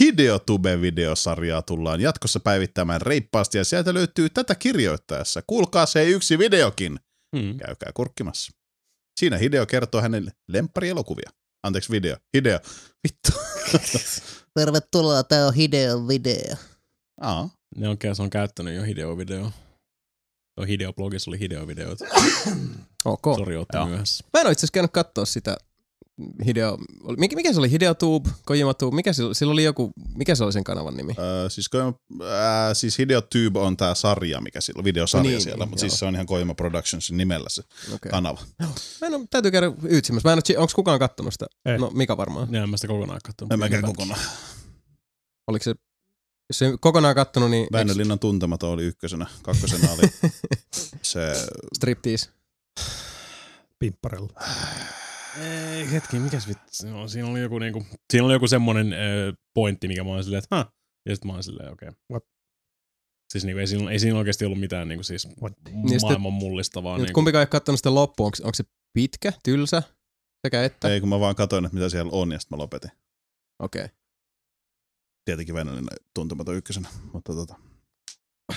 Hideo 0.00 0.38
Tube-videosarjaa 0.38 1.62
tullaan 1.62 2.00
jatkossa 2.00 2.40
päivittämään 2.40 3.00
reippaasti 3.00 3.58
ja 3.58 3.64
sieltä 3.64 3.94
löytyy 3.94 4.30
tätä 4.30 4.54
kirjoittaessa. 4.54 5.42
Kuulkaa 5.46 5.86
se 5.86 6.04
yksi 6.04 6.38
videokin. 6.38 7.00
Hmm. 7.36 7.58
Käykää 7.58 7.90
kurkkimassa. 7.94 8.52
Siinä 9.20 9.38
Hideo 9.38 9.66
kertoo 9.66 10.00
hänen 10.00 10.32
lempparielokuvia. 10.48 11.30
Anteeksi 11.62 11.92
video. 11.92 12.16
Hideo. 12.36 12.58
Vittu. 13.04 13.40
Tervetuloa, 14.58 15.22
tää 15.22 15.46
on 15.46 15.54
Hideon 15.54 16.08
video. 16.08 16.56
Aa. 17.20 17.48
Ne 17.76 17.88
on, 17.88 17.96
se 18.12 18.22
on 18.22 18.30
käyttänyt 18.30 18.74
jo 18.74 18.82
Hideo-video. 18.82 19.50
Tuo 20.54 20.64
Hideo-blogissa 20.64 21.30
oli 21.30 21.38
Hideo-videoita. 21.40 22.04
Ok. 23.04 23.22
Sori, 23.36 23.56
ootte 23.56 23.78
Joo. 23.78 23.86
myöhässä. 23.86 24.24
Mä 24.32 24.40
en 24.40 24.46
ole 24.46 24.52
itse 24.52 24.60
asiassa 24.60 24.72
käynyt 24.72 24.90
katsoa 24.92 25.24
sitä 25.24 25.56
Hideo, 26.46 26.78
mikä, 27.18 27.36
mikä 27.36 27.52
se 27.52 27.58
oli? 27.58 27.70
Hideo 27.70 27.94
Tube, 27.94 28.30
Kojima 28.44 28.74
Tube, 28.74 28.94
mikä 28.94 29.12
sillä, 29.12 29.34
sillä 29.34 29.52
oli 29.52 29.64
joku, 29.64 29.90
mikä 30.14 30.34
se 30.34 30.44
oli 30.44 30.52
sen 30.52 30.64
kanavan 30.64 30.96
nimi? 30.96 31.14
Öö, 31.18 31.48
siis, 31.50 31.68
Kojima, 31.68 31.92
ää, 32.30 32.74
siis 32.74 32.98
Hideo 32.98 33.20
Tube 33.20 33.58
on 33.58 33.76
tää 33.76 33.94
sarja, 33.94 34.40
mikä 34.40 34.60
sillä, 34.60 34.84
videosarja 34.84 35.22
Niin, 35.22 35.32
niin, 35.32 35.42
siellä, 35.42 35.64
niin, 35.64 35.70
mutta 35.70 35.84
joo. 35.84 35.90
siis 35.90 35.98
se 35.98 36.04
on 36.06 36.14
ihan 36.14 36.26
Kojima 36.26 36.54
Productionsin 36.54 37.16
nimellä 37.16 37.48
se 37.48 37.62
Okay. 37.94 38.10
kanava. 38.10 38.40
Mä 39.00 39.06
en 39.06 39.14
ole, 39.14 39.26
täytyy 39.30 39.50
käydä 39.50 39.72
ytsimässä. 39.88 40.28
Mä 40.28 40.32
en 40.32 40.38
ole, 40.48 40.58
onko 40.58 40.72
kukaan 40.74 40.98
kattonut 40.98 41.34
sitä? 41.34 41.46
Ei. 41.66 41.78
No 41.78 41.90
Mika 41.94 42.16
varmaan. 42.16 42.48
Ne 42.50 42.58
en 42.58 42.70
mä 42.70 42.76
sitä 42.76 42.88
kokonaan 42.88 43.20
katsonut. 43.24 43.52
En 43.52 43.58
mäkään 43.58 43.82
Pieni 43.82 43.94
kokonaan. 43.94 44.20
Oliko 45.46 45.62
se, 45.62 45.74
jos 46.50 46.58
se 46.58 46.72
kokonaan 46.80 47.14
kattonut, 47.14 47.50
niin 47.50 47.66
Väinölinnan 47.72 48.18
tuntematon 48.18 48.70
oli 48.70 48.84
ykkösenä, 48.84 49.26
kakkosena 49.42 49.92
oli 49.92 50.02
se, 51.02 51.32
striptease. 51.76 52.30
Pimpparella. 53.78 54.32
Ei, 55.40 55.90
hetki, 55.92 56.18
mikäs 56.18 56.48
vittu? 56.48 56.64
No, 56.84 57.08
siinä 57.08 57.28
oli 57.28 57.40
joku, 57.40 57.58
niinku, 57.58 57.86
siinä 58.12 58.26
oli 58.26 58.32
joku 58.32 58.46
semmonen 58.46 58.92
ö, 58.92 58.96
pointti, 59.54 59.88
mikä 59.88 60.04
mä 60.04 60.10
olin 60.10 60.24
silleen, 60.24 60.42
että 60.44 60.56
ha. 60.56 60.72
Ja 61.06 61.14
sit 61.14 61.24
mä 61.24 61.32
olin 61.32 61.42
silleen, 61.42 61.72
okei. 61.72 61.88
Okay. 61.88 62.00
What? 62.12 62.24
Siis 63.32 63.44
niinku, 63.44 63.60
ei, 63.60 63.66
siinä, 63.66 63.90
ei 63.90 63.98
siinä 63.98 64.18
oikeasti 64.18 64.44
ollut 64.44 64.60
mitään 64.60 64.88
niinku, 64.88 65.02
siis 65.02 65.28
What? 65.42 65.52
Niin 65.64 66.00
maailman 66.02 66.32
mullistavaa. 66.32 66.96
Nyt 66.96 67.02
Niinku, 67.02 67.14
kumpikaan 67.14 67.40
ei 67.40 67.42
ole 67.42 67.46
kattonut 67.46 67.78
sitä 67.78 67.94
loppuun. 67.94 68.26
Onko, 68.26 68.36
onko 68.42 68.54
se 68.54 68.64
pitkä, 68.92 69.32
tylsä 69.42 69.82
sekä 70.46 70.64
että? 70.64 70.88
ei 70.88 71.00
kun 71.00 71.08
mä 71.08 71.20
vaan 71.20 71.34
katsoin, 71.34 71.64
että 71.64 71.74
mitä 71.74 71.88
siellä 71.88 72.10
on 72.12 72.32
ja 72.32 72.38
sitten 72.38 72.58
mä 72.58 72.62
lopetin. 72.62 72.90
Okei. 73.58 73.84
Okay. 73.84 73.99
Tietenkin 75.24 75.54
Väinölinnan 75.54 75.96
tuntematon 76.14 76.56
ykkösenä, 76.56 76.88
mutta 77.12 77.32
tota. 77.34 77.54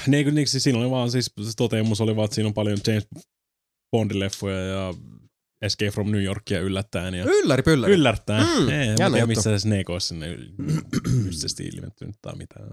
niin, 0.08 0.36
niin, 0.36 0.48
siis 0.48 0.64
siinä 0.64 0.80
oli 0.80 0.90
vaan, 0.90 1.12
siis 1.12 1.26
se 1.26 1.52
toteamus 1.58 2.02
oli 2.02 2.16
vaan, 2.16 2.26
että 2.26 2.36
siinä 2.36 2.48
on 2.48 2.54
paljon 2.54 2.78
James 2.88 3.08
Bondin-leffoja 3.96 4.68
ja 4.68 4.94
Escape 5.62 5.92
from 5.92 6.12
New 6.12 6.24
Yorkia 6.24 6.60
yllättäen. 6.60 7.14
Ja 7.14 7.26
Ylläri 7.26 7.64
pylläri. 7.64 7.94
yllättäen. 7.94 8.48
Mm, 8.48 8.70
ei, 8.70 8.88
en 8.88 8.96
tiedä, 8.96 9.10
juttu. 9.10 9.28
missä 9.28 9.44
se 9.44 9.60
Snake 9.60 9.86
olisi 9.88 10.08
sinne 10.08 10.38
mystisesti 11.24 11.64
ilmentynyt 11.64 12.16
tai 12.22 12.36
mitään. 12.36 12.70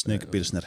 Snake 0.00 0.26
Pilsner. 0.26 0.64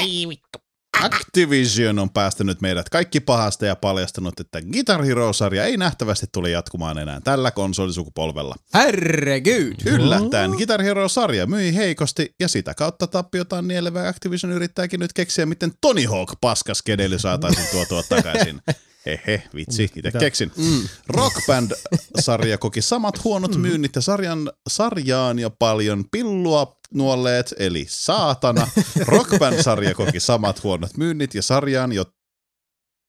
Ei 0.00 0.28
vittu. 0.28 0.58
Activision 1.02 1.98
on 1.98 2.10
päästänyt 2.10 2.60
meidät 2.60 2.88
kaikki 2.88 3.20
pahasta 3.20 3.66
ja 3.66 3.76
paljastanut, 3.76 4.40
että 4.40 4.62
Guitar 4.62 5.04
Hero-sarja 5.04 5.64
ei 5.64 5.76
nähtävästi 5.76 6.26
tule 6.32 6.50
jatkumaan 6.50 6.98
enää 6.98 7.20
tällä 7.20 7.50
konsolisukupolvella. 7.50 8.54
Herregud! 8.74 9.74
Yllättäen 9.86 10.50
Guitar 10.50 10.82
Hero-sarja 10.82 11.46
myi 11.46 11.74
heikosti 11.74 12.34
ja 12.40 12.48
sitä 12.48 12.74
kautta 12.74 13.06
tappiotaan 13.06 13.68
nielevä 13.68 14.08
Activision 14.08 14.52
yrittääkin 14.52 15.00
nyt 15.00 15.12
keksiä, 15.12 15.46
miten 15.46 15.72
Tony 15.80 16.04
Hawk 16.04 16.32
paskaskedeli 16.40 17.18
saataisiin 17.18 17.68
tuotua 17.70 18.02
takaisin. 18.02 18.60
Hehe, 19.06 19.42
vitsi, 19.54 19.84
itse 19.96 20.18
keksin. 20.18 20.52
Mm. 20.56 20.88
Rock 21.08 21.46
Band-sarja 21.46 22.58
koki 22.58 22.82
samat 22.82 23.24
huonot 23.24 23.56
myynnit 23.56 23.96
ja 23.96 24.00
sarjan, 24.00 24.52
sarjaan 24.68 25.38
ja 25.38 25.50
paljon 25.50 26.04
pillua 26.10 26.77
nuolleet, 26.94 27.54
eli 27.58 27.86
saatana. 27.88 28.68
Rock 29.06 29.38
Band-sarja 29.38 29.94
koki 29.94 30.20
samat 30.20 30.62
huonot 30.62 30.96
myynnit 30.96 31.34
ja 31.34 31.42
sarjaan 31.42 31.92
jo... 31.92 32.04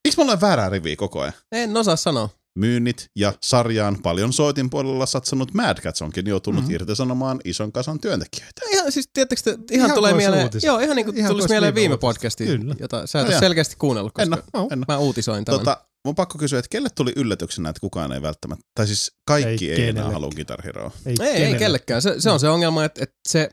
Miksi 0.07 0.19
mulla 0.19 0.31
on 0.31 0.41
väärää 0.41 0.69
riviä 0.69 0.95
koko 0.95 1.21
ajan? 1.21 1.33
En 1.51 1.77
osaa 1.77 1.95
sanoa. 1.95 2.29
Myynnit 2.55 3.05
ja 3.15 3.33
sarjaan 3.41 3.97
paljon 4.03 4.33
soitin 4.33 4.69
puolella 4.69 5.05
satsanut 5.05 5.53
Mad 5.53 5.77
Cats 5.81 6.01
onkin 6.01 6.27
joutunut 6.27 6.61
mm-hmm. 6.61 6.75
irtisanomaan 6.75 7.39
ison 7.45 7.71
kasan 7.71 7.99
työntekijöitä. 7.99 8.61
Ihan, 8.71 8.91
siis 8.91 9.09
te, 9.13 9.21
ihan, 9.21 9.59
Ihan 9.71 9.91
tulee 9.91 10.13
mieleen, 10.13 10.43
uutiset. 10.43 10.67
joo, 10.67 10.79
ihan 10.79 10.95
niin 10.95 11.05
kuin 11.05 11.17
Ihan 11.17 11.31
tulisi 11.31 11.49
mieleen 11.49 11.75
viime 11.75 11.81
viime 11.81 11.93
uutiset. 11.93 12.01
podcasti, 12.01 12.45
Kyllä. 12.45 12.75
jota 12.79 13.07
sä 13.07 13.21
et 13.21 13.27
No 13.29 13.39
selkeästi 13.39 13.75
kuunnellut, 13.79 14.19
En 14.19 14.29
koska 14.29 14.45
en 14.55 14.59
oo. 14.61 14.69
mä 14.87 14.97
uutisoin 14.97 15.45
tämän. 15.45 15.59
Tota, 15.59 15.85
mun 16.05 16.15
pakko 16.15 16.37
kysyä, 16.37 16.59
että 16.59 16.69
kelle 16.69 16.89
tuli 16.95 17.13
yllätyksenä, 17.15 17.69
että 17.69 17.79
kukaan 17.79 18.11
ei 18.11 18.21
välttämättä, 18.21 18.65
tai 18.75 18.87
siis 18.87 19.11
kaikki 19.25 19.71
Ei 19.71 19.75
ei, 19.75 19.81
ei 19.83 19.89
enää 19.89 20.11
halua 20.11 20.29
Guitar 20.35 20.61
Heroa. 20.63 20.91
Ei, 21.05 21.15
ei 21.21 21.33
kenelle. 21.33 21.57
kellekään. 21.57 22.01
Se, 22.01 22.15
se 22.19 22.29
on 22.29 22.39
se 22.39 22.49
ongelma, 22.49 22.85
että, 22.85 23.03
että 23.03 23.15
se 23.27 23.49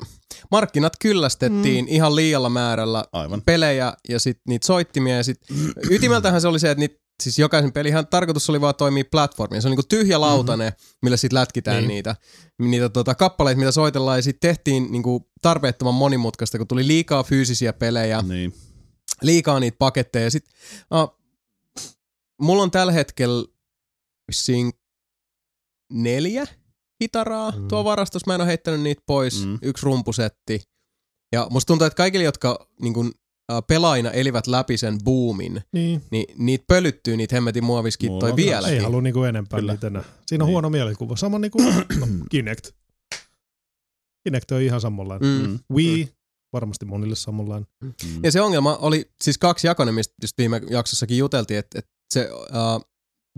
markkinat 0.50 0.92
kyllästettiin 1.00 1.84
mm. 1.84 1.92
ihan 1.92 2.16
liialla 2.16 2.48
määrällä 2.48 3.04
Aivan. 3.12 3.42
pelejä 3.46 3.92
ja 4.08 4.20
sit 4.20 4.40
niitä 4.48 4.66
soittimia 4.66 5.16
ja 5.16 5.24
sit 5.24 5.40
ytimeltähän 5.90 6.40
se 6.40 6.48
oli 6.48 6.58
se, 6.58 6.70
että 6.70 6.80
niitä, 6.80 6.98
siis 7.22 7.38
jokaisen 7.38 7.72
pelihan 7.72 8.06
tarkoitus 8.06 8.50
oli 8.50 8.60
vaan 8.60 8.74
toimia 8.74 9.04
platformia. 9.10 9.60
Se 9.60 9.68
on 9.68 9.70
niinku 9.70 9.86
tyhjä 9.88 10.20
lautane, 10.20 10.64
mm-hmm. 10.70 10.98
millä 11.02 11.16
sit 11.16 11.32
lätkitään 11.32 11.76
Niin. 11.76 11.88
niitä, 11.88 12.16
niitä 12.58 12.88
tota, 12.88 13.14
kappaleita, 13.14 13.58
mitä 13.58 13.72
soitellaan 13.72 14.18
ja 14.18 14.22
sit 14.22 14.40
tehtiin 14.40 14.92
niinku 14.92 15.30
tarpeettoman 15.42 15.94
monimutkaista, 15.94 16.58
kun 16.58 16.66
tuli 16.68 16.86
liikaa 16.86 17.22
fyysisiä 17.22 17.72
pelejä, 17.72 18.22
Niin. 18.28 18.54
liikaa 19.22 19.60
niitä 19.60 19.76
paketteja. 19.78 20.24
Ja 20.24 20.30
sit, 20.30 20.44
uh, 20.90 21.15
mulla 22.40 22.62
on 22.62 22.70
tällä 22.70 22.92
hetkellä 22.92 23.44
vissiin 24.28 24.72
neljä 25.92 26.46
kitaraa 27.02 27.50
mm. 27.50 27.58
Mm. 27.60 27.68
tuo 27.68 27.84
varastus. 27.84 28.26
Mä 28.26 28.34
en 28.34 28.40
ole 28.40 28.48
heittänyt 28.48 28.80
niitä 28.80 29.02
pois. 29.06 29.44
Mm. 29.44 29.50
Mm. 29.50 29.58
Yksi 29.62 29.86
rumpusetti. 29.86 30.60
Ja 31.32 31.46
musta 31.50 31.66
tuntuu, 31.66 31.86
että 31.86 31.96
kaikille, 31.96 32.24
jotka 32.24 32.68
niin 32.80 32.94
kun, 32.94 33.06
uh, 33.06 33.66
pelaajina 33.68 34.10
elivät 34.10 34.46
läpi 34.46 34.76
sen 34.76 34.98
boomin, 35.04 35.62
Niin. 35.72 36.02
niin 36.10 36.34
niitä 36.38 36.64
pölyttyy 36.68 37.16
niitä 37.16 37.36
hemmetin 37.36 37.64
muoviskittoja 37.64 38.20
Mulla 38.32 38.36
vieläkin. 38.36 38.74
Ei 38.76 38.82
halua 38.82 39.02
niinku 39.02 39.22
enempää 39.22 39.58
Kyllä. 39.60 39.72
niitä 39.72 39.86
enää. 39.86 40.04
Siinä 40.26 40.44
on 40.44 40.46
Niin. 40.48 40.52
huono 40.52 40.70
mielikuva. 40.70 41.16
Sama 41.16 41.38
niinku 41.38 41.62
no, 41.62 42.06
Kinect. 42.30 42.70
Kinect 44.24 44.50
on 44.52 44.60
ihan 44.62 44.80
samanlainen. 44.80 45.28
Mm. 45.42 45.48
Mm. 45.48 45.58
Wii, 45.74 46.08
varmasti 46.52 46.84
monille 46.84 47.16
samanlainen. 47.16 47.68
Mm. 47.82 47.92
Ja 48.22 48.32
se 48.32 48.40
ongelma 48.40 48.76
oli 48.76 49.10
siis 49.20 49.38
kaksi 49.38 49.66
jakonen, 49.66 49.94
mistä 49.94 50.14
just 50.22 50.38
viime 50.38 50.60
jaksossakin 50.70 51.18
juteltiin, 51.18 51.58
että, 51.58 51.78
että 51.78 51.90
se 52.10 52.28
uh, 52.32 52.84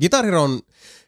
Guitar 0.01 0.25
Heron 0.25 0.61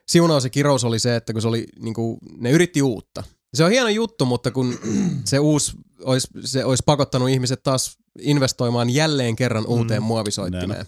siunaus 0.09 0.45
ja 0.45 0.51
kirous 0.51 0.85
oli 0.85 0.99
se, 0.99 1.17
että 1.17 1.33
kun 1.33 1.43
se 1.43 1.49
oli, 1.49 1.67
niin 1.79 1.95
kuin, 1.95 2.19
ne 2.39 2.51
yritti 2.51 2.83
uutta. 2.83 3.23
Se 3.55 3.65
on 3.65 3.71
hieno 3.71 3.89
juttu, 3.89 4.25
mutta 4.27 4.51
kun 4.51 4.79
se 5.25 5.39
uusi 5.39 5.73
olisi, 6.05 6.29
se 6.45 6.65
olisi 6.65 6.83
pakottanut 6.87 7.29
ihmiset 7.29 7.63
taas 7.63 7.97
investoimaan 8.21 8.91
jälleen 8.91 9.37
kerran 9.37 9.67
uuteen 9.67 10.03
Mm. 10.03 10.07
muovisoittimeen. 10.07 10.69
Näin 10.71 10.87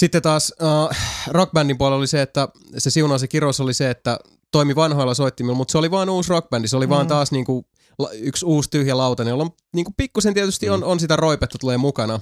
Sitten 0.00 0.22
taas 0.22 0.54
uh, 0.62 0.96
rockbandin 1.28 1.78
puolella 1.78 1.98
oli 1.98 2.06
se, 2.06 2.22
että 2.22 2.48
se 2.78 2.90
siunaus 2.90 3.22
ja 3.22 3.28
kirous 3.28 3.60
oli 3.60 3.74
se, 3.74 3.90
että 3.90 4.18
toimi 4.52 4.76
vanhoilla 4.76 5.14
soittimilla, 5.14 5.56
mutta 5.56 5.72
se 5.72 5.78
oli 5.78 5.90
vaan 5.90 6.08
uusi 6.08 6.30
rockbändi. 6.30 6.68
Se 6.68 6.76
oli 6.76 6.86
mm. 6.86 6.90
vaan 6.90 7.06
Mm. 7.06 7.08
taas 7.08 7.32
niinku 7.32 7.66
yksi 8.12 8.44
uusi 8.46 8.70
tyhjä 8.70 8.96
lautanen, 8.96 9.30
jolla 9.30 9.44
on 9.44 9.50
niinku 9.74 9.92
pikkusen 9.96 10.34
tietysti 10.34 10.68
on, 10.70 10.84
on 10.84 11.00
sitä 11.00 11.16
roipetta 11.16 11.58
tulee 11.58 11.76
mukana. 11.76 12.20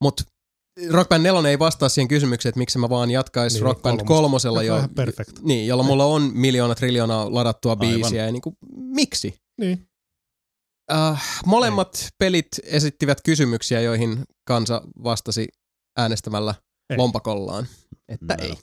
Mutta 0.00 0.24
Rock 0.90 1.08
Band 1.08 1.22
4 1.22 1.50
ei 1.50 1.58
vastaa 1.58 1.88
siihen 1.88 2.08
kysymykseen, 2.08 2.50
että 2.50 2.58
miksi 2.58 2.78
mä 2.78 2.88
vaan 2.88 3.10
jatkaisin 3.10 3.56
Niin, 3.56 3.60
niin, 3.64 3.66
Rock 3.66 3.82
Band 3.82 3.96
kolmosta. 3.98 4.14
kolmosella 4.14 4.62
Joka 4.62 4.74
on 4.74 4.78
jo. 4.78 4.84
ihan 4.84 4.94
perfect. 4.94 5.38
Niin, 5.42 5.66
jolla 5.66 5.82
mulla 5.82 6.04
on 6.04 6.30
miljoona 6.34 6.74
triljoonaa 6.74 7.34
ladattua 7.34 7.72
Aivan. 7.72 7.88
biisiä. 7.88 8.26
Ja 8.26 8.32
niinku, 8.32 8.56
miksi? 8.76 9.40
Niin. 9.60 9.88
Uh, 10.92 11.18
molemmat 11.46 12.08
pelit 12.18 12.48
esittivät 12.62 13.18
kysymyksiä, 13.24 13.80
joihin 13.80 14.24
kansa 14.44 14.82
vastasi 15.04 15.48
äänestämällä 15.96 16.54
Ei. 16.90 16.96
lompakollaan. 16.96 17.66
Että 18.08 18.36
No. 18.38 18.44
ei. 18.44 18.54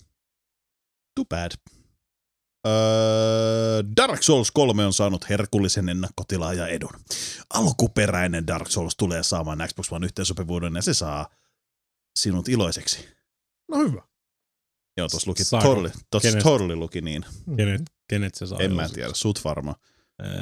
Too 1.15 1.25
bad. 1.29 1.51
Öö, 2.67 3.83
Dark 3.97 4.23
Souls 4.23 4.51
3 4.51 4.85
on 4.85 4.93
saanut 4.93 5.29
herkullisen 5.29 5.89
ennakkotilaaja 5.89 6.67
edun. 6.67 6.93
Alkuperäinen 7.53 8.47
Dark 8.47 8.67
Souls 8.71 8.95
tulee 8.95 9.23
saamaan 9.23 9.59
Xbox 9.67 9.91
One 9.91 10.05
yhteensopivuuden 10.05 10.75
ja 10.75 10.81
se 10.81 10.93
saa 10.93 11.29
sinut 12.15 12.49
iloiseksi. 12.49 13.07
No 13.69 13.77
hyvä. 13.77 14.01
Joo, 14.97 15.07
tuossa 15.09 15.31
luki 15.31 15.43
Saako? 15.43 15.89
tossa 16.11 16.29
Kenet? 16.29 16.43
totally 16.43 16.75
luki 16.75 17.01
niin. 17.01 17.25
Kenet, 17.57 17.81
kenet 18.09 18.35
se 18.35 18.45
saa? 18.47 18.59
En 18.59 18.75
mä 18.75 18.89
tiedä, 18.89 19.09
sut 19.13 19.43
varmaan. 19.43 19.75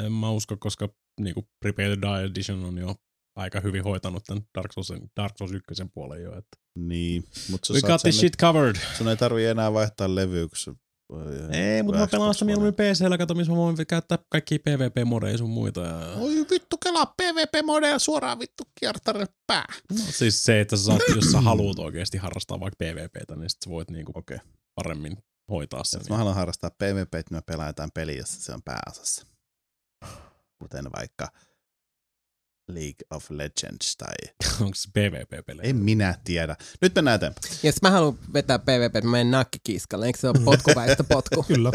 En 0.05 0.11
mä 0.11 0.31
usko, 0.31 0.57
koska 0.57 0.89
niinku 1.19 1.49
Prepare 1.59 1.95
to 1.97 2.01
Die 2.01 2.25
Edition 2.25 2.65
on 2.65 2.77
jo 2.77 2.95
aika 3.35 3.59
hyvin 3.59 3.83
hoitanut 3.83 4.23
tämän 4.23 4.43
Dark 4.57 4.73
Souls, 4.73 4.93
Dark 5.15 5.37
Souls 5.37 5.51
1 5.51 5.65
puolen 5.93 6.23
jo. 6.23 6.37
Että 6.37 6.57
Niin, 6.75 7.23
mutta 7.49 7.73
We 7.73 7.81
got 7.81 8.01
this 8.01 8.17
shit 8.17 8.37
covered. 8.37 8.75
Sun 8.97 9.07
ei 9.07 9.17
tarvii 9.17 9.45
enää 9.45 9.73
vaihtaa 9.73 10.15
levyä, 10.15 10.47
kun 10.47 10.75
Ei, 11.51 11.83
mutta 11.83 11.99
mä 11.99 12.07
pelaan 12.07 12.33
sitä 12.33 12.45
mieluummin 12.45 12.73
PC-llä, 12.73 13.17
kato, 13.17 13.33
missä 13.33 13.51
mä 13.51 13.57
voin 13.57 13.87
käyttää 13.87 14.17
kaikkia 14.29 14.57
PvP-modeja 14.59 15.37
sun 15.37 15.49
muita. 15.49 15.81
Ja... 15.81 16.13
Oi 16.19 16.45
vittu, 16.49 16.77
kelaa 16.77 17.05
PvP-modeja 17.21 17.99
suoraan 17.99 18.39
vittu 18.39 18.63
kiertarille 18.79 19.27
pää. 19.47 19.65
No, 19.89 19.97
siis 20.09 20.43
se, 20.43 20.61
että 20.61 20.77
sä 20.77 20.83
saat, 20.83 21.01
jos 21.15 21.31
sä 21.31 21.41
haluat 21.41 21.79
oikeasti 21.79 22.17
harrastaa 22.17 22.59
vaikka 22.59 22.85
PvPtä, 22.85 23.35
niin 23.35 23.49
sit 23.49 23.61
sä 23.65 23.69
voit 23.69 23.91
niinku 23.91 24.11
Okei. 24.15 24.37
paremmin 24.75 25.17
hoitaa 25.49 25.83
sen. 25.83 25.99
Jos 25.99 26.09
mä 26.09 26.17
haluan 26.17 26.35
harrastaa 26.35 26.69
PvP, 26.69 27.15
että 27.15 27.35
me 27.35 27.41
pelaa 27.41 27.67
jotain 27.67 27.91
peliä, 27.93 28.17
jossa 28.17 28.41
se 28.41 28.53
on 28.53 28.61
pääosassa. 28.65 29.25
Kuten 30.59 30.85
vaikka 30.95 31.27
League 32.73 33.05
of 33.11 33.31
Legends 33.31 33.95
tai... 33.97 34.13
Onko 34.61 34.75
se 34.75 34.89
PvP-pelejä? 34.93 35.69
En 35.69 35.75
minä 35.75 36.15
tiedä. 36.23 36.55
Nyt 36.81 36.95
mennään 36.95 37.15
eteenpäin. 37.15 37.55
Ja 37.63 37.71
sit 37.71 37.81
mä 37.81 37.91
haluan 37.91 38.17
vetää 38.33 38.59
PvP, 38.59 38.95
että 38.95 39.01
mä 39.01 39.11
menen 39.11 39.31
nakkikiskalle. 39.31 40.05
Eikö 40.05 40.19
se 40.19 40.29
ole 40.29 40.39
potkuväistä 40.45 41.03
potku? 41.03 41.43
Kyllä. 41.47 41.71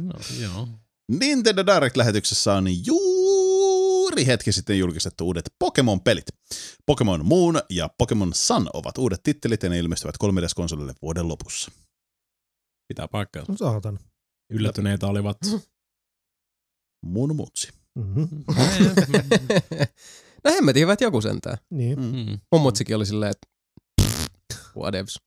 No, 0.00 0.12
joo. 0.40 0.68
Nintendo 1.08 1.66
Direct-lähetyksessä 1.66 2.54
on 2.54 2.86
juuri 2.86 4.26
hetki 4.26 4.52
sitten 4.52 4.78
julkistettu 4.78 5.26
uudet 5.26 5.54
Pokemon-pelit. 5.58 6.26
Pokemon 6.86 7.26
Moon 7.26 7.62
ja 7.70 7.90
Pokemon 7.98 8.34
Sun 8.34 8.70
ovat 8.72 8.98
uudet 8.98 9.22
tittelit 9.22 9.62
ja 9.62 9.68
ne 9.68 9.78
ilmestyvät 9.78 10.14
3DS-konsolille 10.24 10.94
vuoden 11.02 11.28
lopussa. 11.28 11.70
Pitää 12.88 13.08
paikkaa. 13.08 13.44
No 13.48 13.56
saatan. 13.56 13.98
Yllättyneitä 14.50 15.06
olivat. 15.06 15.38
Mun 17.02 17.36
mutsi. 17.36 17.72
Mm-hmm. 17.94 18.44
no 20.48 20.54
hemmetin 20.54 20.82
hyvät 20.82 21.00
joku 21.00 21.20
sentään. 21.20 21.58
Niin. 21.70 21.98
Mm. 22.00 22.38
Mun 22.52 22.62
mutsikin 22.62 22.96
oli 22.96 23.06
silleen, 23.06 23.30
että 23.30 23.48
whatevs. 24.76 25.18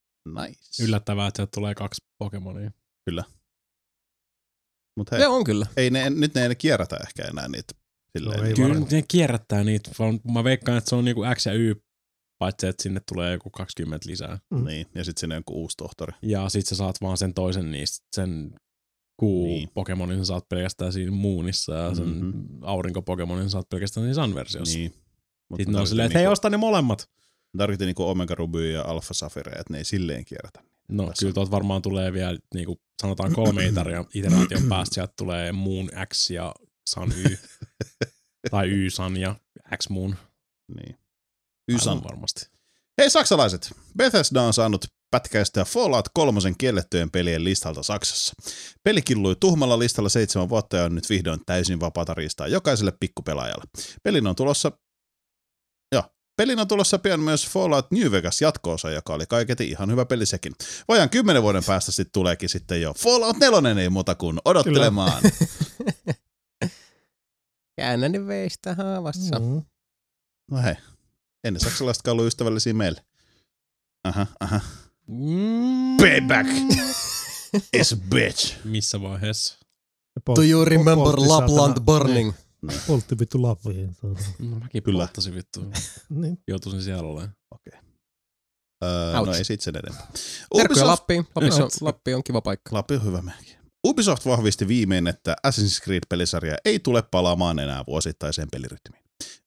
Nice. 0.45 0.84
Yllättävää, 0.84 1.27
että 1.27 1.38
sieltä 1.38 1.52
tulee 1.56 1.76
kaksi 1.76 2.02
Pokemonia. 2.18 2.72
Mut 4.98 5.11
hei, 5.11 5.19
Se 5.19 5.27
on 5.27 5.43
kyllä. 5.43 5.65
ei 5.77 5.89
ne, 5.89 6.10
nyt 6.10 6.34
ne 6.35 6.45
ei 6.45 6.56
kierrätä 6.56 6.98
ehkä 7.07 7.23
enää 7.23 7.48
niitä. 7.48 7.73
Silleen, 8.18 8.38
No 8.39 8.43
ei 8.43 8.48
niin. 8.48 8.56
Kyllä 8.56 8.68
varmaan. 8.69 8.91
ne 8.91 9.02
kierrättää 9.07 9.64
niitä, 9.64 9.91
vaan 9.99 10.19
mä 10.34 10.43
veikkaan, 10.43 10.77
että 10.77 10.89
se 10.89 10.95
on 10.95 11.06
niinku 11.06 11.22
X 11.35 11.45
ja 11.45 11.53
Y, 11.53 11.76
paitsi 12.39 12.68
että 12.68 12.84
sinne 12.84 13.02
tulee 13.14 13.31
joku 13.34 13.49
20 13.49 14.10
lisää. 14.10 14.39
Mm. 14.49 14.65
niin. 14.65 14.88
Ja 14.95 15.03
sitten 15.03 15.19
sinne 15.19 15.35
on 15.35 15.39
joku 15.39 15.53
uusi 15.61 15.77
tohtori. 15.77 16.14
Ja 16.22 16.49
sit 16.49 16.68
sä 16.68 16.76
saat 16.76 16.95
vaan 17.02 17.18
sen 17.18 17.34
toisen 17.34 17.72
niistä, 17.72 18.06
sen 18.15 18.56
kuu 19.19 19.45
Niin. 19.45 19.69
Pokemonin 19.73 20.18
sä 20.19 20.26
saat 20.26 20.49
pelkästään 20.49 20.93
siinä 20.93 21.11
Moonissa 21.11 21.73
ja 21.73 21.95
sen 21.95 22.07
Mhm. 22.07 22.26
mm-hmm. 22.26 22.60
aurinko 22.61 23.02
Pokemonin 23.02 23.43
sä 23.45 23.49
saat 23.49 23.69
pelkästään 23.69 24.06
siinä 24.06 24.23
Sun-versiossa. 24.26 24.77
Niin. 24.77 24.93
Niin. 25.52 25.53
Mut 25.53 25.60
Sitten 25.60 25.73
ne 25.73 25.82
on 25.82 25.88
silleen, 25.88 26.06
että 26.06 26.14
tarkoitin 26.14 26.28
hei, 26.28 26.32
osta 26.32 26.49
ne 26.49 26.57
molemmat. 26.57 26.99
niinku, 26.99 27.57
tarkoitin 27.57 27.86
niinku 27.86 28.10
Omega 28.10 28.36
Ruby 28.36 28.72
ja 28.72 28.82
Alpha 28.82 29.14
Sapphire, 29.14 29.52
että 29.52 29.73
ne 29.73 29.78
ei 29.78 29.86
silleen 29.86 30.26
kierrätä. 30.26 30.64
No 30.90 31.06
Tässä 31.07 31.19
kyllä 31.19 31.34
tuolta 31.34 31.52
varmaan 31.52 31.82
tulee 31.82 32.14
vielä, 32.14 32.40
niinku, 32.53 32.82
sanotaan 33.02 33.34
kolme 33.34 33.65
iteraation 34.14 34.69
päästä, 34.69 34.94
sieltä 34.94 35.14
tulee 35.18 35.52
Moon 35.52 35.90
X 36.14 36.30
ja 36.30 36.56
Sun 36.90 37.14
Y. 37.18 37.38
tai 38.52 38.69
Y 38.69 38.90
Sun 38.90 39.18
ja 39.18 39.36
X 39.78 39.90
Moon. 39.90 40.15
Niin. 40.76 40.95
Aivan 41.69 41.82
Ysan. 41.82 42.03
varmasti. 42.03 42.49
Hei 42.98 43.10
saksalaiset! 43.10 43.72
Bethesda 43.98 44.41
on 44.41 44.53
saanut 44.53 44.86
pätkäistä 45.11 45.65
Fallout 45.65 46.10
3 46.14 46.40
kiellettyjen 46.57 47.11
pelien 47.11 47.44
listalta 47.44 47.84
Saksassa. 47.84 48.34
Peli 48.84 49.02
killui 49.02 49.36
tuhmalla 49.40 49.80
listalla 49.80 50.10
seitsemän 50.10 50.49
vuotta 50.49 50.78
ja 50.78 50.84
on 50.84 50.95
nyt 50.95 51.10
vihdoin 51.10 51.40
täysin 51.45 51.80
vapaata 51.80 52.14
riistaa 52.14 52.48
jokaiselle 52.48 52.94
pikkupelaajalle. 52.99 53.64
Pelin 54.03 54.28
on 54.28 54.36
tulossa... 54.36 54.72
Pelin 56.42 56.60
on 56.60 56.68
tulossa 56.68 57.00
pian 57.00 57.20
myös 57.20 57.48
Fallout 57.48 57.92
New 57.92 58.12
Vegas 58.12 58.42
jatkoosa, 58.42 58.92
joka 58.92 59.14
oli 59.14 59.26
kaiketi 59.26 59.68
ihan 59.68 59.92
hyvä 59.92 60.06
peli 60.06 60.26
sekin. 60.26 60.54
Vajaan 60.88 61.10
kymmenen 61.10 61.44
vuoden 61.44 61.64
päästä 61.64 61.92
sitten 61.92 62.12
tuleekin 62.12 62.50
sitten 62.50 62.82
jo 62.82 62.94
Fallout 62.94 63.38
4, 63.38 63.82
ei 63.82 63.90
muuta 63.90 64.16
kuin 64.16 64.40
odottelemaan. 64.46 65.24
Käännäni 67.78 68.28
veistä 68.28 68.76
haavassa. 68.76 69.40
Mm. 69.40 69.62
No 70.52 70.62
hei, 70.62 70.76
ennen 71.44 71.62
saksalaisetkaan 71.62 72.14
ollut 72.14 72.28
ystävällisiä 72.28 72.74
meille. 72.74 73.06
Aha, 74.04 74.28
aha. 74.40 74.60
Mm. 75.08 75.98
Payback 75.98 76.50
is 77.74 77.96
bitch. 78.10 78.56
Missä 78.66 79.02
vaiheessa? 79.02 79.58
Do 80.36 80.42
you 80.44 80.66
remember 80.66 81.14
Lapland 81.18 81.78
burning? 81.86 82.34
Poltti 82.88 83.20
vittu 83.20 83.42
lappiin. 83.42 83.96
No 84.40 84.56
mäkin 84.60 84.84
Kyllä. 84.84 84.98
polttasin 85.04 85.36
vittu. 85.36 85.66
Niin. 86.10 86.38
Joutuisin 86.48 86.82
siellä 86.84 87.04
olemaan. 87.04 87.36
Öö, 88.84 89.18
Ouch. 89.18 89.28
no 89.28 89.34
ei 89.36 89.44
sit 89.44 89.62
sen 89.62 89.76
enempää. 89.76 90.08
Terkkuja 90.08 90.64
Ubisoft, 90.66 90.86
Lappiin. 90.88 91.28
Lapissa 91.36 91.64
on. 91.64 91.70
Lappi 91.82 92.14
on 92.14 92.24
kiva 92.24 92.42
paikka. 92.42 92.76
Lappi 92.76 92.96
on 92.96 93.04
hyvä 93.06 93.22
merkki. 93.22 93.58
Ubisoft 93.88 94.26
vahvisti 94.26 94.68
viimein, 94.68 95.08
että 95.08 95.36
Assassin's 95.48 95.84
Creed-pelisarja 95.84 96.58
ei 96.66 96.80
tule 96.80 97.02
palaamaan 97.12 97.60
enää 97.60 97.84
vuosittaiseen 97.88 98.48
pelirytmiin. 98.52 99.04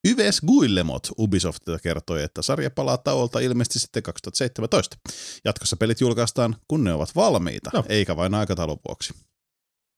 Yves 0.09 0.41
Guillemot 0.41 1.09
Ubisoft 1.19 1.63
kertoi, 1.83 2.23
että 2.23 2.43
sarja 2.43 2.71
palaa 2.71 2.99
tauolta 2.99 3.41
ilmeisesti 3.41 3.79
sitten 3.79 4.03
2017. 4.03 4.97
Jatkossa 5.45 5.77
pelit 5.77 6.01
julkaistaan, 6.01 6.57
kun 6.69 6.85
ne 6.85 6.93
ovat 6.93 7.15
valmiita, 7.17 7.71
No. 7.75 7.85
eikä 7.89 8.17
vain 8.17 8.35
aikataulun 8.35 8.79
vuoksi. 8.89 9.15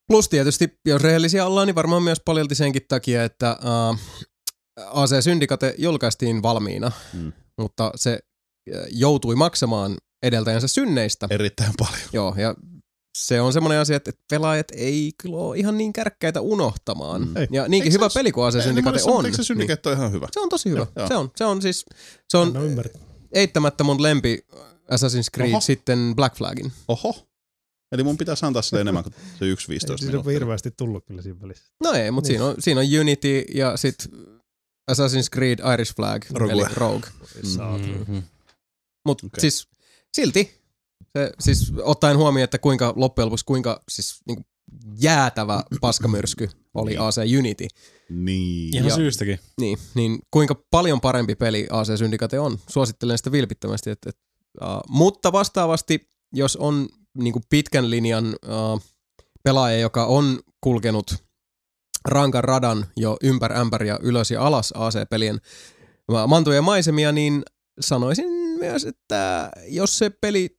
Plus 0.08 0.28
tietysti, 0.28 0.78
jos 0.86 1.02
rehellisiä 1.02 1.46
ollaan, 1.46 1.66
niin 1.66 1.74
varmaan 1.74 2.02
myös 2.02 2.20
paljolti 2.24 2.54
senkin 2.54 2.82
takia, 2.88 3.24
että 3.24 3.56
uh, 3.90 3.98
AC 4.92 5.10
Syndicate 5.24 5.74
julkaistiin 5.78 6.42
valmiina, 6.42 6.92
Mm. 7.12 7.32
mutta 7.58 7.90
se 7.96 8.18
joutui 8.90 9.34
maksamaan 9.36 9.96
edeltäjänsä 10.22 10.68
synneistä. 10.68 11.26
Erittäin 11.30 11.72
paljon. 11.78 12.08
Joo, 12.12 12.34
ja 12.38 12.54
se 13.18 13.40
on 13.40 13.52
semmoinen 13.52 13.78
asia, 13.80 13.96
että 13.96 14.10
pelaajat 14.30 14.66
ei 14.74 15.12
kyllä 15.22 15.36
ole 15.36 15.58
ihan 15.58 15.78
niin 15.78 15.92
kärkkäitä 15.92 16.40
unohtamaan. 16.40 17.28
Mm. 17.28 17.36
Ei. 17.36 17.48
Ja 17.50 17.68
niinkin 17.68 17.86
Eikö 17.86 17.92
se 17.92 17.96
hyvä 17.96 18.04
ole- 18.04 18.10
peli 18.14 18.32
kuin 18.32 18.46
AC 18.46 18.54
Ei, 18.54 18.62
Syndicate 18.62 19.00
on. 19.04 19.24
Eikö 19.26 19.36
se 19.36 19.42
Syndicate 19.44 19.88
ole 19.88 19.96
ihan 19.96 20.12
hyvä? 20.12 20.26
niin 20.26 20.32
se 20.34 20.40
on 20.40 20.48
tosi 20.48 20.70
hyvä. 20.70 20.86
Joo. 20.96 21.08
Se 21.08 21.14
on, 21.16 21.30
se 21.36 21.44
on 21.44 21.62
siis, 21.62 21.84
se 22.28 22.36
on 22.36 22.52
eittämättä 23.32 23.84
mun 23.84 24.02
lempi 24.02 24.38
Assassin's 24.92 25.28
Creed 25.34 25.50
Oho. 25.52 25.60
sitten 25.60 26.12
Black 26.16 26.36
Flagin. 26.36 26.72
Oho. 26.88 27.25
Eli 27.92 28.02
mun 28.04 28.18
pitäisi 28.18 28.46
antaa 28.46 28.62
sille 28.62 28.80
enemmän 28.80 29.02
kuin 29.02 29.12
se 29.38 29.44
1.15 29.44 29.48
Ei 29.48 29.56
siis 29.80 29.90
on 29.90 29.96
minuuttia. 30.06 30.32
hirveästi 30.32 30.70
tullut 30.70 31.04
kyllä 31.06 31.22
siinä 31.22 31.40
välissä. 31.42 31.64
No 31.84 31.92
ei, 31.92 32.10
mutta 32.10 32.28
Niin. 32.28 32.38
siinä, 32.38 32.44
on, 32.50 32.54
siinä 32.58 32.80
on 32.80 32.86
Unity 33.00 33.44
ja 33.54 33.76
sitten 33.76 34.08
Assassin's 34.92 35.28
Creed 35.34 35.58
Irish 35.74 35.94
Flag, 35.96 36.24
Rogue. 36.30 36.52
eli 36.52 36.62
Rogue. 36.74 37.10
Mm-hmm. 37.42 38.22
Mutta 39.06 39.26
Okei. 39.26 39.26
okay. 39.26 39.40
siis 39.40 39.68
silti, 40.16 40.60
se, 41.18 41.32
siis 41.40 41.72
ottaen 41.82 42.16
huomioon, 42.16 42.44
että 42.44 42.58
kuinka 42.58 42.92
loppujen 42.96 43.26
lopuksi 43.26 43.44
kuinka 43.44 43.82
siis 43.88 44.20
niinku 44.26 44.44
jäätävä 44.98 45.62
paskamyrsky 45.80 46.50
oli 46.74 46.90
Niin. 46.90 47.00
AC 47.00 47.16
Unity, 47.38 47.66
Niin. 48.08 48.74
Ihan 48.76 48.88
Ja- 48.88 48.94
syystäkin. 48.94 49.38
niin, 49.60 49.78
niin 49.94 50.18
kuinka 50.30 50.54
paljon 50.70 51.00
parempi 51.00 51.34
peli 51.34 51.66
AC 51.70 51.98
Syndicate 51.98 52.38
on. 52.40 52.58
Suosittelen 52.68 53.18
sitä 53.18 53.32
vilpittömästi. 53.32 53.90
Et, 53.90 53.98
et, 54.06 54.18
uh, 54.62 54.68
mutta 54.88 55.32
vastaavasti, 55.32 56.08
jos 56.32 56.56
on 56.56 56.88
niinku 57.16 57.40
pitkän 57.51 57.90
linjan 57.90 58.36
pelaaja, 59.43 59.78
joka 59.78 60.06
on 60.06 60.40
kulkenut 60.60 61.14
rankan 62.09 62.44
radan 62.44 62.86
jo 62.97 63.16
ympär 63.22 63.52
ämpäriä 63.52 63.98
ylös 64.02 64.30
ja 64.30 64.47
alas 64.47 64.72
AC-pelien 64.76 65.40
mantuja 66.26 66.62
maisemia, 66.62 67.12
niin 67.12 67.43
sanoisin 67.80 68.28
myös, 68.59 68.84
että 68.84 69.51
jos 69.68 69.98
se 69.98 70.10
peli 70.10 70.56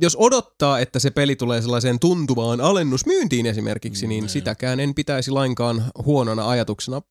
jos 0.00 0.16
odottaa, 0.20 0.78
että 0.78 0.98
se 0.98 1.10
peli 1.10 1.36
tulee 1.36 1.62
sellaiseen 1.62 1.98
tuntuvaan 1.98 2.60
alennusmyyntiin 2.60 3.46
esimerkiksi, 3.46 4.06
niin 4.06 4.24
Mm, 4.24 4.28
sitäkään 4.28 4.80
en 4.80 4.94
pitäisi 4.94 5.30
lainkaan 5.30 5.84
huonona 6.04 6.48
ajatuksena 6.48 7.02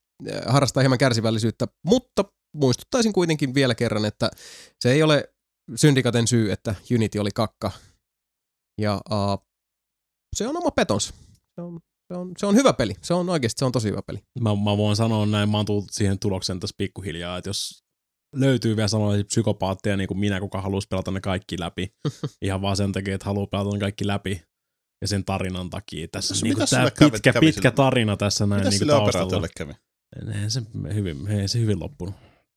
harrastaa 0.46 0.82
hieman 0.82 0.98
kärsivällisyyttä, 0.98 1.68
mutta 1.86 2.26
muistuttaisin 2.56 3.14
kuitenkin 3.14 3.54
vielä 3.54 3.76
kerran, 3.76 4.06
että 4.06 4.32
se 4.80 4.92
ei 4.92 5.04
ole 5.04 5.34
syndikaten 5.76 6.28
syy, 6.28 6.52
että 6.52 6.76
Unity 6.96 7.20
oli 7.20 7.30
kakka. 7.36 7.72
Ja 8.82 9.02
uh, 9.12 9.48
se 10.36 10.48
on 10.48 10.58
oma 10.58 10.72
petons. 10.72 11.14
Se 11.56 11.62
on, 11.62 11.80
se, 12.08 12.18
on, 12.18 12.32
se 12.38 12.46
on 12.46 12.56
hyvä 12.56 12.74
peli. 12.74 12.94
Se 13.02 13.14
on 13.14 13.30
oikeasti 13.30 13.60
se 13.60 13.66
on 13.66 13.72
tosi 13.72 13.90
hyvä 13.90 14.02
peli. 14.02 14.24
Mä, 14.40 14.50
mä 14.50 14.78
voin 14.78 14.96
sanoa 14.96 15.26
näin, 15.26 15.50
mä 15.50 15.58
oon 15.58 15.66
tullut 15.66 15.92
siihen 15.92 16.20
tulokseen 16.20 16.60
tässä 16.60 16.76
pikkuhiljaa, 16.78 17.38
että 17.38 17.50
jos 17.50 17.84
löytyy 18.36 18.76
vielä 18.76 18.88
sellaisia 18.88 19.26
psykopaatteja 19.26 19.98
niin 19.98 20.08
kuin 20.08 20.20
minä, 20.20 20.40
kuka 20.40 20.62
haluaisi 20.62 20.88
pelata 20.88 21.12
ne 21.12 21.22
kaikki 21.22 21.60
läpi, 21.60 21.94
ihan 22.42 22.62
vaan 22.62 22.78
sen 22.78 22.92
takia, 22.92 23.16
että 23.16 23.26
haluaa 23.26 23.48
pelata 23.48 23.72
ne 23.72 23.80
kaikki 23.80 24.08
läpi, 24.08 24.42
ja 25.02 25.08
sen 25.08 25.26
tarinan 25.26 25.70
takia. 25.70 26.08
Tässä 26.12 26.34
niin 26.44 26.56
kuin 26.56 26.68
sille 26.68 26.92
tämä 26.92 27.12
pitkä, 27.12 27.34
kävi 27.34 27.46
pitkä 27.46 27.62
sille? 27.62 27.76
tarina 27.76 28.18
tässä 28.18 28.46
näin 28.46 28.64
niin 28.64 28.80
sille 28.80 28.92
taustalla. 28.92 29.48
kävi? 29.58 29.74
Eihän 30.28 30.52
se 30.52 30.62
hyvin, 30.94 31.28
ei 31.28 31.48
se 31.48 31.60
hyvin 31.60 31.80
loppunut. 31.80 32.16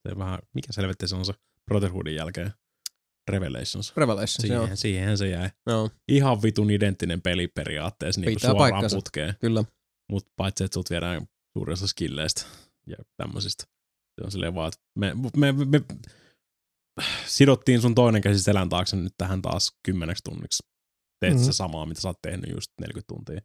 Se 0.08 0.18
vähän, 0.18 0.38
mikä 0.54 0.72
selvetti 0.72 1.08
se 1.08 1.16
on 1.16 1.24
se 1.24 1.32
Brotherhoodin 1.66 2.14
jälkeen? 2.14 2.52
Revelations. 3.28 3.92
Revelation, 3.96 4.48
se 4.48 4.58
on. 4.58 4.64
Siihen, 4.64 4.76
siihen 4.76 5.18
se 5.18 5.28
jäi. 5.28 5.50
Joo, 5.66 5.90
Ihan 6.08 6.42
vitun 6.42 6.70
identtinen 6.70 7.22
peli 7.22 7.48
periaatteessa 7.48 8.20
niin 8.20 8.34
Pitää 8.34 8.50
suoraan 8.50 8.70
paikkansa. 8.72 8.96
putkeen. 8.96 9.34
kyllä. 9.40 9.64
Mutta 10.10 10.30
paitsi, 10.36 10.64
että 10.64 10.74
sut 10.74 10.90
viedään 10.90 11.28
suurin 11.52 11.72
osa 11.72 11.86
skilleistä 11.86 12.42
ja 12.86 12.96
tämmöisistä. 13.16 13.64
Se 14.20 14.24
on 14.24 14.30
silleen 14.30 14.54
vaan, 14.54 14.68
että 14.68 14.80
me, 14.98 15.14
me, 15.36 15.52
me, 15.52 15.64
me 15.64 15.80
sidottiin 17.26 17.80
sun 17.80 17.94
toinen 17.94 18.22
käsi 18.22 18.42
selän 18.42 18.68
taakse 18.68 18.96
nyt 18.96 19.14
tähän 19.18 19.42
taas 19.42 19.72
kymmeneksi 19.82 20.22
tunniksi. 20.24 20.62
Teet 21.20 21.32
mm-hmm. 21.32 21.44
Mhm. 21.44 21.52
se 21.52 21.56
samaa, 21.56 21.86
mitä 21.86 22.00
sä 22.00 22.08
oot 22.08 22.22
tehnyt 22.22 22.50
just 22.54 22.70
40 22.80 23.06
tuntia. 23.14 23.40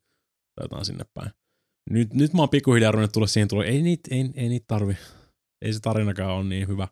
Tai 0.56 0.64
jotain 0.64 0.86
sinne 0.86 1.06
päin. 1.14 1.32
Nyt, 1.90 2.14
nyt 2.14 2.34
mä 2.34 2.42
oon 2.42 2.50
pikkuhiljaa 2.50 2.92
ruvennut 2.92 3.12
tulla 3.12 3.28
siihen 3.28 3.48
tulla, 3.48 3.66
ei 3.66 3.82
niitä 3.82 4.16
ei, 4.16 4.30
ei 4.36 4.50
niit 4.50 4.68
tarvi. 4.68 4.98
Ei 5.66 5.74
se 5.74 5.80
tarinakaan 5.80 6.32
ole 6.32 6.44
niin 6.44 6.68
hyvä. 6.68 6.88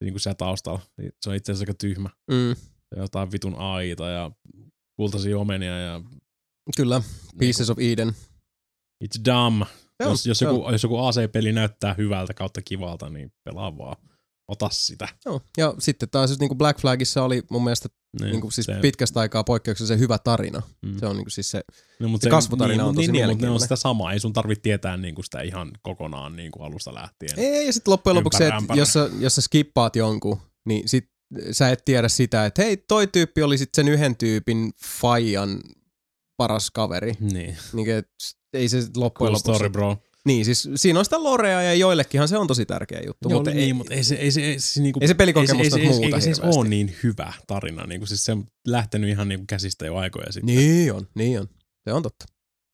Niin 0.00 0.12
kuin 0.12 0.20
siellä 0.20 0.34
taustalla. 0.34 0.80
Se 1.22 1.30
on 1.30 1.36
itse 1.36 1.52
asiassa 1.52 1.62
aika 1.62 1.74
tyhmä. 1.78 2.10
Mm, 2.30 2.48
Ja 2.96 3.02
jotain 3.02 3.32
vitun 3.32 3.54
aita 3.54 4.08
ja 4.08 4.30
kultaisia 4.96 5.38
omenia 5.38 5.78
ja 5.78 6.00
kyllä. 6.76 7.02
Pieces 7.38 7.70
of 7.70 7.78
Eden. 7.78 8.16
It's 9.04 9.24
dumb. 9.24 9.62
On, 9.62 10.10
jos, 10.10 10.26
jos, 10.26 10.40
joku, 10.42 10.70
jos 10.72 10.82
joku 10.82 10.98
AC-peli 10.98 11.52
näyttää 11.52 11.94
hyvältä 11.94 12.34
kautta 12.34 12.62
kivalta, 12.62 13.10
niin 13.10 13.32
pelaa 13.44 13.78
vaan. 13.78 13.96
Ota 14.48 14.68
sitä. 14.72 15.08
Joo. 15.24 15.40
Ja 15.56 15.74
sitten 15.78 16.08
taas 16.10 16.30
jos 16.30 16.38
niinku 16.38 16.54
Black 16.54 16.80
Flagissa 16.80 17.22
oli 17.22 17.42
mun 17.50 17.64
mielestä 17.64 17.88
Niin, 18.20 18.30
niinku 18.30 18.50
siis 18.50 18.64
se- 18.66 18.78
pitkästä 18.82 19.20
aikaa 19.20 19.44
poikkeuksellisen 19.44 19.98
hyvä 19.98 20.18
tarina. 20.18 20.62
Mm. 20.82 20.98
Se 20.98 21.06
on 21.06 21.16
niinku 21.16 21.30
siis 21.30 21.50
se, 21.50 21.62
no, 22.00 22.08
mut 22.08 22.22
se 22.22 22.30
kasvutarina 22.30 22.82
niin, 22.82 22.88
on 22.88 22.94
tosi 22.94 23.06
niin, 23.06 23.12
niin, 23.12 23.28
mutta 23.28 23.46
ne 23.46 23.50
on 23.50 23.60
sitä 23.60 23.76
samaa. 23.76 24.12
Ei 24.12 24.20
sun 24.20 24.32
tarvitse 24.32 24.62
tietää 24.62 24.96
niin 24.96 25.14
kuin 25.14 25.24
sitä 25.24 25.40
ihan 25.40 25.70
kokonaan 25.82 26.36
niin 26.36 26.50
kuin 26.52 26.64
alusta 26.66 26.94
lähtien. 26.94 27.38
ei, 27.38 27.66
ja 27.66 27.72
sitten 27.72 27.92
loppujen 27.92 28.16
lopuksi 28.16 28.38
se, 28.38 28.48
että 28.48 28.74
jos 28.74 28.92
sä, 28.92 29.10
jos 29.20 29.34
sä 29.34 29.40
skippaat 29.40 29.96
jonkun, 29.96 30.38
niin 30.64 30.88
sit 30.88 31.04
sä 31.52 31.70
et 31.70 31.84
tiedä 31.84 32.08
sitä, 32.08 32.46
että 32.46 32.62
hei, 32.62 32.76
toi 32.76 33.06
tyyppi 33.06 33.42
oli 33.42 33.58
sitten 33.58 33.84
sen 33.84 33.92
yhden 33.92 34.16
tyypin 34.16 34.72
faijan 35.00 35.60
paras 36.36 36.70
kaveri. 36.70 37.12
Niin. 37.20 37.56
Niin, 37.72 37.90
et, 37.90 38.08
ei 38.52 38.68
se 38.68 38.78
loppujen 38.96 39.10
Cool 39.12 39.32
lopuksi. 39.32 39.54
story, 39.58 39.70
bro. 39.70 39.96
Niin, 40.26 40.44
siis 40.44 40.68
siinä 40.74 40.98
on 40.98 41.04
sitä 41.04 41.22
lorea 41.22 41.62
ja 41.62 41.74
joillekinhan 41.74 42.28
se 42.28 42.38
on 42.38 42.46
tosi 42.46 42.66
tärkeä 42.66 43.00
juttu. 43.06 43.28
Joo, 43.28 43.38
mutta 43.38 43.50
niin, 43.50 43.60
ei, 43.64 43.72
mutta 43.72 43.94
ei 43.94 44.04
se, 44.04 44.14
ei 44.14 44.30
se, 44.30 44.40
ei 44.40 44.60
se, 44.60 44.82
niinku, 44.82 44.98
Ei 45.02 45.08
se 45.08 45.14
pelikokemusta 45.14 45.62
ei 45.64 45.70
se, 45.70 45.76
ei, 45.80 45.86
se- 45.86 45.90
muuta 45.92 46.06
eikä 46.06 46.20
se 46.20 46.24
siis 46.24 46.36
hirveästi. 46.36 46.60
ole 46.60 46.68
niin 46.68 46.96
hyvä 47.02 47.32
tarina. 47.46 47.86
Niin 47.86 48.00
kuin, 48.00 48.08
siis 48.08 48.24
se 48.24 48.32
on 48.32 48.44
lähtenyt 48.66 49.10
ihan 49.10 49.28
niin 49.28 49.38
kuin 49.38 49.46
käsistä 49.46 49.86
jo 49.86 49.96
aikoja 49.96 50.32
sitten. 50.32 50.56
Niin 50.56 50.92
on, 50.92 51.06
niin 51.14 51.40
on. 51.40 51.48
Se 51.84 51.92
on 51.92 52.02
totta. 52.02 52.24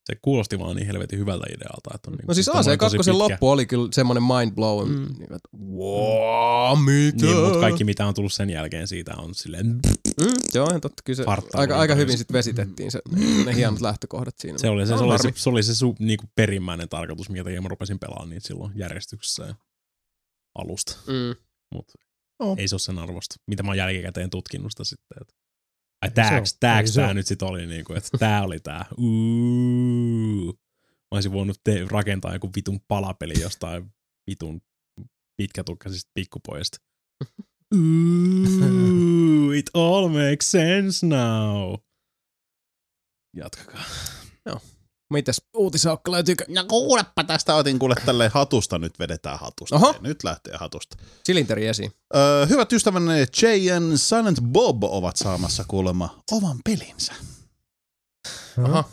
Se 0.05 0.15
kuulosti 0.23 0.59
vaan 0.59 0.77
niin 0.77 0.87
helvetin 0.87 1.19
hyvältä 1.19 1.45
idealta. 1.49 1.91
Että 1.95 2.11
on 2.11 2.17
niin, 2.17 2.27
No 2.29 2.35
siis 2.35 2.49
AC2 2.49 3.13
loppu 3.13 3.51
oli 3.51 3.67
kyllä 3.67 3.89
semmoinen 3.93 4.23
mind 4.23 4.53
blow. 4.55 4.89
Mm. 4.89 4.95
Mm. 4.95 5.07
Niin, 5.19 5.23
että, 5.35 5.49
wow, 5.77 6.79
mitä? 6.85 7.27
Niin, 7.27 7.37
mutta 7.37 7.61
kaikki 7.61 7.85
mitä 7.85 8.07
on 8.07 8.15
tullut 8.15 8.33
sen 8.33 8.51
jälkeen 8.51 8.89
siitä 8.89 9.15
on 9.17 9.35
silleen, 9.35 9.67
Mm, 10.21 10.35
ihan 10.55 10.81
totta. 10.81 11.03
Kyllä 11.05 11.17
se 11.17 11.25
aika, 11.55 11.79
aika 11.79 11.95
hyvin 11.95 12.19
sitten 12.19 12.35
vesitettiin 12.35 12.91
se, 12.91 13.01
ne 13.47 13.55
hienot 13.55 13.81
lähtökohdat 13.81 14.39
siinä. 14.39 14.59
Se 14.59 14.69
oli 14.69 14.87
se, 14.87 14.93
On 14.93 14.99
se, 14.99 15.05
oli 15.05 15.19
se, 15.19 15.33
se, 15.37 15.51
oli 15.51 15.63
se 15.63 15.75
su, 15.75 15.95
niinku 15.99 16.25
perimmäinen 16.35 16.89
tarkoitus, 16.89 17.29
minkä 17.29 17.45
takia 17.45 17.63
mä 17.63 17.69
rupesin 17.69 17.99
pelaamaan 17.99 18.31
niitä 18.31 18.47
silloin 18.47 18.73
järjestyksessä 18.77 19.45
ja 19.45 19.55
alusta. 20.55 20.97
Mm. 21.07 21.35
Mutta 21.75 21.93
No. 22.41 22.55
ei 22.59 22.69
se 22.69 22.75
ole 22.75 22.81
sen 22.81 22.99
arvosta. 22.99 23.35
Mitä 23.47 23.63
mä 23.63 23.71
oon 23.71 23.77
jälkikäteen 23.79 24.31
tutkinut 24.31 24.73
sitä 24.73 24.85
sitten. 24.85 25.19
Että, 25.21 25.35
ai 26.03 26.09
se 26.09 26.15
tääks, 26.15 26.57
tääks 26.61 26.95
se 26.95 27.01
tää 27.01 27.15
nyt 27.15 27.27
sit 27.27 27.43
oli, 27.43 27.67
niinku, 27.67 27.95
että 27.95 28.19
tää 28.19 28.43
oli 28.43 28.61
tää. 28.61 28.87
Uuu. 28.99 30.53
Mä 30.83 31.17
olisin 31.17 31.33
voinut 31.33 31.61
te- 31.65 31.87
rakentaa 31.91 32.33
joku 32.33 32.51
vitun 32.57 32.81
palapeli 32.89 33.41
jostain 33.41 33.95
vitun 34.31 34.61
pitkätukkaisista 35.37 36.11
pikkupojista. 36.15 36.79
Ooh, 37.75 39.57
it 39.57 39.71
all 39.75 40.09
makes 40.09 40.51
sense 40.51 41.07
now. 41.07 41.75
Jatkakaa. 43.37 43.85
Mitäs 45.13 45.43
uutisaukka 45.57 46.13
löytyykö? 46.13 46.45
Ja 46.49 46.65
kuulepa 46.65 47.25
tästä 47.25 47.55
otin 47.55 47.79
kuule 47.79 47.95
tälleen 48.07 48.31
hatusta, 48.35 48.79
nyt 48.79 48.99
vedetään 48.99 49.39
hatusta. 49.39 49.77
Oho. 49.77 49.95
Nyt 50.01 50.25
lähtee 50.25 50.57
hatusta. 50.57 50.97
Silinteri 51.25 51.67
esiin. 51.67 51.93
Öö, 52.17 52.47
hyvät 52.47 52.73
ystävänne 52.73 53.27
Jay 53.43 53.71
and 53.77 53.97
Silent 53.97 54.41
Bob 54.41 54.85
ovat 54.85 55.17
saamassa 55.17 55.65
kuulemma 55.69 56.23
oman 56.31 56.57
pelinsä. 56.65 57.13
Aha. 58.65 58.85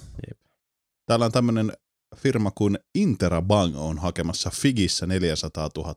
Täällä 1.06 1.26
on 1.26 1.32
tämmönen 1.32 1.74
firma 2.16 2.52
kuin 2.52 2.80
Interabang 2.96 3.78
on 3.78 3.98
hakemassa 4.00 4.50
Figissä 4.50 5.08
400 5.08 5.70
000 5.78 5.96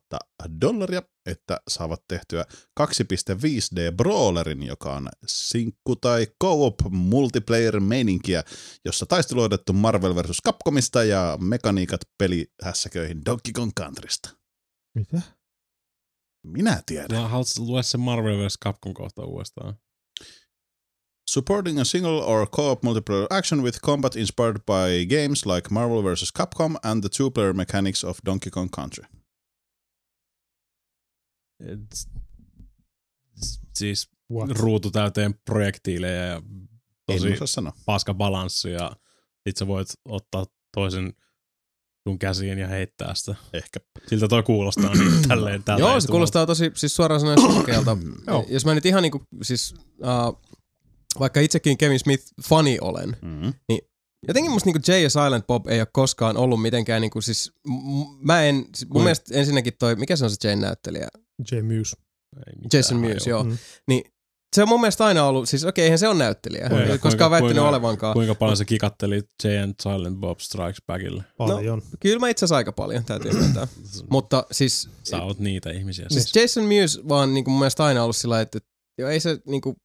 dollaria, 0.61 1.03
että 1.27 1.61
saavat 1.69 2.03
tehtyä 2.09 2.45
2.5D 2.81 3.97
Brawlerin, 3.97 4.63
joka 4.63 4.97
on 4.97 5.09
sinkku- 5.27 5.97
tai 5.97 6.27
co-op 6.45 6.75
multiplayer 6.91 7.81
meininkiä, 7.81 8.43
jossa 8.85 9.07
taistelu 9.07 9.41
on 9.41 9.47
otettu 9.47 9.73
Marvel 9.73 10.15
vs. 10.15 10.39
Capcomista 10.47 11.05
ja 11.05 11.39
mekaniikat 11.41 12.01
pelihässäköihin 12.19 13.25
Donkey 13.25 13.53
Kong 13.53 13.71
Countrysta. 13.81 14.31
Mitä? 14.95 15.23
Minä 16.47 16.83
tiedän. 16.87 17.31
Haluatko 17.31 17.63
lue 17.65 17.83
sen 17.83 18.01
Marvel 18.01 18.47
vs. 18.47 18.59
Capcom 18.65 18.95
kohta 18.95 19.25
uudestaan? 19.25 19.75
Supporting 21.33 21.81
a 21.81 21.85
single 21.85 22.21
or 22.21 22.47
co-op 22.47 22.85
multiplayer 22.85 23.27
action 23.31 23.63
with 23.63 23.81
combat 23.81 24.17
inspired 24.17 24.61
by 24.67 25.07
games 25.07 25.47
like 25.47 25.71
Marvel 25.71 26.03
vs. 26.03 26.31
Capcom 26.39 26.77
and 26.85 27.03
the 27.03 27.09
two-player 27.09 27.55
mechanics 27.55 28.05
of 28.05 28.19
Donkey 28.27 28.51
Kong 28.51 28.69
Country. 28.71 29.05
Siis 33.75 34.11
What? 34.33 34.59
ruutu 34.59 34.91
täyteen 34.91 35.35
projektiileja 35.45 36.25
ja 36.25 36.43
tosi 37.07 37.29
paska 37.87 38.15
balanssi 38.15 38.71
ja 38.71 38.97
sit 39.49 39.57
sä 39.57 39.67
voit 39.67 39.89
ottaa 40.05 40.47
toisen 40.75 41.13
sun 42.09 42.19
käsiin 42.19 42.59
ja 42.59 42.69
heittää 42.69 43.15
sitä. 43.15 43.35
Ehkä. 43.53 43.81
Siltä 44.09 44.29
toi 44.29 44.43
kuulostaa 44.43 44.95
niin 44.95 45.23
tälleen 45.29 45.63
tälleen. 45.63 45.89
Joo, 45.89 46.01
se 46.01 46.09
kuulostaa 46.09 46.47
tosi 46.47 46.71
siis 46.75 46.97
suoraan 46.97 47.21
sanoen 47.21 47.41
sokealta. 47.41 47.97
Joo. 48.27 48.47
Jos 48.49 48.65
mä 48.65 48.75
nyt 48.75 48.87
ihan 48.87 49.03
niinku, 49.03 49.23
siis 49.43 49.75
uh, 50.01 50.52
vaikka 51.21 51.41
itsekin 51.41 51.79
Kevin 51.79 51.99
Smith 51.99 52.25
fani 52.49 52.79
olen, 52.81 53.17
Mm-hmm. 53.23 53.53
jotenkin 54.29 54.53
musta 54.53 54.67
niinku 54.71 54.91
Jay 54.93 55.01
ja 55.03 55.11
Silent 55.11 55.47
Bob 55.47 55.67
ei 55.69 55.81
ole 55.81 55.89
koskaan 55.93 56.37
ollut 56.37 56.63
mitenkään 56.63 57.01
niinku 57.01 57.21
siis, 57.21 57.53
m- 57.67 58.27
mä 58.27 58.43
en, 58.43 58.57
siis 58.57 58.85
mun 58.89 58.93
Kuin- 58.93 59.03
mielestä 59.03 59.35
ensinnäkin 59.35 59.73
toi, 59.79 59.97
mikä 59.97 60.17
se 60.17 60.25
on 60.25 60.31
se 60.31 60.49
Jane 60.49 60.63
näyttelijä? 60.63 61.09
J. 61.53 61.57
Muse. 61.61 61.97
Jason 62.73 62.99
Mewes, 63.01 63.27
joo. 63.27 63.45
Mm. 63.45 63.59
Niin 63.89 64.05
se 64.57 64.63
on 64.63 64.69
mun 64.69 64.81
mielestä 64.81 65.05
aina 65.05 65.25
ollut, 65.25 65.49
siis 65.49 65.65
okei, 65.65 65.85
eihän 65.85 65.99
se 65.99 66.09
on 66.09 66.19
näyttelijä, 66.19 66.69
Kuinka- 66.69 66.93
ei 66.93 66.99
koskaan 66.99 67.03
kuinka- 67.19 67.31
väittänyt 67.31 67.53
kuinka- 67.55 67.69
olevankaan. 67.69 68.13
Kuinka 68.15 68.35
paljon 68.35 68.57
se 68.57 68.65
kikatteli 68.65 69.23
Jay 69.45 69.57
and 69.59 69.75
Silent 69.83 70.19
Bob 70.19 70.39
Strikes 70.39 70.83
Backille? 70.87 71.25
Paljon. 71.39 71.83
Kyllä 72.01 72.19
mä 72.19 72.29
itse 72.29 72.45
asiassa 72.45 72.57
aika 72.57 72.73
paljon, 72.73 73.05
täytyy 73.05 73.33
myöntää. 73.33 73.67
Mutta 74.11 74.47
siis, 74.53 74.89
Sä 75.05 75.23
oot 75.23 75.39
niitä 75.39 75.71
ihmisiä. 75.71 76.07
siis 76.09 76.37
Jason 76.37 76.65
Mewes 76.65 77.01
vaan 77.09 77.35
niinku 77.35 77.51
mun 77.51 77.59
mielestä 77.61 77.85
aina 77.85 78.03
ollut 78.03 78.17
sillä 78.17 78.33
lailla, 78.33 78.43
että 78.43 78.59
joo, 78.99 79.09
ei 79.11 79.21
se 79.21 79.39
niinku, 79.47 79.77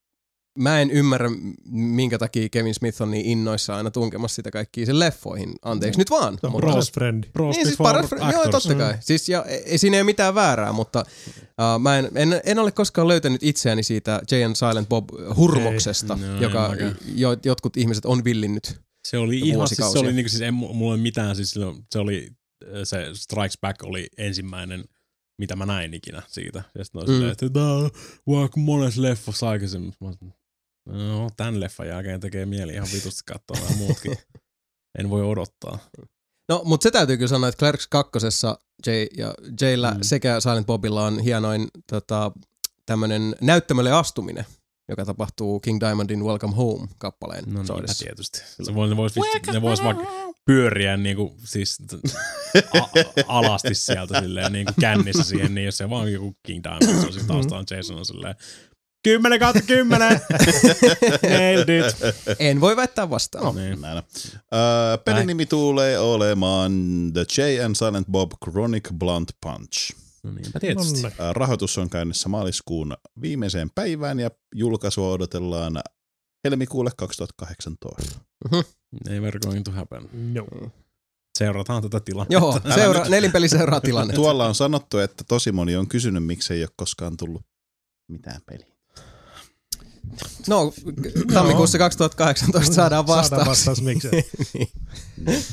mä 0.57 0.81
en 0.81 0.91
ymmärrä, 0.91 1.29
minkä 1.71 2.17
takia 2.17 2.49
Kevin 2.49 2.73
Smith 2.73 3.01
on 3.01 3.11
niin 3.11 3.25
innoissa 3.25 3.75
aina 3.75 3.91
tunkemassa 3.91 4.35
sitä 4.35 4.51
kaikkia 4.51 4.85
sen 4.85 4.99
leffoihin. 4.99 5.55
Anteeksi 5.61 5.99
nyt 5.99 6.09
vaan. 6.09 6.37
Se 6.41 6.47
on 6.47 6.51
mutta- 6.51 6.67
bros 6.67 6.91
friend. 6.91 7.23
Bros 7.33 7.55
Niin 7.55 7.65
siis 7.65 7.77
paras, 7.77 8.11
joo, 8.11 8.41
actors. 8.41 8.63
totta 8.63 8.75
kai. 8.75 8.93
Siis, 8.99 9.29
ja, 9.29 9.43
ei, 9.45 9.77
siinä 9.77 9.97
ei 9.97 10.01
ole 10.01 10.05
mitään 10.05 10.35
väärää, 10.35 10.71
mutta 10.73 11.03
uh, 11.37 11.81
mä 11.81 11.97
en, 11.99 12.09
en, 12.15 12.41
en, 12.45 12.59
ole 12.59 12.71
koskaan 12.71 13.07
löytänyt 13.07 13.43
itseäni 13.43 13.83
siitä 13.83 14.21
Jay 14.31 14.43
and 14.43 14.55
Silent 14.55 14.89
Bob 14.89 15.09
hurmoksesta, 15.35 16.17
Ei. 16.21 16.27
No, 16.29 16.41
joka 16.41 16.75
en 16.79 16.97
jo, 17.15 17.37
jotkut 17.45 17.77
ihmiset 17.77 18.05
on 18.05 18.23
villinnyt. 18.23 18.81
Se 19.07 19.17
oli 19.17 19.39
ihan, 19.39 19.67
siis 19.67 19.91
se 19.91 19.99
oli 19.99 20.13
niinku, 20.13 20.29
siis 20.29 20.41
ei 20.41 20.49
mu- 20.49 20.73
mulla 20.73 20.93
ole 20.93 21.01
mitään, 21.01 21.35
siis 21.35 21.55
se 21.91 21.99
oli, 21.99 22.29
äh, 22.63 22.69
se 22.83 22.97
Strikes 23.13 23.57
Back 23.61 23.83
oli 23.83 24.07
ensimmäinen, 24.17 24.83
mitä 25.39 25.55
mä 25.55 25.65
näin 25.65 25.93
ikinä 25.93 26.21
siitä. 26.27 26.63
Ja 26.77 26.83
sitten 26.83 27.01
oli 27.01 27.07
Mm. 27.07 27.13
silleen, 27.13 27.31
että 27.31 27.49
tää 27.49 27.73
on 27.73 28.49
monessa 28.55 29.01
leffassa 29.01 29.49
aikaisemmin. 29.49 29.93
Mä 30.01 30.07
no, 30.87 31.29
tämän 31.37 31.59
leffan 31.59 31.87
jälkeen 31.87 32.19
tekee 32.19 32.45
mieli 32.45 32.73
ihan 32.73 32.87
vitusti 32.93 33.21
katsoa 33.25 33.57
nämä 33.67 33.77
muutkin. 33.77 34.17
en 34.99 35.09
voi 35.09 35.21
odottaa. 35.23 35.79
No, 36.49 36.61
mutta 36.65 36.83
se 36.83 36.91
täytyy 36.91 37.17
kyllä 37.17 37.27
sanoa, 37.29 37.49
että 37.49 37.59
Clerks 37.59 37.87
2. 37.87 38.11
Jay 38.87 39.07
ja 39.17 39.33
Jayllä 39.61 39.91
Mm. 39.91 39.97
sekä 40.01 40.39
Silent 40.39 40.67
Bobilla 40.67 41.05
on 41.05 41.19
hienoin 41.19 41.67
tota, 41.91 42.31
tämmöinen 42.85 43.35
näyttämölle 43.41 43.91
astuminen, 43.91 44.45
joka 44.89 45.05
tapahtuu 45.05 45.59
King 45.59 45.79
Diamondin 45.79 46.23
Welcome 46.23 46.55
Home-kappaleen 46.55 47.43
No 47.47 47.51
niinpä 47.53 47.67
soidessa. 47.67 48.05
tietysti. 48.05 48.39
Se 48.63 48.75
voi, 48.75 48.89
ne 48.89 48.97
vois, 48.97 49.13
vitsi- 49.15 49.51
ne 49.53 49.61
vois 49.61 49.83
vaikka 49.83 50.03
pyöriä 50.45 50.97
niinku, 50.97 51.35
siis 51.43 51.77
a- 52.73 52.87
alasti 53.27 53.75
sieltä 53.75 54.21
silleen 54.21 54.51
niinku 54.51 54.73
kännissä 54.81 55.23
siihen, 55.23 55.55
niin 55.55 55.65
jos 55.65 55.77
se 55.77 55.89
vaan 55.89 56.13
joku 56.13 56.35
King 56.45 56.63
Diamond, 56.63 56.99
se 57.01 57.07
on 57.07 57.13
siis 57.13 57.25
taustaan 57.25 57.65
Jason 57.71 57.97
on 57.97 58.05
silleen 58.05 58.35
10 59.07 59.39
kautta 59.39 59.61
10! 59.61 60.09
Nailed 61.29 61.69
it! 61.69 61.95
En 62.39 62.61
voi 62.61 62.75
väittää 62.75 63.09
vastaan. 63.09 63.45
No. 63.45 63.51
Niin. 63.51 63.81
Näin. 63.81 63.97
Öö, 63.97 64.97
pelin 65.05 65.27
nimi 65.27 65.45
tulee 65.45 65.99
olemaan 65.99 66.71
The 67.13 67.25
Jay 67.37 67.65
and 67.65 67.75
Silent 67.75 68.07
Bob 68.11 68.31
Chronic 68.45 68.89
Blunt 68.99 69.31
Punch. 69.41 69.95
No 70.23 70.31
niinpä 70.31 70.59
tietysti. 70.59 71.01
Rahoitus 71.33 71.77
on 71.77 71.89
käynnissä 71.89 72.29
maaliskuun 72.29 72.97
viimeiseen 73.21 73.69
päivään 73.75 74.19
ja 74.19 74.31
julkaisua 74.55 75.11
odotellaan 75.11 75.79
helmikuulle 76.43 76.91
2018. 76.97 78.19
Never 79.09 79.39
going 79.39 79.63
to 79.63 79.71
happen. 79.71 80.09
No. 80.33 80.71
Seurataan 81.37 81.83
tätä 81.83 81.99
tilannetta. 81.99 82.33
Joo, 82.33 82.59
seura, 82.75 83.05
nelinpeli 83.09 83.49
seuraa 83.49 83.81
tilanne. 83.89 84.13
Tuolla 84.13 84.47
on 84.47 84.55
sanottu, 84.55 84.97
että 84.99 85.23
tosi 85.27 85.51
moni 85.51 85.75
on 85.75 85.87
kysynyt, 85.87 86.25
miksi 86.25 86.53
ei 86.53 86.61
ole 86.63 86.69
koskaan 86.75 87.17
tullut 87.17 87.41
mitään 88.07 88.41
peliä. 88.45 88.76
No, 90.47 90.73
tammikuussa 91.33 91.77
2018 91.77 92.73
saadaan 92.73 93.07
vastaus. 93.07 93.29
Saadaan 93.29 93.47
vastaus, 93.47 93.81
miksi. 93.81 94.09
niin. 94.53 94.69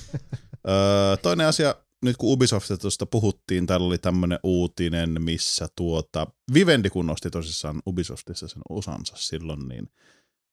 Öö, 0.68 1.16
toinen 1.16 1.46
asia, 1.46 1.74
nyt 2.04 2.16
kun 2.16 2.32
Ubisoftista 2.32 2.80
tuosta 2.80 3.06
puhuttiin, 3.06 3.66
täällä 3.66 3.86
oli 3.86 3.98
tämmöinen 3.98 4.38
uutinen, 4.42 5.22
missä 5.22 5.68
tuota, 5.76 6.26
Vivendi 6.54 6.90
kun 6.90 7.06
nosti 7.06 7.30
tosissaan 7.30 7.82
Ubisoftissa 7.86 8.48
sen 8.48 8.62
osansa 8.68 9.14
silloin, 9.16 9.68
niin 9.68 9.88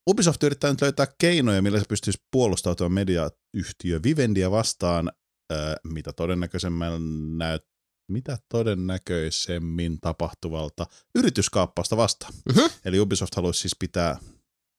Ubisoft 0.10 0.44
yrittää 0.44 0.72
nyt 0.72 0.82
löytää 0.82 1.08
keinoja, 1.18 1.62
millä 1.62 1.80
se 1.80 1.86
pystyisi 1.90 2.24
puolustautumaan 2.32 2.92
mediayhtiö 2.92 4.00
Vivendiä 4.04 4.52
vastaan, 4.52 5.12
öö, 5.52 5.76
mitä 5.84 6.14
todennäköisemmän 6.14 6.94
näyt, 7.38 7.64
mitä 8.12 8.38
todennäköisemmin 8.50 9.98
tapahtuvalta 10.02 10.86
yrityskaappausta 11.16 11.98
vastaan. 11.98 12.34
Mhm. 12.50 12.66
Eli 12.86 13.00
Ubisoft 13.00 13.36
haluaisi 13.36 13.60
siis 13.60 13.76
pitää 13.80 14.18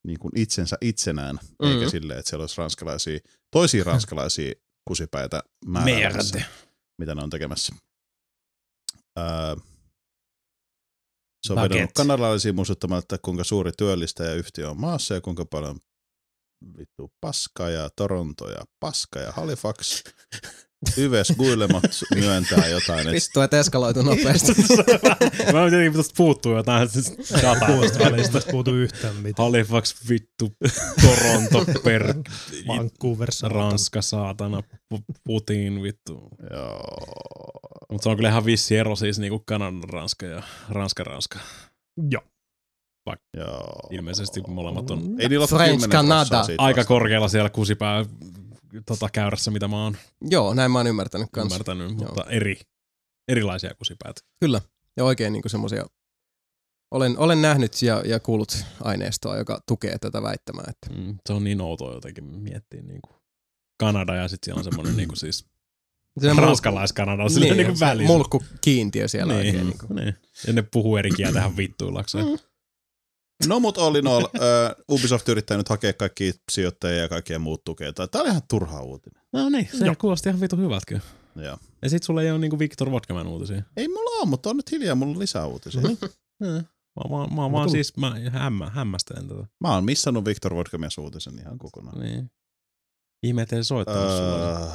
niin 0.07 0.19
kuin 0.19 0.33
itsensä 0.36 0.77
itsenään, 0.81 1.35
mm-hmm. 1.35 1.75
eikä 1.75 1.91
silleen, 1.91 2.19
että 2.19 2.31
siellä 2.31 2.43
olisi 2.43 2.59
ranskalaisia, 2.59 3.19
toisia 3.51 3.85
ranskalaisia 3.85 4.52
kusipäitä 4.89 5.43
määräämässä, 5.67 6.35
Merde. 6.35 6.51
mitä 6.99 7.15
ne 7.15 7.23
on 7.23 7.31
tekemässä. 7.31 7.75
Öö, 9.19 9.57
se 11.47 11.52
on 11.52 11.57
Baguette. 11.57 11.75
vedonnut 11.75 11.93
kanadalaisia 11.94 12.52
muistuttamaan, 12.52 12.99
että 12.99 13.19
kuinka 13.23 13.44
suuri 13.44 13.73
työllistäjä 13.78 14.35
yhtiö 14.35 14.70
on 14.70 14.81
maassa 14.81 15.15
ja 15.15 15.20
kuinka 15.20 15.44
paljon 15.44 15.81
vittu 16.78 17.12
paskaa 17.20 17.70
ja 17.70 17.91
Toronto 17.97 18.51
ja 18.51 18.65
paska 18.81 19.19
ja 19.19 19.33
Halifax. 19.33 20.05
Yves 20.99 21.33
Guillemat 21.39 21.85
myöntää 22.15 22.69
jotain, 22.69 23.01
että 23.01 23.12
Vittu, 23.12 23.41
että 23.41 23.61
eskaloitu 23.61 24.02
nopeasti. 24.02 24.52
Mä 25.52 25.61
jotenkin 25.61 25.93
pitäisi 25.93 26.12
puuttua 26.17 26.57
jotain 26.57 26.89
dataa 27.43 27.81
tästä 27.81 27.99
välistä. 27.99 28.41
Puutu 28.51 28.75
yhtään 28.75 29.17
mitään. 29.17 29.47
Halifax 29.47 30.09
vittu, 30.09 30.52
Toronto 31.02 31.81
per 31.85 32.15
Vancouver 32.69 33.33
saatana. 33.33 33.61
Ranska 33.61 34.02
saatana, 34.02 34.62
Pu- 34.94 35.15
Putin 35.25 35.83
vittu. 35.83 36.28
joo, 36.51 36.81
Mutta 37.91 38.02
se 38.02 38.09
on 38.09 38.17
kyllä 38.17 38.28
ihan 38.28 38.44
vissi 38.44 38.77
ero 38.77 38.97
siis 38.97 39.19
niinku 39.19 39.43
Kanadan 39.47 39.85
Ranska 39.89 40.27
ja 40.27 40.43
Ranska 40.69 41.05
Ranska. 41.05 41.39
Joo. 42.11 42.23
joo. 43.36 43.89
Ilmeisesti 43.91 44.41
molemmat 44.49 44.91
on 44.91 45.17
Ei 45.19 45.28
niillä 45.28 45.43
ole 45.43 45.49
French 45.49 45.89
10 45.89 45.91
Canada. 45.91 46.44
aika 46.59 46.85
korkealla 46.85 47.28
siellä 47.28 47.51
kusipää 47.51 48.05
tota, 48.86 49.09
käyrässä, 49.12 49.51
mitä 49.51 49.68
mä 49.68 49.84
oon 49.84 49.97
Joo, 50.20 50.55
näin 50.55 50.70
mä 50.70 50.78
oon 50.78 50.86
ymmärtänyt 50.86 51.28
kanssa. 51.33 51.55
ymmärtänyt, 51.55 51.97
mutta 51.97 52.25
eri, 52.31 52.60
erilaisia 53.28 53.75
kusipäitä. 53.75 54.20
Kyllä. 54.41 54.60
Ja 54.97 55.05
oikein 55.05 55.33
niin 55.33 55.42
semmoisia. 55.47 55.86
Olen, 56.91 57.18
olen 57.18 57.42
nähnyt 57.42 57.83
ja, 57.83 58.02
ja 58.07 58.20
kuullut 58.20 58.65
aineistoa, 58.81 59.36
joka 59.36 59.60
tukee 59.68 59.99
tätä 59.99 60.23
väittämää. 60.23 60.65
Että. 60.68 61.01
Mm, 61.01 61.18
se 61.26 61.33
on 61.33 61.44
niin 61.44 61.60
outoa 61.60 61.94
jotenkin 61.94 62.25
miettiä 62.25 62.83
niinku 62.83 63.09
Kanada 63.81 64.15
ja 64.15 64.28
sitten 64.28 64.44
siellä 64.47 64.59
on 64.60 64.65
semmoinen 64.65 64.97
niinku 64.97 65.17
siis 65.17 65.47
Se 66.20 66.31
on 66.31 66.39
ranskalais-Kanada 66.39 67.23
on 67.23 67.31
niinku 67.41 67.76
se 67.76 67.84
välissä. 67.86 68.07
mulkku 68.12 68.42
kiintiö 68.60 69.09
siellä 69.09 69.34
niin, 69.34 69.47
oikein. 69.47 69.67
Niin 69.67 69.78
kuin. 69.78 69.97
niin. 69.97 70.17
Ja 70.47 70.52
ne 70.52 70.62
puhuu 70.62 70.97
eri 70.97 71.10
kieltä 71.10 71.39
ihan 71.39 71.57
vittuillakseen. 71.57 72.26
Mm. 72.26 72.39
No 73.48 73.60
mut 73.60 73.78
all 73.78 73.94
in 73.94 74.06
all, 74.06 74.24
uh, 74.24 74.96
Ubisoft 74.98 75.28
yrittää 75.28 75.56
nyt 75.56 75.68
hakea 75.68 75.92
kaikki 75.92 76.34
sijoittajia 76.52 77.02
ja 77.02 77.08
kaikkia 77.08 77.38
muut 77.38 77.64
tukeita. 77.64 78.08
Tää 78.08 78.20
oli 78.20 78.30
ihan 78.30 78.42
turha 78.50 78.80
uutinen. 78.80 79.22
No 79.32 79.48
niin, 79.48 79.68
se 79.78 79.84
Joo. 79.84 79.94
kuulosti 80.00 80.28
ihan 80.28 80.40
vitu 80.40 80.56
hyvältä 80.56 80.86
kyllä. 80.86 81.02
Joo. 81.36 81.58
Ja 81.82 81.90
sit 81.90 82.02
sulla 82.02 82.22
ei 82.22 82.30
ole 82.30 82.38
niinku 82.38 82.58
Victor 82.58 82.90
Vodkaman 82.90 83.26
uutisia. 83.26 83.62
Ei 83.76 83.88
mulla 83.88 84.20
ole, 84.20 84.28
mutta 84.28 84.50
on 84.50 84.56
nyt 84.56 84.70
hiljaa, 84.72 84.94
mulla 84.94 85.12
on 85.12 85.18
lisää 85.18 85.46
uutisia. 85.46 85.80
Mä, 85.80 85.88
mä, 86.40 86.48
mä, 86.48 87.18
mä, 87.36 87.42
mä 87.42 87.52
vaan 87.52 87.70
siis 87.70 87.96
mä 87.96 88.14
hämmä, 88.32 88.70
hämmästelen 88.70 89.28
tätä. 89.28 89.46
Mä 89.60 89.74
oon 89.74 89.84
missannut 89.84 90.24
Victor 90.24 90.54
Vodkamies 90.54 90.98
uutisen 90.98 91.38
ihan 91.38 91.58
kokonaan. 91.58 92.00
Niin. 92.00 92.30
Ihme, 93.22 93.42
ettei 93.42 93.64
se 93.64 93.66
soittanut 93.66 94.10
sulle. 94.10 94.52
Öö, 94.52 94.68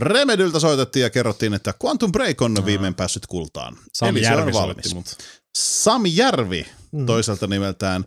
Remedyltä 0.00 0.60
soitettiin 0.60 1.02
ja 1.02 1.10
kerrottiin, 1.10 1.54
että 1.54 1.74
Quantum 1.84 2.12
Break 2.12 2.42
on 2.42 2.66
viimein 2.66 2.94
päässyt 2.94 3.26
kultaan. 3.26 3.76
Sami 3.92 4.10
Eli 4.10 4.26
se 4.26 4.32
on 4.32 4.38
Järvi 4.38 4.52
valmis. 4.52 4.76
soitti 4.76 4.94
mut. 4.94 5.16
Sami 5.60 6.16
Järvi, 6.16 6.66
Mm. 6.92 7.06
toiselta 7.06 7.46
nimeltään 7.46 8.04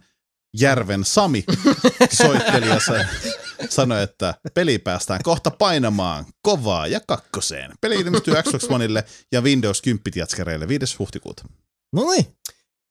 Järven 0.59 1.05
Sami, 1.05 1.43
soitteli 2.11 2.67
ja 2.67 2.79
sa- 2.79 3.05
sanoi, 3.69 4.03
että 4.03 4.33
peli 4.53 4.79
päästään 4.79 5.19
kohta 5.23 5.51
painamaan 5.51 6.25
kovaa 6.41 6.87
ja 6.87 6.99
kakkoseen. 7.07 7.71
Peli 7.81 7.95
ilmestyy 7.95 8.33
Xbox 8.43 8.63
Oneille 8.63 9.03
ja 9.31 9.41
Windows 9.41 9.81
10 9.81 10.01
jatskereille 10.15 10.67
5. 10.67 10.95
huhtikuuta. 10.99 11.43
No 11.93 12.11
niin. 12.11 12.25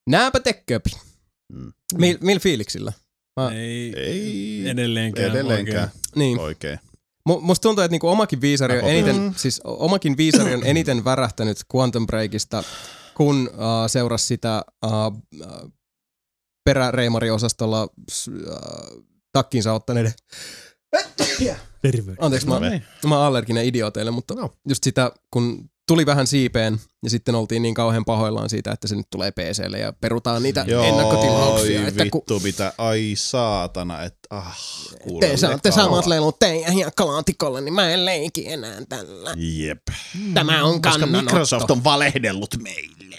Nääpä 0.09 0.39
tekköpi. 0.39 0.89
Mm. 1.53 1.73
Mil, 1.97 2.17
millä 2.21 2.39
fiiliksillä? 2.39 2.93
Mä, 3.39 3.51
Ei, 3.51 3.93
Ei 3.99 4.69
edelleenkään. 4.69 5.31
edelleenkään 5.31 5.91
niin. 6.15 6.39
oikein. 6.39 6.79
Mu- 7.29 7.41
Musta 7.41 7.61
tuntuu, 7.61 7.83
että 7.83 7.91
niinku 7.93 8.07
omakin 8.07 8.41
viisari 8.41 8.79
on 8.79 8.89
eniten, 8.89 9.15
Mm. 9.17 9.33
siis 9.37 9.61
omakin 9.63 10.17
viisari 10.17 10.53
on 10.53 10.65
eniten 10.73 11.05
värähtänyt 11.05 11.57
Quantum 11.75 12.07
Breakista, 12.07 12.63
kun 13.19 13.49
uh, 13.53 13.57
seurasi 13.87 14.25
sitä 14.25 14.65
uh, 14.85 14.91
uh, 15.41 15.71
peräreimariosastolla 16.65 17.83
uh, 17.83 19.03
takkiinsa 19.33 19.73
ottaneiden. 19.73 20.13
Terve. 21.81 22.15
Anteeksi, 22.19 22.47
mä, 22.47 22.59
No 22.59 22.69
niin. 22.69 22.83
mä 23.07 23.17
oon 23.17 23.25
allerginen 23.27 23.65
idiooteille, 23.65 24.11
mutta 24.11 24.33
No. 24.35 24.53
just 24.69 24.83
sitä, 24.83 25.11
kun 25.33 25.69
tuli 25.89 26.05
vähän 26.05 26.27
siipeen 26.27 26.79
ja 27.03 27.09
sitten 27.09 27.35
oltiin 27.35 27.61
niin 27.61 27.73
kauhean 27.73 28.05
pahoillaan 28.05 28.49
siitä, 28.49 28.71
että 28.71 28.87
se 28.87 28.95
nyt 28.95 29.07
tulee 29.09 29.31
PClle 29.31 29.79
ja 29.79 29.93
perutaan 29.93 30.43
niitä 30.43 30.65
ennakkotilauksia. 30.87 31.81
Oi 31.81 31.87
Että 31.87 32.03
kun 32.11 32.21
vittu, 32.21 32.39
mitä, 32.39 32.73
ai 32.77 33.13
saatana, 33.15 34.03
että 34.03 34.19
ah, 34.29 34.57
Te 34.91 34.97
kuulolle 35.03 35.37
saatte 35.37 35.71
samat 35.71 36.05
lelut 36.05 36.39
teidän 36.39 36.73
hiekkalaatikolle, 36.73 37.61
niin 37.61 37.73
mä 37.73 37.89
en 37.91 38.05
leiki 38.05 38.51
enää 38.51 38.81
tällä. 38.89 39.33
Jep. 39.37 39.81
Tämä 40.33 40.63
on 40.63 40.81
Koska 40.81 40.89
kannanotto. 40.99 41.25
Microsoft 41.25 41.71
on 41.71 41.83
valehdellut 41.83 42.55
meille. 42.63 43.17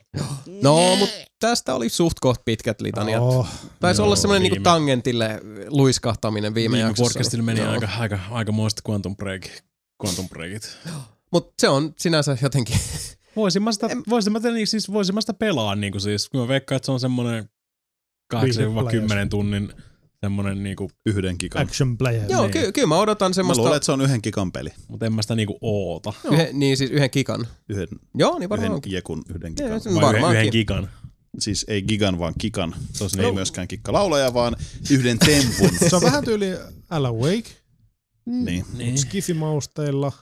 No, 0.63 0.97
mutta 0.97 1.15
tästä 1.41 1.75
oli 1.75 1.89
suht 1.89 2.21
koht 2.21 2.41
pitkät 2.45 2.81
litaniat. 2.81 3.23
Oh, 3.23 3.47
Taisi 3.81 4.03
olla 4.03 4.17
semmoinen 4.17 4.43
niinku 4.43 4.55
viime- 4.55 4.65
tangentille 4.65 5.41
luiskahtaminen 5.69 6.55
viime, 6.55 6.77
Viime 6.77 6.89
jaksossa. 6.89 7.13
podcastilla 7.13 7.45
meni 7.45 7.61
Joo. 7.61 7.71
aika, 7.73 7.89
aika, 7.99 8.19
aika 8.31 8.53
muista 8.53 8.83
Quantum 8.91 9.17
Break. 9.17 9.43
Quantum 10.05 10.29
Breakit. 10.29 10.77
Mut 11.33 11.55
se 11.59 11.69
on 11.69 11.95
sinänsä 11.99 12.37
jotenkin... 12.43 12.77
Voisin 13.37 13.63
mä 13.63 13.73
sitä, 13.73 13.89
voisin 14.09 14.33
mä, 14.33 14.39
niin, 14.39 14.67
siis, 14.67 14.93
voisin 14.93 15.15
mä 15.15 15.21
sitä 15.21 15.35
pelaa, 15.35 15.75
niin 15.75 15.93
kuin 15.93 16.01
siis, 16.01 16.29
kun 16.29 16.41
mä 16.41 16.49
veikkaan, 16.49 16.77
että 16.77 16.87
se 16.87 16.93
on 16.93 17.01
semmoinen 17.01 17.49
8-10 18.35 18.39
tunnin 19.31 19.73
semmoinen, 20.21 20.63
niin 20.63 20.77
kuin, 20.77 20.91
Yhden 21.07 21.37
gigan. 21.41 21.63
action 21.63 21.99
player. 21.99 22.31
Joo, 22.31 22.43
Niin. 22.43 22.51
ky- 22.53 22.73
kyllä 22.73 22.89
mä 22.89 22.99
odotan 22.99 23.31
Mä 23.31 23.35
semmoista... 23.35 23.63
luulen, 23.63 23.77
että 23.77 23.87
se 23.87 23.93
on 23.93 24.01
yhden 24.01 24.21
gigan 24.23 24.53
peli. 24.53 24.71
mutta 24.89 25.07
en 25.07 25.13
mä 25.13 25.23
sitä 25.23 25.35
niinku 25.35 25.59
oota. 25.61 26.13
Yhden, 26.33 26.59
niin 26.59 26.77
siis 26.77 26.91
yhden 26.91 27.11
kikan. 27.11 27.47
Yhden, 27.69 27.89
Joo, 28.15 28.39
niin 28.39 28.49
varmaan 28.49 28.65
yhden 28.65 28.75
onkin. 28.75 28.93
jekun, 28.93 29.23
yhden 29.29 29.53
Joo, 29.59 29.69
gigan. 29.69 29.71
Vai 29.71 29.81
yhden, 29.93 30.01
Varmaankin. 30.03 30.39
yhden 30.41 30.53
gigan. 30.53 30.91
Siis 31.39 31.65
ei 31.69 31.83
gigan, 31.83 32.19
vaan 32.19 32.35
kikan. 32.39 32.75
Se 32.93 33.05
on 33.05 33.11
Ei 33.19 33.25
niin, 33.25 33.35
myöskään 33.35 33.69
kikkalaulaja, 33.69 34.35
vaan 34.35 34.57
yhden 34.91 35.19
tempun. 35.19 35.71
Se 35.91 35.97
on 35.97 36.03
vähän 36.03 36.25
tyyli 36.25 36.47
Alan 36.91 37.15
Wake, 37.15 37.51
niin. 38.27 38.65
niin, 38.77 38.99
skifimausteilla, 38.99 40.13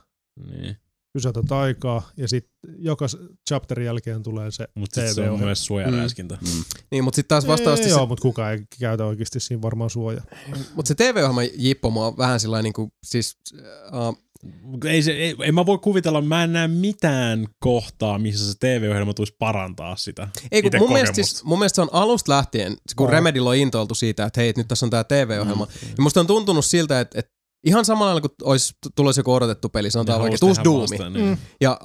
niin. 0.51 0.77
Pysäytät 1.13 1.53
aikaa 1.53 2.11
ja 2.17 2.29
sitten 2.29 2.53
joka 2.79 3.07
chapterin 3.49 3.87
jälkeen 3.87 4.23
tulee 4.23 4.51
se 4.51 4.69
Mutta 4.75 5.13
se 5.15 5.31
on 5.31 5.39
myös 5.41 5.65
suojaräiskintä. 5.65 6.39
Mm. 6.41 6.65
Niin, 6.91 7.05
mutta 7.05 7.17
sitten 7.17 7.29
taas 7.29 7.47
vastaavasti 7.47 7.87
Ei, 7.87 7.91
se, 7.91 7.97
Joo, 7.97 8.07
mutta 8.07 8.23
kukaan 8.23 8.53
ei 8.53 8.59
käytä 8.81 9.05
oikeasti 9.05 9.41
siinä 9.41 9.63
varmaan 9.63 9.91
suojaa. 9.91 10.25
mut 10.75 10.87
se 10.87 10.95
TV-ohjelma 10.95 11.43
jippo 11.43 11.91
mua 11.91 12.17
vähän 12.17 12.41
sillä 12.41 12.63
niinku, 12.63 12.93
siis... 13.07 13.37
Uh, 13.93 14.19
Ei 14.85 15.03
se, 15.03 15.13
ei, 15.13 15.37
en 15.43 15.55
mä 15.55 15.67
voi 15.67 15.79
kuvitella, 15.79 16.23
mä 16.23 16.45
en 16.45 16.53
näe 16.53 16.69
mitään 16.69 17.47
kohtaa, 17.61 18.19
missä 18.19 18.53
se 18.53 18.59
TV-ohjelma 18.61 19.15
tulisi 19.15 19.37
parantaa 19.39 19.97
sitä. 19.97 20.29
ei 20.53 20.63
kun 20.63 20.71
mun 20.79 20.93
mielestä, 20.93 21.15
siis, 21.15 21.45
mun 21.45 21.59
mielestä 21.59 21.75
se 21.75 21.83
on 21.83 21.89
alusta 21.93 22.33
lähtien, 22.33 22.77
kun 22.97 23.07
No. 23.07 23.11
Remedillä 23.11 23.51
on 23.51 23.57
intoiltu 23.57 23.95
siitä, 23.95 24.25
että 24.25 24.41
hei, 24.41 24.53
nyt 24.57 24.69
tässä 24.69 24.87
on 24.87 24.91
tää 24.91 25.05
TV-ohjelma. 25.05 25.65
Mm. 25.65 25.89
Ja 25.89 26.03
musta 26.03 26.21
on 26.21 26.27
tuntunut 26.27 26.65
siltä, 26.65 27.01
että, 27.01 27.19
että 27.19 27.38
ihan 27.65 27.85
samalla 27.85 28.07
lailla 28.15 28.21
kuin 28.29 28.33
olisi 28.43 28.75
tulossa 28.95 29.21
joku 29.21 29.33
odotettu 29.33 29.69
peli, 29.69 29.91
sanotaan 29.91 30.21
vaikka, 30.21 30.47
uusi 30.47 30.61
Doomi. 30.65 30.81
vasta, 30.81 31.11
niin. 31.11 31.39
Ja 31.61 31.81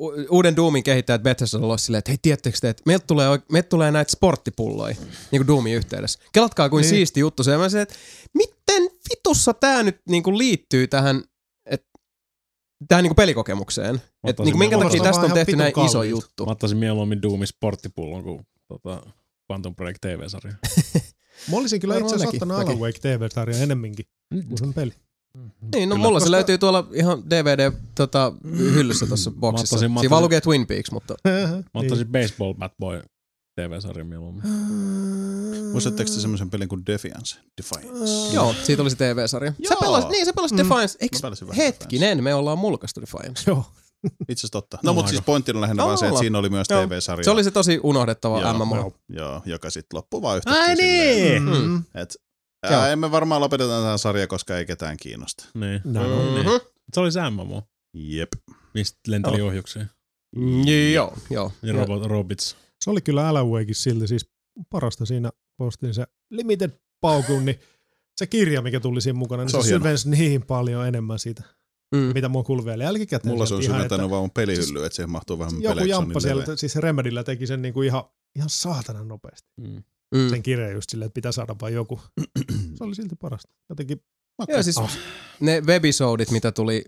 uh, 0.00 0.12
uuden 0.30 0.56
Doomin 0.56 0.82
kehittäjät 0.82 1.22
Bethesda 1.22 1.58
olisi 1.58 1.84
silleen, 1.84 1.98
että 1.98 2.10
hei, 2.10 2.18
tiedättekö 2.22 2.58
te, 2.60 2.68
että 2.68 2.82
meiltä 2.86 3.06
tulee, 3.06 3.28
meiltä 3.52 3.68
tulee 3.68 3.90
näitä 3.90 4.12
sporttipulloja, 4.12 4.96
niin 5.30 5.40
kuin 5.40 5.46
Doomin 5.46 5.74
yhteydessä. 5.74 6.18
Kelatkaa 6.32 6.68
kuin 6.68 6.82
Niin. 6.82 6.90
siisti 6.90 7.20
juttu 7.20 7.42
se. 7.44 7.50
Ja 7.50 7.58
mä 7.58 7.68
se, 7.68 7.80
että 7.80 7.94
miten 8.34 8.82
vitussa 9.10 9.54
tämä 9.54 9.82
nyt 9.82 10.00
niin 10.08 10.22
kuin 10.22 10.38
liittyy 10.38 10.86
tähän, 10.86 11.24
että 11.66 11.88
tähän 12.88 13.02
niin 13.02 13.10
kuin 13.10 13.16
pelikokemukseen. 13.16 14.02
Että 14.24 14.42
niin 14.42 14.52
kuin 14.52 14.58
minkä 14.58 14.78
takia 14.78 15.02
tästä 15.02 15.26
on 15.26 15.32
tehty 15.32 15.56
näin 15.56 15.72
ihan 15.76 15.86
iso 15.86 16.02
juttu. 16.02 16.44
Mä 16.46 16.52
ottaisin 16.52 16.78
mieluummin 16.78 17.22
Doomin 17.22 17.46
sporttipullon 17.46 18.22
kuin 18.22 18.46
tota, 18.68 19.02
Quantum 19.52 19.74
Break 19.76 19.96
TV-sarja. 20.00 20.54
Mä 21.50 21.56
olisin 21.56 21.80
kyllä 21.80 21.98
itse 21.98 22.14
asiassa 22.14 22.28
ottanut 22.28 22.56
Alan. 22.58 22.78
Wake 22.78 22.98
TV-sarjan 22.98 23.62
ennemminkin 23.62 24.06
kuin 24.48 24.58
sen 24.58 24.74
peli. 24.74 24.92
Niin, 25.74 25.88
no 25.88 25.94
Kyllä. 25.94 26.06
mulla 26.08 26.20
se 26.20 26.30
löytyy 26.30 26.58
tuolla 26.58 26.86
ihan 26.92 27.30
DVD 27.30 27.72
tota, 27.94 28.32
hyllyssä 28.58 29.06
tuossa 29.06 29.30
boksissa. 29.30 29.76
ottaisin- 29.76 29.92
mä 29.92 30.00
Siinä 30.00 30.10
vaan 30.10 30.22
lukee 30.22 30.40
Twin 30.40 30.66
Peaks, 30.66 30.90
mutta 30.90 31.14
Mä 31.74 31.80
ottaisin 31.80 32.08
Baseball 32.08 32.54
Bat 32.54 32.72
Boy 32.78 33.02
TV-sarjan 33.60 34.06
mieluummin. 34.06 34.42
Muistatteko 35.72 36.10
te 36.14 36.20
semmoisen 36.20 36.50
pelin 36.50 36.68
kuin 36.68 36.86
Defiance? 36.86 37.38
Defiance. 37.56 38.34
joo, 38.34 38.54
siitä 38.62 38.82
oli 38.82 38.90
se 38.90 38.96
TV-sarja. 38.96 39.50
Sä 39.52 39.56
Joo. 39.58 39.80
pelasit, 39.80 40.10
niin 40.10 40.26
sä 40.26 40.32
pelasit 40.32 40.56
Mm. 40.58 40.62
Defiance. 40.64 40.98
Eiks, 41.00 41.22
vähän 41.22 41.56
hetkinen, 41.56 42.24
me 42.24 42.34
ollaan 42.34 42.58
mulkaistu 42.58 43.00
Defiance. 43.00 43.42
Joo. 43.50 43.64
Itse 44.28 44.32
asiassa 44.40 44.48
totta. 44.52 44.76
No 44.82 44.88
No, 44.90 44.94
mutta 44.94 45.08
siis 45.10 45.22
pointti 45.22 45.52
on 45.52 45.60
lähinnä 45.60 45.82
No, 45.82 45.86
vaan 45.86 45.98
se, 45.98 46.06
että 46.08 46.18
siinä 46.18 46.38
oli 46.38 46.48
myös 46.50 46.66
Joo. 46.70 46.86
TV-sarja. 46.86 47.24
Se 47.24 47.30
oli 47.30 47.44
se 47.44 47.50
tosi 47.50 47.80
unohdettava 47.82 48.40
Joo, 48.40 48.52
MMO. 48.52 48.92
joo. 49.08 49.42
Joka 49.46 49.70
sitten 49.70 49.96
loppui 49.96 50.22
vaan 50.22 50.36
yhtäkkiä 50.36 50.62
Ai 50.62 50.74
niin! 50.74 51.42
Mm. 51.42 51.82
Et, 51.94 52.16
Joo. 52.70 52.80
ää, 52.80 52.92
emme 52.92 53.10
varmaan 53.10 53.40
lopeteta 53.40 53.80
tätä 53.82 53.96
sarjaa, 53.96 54.26
koska 54.26 54.58
ei 54.58 54.66
ketään 54.66 54.96
kiinnosta. 54.96 55.44
Niin. 55.54 55.80
Näin 55.84 56.12
on. 56.12 56.38
Mhm. 56.40 56.48
Se 56.94 57.00
oli 57.00 57.12
se 57.12 57.30
MMO, 57.30 57.62
Jep. 57.94 58.28
mistä 58.74 58.98
lenteli 59.08 59.40
ohjuksia. 59.40 59.86
Mm, 60.36 60.62
Joo, 60.94 61.14
joo. 61.30 61.52
Ja 61.62 61.72
robot, 61.72 62.04
Robits. 62.04 62.56
Se 62.84 62.90
oli 62.90 63.00
kyllä 63.00 63.28
Alan 63.28 63.48
Wakein 63.48 63.74
silti 63.74 64.08
siis 64.08 64.30
parasta 64.70 65.06
siinä, 65.06 65.30
kun 65.56 65.66
ostin 65.66 65.94
se 65.94 66.06
Limited 66.30 66.70
paukun, 67.00 67.44
niin 67.44 67.58
se 68.16 68.26
kirja, 68.26 68.62
mikä 68.62 68.80
tuli 68.80 69.00
siinä 69.00 69.18
mukana, 69.18 69.42
niin 69.44 69.50
Se 69.50 69.62
se, 69.62 69.68
syvensi 69.68 70.10
niin 70.10 70.42
paljon 70.42 70.86
enemmän 70.86 71.18
siitä, 71.18 71.42
Mm. 71.94 71.98
mitä 72.14 72.28
mua 72.28 72.42
kuuluu 72.44 72.64
vielä 72.64 72.84
jälkikäteen. 72.84 73.32
Mulla 73.34 73.46
se 73.46 73.54
on 73.54 73.62
syventänyt 73.62 73.92
että 73.92 74.10
vaan 74.10 74.22
mun 74.22 74.30
pelihyllyä, 74.30 74.86
että 74.86 74.96
siihen 74.96 75.10
mahtuu 75.10 75.38
vähän 75.38 75.52
Joku 75.62 75.74
pelejä, 75.74 75.94
jamppa 75.94 76.12
niin 76.12 76.22
siellä, 76.22 76.56
siis 76.56 76.76
Remedillä 76.76 77.24
teki 77.24 77.46
sen 77.46 77.62
niinku 77.62 77.82
ihan, 77.82 78.04
ihan 78.36 78.48
saatanan 78.50 79.08
nopeasti. 79.08 79.48
Mm. 79.60 79.82
Mm. 80.14 80.28
Sen 80.30 80.42
kirjan 80.42 80.72
just 80.72 80.90
silleen, 80.90 81.06
että 81.06 81.14
pitää 81.14 81.32
saada 81.32 81.56
vain 81.60 81.74
joku. 81.74 82.00
Se 82.78 82.84
oli 82.84 82.94
silti 82.94 83.16
parasta. 83.16 83.48
Jotenkin 83.68 84.00
Joo, 84.48 84.62
siis 84.62 84.76
ne 85.40 85.60
webisodit, 85.66 86.30
mitä 86.30 86.52
tuli 86.52 86.84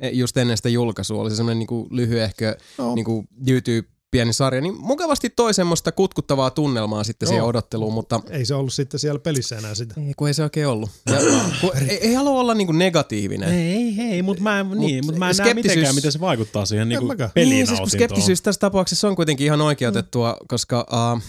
e, 0.00 0.08
just 0.10 0.36
ennen 0.36 0.56
sitä 0.56 0.68
julkaisua, 0.68 1.20
oli 1.22 1.30
se 1.30 1.36
semmoinen 1.36 1.58
niinku 1.58 1.88
lyhyehkö 1.90 2.56
no, 2.78 2.94
niinku 2.94 3.24
YouTube 3.48 3.88
pieni 4.10 4.32
sarja, 4.32 4.60
niin 4.60 4.74
mukavasti 4.80 5.30
toi 5.30 5.54
semmoista 5.54 5.92
kutkuttavaa 5.92 6.50
tunnelmaa 6.50 7.04
sitten 7.04 7.28
siihen 7.28 7.40
Joo. 7.40 7.48
odotteluun, 7.48 7.94
mutta 7.94 8.20
ei 8.30 8.44
se 8.44 8.54
ollut 8.54 8.72
sitten 8.72 9.00
siellä 9.00 9.18
pelissä 9.20 9.58
enää 9.58 9.74
sitä. 9.74 9.94
ei, 10.06 10.12
kun 10.16 10.28
ei 10.28 10.34
se 10.34 10.42
oikein 10.42 10.66
ollut. 10.66 10.90
Ja, 11.06 11.18
kun, 11.60 11.70
ei, 11.88 11.96
ei 12.08 12.14
halua 12.14 12.40
olla 12.40 12.54
niinku 12.54 12.72
negatiivinen. 12.72 13.48
Ei, 13.48 13.94
ei, 13.98 14.22
mutta 14.22 14.42
mä, 14.42 14.60
en- 14.60 14.70
niin, 14.70 15.06
mut 15.06 15.16
mä 15.16 15.30
en 15.30 15.36
näe 15.36 15.46
skeptisyys- 15.46 15.54
mitenkään, 15.54 15.94
miten 15.94 16.12
se 16.12 16.20
vaikuttaa 16.20 16.66
siihen 16.66 16.88
niinku 16.88 17.14
pelin 17.34 17.50
Niin, 17.50 17.66
siis 17.66 17.80
kun 17.80 17.90
skeptisyys 17.90 18.42
tässä 18.42 18.58
tapauksessa 18.58 19.08
on 19.08 19.16
kuitenkin 19.16 19.44
ihan 19.44 19.60
oikeutettua, 19.60 20.36
koska 20.48 20.86
uh, 21.14 21.22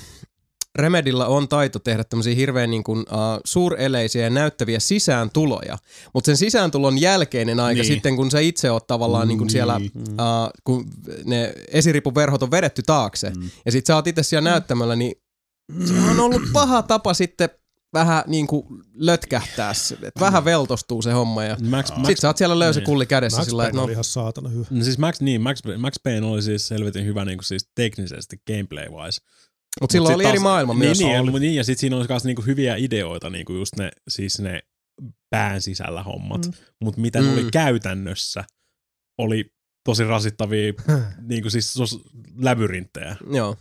Remedillä 0.76 1.28
on 1.28 1.48
taito 1.48 1.80
tehdä 1.80 2.04
tämmöisiä 2.04 2.36
hirveän 2.36 2.70
niin 2.72 2.84
kuin, 2.84 3.00
uh, 3.00 3.06
suureleisiä 3.46 4.24
ja 4.24 4.30
näyttäviä 4.30 4.80
sisääntuloja. 4.80 5.78
Mutta 6.14 6.26
sen 6.26 6.38
sisääntulon 6.38 7.02
jälkeinen 7.02 7.60
aika 7.60 7.82
Niin. 7.82 7.94
sitten, 7.94 8.16
kun 8.16 8.32
sä 8.32 8.40
itse 8.40 8.72
oot 8.72 8.88
tavallaan 8.88 9.28
niin 9.28 9.38
kuin 9.38 9.50
siellä, 9.50 9.80
Niin. 9.80 9.92
uh, 9.96 10.50
kun 10.64 10.86
ne 11.26 11.54
esiripuverhot 11.68 12.44
on 12.44 12.52
vedetty 12.52 12.82
taakse, 12.86 13.30
Mm. 13.30 13.50
ja 13.66 13.72
sit 13.72 13.86
sä 13.86 13.96
oot 13.96 14.08
itse 14.08 14.24
siellä 14.24 14.50
näyttämällä, 14.50 14.96
niin 14.96 15.16
se 15.86 15.94
on 16.12 16.20
ollut 16.20 16.42
paha 16.54 16.82
tapa 16.82 17.14
sitten 17.14 17.50
vähän 17.94 18.24
niin 18.28 18.48
kuin 18.48 18.66
lötkähtää, 18.94 19.74
se, 19.74 19.94
että 19.94 20.20
vähän 20.20 20.46
veltostuu 20.46 21.02
se 21.02 21.12
homma, 21.12 21.44
ja 21.44 21.58
Max, 21.70 21.92
Max, 21.96 22.08
sit 22.08 22.18
sä 22.18 22.28
oot 22.28 22.38
siellä 22.38 22.60
löysi 22.60 22.80
niin. 22.80 22.86
kulli 22.86 23.06
kädessä 23.06 23.38
Max 23.38 23.46
sillä, 23.48 23.64
että 23.64 23.72
Payne 23.72 23.78
no, 23.82 23.84
oli 23.84 23.92
ihan 23.92 24.04
saatana 24.04 24.50
hyvä. 24.50 24.66
No 24.70 24.84
siis 24.84 24.98
Max, 24.98 25.22
niin, 25.22 25.42
Max, 25.42 25.60
Max 25.78 25.94
Payne 26.04 26.28
oli 26.28 26.42
siis 26.42 26.68
selvitin 26.68 27.06
hyvä 27.06 27.26
niin 27.26 27.38
kuin 27.38 27.46
siis 27.46 27.70
teknisesti 27.76 28.38
gameplay-wise. 28.48 29.18
Mutta 29.82 29.92
silloin 29.92 30.16
oli 30.16 30.24
eri 30.24 30.32
taas- 30.34 30.44
maailma 30.44 30.74
niin, 30.74 30.80
myös. 30.80 31.00
Niin, 31.00 31.20
oli. 31.20 31.40
niin, 31.40 31.56
ja 31.56 31.64
sitten 31.64 31.80
siinä 31.80 31.96
oli 31.98 32.06
myös 32.10 32.26
niinku 32.26 32.42
hyviä 32.42 32.76
ideoita, 32.76 33.30
niinku 33.30 33.54
just 33.54 33.76
ne, 33.78 33.92
siis 34.08 34.40
ne 34.40 34.60
pään 35.30 35.62
sisällä 35.62 36.04
hommat. 36.04 36.46
Mm. 36.46 36.52
Mm. 36.52 36.58
Mutta 36.84 37.02
mitä 37.02 37.20
mm. 37.20 37.26
ne 37.26 37.32
Mm. 37.32 37.38
oli 37.38 37.52
käytännössä, 37.52 38.44
oli 39.18 39.54
tosi 39.86 40.04
rasittavia 40.04 40.74
niinku 41.30 41.50
siis 41.50 41.74
sos, 41.74 42.00
labyrinttejä, 42.42 43.16
Joo. 43.32 43.58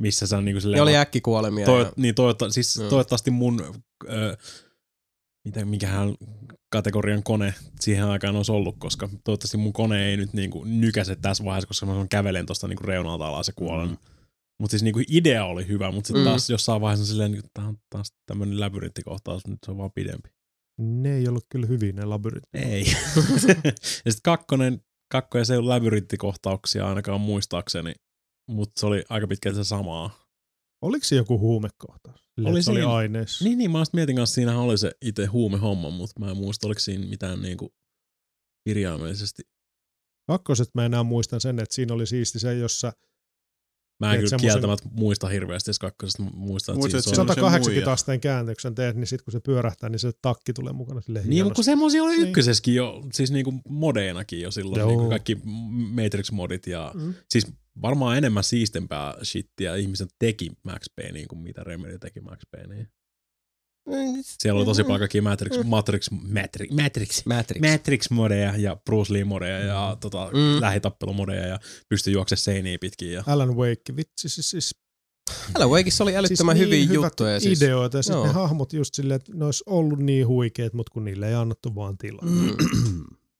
missä 0.00 0.26
sä 0.26 0.40
niinku 0.40 0.56
Ja 0.56 0.60
silleen... 0.60 0.82
oli 0.82 0.96
äkkikuolemia. 0.96 1.66
Toi, 1.66 1.82
ja... 1.82 1.92
niin 1.96 2.14
toivotta, 2.14 2.50
siis 2.50 2.76
Joo. 2.76 2.88
toivottavasti 2.90 3.30
mun, 3.30 3.74
ö, 4.08 4.36
mitä, 5.44 5.64
mikähän 5.64 6.14
kategorian 6.72 7.22
kone 7.22 7.54
siihen 7.80 8.04
aikaan 8.04 8.36
olisi 8.36 8.52
ollut, 8.52 8.76
koska 8.78 9.08
toivottavasti 9.24 9.56
mun 9.56 9.72
kone 9.72 10.06
ei 10.08 10.16
nyt 10.16 10.32
niinku 10.32 10.64
nykäse 10.64 11.16
tässä 11.16 11.44
vaiheessa, 11.44 11.68
koska 11.68 11.86
mä 11.86 12.06
kävelen 12.10 12.46
tuosta 12.46 12.68
niinku 12.68 12.84
reunalta 12.84 13.26
alas 13.26 13.46
ja 13.46 13.52
kuolen. 13.56 13.88
Mm. 13.88 13.96
Mutta 14.60 14.70
siis 14.70 14.82
niinku 14.82 15.00
idea 15.10 15.44
oli 15.44 15.68
hyvä, 15.68 15.92
mutta 15.92 16.08
sitten 16.08 16.22
Mm. 16.22 16.26
mm. 16.26 16.30
taas 16.30 16.50
jossain 16.50 16.80
vaiheessa 16.80 17.02
on 17.02 17.06
silleen, 17.06 17.34
että 17.34 17.50
tämä 17.54 17.68
on 17.68 17.76
taas 17.90 18.12
tämmöinen 18.26 18.60
labyrinttikohtaus, 18.60 19.46
nyt 19.46 19.58
se 19.64 19.70
on 19.70 19.78
vaan 19.78 19.92
pidempi. 19.92 20.28
Ne 20.78 21.16
ei 21.16 21.28
ollut 21.28 21.46
kyllä 21.50 21.66
hyviä 21.66 21.92
ne 21.92 22.04
labyrintit. 22.04 22.54
Ei. 22.54 22.84
ja 24.04 24.12
sitten 24.12 24.22
kakkonen, 24.22 24.80
kakkonen 25.12 25.46
se 25.46 25.52
ei 25.52 25.58
ollut 25.58 25.68
labyrinttikohtauksia 25.68 26.88
ainakaan 26.88 27.20
muistaakseni, 27.20 27.94
mutta 28.50 28.80
se 28.80 28.86
oli 28.86 29.04
aika 29.08 29.26
pitkälti 29.26 29.56
se 29.56 29.64
samaa. 29.64 30.28
Oliko 30.82 31.04
se 31.04 31.16
joku 31.16 31.38
huumekohtaus? 31.38 32.20
Silleen, 32.34 32.52
Oli 32.54 32.62
se 32.62 32.70
oli 32.70 32.78
siinä. 32.80 32.92
aineissa. 32.94 33.44
Niin, 33.44 33.58
niin 33.58 33.70
mä 33.70 33.82
mietin 33.92 34.16
kanssa, 34.16 34.34
siinähän 34.34 34.60
oli 34.60 34.78
se 34.78 34.92
itse 35.02 35.26
huumehomma, 35.26 35.90
mutta 35.90 36.20
mä 36.20 36.30
en 36.30 36.36
muista, 36.36 36.66
oliko 36.66 36.78
siinä 36.80 37.06
mitään 37.06 37.42
niinku 37.42 37.74
kirjaimellisesti. 38.68 39.42
Kakkoset 40.26 40.68
mä 40.74 40.84
enää 40.86 41.02
muistan 41.02 41.40
sen, 41.40 41.58
että 41.58 41.74
siinä 41.74 41.94
oli 41.94 42.06
siisti 42.06 42.38
se, 42.38 42.54
jossa 42.54 42.92
Mä 44.00 44.12
en 44.12 44.18
kyllä 44.18 44.28
semmosen- 44.28 44.50
kieltämättä 44.50 44.88
muista 44.92 45.28
hirveästi 45.28 45.68
edes 45.68 45.78
kakkosesta, 45.78 46.22
muistan, 46.22 46.72
että 46.72 46.80
Muistat, 46.80 46.90
siinä 46.90 46.98
että 46.98 47.02
se 47.04 47.10
on. 47.10 47.14
se 47.14 47.20
on 47.20 47.26
se 47.28 47.40
180 47.40 47.80
muija. 47.86 47.92
asteen 47.92 48.20
kääntöksen 48.20 48.74
teet, 48.74 48.96
niin 48.96 49.06
sitten 49.06 49.24
kun 49.24 49.32
se 49.32 49.40
pyörähtää, 49.40 49.88
niin 49.90 49.98
se 49.98 50.12
takki 50.22 50.52
tulee 50.52 50.72
mukana 50.72 51.00
silleen 51.00 51.28
Niin, 51.30 51.44
mutta 51.44 51.54
kun 51.54 51.64
semmoisia 51.64 52.02
oli 52.02 52.16
Niin. 52.16 52.28
ykkösessäkin 52.28 52.74
jo, 52.74 53.02
siis 53.12 53.30
niinku 53.30 53.54
modeenakin 53.68 54.40
jo 54.40 54.50
silloin, 54.50 54.80
Joo. 54.80 54.88
niinku 54.88 55.08
kaikki 55.08 55.34
Matrix-modit 55.94 56.66
ja 56.66 56.92
Mm. 56.94 57.14
siis 57.30 57.46
varmaan 57.82 58.16
enemmän 58.18 58.44
siistempää 58.44 59.14
shittiä 59.24 59.76
ihmiset 59.76 60.08
teki 60.18 60.50
Max 60.62 60.80
Paynein 60.96 61.28
kuin 61.28 61.38
mitä 61.38 61.64
Remedy 61.64 61.98
teki 61.98 62.20
Max 62.20 62.38
Paynein. 62.50 62.88
Siellä 64.22 64.58
oli 64.58 64.64
tosi 64.66 64.82
paljon 64.84 64.98
kaikkia 64.98 65.22
Matrix, 65.22 65.64
Matrix, 65.64 66.10
Matrix, 66.10 66.70
Matrix, 66.70 67.22
Matrix. 67.26 67.60
Matrix-modeja 67.62 68.54
ja 68.56 68.76
Bruce 68.84 69.12
Lee-modeja 69.12 69.58
ja 69.58 69.96
tota, 70.00 70.30
Mm. 70.32 70.38
mm. 70.38 70.60
lähitappelumodeja 70.60 71.46
ja 71.46 71.58
pystyi 71.88 72.12
juoksemaan 72.12 72.38
seiniä 72.42 72.78
pitkin. 72.80 73.12
Ja... 73.12 73.22
Alan 73.26 73.56
Wake, 73.56 73.96
vitsi, 73.96 74.28
siis, 74.28 74.50
siis, 74.50 74.74
Alan 75.54 75.70
Wakeissa 75.70 76.04
oli 76.04 76.16
älyttömän 76.16 76.56
siis 76.56 76.66
hyviä 76.66 76.78
niin 76.86 76.92
juttuja. 76.94 77.40
Siis. 77.40 77.62
ideoita 77.62 77.96
ja 77.96 78.02
sitten 78.02 78.22
ne 78.22 78.32
hahmot 78.32 78.72
just 78.72 78.94
silleen, 78.94 79.16
että 79.16 79.32
ne 79.34 79.44
olisi 79.44 79.64
ollut 79.66 79.98
niin 79.98 80.26
huikeet, 80.26 80.72
mutta 80.74 80.90
kun 80.92 81.04
niille 81.04 81.28
ei 81.28 81.34
annettu 81.34 81.74
vaan 81.74 81.98
tilaa. 81.98 82.24
Mm. 82.24 82.56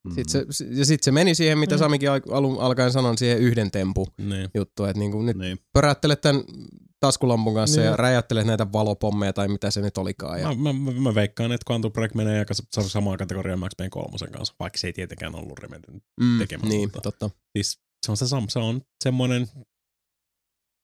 Sitten 0.15 0.47
se, 0.51 0.65
ja 0.71 0.85
sitten 0.85 1.05
se 1.05 1.11
meni 1.13 1.35
siihen, 1.35 1.59
mitä 1.59 1.75
Mm. 1.75 1.79
Samikin 1.79 2.11
al- 2.11 2.21
alun 2.31 2.61
alkaen 2.61 2.93
sanoi, 2.93 3.19
siihen 3.19 3.39
yhden 3.39 3.71
tempu 3.71 4.07
Niin. 4.19 4.49
juttu, 4.55 4.85
että 4.85 4.99
niinku 4.99 5.23
nyt 5.23 5.37
Niin. 5.37 5.59
tämän 6.17 6.43
taskulampun 7.01 7.55
kanssa 7.55 7.81
Niin. 7.81 7.91
ja 7.91 7.97
räjäyttelet 7.97 8.47
näitä 8.47 8.73
valopommeja 8.73 9.33
tai 9.33 9.49
mitä 9.49 9.71
se 9.71 9.81
nyt 9.81 9.99
olikaan. 9.99 10.41
Ja... 10.41 10.55
Mä, 10.55 10.73
mä, 10.73 10.91
mä, 11.01 11.15
veikkaan, 11.15 11.53
että 11.53 11.73
Quantum 11.73 11.93
Break 11.93 12.15
menee 12.15 12.39
aika 12.39 12.55
sa- 12.55 12.89
samaan 12.89 13.19
kategoriaan 13.19 13.59
Max 13.59 13.71
Payne 13.77 13.91
kolmosen 13.91 14.33
kanssa, 14.33 14.55
vaikka 14.61 14.79
se 14.79 14.87
ei 14.87 14.93
tietenkään 14.93 15.35
ollut 15.35 15.59
Remedyn 15.59 16.03
Mm, 16.21 16.39
tekemä, 16.39 16.67
niin, 16.69 16.81
mutta- 16.83 17.01
totta. 17.01 17.31
siis 17.57 17.79
se 18.07 18.11
on, 18.13 18.17
se, 18.17 18.25
sam- 18.25 18.47
se 18.49 18.59
on 18.59 18.81
semmoinen 19.05 19.49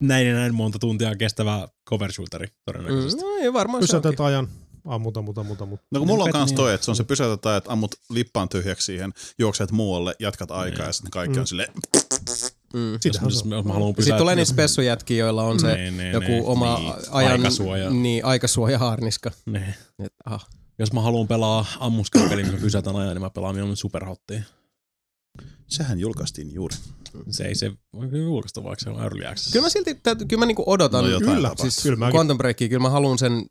näin 0.03 0.27
ja 0.29 0.35
näin 0.35 0.55
monta 0.55 0.79
tuntia 0.79 1.17
kestävä 1.17 1.69
cover 1.91 2.13
shooteri 2.13 2.47
Mm, 2.47 2.53
todennäköisesti. 2.65 3.23
no, 3.23 3.29
ei 3.41 3.53
varmaan 3.53 3.83
se 3.83 3.87
Pysäytät 3.87 4.11
onkin. 4.11 4.25
ajan, 4.27 4.49
ammuta, 4.85 5.23
muta, 5.23 5.43
muta, 5.43 5.67
muta. 5.67 5.83
No 5.91 5.99
kun 6.01 6.09
mulla 6.09 6.25
on 6.25 6.29
Niin, 6.29 6.33
kans 6.33 6.53
toi, 6.53 6.75
että 6.75 6.85
se 6.85 6.91
on 6.91 6.97
se 6.97 7.05
pysäytät 7.05 7.47
ajat, 7.47 7.65
ammut 7.69 7.95
lippaan 8.11 8.49
tyhjäksi 8.49 8.85
siihen, 8.87 9.13
juokset 9.39 9.71
muualle, 9.71 10.15
jatkat 10.19 10.51
aikaa 10.51 10.79
Niin. 10.79 10.87
ja 10.87 10.93
sitten 10.93 11.11
kaikki 11.11 11.37
Mm. 11.37 11.41
on 11.41 11.47
silleen, 11.47 11.73
Mm. 12.75 12.93
Jos, 12.93 12.99
Sitähän 13.03 13.31
jos, 13.31 13.45
mä 13.45 13.55
haluan 13.73 13.89
Sitten 13.89 13.95
pysäyttää. 13.97 14.19
tulee 14.19 14.35
niitä 14.37 14.51
spessujätkiä, 14.51 15.19
joilla 15.25 15.43
on 15.43 15.61
se 15.61 15.75
Niin, 15.77 15.97
niin, 15.97 16.13
joku 16.13 16.27
niin, 16.27 16.45
oma 16.45 16.79
niin, 16.79 16.93
ajan 17.11 17.33
aikasuoja. 17.33 17.91
Niin, 17.91 18.25
aikasuojaharniska. 18.25 19.31
Niin. 19.47 19.75
Et, 19.99 20.13
aha. 20.25 20.41
Jos 20.79 20.93
mä 20.93 21.01
haluan 21.01 21.29
pelaa 21.29 21.67
ammuskelupeli, 21.81 22.43
missä 22.43 22.57
mä 22.57 22.63
pysäytän 22.63 22.97
ajan, 22.97 23.15
niin 23.15 23.23
mä 23.23 23.31
pelaan 23.31 23.55
mieluummin 23.55 23.77
superhottia. 23.77 24.43
sehän 25.67 25.99
julkaistiin 26.01 26.55
juuri. 26.55 26.77
Se 27.31 27.45
ei 27.45 27.55
se 27.55 27.73
julkaista, 28.25 28.65
vaikka 28.65 28.85
se 28.85 28.91
on 28.91 29.03
early 29.03 29.27
access. 29.27 29.53
Kyllä 29.53 29.65
mä 29.67 29.69
silti, 29.71 29.95
täytyy, 29.95 30.27
kyllä 30.27 30.41
mä 30.41 30.47
niinku 30.47 30.65
odotan. 30.67 31.05
No 31.05 31.11
jotain 31.11 31.31
Kyllä, 31.37 31.49
tapahtuu. 31.49 31.71
siis 31.71 31.83
kyllä 31.83 31.97
mäkin. 31.97 32.15
Quantum 32.17 32.39
Breakia, 32.39 32.69
kyllä 32.69 32.83
mä 32.83 32.91
haluan 32.91 33.19
sen, 33.19 33.47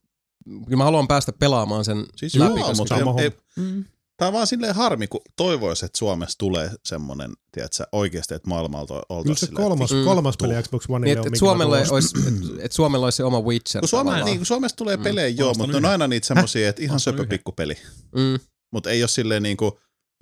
kyllä 0.45 0.77
mä 0.77 0.83
haluan 0.83 1.07
päästä 1.07 1.33
pelaamaan 1.33 1.85
sen 1.85 2.05
Siis 2.15 2.35
läpi, 2.35 2.59
joo, 2.59 2.67
koska 2.67 2.81
mutta 2.81 2.97
ei, 2.97 3.01
homma. 3.03 3.21
Tämä 4.23 4.27
on 4.27 4.33
vaan 4.33 4.47
silleen 4.47 4.75
harmi, 4.75 5.07
kun 5.07 5.21
toivoisi, 5.35 5.85
että 5.85 5.97
Suomessa 5.97 6.37
tulee 6.37 6.71
semmonen, 6.85 7.31
tiedätkö, 7.51 7.83
oikeasti, 7.91 8.33
että 8.33 8.49
maailmalta 8.49 8.93
Kyllä 8.93 9.05
oltaisiin 9.09 9.37
se 9.37 9.45
silleen, 9.45 9.63
kolmas, 9.67 9.91
Mm. 9.91 10.03
kolmas 10.05 10.35
peli 10.41 10.53
Tuu. 10.53 10.61
Xbox 10.63 10.85
Oneille 10.89 11.05
Niin, 11.05 11.19
on, 11.19 11.27
että 11.27 11.39
tuon. 11.39 11.93
olisi, 11.95 12.15
et, 12.27 12.65
et 12.65 12.71
Suomella 12.71 13.05
olisi 13.05 13.15
se 13.15 13.23
oma 13.23 13.41
Witcher 13.41 13.81
kun, 13.81 13.87
Suome, 13.89 14.09
tavallaan. 14.11 14.35
niin, 14.35 14.45
Suomessa 14.45 14.77
tulee 14.77 14.97
Mm. 14.97 15.03
pelejä, 15.03 15.27
joo, 15.27 15.49
Ostan 15.51 15.63
mutta 15.69 15.77
on 15.77 15.85
aina 15.85 16.07
niitä 16.07 16.27
semmosia, 16.27 16.69
että 16.69 16.81
ihan 16.81 16.99
söpö 16.99 17.25
pikkupeli. 17.27 17.77
Mm. 18.15 18.39
Mutta 18.73 18.89
ei 18.89 19.01
ole 19.03 19.07
silleen 19.07 19.43
niinku 19.43 19.79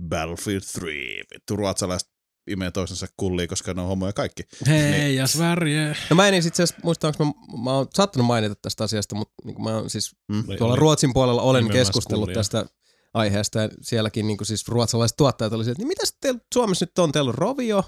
Battlefield 0.10 0.62
3, 0.80 0.92
vittu 1.34 1.56
ruotsalaiset 1.56 2.10
imee 2.48 2.72
toisensa 2.72 3.08
kulliin, 3.18 3.50
koska 3.50 3.74
ne 3.74 3.82
on 3.82 3.88
homoja 3.88 4.14
kaikki. 4.14 4.44
Hei, 4.68 5.16
ja 5.16 5.28
Sverige. 5.28 5.96
No 6.10 6.16
mä 6.16 6.28
en 6.28 6.34
itse 6.34 6.50
asiassa 6.64 6.76
muista, 6.84 7.08
onko 7.08 7.26
mä, 7.26 7.32
mä 7.64 7.74
oon 7.74 7.88
saattanut 7.94 8.28
mainita 8.28 8.56
tästä 8.62 8.84
asiasta, 8.84 9.16
mutta 9.16 9.34
niin 9.46 9.64
mä 9.64 9.76
oon 9.76 9.90
siis 9.90 10.12
Mm. 10.32 10.44
tuolla 10.58 10.76
Ruotsin 10.76 11.14
puolella 11.14 11.42
olen 11.42 11.70
keskustellut 11.70 12.24
skullia. 12.24 12.36
tästä 12.40 12.66
aiheesta 13.14 13.60
ja 13.62 13.70
sielläkin 13.82 14.28
niin 14.28 14.38
siis 14.44 14.68
ruotsalaiset 14.68 15.18
tuottajat 15.18 15.54
oli 15.54 15.66
se, 15.66 15.72
että 15.72 15.82
niin 15.82 15.88
mitäs 15.88 16.18
teillä 16.22 16.40
Suomessa 16.54 16.86
nyt 16.86 17.00
on? 17.00 17.12
Teillä 17.12 17.30
on 17.30 17.36
Rovio 17.36 17.84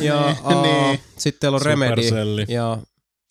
ja 0.00 0.20
Niin, 0.26 0.44
aa, 0.44 0.62
niin. 0.62 1.00
sitten 1.18 1.40
teillä 1.40 1.56
on 1.56 1.62
Remedy 1.62 2.02
Supercelli. 2.02 2.44
ja 2.48 2.78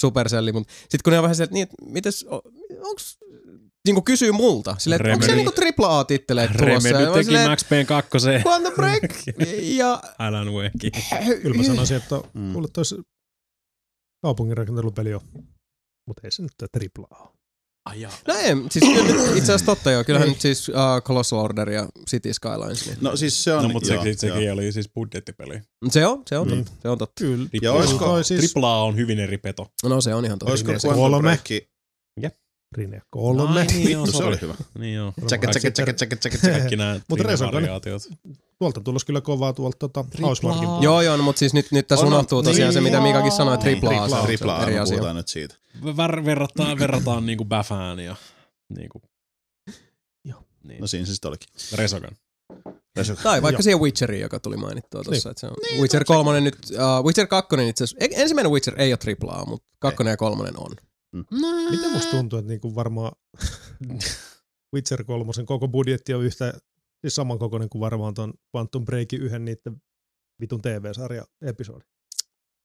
Supercelli, 0.02 0.52
mutta 0.52 0.74
sitten 0.74 1.00
kun 1.04 1.12
ne 1.14 1.20
on 1.20 1.24
vähän 1.24 1.36
se, 1.36 1.44
että 1.44 1.54
niin, 1.54 1.64
että 1.64 1.76
mitäs, 1.86 2.26
onks, 2.82 3.18
niin 3.88 3.96
kuin 3.96 4.04
kysyy 4.04 4.32
multa, 4.32 4.76
silleen, 4.80 5.02
että 5.02 5.14
onko 5.14 5.26
se 5.26 5.36
niin 5.36 5.46
kuin 5.46 5.56
tripla 5.56 6.00
A-titteleet 6.00 6.52
tulossa? 6.58 6.90
Remedy 6.90 7.04
Ja 7.06 7.12
teki 7.14 7.24
silleen, 7.26 7.50
Max 7.50 7.70
Payne 7.70 7.86
2. 7.86 8.10
Quantum 8.48 8.74
Break 8.74 9.02
ja 9.78 10.02
Alan 10.20 10.54
Wake. 10.54 10.92
Kyllä 11.42 11.58
mä 11.58 11.64
sanoisin, 11.64 11.98
että 11.98 12.16
Mm. 12.34 12.54
kuule 12.54 12.68
tois 12.74 12.96
kaupungin 14.22 14.58
rakentelupeli 14.58 15.14
on. 15.14 15.22
Mutta 16.08 16.22
ei 16.24 16.32
se 16.32 16.42
nyt 16.42 16.52
tripla 16.72 17.08
A. 17.12 17.28
No 18.28 18.34
ei, 18.34 18.56
siis 18.72 18.86
kyllä 18.94 19.24
itse 19.30 19.42
asiassa 19.42 19.66
totta 19.66 19.92
joo. 19.92 20.03
Kyllähän 20.03 20.30
nyt 20.30 20.42
siis 20.42 20.70
uh, 20.70 20.76
Colossal 21.03 21.40
Order 21.40 21.70
ja 21.70 21.88
City 22.10 22.34
Skylines. 22.34 22.86
Niin. 22.86 22.98
No 23.02 23.16
siis 23.16 23.44
se 23.44 23.53
on... 23.53 23.64
No, 23.64 23.70
mutta 23.70 23.94
joo, 23.94 24.03
se, 24.03 24.14
sekin 24.14 24.44
joo. 24.44 24.53
oli 24.53 24.72
siis 24.72 24.90
budjettipeli. 24.95 25.62
Se 25.92 26.06
on, 26.08 26.22
se 26.30 26.38
on 26.38 26.48
Niin. 26.48 26.66
totta. 26.66 26.82
Se 26.82 26.90
on 26.90 26.98
totta. 26.98 27.20
Kyllä. 27.20 27.50
Ja 27.62 27.72
olisiko- 27.74 28.24
siis 28.24 28.40
Tripla 28.40 28.74
A 28.74 28.84
on 28.84 28.95
hyvin 28.95 29.20
eri 29.20 29.38
peto. 29.38 29.68
No 29.86 30.02
se 30.02 30.14
on 30.16 30.26
ihan 30.26 30.40
totta. 30.40 30.52
Olisiko 30.52 30.72
Quantum 30.72 30.94
kolme. 30.95 31.22
Break... 31.22 31.64
Rinne 32.76 33.02
kolme. 33.10 33.60
Ai, 33.60 33.66
niin, 33.66 33.92
joo, 33.92 34.06
se 34.06 34.24
oli 34.24 34.42
hyvä. 34.42 34.56
Niin 34.80 34.95
joo. 34.95 35.14
Tsäkä, 35.26 35.48
tsäkä, 35.48 35.72
tsäkä, 35.72 35.93
tsäkä, 35.93 36.16
tsäkä, 36.16 36.38
tsäkä. 36.38 36.58
Kaikki 36.58 36.76
nämä 36.76 37.00
variaatiot. 37.52 38.02
Tuolta 38.60 38.82
tulos 38.82 39.06
kyllä 39.06 39.22
kovaa 39.22 39.53
tuolta 39.53 39.77
tota, 39.80 40.06
Housemarkin 40.22 40.64
puolelta. 40.64 40.84
Joo, 40.84 41.02
joo, 41.02 41.18
no, 41.18 41.24
mutta 41.24 41.40
siis 41.40 41.53
nyt, 41.53 41.72
nyt 41.72 41.88
tässä 41.88 42.06
unohtuu 42.06 42.43
tosiaan 42.43 42.74
se, 42.74 42.82
mitä 42.82 42.98
Niin. 43.00 43.08
Mikakin 43.08 43.32
sanoi, 43.32 43.53
että 43.53 43.64
tripla 43.64 43.90
A, 43.90 43.93
Tripla 43.93 44.10
se 44.10 44.16
A, 44.16 44.19
on 44.19 44.26
Tripla 44.26 44.58
A, 44.58 44.64
eri 44.64 44.80
asia. 44.80 44.95
puhutaan 44.95 45.16
nyt 45.16 45.27
siitä. 45.27 45.56
Ver, 45.98 46.26
verrataan, 46.26 46.80
verrataan 46.80 47.26
niinku 47.26 47.45
Bafään 47.45 48.00
ja 48.00 48.16
niinku, 48.77 49.02
Joo. 50.26 50.43
niin. 50.64 50.82
No 50.82 50.88
siinä 50.88 51.06
se 51.06 51.14
sitten 51.14 51.30
olikin. 51.30 51.50
Resogun. 51.74 52.10
Resogun. 52.95 53.24
Tai 53.24 53.42
vaikka 53.42 53.58
Joo. 53.58 53.61
siihen 53.61 53.80
Witcheriin, 53.80 54.22
joka 54.22 54.40
tuli 54.40 54.58
mainittua 54.58 55.03
tuossa. 55.03 55.30
Niin. 55.30 55.32
Että 55.32 55.40
se 55.40 55.48
on 55.48 55.82
Witcher 55.82 56.03
3 56.06 56.42
nyt, 56.42 56.58
uh, 56.72 57.06
Witcher 57.06 57.27
2 57.27 57.56
itse 57.69 57.84
asiassa, 57.84 58.06
e- 58.06 58.22
ensimmäinen 58.22 58.52
Witcher 58.52 58.82
ei 58.82 58.92
ole 58.92 58.98
tripla 58.98 59.32
A, 59.32 59.45
mutta 59.45 59.68
kakkonen 59.80 60.11
ja 60.11 60.18
kolmonen 60.18 60.60
on. 60.60 60.72
Miten 61.72 61.92
musta 61.92 62.11
tuntuu, 62.11 62.40
että 62.40 62.50
niinku 62.50 62.75
varmaan 62.75 63.11
Witcher 64.75 65.03
3 65.03 65.32
koko 65.45 65.67
budjetti 65.67 66.14
on 66.14 66.24
yhtä, 66.24 66.53
siis 67.01 67.16
samankokoinen 67.16 67.69
kuin 67.69 67.80
varmaan 67.80 68.14
ton 68.14 68.33
Quantum 68.56 68.85
Breakin 68.85 69.22
yhden 69.22 69.45
niiden 69.45 69.82
vitun 70.42 70.61
TV-sarja 70.61 71.24
episodi. 71.42 71.85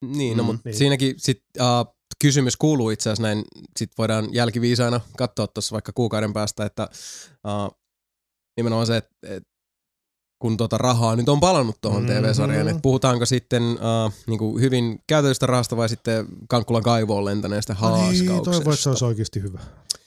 Niin, 0.05 0.37
no 0.37 0.43
Mm. 0.43 0.47
mutta 0.47 0.63
Niin. 0.65 0.77
siinäkin 0.77 1.15
sit, 1.17 1.45
uh, 1.61 1.95
kysymys 2.21 2.57
kuuluu 2.57 2.91
itse 2.91 3.11
asiassa 3.11 3.23
näin, 3.23 3.45
sit 3.79 3.91
voidaan 3.99 4.35
jälkiviisaina 4.35 5.01
katsoa 5.17 5.47
tuossa 5.47 5.73
vaikka 5.73 5.93
kuukauden 5.93 6.33
päästä, 6.33 6.65
että 6.65 6.89
uh, 7.47 7.79
nimenomaan 8.57 8.87
se, 8.87 8.97
että 8.97 9.17
et, 9.23 9.43
kun 10.39 10.57
tota 10.57 10.79
rahaa 10.79 11.17
nyt 11.17 11.29
on 11.29 11.41
palannut 11.41 11.77
tuohon 11.81 12.03
Mhm. 12.03 12.13
TV-sarjaan, 12.13 12.69
että 12.69 12.83
puhutaanko 12.83 13.27
sitten 13.27 13.63
uh, 13.63 14.13
niinku 14.27 14.59
hyvin 14.59 14.99
käytetystä 15.07 15.47
rahasta 15.47 15.77
vai 15.77 15.89
sitten 15.89 16.27
Kankkulan 16.49 16.83
kaivoon 16.83 17.25
lentäneestä 17.25 17.73
Niin, 17.73 17.81
haaskauksesta. 17.81 18.43
toivoin, 18.45 18.75
että 18.75 18.83
se 18.83 18.89
olisi 18.89 19.05
oikeasti 19.05 19.43
hyvä. 19.43 19.61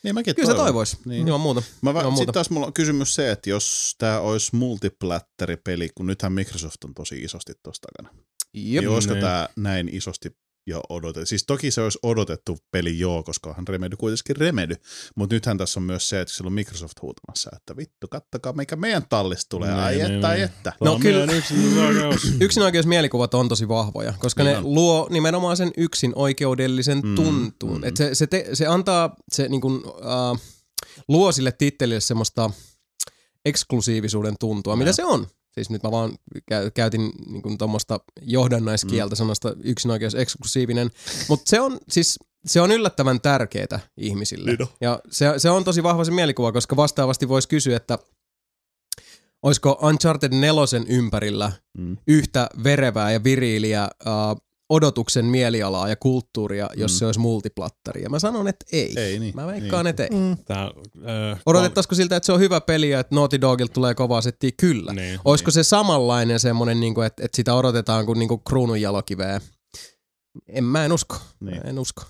Niin 0.03 0.15
mäkin 0.15 0.35
Kyllä 0.35 0.45
se 0.47 0.51
toivon. 0.51 0.65
toivoisi, 0.65 0.97
Niin. 0.97 1.09
niin. 1.09 1.27
ilman 1.27 1.41
muuta. 1.41 1.61
Mä 1.81 1.93
va- 1.93 2.03
muuta. 2.03 2.17
sitten 2.17 2.33
taas 2.33 2.49
mulla 2.49 2.67
on 2.67 2.73
kysymys 2.73 3.15
se, 3.15 3.31
että 3.31 3.49
jos 3.49 3.95
tämä 3.97 4.19
olisi 4.19 4.55
multiplatteripeli, 4.55 5.89
kun 5.95 6.07
nythän 6.07 6.33
Microsoft 6.33 6.83
on 6.83 6.93
tosi 6.93 7.23
isosti 7.23 7.53
tuossa 7.63 7.81
takana, 7.81 8.15
Jep. 8.53 8.81
niin 8.81 8.89
olisiko 8.89 9.13
Niin. 9.13 9.21
tämä 9.23 9.49
näin 9.55 9.89
isosti 9.95 10.35
jo 10.67 10.81
odotettu. 10.89 11.25
Siis 11.25 11.43
toki 11.45 11.71
se 11.71 11.81
olisi 11.81 11.99
odotettu 12.03 12.57
peli 12.71 12.99
joo, 12.99 13.23
koska 13.23 13.49
onhan 13.49 13.67
Remedy 13.67 13.95
kuitenkin 13.95 14.35
Remedy, 14.35 14.75
mutta 15.15 15.35
nythän 15.35 15.57
tässä 15.57 15.79
on 15.79 15.83
myös 15.83 16.09
se, 16.09 16.21
että 16.21 16.33
siellä 16.33 16.47
on 16.47 16.53
Microsoft 16.53 17.01
huutamassa, 17.01 17.49
että 17.55 17.77
vittu, 17.77 18.07
kattokaa 18.07 18.53
mikä 18.53 18.75
meidän 18.75 19.03
tallista 19.09 19.49
tulee, 19.49 19.71
ai 19.73 19.91
Niin, 19.93 20.01
että, 20.01 20.11
niin, 20.13 20.25
ai 20.25 20.35
niin. 20.35 20.45
että. 20.45 20.73
No 20.81 20.93
No 20.93 20.99
kyllä-. 20.99 21.33
Yksinoikeus. 21.37 22.21
Yksinoikeusmielikuvat 22.41 23.33
on 23.33 23.49
tosi 23.49 23.67
vahvoja, 23.67 24.13
koska 24.19 24.43
Niin 24.43 24.51
ne 24.51 24.57
on. 24.57 24.73
luo 24.73 25.07
nimenomaan 25.09 25.57
sen 25.57 25.71
yksin 25.77 26.11
oikeudellisen 26.15 26.99
Mm, 27.03 27.15
tuntuun. 27.15 27.77
mm. 27.77 27.83
Et 27.83 27.97
se, 27.97 28.15
se, 28.15 28.27
te, 28.27 28.49
se 28.53 28.67
antaa, 28.67 29.15
se 29.31 29.47
niin 29.49 29.61
kuin, 29.61 29.75
uh, 29.85 30.39
luo 31.07 31.31
sille 31.31 31.51
tittelille 31.51 31.99
semmoista 32.01 32.49
eksklusiivisuuden 33.45 34.35
tuntua, 34.39 34.75
mitä 34.75 34.91
se 34.93 35.03
on. 35.05 35.27
Siis 35.51 35.69
nyt 35.69 35.83
mä 35.83 35.91
vaan 35.91 36.11
käy, 36.49 36.71
käytin 36.71 37.11
niin 37.27 37.57
tuommoista 37.57 37.99
johdannaiskieltä 38.21 39.15
sanasta 39.15 39.55
yksinoikeus 39.63 40.15
eksklusiivinen, 40.15 40.91
mutta 41.29 41.49
se 41.49 41.59
on 41.61 41.77
siis 41.89 42.19
se 42.45 42.61
on 42.61 42.71
yllättävän 42.71 43.21
tärkeää 43.21 43.79
ihmisille. 43.97 44.51
Niin. 44.55 44.67
Ja 44.81 44.99
se, 45.09 45.25
se 45.37 45.49
on 45.49 45.63
tosi 45.63 45.83
vahva 45.83 46.03
se 46.05 46.11
mielikuva, 46.11 46.51
koska 46.51 46.75
vastaavasti 46.75 47.29
voisi 47.29 47.47
kysyä, 47.47 47.77
että 47.77 47.99
olisiko 49.43 49.79
Uncharted 49.83 50.31
4 50.33 50.85
ympärillä 50.87 51.51
Mm. 51.77 51.97
yhtä 52.07 52.49
verevää 52.63 53.11
ja 53.11 53.23
viriiliä 53.23 53.89
uh, 54.05 54.41
odotuksen 54.71 55.25
mielialaa 55.25 55.89
ja 55.89 55.95
kulttuuria, 55.95 56.69
jos 56.75 56.91
Mm. 56.91 56.95
se 56.97 57.05
olisi 57.05 57.19
multiplattari. 57.19 58.01
Ja 58.03 58.09
mä 58.09 58.19
sanon, 58.19 58.47
että 58.47 58.65
ei. 58.71 58.99
Ei 58.99 59.19
niin. 59.19 59.35
Mä 59.35 59.47
veikkaan, 59.47 59.87
että 59.87 60.03
ei. 60.03 60.09
Mm. 60.09 60.37
Tää, 60.45 60.63
äh, 60.63 61.39
Odotettaisiko 61.45 61.95
siltä, 61.95 62.15
että 62.15 62.25
se 62.25 62.31
on 62.31 62.39
hyvä 62.39 62.61
peli 62.61 62.89
ja 62.89 62.99
että 62.99 63.15
Naughty 63.15 63.41
Dogilta 63.41 63.73
tulee 63.73 63.95
kovaa 63.95 64.21
settiä? 64.21 64.51
Kyllä. 64.57 64.93
Niin. 64.93 65.19
Olisiko 65.25 65.51
se 65.51 65.63
samanlainen 65.63 66.39
semmoinen, 66.39 66.79
niin 66.79 66.93
kuin, 66.93 67.07
että, 67.07 67.25
että 67.25 67.35
sitä 67.35 67.55
odotetaan 67.55 68.05
kuin, 68.05 68.19
niin 68.19 68.29
kuin 68.29 68.41
kruununjalokiveä? 68.47 69.41
En, 70.47 70.63
mä 70.63 70.85
en 70.85 70.91
usko. 70.91 71.15
Niin. 71.39 71.57
Mä 71.63 71.69
en 71.69 71.79
usko. 71.79 72.03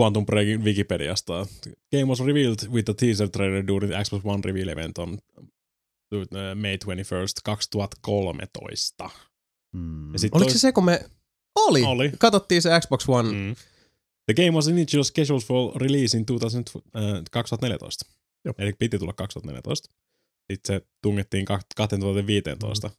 Quantum 0.00 0.26
Breakin 0.26 0.64
Wikipediasta. 0.64 1.46
Game 1.92 2.04
was 2.04 2.20
revealed 2.20 2.68
with 2.72 2.90
a 2.90 2.94
teaser 2.94 3.28
trailer 3.28 3.66
during 3.66 3.92
the 3.92 4.02
Xbox 4.04 4.20
One 4.24 4.40
reveal 4.44 4.68
event 4.68 4.98
on 4.98 5.18
uh, 6.14 6.20
May 6.54 6.76
21st 6.84 7.40
2013. 7.44 9.10
Mm. 9.72 10.12
Ja 10.12 10.18
sit 10.18 10.34
Oliko 10.34 10.44
toi- 10.46 10.52
se 10.52 10.58
se, 10.58 10.72
kun 10.72 10.84
me... 10.84 11.04
Oli. 11.56 11.82
Oli. 11.82 12.12
Katsottiin 12.18 12.62
se 12.62 12.80
Xbox 12.80 13.08
One. 13.08 13.32
Mm. 13.32 13.56
The 14.26 14.34
game 14.34 14.52
was 14.52 14.68
initially 14.68 15.04
scheduled 15.04 15.42
for 15.42 15.82
release 15.82 16.18
in 16.18 16.26
2000, 16.26 16.70
äh, 16.96 17.22
2014. 17.30 18.06
Joo. 18.44 18.54
Eli 18.58 18.72
piti 18.72 18.98
tulla 18.98 19.12
2014. 19.12 19.90
Sitten 20.52 20.76
se 20.76 20.86
tungettiin 21.02 21.46
kak- 21.50 21.74
2015. 21.76 22.90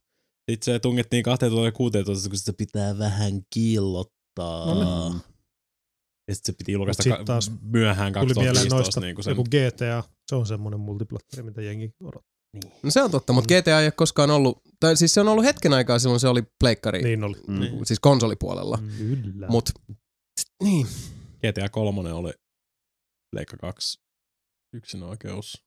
Sitten 0.50 0.74
se 0.74 0.78
tungettiin 0.78 1.22
2016, 1.22 2.28
kun 2.28 2.38
se 2.38 2.52
pitää 2.52 2.98
vähän 2.98 3.40
kiillottaa. 3.50 4.66
No 4.66 4.74
niin. 4.74 5.20
Ja 6.28 6.34
sitten 6.34 6.54
se 6.54 6.56
piti 6.58 6.72
julkaista 6.72 7.02
sit 7.02 7.12
taas 7.24 7.52
myöhään 7.62 8.12
Tuli 8.12 8.24
mieleen 8.24 8.54
2015. 8.54 8.76
noista 8.76 9.00
Niin 9.00 9.14
kuin 9.14 9.24
sen, 9.24 9.30
joku 9.30 9.44
GTA, 9.44 10.04
se 10.30 10.36
on 10.36 10.46
semmoinen 10.46 10.80
multiplatteri, 10.80 11.42
mitä 11.42 11.62
jengi 11.62 11.94
odottaa. 12.00 12.30
No 12.82 12.90
se 12.90 13.02
on 13.02 13.10
totta, 13.10 13.32
mutta 13.32 13.54
GTA 13.54 13.80
ei 13.80 13.86
ole 13.86 13.92
koskaan 13.92 14.30
ollut... 14.30 14.62
Tai 14.80 14.96
siis 14.96 15.14
se 15.14 15.20
on 15.20 15.28
ollut 15.28 15.44
hetken 15.44 15.72
aikaa 15.72 15.98
silloin 15.98 16.20
se 16.20 16.28
oli 16.28 16.42
pleikkari. 16.60 17.02
Niin 17.02 17.24
oli. 17.24 17.36
Mm. 17.46 17.84
Siis 17.84 18.00
konsolipuolella. 18.00 18.78
Kyllä. 18.98 19.46
Mut 19.48 19.70
niin. 20.62 20.86
GTA 21.36 21.68
3 21.68 22.12
oli 22.12 22.32
Leikka 23.32 23.56
2 23.56 24.00
yksin 24.72 25.02
oikeus. 25.02 25.64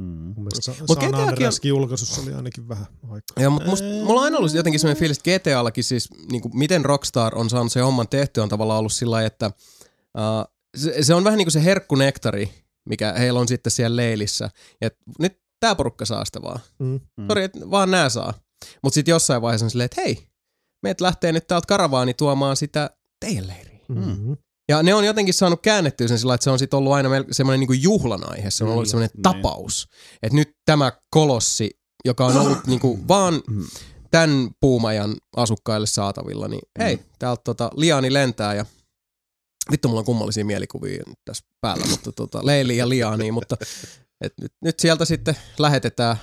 Mm. 0.00 0.04
Mun 0.06 0.34
mielestä 0.36 0.72
Sa- 0.72 0.84
Mut 0.88 1.00
San 1.00 1.34
GTAkin 1.34 1.68
julkaisussa 1.68 2.22
oli 2.22 2.32
ainakin 2.32 2.68
vähän 2.68 2.86
aikaa. 3.02 3.42
Ja, 3.42 3.50
mutta 3.50 3.68
musta, 3.68 3.86
mulla 3.86 4.20
on 4.20 4.24
aina 4.24 4.38
ollut 4.38 4.54
jotenkin 4.54 4.80
sellainen 4.80 5.00
fiilis, 5.00 5.18
että 5.18 5.30
GTAllakin 5.38 5.84
siis, 5.84 6.08
niin 6.30 6.42
kuin 6.42 6.58
miten 6.58 6.84
Rockstar 6.84 7.38
on 7.38 7.50
saanut 7.50 7.72
se 7.72 7.80
homman 7.80 8.08
tehtyä, 8.08 8.42
on 8.42 8.48
tavallaan 8.48 8.78
ollut 8.78 8.92
sillä 8.92 9.14
lailla, 9.14 9.26
että 9.26 9.46
uh, 9.46 10.54
se, 10.76 11.02
se, 11.02 11.14
on 11.14 11.24
vähän 11.24 11.36
niin 11.36 11.46
kuin 11.46 11.52
se 11.52 11.64
herkkunektari, 11.64 12.50
mikä 12.88 13.12
heillä 13.12 13.40
on 13.40 13.48
sitten 13.48 13.70
siellä 13.70 13.96
leilissä. 13.96 14.50
Ja 14.80 14.90
nyt 15.18 15.45
tää 15.60 15.74
porukka 15.74 16.04
saa 16.04 16.24
sitä 16.24 16.42
vaan. 16.42 16.60
Mm. 16.78 17.00
Mm. 17.16 17.26
Sori, 17.28 17.44
että 17.44 17.70
vaan 17.70 17.90
nää 17.90 18.08
saa. 18.08 18.34
Mutta 18.82 18.94
sitten 18.94 19.12
jossain 19.12 19.42
vaiheessa 19.42 19.66
on 19.66 19.70
silleen, 19.70 19.84
että 19.84 20.00
hei, 20.00 20.26
meitä 20.82 21.04
lähtee 21.04 21.32
nyt 21.32 21.46
täältä 21.46 21.66
karavaani 21.66 22.14
tuomaan 22.14 22.56
sitä 22.56 22.90
teidän 23.20 23.46
leiriin. 23.46 23.80
Mm-hmm. 23.88 24.36
Ja 24.68 24.82
ne 24.82 24.94
on 24.94 25.04
jotenkin 25.04 25.34
saanut 25.34 25.62
käännettyä 25.62 26.08
sen 26.08 26.18
sillä, 26.18 26.34
että 26.34 26.44
se 26.44 26.50
on 26.50 26.58
sitten 26.58 26.76
ollut 26.78 26.92
aina 26.92 27.08
mel- 27.08 27.26
semmoinen 27.30 27.60
niinku 27.60 27.72
juhlan 27.72 28.30
aihe. 28.30 28.50
Se 28.50 28.64
on 28.64 28.70
ollut 28.70 28.82
Kyllä. 28.82 28.90
semmoinen 28.90 29.10
Niin. 29.14 29.22
tapaus. 29.22 29.88
Että 30.22 30.36
nyt 30.36 30.50
tämä 30.64 30.92
kolossi, 31.10 31.70
joka 32.04 32.26
on 32.26 32.36
ollut 32.36 32.66
niinku 32.66 32.98
vaan 33.08 33.42
tämän 34.10 34.50
puumajan 34.60 35.16
asukkaille 35.36 35.86
saatavilla, 35.86 36.48
niin 36.48 36.62
hei, 36.78 36.98
täältä 37.18 37.40
tota, 37.44 37.70
liani 37.76 38.12
lentää 38.12 38.54
ja 38.54 38.66
vittu 39.70 39.88
mulla 39.88 40.00
on 40.00 40.04
kummallisia 40.06 40.44
mielikuvia 40.44 41.02
nyt 41.06 41.18
tässä 41.24 41.44
päällä, 41.60 41.86
mutta 41.86 42.12
tota, 42.12 42.46
Leili 42.46 42.76
ja 42.76 42.88
Liani, 42.88 43.32
mutta 43.32 43.56
et 44.20 44.32
nyt, 44.40 44.52
nyt 44.62 44.80
sieltä 44.80 45.04
sitten 45.04 45.36
lähetetään 45.58 46.16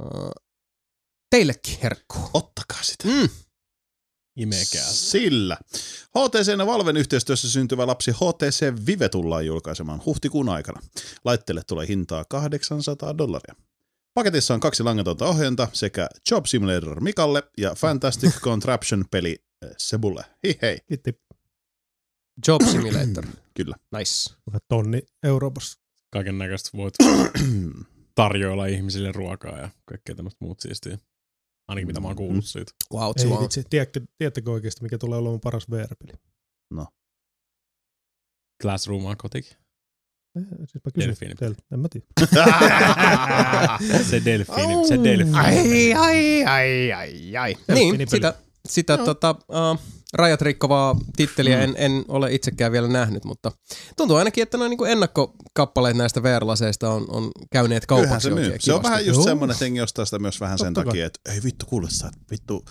uh, 0.00 0.30
teillekin 1.30 1.78
herkku. 1.82 2.18
Ottakaa 2.34 2.82
sitä. 2.82 3.08
Mm. 3.08 3.28
Imekää. 4.36 4.90
Sillä. 4.90 5.56
HTC 6.18 6.58
ja 6.58 6.66
Valven 6.66 6.96
yhteistyössä 6.96 7.50
syntyvä 7.50 7.86
lapsi 7.86 8.10
HTC 8.10 8.86
Vive 8.86 9.08
tullaan 9.08 9.46
julkaisemaan 9.46 10.04
huhtikuun 10.04 10.48
aikana. 10.48 10.80
Laitteelle 11.24 11.62
tulee 11.66 11.88
hintaa 11.88 12.24
800 12.24 13.18
dollaria. 13.18 13.54
Paketissa 14.14 14.54
on 14.54 14.60
kaksi 14.60 14.82
langatonta 14.82 15.26
ohjainta 15.26 15.68
sekä 15.72 16.08
Job 16.30 16.46
Simulator 16.46 17.00
Mikalle 17.00 17.42
ja 17.58 17.74
Fantastic 17.74 18.40
Contraption-peli 18.44 19.44
eh, 19.62 19.70
Sebulle. 19.78 20.24
Hi 20.46 20.58
hei. 20.62 20.78
Hitti 20.90 21.20
Job 22.48 22.62
Simulator. 22.62 23.26
Kyllä. 23.56 23.76
Nice. 23.98 24.34
tonni 24.68 25.02
Euroopassa. 25.22 25.81
Kaiken 26.12 26.38
näköistä 26.38 26.70
voit 26.76 26.94
tarjoilla 28.14 28.66
ihmisille 28.66 29.12
ruokaa 29.12 29.58
ja 29.58 29.68
kaikkea 29.84 30.14
tämmöistä 30.14 30.44
muut 30.44 30.60
siistiä. 30.60 30.98
Ainakin 31.68 31.86
mitä 31.86 32.00
mä 32.00 32.06
oon 32.06 32.16
kuullut 32.16 32.44
siitä. 32.44 32.72
Wow, 32.92 33.12
Ei 33.18 33.26
wow. 33.26 33.42
vitsi, 33.42 33.64
tiedätkö, 33.70 34.00
tiedätkö 34.18 34.50
oikeasti, 34.50 34.82
mikä 34.82 34.98
tulee 34.98 35.18
olemaan 35.18 35.40
paras 35.40 35.70
VR-peli? 35.70 36.12
Classroom 38.62 39.04
on 39.04 39.16
kotikin. 39.16 39.56
Eh, 40.36 40.42
Siis 40.58 40.84
mä 40.84 40.90
kysyn 40.94 41.08
Delfiini. 41.08 41.34
teiltä. 41.34 41.62
En 41.72 41.80
mä 41.80 41.88
tiedä. 41.90 42.06
Se 44.10 44.22
delfiini, 44.24 44.88
se 44.88 44.94
delfiini. 45.04 45.38
Ai, 45.38 45.94
ai, 45.94 46.44
ai, 46.44 46.92
ai, 46.92 47.36
ai. 47.36 47.54
Niin, 47.54 47.98
Delfiinipeli. 47.98 48.32
Sitä, 48.68 48.92
sitä 48.92 49.04
tota, 49.04 49.34
uh, 49.48 49.78
rajat 50.12 50.42
rikkovaa 50.42 50.96
titteliä 51.16 51.60
en, 51.60 51.74
en 51.78 52.04
ole 52.08 52.34
itsekään 52.34 52.72
vielä 52.72 52.88
nähnyt, 52.88 53.24
mutta 53.24 53.52
tuntuu 53.96 54.16
ainakin, 54.16 54.42
että 54.42 54.58
noin 54.58 54.70
niin 54.70 54.90
ennakkokappaleet 54.90 55.96
näistä 55.96 56.22
VR-laseista 56.22 56.90
on, 56.90 57.06
on 57.08 57.30
käyneet 57.52 57.86
kaupaksi 57.86 58.28
se 58.28 58.34
myy. 58.34 58.56
Se 58.60 58.72
on 58.72 58.82
vähän 58.82 59.06
just 59.06 59.22
semmoinen, 59.22 59.52
että 59.52 59.64
jengi 59.64 59.80
ostaa 59.80 60.04
sitä 60.04 60.18
myös 60.18 60.40
vähän 60.40 60.58
sen 60.58 60.74
Totta 60.74 60.88
takia, 60.88 61.06
että 61.06 61.32
ei 61.32 61.42
vittu 61.44 61.66
kuulostaa, 61.66 62.08
että 62.08 62.20
vittu 62.30 62.64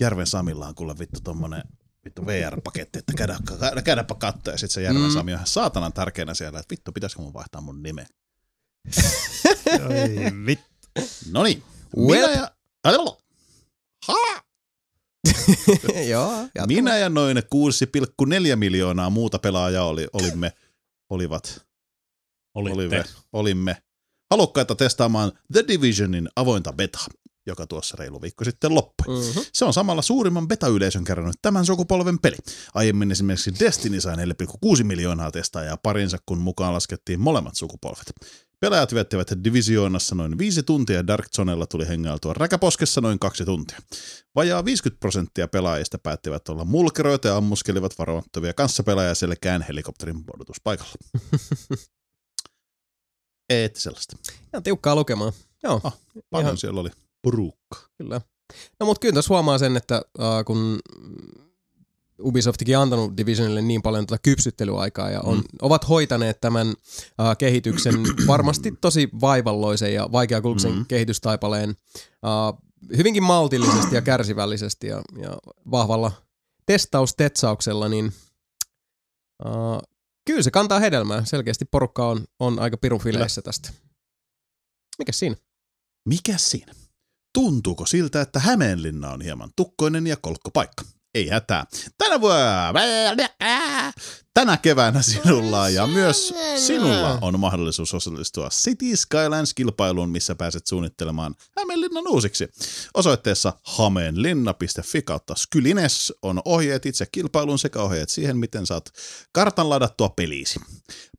Järven 0.00 0.26
Samilla 0.26 0.66
on 0.66 0.74
kuule 0.74 0.98
vittu 0.98 1.20
tommonen 1.20 1.62
vittu 2.04 2.26
VR-paketti, 2.26 2.98
että 2.98 3.12
käydä, 3.16 3.38
käydä, 3.60 3.82
käydäpä 3.82 4.14
katsoa. 4.14 4.54
Ja 4.54 4.58
sit 4.58 4.70
se 4.70 4.82
Järven 4.82 5.02
Mm. 5.02 5.10
Sami 5.10 5.32
on 5.32 5.36
ihan 5.36 5.46
saatanan 5.46 5.92
tärkeänä 5.92 6.34
siellä, 6.34 6.58
että 6.58 6.70
vittu, 6.72 6.92
pitäisikö 6.92 7.22
mun 7.22 7.32
vaihtaa 7.32 7.60
mun 7.60 7.82
nimeä. 7.82 8.06
Ai 9.66 10.32
vittu. 10.46 10.66
No 11.30 11.42
niin. 11.42 11.62
Well. 11.96 12.28
Minä 12.28 12.32
ja... 12.32 12.50
Ha! 14.06 14.42
Joo. 16.10 16.32
Minä 16.66 16.98
ja 16.98 17.08
noin 17.08 17.36
6,4 17.36 18.56
miljoonaa 18.56 19.10
muuta 19.10 19.38
pelaajaa 19.38 19.84
oli, 19.84 20.08
olimme, 20.12 20.52
olivat, 21.10 21.64
Olitte. 22.54 22.74
olimme, 22.74 23.04
olimme 23.32 23.82
halukkaita 24.30 24.74
testaamaan 24.74 25.32
The 25.52 25.64
Divisionin 25.68 26.28
avointa 26.36 26.72
beta, 26.72 26.98
joka 27.46 27.66
tuossa 27.66 27.96
reilu 27.98 28.22
viikko 28.22 28.44
sitten 28.44 28.74
loppui. 28.74 29.16
Mm-hmm. 29.16 29.42
Se 29.52 29.64
on 29.64 29.72
samalla 29.72 30.02
suurimman 30.02 30.48
beta-yleisön 30.48 31.04
kerännyt 31.04 31.36
tämän 31.42 31.66
sukupolven 31.66 32.18
peli. 32.18 32.36
Aiemmin 32.74 33.10
esimerkiksi 33.10 33.54
Destiny 33.60 34.00
sai 34.00 34.16
4,6 34.16 34.84
miljoonaa 34.84 35.30
testaajaa 35.30 35.76
parinsa, 35.76 36.18
kun 36.26 36.38
mukaan 36.38 36.74
laskettiin 36.74 37.20
molemmat 37.20 37.56
sukupolvet. 37.56 38.12
Pelaajat 38.62 38.94
viettivät 38.94 39.28
Divisioonassa 39.44 40.14
noin 40.14 40.38
viisi 40.38 40.62
tuntia 40.62 40.96
ja 40.96 41.06
Dark 41.06 41.28
Zonella 41.36 41.66
tuli 41.66 41.88
hengailtua 41.88 42.32
räkäposkessa 42.34 43.00
noin 43.00 43.18
kaksi 43.18 43.44
tuntia. 43.44 43.78
Vajaa 44.34 44.64
50 44.64 45.00
prosenttia 45.00 45.48
pelaajista 45.48 45.98
päättivät 45.98 46.48
olla 46.48 46.64
mulkeroita 46.64 47.28
ja 47.28 47.36
ammuskelivat 47.36 47.98
varoittavia 47.98 48.54
kanssapelaajia 48.54 49.14
selkään 49.14 49.62
helikopterin 49.62 50.24
pudotuspaikalla. 50.24 50.92
Eetti 53.50 53.80
sellaista. 53.80 54.16
Ihan 54.52 54.62
tiukkaa 54.62 54.94
lukemaan. 54.96 55.32
Joo, 55.62 55.80
Ah, 55.84 55.98
Paljon 56.30 56.46
Ihan- 56.48 56.56
siellä 56.58 56.80
oli 56.80 56.90
porukka. 57.22 57.78
kyllä. 57.98 58.20
No 58.80 58.86
mutta 58.86 59.00
kyllä 59.00 59.14
tässä 59.14 59.34
huomaa 59.34 59.58
sen, 59.58 59.76
että 59.76 60.02
uh, 60.18 60.24
kun 60.46 60.78
Ubisoftikin 62.22 62.78
antanut 62.78 63.16
Divisionille 63.16 63.62
niin 63.62 63.82
paljon 63.82 64.06
tuota 64.06 64.22
kypsyttelyaikaa 64.22 65.10
ja 65.10 65.20
on, 65.20 65.36
Mm. 65.36 65.42
ovat 65.62 65.88
hoitaneet 65.88 66.40
tämän 66.40 66.68
uh, 66.68 66.74
kehityksen 67.38 67.94
varmasti 68.26 68.72
tosi 68.80 69.08
vaivalloisen 69.20 69.94
ja 69.94 70.08
vaikeakulkuisen 70.12 70.72
Mm. 70.74 70.86
kehitystaipaleen 70.86 71.70
uh, 71.70 72.58
hyvinkin 72.96 73.22
maltillisesti 73.22 73.94
ja 73.94 74.02
kärsivällisesti 74.02 74.86
ja, 74.86 75.02
ja 75.22 75.36
vahvalla 75.70 76.12
testaustetsauksella, 76.66 77.88
niin 77.88 78.12
uh, 79.46 79.82
kyllä 80.26 80.42
se 80.42 80.50
kantaa 80.50 80.78
hedelmää. 80.80 81.24
Selkeästi 81.24 81.64
porukka 81.64 82.08
on, 82.08 82.24
on 82.40 82.58
aika 82.58 82.76
pirun 82.76 83.00
fileissä 83.00 83.42
tästä. 83.42 83.70
Mikä 84.98 85.12
siinä? 85.12 85.36
Mikä 86.08 86.34
siinä? 86.38 86.72
Tuntuuko 87.34 87.86
siltä, 87.86 88.20
että 88.20 88.40
Hämeenlinna 88.40 89.10
on 89.10 89.20
hieman 89.20 89.50
tukkoinen 89.56 90.06
ja 90.06 90.16
kolkkopaikka? 90.16 90.84
Ei 91.14 91.28
hätää. 91.28 91.64
Tänä 91.98 92.20
vuonna, 92.20 92.72
tänä 94.34 94.56
keväänä 94.56 95.02
sinulla 95.02 95.68
ja 95.68 95.86
myös 95.86 96.34
sinulla 96.56 97.18
on 97.20 97.40
mahdollisuus 97.40 97.94
osallistua 97.94 98.48
City 98.48 98.96
Skylines-kilpailuun, 98.96 100.10
missä 100.10 100.34
pääset 100.34 100.66
suunnittelemaan 100.66 101.34
Hämeenlinnan 101.58 102.08
uusiksi. 102.08 102.48
Osoitteessa 102.94 103.52
hameenlinna.fi 103.64 105.02
kautta 105.02 105.34
Skylines 105.34 106.12
on 106.22 106.42
ohjeet 106.44 106.86
itse 106.86 107.06
kilpailuun 107.12 107.58
sekä 107.58 107.82
ohjeet 107.82 108.08
siihen, 108.08 108.36
miten 108.36 108.66
saat 108.66 108.90
kartan 109.32 109.70
ladattua 109.70 110.08
peliisi. 110.08 110.60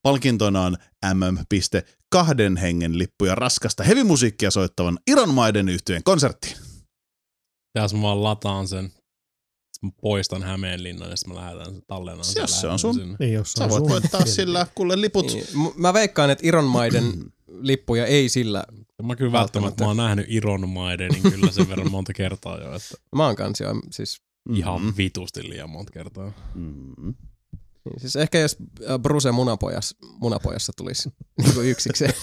Palkintona 0.01 0.61
on 0.61 0.77
mm.kahden 1.13 2.57
hengen 2.57 2.97
lippuja 2.97 3.35
raskasta 3.35 3.83
hevimusiikkia 3.83 4.51
soittavan 4.51 4.99
Iron 5.07 5.33
Maiden 5.33 5.69
yhtyeen 5.69 6.03
konserttiin. 6.03 6.57
Jos 7.75 7.93
mä 7.93 8.23
lataan 8.23 8.67
sen, 8.67 8.91
sit 9.83 9.95
mä 9.95 10.01
poistan 10.01 10.43
Hämeenlinnan 10.43 11.09
ja 11.09 11.15
sitten 11.15 11.33
mä 11.35 11.41
lähetän 11.41 11.65
sen 11.65 11.83
tallennan 11.87 12.25
sen. 12.25 12.41
Jos 12.41 12.61
se 12.61 12.67
on 12.67 12.79
sun- 12.79 12.95
sinne. 12.95 13.15
Niin, 13.19 13.33
jos 13.33 13.51
se 13.51 13.57
Sä 13.57 13.63
on 13.63 13.69
voit 13.69 13.81
sun- 13.83 13.89
voittaa 13.89 14.25
sillä 14.25 14.67
kuule 14.75 15.01
liput. 15.01 15.27
Niin, 15.33 15.45
mä 15.75 15.93
veikkaan, 15.93 16.29
että 16.29 16.47
Iron 16.47 16.65
Maiden 16.65 17.03
lippuja 17.47 18.05
ei 18.05 18.29
sillä. 18.29 18.63
Mä 19.03 19.15
kyllä 19.15 19.31
välttämättä, 19.31 19.83
mä 19.83 19.87
oon 19.87 19.97
nähnyt 19.97 20.25
Iron 20.29 20.69
Maidenin 20.69 21.21
kyllä 21.23 21.51
sen 21.51 21.69
verran 21.69 21.91
monta 21.91 22.13
kertaa 22.13 22.57
jo, 22.57 22.75
että 22.75 22.95
Mä 23.15 23.25
oon 23.25 23.35
kans 23.35 23.59
jo, 23.59 23.67
siis, 23.91 24.21
ihan 24.55 24.97
vitusti 24.97 25.49
liian 25.49 25.69
monta 25.69 25.91
kertaa. 25.91 26.31
Mm. 26.55 26.93
niin, 27.85 27.99
siis 27.99 28.15
ehkä 28.15 28.39
jos 28.39 28.57
äh, 28.89 28.99
Bruce 28.99 29.31
Munapojas, 29.31 29.95
Munapojassa 30.21 30.71
tulisi 30.77 31.09
niin 31.43 31.53
kuin 31.53 31.67
yksikseen, 31.67 32.13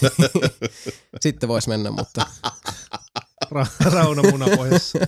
sitten 1.20 1.48
vois 1.48 1.68
mennä, 1.68 1.90
mutta 1.90 2.26
Ra- 3.44 3.92
Rauno 3.92 4.22
munapojassa. 4.22 4.98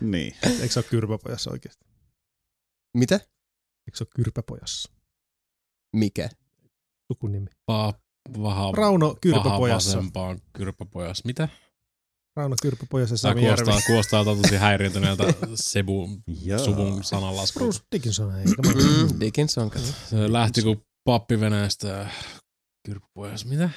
Niin. 0.00 0.34
Eikö 0.60 0.68
se 0.72 0.78
ole 0.78 0.86
kyrpäpojassa 0.90 1.50
oikeasti? 1.50 1.86
mitä? 2.96 3.14
Eikö 3.14 3.96
se 3.96 4.04
ole 4.04 4.08
kyrpäpojassa? 4.16 4.90
Mikä? 5.96 6.28
Sukunimi. 7.12 7.46
Pa, 7.66 7.94
vaha, 8.42 8.72
Rauno 8.76 9.06
paha 9.08 9.18
kyrpäpojassa. 9.20 9.98
vasempaan 9.98 10.40
kyrpäpojassa. 10.52 11.22
Mitä? 11.26 11.48
Rauno 12.36 12.56
kyrpäpojassa 12.62 13.14
Tämä 13.22 13.32
Sami 13.32 13.40
kuulostaa, 13.40 13.74
Järvi. 13.74 13.86
kuulostaa 13.86 14.24
tosi 14.24 14.56
häiriintyneeltä 14.56 15.24
Sebu 15.54 16.08
suvun 16.64 17.04
sananlaskulta. 17.04 17.64
Bruce 17.66 17.84
Dickinson, 17.92 18.38
eikä 18.38 18.62
mä 18.66 18.72
Mm, 18.72 19.20
Dickinson. 19.20 19.70
Se 20.08 20.32
lähti 20.32 20.62
kuin 20.62 20.82
pappi 21.04 21.40
Venäjästä 21.40 22.10
kyrpäpojassa. 22.86 23.48
Mitä? 23.48 23.70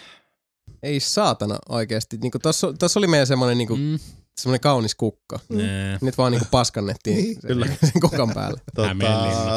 Ei 0.83 0.99
saatana 0.99 1.59
oikeesti. 1.69 2.17
Niinku 2.17 2.39
tossa, 2.39 2.73
tossa 2.73 2.99
oli 2.99 3.07
meidän 3.07 3.27
semmonen, 3.27 3.57
niinku, 3.57 3.75
Mm. 3.75 3.99
Semmonen 4.42 4.59
kaunis 4.59 4.95
kukka. 4.95 5.40
Nee. 5.50 5.98
Nyt 6.01 6.18
vaan 6.18 6.32
niinku 6.32 6.48
paskannettiin 6.51 7.18
Niin, 7.18 7.38
sen, 7.42 7.77
sen 7.92 8.01
kukan 8.01 8.34
päälle. 8.34 8.61
Tota. 8.76 8.95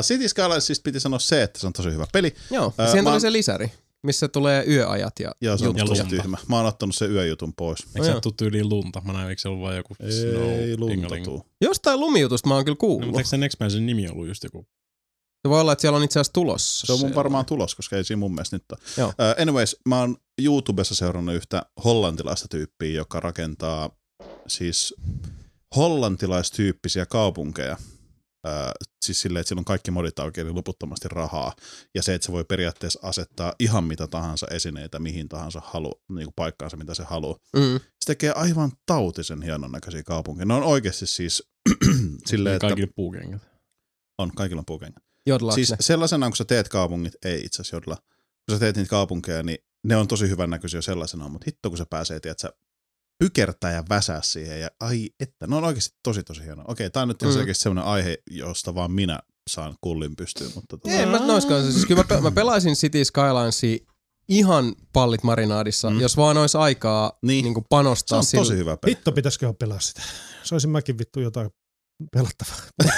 City 0.02 0.28
Skylinesista 0.28 0.82
piti 0.82 1.00
sanoa 1.00 1.18
se, 1.18 1.42
että 1.42 1.60
se 1.60 1.66
on 1.66 1.72
tosi 1.72 1.90
hyvä 1.92 2.06
peli. 2.12 2.34
Joo, 2.50 2.74
Ää, 2.78 2.86
siihen 2.86 3.04
tuli 3.04 3.12
oon- 3.14 3.20
se 3.20 3.32
lisäri, 3.32 3.72
missä 4.02 4.28
tulee 4.28 4.64
yöajat 4.68 5.20
ja 5.20 5.32
Joo, 5.40 5.58
se 5.58 5.68
on 5.68 5.76
Ja 5.76 5.84
tosi 5.84 6.02
lunta. 6.02 6.16
tyhmä. 6.16 6.38
Mä 6.48 6.56
oon 6.56 6.66
ottanut 6.66 6.94
sen 6.94 7.10
yöjutun 7.12 7.52
pois. 7.54 7.78
Eikö 7.86 8.08
No 8.08 8.14
se 8.14 8.20
tuu 8.20 8.32
tyyliin 8.32 8.68
lunta? 8.68 9.02
Mä 9.04 9.12
näin, 9.12 9.28
eikö 9.28 9.42
se 9.42 9.48
ollut 9.48 9.62
vaan 9.62 9.76
joku 9.76 9.94
snow 9.94 10.42
Ei 10.50 10.76
lunta 10.76 10.92
dingaling? 10.94 11.24
tuu. 11.24 11.46
Jostain 11.60 12.00
lumijutusta 12.00 12.48
mä 12.48 12.54
oon 12.54 12.64
kyllä 12.64 12.74
No, 12.74 12.78
kuullut. 12.78 13.06
mutta 13.06 13.20
eikö 13.20 13.28
sen 13.28 13.42
expansion 13.42 13.86
nimi 13.86 14.08
ollut 14.08 14.28
just 14.28 14.44
joku? 14.44 14.66
Se 15.42 15.48
voi 15.48 15.60
olla, 15.60 15.72
että 15.72 15.80
siellä 15.80 15.96
on 15.96 16.04
itse 16.04 16.20
asiassa 16.20 16.32
tulossa. 16.32 16.86
Se 16.86 16.92
on 16.92 17.00
mun 17.00 17.14
varmaan 17.14 17.46
tulos, 17.46 17.74
koska 17.74 17.96
ei 17.96 18.04
siinä 18.04 18.18
mun 18.18 18.34
mielestä 18.34 18.56
nyt 18.56 18.64
ole. 18.72 18.80
Joo. 18.98 19.08
Uh, 19.08 19.42
anyways, 19.42 19.76
mä 19.88 20.00
oon 20.00 20.16
YouTubessa 20.42 20.94
seurannut 20.94 21.34
yhtä 21.34 21.62
hollantilaista 21.84 22.48
tyyppiä, 22.50 22.90
joka 22.90 23.20
rakentaa 23.20 23.90
siis 24.46 24.94
hollantilaistyyppisiä 25.76 27.06
kaupunkeja. 27.06 27.76
Uh, 28.46 28.86
siis 29.04 29.20
silleen, 29.20 29.40
että 29.40 29.48
sillä 29.48 29.60
on 29.60 29.64
kaikki 29.64 29.90
modit 29.90 30.18
auki, 30.18 30.40
eli 30.40 30.50
loputtomasti 30.50 31.08
rahaa. 31.08 31.52
Ja 31.94 32.02
se, 32.02 32.14
että 32.14 32.26
se 32.26 32.32
voi 32.32 32.44
periaatteessa 32.44 33.00
asettaa 33.02 33.52
ihan 33.58 33.84
mitä 33.84 34.06
tahansa 34.06 34.46
esineitä 34.50 34.98
mihin 34.98 35.28
tahansa 35.28 35.60
halu, 35.64 36.02
niin 36.08 36.26
kuin 36.26 36.34
paikkaansa, 36.36 36.76
mitä 36.76 36.94
se 36.94 37.02
haluaa. 37.04 37.38
Mm. 37.56 37.80
Se 37.80 38.06
tekee 38.06 38.32
aivan 38.32 38.72
tautisen 38.86 39.42
hienon 39.42 39.72
näköisiä 39.72 40.02
kaupunkeja. 40.02 40.46
Ne 40.46 40.54
on 40.54 40.62
oikeasti 40.62 41.06
siis 41.06 41.42
silleen, 42.30 42.56
että 42.56 42.66
Kaikille 42.68 42.92
puukengät. 42.96 43.42
on, 44.18 44.30
kaikilla 44.36 44.60
on 44.60 44.66
puukengät. 44.66 45.02
Jodlaaks 45.26 45.54
Siis 45.54 45.70
ne? 45.70 45.76
sellaisena, 45.80 46.26
kun 46.28 46.36
sä 46.36 46.44
teet 46.44 46.68
kaupungit, 46.68 47.14
ei 47.24 47.44
itse 47.44 47.62
asiassa 47.62 47.76
jodella, 47.76 47.96
kun 48.46 48.56
sä 48.56 48.58
teet 48.58 48.76
niitä 48.76 48.90
kaupunkeja, 48.90 49.42
niin 49.42 49.58
ne 49.84 49.96
on 49.96 50.08
tosi 50.08 50.28
hyvän 50.28 50.50
näköisiä 50.50 50.82
sellaisena, 50.82 51.28
mutta 51.28 51.44
hitto 51.46 51.68
kun 51.68 51.78
sä 51.78 51.86
pääsee, 51.90 52.20
tiedät 52.20 52.38
sä, 52.38 52.52
pykertää 53.18 53.72
ja 53.72 53.84
väsää 53.88 54.22
siihen 54.22 54.60
ja 54.60 54.68
ai 54.80 55.10
että, 55.20 55.46
ne 55.46 55.56
on 55.56 55.64
oikeasti 55.64 55.96
tosi 56.02 56.22
tosi 56.22 56.44
hienoa. 56.44 56.64
Okei, 56.68 56.90
tää 56.90 57.02
on 57.02 57.08
nyt 57.08 57.22
Mm. 57.22 57.32
selkeästi 57.32 57.62
sellainen 57.62 57.84
aihe, 57.92 58.18
josta 58.30 58.74
vaan 58.74 58.92
minä 58.92 59.18
saan 59.50 59.74
kullin 59.80 60.16
pystyyn, 60.16 60.50
mutta 60.54 60.76
tota, 60.76 60.90
Ei, 60.94 61.06
mä 61.06 61.18
noiskaan. 61.18 61.72
Siis 61.72 61.86
kyllä 61.86 62.04
mä, 62.10 62.20
mä 62.20 62.30
pelaisin 62.30 62.74
City 62.74 63.04
Skylinesia 63.04 63.78
ihan 64.28 64.74
pallit 64.92 65.22
marinaadissa, 65.22 65.90
Mm. 65.90 66.00
jos 66.00 66.16
vaan 66.16 66.36
olisi 66.38 66.58
aikaa 66.58 67.18
Niin. 67.22 67.44
niin. 67.44 67.54
Se 67.54 67.62
panostaa 67.68 68.18
on 68.18 68.24
tosi 68.24 68.30
sille. 68.48 68.56
hyvä 68.60 68.76
peli. 68.76 68.90
Vittu, 68.94 69.12
pitäisikö 69.12 69.54
pelaa 69.58 69.80
sitä? 69.80 70.02
Soisin 70.42 70.70
mäkin 70.70 70.98
vittu 70.98 71.20
jotain 71.20 71.50
pelattavaa. 72.12 72.56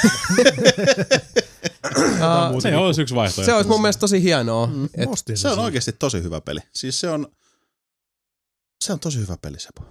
Aa, 2.20 2.50
muuta. 2.50 2.68
Se 2.68 2.76
olisi 2.76 3.02
yksi 3.02 3.14
vaihtoehto. 3.14 3.46
se 3.52 3.54
olisi 3.54 3.70
mun 3.70 3.80
mielestä 3.82 4.00
tosi 4.00 4.22
hienoa. 4.22 4.66
Mm. 4.66 4.84
Et, 4.84 5.08
Se 5.34 5.48
on 5.48 5.58
oikeasti 5.58 5.92
tosi 5.92 6.22
hyvä 6.22 6.40
peli. 6.40 6.60
Siis 6.74 7.00
se 7.00 7.08
on, 7.10 7.26
se 8.84 8.92
on 8.92 9.00
tosi 9.00 9.18
hyvä 9.18 9.36
peli, 9.42 9.60
Sepo. 9.60 9.82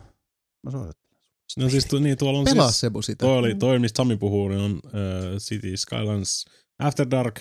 Mä 0.63 0.71
suosittelen. 0.71 1.13
No 1.57 1.69
siis 1.69 1.85
tu, 1.85 1.99
niin, 1.99 2.17
tuolla 2.17 2.39
on 2.39 2.45
pelaa 2.45 2.67
siis, 2.71 2.79
Sebu 2.79 3.01
sitä. 3.01 3.25
toi, 3.25 3.37
oli, 3.37 3.55
toi, 3.55 3.79
mistä 3.79 3.97
Sami 3.97 4.17
puhuu, 4.17 4.47
niin 4.47 4.61
on 4.61 4.71
uh, 4.85 5.37
City 5.37 5.77
Skylines 5.77 6.45
After 6.79 7.07
Dark. 7.11 7.39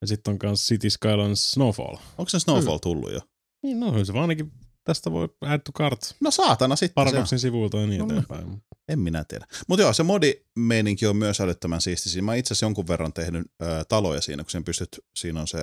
Ja 0.00 0.06
sitten 0.06 0.32
on 0.32 0.38
myös 0.42 0.66
City 0.66 0.90
Skylines 0.90 1.50
Snowfall. 1.50 1.96
Onko 2.18 2.28
se 2.28 2.38
Snowfall 2.40 2.78
tullut 2.78 3.12
jo? 3.12 3.20
Niin, 3.62 3.80
no 3.80 4.04
se 4.04 4.12
vaan 4.12 4.22
ainakin 4.22 4.52
tästä 4.84 5.10
voi 5.10 5.28
add 5.40 5.62
to 5.64 5.72
cart 5.72 6.00
No 6.20 6.30
saatana 6.30 6.76
sitten. 6.76 6.94
Paradoxin 6.94 7.38
sivuilta 7.38 7.78
ja 7.78 7.86
niin 7.86 7.98
No, 7.98 8.06
no. 8.06 8.12
eteenpäin. 8.12 8.62
En 8.88 8.98
minä 8.98 9.24
tiedä. 9.28 9.46
Mutta 9.68 9.82
joo, 9.82 9.92
se 9.92 10.02
modi-meininki 10.02 11.06
on 11.06 11.16
myös 11.16 11.40
älyttömän 11.40 11.80
siisti. 11.80 12.08
Siinä 12.08 12.24
Mä 12.24 12.34
itse 12.34 12.54
asiassa 12.54 12.66
jonkun 12.66 12.88
verran 12.88 13.12
tehnyt 13.12 13.46
ö, 13.62 13.84
taloja 13.88 14.20
siinä, 14.20 14.42
kun 14.42 14.50
sen 14.50 14.64
pystyt, 14.64 15.00
siinä 15.16 15.40
on 15.40 15.46
se, 15.48 15.58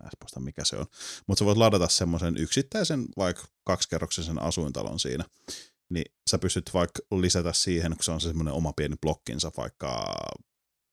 mä 0.00 0.06
en 0.06 0.10
muista 0.20 0.40
mikä 0.40 0.64
se 0.64 0.76
on, 0.76 0.86
mutta 1.26 1.38
sä 1.38 1.44
voit 1.44 1.58
ladata 1.58 1.88
semmoisen 1.88 2.36
yksittäisen 2.36 3.04
vaikka 3.16 3.44
kaksikerroksisen 3.64 4.42
asuintalon 4.42 4.98
siinä. 4.98 5.24
Niin 5.90 6.04
sä 6.30 6.38
pystyt 6.38 6.70
vaikka 6.74 7.02
lisätä 7.20 7.52
siihen, 7.52 7.92
kun 7.96 8.04
se 8.04 8.10
on 8.10 8.20
se 8.20 8.28
semmoinen 8.28 8.54
oma 8.54 8.72
pieni 8.72 8.96
blokkinsa, 9.02 9.50
vaikka 9.56 10.14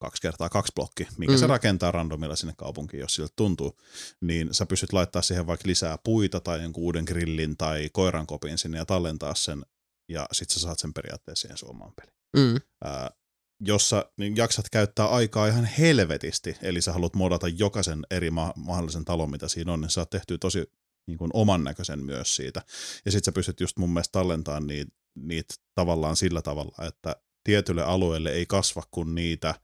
kaksi 0.01 0.21
kertaa 0.21 0.49
kaksi 0.49 0.73
blokki, 0.75 1.07
minkä 1.17 1.33
mm. 1.33 1.39
se 1.39 1.47
rakentaa 1.47 1.91
randomilla 1.91 2.35
sinne 2.35 2.53
kaupunkiin, 2.57 3.01
jos 3.01 3.15
siltä 3.15 3.33
tuntuu, 3.35 3.79
niin 4.21 4.53
sä 4.53 4.65
pystyt 4.65 4.93
laittaa 4.93 5.21
siihen 5.21 5.47
vaikka 5.47 5.67
lisää 5.67 5.97
puita 6.03 6.39
tai 6.39 6.61
jonkun 6.61 6.83
uuden 6.83 7.03
grillin 7.07 7.57
tai 7.57 7.89
koirankopin 7.93 8.57
sinne 8.57 8.77
ja 8.77 8.85
tallentaa 8.85 9.35
sen 9.35 9.65
ja 10.09 10.25
sit 10.31 10.49
sä 10.49 10.59
saat 10.59 10.79
sen 10.79 10.93
periaatteessa 10.93 11.41
siihen 11.41 11.57
suomaan 11.57 11.93
peliin. 11.95 12.17
Mm. 12.37 12.61
Ää, 12.83 13.11
jos 13.59 13.89
sä 13.89 14.05
niin 14.17 14.35
jaksat 14.35 14.69
käyttää 14.69 15.07
aikaa 15.07 15.47
ihan 15.47 15.65
helvetisti, 15.65 16.57
eli 16.61 16.81
sä 16.81 16.93
haluat 16.93 17.15
modata 17.15 17.47
jokaisen 17.47 17.99
eri 18.11 18.31
ma- 18.31 18.53
mahdollisen 18.55 19.05
talon, 19.05 19.31
mitä 19.31 19.47
siinä 19.47 19.73
on, 19.73 19.81
niin 19.81 19.89
saat 19.89 20.09
tehtyä 20.09 20.37
tosi 20.37 20.71
niin 21.07 21.17
kuin 21.17 21.31
oman 21.33 21.63
näköisen 21.63 22.05
myös 22.05 22.35
siitä. 22.35 22.61
Ja 23.05 23.11
sit 23.11 23.23
sä 23.23 23.31
pystyt 23.31 23.59
just 23.59 23.77
mun 23.77 23.89
mielestä 23.89 24.11
tallentamaan 24.11 24.67
niitä, 24.67 24.91
niitä 25.15 25.53
tavallaan 25.75 26.15
sillä 26.15 26.41
tavalla, 26.41 26.85
että 26.85 27.15
tietylle 27.43 27.83
alueelle 27.83 28.31
ei 28.31 28.45
kasva 28.45 28.83
kuin 28.91 29.15
niitä 29.15 29.55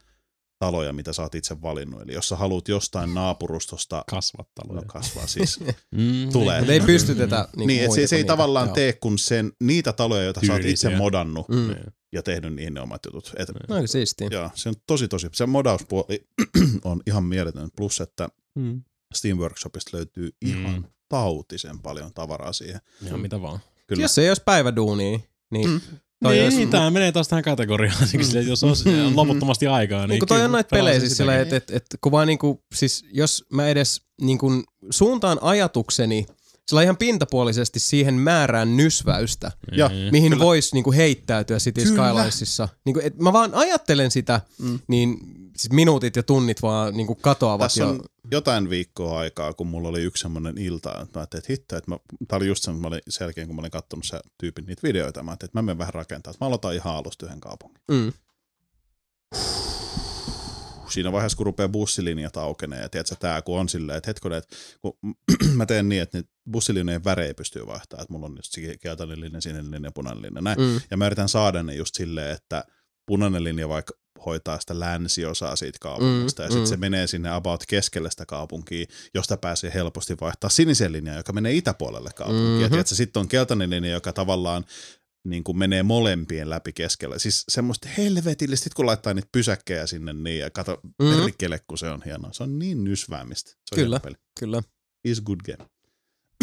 taloja, 0.59 0.93
mitä 0.93 1.13
sä 1.13 1.21
oot 1.21 1.35
itse 1.35 1.61
valinnut. 1.61 2.01
Eli 2.01 2.13
jos 2.13 2.29
sä 2.29 2.35
haluat 2.35 2.67
jostain 2.67 3.13
naapurustosta 3.13 4.03
Kasvattaloja. 4.09 4.81
no 4.81 4.87
kasvaa 4.87 5.27
siis, 5.27 5.59
Mm, 5.91 6.29
Tulee. 6.31 6.59
Et 6.59 6.69
ei 6.69 6.79
pystytetä 6.79 7.47
niin, 7.55 7.67
niin, 7.67 7.83
että 7.83 7.95
se, 7.95 8.07
se 8.07 8.15
ei 8.15 8.21
niitä. 8.21 8.33
tavallaan 8.33 8.67
Joo. 8.67 8.75
tee 8.75 8.93
kun 8.93 9.17
sen, 9.19 9.51
niitä 9.59 9.93
taloja, 9.93 10.23
joita 10.23 10.41
sä 10.47 10.53
oot 10.53 10.59
itse 10.65 10.87
Tyylisiä. 10.87 10.97
modannut 10.97 11.49
Mm. 11.49 11.67
Niin. 11.67 11.83
ja 12.11 12.23
tehnyt 12.23 12.53
niihin 12.55 12.73
ne 12.73 12.81
omat 12.81 13.01
jutut. 13.05 13.33
Et, 13.37 13.49
No 13.69 13.75
aika 13.75 13.87
siistiä. 13.87 14.27
Joo, 14.31 14.49
se 14.55 14.69
on 14.69 14.75
tosi 14.87 15.07
tosi, 15.07 15.27
se 15.33 15.45
modauspuoli 15.45 16.27
on 16.83 17.01
ihan 17.07 17.23
mieletön. 17.23 17.69
Plus, 17.77 18.01
että 18.01 18.29
Mm. 18.55 18.81
Steam 19.13 19.37
Workshopista 19.37 19.97
löytyy 19.97 20.29
ihan 20.41 20.73
Mm. 20.73 20.83
tautisen 21.09 21.79
paljon 21.79 22.13
tavaraa 22.13 22.53
siihen. 22.53 22.81
Ihan 23.05 23.19
mitä 23.19 23.41
vaan. 23.41 23.59
Kyllä. 23.87 24.01
Jos 24.01 24.17
ei 24.17 24.29
olisi 24.29 24.41
päiväduunia, 24.45 25.19
niin 25.51 25.69
Mm. 25.69 25.81
Toi 26.23 26.33
niin, 26.33 26.43
olisi- 26.43 26.65
tämä 26.65 26.89
menee 26.89 27.11
taas 27.11 27.27
tähän 27.27 27.43
kategoriaan. 27.43 27.97
Mm. 28.17 28.23
Sille, 28.23 28.41
jos 28.41 28.63
on 28.63 28.75
Mm. 28.85 29.15
loputtomasti 29.15 29.67
aikaa, 29.67 30.07
niin, 30.07 30.19
toi 30.27 30.41
on 30.41 30.51
pelaisin 30.51 30.69
pelejä 30.69 30.99
siis 30.99 31.19
että 31.41 31.55
et, 31.55 31.71
et, 31.71 31.85
kun 32.01 32.11
vaan 32.11 32.27
niinku, 32.27 32.63
siis 32.75 33.05
jos 33.13 33.45
mä 33.53 33.67
edes 33.67 34.01
niinku 34.21 34.51
suuntaan 34.89 35.37
ajatukseni 35.41 36.25
sillä 36.69 36.83
ihan 36.83 36.97
pintapuolisesti 36.97 37.79
siihen 37.79 38.13
määrään 38.13 38.77
nysväystä, 38.77 39.51
Ja, 39.71 39.87
Mm. 39.89 39.95
mihin 40.11 40.31
Kyllä. 40.31 40.43
voisi 40.45 40.75
niinku 40.75 40.91
heittäytyä 40.91 41.57
City. 41.57 41.81
Skylinesissa. 41.85 42.69
Niinku, 42.85 42.99
et 43.03 43.17
mä 43.19 43.33
vaan 43.33 43.53
ajattelen 43.53 44.11
sitä, 44.11 44.41
Mm. 44.59 44.79
niin 44.87 45.17
siis 45.57 45.71
minuutit 45.73 46.15
ja 46.15 46.23
tunnit 46.23 46.61
vaan 46.61 46.93
niinku 46.97 47.15
katoavat 47.15 47.65
Tässä 47.65 47.87
on 47.87 48.01
jotain 48.31 48.69
viikkoa 48.69 49.19
aikaa, 49.19 49.53
kun 49.53 49.67
mulla 49.67 49.89
oli 49.89 50.01
yksi 50.03 50.21
semmoinen 50.21 50.57
ilta, 50.57 50.89
että 50.89 51.19
mä 51.19 51.21
ajattelin, 51.21 51.41
että 51.41 51.53
hitto, 51.53 51.77
että 51.77 51.91
mä, 51.91 51.97
tää 52.27 52.37
oli 52.37 52.47
just 52.47 52.63
semmoinen, 52.63 52.81
mä 52.81 52.87
olin 52.87 53.01
sen 53.09 53.25
jälkeen, 53.25 53.47
kun 53.47 53.55
mä 53.55 53.59
olin 53.61 53.71
katsonut 53.71 54.05
se 54.05 54.19
tyypin 54.37 54.65
niitä 54.65 54.83
videoita, 54.83 55.23
mä 55.23 55.31
ajattelin, 55.31 55.49
että 55.49 55.57
mä 55.57 55.61
menen 55.61 55.77
vähän 55.77 55.93
rakentaa, 55.93 56.31
että 56.31 56.45
mä 56.45 56.47
aloitan 56.47 56.75
ihan 56.75 56.95
alusta 56.95 57.25
yhden 57.25 57.39
kaupungin. 57.39 57.77
Mm. 57.91 58.11
Siinä 60.91 61.11
vaiheessa, 61.11 61.35
kun 61.37 61.45
rupeaa 61.45 61.69
bussilinjat 61.69 62.37
aukenee, 62.37 62.81
ja 62.81 62.89
tiedätkö, 62.89 63.15
tää 63.19 63.41
kun 63.41 63.59
on 63.59 63.69
silleen, 63.69 63.97
että 63.97 64.09
hetkonen, 64.09 64.37
että 64.37 64.55
kun 64.81 64.97
mä 65.57 65.65
teen 65.65 65.89
niin, 65.89 66.01
että 66.01 66.17
niitä 66.17 66.29
bussilinjojen 66.51 67.03
värejä 67.03 67.33
pystyy 67.33 67.67
vaihtamaan, 67.67 68.03
että 68.03 68.13
mulla 68.13 68.25
on 68.25 68.35
just 68.35 68.79
keltainen 68.81 69.21
linja, 69.21 69.41
sininen 69.41 69.71
linja, 69.71 69.91
punainen 69.91 70.21
linja, 70.21 70.41
näin. 70.41 70.59
Mm. 70.59 70.81
Ja 70.91 70.97
mä 70.97 71.05
yritän 71.05 71.29
saada 71.29 71.63
ne 71.63 71.75
just 71.75 71.95
silleen, 71.95 72.31
että 72.35 72.63
punainen 73.05 73.43
linja 73.43 73.69
vaikka 73.69 73.93
hoitaa 74.25 74.59
sitä 74.59 74.79
länsiosaa 74.79 75.55
siitä 75.55 75.77
kaupungista, 75.81 76.41
Mm, 76.41 76.45
ja 76.45 76.49
sitten 76.49 76.67
mm. 76.67 76.69
se 76.69 76.77
menee 76.77 77.07
sinne 77.07 77.29
about 77.29 77.63
keskelle 77.67 78.11
sitä 78.11 78.25
kaupunkia, 78.25 78.85
josta 79.13 79.37
pääsee 79.37 79.71
helposti 79.73 80.15
vaihtaa 80.21 80.49
sinisen 80.49 80.91
linjan, 80.91 81.17
joka 81.17 81.33
menee 81.33 81.53
itäpuolelle 81.53 82.09
kaupunkia. 82.15 82.45
Mhm. 82.45 82.61
Mm-hmm. 82.61 82.77
Ja 82.77 82.83
sitten 82.83 83.19
on 83.19 83.27
keltainen 83.27 83.69
linja, 83.69 83.91
joka 83.91 84.13
tavallaan 84.13 84.65
niin 85.23 85.43
kuin 85.43 85.57
menee 85.57 85.83
molempien 85.83 86.49
läpi 86.49 86.73
keskellä. 86.73 87.19
Siis 87.19 87.43
semmoista 87.49 87.89
helvetillistä, 87.97 88.63
sit 88.63 88.73
kun 88.73 88.85
laittaa 88.85 89.13
niitä 89.13 89.29
pysäkkejä 89.31 89.87
sinne 89.87 90.13
niin, 90.13 90.39
ja 90.39 90.49
kato 90.49 90.79
Mhm. 90.83 91.09
mm-hmm. 91.09 91.21
perkele, 91.23 91.59
kun 91.67 91.77
se 91.77 91.89
on 91.89 92.01
hienoa. 92.05 92.33
Se 92.33 92.43
on 92.43 92.59
niin 92.59 92.83
nysväämistä. 92.83 93.49
Se 93.51 93.75
on 93.75 93.83
Kyllä. 93.83 93.99
peli. 93.99 94.15
Kyllä. 94.39 94.61
Is 95.03 95.21
good 95.21 95.39
game. 95.45 95.69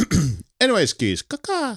Anyways, 0.65 0.95
kiis, 0.95 1.23
kakaa. 1.23 1.77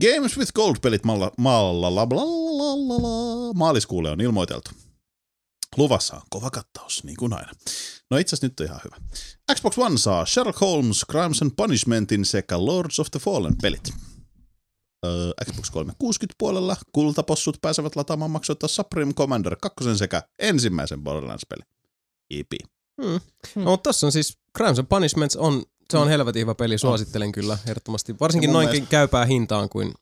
Games 0.00 0.38
with 0.38 0.52
Gold-pelit 0.54 1.04
malla, 1.04 1.32
malla, 1.38 1.94
la, 1.94 2.06
bla, 2.06 2.20
la, 2.24 2.88
la, 2.88 3.02
la, 3.02 3.52
maaliskuulle 3.54 4.10
on 4.10 4.20
ilmoiteltu. 4.20 4.70
Luvassa 5.76 6.16
on 6.16 6.22
kova 6.30 6.50
kattaus, 6.50 7.04
niin 7.04 7.16
kuin 7.16 7.32
aina. 7.32 7.50
No 8.10 8.16
itse 8.16 8.34
asiassa 8.34 8.46
nyt 8.46 8.60
on 8.60 8.66
ihan 8.66 8.80
hyvä. 8.84 8.96
Xbox 9.54 9.78
One 9.78 9.98
saa 9.98 10.26
Sherlock 10.26 10.60
Holmes, 10.60 11.04
Crimes 11.10 11.42
and 11.42 11.50
Punishmentin 11.56 12.24
sekä 12.24 12.66
Lords 12.66 13.00
of 13.00 13.10
the 13.10 13.20
Fallen 13.20 13.56
pelit. 13.62 13.92
Xbox 15.44 15.70
360 15.70 16.34
puolella 16.38 16.76
kultapossut 16.92 17.58
pääsevät 17.62 17.96
lataamaan 17.96 18.30
maksuutta 18.30 18.68
Supreme 18.68 19.12
Commander 19.12 19.56
2 19.62 19.96
sekä 19.96 20.22
ensimmäisen 20.38 21.00
Borderlands-peli. 21.04 21.62
EP. 22.30 22.52
Mm. 23.00 23.20
No, 23.64 23.70
mutta 23.70 23.88
tossa 23.88 24.06
on 24.06 24.12
siis 24.12 24.38
Crimes 24.56 24.78
and 24.78 24.86
Punishments 24.88 25.36
on, 25.36 25.62
se 25.90 25.98
on 25.98 26.08
helvetin 26.08 26.40
hyvä 26.40 26.54
peli, 26.54 26.78
suosittelen 26.78 27.32
kyllä 27.32 27.58
ehdottomasti. 27.68 28.14
Varsinkin 28.20 28.52
noinkin 28.52 28.86
käypää 28.86 29.24
hintaan 29.24 29.68
kuin 29.68 29.94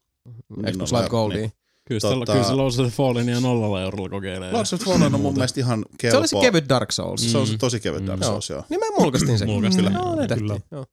Niin, 0.56 0.72
Xbox 0.74 0.92
no, 0.92 0.98
Live 0.98 1.08
Goldia. 1.10 1.38
niin. 1.38 1.52
Kyllä, 1.88 2.00
Tota- 2.14 2.32
kyllä 2.32 2.44
se 2.44 2.52
Lords 2.52 2.78
of 2.78 2.86
the 2.86 2.96
Fallen 2.96 3.28
ja 3.28 3.40
nollalla 3.40 3.82
eurolla 3.82 4.08
kokeilee. 4.08 4.52
Lords 4.52 4.72
of 4.72 4.80
the 4.80 4.90
Fallen 4.92 5.14
on 5.14 5.20
mun 5.20 5.34
mielestä 5.34 5.60
ihan 5.60 5.84
kelpo. 5.98 6.12
Se 6.14 6.18
oli 6.18 6.28
se 6.28 6.36
kevyt 6.46 6.68
Dark 6.68 6.92
Souls. 6.92 7.32
Se 7.32 7.38
on 7.38 7.46
se 7.46 7.58
tosi 7.58 7.80
kevyt 7.80 8.06
Dark 8.06 8.20
Mm. 8.20 8.26
Souls, 8.26 8.50
joo. 8.50 8.64
Niin 8.68 8.80
mä 8.80 8.86
mulkastin 8.98 9.38
sen. 9.38 9.48
Mulkastin, 9.48 9.84
Joo, 9.84 9.92
joo, 10.04 10.14
ne 10.16 10.26
tehtiin, 10.26 10.38
kyllä. 10.48 10.60
Joo. 10.70 10.86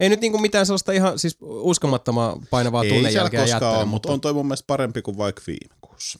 Ei 0.00 0.08
nyt 0.08 0.20
niinku 0.20 0.38
mitään 0.38 0.66
sellaista 0.66 0.92
ihan 0.92 1.18
siis 1.18 1.36
uskomattoman 1.40 2.46
painavaa 2.50 2.82
Ei 2.82 2.88
siellä 2.88 3.02
tunnejälkeä 3.02 3.40
koskaan 3.40 3.62
jättää, 3.62 3.78
ole, 3.78 3.84
mutta 3.84 4.12
on 4.12 4.20
toi 4.20 4.32
mun 4.32 4.46
mielestä 4.46 4.66
parempi 4.66 5.02
kuin 5.02 5.16
vaikka 5.16 5.42
viime 5.46 5.74
kuussa. 5.80 6.18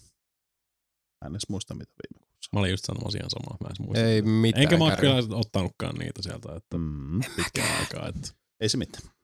Mä 1.21 1.27
en 1.27 1.33
edes 1.33 1.49
muista, 1.49 1.75
mitä 1.75 1.93
viime 2.03 2.27
kuussa. 2.27 2.51
Mä 2.53 2.61
olin 2.61 2.71
just 2.71 2.85
sanomassa 2.85 3.19
ihan 3.19 3.31
samaa. 3.31 3.57
Mä 3.61 3.69
en 3.69 3.87
muista. 3.87 4.05
Ei 4.07 4.23
mitään. 4.23 4.63
Enkä 4.63 4.77
mä 4.77 4.97
kyllä 4.97 5.17
ottanutkaan 5.31 5.95
niitä 5.95 6.23
sieltä, 6.23 6.57
että 6.57 6.79
Mm. 6.79 7.21
pitkään 7.37 7.81
aikaa. 7.81 8.09
Että... 8.09 8.29
Ei 8.61 8.69
se 8.69 8.77
mitään. 8.77 9.15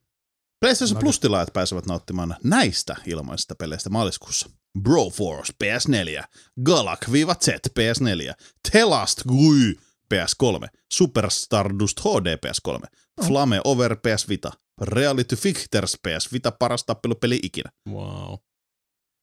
PlayStation 0.60 1.00
Plus-tilaajat 1.00 1.52
pääsevät 1.52 1.86
nauttimaan 1.86 2.36
näistä 2.44 2.96
ilmaisista 3.06 3.54
peleistä 3.54 3.90
maaliskuussa. 3.90 4.50
Broforce 4.82 5.52
PS4, 5.64 6.24
Galak-Z 6.70 7.48
PS4, 7.78 8.34
Telast 8.72 9.22
GUI 9.28 9.74
PS3, 10.14 10.68
Super 10.92 11.30
Stardust 11.30 12.00
HD 12.00 12.36
PS3, 12.46 12.86
Flame 13.26 13.60
Over 13.64 13.96
PS 13.96 14.28
Vita, 14.28 14.52
Reality 14.82 15.36
Fictors 15.36 15.96
PS 16.08 16.32
Vita 16.32 16.50
paras 16.50 16.84
tappelupeli 16.84 17.40
ikinä. 17.42 17.70
Wow. 17.88 18.34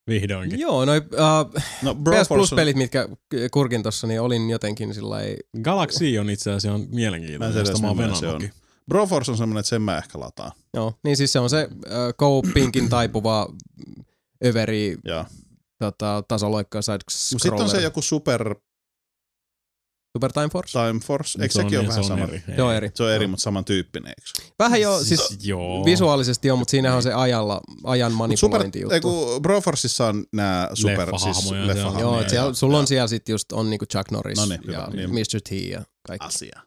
Vihdoinkin. 0.10 0.60
Joo, 0.60 0.86
noi 0.86 0.98
uh, 0.98 1.62
No 1.82 1.96
PS 1.96 2.02
Broforce 2.02 2.34
on, 2.34 2.38
Plus-pelit, 2.38 2.76
mitkä 2.76 3.10
kurkin 3.52 3.84
tossa, 3.84 4.08
niin 4.08 4.22
olin 4.22 4.50
jotenkin 4.50 4.94
sillä 4.94 5.22
ei... 5.22 5.38
Galaxy 5.64 6.18
on 6.18 6.30
itse 6.30 6.52
asiassa 6.52 6.68
ihan 6.68 6.80
Mä 6.80 6.86
en 6.86 6.96
mielenkiintoinen, 6.96 7.54
tiedä, 7.54 7.70
josta 7.70 7.82
mä 7.82 7.88
oon 7.88 7.98
se 7.98 8.04
venannutkin. 8.04 8.54
Broforce 8.90 9.32
on 9.32 9.38
semmoinen, 9.38 9.60
että 9.60 9.70
sen 9.70 9.82
mä 9.82 9.98
ehkä 9.98 10.20
lataan. 10.20 10.52
Joo, 10.74 10.94
niin 11.04 11.18
siis 11.18 11.34
se 11.34 11.40
on 11.40 11.50
se 11.50 11.70
uh, 11.72 12.14
co-pinkin 12.20 12.90
taipuva 12.96 13.48
överi 14.46 14.98
Joo. 15.06 15.26
tota, 15.80 16.24
tasoloikka 16.28 16.82
side 16.82 16.98
Mut 17.34 17.42
Sitten 17.42 17.62
on 17.62 17.70
se 17.70 17.82
joku 17.82 18.02
Super 18.02 18.56
Super 20.18 20.32
Time 20.34 20.50
Force? 20.50 20.80
Time 20.80 21.00
Force. 21.00 21.42
Eikö 21.42 21.54
Se 21.54 21.60
on- 21.60 21.66
sekin 21.66 21.80
ole 21.80 21.86
se 21.86 21.88
vähän 21.90 22.00
on 22.00 22.08
sama? 22.08 22.24
eri. 22.24 22.44
Se 22.56 22.62
on 22.62 22.76
eri. 22.76 22.92
Se 22.94 23.04
on 23.04 23.12
eri, 23.12 23.28
mutta 23.28 23.44
samantyyppinen, 23.44 24.08
eikö? 24.10 24.52
Vähän 24.60 24.82
jo, 24.82 25.04
siis 25.04 25.38
Joo. 25.44 25.86
visuaalisesti 25.86 26.52
on, 26.52 26.60
mutta 26.60 26.72
siinähän 26.72 26.96
on 26.98 27.04
se 27.04 27.14
ajalla, 27.14 27.62
ajan 27.84 28.12
Super, 28.12 28.18
manipulointi 28.18 28.80
ei 28.80 28.84
juttu. 28.84 29.02
kun 29.02 29.42
Broforceissa 29.42 30.08
on 30.08 30.26
nämä 30.34 30.70
super, 30.74 30.96
siis 30.96 31.12
Leffahahmoja 31.26 31.42
siellä. 31.44 31.68
leffahahmoja. 31.68 32.02
Joo, 32.04 32.22
et 32.22 32.30
siellä, 32.30 32.46
joo, 32.46 32.54
sulla 32.54 32.74
joo. 32.74 32.80
on 32.80 32.88
siellä 32.88 33.08
sit 33.08 33.30
just 33.30 33.52
on 33.52 33.70
niinku 33.70 33.86
Chuck 33.86 34.12
Norris 34.12 34.38
No 34.38 34.46
niin, 34.46 34.62
ja 34.72 34.88
niin. 34.94 35.10
Mr. 35.10 35.42
T 35.50 35.52
ja 35.52 35.82
kaikki. 36.08 36.28
asia. 36.28 36.60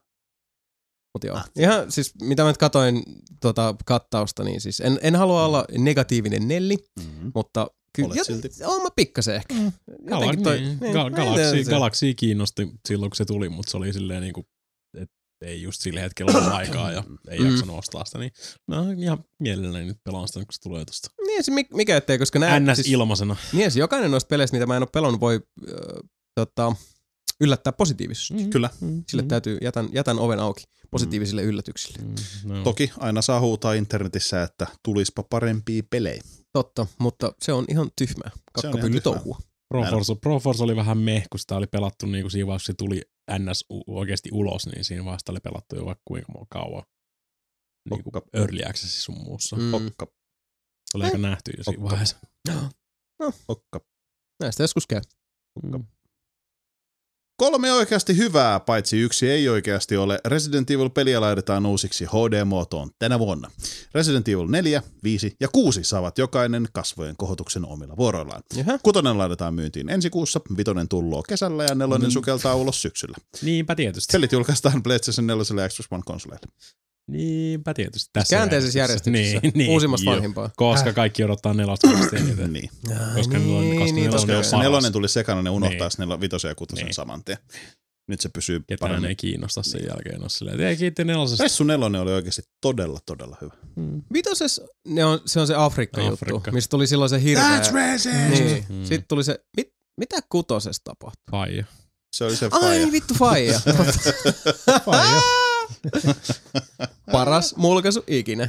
Mut 1.15 1.25
joo. 1.25 1.37
Ah. 1.37 1.51
Ihan 1.59 1.93
siis 1.93 2.13
mitä 2.23 2.43
mä 2.43 2.49
nyt 2.49 2.59
katoin 2.59 3.03
tota 3.41 3.75
kattausta, 3.85 4.45
niin 4.45 4.61
siis 4.61 4.81
en, 4.81 4.99
en 5.03 5.17
halua 5.17 5.45
olla 5.45 5.65
negatiivinen 5.79 6.49
Nelli, 6.49 6.77
Mm-hmm. 6.99 7.33
mutta 7.35 7.67
kyllä 7.97 8.09
Olet 8.09 8.27
silti. 8.27 8.49
on 8.65 8.83
mä 8.83 8.89
pikkasen 8.97 9.35
ehkä. 9.37 9.55
Gala- 9.55 10.11
Jotenkin 10.11 10.43
toi, 10.43 10.61
niin. 10.61 10.79
niin, 10.81 10.95
Ga- 10.95 11.07
en 11.07 11.13
Galaxy, 11.13 11.51
tiedä 11.51 11.65
se. 11.65 11.71
Galaxy 11.71 12.15
kiinnosti 12.15 12.69
silloin, 12.89 13.11
kun 13.11 13.17
se 13.17 13.25
tuli, 13.25 13.49
mutta 13.49 13.71
se 13.71 13.77
oli 13.77 13.93
silleen 13.93 14.23
niinku, 14.23 14.47
että 15.01 15.15
ei 15.43 15.63
just 15.63 15.81
sillä 15.81 16.01
hetkellä 16.01 16.33
ollut 16.39 16.53
aikaa 16.53 16.93
ja 16.93 17.05
ei 17.29 17.39
Mm. 17.39 17.51
jaksanut 17.51 17.79
ostaa 17.79 18.05
sitä, 18.05 18.19
niin 18.19 18.33
no 18.67 18.91
ihan 18.99 19.25
mielelläni 19.39 19.85
nyt 19.85 19.99
pelaan 20.05 20.29
sitä, 20.29 20.41
kun 20.41 20.47
se 20.53 20.61
tulee 20.61 20.85
tosta. 20.85 21.11
Niin 21.27 21.45
se 21.45 21.51
mi- 21.53 21.67
mikä 21.75 21.97
ettei, 21.97 22.19
koska 22.19 22.39
nää, 22.39 22.61
NS 22.61 22.77
siis, 22.77 22.89
ilmaisena. 22.89 23.37
niin, 23.53 23.71
siis 23.71 23.77
jokainen 23.81 24.11
noista 24.11 24.29
peleistä, 24.29 24.57
mitä 24.57 24.67
mä 24.67 24.77
en 24.77 24.83
ole 24.83 24.89
pelannut, 24.93 25.21
voi 25.21 25.41
äh, 25.69 25.75
tota, 26.35 26.73
yllättää 27.41 27.73
positiivisesti. 27.73 28.35
Mm. 28.35 28.51
Kyllä. 28.51 28.71
Sille 29.09 29.23
täytyy, 29.23 29.59
jätän, 29.63 29.89
jätän 29.93 30.19
oven 30.19 30.41
auki 30.41 30.65
positiivisille 30.91 31.43
yllätyksille. 31.43 31.99
Mm, 32.03 32.15
no. 32.45 32.63
Toki 32.63 32.91
aina 32.99 33.23
saa 33.23 33.41
huutaa 33.41 33.73
internetissä, 33.73 34.43
että 34.43 34.67
tulispa 34.85 35.23
parempia 35.23 35.83
pelejä. 35.91 36.23
Totta, 36.53 36.87
mutta 36.99 37.33
se 37.43 37.53
on 37.53 37.65
ihan 37.69 37.91
tyhmää. 37.99 38.31
Se 38.31 38.37
on 38.37 38.41
ihan 38.65 38.73
Kakkapylly 38.73 39.01
tyhmää. 39.01 39.19
touhua. 39.19 39.39
Proforce, 39.69 40.15
Proforce 40.15 40.63
oli 40.65 40.77
vähän 40.77 40.99
meh, 40.99 41.27
kun 41.31 41.41
sitä 41.41 41.57
oli 41.57 41.67
pelattu 41.67 42.07
niin 42.07 42.23
kuin 42.23 42.31
siinä 42.31 42.47
vaiheessa, 42.47 42.73
kun 42.73 42.75
se 42.75 42.77
tuli 42.77 43.03
NS 43.39 43.65
oikeasti 43.87 44.29
ulos, 44.33 44.67
niin 44.67 44.85
siinä 44.85 45.05
vaiheessa 45.05 45.33
oli 45.33 45.41
pelattu 45.41 45.77
jo 45.77 45.85
vaikka 45.85 46.03
kuinka 46.05 46.33
kauan. 46.51 46.83
Niin 47.91 48.05
kuin 48.05 48.17
Okka. 48.17 48.31
early 48.41 48.61
access 48.69 49.05
sun 49.05 49.19
muussa. 49.25 49.57
Mm. 49.57 49.75
Okka, 49.75 50.07
Se 50.91 50.97
oli 50.99 51.05
aika 51.05 51.19
nähty 51.19 51.51
jo 51.59 51.65
siinä 51.65 51.79
Okka. 51.83 51.91
vaiheessa. 51.91 52.17
okka. 53.49 53.81
Näistä 54.43 54.63
joskus 54.63 54.87
käy. 54.87 55.01
Mm. 55.63 55.85
Kolme 57.41 57.73
oikeasti 57.73 58.17
hyvää, 58.17 58.61
paitsi 58.61 58.99
yksi 58.99 59.31
ei 59.31 59.49
oikeasti 59.49 59.97
ole. 59.97 60.19
Resident 60.25 60.71
Evil-peliä 60.71 61.21
laitetaan 61.21 61.67
uusiksi 61.67 62.05
HD-muotoon 62.05 62.91
tänä 62.99 63.19
vuonna. 63.19 63.51
Resident 63.95 64.29
Evil 64.29 64.47
4, 64.47 64.83
5 65.05 65.37
ja 65.41 65.49
6 65.49 65.85
saavat 65.85 66.19
jokainen 66.19 66.69
kasvojen 66.73 67.17
kohotuksen 67.17 67.67
omilla 67.67 67.97
vuoroillaan. 67.97 68.43
Jaha. 68.57 68.79
Kutonen 68.83 69.19
laitetaan 69.19 69.55
myyntiin 69.55 69.89
ensi 69.89 70.11
kuussa, 70.11 70.41
vitonen 70.57 70.89
tulloo 70.89 71.23
kesällä 71.23 71.65
ja 71.65 71.75
nelonen 71.75 72.09
Mm. 72.09 72.13
sukeltaa 72.13 72.55
ulos 72.55 72.83
syksyllä. 72.83 73.17
Niinpä 73.43 73.75
tietysti. 73.75 74.13
Pelit 74.13 74.33
julkaistaan 74.33 74.83
PlayStation 74.83 75.27
4 75.27 75.63
ja 75.63 75.69
Xbox 75.69 75.87
One 75.91 76.03
konsoleille. 76.07 76.47
Niinpä 77.11 77.75
tietysti. 77.75 78.11
Käänteisessä 78.31 78.79
järjestyksessä. 78.79 79.41
Niin, 79.43 79.53
niin, 79.55 79.71
Uusimmasta 79.71 80.05
joo. 80.05 80.15
vanhimpaa. 80.15 80.51
Koska 80.57 80.93
kaikki 80.93 81.25
odottaa 81.25 81.55
nelosta 81.55 81.89
eniten. 82.17 82.53
Niin. 82.53 82.71
Koska 83.15 83.39
nelonen- 83.39 83.79
koska 83.79 83.95
nelonen 83.95 84.11
Koska 84.11 84.33
jos 84.33 84.51
se 84.51 84.57
nelonen 84.57 84.93
tuli 84.93 85.09
sekana, 85.09 85.43
ne 85.43 85.51
unohtaisi 85.51 85.99
Niin. 85.99 86.09
niin. 86.09 86.21
vitosen 86.21 86.49
ja 86.49 86.55
kutosen 86.55 86.85
Niin. 86.85 86.95
saman 86.95 87.25
tien. 87.25 87.39
Nyt 88.09 88.21
se 88.21 88.29
pysyy 88.29 88.61
Ketään 88.61 88.79
paremmin. 88.89 89.09
ei 89.09 89.17
kiinnosta 89.17 89.63
sen 89.63 89.81
jälkeen. 89.89 90.23
On 90.23 90.31
silleen, 90.31 90.61
ei 90.61 90.77
kiitti 90.77 91.05
nelosesta. 91.05 91.43
Ressu 91.45 91.65
nelonen 91.65 92.01
oli 92.01 92.13
oikeasti 92.13 92.43
todella, 92.61 92.99
todella 93.07 93.37
hyvä. 93.41 93.55
Vitoses, 94.13 94.61
ne 94.89 95.05
on, 95.05 95.21
se 95.27 95.41
on 95.41 95.47
se 95.47 95.55
Afrikka-juttu, 95.57 96.15
Afrikka. 96.15 96.51
mistä 96.53 96.71
tuli 96.71 96.87
silloin 96.87 97.09
se 97.11 97.23
hirveä. 97.23 97.59
racist! 97.73 98.15
Niin. 98.31 98.65
Mm. 98.69 98.85
Sitten 98.85 99.05
tuli 99.09 99.25
se, 99.25 99.39
mit, 99.57 99.73
mitä 99.97 100.17
kutosessa 100.29 100.83
tapahtui? 100.85 101.23
Faija. 101.31 101.65
Se 102.13 102.25
oli 102.25 102.37
se 102.37 102.49
Ai 102.53 102.61
faija. 102.61 102.93
vittu 102.93 103.15
faija. 103.15 103.61
Faija. 104.85 105.21
Paras 107.13 107.57
mulkaisu 107.57 108.05
ikinä. 108.07 108.49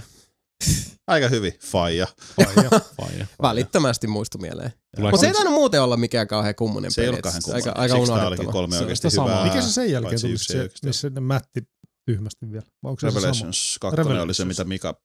Aika 1.08 1.28
hyvin. 1.28 1.54
Faija. 1.66 2.08
Faija. 2.36 2.70
Faija. 3.02 3.26
Välittömästi 3.42 4.08
muistu 4.08 4.38
mieleen. 4.38 4.74
Mutta 5.00 5.18
se 5.18 5.28
ei 5.28 5.34
tainnut 5.34 5.54
muuten 5.54 5.82
olla 5.82 5.98
mikään 5.98 6.28
kauhean 6.28 6.56
kummonen 6.56 6.92
Se 6.92 7.02
ei 7.02 7.08
peli. 7.08 7.10
ollut 7.10 7.22
kauhean 7.24 7.56
Aika, 7.56 7.72
aika 7.76 7.96
unohdettava. 7.98 8.52
kolme 8.52 8.76
Se 8.76 8.82
oikeasti 8.82 9.10
sitä 9.10 9.16
samaa. 9.16 9.30
hyvää. 9.30 9.54
Mikä 9.54 9.62
se 9.68 9.72
sen 9.72 9.92
jälkeen 9.92 10.22
tuli, 10.22 10.34
yksi 10.34 10.54
se, 10.54 10.70
missä 10.86 11.10
ne 11.10 11.22
mätti 11.22 11.62
tyhmästi 12.06 12.52
vielä? 12.52 12.66
Vai 12.84 12.90
onko 12.90 13.00
se 13.00 13.08
se 13.08 13.12
sama? 13.12 13.22
Revelations 13.22 13.78
2 13.82 14.02
oli 14.02 14.34
se, 14.34 14.46
mitä 14.46 14.64
Mika 14.64 14.96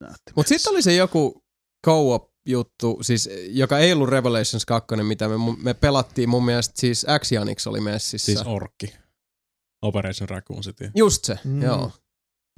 näytti. 0.00 0.32
Mutta 0.36 0.48
sitten 0.48 0.70
oli 0.72 0.82
se 0.82 0.94
joku 0.94 1.42
co 1.86 2.30
juttu, 2.46 2.98
siis, 3.02 3.28
joka 3.48 3.78
ei 3.78 3.92
ollut 3.92 4.08
Revelations 4.08 4.66
2, 4.66 4.96
mitä 4.96 5.28
me, 5.28 5.34
me 5.62 5.74
pelattiin 5.74 6.28
mun 6.28 6.44
mielestä, 6.44 6.74
siis 6.76 7.06
Axianix 7.08 7.66
oli 7.66 7.80
messissä. 7.80 8.26
Siis 8.26 8.42
orkki. 8.46 8.94
Operation 9.84 10.28
Raccoon 10.28 10.62
City. 10.62 10.90
Just 10.94 11.24
se, 11.24 11.38
Mm. 11.44 11.62
joo. 11.62 11.90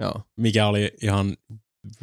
Joo. 0.03 0.15
Mikä 0.37 0.67
oli 0.67 0.93
ihan 1.03 1.37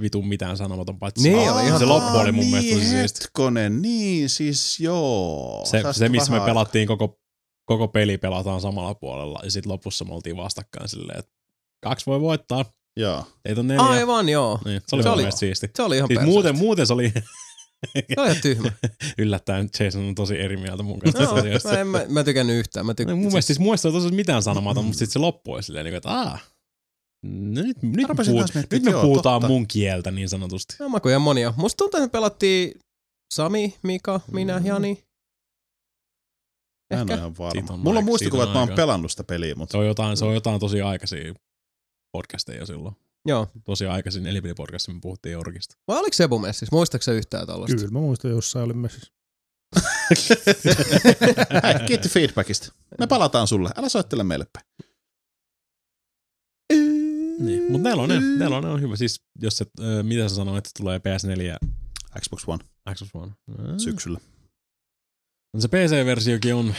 vitun 0.02 0.28
mitään 0.28 0.58
sanomaton, 0.58 1.00
paitsi 1.00 1.30
Niin 1.30 1.44
se, 1.46 1.52
oli 1.52 1.66
ihan 1.68 1.80
se 1.80 1.86
loppu 1.86 2.18
oli 2.18 2.32
mun 2.32 2.46
mielestä 2.46 2.72
tosi 2.74 2.82
niin, 2.86 2.90
siisti. 3.00 3.20
hetkonen, 3.24 3.82
niin 3.82 4.30
siis 4.30 4.80
joo. 4.80 5.62
Se, 5.66 5.84
se 5.92 6.10
missä 6.10 6.32
me 6.32 6.40
pelattiin 6.40 6.88
koko, 6.88 7.20
koko 7.66 7.88
peli 7.88 8.18
pelataan 8.18 8.62
samalla 8.62 8.94
puolella 8.96 9.40
ja 9.44 9.52
sitten 9.52 9.72
lopussa 9.72 10.06
me 10.06 10.14
oltiin 10.14 10.38
vastakkain 10.38 10.90
silleen, 10.90 11.20
että 11.20 11.32
kaksi 11.84 12.06
voi 12.06 12.22
voittaa. 12.22 12.66
Joo. 12.98 13.24
ei 13.46 13.56
on 13.58 13.68
neljä. 13.68 13.82
Aivan 13.84 14.30
joo. 14.30 14.60
Niin, 14.66 14.82
se 14.88 14.96
oli 14.96 15.04
Se 15.04 15.10
mun 15.10 15.14
oli- 15.14 15.22
mielestä 15.22 15.40
siisti. 15.40 15.70
Se 15.76 15.84
oli 15.84 15.98
ihan 15.98 16.08
Siis 16.08 16.22
muuten, 16.22 16.58
muuten 16.58 16.88
se 16.88 16.94
oli 16.94 17.14
Se 17.94 18.22
oli 18.22 18.30
ihan 18.30 18.42
tyhmä. 18.42 18.72
yllättäen 19.18 19.70
Jason 19.80 20.04
on 20.04 20.16
tosi 20.16 20.40
eri 20.40 20.58
mieltä 20.58 20.84
mun 20.84 21.00
kanssa 21.00 21.24
asiasta. 21.36 21.70
mä, 21.70 21.80
en, 21.80 21.88
mä, 21.88 22.02
mä 22.10 22.24
tykännyt 22.24 22.56
yhtään. 22.56 22.86
Mä 22.86 22.92
tyk- 23.02 23.06
No, 23.08 23.16
mun 23.16 23.26
mielestä 23.26 23.48
siis 23.48 23.60
mun 23.60 23.66
mielestä 23.68 23.82
se 23.82 23.88
on 23.88 24.04
tosi 24.04 24.16
mitään 24.16 24.44
sanomaton, 24.44 24.86
mutta 24.86 24.98
sitten 25.00 25.14
se 25.14 25.20
loppu 25.20 25.54
oli 25.54 25.64
silleen, 25.64 25.84
niin 25.86 25.92
kuin, 25.92 25.98
että 25.98 26.10
aah, 26.10 26.44
nyt, 27.26 27.84
nyt, 27.84 27.96
me, 28.08 28.08
puhut, 28.08 28.28
miettimään, 28.28 28.66
nyt 28.72 28.84
me 28.84 28.92
joo, 28.92 29.02
puhutaan 29.02 29.42
totta. 29.42 29.48
mun 29.54 29.68
kieltä 29.68 30.12
niin 30.12 30.30
sanotusti. 30.30 30.76
Joo, 30.80 30.90
makuja 30.90 31.20
monia. 31.20 31.54
Musta 31.58 31.78
tuntuu, 31.78 31.98
että 31.98 32.08
me 32.08 32.12
pelattiin 32.12 32.80
Sami, 33.34 33.76
Mika, 33.84 34.20
minä, 34.32 34.60
Mm. 34.60 34.66
Jani. 34.66 35.04
Mä 36.94 37.00
en 37.00 37.02
Ehkä. 37.02 37.14
ole 37.14 37.20
ihan 37.20 37.38
varma. 37.38 37.74
On 37.74 37.80
Mulla 37.80 38.00
on 38.00 38.06
muistikuva, 38.06 38.42
on 38.44 38.48
että 38.50 38.54
mä 38.60 38.66
oon 38.66 38.76
pelannut 38.76 39.12
sitä 39.12 39.24
peliä, 39.24 39.50
Se 39.54 39.58
mutta 39.58 39.78
on 39.78 39.86
jotain, 39.88 40.18
se 40.18 40.26
on 40.26 40.34
jotain 40.34 40.60
tosi 40.60 40.82
aikaisia 40.82 41.34
podcasteja 42.12 42.60
jo 42.60 42.66
silloin. 42.66 42.96
Joo. 43.26 43.48
Tosi 43.66 43.86
aikaisin 43.86 44.28
Elipeli-podcastissa 44.28 44.94
me 44.94 45.00
puhuttiin 45.02 45.38
Orkista. 45.38 45.76
Vai 45.88 46.00
oliko 46.00 46.14
Sebu 46.14 46.40
messissä? 46.40 46.76
Muistatko 46.76 47.04
sä 47.04 47.12
yhtään 47.12 47.48
tollasta? 47.48 47.76
Kyllä 47.76 47.92
mä 47.92 48.00
muistan, 48.00 48.32
jossain 48.32 48.66
oli 48.66 48.74
messissä. 48.74 49.14
Hei, 51.64 51.88
kiitti 51.88 52.10
feedbackista. 52.10 52.74
Me 53.00 53.08
palataan 53.08 53.48
sulle. 53.48 53.70
Älä 53.78 53.90
soittele 53.90 54.24
meille 54.24 54.46
päin. 54.54 54.66
Niin. 57.40 57.72
Mutta 57.72 57.90
nelonen, 57.90 58.40
nelonen 58.40 58.72
on 58.72 58.82
hyvä. 58.82 58.96
Siis 58.96 59.22
jos 59.42 59.58
se, 59.58 59.66
äh, 59.80 60.04
mitä 60.04 60.30
sä 60.30 60.36
sanoit, 60.36 60.58
että 60.68 60.72
tulee 60.78 60.98
PS4 61.00 61.42
ja 61.42 61.58
Xbox 62.20 62.44
One 62.48 62.64
Xbox 62.94 63.10
One. 63.14 63.32
Äh. 63.50 63.76
syksyllä. 63.78 64.20
No 65.54 65.62
Se 65.62 65.68
PC-versiokin 65.68 66.56
on, 66.56 66.74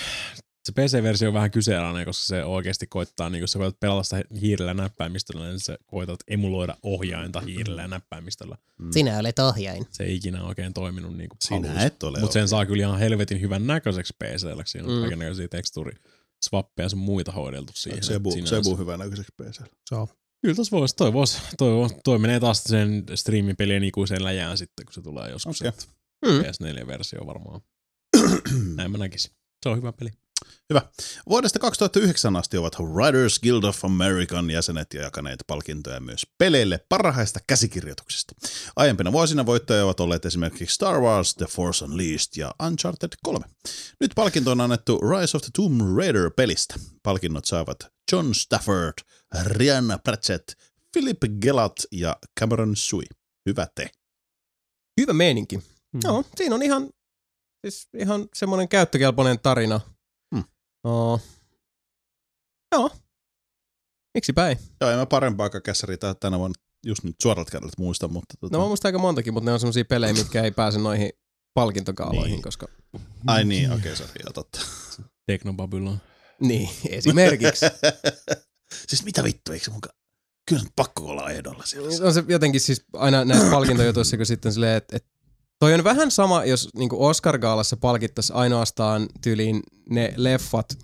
se 0.65 0.73
PC-versio 0.73 1.29
on 1.29 1.35
vähän 1.35 1.51
kyseenalainen, 1.51 2.05
koska 2.05 2.25
se 2.25 2.45
oikeasti 2.45 2.87
koittaa, 2.87 3.31
niin 3.31 3.41
kun 3.41 3.49
sä 3.49 3.59
koetat 3.59 3.81
pelata 3.81 4.03
sitä 4.03 4.23
hiirellä 4.41 4.71
ja 4.71 4.75
näppäimistöllä, 4.75 5.47
niin 5.47 5.61
sä 5.61 5.79
koetat 5.87 6.21
emuloida 6.29 6.77
ohjainta 6.83 7.41
hiirellä 7.41 7.83
ja 7.83 7.89
näppäimistöllä. 7.89 8.57
Sinä 8.93 9.19
olet 9.19 9.39
ohjain. 9.39 9.87
Se 9.91 10.05
ei 10.05 10.17
ikinä 10.17 10.45
oikein 10.45 10.75
toiminut 10.75 11.17
niin 11.17 11.29
kuin 11.29 11.39
Sinä 11.43 11.85
et 11.85 12.03
ole 12.03 12.21
Mutta 12.21 12.33
sen 12.33 12.49
saa 12.49 12.67
kyllä 12.67 12.83
ihan 12.83 12.99
helvetin 12.99 13.41
hyvän 13.41 13.67
näköiseksi 13.67 14.15
PC-llä, 14.25 14.65
siinä 14.67 14.89
on 14.89 14.95
Mm. 14.95 14.97
mm. 14.97 15.03
kaikenlaisia 15.03 15.49
tekstuuri 15.49 15.93
swappeja 16.45 16.89
sun 16.89 16.99
muita 16.99 17.33
hoideltu 17.33 17.73
siihen. 17.77 18.03
Sebu. 18.03 18.33
Sebu 18.45 18.77
hyvän 18.77 18.99
näköiseksi 18.99 19.33
PC. 19.43 19.61
Saa. 19.91 20.07
Kyllä 20.43 20.55
tos 20.55 20.73
vois, 20.73 20.95
toi, 20.95 21.13
vois, 21.13 21.39
toi, 21.59 21.75
vois, 21.75 21.95
toi 22.05 22.19
menee 22.19 22.41
taas 22.41 22.65
sen 22.65 23.05
striimipelien 23.15 23.85
ikuiseen 23.85 24.25
läjään 24.25 24.59
sitten, 24.59 24.87
kun 24.87 24.93
se 24.93 25.03
tulee 25.03 25.31
joskus. 25.31 25.61
Okay. 25.61 25.73
Mm. 26.25 26.41
PS4-versio 26.41 27.27
varmaan. 27.27 27.61
Näin 28.77 28.91
mä 28.91 28.99
näkisin. 28.99 29.33
Se 29.63 29.69
on 29.69 29.77
hyvä 29.77 29.93
peli. 29.93 30.11
Hyvä. 30.71 30.83
Vuodesta 31.29 31.59
2009 31.59 32.37
asti 32.37 32.57
ovat 32.57 32.77
Writers 32.81 33.41
Guild 33.41 33.65
of 33.65 33.85
American 33.85 34.51
jäsenet 34.51 34.95
ja 34.95 35.03
jakaneet 35.03 35.45
palkintoja 35.47 36.01
myös 36.01 36.27
peleille 36.39 36.81
parhaista 36.89 37.41
käsikirjoituksista. 37.47 38.35
Aiempina 38.77 39.13
vuosina 39.13 39.47
voittajia 39.47 39.85
ovat 39.85 40.01
olleet 40.01 40.25
esimerkiksi 40.25 40.75
Star 40.75 41.01
Wars, 41.01 41.35
The 41.35 41.47
Force 41.47 41.85
Unleashed 41.85 42.33
ja 42.37 42.55
Uncharted 42.67 43.13
3. 43.23 43.47
Nyt 44.01 44.11
palkinto 44.15 44.51
on 44.51 44.61
annettu 44.61 45.01
Rise 45.01 45.37
of 45.37 45.43
the 45.43 45.51
Tomb 45.57 45.81
Raider-pelistä. 45.97 46.75
Palkinnot 47.03 47.45
saavat 47.45 47.77
John 48.13 48.35
Stafford, 48.35 48.95
Rihanna 49.45 49.99
Pratchett, 49.99 50.53
Philip 50.93 51.19
Gellat 51.41 51.77
ja 51.93 52.17
Cameron 52.41 52.77
Sui. 52.77 53.05
Hyvä 53.47 53.67
te. 53.75 53.91
Hyvä 55.01 55.13
meininki. 55.13 55.57
Mm. 55.57 56.01
Joo, 56.05 56.25
siinä 56.37 56.55
on 56.55 56.63
ihan, 56.63 56.91
siis 57.65 57.89
ihan 57.99 58.29
semmoinen 58.35 58.69
käyttökelpoinen 58.69 59.39
tarina. 59.43 59.81
Oh. 60.85 61.21
Joo. 62.73 62.91
Miksipä 64.15 64.49
ei? 64.49 64.57
Joo, 64.81 64.91
en 64.91 64.99
mä 64.99 65.07
parempaa 65.07 65.51
kässäriä 65.51 65.97
tää- 65.97 66.15
tänä 66.15 66.39
vuonna 66.39 66.55
just 66.87 67.05
nyt 67.05 67.17
suoralta 67.23 67.51
kädeltä 67.51 67.75
muista, 67.79 68.09
mutta... 68.09 68.35
Tota... 68.41 68.57
No 68.57 68.63
mä 68.63 68.69
muistan 68.69 68.89
aika 68.89 68.99
montakin, 68.99 69.33
mutta 69.35 69.45
ne 69.51 69.53
on 69.53 69.61
semmoisia 69.61 69.85
pelejä, 69.85 70.13
mitkä 70.13 70.43
ei 70.43 70.51
pääse 70.51 70.79
noihin 70.79 71.13
palkintokaaloihin, 71.55 72.31
Niin. 72.31 72.43
koska... 72.43 72.67
Ai 73.27 73.45
niin, 73.45 73.73
okei, 73.73 73.93
okay, 73.93 74.07
sori, 74.07 74.21
totta. 74.35 74.61
Technobabylon. 75.27 75.99
Niin, 76.41 76.71
esimerkiksi. 76.89 77.67
siis 78.89 79.05
mitä 79.05 79.25
vittu, 79.25 79.53
eikö 79.53 79.65
se 79.65 79.71
mukaan... 79.71 79.97
Kyllä 80.49 80.63
on 80.63 80.69
pakko 80.77 81.05
olla 81.05 81.31
ehdolla 81.31 81.63
siellä. 81.67 82.07
on 82.07 82.15
se 82.15 82.25
jotenkin 82.29 82.61
siis 82.61 82.85
aina 82.93 83.25
näissä 83.25 83.51
palkintojutuissa, 83.51 84.17
kun 84.17 84.27
sitten 84.27 84.53
silleen, 84.53 84.77
että 84.77 84.97
et, 84.97 85.07
toi 85.59 85.75
on 85.75 85.85
vähän 85.85 86.11
sama, 86.11 86.45
jos 86.45 86.69
niinku 86.75 87.07
Oscar-gaalassa 87.07 87.77
palkittaisiin 87.81 88.37
ainoastaan 88.37 89.09
tyyliin 89.23 89.63
ne 89.91 90.15
leffat, 90.17 90.79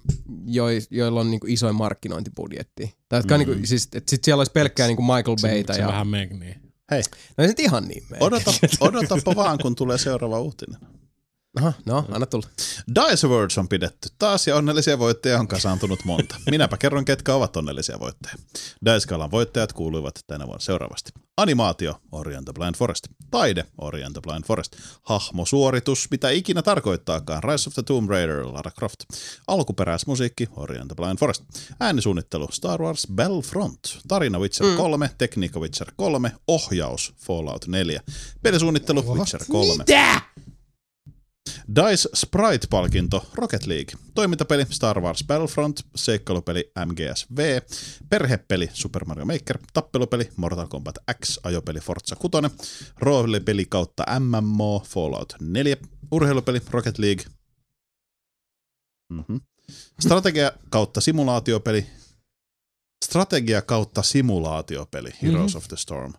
jo, 0.44 0.64
joilla 0.90 1.20
on 1.20 1.30
niinku 1.30 1.46
isoin 1.50 1.74
markkinointibudjetti. 1.74 2.94
Tai 3.08 3.18
jotka 3.18 3.38
mm. 3.38 3.44
Niinku, 3.44 3.66
siis, 3.66 3.88
et 3.94 4.08
sit 4.08 4.24
siellä 4.24 4.40
olisi 4.40 4.52
pelkkää 4.52 4.86
niinku 4.86 5.02
Michael 5.02 5.36
Se, 5.38 5.48
Bayta 5.48 5.74
se 5.74 5.80
ja... 5.80 5.86
vähän 5.86 6.08
meg, 6.08 6.32
niin. 6.32 6.60
No 6.90 6.96
ei 6.96 7.02
se 7.02 7.46
nyt 7.46 7.60
ihan 7.60 7.88
niin 7.88 8.02
mene. 8.10 8.24
Odota, 8.24 8.50
odotapa 8.80 9.36
vaan, 9.36 9.58
kun 9.58 9.74
tulee 9.74 9.98
seuraava 9.98 10.40
uutinen. 10.40 10.80
Aha, 11.58 11.72
no, 11.86 12.04
anna 12.12 12.26
tulla. 12.26 12.46
Dice 12.94 13.26
Awards 13.26 13.58
on 13.58 13.68
pidetty 13.68 14.08
taas 14.18 14.46
ja 14.46 14.56
onnellisia 14.56 14.98
voittajia 14.98 15.40
on 15.40 15.48
kasaantunut 15.48 16.04
monta. 16.04 16.36
Minäpä 16.50 16.76
kerron, 16.76 17.04
ketkä 17.04 17.34
ovat 17.34 17.56
onnellisia 17.56 18.00
voittajia. 18.00 18.36
Dice-galan 18.84 19.30
voittajat 19.30 19.72
kuuluivat 19.72 20.14
tänä 20.26 20.46
vuonna 20.46 20.60
seuraavasti. 20.60 21.12
Animaatio, 21.36 22.00
Ori 22.12 22.36
and 22.36 22.44
the 22.44 22.52
Blind 22.52 22.74
Forest. 22.76 23.08
Taide, 23.30 23.64
Ori 23.78 24.04
and 24.04 24.12
the 24.12 24.20
Blind 24.20 24.44
Forest. 24.44 24.76
Hahmosuoritus, 25.02 26.08
mitä 26.10 26.30
ikinä 26.30 26.62
tarkoittaakaan, 26.62 27.42
Rise 27.42 27.68
of 27.68 27.74
the 27.74 27.82
Tomb 27.82 28.10
Raider, 28.10 28.46
Lara 28.46 28.70
Croft. 28.70 29.00
Alkuperäismusiikki, 29.46 30.48
Ori 30.56 30.78
and 30.78 30.86
the 30.86 30.94
Blind 30.94 31.18
Forest. 31.18 31.44
Äänisuunnittelu, 31.80 32.48
Star 32.52 32.82
Wars 32.82 33.06
Battlefront. 33.14 33.80
Tarina 34.08 34.38
Witcher 34.38 34.66
mm. 34.66 34.76
3, 34.76 35.10
tekniikka 35.18 35.60
Witcher 35.60 35.92
3, 35.96 36.32
ohjaus, 36.48 37.14
Fallout 37.16 37.66
4. 37.66 38.00
Pelisuunnittelu, 38.42 39.14
Witcher 39.18 39.40
3. 39.48 39.74
Mitä? 39.78 40.20
DICE 41.74 42.08
Sprite-palkinto 42.14 43.26
Rocket 43.34 43.66
League, 43.66 43.92
toimintapeli 44.14 44.66
Star 44.70 45.02
Wars 45.02 45.24
Battlefront, 45.24 45.80
seikkailupeli 45.94 46.72
MGS-V, 46.86 47.62
perhepeli 48.10 48.70
Super 48.72 49.04
Mario 49.04 49.24
Maker, 49.24 49.58
tappelupeli 49.72 50.30
Mortal 50.36 50.66
Kombat 50.66 50.98
X, 51.10 51.40
ajopeli 51.42 51.80
Forza 51.80 52.16
6, 52.16 52.66
roolipeli 52.96 53.64
kautta 53.64 54.04
MMO 54.20 54.80
Fallout 54.80 55.34
4, 55.40 55.76
urheilupeli 56.10 56.60
Rocket 56.70 56.98
League, 56.98 57.24
mm-hmm. 59.12 59.40
strategia 60.00 60.52
kautta 60.70 61.00
simulaatiopeli, 61.00 61.86
strategia 63.04 63.62
kautta 63.62 64.02
simulaatiopeli 64.02 65.10
Heroes 65.22 65.50
mm-hmm. 65.50 65.58
of 65.58 65.68
the 65.68 65.76
Storm. 65.76 66.12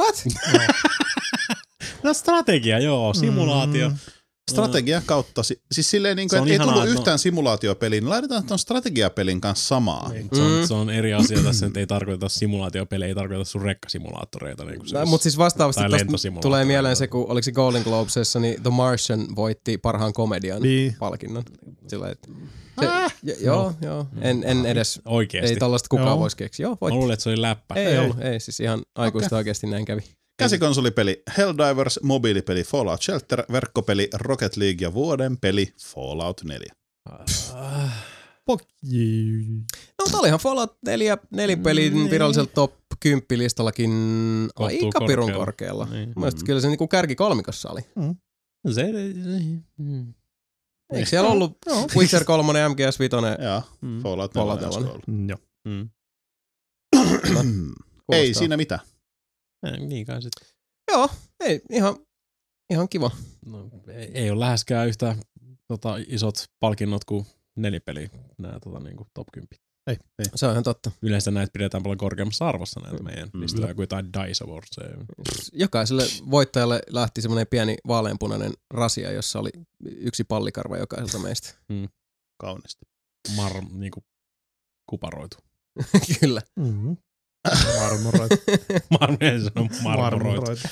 What? 0.00 0.24
No 2.02 2.14
strategia, 2.14 2.80
joo, 2.80 3.14
simulaatio. 3.14 3.88
Mm. 3.88 3.96
Strategia 4.50 5.02
kautta, 5.06 5.42
si- 5.42 5.60
siis 5.72 5.90
silleen 5.90 6.16
niin 6.16 6.28
kuin, 6.28 6.48
ei 6.48 6.54
ihanaa, 6.54 6.66
tullut 6.74 6.82
että 6.84 6.94
no- 6.94 7.00
yhtään 7.00 7.18
simulaatiopeliin, 7.18 8.04
niin 8.04 8.10
laitetaan 8.10 8.44
tuon 8.44 8.58
strategiapelin 8.58 9.40
kanssa 9.40 9.66
samaa. 9.68 10.08
Niin, 10.12 10.28
se, 10.32 10.42
on, 10.42 10.60
Mm. 10.60 10.66
se 10.66 10.74
on 10.74 10.90
eri 10.90 11.14
asia 11.14 11.38
tässä, 11.42 11.66
että 11.66 11.80
ei 11.80 11.86
tarkoita 11.86 12.28
simulaatiopelejä, 12.28 13.08
ei 13.08 13.14
tarkoita 13.14 13.44
sun 13.44 13.62
rekkasimulaattoreita. 13.62 14.64
Niin 14.64 14.80
No, 14.92 15.06
mutta 15.06 15.22
siis 15.22 15.38
vastaavasti 15.38 15.82
tulee 16.42 16.64
mieleen 16.64 16.96
se, 16.96 17.06
kun 17.08 17.26
oliko 17.30 17.42
se 17.44 17.52
Golden 17.52 17.82
Globesissa, 17.82 18.40
niin 18.40 18.62
The 18.62 18.70
Martian 18.70 19.26
voitti 19.36 19.78
parhaan 19.78 20.12
komedian 20.12 20.62
Niin. 20.62 20.96
palkinnon. 20.98 21.42
Sillä, 21.88 22.08
että 22.10 22.28
se, 22.80 22.86
jo, 23.22 23.34
joo, 23.40 23.72
joo. 23.82 24.06
En, 24.20 24.42
en 24.46 24.66
edes, 24.66 25.00
Oikeesti. 25.04 25.50
ei 25.52 25.56
tällaista 25.56 25.86
kukaan 25.90 26.18
voisi 26.18 26.36
keksiä. 26.36 26.64
Joo, 26.64 26.72
Mä 26.72 26.76
voitti. 26.80 26.96
luulen, 26.96 27.12
että 27.14 27.22
se 27.22 27.30
oli 27.30 27.42
läppä. 27.42 27.74
Ei, 27.74 27.86
ei 27.86 27.98
ollut, 27.98 28.20
ei, 28.20 28.40
siis 28.40 28.60
ihan 28.60 28.82
aikuista 28.94 29.26
okay. 29.28 29.36
oikeasti 29.38 29.66
näin 29.66 29.84
kävi. 29.84 30.02
Käsikonsolipeli 30.40 31.22
Helldivers, 31.38 32.00
mobiilipeli 32.02 32.64
Fallout 32.64 33.02
Shelter, 33.02 33.44
verkkopeli 33.52 34.08
Rocket 34.14 34.56
League 34.56 34.78
ja 34.80 34.94
vuoden 34.94 35.36
peli 35.38 35.74
Fallout 35.94 36.40
4. 36.44 36.74
Fuck 38.46 38.64
you. 38.92 39.42
No 39.98 40.04
mutta 40.04 40.18
olihan 40.18 40.38
Fallout 40.40 40.76
4 40.86 41.18
nelipelin 41.30 42.10
virallisella 42.10 42.50
top 42.54 42.74
10 43.00 43.22
listallakin 43.30 43.90
Kohtuu 44.54 44.86
aika 44.86 45.00
pirun 45.06 45.32
korkealla. 45.32 45.44
korkealla. 45.44 45.86
Niin. 45.90 46.12
Mielestäni 46.16 46.46
kyllä 46.46 46.60
se 46.60 46.68
niinku 46.68 46.88
kärki 46.88 47.14
kolmikossa 47.14 47.70
oli. 47.70 47.80
Se, 48.74 48.84
mm. 49.78 50.14
Eikö 50.92 51.08
siellä 51.08 51.30
ollut 51.30 51.58
Witcher 51.96 52.24
3, 52.24 52.68
MGS 52.68 52.98
5? 52.98 53.16
Ja 53.42 53.62
Mm. 53.80 54.02
Fallout 54.02 54.34
4 54.34 54.40
Fallout 54.46 54.62
on 54.62 54.70
4. 54.70 54.88
ollut. 54.88 55.06
Mm, 55.06 55.28
Joo. 55.28 55.38
Mm. 55.68 55.90
Ei 58.12 58.34
siinä 58.34 58.56
mitään. 58.56 58.80
Niin 59.78 60.06
kai 60.06 60.22
sitten. 60.22 60.48
Joo, 60.92 61.08
ei, 61.40 61.60
ihan, 61.70 61.96
ihan 62.70 62.88
kiva. 62.88 63.10
No, 63.46 63.70
ei, 63.88 64.10
ei 64.14 64.30
ole 64.30 64.40
läheskään 64.40 64.88
yhtä 64.88 65.16
tota, 65.68 65.94
isot 66.06 66.34
palkinnot 66.60 67.04
kuin 67.04 67.26
nelipeli, 67.56 68.10
nämä 68.38 68.60
tota, 68.60 68.80
niin 68.80 68.96
kuin 68.96 69.08
top 69.14 69.26
10. 69.32 69.48
Se 70.34 70.46
on 70.46 70.52
ihan 70.52 70.64
totta. 70.64 70.90
Yleensä 71.02 71.30
näitä 71.30 71.50
pidetään 71.52 71.82
paljon 71.82 71.98
korkeammassa 71.98 72.48
arvossa 72.48 72.80
näitä 72.80 73.02
meidän 73.02 73.28
Mm. 73.34 73.40
listoja 73.40 73.74
kuin 73.74 73.82
jotain 73.82 74.12
Dice 74.12 74.44
Awards. 74.44 74.76
Jokaiselle 75.52 76.02
voittajalle 76.30 76.82
lähti 76.90 77.22
semmoinen 77.22 77.46
pieni 77.50 77.76
vaaleanpunainen 77.88 78.52
rasia, 78.70 79.12
jossa 79.12 79.38
oli 79.38 79.50
yksi 79.84 80.24
pallikarva 80.24 80.76
jokaiselta 80.78 81.18
meistä. 81.18 81.54
Kaunisti. 82.40 82.86
Mar, 83.36 83.52
niinku, 83.72 84.04
kuparoitu. 84.90 85.36
Kyllä. 86.20 86.42
Mm-hmm. 86.56 86.96
Marmoroit. 87.80 88.30
Mar, 88.90 89.16
se 89.20 89.60
on 89.60 89.68
marmoroitu. 89.82 90.68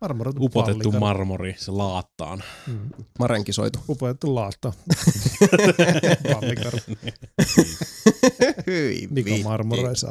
Marmoroitu 0.00 0.44
Upotettu 0.44 0.92
marmori 0.92 1.54
se 1.58 1.70
laattaan. 1.70 2.42
Mm. 2.66 2.78
Marenkisoitu. 3.18 3.78
Upotettu 3.88 4.34
laatta. 4.34 4.72
Hyi 8.66 9.08
Mika 9.10 9.30
marmoroi 9.44 9.96
saa. 9.96 10.10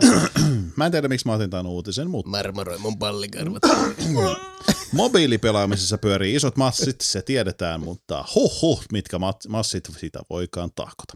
Mä 0.75 0.85
en 0.85 0.91
tiedä, 0.91 1.07
miksi 1.07 1.27
mä 1.27 1.33
otin 1.33 1.49
tämän 1.49 1.65
uutisen, 1.65 2.09
mutta 2.09 2.29
Marmoroi 2.29 2.77
mun 2.77 2.97
pallikarvat. 2.97 3.63
mobiilipelaamisessa 4.91 5.97
pyörii 5.97 6.35
isot 6.35 6.57
massit, 6.57 7.01
se 7.01 7.21
tiedetään, 7.21 7.81
mutta 7.81 8.25
huh 8.35 8.61
huh, 8.61 8.83
mitkä 8.91 9.17
mat- 9.17 9.49
massit 9.49 9.89
siitä 9.97 10.19
voikaan 10.29 10.69
tahkota. 10.75 11.13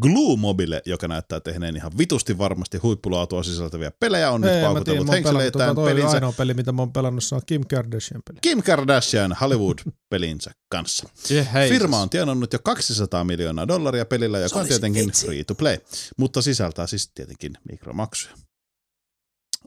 Glue 0.00 0.36
Mobile, 0.36 0.82
joka 0.86 1.08
näyttää 1.08 1.40
tehneen 1.40 1.76
ihan 1.76 1.92
vitusti 1.98 2.38
varmasti 2.38 2.78
huippulaatua 2.78 3.42
sisältäviä 3.42 3.90
pelejä, 3.90 4.30
on 4.30 4.40
nyt 4.40 4.50
Ei, 4.50 4.54
tiedän, 4.54 4.72
paukutellut 4.72 5.10
henkseleitään 5.10 5.68
tota, 5.68 5.74
toi 5.74 5.90
pelinsä 5.90 6.14
ainoa 6.14 6.32
peli, 6.32 6.54
mitä 6.54 6.72
mä 6.72 6.82
oon 6.82 6.92
pelannut, 6.92 7.24
se 7.24 7.34
on 7.34 7.40
Kim 7.46 7.62
Kardashian 7.70 8.09
peli. 8.26 8.38
Kim 8.42 8.62
Kardashian 8.62 9.36
Hollywood-pelinsä 9.40 10.50
kanssa. 10.68 11.08
Firma 11.68 11.98
on 12.00 12.10
tienannut 12.10 12.52
jo 12.52 12.58
200 12.58 13.24
miljoonaa 13.24 13.68
dollaria 13.68 14.04
pelillä, 14.04 14.38
joka 14.38 14.58
on 14.60 14.66
tietenkin 14.68 15.12
free 15.12 15.44
to 15.44 15.54
play, 15.54 15.78
mutta 16.16 16.42
sisältää 16.42 16.86
siis 16.86 17.10
tietenkin 17.14 17.52
mikromaksuja. 17.70 18.34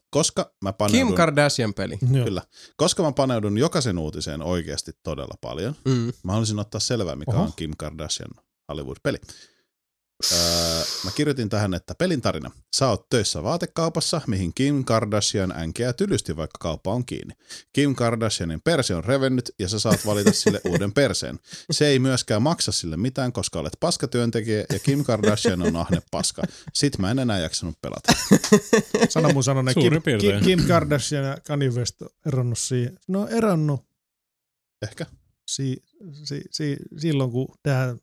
Koska 0.09 0.53
mä 0.63 0.73
paneudun, 0.73 1.07
Kim 1.07 1.15
Kardashian 1.15 1.73
peli. 1.73 1.97
Joo. 2.13 2.25
kyllä, 2.25 2.41
koska 2.77 3.03
mä 3.03 3.11
paneudun 3.11 3.57
jokaisen 3.57 3.97
uutiseen 3.97 4.41
oikeasti 4.41 4.91
todella 5.03 5.35
paljon, 5.41 5.75
Mm. 5.85 6.11
mä 6.23 6.31
haluaisin 6.31 6.59
ottaa 6.59 6.79
selvää, 6.79 7.15
mikä 7.15 7.31
Oho. 7.31 7.43
on 7.43 7.53
Kim 7.55 7.71
Kardashian 7.77 8.29
Hollywood-peli. 8.69 9.17
Öö, 10.31 10.83
mä 11.03 11.11
kirjoitin 11.15 11.49
tähän, 11.49 11.73
että 11.73 11.95
pelin 11.95 12.21
tarina. 12.21 12.51
Sä 12.75 12.87
oot 12.87 13.09
töissä 13.09 13.43
vaatekaupassa, 13.43 14.21
mihin 14.27 14.53
Kim 14.53 14.83
Kardashian 14.85 15.51
änkeä 15.51 15.93
tylysti, 15.93 16.35
vaikka 16.37 16.57
kauppa 16.59 16.93
on 16.93 17.05
kiinni. 17.05 17.33
Kim 17.73 17.95
Kardashianin 17.95 18.61
perse 18.61 18.95
on 18.95 19.03
revennyt 19.03 19.51
ja 19.59 19.69
sä 19.69 19.79
saat 19.79 20.05
valita 20.05 20.31
sille 20.31 20.61
uuden 20.69 20.93
perseen. 20.93 21.39
Se 21.71 21.87
ei 21.87 21.99
myöskään 21.99 22.41
maksa 22.41 22.71
sille 22.71 22.97
mitään, 22.97 23.33
koska 23.33 23.59
olet 23.59 23.77
paskatyöntekijä 23.79 24.65
ja 24.73 24.79
Kim 24.79 25.03
Kardashian 25.03 25.61
on 25.61 25.75
ahne 25.75 26.01
paska. 26.11 26.41
Sit 26.73 26.97
mä 26.97 27.11
en 27.11 27.19
enää 27.19 27.39
jaksanut 27.39 27.81
pelata. 27.81 28.13
Sano 29.09 29.29
mun 29.33 29.43
sanonen, 29.43 29.75
Kim. 29.75 30.01
Kim, 30.19 30.43
Kim 30.43 30.67
Kardashian 30.67 31.23
ja 31.25 31.37
Kanye 31.47 31.69
West 31.69 32.01
on 32.01 32.09
eronnut 32.25 32.59
siihen. 32.59 32.99
No 33.07 33.21
on 33.21 33.29
eronnut 33.29 33.85
Ehkä. 34.81 35.05
si, 35.47 35.83
si, 36.23 36.41
si, 36.51 36.77
silloin, 36.97 37.31
kun 37.31 37.55
tämä 37.63 37.95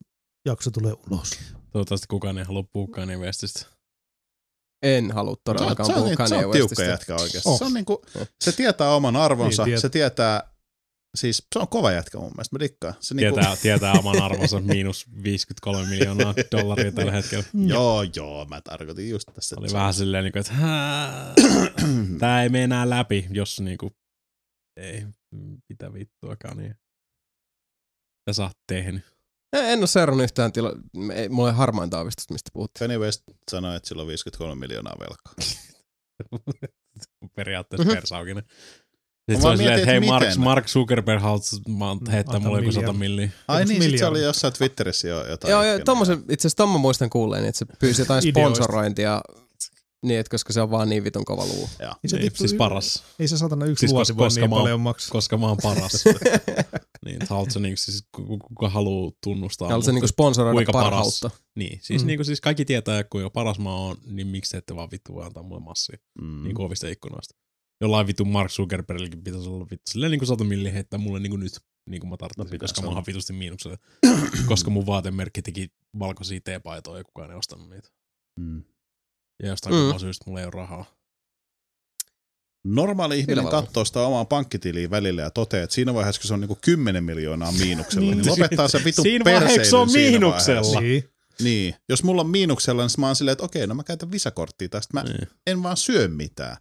jakso 0.45 0.71
tulee 0.71 0.95
ulos. 1.11 1.39
Toivottavasti 1.73 2.07
kukaan 2.11 2.39
ei 2.39 2.45
halua 2.45 2.65
puhua 2.73 2.89
Kanye 2.91 3.17
Westistä. 3.17 3.67
En 4.83 5.11
halua 5.11 5.37
todellakaan 5.45 5.87
se 5.87 5.93
on, 5.93 5.95
puhua 5.99 6.09
niin, 6.09 6.29
se 6.29 6.35
Kanye 6.35 6.47
on 6.47 6.53
tiukka 6.53 6.71
Westistä. 6.83 6.91
jätkä 6.93 7.15
oikeasti. 7.15 7.49
Oh. 7.49 7.59
Se, 7.59 7.65
on 7.65 7.75
niinku, 7.75 8.03
se 8.41 8.53
tietää 8.53 8.91
oman 8.95 9.17
arvonsa, 9.17 9.65
Niin, 9.65 9.75
tiet- 9.75 9.81
se 9.81 9.89
tietää, 9.89 10.51
siis 11.17 11.47
se 11.53 11.59
on 11.59 11.69
kova 11.69 11.93
jätkä 11.93 12.19
mun 12.19 12.31
mielestä, 12.31 12.57
mä 12.57 12.61
dikkaan. 12.61 12.95
Se 13.01 13.15
niinku, 13.15 13.35
Tietää, 13.37 13.57
tietää 13.57 13.93
oman 13.93 14.23
arvonsa 14.23 14.61
miinus 14.61 15.07
53 15.23 15.89
miljoonaa 15.89 16.35
dollaria 16.53 16.93
tällä 16.93 17.13
hetkellä. 17.13 17.45
Joo, 17.75 18.03
joo, 18.17 18.45
mä 18.45 18.61
tarkoitin 18.61 19.11
just 19.11 19.29
tässä. 19.35 19.57
Oli 19.59 19.69
vähän 19.73 19.95
silleen, 19.95 20.25
niin 20.25 20.33
kuin, 20.33 20.41
että 20.41 20.53
hää, 20.53 21.35
tää 22.21 22.43
ei 22.43 22.49
mene 22.49 22.65
enää 22.65 22.91
läpi, 22.91 23.27
jos 23.31 23.61
niinku, 23.61 23.91
ei, 24.77 25.07
mitä 25.69 25.93
vittuakaan, 25.93 26.57
niin 26.57 26.75
mitä 28.21 28.33
sä 28.33 28.43
oot 28.43 28.59
tehnyt. 28.67 29.03
En 29.53 29.79
ole 29.79 29.87
seurannut 29.87 30.25
yhtään 30.25 30.53
tila... 30.53 30.73
ei- 31.15 31.29
Mulla 31.29 31.49
ei 31.49 31.55
harmainta 31.57 31.97
aavistusta, 31.99 32.35
mistä 32.35 32.51
puhuttiin. 32.53 32.79
Kanye 32.89 32.99
West 32.99 33.23
sanoi, 33.51 33.77
että 33.77 33.89
sillä 33.89 34.01
on 34.03 34.09
53 34.09 34.55
miljoonaa 34.61 34.97
velkaa. 35.01 35.33
Periaatteessa 37.35 37.85
Mhm. 37.85 37.95
persaukinen. 37.95 38.45
Mä 38.45 39.33
Sitten 39.35 39.43
se 39.43 39.49
on 39.49 39.57
silleen, 39.57 39.77
mietin, 39.79 39.95
että 39.95 40.01
hei 40.01 40.01
Mark. 40.21 40.37
Mark 40.37 40.67
Zuckerberg 40.67 41.23
haluaisi 41.23 41.57
heittää 42.13 42.39
mulle 42.41 42.59
joku 42.59 42.67
miljoona. 42.67 42.87
sata 42.89 42.99
milliä. 42.99 43.31
Ai 43.49 43.65
niin, 43.65 43.83
sit 43.83 43.99
se 43.99 44.07
oli 44.07 44.23
jossain 44.23 44.53
Twitterissä 44.53 45.09
jo 45.09 45.27
jotain. 45.27 45.51
Joo, 45.53 45.65
joo 45.65 45.79
tommosen, 45.85 46.19
itse 46.19 46.35
asiassa 46.49 46.57
tommo 46.57 46.79
muistan 46.79 47.11
kuulleen, 47.11 47.45
että 47.45 47.59
se 47.59 47.67
pyysi 47.79 48.03
jotain 48.03 48.23
sponsorointia, 48.33 49.21
niin, 50.03 50.21
että 50.21 50.31
koska 50.31 50.53
se 50.53 50.61
on 50.61 50.71
vaan 50.71 50.89
niin 50.89 51.05
vitun 51.05 51.25
kova 51.25 51.45
luu. 51.47 51.69
Joo. 51.81 51.91
Ei 52.05 52.11
se, 52.11 52.17
Niin, 52.17 52.25
vittu, 52.25 52.39
siis 52.39 52.55
paras, 52.55 53.03
ei 53.19 53.29
se 53.29 53.39
satana 53.39 53.67
yksi 53.67 53.81
Siis 53.81 53.93
vuosi 53.93 54.13
koska- 54.13 54.19
voi 54.19 54.27
koska 54.27 54.41
niin 54.41 54.51
mä 54.51 54.57
paljon 54.57 54.81
maksaa. 54.81 55.13
koska 55.13 55.37
mä 55.39 55.47
oon 55.49 55.59
paras. 55.63 56.05
niin, 57.05 57.15
että 57.23 57.35
haluatko 57.35 57.59
niinku, 57.61 57.77
siis 57.77 58.05
kuka, 58.43 58.69
haluaa 58.69 59.13
tunnustaa 59.25 59.69
Haluatko 59.69 59.87
se 59.87 59.93
niinku 59.93 60.07
sponsoroida 60.09 60.55
kuinka 60.55 60.73
paras? 60.73 60.87
parhautta? 60.91 61.31
Niin, 61.57 61.79
siis, 61.83 62.03
Mm. 62.03 62.07
niinku, 62.07 62.25
siis 62.25 62.41
kaikki 62.41 62.65
tietää, 62.65 63.05
kuinka 63.05 63.31
paras 63.31 63.59
mä 63.59 63.75
oon, 63.75 63.97
niin 64.07 64.27
miksi 64.27 64.51
te 64.51 64.57
ette 64.59 64.77
vaan 64.77 64.89
vittu 64.91 65.15
voi 65.15 65.25
antaa 65.25 65.43
mulle 65.43 65.61
massia 65.61 65.99
Mm. 66.21 66.43
niin 66.45 66.55
kovista 66.55 66.89
ikkunoista. 66.89 67.35
Jollain 67.81 68.07
vittu 68.07 68.25
Mark 68.25 68.51
Zuckerbergillakin 68.51 69.23
pitäisi 69.25 69.49
olla 69.49 69.67
vittu 69.71 69.91
silleen 69.91 70.11
niinku 70.11 70.27
sata 70.27 70.45
milliä 70.45 70.73
heittää 70.73 70.99
mulle 70.99 71.21
niinku 71.21 71.37
nyt, 71.37 71.53
niin 71.91 72.01
kuin 72.01 72.11
mä 72.11 72.17
tarvitsin, 72.17 72.55
No, 72.55 72.59
koska 72.59 72.83
mä 72.83 72.89
oon 72.89 73.05
vitusti 73.07 73.33
miinuksella. 73.33 73.77
koska 74.49 74.71
mun 74.71 74.87
vaatemerkki 74.87 75.43
teki 75.43 75.73
valkoisia 75.99 76.41
teepaitoja 76.45 76.99
ja 76.99 77.05
kukaan 77.05 77.31
ei 77.31 77.37
ostanut 77.37 77.71
niitä. 77.71 77.89
Mm. 78.41 78.63
Ja 79.43 79.49
jostain 79.49 79.75
Mm. 79.93 79.99
syystä 79.99 80.25
mulla 80.27 80.41
ei 80.41 80.47
ole 80.47 80.53
rahaa. 80.55 80.85
Normaali 82.65 83.19
ihminen 83.19 83.49
katsoo 83.49 83.85
sitä 83.85 84.01
omaa 84.01 84.25
pankkitiliä 84.25 84.91
välillä 84.91 85.23
ja 85.23 85.31
toteaa, 85.31 85.65
että 85.65 85.75
siinä 85.75 85.95
vaiheessa, 85.95 86.21
kun 86.21 86.29
se 86.29 86.35
on 86.35 86.41
niinku 86.41 86.59
10 86.61 87.05
miljoonaa 87.05 87.53
miinuksella, 87.53 88.15
niin 88.15 88.27
lopettaa 88.27 88.69
se 88.69 88.85
vitu 88.85 89.03
Siinä 89.03 89.25
vaiheessa 89.25 89.71
se 89.71 89.77
on 89.77 89.93
miinuksella. 89.93 90.81
Niin. 90.81 91.05
Niin. 91.43 91.75
Jos 91.89 92.03
mulla 92.03 92.21
on 92.23 92.31
miinuksella, 92.31 92.83
niin 92.83 92.91
mä 92.99 93.07
oon 93.07 93.17
silleen, 93.17 93.33
että 93.33 93.45
okei, 93.45 93.67
no 93.67 93.75
mä 93.75 93.85
käytän 93.85 94.11
visakorttia 94.11 94.69
tästä. 94.69 94.95
Mä 94.95 95.03
Niin. 95.03 95.29
en 95.47 95.63
vaan 95.63 95.77
syö 95.77 96.09
mitään. 96.09 96.57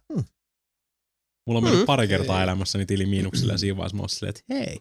Mulla 1.46 1.58
on 1.58 1.64
mennyt 1.64 1.80
Mm. 1.80 1.86
pari 1.86 2.08
kertaa 2.08 2.38
Ei. 2.38 2.42
elämässäni 2.42 2.86
tili 2.86 3.06
miinuksella 3.06 3.52
ja 3.52 3.58
siinä 3.58 3.76
vaiheessa 3.76 3.96
mä 3.96 4.02
oon 4.02 4.08
silleen, 4.08 4.30
että 4.38 4.54
hei, 4.54 4.78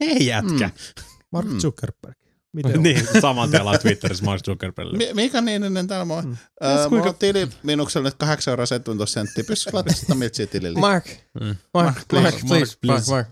hei 0.00 0.26
jätkä. 0.26 0.70
Mark 1.32 1.48
Mm. 1.48 1.58
Zuckerberg. 1.58 2.16
Miten 2.56 2.82
niin, 2.86 3.06
saman 3.20 3.50
tien 3.50 3.62
Twitterissä 3.82 4.24
Mark 4.24 4.42
Zuckerbergille. 4.44 4.98
Mi- 4.98 5.14
Mika 5.14 5.40
Niininen 5.40 5.86
täällä 5.86 6.04
moi. 6.04 6.22
Mm. 6.22 6.28
Mm. 6.28 6.36
Öö, 6.64 6.76
kuinka- 6.76 6.88
mulla 6.90 7.04
on 7.10 7.14
tili 7.18 7.48
miinuksella 7.62 8.08
nyt 8.08 8.14
8 8.14 8.52
euroa 8.52 8.66
17 8.66 9.12
senttiä. 9.14 9.44
Pystytkö 9.44 9.76
laittaa 9.76 9.94
sitä 9.96 10.14
miltsiä 10.14 10.46
tilille? 10.46 10.80
Mark, 10.80 11.06
Mm. 11.40 11.46
Mark, 11.46 11.56
Mark, 11.74 11.96
Mark, 12.12 12.12
Mark, 12.12 12.34
please, 12.42 12.58
Mark, 12.58 12.78
please. 12.80 13.10
Mark. 13.10 13.28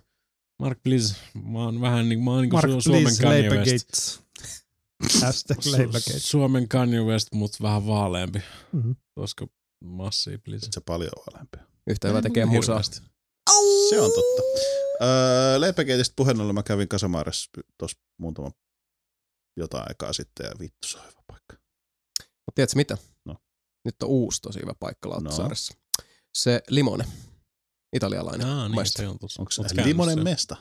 Mark, 0.59 0.79
please. 0.83 1.15
Mä 1.53 1.59
oon 1.59 1.81
vähän 1.81 2.09
niin, 2.09 2.23
mä 2.25 2.31
oon 2.31 2.43
niin 2.43 2.53
Mark, 2.53 2.67
kuin 2.67 2.83
Suomen 2.83 3.03
please, 3.03 3.23
Kanye 3.23 3.51
West. 3.51 3.87
Gates. 3.87 4.21
Hashtag 5.23 5.59
Su-. 5.61 6.19
Suomen 6.19 6.69
Kanye 6.69 7.01
West, 7.01 7.29
mutta 7.33 7.59
vähän 7.63 7.87
vaaleampi. 7.87 8.43
Mhm. 8.73 8.91
Koska 9.15 9.47
massia, 9.85 10.39
please. 10.45 10.67
Se 10.71 10.81
paljon 10.81 11.11
alempia. 11.35 11.63
Yhtä 11.87 12.09
hyvä 12.09 12.23
tekee 12.23 12.45
musaa. 12.47 12.75
Hirveästi. 12.75 13.01
Se 13.91 14.01
on 14.01 14.11
totta. 14.11 14.43
Öö, 15.03 15.61
Leipäkeitistä 15.61 16.13
puheen 16.17 16.41
ollen 16.41 16.55
mä 16.55 16.63
kävin 16.63 16.89
Kasamaaressa 16.89 17.51
tuossa 17.79 17.99
muutama 18.19 18.51
jotain 19.57 19.85
aikaa 19.89 20.13
sitten 20.13 20.45
ja 20.47 20.53
vittu 20.61 20.89
se 20.89 20.99
on 20.99 21.05
hyvä 21.05 21.23
paikka. 21.27 21.57
Mutta 22.21 22.55
tiedätkö 22.55 22.77
mitä? 22.77 22.99
No. 23.25 23.37
Nyt 23.85 24.03
on 24.03 24.09
uusi 24.09 24.43
tosi 24.43 24.61
hyvä 24.61 24.73
paikka 24.81 25.09
Lauttasaaressa. 25.11 25.75
Se 26.35 26.63
limone. 26.71 27.05
Italialainen. 27.97 28.47
Aa, 28.47 28.69
niin, 28.69 28.75
maisto. 28.75 29.03
se 29.03 29.09
on 29.09 29.19
tossa. 29.19 29.43
Onko 29.43 29.51
se 29.51 29.63
limonen 29.85 30.25
mesta? 30.25 30.57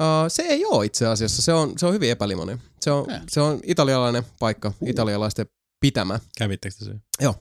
Uh, 0.00 0.06
se 0.28 0.42
ei 0.42 0.64
ole 0.64 0.86
itse 0.86 1.06
asiassa. 1.06 1.42
Se 1.42 1.52
on, 1.52 1.78
se 1.78 1.86
on 1.86 1.94
hyvin 1.94 2.10
epälimonen. 2.10 2.62
Se 2.80 2.90
on, 2.90 3.10
Eh. 3.10 3.20
se 3.28 3.40
on 3.40 3.60
italialainen 3.64 4.22
paikka, 4.38 4.72
italialaisten 4.86 5.46
pitämä. 5.80 6.20
Kävittekö 6.38 6.76
te 6.78 6.84
siellä? 6.84 7.34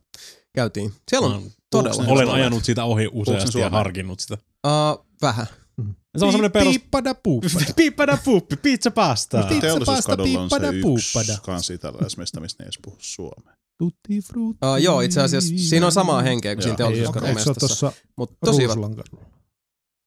Käytiin. 0.56 0.94
Siellä 1.10 1.28
on 1.28 1.34
oon- 1.34 1.52
todella 1.70 2.04
Olen 2.08 2.30
ajanut 2.30 2.66
sitä 2.66 2.84
ohi 2.84 3.10
useasti 3.12 3.60
ja 3.60 3.70
harkinnut 3.70 4.20
sitä. 4.20 4.38
Uh, 4.68 5.06
vähän. 5.22 5.48
Se 6.18 6.26
on 6.26 6.32
semmoinen 6.32 6.52
perus... 6.52 6.70
Piippada 6.70 7.16
puuppada. 7.16 7.66
Piippada 7.76 8.18
puuppi, 8.26 8.56
pizza. 8.56 8.92
Pizza 8.92 9.62
Teollisuuskadulla 9.62 10.42
on 10.42 10.50
se 10.50 10.56
pasta, 10.56 10.68
yksi 10.68 10.82
puuppada. 10.82 11.38
kans 11.44 11.70
italialaismesta, 11.70 12.40
mistä 12.40 12.64
ne 12.64 12.66
ei 12.66 12.68
edes 12.68 12.80
puhu 12.84 12.98
suomea. 13.00 13.56
Tutti 13.78 14.22
frutti. 14.22 14.60
Uh, 14.66 14.76
joo, 14.76 15.02
itse 15.02 15.22
asiassa 15.22 15.54
siinä 15.58 15.86
on 15.86 15.92
samaa 15.92 16.22
henkeä 16.22 16.56
kuin 16.56 16.62
Joo. 16.62 16.64
siinä 16.64 16.78
teollisuuskadun 16.78 17.30
eikö 17.30 17.42
se 17.42 17.50
ole 17.50 17.56
mestassa. 17.56 17.90
tuossa 17.90 18.04
Mutta 18.18 18.36
tosi 18.46 18.62
hyvä. 18.62 18.74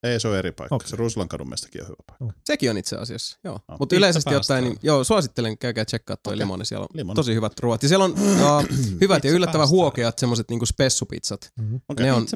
Ei, 0.03 0.21
se 0.21 0.29
on 0.29 0.37
eri 0.37 0.53
paikka. 0.53 0.75
Okei. 0.75 0.89
Se 0.89 0.97
Ruslan 0.97 1.29
kadun 1.29 1.49
mestakin 1.49 1.83
on 1.83 1.89
hyvä 1.89 1.97
paikka. 2.07 2.41
Sekin 2.45 2.71
on 2.71 2.79
itse 2.79 2.97
asiassa, 2.97 3.39
joo. 3.45 3.61
No, 3.69 3.77
Mutta 3.81 3.97
yleisesti 3.97 4.35
ottaen, 4.35 4.65
niin, 4.65 4.77
joo, 4.83 5.05
suosittelen, 5.05 5.59
käykää 5.59 5.85
tsekkaa 5.85 6.17
toi 6.17 6.31
Okei. 6.31 6.39
limoni. 6.39 6.65
Siellä 6.65 6.83
on 6.83 6.89
Limoni. 6.95 7.15
tosi 7.15 7.35
hyvät 7.35 7.61
ruoat. 7.61 7.83
Ja 7.83 7.89
siellä 7.89 8.05
on 8.05 8.13
uh, 8.13 8.79
hyvät 9.01 9.25
ja 9.25 9.31
yllättävän 9.31 9.69
huokeat 9.69 10.19
semmoset 10.19 10.51
niinku 10.51 10.67
spessupizzat. 10.67 11.53
Mhm. 11.61 11.77
Okei. 11.89 12.07
Ne 12.07 12.13
on, 12.13 12.27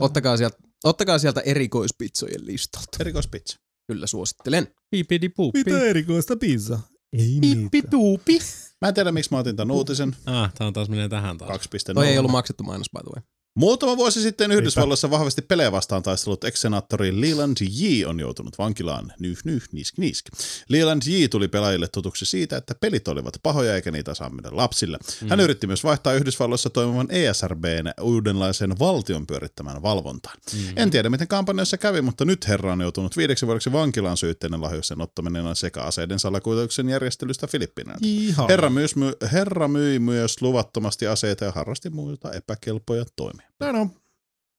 ottakaa 0.00 0.36
sieltä, 0.36 0.56
ottakaa 0.84 1.18
sieltä 1.18 1.40
erikoispizzojen 1.40 2.46
listalta. 2.46 2.88
Erikoispizza. 3.00 3.56
Kyllä 3.86 4.06
suosittelen. 4.06 4.68
Piipidi 4.90 5.28
puuppi. 5.28 5.62
Mitä 5.64 5.84
erikoista 5.84 6.36
pizza? 6.36 6.80
Ei 7.12 7.38
Pippi 7.40 7.82
puupi. 7.82 8.38
Mä 8.80 8.88
en 8.88 8.94
tiedä, 8.94 9.12
miksi 9.12 9.30
mä 9.30 9.38
otin 9.38 9.56
tämän 9.56 9.76
uutisen. 9.76 10.16
Ah, 10.26 10.54
tää 10.54 10.66
on 10.66 10.72
taas 10.72 10.88
menee 10.88 11.08
tähän 11.08 11.38
taas. 11.38 11.50
2.0. 11.50 11.94
Toi 11.94 12.08
ei 12.08 12.18
ollut 12.18 12.32
maksettu 12.32 12.64
mainos, 12.64 12.90
by 12.90 13.00
the 13.02 13.10
way. 13.16 13.33
Muutama 13.58 13.96
vuosi 13.96 14.20
sitten 14.20 14.52
Yhdysvalloissa 14.52 15.10
vahvasti 15.10 15.42
pelejä 15.42 15.72
vastaan 15.72 16.02
taistellut 16.02 16.44
ex-senaattori 16.44 17.20
Leland 17.20 17.56
Yee 17.82 18.06
on 18.06 18.20
joutunut 18.20 18.58
vankilaan. 18.58 19.12
Nyh, 19.18 19.38
nyh, 19.44 19.62
nisk, 19.72 19.98
nisk. 19.98 20.26
Leland 20.68 21.02
Yee 21.08 21.28
tuli 21.28 21.48
pelaajille 21.48 21.88
tutuksi 21.88 22.26
siitä, 22.26 22.56
että 22.56 22.74
pelit 22.74 23.08
olivat 23.08 23.34
pahoja 23.42 23.74
eikä 23.74 23.90
niitä 23.90 24.14
saa 24.14 24.30
mennä 24.30 24.50
lapsille. 24.52 24.98
Hän 25.28 25.40
yritti 25.40 25.66
myös 25.66 25.84
vaihtaa 25.84 26.12
Yhdysvalloissa 26.12 26.70
toimivan 26.70 27.10
ESRBn 27.10 27.90
uudenlaisen 28.00 28.78
valtion 28.78 29.26
pyörittämään 29.26 29.82
valvontaan. 29.82 30.38
En 30.76 30.90
tiedä, 30.90 31.10
miten 31.10 31.28
kampanjassa 31.28 31.78
kävi, 31.78 32.02
mutta 32.02 32.24
nyt 32.24 32.48
herra 32.48 32.72
on 32.72 32.80
joutunut 32.80 33.16
viideksi 33.16 33.46
vuodeksi 33.46 33.72
vankilaan 33.72 34.16
syytteinen 34.16 34.62
lahjoisen 34.62 35.00
ottaminen 35.00 35.56
sekä 35.56 35.82
aseiden 35.82 36.18
salakuljetuksen 36.18 36.88
järjestelystä 36.88 37.46
Filippiineiltä. 37.46 38.06
Ihan. 38.06 38.48
Herra, 38.48 38.70
myös 38.70 38.96
my- 38.96 39.16
herra 39.32 39.68
myi 39.68 39.98
myös 39.98 40.42
luvattomasti 40.42 41.06
aseita 41.06 41.44
ja 41.44 41.52
harrasti 41.52 41.90
muita 41.90 42.32
epäkelpoja 42.32 43.04
toimia. 43.16 43.43
No, 43.60 43.72
no. 43.72 43.90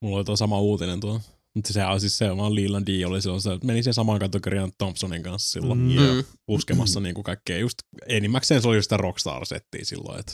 Mulla 0.02 0.18
oli 0.18 0.26
tuo 0.26 0.36
sama 0.36 0.60
uutinen 0.60 1.00
tuo. 1.00 1.22
Mutta 1.56 1.74
se 1.74 1.86
on 1.86 2.00
siis 2.00 2.18
se, 2.18 2.38
vaan 2.38 2.56
Leland 2.56 2.88
D 2.88 3.06
oli 3.06 3.22
silloin, 3.22 3.42
se 3.42 3.50
meni 3.64 3.84
sen 3.84 3.94
samaan 3.94 4.20
kategoriaan 4.20 4.72
Thompsonin 4.78 5.24
kanssa 5.24 5.52
silloin. 5.52 5.80
Mm. 5.80 6.00
Mm. 6.00 6.24
Puskemassa 6.46 7.00
niinku 7.00 7.24
kaikkea 7.24 7.58
just, 7.58 7.78
enimmäkseen 8.08 8.62
se 8.62 8.68
oli 8.68 8.76
just 8.76 8.86
sitä 8.86 8.98
Rockstar-settiä 8.98 9.84
silloin, 9.86 10.20
että 10.20 10.34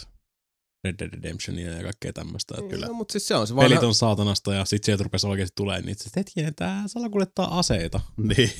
Red 0.84 0.96
Dead 1.00 1.14
Redemptionia 1.14 1.72
ja 1.72 1.84
kaikkea 1.84 2.14
tämmöistä. 2.14 2.56
Että 2.58 2.70
kyllä. 2.70 2.86
No, 2.86 2.94
mutta 2.94 3.12
siis 3.12 3.28
se 3.28 3.36
on 3.36 3.48
se 3.48 3.54
Pelit 3.54 3.76
vanha... 3.76 3.88
on 3.88 3.96
saatanasta 3.96 4.54
ja 4.54 4.66
sit 4.66 4.84
sieltä 4.84 5.04
rupesi 5.04 5.28
oikeasti 5.28 5.56
tulee 5.56 5.82
niitä. 5.82 6.04
Sitten 6.04 6.22
hetkinen, 6.22 6.56
tää 6.56 6.84
salakuljettaa 6.88 7.60
aseita. 7.60 8.02
Niin. 8.36 8.52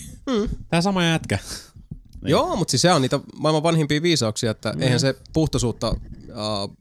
Tää 0.68 0.82
sama 0.82 1.04
jätkä. 1.04 1.40
Niin. 2.22 2.32
Joo, 2.32 2.56
mutta 2.56 2.72
siis 2.72 2.82
se 2.82 2.92
on 2.92 3.02
niitä 3.02 3.20
maailman 3.36 3.64
vanhimpia 3.64 4.02
viisauksia, 4.02 4.52
että 4.52 4.74
mm. 4.74 4.82
eihän 4.82 5.00
se 5.00 5.16
puhtoisuutta 5.34 5.92
uh, 5.92 6.78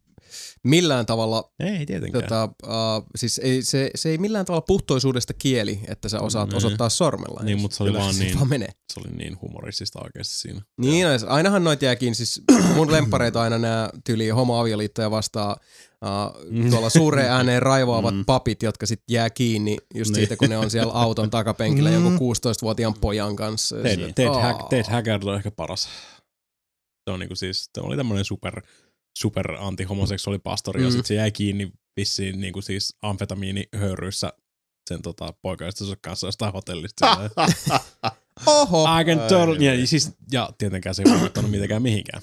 millään 0.64 1.06
tavalla, 1.06 1.52
Ei 1.60 1.86
tietenkään. 1.86 2.22
tota, 2.24 2.44
uh, 2.66 3.06
siis 3.16 3.38
ei, 3.44 3.62
se, 3.62 3.90
se 3.94 4.08
ei 4.08 4.18
millään 4.18 4.44
tavalla 4.46 4.64
puhtoisuudesta 4.66 5.34
kieli, 5.34 5.80
että 5.88 6.08
sä 6.08 6.20
osaat 6.20 6.48
Niin. 6.48 6.56
osoittaa 6.56 6.88
sormella. 6.88 7.40
Niin, 7.42 7.60
mutta 7.60 7.76
se 7.76 7.82
oli 7.82 7.92
vaan 7.92 8.18
niin- 8.18 8.34
vaan 8.36 8.48
menee. 8.48 8.68
Se 8.92 9.00
oli 9.00 9.16
niin 9.16 9.40
humoristista 9.42 10.00
oikeasti 10.04 10.34
siinä. 10.34 10.60
Niin, 10.80 11.06
no, 11.06 11.10
ainahan 11.26 11.64
noita 11.64 11.84
jääkin, 11.84 12.14
siis 12.14 12.42
mun 12.76 12.92
lempareita 12.92 13.42
aina 13.42 13.58
nämä 13.58 13.90
tyli 14.04 14.28
homoavioliittoja 14.28 15.10
vastaan 15.10 15.56
uh, 16.04 16.70
tuolla 16.70 16.90
suureen 16.90 17.30
ääneen 17.36 17.62
raivoavat 17.62 18.14
Mm. 18.14 18.24
papit, 18.24 18.62
jotka 18.62 18.86
sitten 18.86 19.14
jää 19.14 19.30
kiinni 19.30 19.76
just 19.94 20.10
Niin. 20.10 20.14
siitä, 20.14 20.36
kun 20.36 20.48
ne 20.48 20.58
on 20.58 20.70
siellä 20.70 20.92
auton 20.92 21.30
takapenkillä 21.40 21.90
Mm. 21.90 21.94
joku 22.12 22.34
16-vuotiaan 22.34 22.94
pojan 23.00 23.36
kanssa. 23.36 23.76
Ja 23.76 23.82
Ted, 23.82 23.94
sille, 23.94 24.12
Ted. 24.12 24.26
Hag, 24.28 24.68
Ted 24.68 24.84
Haggard 24.90 25.22
on 25.22 25.36
ehkä 25.36 25.50
paras. 25.50 25.88
Se 27.04 27.10
on 27.12 27.20
niinku 27.20 27.36
siis, 27.36 27.70
se 27.74 27.80
oli 27.80 27.96
tämmönen 27.96 28.24
super, 28.24 28.62
super 29.20 29.52
antihomoseksuaalipastori 29.58 30.80
mm. 30.80 30.84
ja 30.84 30.90
Mm. 30.90 30.96
sit 30.96 31.06
se 31.06 31.14
jäi 31.14 31.30
kiinni 31.32 31.72
vissiin 31.96 32.40
niinku 32.40 32.62
siis 32.62 32.96
amfetamiinihöyryissä 33.02 34.32
sen 34.88 35.02
tota, 35.02 35.34
poikaystävänsä 35.42 35.96
kanssa 36.02 36.26
jostain 36.26 36.52
hotellista. 36.52 37.30
Oho! 38.46 38.84
I 39.00 39.04
can 39.04 39.18
totally, 39.18 39.64
ja, 39.64 39.86
siis, 39.86 40.12
ja 40.32 40.50
tietenkään 40.58 40.94
se 40.94 41.02
ei 41.06 41.12
vaikuttanut 41.12 41.50
mitenkään 41.50 41.82
mihinkään. 41.82 42.22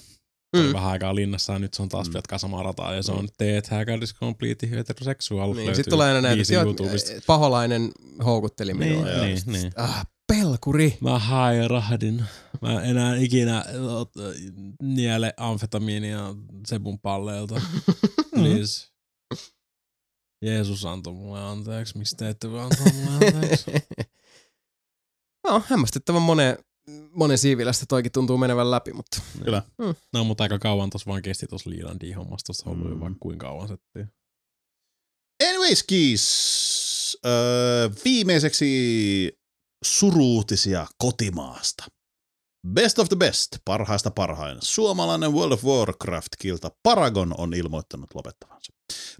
Mm. 0.56 0.72
vähän 0.72 0.90
aikaa 0.92 1.14
linnassa 1.14 1.52
ja 1.52 1.58
nyt 1.58 1.74
se 1.74 1.82
on 1.82 1.88
taas 1.88 2.08
Mm. 2.08 2.14
jatkaa 2.14 2.38
samaa 2.38 2.62
rataa 2.62 2.94
ja 2.94 3.02
se 3.02 3.12
on 3.12 3.28
Ted 3.38 3.62
Haggard 3.70 4.02
is 4.02 4.14
completely 4.14 4.70
heterosexual. 4.70 5.54
Niin, 5.54 5.74
sitten 5.76 5.90
tulee 5.92 6.08
aina 6.08 6.20
näitä, 6.20 6.54
YouTubesta. 6.54 7.12
paholainen 7.26 7.90
houkutteli 8.24 8.72
Niin, 8.74 8.92
minua. 8.92 9.08
ja 9.08 9.22
niin, 9.24 9.38
sit- 9.38 9.46
niin. 9.46 9.72
Ah, 9.76 10.06
pelkuri. 10.26 10.98
Mä 11.00 11.18
hairahdin. 11.18 12.24
Mä 12.62 12.72
en 12.82 12.90
enää 12.90 13.16
ikinä 13.16 13.64
ot- 13.72 14.76
niele 14.82 15.34
amfetamiinia 15.36 16.34
Sebun 16.66 16.98
palleelta. 16.98 17.54
Please. 18.34 18.88
Jeesus 20.44 20.84
antoi 20.84 21.12
mulle 21.12 21.40
anteeksi. 21.40 21.98
Miksi 21.98 22.16
te 22.16 22.28
ette 22.28 22.50
voi 22.50 22.60
antaa 22.60 22.86
mulle 22.94 23.10
anteeksi? 23.26 23.70
no, 25.48 25.62
hämmästyttävän 25.68 26.22
monen, 26.22 26.58
monen 27.12 27.38
siivilästä 27.38 27.86
toikin 27.88 28.12
tuntuu 28.12 28.38
menevän 28.38 28.70
läpi, 28.70 28.92
mutta 28.92 29.22
Kyllä. 29.44 29.62
No, 30.12 30.24
mutta 30.24 30.42
aika 30.44 30.58
kauan 30.58 30.90
tossa 30.90 31.10
vaan 31.10 31.22
kesti 31.22 31.46
tossa 31.46 31.70
Liilandin 31.70 32.16
hommassa. 32.16 32.46
Tossa 32.46 32.70
Mm. 32.70 32.86
mm. 32.86 33.00
vaikka 33.00 33.18
kuinka 33.20 33.46
kauan 33.46 33.68
settiin. 33.68 34.08
Anyways, 35.48 35.82
kiis. 35.82 37.18
Öö, 37.26 37.90
viimeiseksi 38.04 39.32
suruutisia 39.84 40.86
kotimaasta. 40.98 41.84
Best 42.66 42.98
of 42.98 43.08
the 43.08 43.16
best, 43.16 43.48
parhaista 43.64 44.10
parhain. 44.10 44.58
Suomalainen 44.62 45.32
World 45.32 45.52
of 45.52 45.64
Warcraft-kilta 45.64 46.70
Paragon 46.82 47.34
on 47.38 47.54
ilmoittanut 47.54 48.14
lopettavansa. 48.14 48.72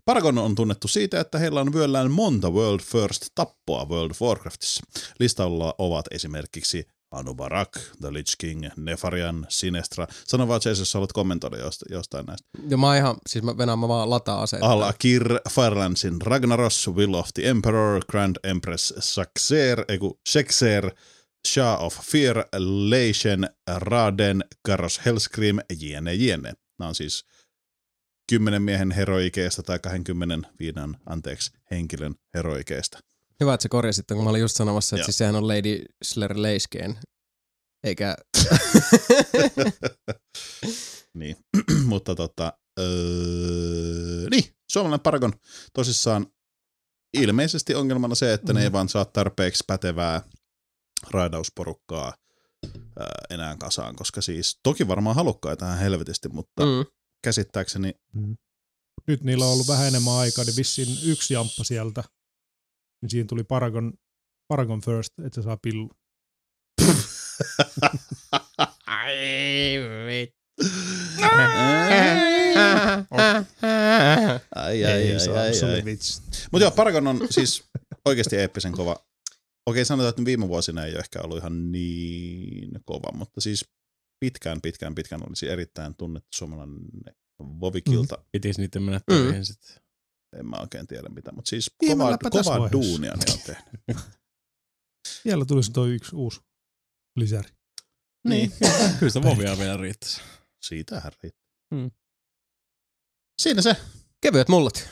Paragon 0.05 0.39
on 0.39 0.55
tunnettu 0.55 0.89
siitä, 0.89 1.21
että 1.21 1.39
heillä 1.39 1.61
on 1.61 1.73
vyöllään 1.73 2.11
monta 2.11 2.51
World 2.51 2.81
First 2.81 3.27
tappoa 3.35 3.85
World 3.85 4.11
of 4.11 4.23
Warcraftissa. 4.23 4.83
Listalla 5.19 5.75
ovat 5.79 6.05
esimerkiksi 6.11 6.87
Anubarak, 7.11 7.71
The 8.01 8.13
Lich 8.13 8.35
King, 8.39 8.67
Nefarian, 8.77 9.47
Sinestra. 9.49 10.07
Sano 10.27 10.49
vaan, 10.49 10.61
Jason, 10.65 10.81
jos 10.81 10.95
haluat 10.95 11.13
kommentoida 11.13 11.57
jost- 11.57 11.93
jostain 11.93 12.27
näistä. 12.27 12.49
ja 12.69 12.77
mä 12.77 12.87
oon 12.87 12.97
ihan, 12.97 13.17
siis 13.29 13.45
mä 13.45 13.59
venään 13.59 13.79
mä 13.79 13.89
vaan 13.89 14.11
lataa 14.11 14.43
aseita. 14.43 14.67
Al-Akir, 14.67 15.41
Firelandsin 15.51 16.23
Ragnaros, 16.23 16.91
Will 16.95 17.15
of 17.15 17.29
the 17.35 17.49
Emperor, 17.49 18.03
Grand 18.11 18.37
Empress 18.45 18.95
Saxer, 18.99 19.85
eiku 19.89 20.21
Shexer, 20.29 20.91
Shah 21.47 21.83
of 21.83 21.99
Fear, 22.01 22.45
Leishen, 22.89 23.49
Raden, 23.77 24.45
Garros 24.67 25.01
Hellscream, 25.07 25.59
jne, 25.81 26.15
jne. 26.15 26.53
Nämä 26.79 26.89
on 26.89 26.95
siis 26.95 27.25
10 28.29 28.63
miehen 28.63 28.91
heroikeesta 28.91 29.63
tai 29.63 29.79
25, 29.79 30.79
anteeksi, 31.07 31.51
henkilön 31.71 32.15
heroikeesta. 32.35 32.99
Hyvä, 33.41 33.55
että 33.55 33.63
sä 33.63 33.69
korjasit, 33.69 34.07
kun 34.13 34.25
mä 34.25 34.31
olin 34.31 34.41
just 34.41 34.57
sanomassa, 34.57 34.97
että 34.97 35.01
Joo. 35.01 35.05
siis 35.05 35.19
sehän 35.19 35.37
on 35.37 35.49
Lady 35.49 35.85
Slayer 36.05 36.43
Leiskeen. 36.43 36.99
Eikä... 37.85 38.17
niin, 41.19 41.37
mutta 41.85 42.15
tota, 42.15 42.53
öö, 42.81 44.29
niin, 44.31 44.45
suomalainen 44.71 45.03
Paragon 45.03 45.33
tosissaan 45.75 46.27
ilmeisesti 47.13 47.75
ongelmana 47.75 48.15
se, 48.15 48.33
että 48.33 48.53
ne 48.53 48.63
ei 48.63 48.73
vaan 48.73 48.89
saa 48.89 49.05
tarpeeksi 49.05 49.65
pätevää 49.67 50.23
raidausporukkaa 51.11 52.15
ää, 52.99 53.07
enää 53.31 53.57
kasaan, 53.57 53.97
koska 53.97 54.21
siis 54.21 54.61
toki 54.63 54.89
varmaan 54.89 55.17
halukkaita 55.17 55.67
ihan 55.67 55.79
helvetisti, 55.79 56.29
mutta 56.29 56.67
mm. 56.67 56.73
mm. 56.73 56.85
käsittääkseni 57.25 57.95
Nyt 59.07 59.25
niillä 59.25 59.45
on 59.45 59.53
ollut 59.53 59.69
vähän 59.69 59.89
enemmän 59.89 60.15
aikaa, 60.15 60.45
niin 60.45 60.57
vissiin 60.57 60.99
yksi 61.05 61.35
jamppa 61.35 61.65
sieltä. 61.65 62.05
Niin 63.03 63.11
siinä 63.11 63.27
tuli 63.27 63.45
Paragon, 63.45 63.93
Paragon 64.49 64.81
First, 64.81 65.19
että 65.19 65.35
se 65.35 65.45
saa 65.45 65.57
pillu. 65.63 65.91
Ai 68.87 69.79
vittu. 70.07 70.39
ai, 74.55 74.85
ai, 74.85 74.85
ai, 74.85 75.13
ai, 75.37 75.73
ai. 75.73 75.83
Mutta 76.53 76.65
joo, 76.65 76.71
Paragon 76.71 77.07
on 77.07 77.21
siis 77.31 77.65
oikeasti 78.05 78.37
eeppisen 78.37 78.73
kova. 78.73 79.08
Okei, 79.69 79.85
sanotaan, 79.85 80.09
että 80.11 80.25
viime 80.25 80.49
vuosina 80.49 80.85
ei 80.85 80.93
ole 80.93 80.99
ehkä 80.99 81.21
ollut 81.23 81.39
ihan 81.39 81.73
niin 81.73 82.71
kova, 82.85 83.13
mutta 83.19 83.41
siis 83.41 83.65
pitkään, 84.21 84.61
pitkään, 84.61 84.95
pitkään 84.95 85.23
olisi 85.29 85.49
erittäin 85.49 85.95
tunnettu 85.95 86.29
suomalainen 86.35 86.79
Vovikilta. 87.61 88.17
Mm. 88.17 88.25
Pitis 88.33 88.59
niiden 88.59 88.83
mennä 88.83 89.01
töihin 89.07 89.45
sitten. 89.45 89.77
En 90.39 90.47
mä 90.47 90.57
oikein 90.57 90.87
tiedä 90.87 91.09
mitä, 91.09 91.33
mutta 91.33 91.49
siis 91.49 91.71
Viemälläpä 91.83 92.31
kova, 92.31 92.43
tässä 92.43 92.53
kova 92.53 92.61
vaiheessa. 92.61 92.91
duunia 92.91 93.13
ne 93.13 93.33
on 93.33 93.39
tehnyt. 93.47 94.07
Vielä 95.25 95.45
tulisi 95.45 95.73
toi 95.73 95.95
yksi 95.95 96.17
uusi 96.17 96.41
lisäri. 97.17 97.49
niin, 98.29 98.53
Kyllä 98.99 99.13
sitä 99.13 99.23
vovia 99.23 99.59
vielä 99.59 99.77
riittäisi. 99.77 100.21
siitähän 100.63 101.13
riittää. 101.23 101.49
Mm. 101.75 101.91
Siinä 103.43 103.63
se. 103.63 103.77
Kevyet 104.21 104.49
mullat. 104.49 104.89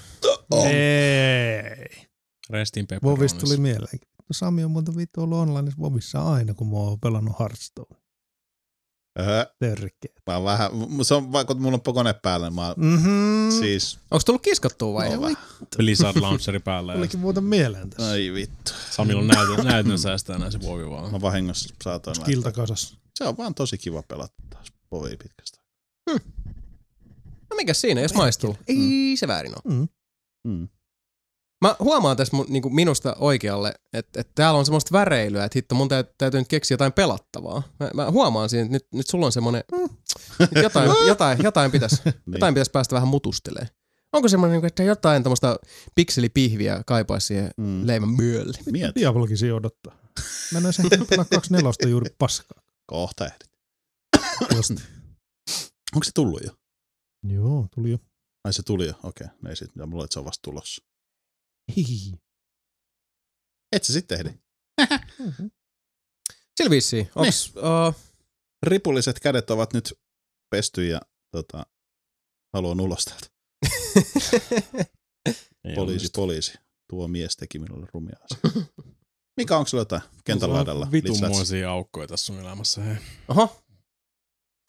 Ei. 0.67 2.07
Restin 2.51 2.87
pepperonis. 2.87 3.19
Vovista 3.19 3.41
tuli 3.41 3.57
mieleen. 3.57 3.99
Sami 4.33 4.65
on 4.65 4.71
muuten 4.71 4.97
vittu 4.97 5.23
ollut 5.23 5.39
online 5.39 5.73
Vovissa 5.81 6.23
aina, 6.23 6.55
kun 6.55 6.69
mä 6.71 6.77
oon 6.77 7.01
pelannut 7.01 7.39
Hearthstone. 7.39 8.01
Öö, 9.21 9.45
Terkkeet. 9.59 10.15
mä 10.27 10.35
oon 10.35 10.45
vähän, 10.45 10.71
se 11.03 11.15
on 11.15 11.33
vaikka 11.33 11.55
mulla 11.55 11.79
on 11.87 11.95
kone 11.95 12.13
päällä, 12.13 12.51
mä 12.51 12.75
Mm-hmm. 12.77 13.51
siis, 13.61 13.99
Onko 14.11 14.23
tullut 14.27 14.43
kiskottua 14.43 14.95
vai? 14.95 15.15
no, 15.17 15.21
vähän. 15.21 15.37
Blizzard 15.77 16.21
Launcheri 16.21 16.59
päällä. 16.61 16.93
Ja 16.93 16.99
Olikin 16.99 17.21
muuten 17.21 17.45
mieleen 17.45 17.91
tässä. 17.91 18.11
Ai 18.11 18.33
vittu. 18.35 18.73
Samilla 18.91 19.21
on 19.21 19.27
näytön, 19.29 19.65
näytön 19.67 19.99
säästää 19.99 20.39
näin 20.39 20.53
se 20.53 20.61
voivi 20.61 20.91
vaan. 20.91 21.13
Mä 21.13 21.21
vahingossa 21.21 21.75
saatoin 21.85 22.17
laittaa. 22.17 22.27
Kilta 22.27 22.53
kasas. 22.53 22.97
Se 23.15 23.25
on 23.25 23.37
vaan 23.37 23.55
tosi 23.55 23.79
kiva 23.79 24.03
pelata 24.03 24.35
taas 24.51 24.67
povia 24.91 25.17
pitkästä. 25.23 25.59
No 27.51 27.57
mikä 27.57 27.75
siinä, 27.75 28.01
jos 28.01 28.15
maistuu? 28.15 28.57
Ei 28.69 29.15
se 29.17 29.29
väärin 29.29 29.53
ole. 29.65 29.75
Mm. 29.75 29.89
Mm. 30.49 30.69
Mä 31.61 31.77
huomaan 31.81 32.17
tässä 32.17 32.37
mun, 32.37 32.47
niin 32.49 32.75
minusta 32.75 33.17
oikealle, 33.19 33.75
että, 33.93 34.21
että 34.21 34.33
täällä 34.35 34.59
on 34.59 34.65
semmoista 34.67 34.93
väreilyä, 34.93 35.45
että 35.45 35.59
hitto, 35.59 35.75
mun 35.75 35.89
täytyy, 35.89 36.15
täytyy 36.19 36.41
nyt 36.41 36.49
keksiä 36.49 36.75
jotain 36.75 36.93
pelattavaa. 36.93 37.63
Mä, 37.81 37.91
mä 37.95 38.11
huomaan 38.11 38.49
siinä, 38.49 38.63
että 38.63 38.73
nyt, 38.73 38.87
nyt 38.93 39.07
sulla 39.07 39.27
on 39.27 39.33
semmoinen, 39.33 39.65
mm, 39.73 39.89
nyt 40.39 40.51
jotain, 40.63 40.91
jotain, 41.09 41.39
jotain, 41.43 41.71
pitäisi, 41.71 42.03
jotain 42.33 42.55
pitäisi 42.55 42.71
päästä 42.71 42.95
vähän 42.95 43.09
mutustelemaan. 43.09 43.69
Onko 44.13 44.29
semmoinen, 44.29 44.65
että 44.65 44.83
jotain 44.83 45.23
tämmöistä 45.23 45.57
pikselipihviä 45.95 46.83
kaipaisi 46.87 47.27
siihen 47.27 47.51
Mm. 47.57 47.87
leivän 47.87 48.09
myölle? 48.09 48.59
Mieti. 48.71 49.01
Diablokin 49.01 49.39
siinä 49.39 49.55
odottaa. 49.55 49.97
Mä 50.53 50.61
näin 50.61 50.73
sen 50.73 50.87
pelaa 51.11 51.25
24 51.25 51.91
juuri 51.91 52.11
paskaa. 52.19 52.63
Kohta 52.87 53.27
ehdit. 53.27 53.51
Onko 55.95 56.05
se 56.05 56.11
tullut 56.15 56.43
jo? 56.45 56.51
Joo, 57.29 57.67
tuli 57.75 57.91
jo. 57.91 57.99
Ai 58.45 58.53
se 58.53 58.63
tuli 58.63 58.87
jo, 58.87 58.95
okei. 59.03 59.27
Okay. 59.27 59.51
Ei 59.51 59.57
sit, 59.57 59.71
ja 59.77 59.87
mulla 59.87 60.05
että 60.05 60.15
se 60.15 60.19
on 60.19 60.25
vasta 60.25 60.43
tulossa. 60.43 60.85
Hihi. 61.77 62.13
Et 63.77 63.85
sä 63.85 63.93
sitten 63.93 64.19
ehdi. 64.19 64.31
Sillä 66.57 66.71
vissiin. 66.71 67.11
Onks, 67.15 67.53
uh, 67.57 67.95
Ripulliset 68.63 69.21
kädet 69.21 69.51
ovat 69.51 69.73
nyt 69.73 69.93
pesty 70.51 70.87
ja 70.87 71.01
tota, 71.31 71.67
haluan 72.55 72.81
ulos 72.81 73.05
täältä. 73.05 73.27
Poliisi, 75.75 76.09
poliisi. 76.17 76.59
Tuo 76.91 77.09
mies 77.09 77.37
teki 77.37 77.59
minulle 77.59 77.87
rumia 77.95 78.17
asioita. 78.25 78.73
Mikä 79.37 79.57
onko 79.57 79.69
sulla 79.69 79.81
jotain 79.81 80.03
kentän 80.25 80.53
laidalla? 80.53 80.89
Lisääts? 80.93 81.21
Vitunmoisia 81.21 81.71
aukkoja 81.71 82.09
tässä 82.09 82.27
sun 82.27 82.41
elämässä. 82.41 82.81
Hei. 82.83 82.97
Oho. 83.29 83.63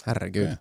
Herregud. 0.08 0.58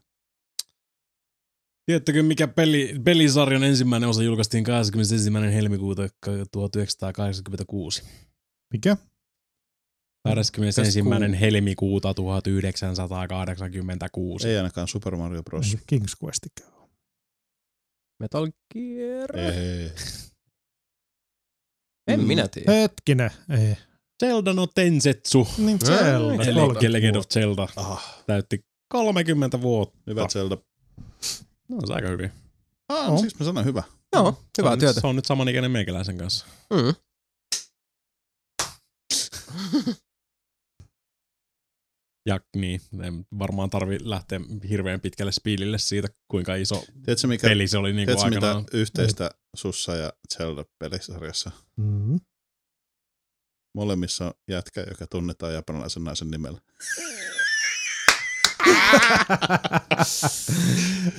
Tiedättekö, 1.87 2.23
mikä 2.23 2.49
peli, 2.49 2.95
pelisarjan 3.05 3.65
ensimmäinen 3.65 4.09
osa 4.09 4.23
julkaistiin 4.23 4.65
21. 4.65 5.31
helmikuuta 5.55 6.03
1986? 6.53 8.03
Mikä? 8.73 8.97
21. 10.25 11.03
Mitäs 11.03 11.41
helmikuuta 11.41 12.15
1986. 12.15 14.49
Ei 14.49 14.57
ainakaan 14.57 14.89
Super 14.89 15.17
Mario 15.17 15.43
Bros. 15.43 15.75
Ei 15.75 15.81
King's 15.99 16.15
Questikään 16.25 16.73
ole. 16.75 16.89
Metal 18.21 18.49
Gear. 18.75 19.37
Ei. 19.37 19.91
En 22.09 22.21
Mm. 22.21 22.27
minä 22.27 22.49
tiedä. 22.49 22.73
Hetkinen. 22.73 23.31
Ei. 23.51 23.77
Zelda 24.25 24.53
no 24.53 24.67
Tensetsu. 24.67 25.49
Niin 25.59 25.79
Zelda. 25.87 26.45
eli 26.45 26.93
Legend 26.93 27.17
of. 27.17 27.27
Zelda 27.29 27.69
Ah, 27.77 28.25
täytti 28.27 28.65
30 28.89 29.61
vuotta. 29.61 29.99
hyvä 30.07 30.27
Zelda. 30.29 30.59
No, 31.69 31.81
se 31.87 31.93
on 31.93 31.97
aika 31.97 32.09
hyvin. 32.09 32.33
Ah, 32.89 33.07
On. 33.07 33.15
no. 33.15 33.19
siis 33.19 33.39
mä 33.39 33.47
sanoin 33.47 33.67
hyvä. 33.67 33.83
Joo, 34.13 34.33
Se 34.33 34.43
hyvää 34.63 34.73
on, 34.73 34.79
työtä. 34.79 35.01
Se 35.01 35.07
on 35.07 35.17
nyt 35.17 35.25
samanikäinen 35.25 35.71
meikäläisen 35.71 36.19
kanssa. 36.19 36.47
Mm. 36.71 36.95
Ja 42.27 42.41
niin, 42.57 42.81
en 43.03 43.27
varmaan 43.39 43.71
tarvi 43.71 43.99
lähteä 44.01 44.41
hirveän 44.69 45.01
pitkälle 45.01 45.33
spiilille 45.33 45.79
siitä, 45.79 46.09
kuinka 46.29 46.55
iso 46.55 46.85
Tiedätkö, 47.05 47.27
mikä, 47.27 47.49
peli 47.49 47.69
se 47.69 47.79
oli 47.79 47.93
niin 47.93 48.09
kuin 48.09 48.17
tiedätkö 48.19 48.55
mitä 48.59 48.77
yhteistä 48.77 49.31
sussa 49.57 49.95
ja 49.95 50.13
Zelda-pelisarjassa? 50.35 51.51
Mm. 51.77 52.21
Molemmissa 53.75 54.27
on 54.27 54.33
jätkä, 54.49 54.81
joka 54.81 55.07
tunnetaan 55.07 55.55
japanilaisen 55.55 56.05
naisen 56.05 56.31
nimellä. 56.31 56.61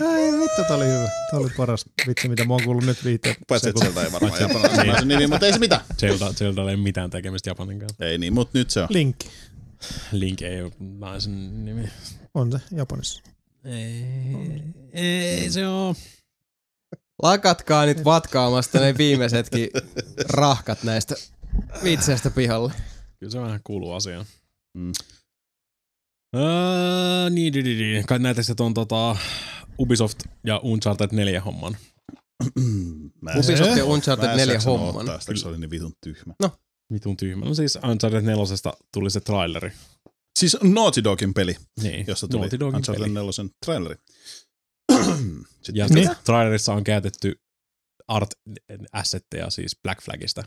Ai 0.07 0.31
vittu, 0.39 0.61
tää 0.67 0.77
oli 0.77 0.85
hyvä. 0.85 1.09
Tää 1.31 1.39
oli 1.39 1.49
paras 1.57 1.85
vitsi, 2.07 2.29
mitä 2.29 2.45
mä 2.45 2.53
oon 2.53 2.63
kuullut 2.63 2.85
nyt 2.85 3.05
viiteen 3.05 3.35
Paitsi, 3.47 3.69
että. 3.69 3.85
Zelda 3.85 4.03
ei 4.03 4.11
varmaan 4.11 4.41
japanilaisen 4.41 4.87
naisen 4.87 5.07
nimi, 5.07 5.27
mutta 5.27 5.45
ei 5.45 5.53
se 5.53 5.59
mitään. 5.59 5.81
Zelda, 5.99 6.33
Zelda 6.33 6.69
ei 6.69 6.77
mitään 6.77 7.09
tekemistä 7.09 7.49
Japanin 7.49 7.79
kanssa. 7.79 8.05
Ei 8.05 8.17
niin, 8.17 8.33
mutta 8.33 8.57
nyt 8.57 8.69
se 8.69 8.81
on. 8.81 8.87
Link. 8.89 9.15
Link 10.11 10.41
ei 10.41 10.61
ole 10.61 10.71
naisen 10.79 11.65
nimi. 11.65 11.89
On 12.33 12.51
se 12.51 12.57
Japanissa. 12.71 13.23
Ei, 13.65 14.61
ei 14.93 15.49
se 15.51 15.67
on. 15.67 15.95
Lakatkaa 17.23 17.85
nyt 17.85 18.05
vatkaamasta 18.05 18.79
ne 18.79 18.95
viimeisetkin 18.97 19.69
rahkat 20.29 20.83
näistä 20.83 21.15
vitseistä 21.83 22.29
pihalle. 22.29 22.73
Kyllä 23.19 23.31
se 23.31 23.41
vähän 23.41 23.59
kuuluu 23.63 23.93
asiaan. 23.93 24.25
Mm. 24.73 24.91
Öö, 26.37 27.29
niin, 27.29 27.53
niin, 27.53 27.65
niin, 27.65 27.77
niin. 27.77 28.05
Kai 28.05 28.19
näette 28.19 28.55
tuon 28.57 28.73
tota, 28.73 29.17
Ubisoft 29.79 30.19
ja 30.45 30.57
Uncharted 30.63 31.09
4 31.11 31.41
homman. 31.41 31.77
Mä 33.21 33.31
en- 33.31 33.37
Ubisoft 33.39 33.69
ja 33.69 33.75
mä 33.77 33.83
Uncharted 33.83 34.29
en 34.29 34.37
4 34.37 34.53
jaksanut 34.53 34.79
homman. 34.79 34.99
ottaa 35.01 35.19
sitä, 35.19 35.31
kun 35.33 35.39
se 35.39 35.47
oli 35.47 35.57
niin 35.57 35.69
vitun 35.69 35.93
tyhmä. 36.03 36.33
Vitun 36.93 37.17
tyhmä. 37.17 37.45
No 37.45 37.53
siis 37.53 37.75
Uncharted 37.91 38.21
4 38.21 38.43
tuli 38.93 39.09
se 39.11 39.19
traileri. 39.19 39.71
Siis 40.39 40.57
Naughty 40.63 41.03
Dogin 41.03 41.33
peli, 41.33 41.55
Niin, 41.81 42.05
jossa 42.07 42.27
tuli 42.27 42.39
Naughty 42.41 42.59
Dogin 42.59 42.75
Uncharted 42.75 43.03
peli. 43.03 43.13
4 43.13 43.31
traileri. 43.65 43.95
Sitten 45.63 45.75
Ja 45.75 45.85
Niin. 45.87 45.95
niin. 45.95 46.17
trailerissa 46.25 46.73
on 46.73 46.83
käytetty 46.83 47.35
art 48.07 48.29
assetteja 48.93 49.49
siis 49.49 49.75
Black 49.83 50.01
Flagista. 50.01 50.43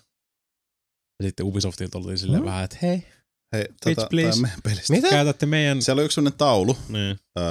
Ja 1.23 1.27
sitten 1.29 1.47
Ubisoftilta 1.47 1.99
oltiin 1.99 2.19
silleen 2.19 2.41
Hmm. 2.41 2.47
vähän, 2.47 2.65
että 2.65 2.77
hei, 2.83 3.07
hei, 3.53 3.65
Bitch, 3.85 3.95
tota, 4.01 4.07
please. 4.11 4.41
meidän 4.43 4.61
pelistä. 4.63 4.93
Mitä? 4.93 5.09
käytätte 5.09 5.47
meidän 5.47 5.83
Siellä 5.83 6.01
on 6.01 6.05
yksi 6.05 6.15
sellainen 6.15 6.39
taulu, 6.39 6.77
niin, 6.89 7.19
öö, 7.39 7.45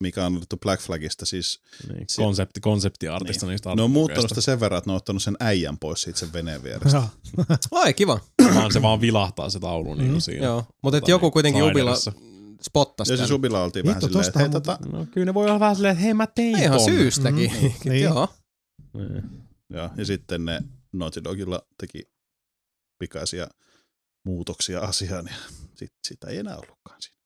mikä 0.00 0.26
on 0.26 0.36
otettu 0.36 0.56
Black 0.56 0.82
Flagista. 0.82 1.26
Siis 1.26 1.60
niin, 1.92 2.04
Se- 2.08 2.22
konsepti, 2.22 2.60
konseptiartista 2.60 3.46
Niin. 3.46 3.50
niistä 3.50 3.74
ne 3.74 3.82
on 3.82 3.90
muuttanut 3.90 4.28
sitä 4.28 4.40
sen 4.40 4.60
verran, 4.60 4.78
että 4.78 4.88
ne 4.90 4.92
on 4.92 4.96
ottanut 4.96 5.22
sen 5.22 5.36
äijän 5.40 5.78
pois 5.78 6.02
siitä 6.02 6.18
sen 6.18 6.32
veneen 6.32 6.62
vierestä. 6.62 7.02
Joo. 7.38 7.46
Ai 7.70 7.94
kiva. 7.94 8.20
Vaan 8.54 8.72
se 8.72 8.82
vaan 8.82 9.00
vilahtaa 9.00 9.50
se 9.50 9.60
taulu 9.60 9.94
niin 9.94 10.06
Mm. 10.06 10.10
kuin 10.12 10.22
siinä. 10.22 10.46
Joo. 10.46 10.64
Mutta 10.82 11.00
Tota 11.00 11.10
joku 11.10 11.26
niin, 11.26 11.32
kuitenkin 11.32 11.62
Ubilla 11.62 11.74
trailerissa. 11.74 12.12
spottasi 12.62 13.12
Ja 13.12 13.16
tämän. 13.16 13.28
siis 13.28 13.36
Ubilla 13.38 13.62
oltiin 13.64 13.86
Hitto, 13.86 14.00
vähän 14.00 14.24
silleen, 14.24 14.26
että 14.28 14.38
hei, 14.38 14.48
tota, 14.48 14.78
No, 14.92 15.06
kyllä 15.10 15.24
ne 15.24 15.34
voi 15.34 15.46
olla 15.46 15.60
vähän 15.60 15.76
silleen, 15.76 15.92
että 15.92 16.04
hei 16.04 16.14
mä 16.14 16.26
tein 16.26 16.58
Ihan 16.58 16.78
ton. 16.78 16.84
syystäkin. 16.84 17.52
Mm, 17.62 17.70
niin. 17.90 18.02
Joo. 18.04 18.28
Niin. 18.94 19.22
ja, 19.70 19.90
ja 19.96 20.04
sitten 20.04 20.44
ne 20.44 20.60
Naughty 20.92 21.24
Dogilla 21.24 21.62
teki 21.80 22.02
pikaisia 22.98 23.46
muutoksia 24.28 24.80
asiaan 24.80 25.26
ja 25.26 25.34
sit, 25.74 25.92
sitä 26.06 26.26
ei 26.26 26.38
enää 26.38 26.56
ollutkaan 26.56 26.98
siinä. 27.02 27.18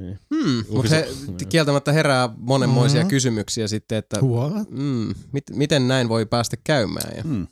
Niin. 0.00 0.18
Hmm, 0.34 0.64
mutta 0.70 0.94
he 0.94 1.02
Ubisoft- 1.10 1.46
kieltämättä 1.48 1.92
herää 1.92 2.28
monenmoisia 2.36 3.00
Mhm. 3.00 3.08
kysymyksiä 3.08 3.68
sitten, 3.68 3.98
että 3.98 4.20
What? 4.22 4.70
mm, 4.70 5.14
mit, 5.32 5.44
miten 5.52 5.88
näin 5.88 6.08
voi 6.08 6.26
päästä 6.26 6.56
käymään. 6.64 7.16
Ja, 7.16 7.22
Hmm. 7.22 7.46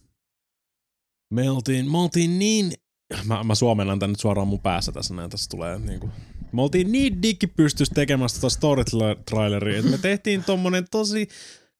Me 1.34 1.50
oltiin, 1.50 1.90
me 1.90 1.98
oltiin 1.98 2.38
niin, 2.38 2.72
mä, 3.24 3.44
mä 3.44 3.54
suomennan 3.54 3.98
tän 3.98 4.10
nyt 4.10 4.20
suoraan 4.20 4.48
mun 4.48 4.60
päässä 4.60 4.92
tässä 4.92 5.14
näin, 5.14 5.30
tässä 5.30 5.48
tulee 5.50 5.78
niinku, 5.78 6.10
me 6.52 6.62
oltiin 6.62 6.92
niin 6.92 7.22
digipystys 7.22 7.90
tekemässä 7.90 8.40
tota 8.40 8.54
story-traileria, 8.54 9.78
että 9.78 9.90
me 9.90 9.98
tehtiin 10.08 10.44
tommonen 10.44 10.84
tosi 10.90 11.28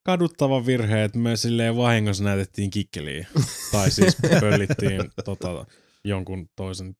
kaduttava 0.05 0.65
virhe, 0.65 1.03
että 1.03 1.19
me 1.19 1.35
silleen 1.37 1.77
vahingossa 1.77 2.23
näytettiin 2.23 2.69
kikkeliä. 2.69 3.27
tai 3.71 3.91
siis 3.91 4.17
pöllittiin 4.39 5.01
tota, 5.25 5.65
jonkun 6.05 6.49
toisen 6.55 6.95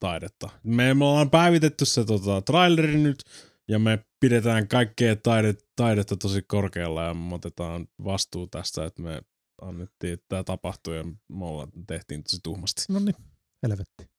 taidetta. 0.00 0.50
Me, 0.62 0.94
me 0.94 1.04
ollaan 1.04 1.30
päivitetty 1.30 1.84
se 1.84 2.04
tota, 2.04 2.42
traileri 2.42 2.98
nyt, 2.98 3.24
ja 3.68 3.78
me 3.78 4.04
pidetään 4.20 4.68
kaikkea 4.68 5.16
taide, 5.16 5.54
taidetta 5.76 6.16
tosi 6.16 6.42
korkealla, 6.42 7.02
ja 7.02 7.14
me 7.14 7.34
otetaan 7.34 7.88
vastuu 8.04 8.46
tästä, 8.46 8.84
että 8.84 9.02
me 9.02 9.22
annettiin, 9.62 10.12
että 10.12 10.26
tämä 10.28 10.44
tapahtui, 10.44 10.96
ja 10.96 11.04
me 11.28 11.44
ollaan, 11.44 11.68
tehtiin 11.86 12.22
tosi 12.22 12.38
tuhmasti. 12.42 12.82
No 12.88 12.98
niin, 12.98 13.16
helvetti. 13.62 14.13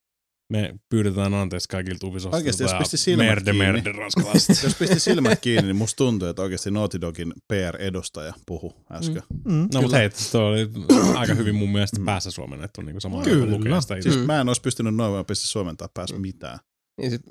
Me 0.54 0.76
pyydetään 0.90 1.34
anteeksi 1.34 1.70
kaikilta 1.70 2.08
Ubisoftilta 2.08 2.38
Oikeesti, 2.38 2.64
jos 2.64 2.74
pisti 2.74 2.98
silmät 2.98 3.26
merde, 3.28 3.52
kiinni. 3.52 3.66
merde 3.72 3.92
ranskalaiset. 3.92 4.58
Jos 4.64 4.76
pisti 4.76 5.00
silmät 5.00 5.40
kiinni, 5.42 5.68
niin 5.68 5.76
musta 5.76 5.98
tuntuu, 5.98 6.28
että 6.28 6.42
oikeasti 6.42 6.72
Naughty 6.72 7.02
Dogin 7.02 7.34
PR-edustaja 7.54 8.34
puhu 8.46 8.74
äsken. 8.92 9.24
Mm. 9.46 9.68
No 9.74 9.82
mutta 9.82 9.98
hei, 9.98 10.10
se 10.14 10.38
oli 10.38 10.70
aika 11.16 11.34
hyvin 11.34 11.56
mun 11.56 11.70
mielestä 11.72 11.98
päässä 12.06 12.32
suomennettu 12.32 12.82
niin 12.82 13.02
sama 13.02 13.24
Kyllä. 13.24 13.52
lukea 13.58 13.82
sitä 13.82 13.96
itse. 13.96 14.10
Siis 14.10 14.22
Mm. 14.22 14.28
mä 14.28 14.42
en 14.42 14.48
olisi 14.48 14.62
pystynyt 14.62 14.96
noin 14.96 15.14
vaan 15.14 15.26
pistää 15.26 15.48
suomentaa 15.48 15.90
pääs 15.94 16.14
mitään. 16.18 16.60
niin 17.02 17.12
sit, 17.12 17.22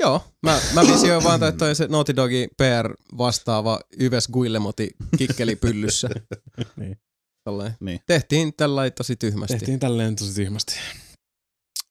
joo, 0.00 0.24
mä, 0.42 0.60
mä 0.74 0.80
visioin 0.82 1.24
vaan, 1.24 1.42
että 1.42 1.58
toi 1.58 1.74
se 1.74 1.86
Naughty 1.86 2.16
Dogi 2.16 2.48
PR 2.56 2.94
vastaava 3.18 3.80
Yves 4.00 4.28
Guillemoti 4.28 4.90
kikkelipyllyssä. 5.18 6.08
Niin. 6.76 6.96
Tällainen. 7.44 7.76
Niin. 7.80 8.00
Tehtiin 8.06 8.52
tällä 8.56 8.90
tosi 8.90 9.16
tyhmästi. 9.16 9.54
Tehtiin 9.58 9.78
tälleen 9.80 10.16
tosi 10.16 10.34
tyhmästi. 10.34 10.74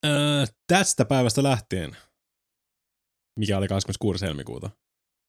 Öö, 0.05 0.45
tästä 0.67 1.05
päivästä 1.05 1.43
lähtien, 1.43 1.97
mikä 3.39 3.57
oli 3.57 3.67
26. 3.67 4.25
helmikuuta, 4.25 4.69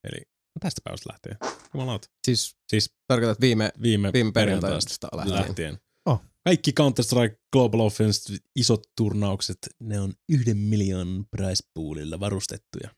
eli 0.05 0.23
tästä 0.61 0.81
päivästä 0.85 1.11
lähtien, 1.13 1.37
jumalauta, 1.75 2.09
Siis 2.27 2.57
siis 2.69 2.91
tarkoitat 3.07 3.41
viime, 3.41 3.73
viime, 3.83 4.13
viime 4.13 4.33
perjantaista 4.33 5.09
perjantaista 5.09 5.09
lähtien. 5.17 5.47
lähtien. 5.49 5.79
Oh. 6.07 6.23
Kaikki 6.45 6.73
Counter-Strike 6.81 7.37
Global 7.53 7.81
Offense 7.81 8.37
isot 8.57 8.83
turnaukset, 8.97 9.59
ne 9.81 10.01
on 10.01 10.13
yhden 10.29 10.57
miljoonan 10.57 11.27
price 11.31 11.65
poolilla 11.75 12.21
varustettuja. 12.21 12.91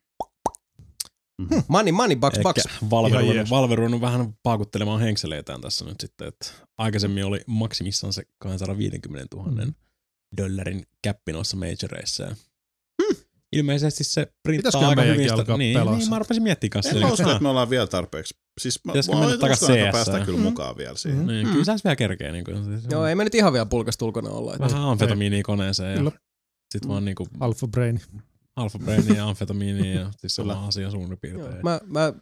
Money, 1.69 1.93
money, 1.93 2.17
bucks, 2.17 2.39
bucks. 2.43 2.63
Valve 2.91 3.09
Ihan 3.09 3.21
ruvennut, 3.21 3.37
jees. 3.37 3.51
Valve 3.51 3.75
ruvennut 3.75 4.01
vähän 4.01 4.35
paukuttelemaan 4.43 5.01
henkseleitään 5.01 5.61
tässä 5.61 5.85
nyt 5.85 6.01
sitten, 6.01 6.29
että 6.29 6.47
aikaisemmin 6.79 7.25
oli 7.25 7.41
maksimissaan 7.47 8.13
se 8.13 8.23
250 8.39 9.37
000 9.37 9.65
Mm. 9.65 9.75
Dollarin 10.37 10.83
käppi 11.03 11.33
noissa 11.33 11.57
majoreissa. 11.57 12.23
ja 12.23 12.35
Ilmeisesti 13.53 14.05
se 14.05 14.33
printtaa 14.43 14.89
aika 14.89 15.03
hyvin 15.03 15.21
sitä. 15.23 15.35
alkaa 15.35 15.57
Niin, 15.57 15.79
pelaa 15.79 15.97
niin, 15.97 16.09
mä 16.11 16.19
rupesin 16.19 16.43
miettimään 16.43 16.71
kanssa. 16.73 16.91
En 16.91 16.97
että- 16.97 17.13
usko, 17.13 17.31
että 17.31 17.43
me 17.43 17.49
ollaan 17.49 17.71
vielä 17.71 17.87
tarpeeksi. 17.87 18.35
Siis 18.61 18.81
mä, 18.85 18.93
Pitäisikö 18.93 19.17
mä 19.17 19.27
mennä 19.27 19.49
me 19.49 19.55
CS? 19.55 19.93
päästään 19.93 20.25
kyllä 20.25 20.39
Mm. 20.39 20.43
mukaan 20.45 20.77
vielä 20.77 20.97
siihen. 20.97 21.27
Niin, 21.27 21.49
kyllä 21.49 21.65
sä 21.65 21.77
vielä 21.85 21.97
kerkee. 21.97 22.33
Niin 22.33 22.45
kuin, 22.45 22.57
Joo, 22.91 23.07
ei 23.07 23.15
me 23.15 23.25
nyt 23.25 23.35
ihan 23.35 23.53
vielä 23.53 23.67
pulkasta 23.67 24.05
ulkona 24.05 24.31
olla. 24.31 24.53
Että. 24.55 24.65
Vähän 24.65 24.83
amfetamiinia 24.83 25.43
koneeseen 25.43 25.91
ja 25.91 25.97
Kyllä. 25.97 26.11
sit 26.73 26.89
vaan 26.89 27.05
niinku 27.05 27.29
Alpha 27.41 27.67
Brain. 27.67 28.01
alfa 28.57 28.79
brainia 28.79 29.15
ja 29.15 29.29
amfetamiinia 29.29 30.01
ja 30.01 30.11
siis 30.17 30.35
sama 30.35 30.67
asia 30.67 30.91
suurin 30.91 31.19
Joo. 31.39 31.49
Mä, 31.63 31.81
mä 31.87 32.13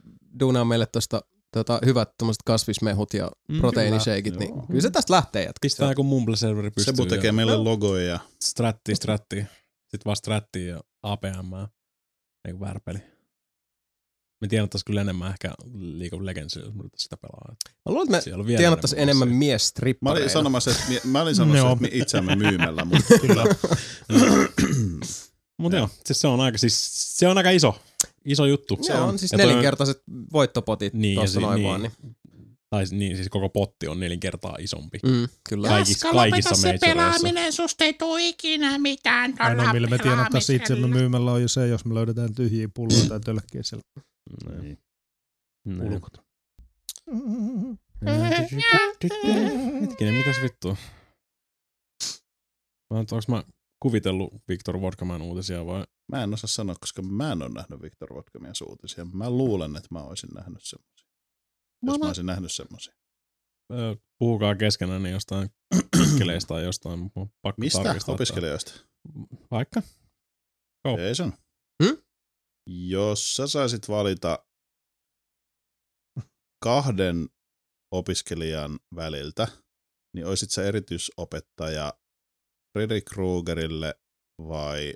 duunaan 0.41 0.67
meille 0.67 0.87
tosta 0.87 1.23
tota, 1.53 1.81
hyvät 1.85 2.11
tommoset 2.19 2.43
kasvismehut 2.45 3.15
ja 3.15 3.31
Mm, 3.49 3.59
proteiinishakeit, 3.59 4.39
niin 4.39 4.49
Joo. 4.51 4.67
kyllä 4.67 4.81
se 4.81 4.91
tästä 4.91 5.13
lähtee 5.15 5.43
jätkä. 5.43 5.59
Pistää 5.63 5.89
joku 5.91 6.03
Mumble-serveri 6.03 6.71
pystyyn. 6.71 6.97
Sebu 6.97 7.07
tekee 7.09 7.29
ja 7.29 7.33
meille 7.33 7.57
logoja 7.57 8.05
ja 8.07 8.19
Stratti, 8.45 8.95
stratti. 8.95 9.37
Sitten 9.81 10.05
vaan 10.05 10.17
stratti 10.17 10.67
ja 10.67 10.81
APM. 11.03 11.51
Niin 12.47 12.57
kuin 12.57 12.61
väärä 12.61 12.81
peli. 12.85 12.99
Me 14.41 14.49
tienattais 14.49 14.85
kyllä 14.85 15.01
enemmän 15.01 15.31
ehkä 15.31 15.55
League 15.75 16.17
of 16.19 16.23
Legends, 16.25 16.57
jos 16.57 16.75
me 16.75 16.83
sitä 16.97 17.17
pelaa. 17.17 17.55
Mä 17.87 17.93
luulen, 17.93 18.07
että 18.15 18.21
Siellä 18.21 18.41
on 18.41 18.45
me 18.45 18.49
vielä 18.49 18.59
tienattais 18.59 18.93
enemmän 18.99 19.29
massia. 19.29 19.39
mies 19.39 19.73
Mä 20.01 20.11
olin 20.11 20.31
sanomassa, 20.31 20.71
että, 20.71 20.83
mi- 20.89 21.01
mä 21.11 21.23
olin 21.23 21.35
sanomassa, 21.35 21.71
että 21.73 21.83
me 21.83 21.89
itseämme 21.93 22.37
myymällä, 22.37 22.85
mutta 22.91 23.19
Kyllä. 23.21 23.45
Mutta 25.59 25.79
joo, 25.79 25.89
siis 26.05 26.21
se 26.21 26.27
on 26.27 26.41
aika, 26.41 26.59
siis, 26.59 26.91
se 27.19 27.29
on 27.29 27.39
aika 27.39 27.51
iso, 27.51 27.81
iso 28.25 28.45
juttu. 28.47 28.79
Se 28.83 28.95
on 28.95 29.19
siis 29.19 29.33
Ja 29.33 29.39
toi 29.39 29.45
on- 29.47 29.49
nelinkertaiset 29.51 30.03
voittopotit 30.33 30.95
Niin, 30.95 31.15
tuossa 31.15 31.35
si- 31.41 31.41
noin 31.47 31.55
niin. 31.57 31.69
vaan. 31.69 31.83
Niin. 31.83 31.93
Tai 32.71 32.85
niin, 32.91 33.17
siis 33.17 33.29
koko 33.29 33.49
potti 33.49 33.89
on 33.89 34.01
nelin 34.01 34.21
kertaa 34.21 34.57
isompi. 34.61 34.99
Mm, 35.07 35.29
kyllä. 35.49 35.69
Kaikissa, 35.69 36.07
Jaska, 36.09 36.19
kaikissa 36.19 36.55
se 36.55 36.79
pelaaminen, 36.81 37.53
susta 37.53 37.85
ei 37.85 37.93
tuu 37.93 38.17
ikinä 38.17 38.79
mitään 38.79 39.35
Ainoa, 39.39 39.73
millä 39.73 39.89
me 39.89 39.99
tienattaisiin 39.99 40.57
itsemme 40.57 40.77
pelaamisella. 40.77 41.01
myymällä 41.01 41.33
on 41.33 41.43
jo 41.43 41.49
se, 41.49 41.67
jos 41.69 41.85
me 41.85 41.95
löydetään 41.95 42.35
tyhjiä 42.35 42.69
pulloja 42.75 43.09
tai 43.09 43.21
tölkkiä 43.21 43.63
siellä 43.63 43.83
Niin. 44.63 44.79
ulkot. 45.83 46.13
Hetkinen, 49.81 50.15
mitäs 50.15 50.37
vittua? 50.43 50.77
Onko 52.91 53.17
mä 53.29 53.43
kuvitellut 53.83 54.33
Victor 54.49 54.81
Vodkaman 54.81 55.23
uutisia 55.23 55.67
vai? 55.67 55.85
mä 56.13 56.23
en 56.23 56.35
osaa 56.35 56.49
sanoa, 56.49 56.77
koska 56.81 57.03
mä 57.03 57.33
en 57.33 57.43
ole 57.43 57.51
nähnyt 57.55 57.83
Viktor 57.83 58.15
Vodkamien 58.15 58.55
suutisia. 58.55 59.05
Mä 59.05 59.31
luulen, 59.31 59.77
että 59.77 59.89
mä 59.91 60.03
olisin 60.03 60.31
nähnyt 60.35 60.63
semmoisia. 60.65 61.09
Jos 61.87 61.99
mä 61.99 62.07
olisin 62.07 62.27
nähnyt 62.27 62.53
semmoisia. 62.53 62.95
Puhukaa 64.19 64.55
keskenään 64.55 65.03
niin 65.03 65.13
jostain 65.13 65.51
opiskeleista 65.99 66.49
tai 66.55 66.65
jostain. 66.65 66.99
Mun 66.99 67.31
Pakko 67.43 67.61
Mistä 67.61 67.83
tarkistaa, 67.83 68.15
opiskelijoista? 68.15 68.71
että- 68.71 69.47
Vaikka. 69.51 69.83
Oh. 70.85 70.99
Jason. 70.99 71.33
Hmm? 71.85 72.03
Jos 72.67 73.37
sä 73.37 73.47
saisit 73.47 73.89
valita 73.89 74.47
kahden 76.65 77.29
opiskelijan 77.95 78.79
väliltä, 78.95 79.49
niin 80.15 80.27
olisit 80.27 80.51
sä 80.51 80.65
erityisopettaja 80.65 81.93
Freddy 82.73 83.01
Kruegerille 83.01 83.95
vai 84.39 84.95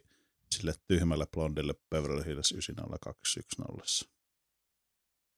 sille 0.55 0.75
tyhmälle 0.87 1.27
blondille 1.27 1.75
Beverly 1.91 2.25
Hills 2.25 2.53
90210 2.53 4.17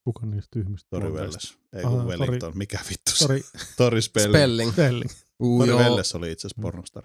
Kuka 0.05 0.27
niistä 0.27 0.49
tyhmistä 0.51 0.89
Tori? 0.91 1.13
Velles. 1.13 1.59
Ei 1.73 1.85
Aha, 1.85 1.97
kun 1.97 2.05
Tori- 2.05 2.09
Wellington. 2.09 2.59
Mikä 2.59 2.79
vittu 2.91 3.11
se? 3.11 3.27
Tori 3.27 3.43
Tori 3.77 4.03
Spelling. 4.03 4.35
Spelling. 4.35 4.73
Spelling. 4.73 5.11
Uu, 5.43 5.59
Tori 5.59 5.71
joo. 5.71 5.79
Velles 5.79 6.15
oli 6.15 6.33
itse 6.33 6.47
asiassa 6.47 6.63
pornostar. 6.63 7.05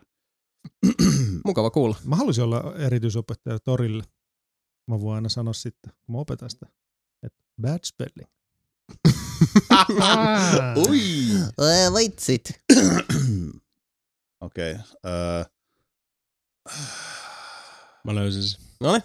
Mukava 1.46 1.70
kuulla. 1.70 1.98
Mä 2.06 2.16
haluaisin 2.16 2.44
olla 2.44 2.76
erityisopettaja 2.78 3.60
Torille. 3.60 4.04
Mä 4.88 5.02
voin 5.02 5.16
aina 5.16 5.30
sanoa 5.30 5.54
sitten, 5.54 5.94
kun 6.06 6.16
mä 6.16 6.20
opetan 6.20 6.50
sitä, 6.50 6.66
että 7.24 7.44
bad 7.62 7.80
spelling. 7.84 8.30
Ui! 10.88 11.00
Vitsit. 11.96 12.52
Okei. 14.44 14.72
Okay. 14.74 14.84
Öö, 15.06 15.44
Mä 18.04 18.16
löysin 18.16 18.44
sen. 18.44 18.62
No 18.80 19.00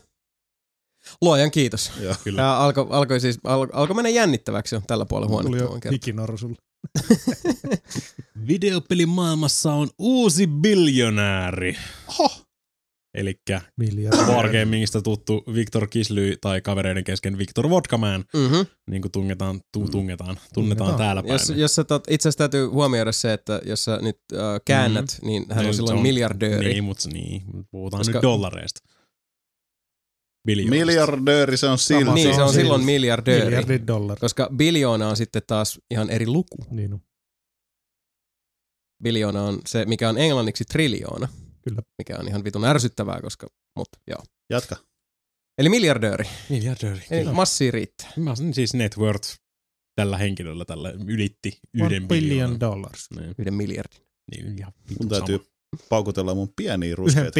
Luojan 1.23 1.50
kiitos. 1.50 1.92
joo. 2.00 2.15
Kyllä. 2.25 2.36
Tämä 2.36 2.57
alkoi, 2.58 2.86
alkoi 2.91 3.20
siis, 3.20 3.39
al, 3.44 3.67
alkoi 3.73 3.97
mennä 3.97 4.08
jännittäväksi 4.08 4.75
jo 4.75 4.83
tällä 4.86 5.07
puolella 5.07 5.28
Tuli 5.28 5.42
huonetta. 5.42 5.65
jo 5.65 5.70
voin 5.70 5.81
kertoa. 5.81 5.94
hikinoru 5.94 6.39
sulle. 6.39 6.57
Videopelimaailmassa 8.49 9.73
on 9.73 9.89
uusi 9.99 10.47
biljonääri. 10.47 11.76
Oho! 12.08 12.48
Miljardi. 13.76 14.32
Wargamingista 14.32 15.02
tuttu 15.02 15.44
Victor 15.55 15.86
Kisly 15.88 16.36
tai 16.40 16.60
kavereiden 16.60 17.05
kesken 17.05 17.38
Victor 17.38 17.70
Vodkaman, 17.70 18.24
Mm-hmm. 18.34 18.66
niin 18.90 19.02
kuin 19.02 19.12
tungetaan, 19.12 19.60
tu, 19.72 19.80
Mm. 19.84 19.90
tungetaan, 19.90 20.36
tunnetaan 20.36 20.55
Tunnetaan. 20.55 20.97
täällä 20.97 21.22
päin. 21.22 21.32
Jos, 21.32 21.50
jos 21.56 21.74
sä 21.74 21.84
tot, 21.84 22.05
itse 22.10 22.28
asiassa 22.28 22.38
täytyy 22.38 22.66
huomioida 22.66 23.12
se, 23.12 23.32
että 23.32 23.60
jos 23.64 23.84
sä 23.84 23.98
nyt 24.02 24.16
äh, 24.32 24.38
käännät, 24.64 25.05
mm-hmm. 25.12 25.26
niin 25.26 25.47
hän 25.48 25.58
Niin, 25.58 25.68
on 25.68 25.74
silloin 25.74 25.97
on- 25.97 26.02
miljardööri. 26.02 26.68
Niin, 26.72 26.84
mutta 26.84 27.08
niin, 27.12 27.42
puhutaan 27.70 28.00
Koska- 28.00 28.12
nyt 28.18 28.22
dollareista. 28.22 28.80
Biljoonasta. 30.47 30.86
Miljardööri 30.86 31.56
se 31.56 31.66
on 31.66 31.78
silti. 31.78 32.05
Sama 32.05 32.14
niin, 32.14 32.34
se 32.34 32.42
on 32.42 32.52
silloin 32.52 32.84
miljardööri. 32.84 33.44
Miljardi 33.44 33.80
dollaria. 33.86 34.20
Koska 34.20 34.48
biljoona 34.56 35.08
on 35.08 35.16
sitten 35.16 35.42
taas 35.47 35.80
ihan 35.90 36.10
eri 36.10 36.26
luku. 36.26 36.56
Niin 36.70 36.92
on. 36.92 37.00
Biljoona 39.02 39.42
on 39.42 39.58
se, 39.66 39.84
mikä 39.84 40.08
on 40.08 40.18
englanniksi 40.18 40.64
triljoona. 40.64 41.28
Kyllä. 41.68 41.82
Mikä 41.98 42.16
on 42.18 42.28
ihan 42.28 42.44
vitun 42.44 42.64
ärsyttävää, 42.64 43.20
koska, 43.20 43.47
mutta 43.76 43.98
joo. 44.06 44.22
Jatka. 44.50 44.76
Eli 45.58 45.68
miljardööri. 45.68 46.24
Miljardööri. 46.48 47.02
Eli 47.10 47.20
Kyllä. 47.20 47.32
massia 47.32 47.70
riittää. 47.70 48.10
Mä 48.16 48.34
siis 48.52 48.74
net 48.74 48.97
worth 48.98 49.28
tällä 49.94 50.18
henkilöllä 50.18 50.64
tällä 50.64 50.92
ylitti 51.06 51.58
yhden 51.74 52.08
billion 52.08 52.60
dollars. 52.60 53.06
Niin, 53.16 53.34
Yhden 53.38 53.55
miljardin. 53.55 54.00
niin 54.30 54.58
ihan 54.58 54.72
Mun 55.00 55.08
täytyy 55.08 55.36
sama. 55.38 55.48
paukutella 55.88 56.34
mun 56.34 56.52
pieniä 56.56 56.94
ruskeita 56.97 57.30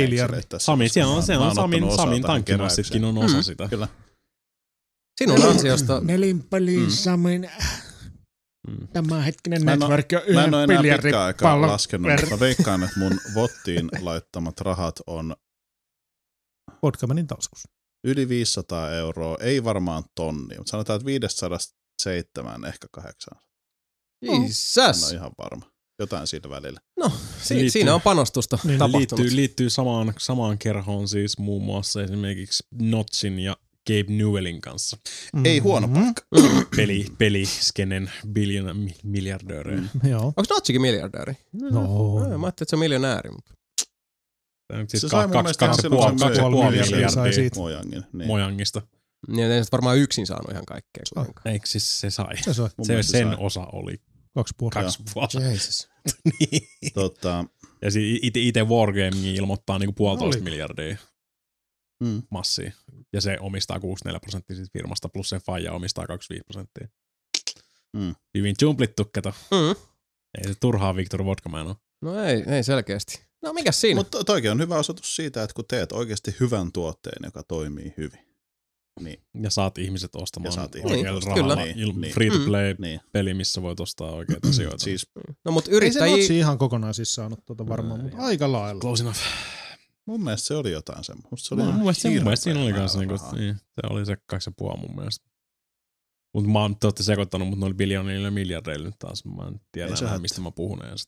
tässä, 0.49 0.67
Sami, 0.67 0.89
se 0.89 1.05
on, 1.05 1.23
se 1.23 1.37
on 1.39 1.55
Samin, 1.55 1.97
Samin 1.97 2.23
tankkimassitkin 2.23 3.05
on 3.05 3.19
osa 3.19 3.43
sitä. 3.43 3.69
Kyllä. 3.69 3.89
Sinun 5.19 5.43
ansiosta 5.43 6.01
Nelinpeli 6.01 6.77
Mm. 6.77 6.91
Samin 6.91 7.51
Mm. 8.69 8.89
tämänhetkinen 8.89 9.65
Mä 9.65 9.73
en 9.73 9.83
oo- 9.83 9.89
network 9.89 10.13
on 10.29 10.35
Mä 10.35 10.41
en 10.45 10.49
yhden 10.49 10.55
ole 10.55 10.63
enää 10.65 10.99
pitkään 10.99 11.23
aikaa 11.25 11.61
laskenut, 11.61 12.11
mutta 12.21 12.27
mä 12.35 12.41
veikkaan, 12.41 12.83
että 12.83 12.99
mun 12.99 13.21
Vottiin 13.35 13.89
laittamat 14.01 14.61
rahat 14.61 15.01
on 15.07 15.37
Vodkamanin 16.83 17.27
taskussa. 17.27 17.69
yli 18.05 18.29
500 18.29 18.93
euroa, 18.93 19.37
ei 19.41 19.65
varmaan 19.65 20.05
tonni, 20.15 20.55
mutta 20.59 20.71
sanotaan, 20.71 20.97
että 20.97 21.07
507, 21.07 22.65
ehkä 22.65 22.87
8. 22.93 23.39
En 24.23 24.43
Jesus. 24.43 25.05
ole 25.05 25.15
ihan 25.15 25.31
varma. 25.39 25.71
Jotain 26.01 26.27
siinä 26.27 26.51
välillä. 26.51 26.81
No, 26.97 27.13
si- 27.43 27.55
Liittyy- 27.55 27.71
siinä 27.71 27.95
on 27.95 28.01
panostusta 28.01 28.59
Niin, 28.65 28.79
tapahtunut. 28.79 29.19
Liittyy, 29.19 29.37
liittyy 29.37 29.71
samaan, 29.71 30.15
samaan 30.19 30.59
kerhoon 30.59 31.09
siis 31.09 31.39
muun 31.39 31.63
muassa 31.63 32.03
esimerkiksi 32.03 32.63
Notchin 32.81 33.39
ja 33.39 33.57
Gabe 33.89 34.13
Newellin 34.17 34.61
kanssa. 34.61 34.97
Ei 35.45 35.59
huono 35.59 35.87
Mhm. 35.87 36.01
paikka. 36.03 36.23
Peli, 36.77 37.07
peliskenen 37.19 38.11
biljona, 38.33 38.75
mi, 38.75 38.95
miljardöörejä. 39.05 39.81
Mm. 39.81 40.11
Joo. 40.11 40.23
Onko 40.25 40.45
Notchikin 40.51 40.83
miljardööri? 40.83 41.35
No. 41.53 41.71
No, 41.71 42.15
mä 42.15 42.23
ajattelin, 42.25 42.49
että 42.49 42.65
se 42.67 42.77
on 42.77 42.81
miljonääri. 42.81 43.31
Mutta... 43.31 43.53
Tämä 44.69 44.81
on 44.81 44.87
Siis 44.91 45.01
Se 45.01 45.09
sai 45.09 45.27
mun 45.27 45.33
kaksi, 45.33 45.43
mielestä 45.43 45.67
kaksi, 45.67 45.83
kaksi 47.17 47.33
siitä. 47.35 47.57
Mojangin. 47.61 48.03
Niin. 48.13 48.27
Mojangista. 48.27 48.83
Niin, 49.29 49.51
ei 49.51 49.65
se 49.65 49.69
varmaan 49.73 49.99
yksin 49.99 50.27
saanut 50.27 50.51
ihan 50.51 50.65
kaikkea. 50.67 51.03
kuitenkaan. 51.15 51.53
Eikö 51.53 51.67
siis 51.67 52.01
se 52.01 52.11
sai? 52.11 52.37
Se 52.43 52.55
sai 52.55 52.69
Se, 52.83 53.03
sen 53.03 53.27
sai. 53.29 53.37
osa 53.39 53.67
oli 53.73 54.01
kaksi 54.35 54.55
puoli. 54.59 54.71
kaksi 54.71 55.03
puolta. 55.15 55.41
Jesus. 55.41 55.89
niin. 56.41 56.69
Tota, 56.95 57.45
Ja 57.83 57.89
ite 58.35 58.63
Wargaming 58.65 59.25
ilmoittaa 59.37 59.79
niinku 59.79 59.93
puolitoista 59.93 60.39
Oli. 60.39 60.45
miljardia 60.51 60.97
mm. 62.01 62.23
massia. 62.31 62.73
Ja 63.13 63.21
se 63.21 63.37
omistaa 63.41 63.81
64 63.81 64.21
prosenttia 64.21 64.57
siitä 64.57 64.71
firmasta, 64.73 65.09
plus 65.09 65.29
sen 65.29 65.41
faija 65.41 65.73
omistaa 65.73 66.07
25 66.07 66.45
prosenttia. 66.45 66.89
Mm. 67.97 68.15
Hyvin 68.35 68.55
jumplittu, 68.63 69.05
kato. 69.15 69.35
Mm. 69.51 69.77
Ei 70.39 70.49
se 70.53 70.55
turhaa 70.61 70.97
Victor 70.97 71.25
Vodkaman 71.25 71.67
ole. 71.67 71.77
No 72.03 72.25
ei, 72.25 72.45
ei 72.47 72.63
selkeästi. 72.63 73.21
No 73.43 73.53
mikä 73.53 73.73
siinä? 73.73 74.01
Mutta 74.01 74.25
toikin 74.25 74.51
on 74.51 74.61
hyvä 74.61 74.79
osoitus 74.79 75.17
siitä, 75.17 75.43
että 75.43 75.55
kun 75.55 75.65
teet 75.69 75.93
oikeasti 75.93 76.37
hyvän 76.41 76.73
tuotteen, 76.73 77.23
joka 77.25 77.43
toimii 77.43 77.95
hyvin, 77.97 78.21
niin, 79.01 79.23
Ja 79.43 79.51
saat 79.51 79.79
ihmiset 79.79 80.17
ostamaan 80.17 80.47
Ja 80.49 80.53
saat 80.53 80.77
ihmiset 80.77 80.97
oikealla 80.99 81.19
ostamaan. 81.19 81.41
rahalla. 81.41 81.63
Kyllä. 81.73 81.87
Il- 81.87 82.01
Niin. 82.01 82.15
Free 82.15 82.31
to 82.31 82.39
play 82.47 82.75
niin. 82.79 83.01
peli, 83.13 83.35
missä 83.35 83.63
voit 83.63 83.81
ostaa 83.81 84.11
oikeita 84.11 84.49
asioita. 84.49 84.79
Siis 84.85 85.07
no 85.45 85.53
mutta 85.53 85.71
Ei 86.05 86.27
se 86.27 86.35
ihan 86.39 86.59
kokonaan 86.59 86.95
siis 86.95 87.13
saanut 87.15 87.47
tuota 87.47 87.69
varmaan, 87.69 88.01
mutta 88.01 88.17
aika 88.19 88.53
lailla. 88.53 88.81
Close 88.81 89.03
enough. 89.03 89.19
Mun 90.09 90.25
mielestä 90.25 90.47
se 90.47 90.55
oli 90.55 90.73
jotain 90.73 91.05
semmoista. 91.05 91.49
Se 91.49 91.55
oli 91.55 91.63
Mun, 91.63 91.75
mielestä, 91.75 92.09
mun 92.09 92.23
mielestä 92.23 92.45
siinä 92.45 92.61
oli 92.61 92.73
kanssa, 92.73 92.99
niinku, 92.99 93.17
niin, 93.37 93.55
se 93.55 93.81
oli 93.91 94.07
se 94.07 94.17
kaksi 94.27 94.51
ja 94.51 94.55
puoli 94.57 94.81
mun 94.81 94.97
mielestä. 94.97 95.31
Mutta 96.35 96.51
mä 96.51 96.61
oon, 96.61 96.77
te 96.77 96.87
ootte 96.87 97.03
sekoittanut 97.03 97.49
mut 97.49 97.59
noilla 97.59 97.77
biljoonilla 97.77 98.27
ja 98.27 98.31
miljardeilla 98.31 98.87
nyt 98.87 98.99
taas. 98.99 99.25
Mä 99.25 99.49
en 99.49 99.61
tiedä 99.73 99.95
enää, 100.03 100.19
mistä 100.19 100.41
mä 100.41 100.51
puhun 100.51 100.85
edes. 100.85 101.07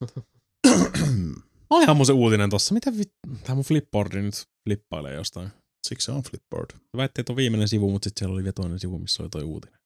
Olihan 1.70 1.97
mun 1.97 2.07
se 2.07 2.12
uutinen 2.12 2.51
tossa. 2.51 2.75
Mitä 2.75 2.97
vit... 2.97 3.12
Tää 3.45 3.55
mun 3.55 3.65
flipboardi 3.65 4.23
nyt 4.23 4.35
flippailee 4.65 5.15
jostain. 5.15 5.49
Siksi 5.89 6.05
se 6.05 6.12
on 6.12 6.23
Flipboard. 6.23 6.70
Se 6.73 6.97
väitti, 6.97 7.20
että 7.20 7.33
on 7.33 7.37
viimeinen 7.37 7.69
sivu, 7.69 7.91
mutta 7.91 8.07
sitten 8.07 8.20
siellä 8.20 8.35
oli 8.35 8.43
vielä 8.43 8.53
toinen 8.53 8.79
sivu, 8.79 8.99
missä 8.99 9.23
oli 9.23 9.31
toi 9.31 9.43
uutinen. 9.43 9.81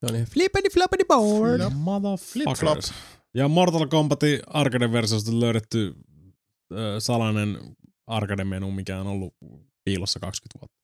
Se 0.00 0.12
oli 0.12 0.24
flippity 0.24 0.68
flappity 0.68 1.04
board. 1.04 1.60
Flip. 1.60 1.72
Motherfuckers. 1.74 2.92
Ja 3.34 3.48
Mortal 3.48 3.86
Kombatin 3.86 4.40
arcade-versiosta 4.46 5.40
löydetty 5.40 5.94
äh, 6.72 6.78
salainen 6.98 7.76
arcade-menu, 8.06 8.70
mikä 8.70 9.00
on 9.00 9.06
ollut 9.06 9.34
piilossa 9.84 10.20
20 10.20 10.58
vuotta. 10.60 10.76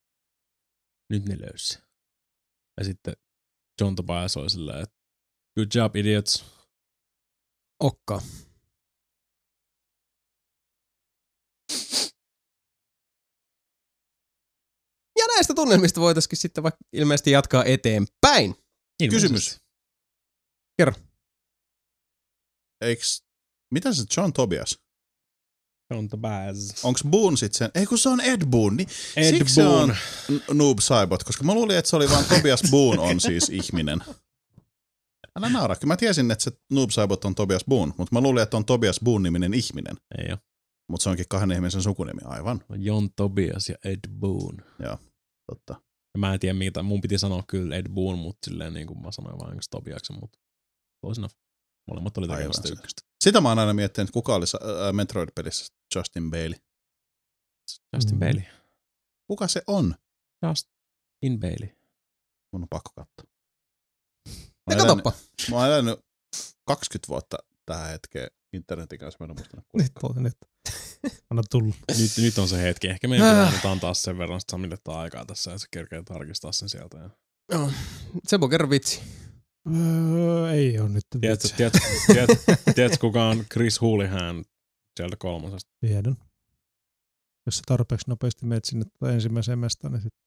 Nyt 1.10 1.25
ne 1.25 1.39
löysi. 1.41 1.78
Ja 2.78 2.84
sitten 2.84 3.15
John 3.81 3.94
Tobias 3.94 4.36
oli 4.36 4.51
silleen, 4.51 4.83
että 4.83 4.97
good 5.57 5.68
job 5.75 5.97
idiots. 5.97 6.44
Okka. 7.81 8.23
Ja 15.18 15.26
näistä 15.26 15.55
tunnelmista 15.55 16.01
voitaisiin 16.01 16.36
sitten 16.36 16.62
vaikka 16.62 16.78
ilmeisesti 16.92 17.31
jatkaa 17.31 17.65
eteenpäin. 17.65 18.55
Kysymys. 19.10 19.60
Kerro. 20.78 20.94
Eiks, 22.81 23.25
mitä 23.75 23.92
se 23.92 24.02
John 24.17 24.33
Tobias? 24.33 24.82
John 25.94 26.08
Tobias. 26.08 26.84
Onks 26.84 27.04
Boone 27.10 27.36
sit 27.36 27.54
sen? 27.54 27.70
Ei 27.74 27.86
kun 27.86 27.98
se 27.98 28.08
on 28.08 28.20
Ed 28.20 28.46
Boone. 28.46 28.76
Niin 28.76 28.88
Ed 29.16 29.30
siksi 29.38 29.54
se 29.54 29.66
on 29.66 29.94
Boon. 30.28 30.40
Noob 30.58 30.78
Saibot, 30.78 31.24
koska 31.24 31.44
mä 31.44 31.54
luulin, 31.54 31.76
että 31.76 31.88
se 31.88 31.96
oli 31.96 32.08
vaan 32.08 32.24
Tobias 32.24 32.62
Boone 32.70 33.02
on 33.02 33.20
siis 33.20 33.48
ihminen. 33.48 33.98
Älä 35.36 35.48
naura, 35.48 35.76
mä 35.86 35.96
tiesin, 35.96 36.30
että 36.30 36.44
se 36.44 36.50
Noob 36.70 36.90
Saibot 36.90 37.24
on 37.24 37.34
Tobias 37.34 37.64
Boone, 37.68 37.92
mutta 37.98 38.14
mä 38.14 38.20
luulin, 38.20 38.42
että 38.42 38.56
on 38.56 38.64
Tobias 38.64 39.00
Boone-niminen 39.04 39.54
ihminen. 39.54 39.96
Ei 40.18 40.32
oo. 40.32 40.38
Mutta 40.88 41.02
se 41.04 41.10
onkin 41.10 41.26
kahden 41.28 41.56
ihmisen 41.56 41.82
sukunimi, 41.82 42.20
aivan. 42.24 42.64
On 42.68 42.82
John 42.82 43.08
Tobias 43.16 43.68
ja 43.68 43.76
Ed 43.84 44.00
Boon. 44.10 44.56
Totta. 45.46 45.74
Ja 46.14 46.18
mä 46.18 46.34
en 46.34 46.40
tiedä 46.40 46.58
mitä, 46.58 46.82
mun 46.82 47.00
piti 47.00 47.18
sanoa 47.18 47.44
kyllä 47.46 47.76
Ed 47.76 47.88
Boon, 47.88 48.18
mutta 48.18 48.50
silleen 48.50 48.74
niin 48.74 48.86
kuin 48.86 49.02
mä 49.02 49.12
sanoin 49.12 49.38
vaan 49.38 49.58
Tobiaksen, 49.70 50.16
mutta 50.20 50.38
toisena 51.04 51.28
molemmat 51.88 52.18
oli 52.18 52.26
se. 52.26 52.72
ykköstä. 52.72 53.02
Sitä 53.23 53.41
mä 53.41 53.49
oon 53.49 53.59
aina 53.59 53.75
miettinyt, 53.75 54.09
että 54.09 54.12
kuka 54.12 54.34
oli 54.34 54.44
äh, 54.55 54.92
Metroid-pelissä 54.92 55.67
Justin 55.94 56.31
Bailey. 56.31 56.59
Justin 57.92 58.15
Mhm. 58.15 58.20
Bailey. 58.20 58.42
Kuka 59.26 59.49
se 59.49 59.62
on? 59.67 59.94
Justin 60.49 61.41
Bailey. 61.41 61.68
Mun 62.52 62.62
on 62.62 62.68
pakko 62.68 62.91
katsoa. 62.97 63.33
Mä 64.28 64.33
Ja 64.34 64.76
oon 64.76 64.78
elänyt, 64.81 64.86
katoppa. 65.05 65.12
mä 65.51 65.57
oon 65.57 65.67
elänyt 65.67 65.99
20 66.67 67.09
vuotta 67.09 67.36
tähän 67.67 67.91
hetkeen 67.91 68.31
internetin 68.52 68.99
kanssa, 68.99 69.17
mä 69.20 69.25
en 69.31 69.36
muistanut. 69.36 69.67
Nyt, 69.75 69.92
on, 70.02 70.23
nyt. 70.23 70.36
Anna 71.31 71.42
tulla. 71.51 71.75
Nyt, 71.99 72.10
nyt 72.18 72.39
on 72.39 72.49
se 72.49 72.62
hetki. 72.62 72.89
Ehkä 72.89 73.09
meidän 73.09 73.36
pitää 73.47 73.52
nyt 73.52 73.65
antaa 73.65 73.94
sen 73.94 74.18
verran 74.18 74.41
Samille 74.51 74.76
aikaa 74.86 75.25
tässä, 75.26 75.51
ja 75.51 75.59
se 75.59 75.67
kerkee 75.70 76.02
tarkistaa 76.02 76.52
sen 76.52 76.68
sieltä. 76.68 76.99
Ja... 76.99 77.10
Joo. 77.52 77.70
Seppo, 78.26 78.49
kerro 78.49 78.70
vitsi. 78.70 79.01
Öö, 79.76 80.50
ei 80.52 80.78
ole 80.81 80.89
nyt 80.89 81.05
Tiedätkö, 81.20 81.49
tiedätkö, 81.57 81.78
tiedätkö, 82.12 82.57
tiedätkö, 82.74 82.99
kuka 83.00 83.28
on 83.28 83.44
Chris 83.52 83.81
Houlihan 83.81 84.44
sieltä 84.97 85.16
kolmosesta? 85.16 85.70
Tiedän. 85.81 86.16
Jos 87.47 87.57
sä 87.57 87.62
tarpeeksi 87.66 88.08
nopeasti 88.10 88.47
menet 88.47 88.65
sinne 88.65 88.84
tuota 88.84 89.15
ensimmäiseen 89.15 89.58
mestaan, 89.58 89.92
niin 89.92 90.02
sitten 90.02 90.23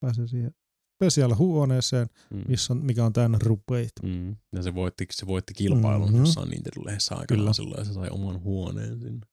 pääsee 0.00 0.26
siihen 0.26 0.50
spesiaal-huoneeseen, 0.96 2.06
Mm. 2.30 2.42
missä 2.48 2.72
on, 2.72 2.84
mikä 2.84 3.04
on 3.04 3.12
täynnä 3.12 3.38
rupeita. 3.42 4.02
Mm. 4.06 4.36
Ja 4.52 4.62
se 4.62 4.74
voitti, 4.74 5.06
se 5.10 5.26
voitti 5.26 5.54
kilpailun 5.54 6.06
Mhm. 6.08 6.12
mm-hmm. 6.12 6.24
jossain 6.24 6.48
Nintendo-lehdessä 6.50 7.14
aikanaan 7.14 7.26
Kyllä. 7.44 7.52
silloin, 7.52 7.78
ja 7.78 7.84
se 7.84 7.92
sai 7.92 8.08
oman 8.10 8.40
huoneen 8.40 9.00
sinne. 9.00 9.26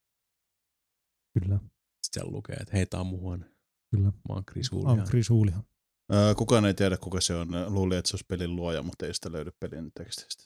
Kyllä, 1.39 1.55
Sitten 1.57 1.73
siellä 2.13 2.31
lukee, 2.31 2.55
että 2.55 2.77
hei, 2.77 2.85
tää 2.85 2.99
on 2.99 3.07
mun 3.07 3.19
huone. 3.19 3.45
kyllä. 3.91 4.07
Mä 4.07 4.33
oon 4.35 4.43
Chris 4.51 4.73
On 4.73 4.81
Houlihan. 4.83 5.07
Chris 5.07 5.29
Huulihan. 5.29 5.63
Kukaan 6.37 6.65
ei 6.65 6.73
tiedä, 6.73 6.97
kuka 6.97 7.21
se 7.21 7.35
on. 7.35 7.47
Luuli, 7.67 7.95
että 7.95 8.09
se 8.09 8.15
olisi 8.15 8.25
pelin 8.27 8.55
luoja, 8.55 8.81
mutta 8.81 9.05
ei 9.05 9.13
sitä 9.13 9.31
löydy 9.31 9.51
pelin 9.59 9.91
teksteistä. 9.97 10.43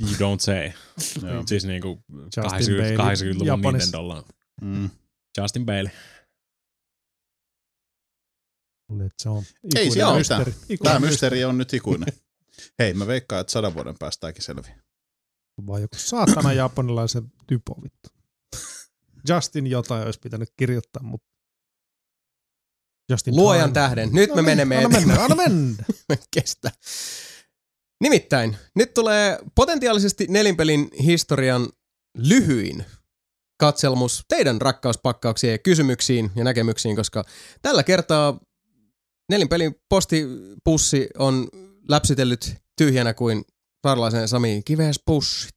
You 0.00 0.10
don't 0.12 0.40
say. 0.40 0.70
Siis 1.48 1.64
niinku 1.64 2.04
Justin 2.08 2.42
80, 2.42 3.02
Bailey 3.02 3.32
80-luvun 3.32 3.46
Japanissa. 3.46 3.86
Nintendolla. 3.86 4.24
Mm. 4.60 4.90
Justin 5.38 5.66
Bailey. 5.66 5.92
Luulin, 8.88 9.06
että 9.06 9.22
se 9.22 9.28
on 9.28 9.42
Ei 9.76 9.86
ikuinen 9.86 9.92
siellä 9.92 10.14
mysteeri. 10.14 10.54
Tämä 10.82 11.00
mysteeri 11.00 11.44
on 11.44 11.58
nyt 11.58 11.74
ikuinen. 11.74 12.12
Hei, 12.78 12.94
mä 12.94 13.06
veikkaan, 13.06 13.40
että 13.40 13.52
sadan 13.52 13.74
vuoden 13.74 13.98
päästä 13.98 14.20
tämäkin 14.20 14.42
selviää. 14.42 14.82
Vaan 15.66 15.82
joku 15.82 15.96
saatana 15.96 16.52
japanilaisen 16.52 17.32
typo 17.46 17.82
vittu. 17.82 18.08
Justin 19.28 19.66
jotain 19.66 20.04
olisi 20.06 20.20
pitänyt 20.20 20.52
kirjoittaa, 20.56 21.02
mutta 21.02 21.27
Justin 23.08 23.36
Luojan 23.36 23.72
Time. 23.72 23.74
tähden. 23.74 24.08
Nyt 24.12 24.30
me 24.30 24.34
No 24.36 24.42
niin, 24.42 24.44
menemme 24.44 24.76
Anna 24.76 24.88
mennä, 24.88 25.22
anna 25.24 25.36
mennä. 25.36 25.84
kestä. 26.34 26.70
Nimittäin, 28.00 28.56
nyt 28.74 28.94
tulee 28.94 29.38
potentiaalisesti 29.54 30.26
nelinpelin 30.28 30.88
historian 31.02 31.68
lyhyin 32.16 32.84
katselmus 33.60 34.24
teidän 34.28 34.60
rakkauspakkauksia 34.60 35.50
ja 35.50 35.58
kysymyksiin 35.58 36.30
ja 36.36 36.44
näkemyksiin, 36.44 36.96
koska 36.96 37.24
tällä 37.62 37.82
kertaa 37.82 38.40
nelinpelin 39.30 39.74
postipussi 39.88 41.08
on 41.18 41.48
läpsitellyt 41.88 42.54
tyhjänä 42.76 43.14
kuin 43.14 43.44
Sarlaisen 43.86 44.28
Sami 44.28 44.62
kiveäs 44.64 45.00
pussit. 45.06 45.54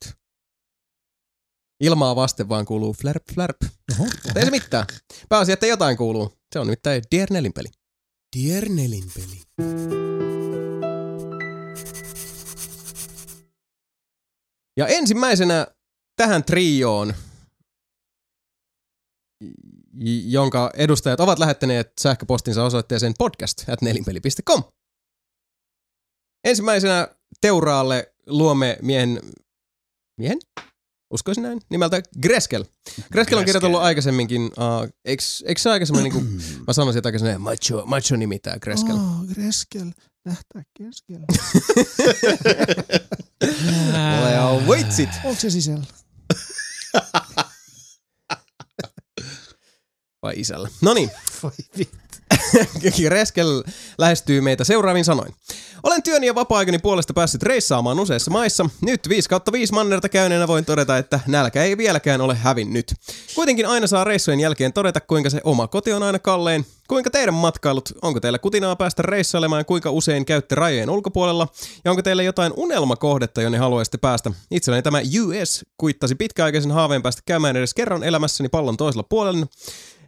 Ilmaa 1.80 2.16
vasten 2.16 2.50
vaan 2.50 2.66
kuuluu 2.66 2.94
flärp 2.94 3.24
flärp. 3.34 3.58
Oho, 3.92 4.04
Mutta 4.04 4.40
ei 4.40 4.46
se 4.46 4.52
mitään. 4.52 4.86
Pääasia, 5.30 5.54
että 5.54 5.66
jotain 5.66 5.98
kuuluu. 5.98 6.41
Se 6.54 6.60
on 6.60 6.68
nimittäin 6.68 7.04
Dear 7.16 7.28
Nelinpeli. 7.32 7.68
Dear 8.38 8.70
Nelinpeli. 8.70 9.42
Ja 14.78 14.88
ensimmäisenä 14.88 15.68
tähän 16.16 16.44
trioon, 16.44 17.14
jonka 20.26 20.72
edustajat 20.74 21.20
ovat 21.20 21.40
lähettäneet 21.40 21.92
sähköpostinsa 22.02 22.64
osoitteeseen 22.64 23.14
podcast 23.18 23.70
at 23.70 23.82
nelinpeli.com. 23.82 24.64
Ensimmäisenä 26.44 27.08
Teuraalle 27.42 28.14
luomme 28.28 28.78
miehen, 28.82 29.22
miehen? 30.20 30.40
Uskoisin 31.12 31.44
näin, 31.44 31.62
nimeltä 31.70 32.02
Greskel. 32.22 32.66
Greskel 33.12 33.38
on 33.38 33.46
kirjoitellut 33.46 33.82
aikaisemminkin, 33.82 34.42
uh, 34.42 34.90
eikö, 35.06 35.24
eikö 35.46 35.62
se 35.62 35.70
aikaisemmin, 35.70 36.04
niin 36.04 36.14
kuin, 36.14 36.42
mä 36.68 36.74
sanoisin, 36.74 36.98
että 36.98 37.08
aikaisemmin 37.08 37.42
macho, 37.42 37.84
macho 37.86 38.16
nimi 38.16 38.40
tää 38.40 38.60
Greskel. 38.60 38.96
Oh, 38.96 39.26
Greskel, 39.34 39.92
tähtää 40.24 40.64
keskellä. 40.78 41.26
Well, 44.24 44.60
waitsit. 44.68 45.10
Onko 45.24 45.42
se 45.42 45.50
sisällä? 45.50 45.86
Vai 50.22 50.34
isällä. 50.36 50.70
No 50.82 50.94
niin, 50.94 51.12
Voi 51.44 51.52
vittu. 51.78 52.11
Reskel 53.10 53.64
lähestyy 53.98 54.42
meitä 54.42 54.64
seuraavin 54.64 55.06
sanoin. 55.06 55.34
Olen 55.84 56.04
työni 56.04 56.28
ja 56.28 56.36
vapaa-aikani 56.36 56.80
puolesta 56.80 57.14
päässyt 57.14 57.44
reissaamaan 57.44 58.00
useissa 58.00 58.32
maissa. 58.32 58.70
Nyt 58.82 59.10
5 59.10 59.30
kautta 59.30 59.52
5 59.52 59.74
mannerta 59.74 60.10
käyneenä 60.10 60.48
voin 60.48 60.66
todeta, 60.66 60.98
että 60.98 61.20
nälkä 61.28 61.64
ei 61.64 61.78
vieläkään 61.78 62.22
ole 62.22 62.36
hävinnyt. 62.36 62.94
Kuitenkin 63.36 63.66
aina 63.66 63.88
saa 63.88 64.04
reissujen 64.04 64.40
jälkeen 64.40 64.74
todeta, 64.74 65.02
kuinka 65.02 65.30
se 65.30 65.42
oma 65.44 65.68
koti 65.68 65.94
on 65.94 66.04
aina 66.04 66.20
kallein. 66.20 66.66
Kuinka 66.88 67.10
teidän 67.10 67.34
matkailut? 67.34 67.90
Onko 68.02 68.20
teillä 68.20 68.40
kutinaa 68.40 68.76
päästä 68.76 69.02
reissailemaan? 69.02 69.66
Kuinka 69.66 69.92
usein 69.92 70.26
käytte 70.26 70.56
rajojen 70.56 70.90
ulkopuolella? 70.90 71.48
Ja 71.86 71.92
onko 71.92 72.02
teillä 72.02 72.24
jotain 72.24 72.54
unelmakohdetta, 72.56 73.42
jonne 73.42 73.58
haluaisitte 73.58 73.98
päästä? 73.98 74.32
Itselläni 74.52 74.84
tämä 74.84 75.02
US 75.28 75.66
kuittasi 75.78 76.16
pitkäaikaisen 76.16 76.72
haaveen 76.72 77.02
päästä 77.02 77.22
käymään 77.26 77.58
edes 77.58 77.74
kerran 77.74 78.04
elämässäni 78.04 78.50
pallon 78.50 78.78
toisella 78.78 79.04
puolella. 79.10 79.46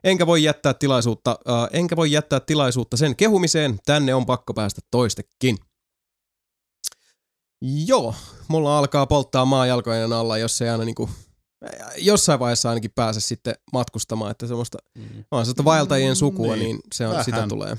Enkä 0.03 0.27
voi 0.27 0.43
jättää 0.43 0.73
tilaisuutta, 0.73 1.31
äh, 1.49 1.69
enkä 1.73 1.95
voi 1.95 2.11
jättää 2.11 2.39
tilaisuutta 2.39 2.97
sen 2.97 3.15
kehumiseen. 3.15 3.79
Tänne 3.85 4.15
on 4.15 4.25
pakko 4.25 4.53
päästä 4.53 4.81
toistekin. 4.91 5.57
Joo, 7.85 8.15
mulla 8.47 8.77
alkaa 8.79 9.05
polttaa 9.05 9.45
maa 9.45 9.65
jalkojen 9.65 10.13
alla, 10.13 10.37
jos 10.37 10.61
ei 10.61 10.69
aina 10.69 10.83
niinku, 10.85 11.09
jossain 11.97 12.39
vaiheessa 12.39 12.69
ainakin 12.69 12.91
pääse 12.95 13.19
sitten 13.19 13.55
matkustamaan, 13.73 14.31
että 14.31 14.47
semmoista, 14.47 14.77
Mm. 14.95 15.01
mä 15.03 15.07
oon 15.31 15.45
sellaista 15.45 15.63
vaeltajien 15.65 16.15
sukua, 16.15 16.55
niin. 16.55 16.59
niin, 16.65 16.79
se 16.93 17.07
on, 17.07 17.23
sitä 17.23 17.35
Vähän. 17.37 17.49
tulee. 17.49 17.77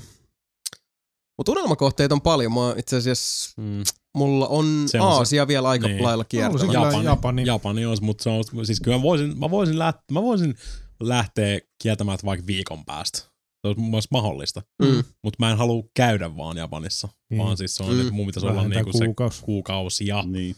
Mutta 1.37 1.51
unelmakohteita 1.51 2.15
on 2.15 2.21
paljon. 2.21 2.53
Mä 2.53 2.73
itse 2.77 2.97
asiassa, 2.97 3.61
Mm. 3.61 3.83
mulla 4.15 4.47
on 4.47 4.65
Se 4.87 5.01
on 5.01 5.11
se- 5.11 5.17
Aasia 5.17 5.47
vielä 5.47 5.69
aika 5.69 5.87
niin. 5.87 6.03
lailla 6.03 6.23
kiertävä. 6.23 6.73
Japani, 6.73 7.05
Japani. 7.05 7.45
Japani 7.45 7.85
olisi, 7.85 8.03
mutta 8.03 8.23
se 8.23 8.29
on, 8.29 8.65
siis 8.65 8.79
kyllä 8.81 8.97
mä 8.97 9.03
voisin, 9.03 9.39
mä 9.39 9.51
voisin, 9.51 9.79
läht, 9.79 9.97
mä 10.11 10.21
voisin, 10.21 10.55
lähtee 10.99 11.61
kieltämään 11.83 12.17
vaikka 12.25 12.47
viikon 12.47 12.85
päästä. 12.85 13.17
Se 13.19 13.67
olisi 13.67 13.81
mun 13.81 13.89
mielestä 13.89 14.07
mahdollista. 14.11 14.61
Mm. 14.81 15.03
Mutta 15.23 15.37
mä 15.39 15.51
en 15.51 15.57
halua 15.57 15.83
käydä 15.93 16.37
vaan 16.37 16.57
Japanissa, 16.57 17.07
Niin. 17.29 17.39
vaan 17.41 17.57
siis 17.57 17.75
se 17.75 17.83
on, 17.83 17.95
Mm. 17.95 18.03
mm. 18.05 18.13
mun 18.13 18.25
pitäisi 18.25 18.47
olla 18.47 18.67
niinku 18.67 18.91
se 18.97 19.05
kuukausi. 19.05 19.41
kuukausia, 19.43 20.23
Niin. 20.23 20.55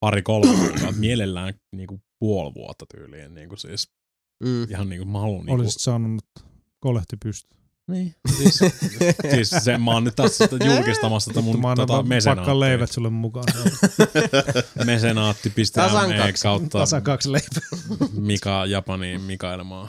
pari 0.00 0.22
kolme 0.22 0.56
kuukautta, 0.56 0.92
mielellään 0.92 1.54
niinku 1.72 2.00
puoli 2.18 2.54
vuotta 2.54 2.86
tyyliin. 2.94 3.34
Niinku 3.34 3.56
siis 3.56 3.88
Mm. 4.44 4.70
ihan 4.70 4.88
niinku 4.88 5.06
mä 5.06 5.20
haluan 5.20 5.46
niinku, 5.46 5.62
Olisit 5.62 5.80
saanut 5.82 6.24
kolehti 6.80 7.16
pystyyn. 7.24 7.53
Niin, 7.88 8.14
siis, 8.36 8.58
siis 9.34 9.50
se, 9.50 9.78
mä 9.78 9.90
oon 9.90 10.04
nyt 10.04 10.16
tässä 10.16 10.46
sitä 10.46 10.64
julkistamassa 10.64 11.30
tätä 11.30 11.40
mun 11.40 11.60
Mä 11.60 11.74
tota, 11.76 12.04
pakkaan 12.24 12.60
leivät 12.60 12.92
sulle 12.92 13.10
mukaan. 13.10 13.46
mesenaatti 14.84 15.52
Tasan 15.72 16.08
ME 16.08 16.16
kaksi. 16.16 16.42
kautta 16.42 16.78
Tasa 16.78 17.00
kaksi 17.00 17.32
leipää. 17.32 17.62
Mika 18.12 18.66
Japaniin 18.66 19.20
Mikailemaan. 19.20 19.88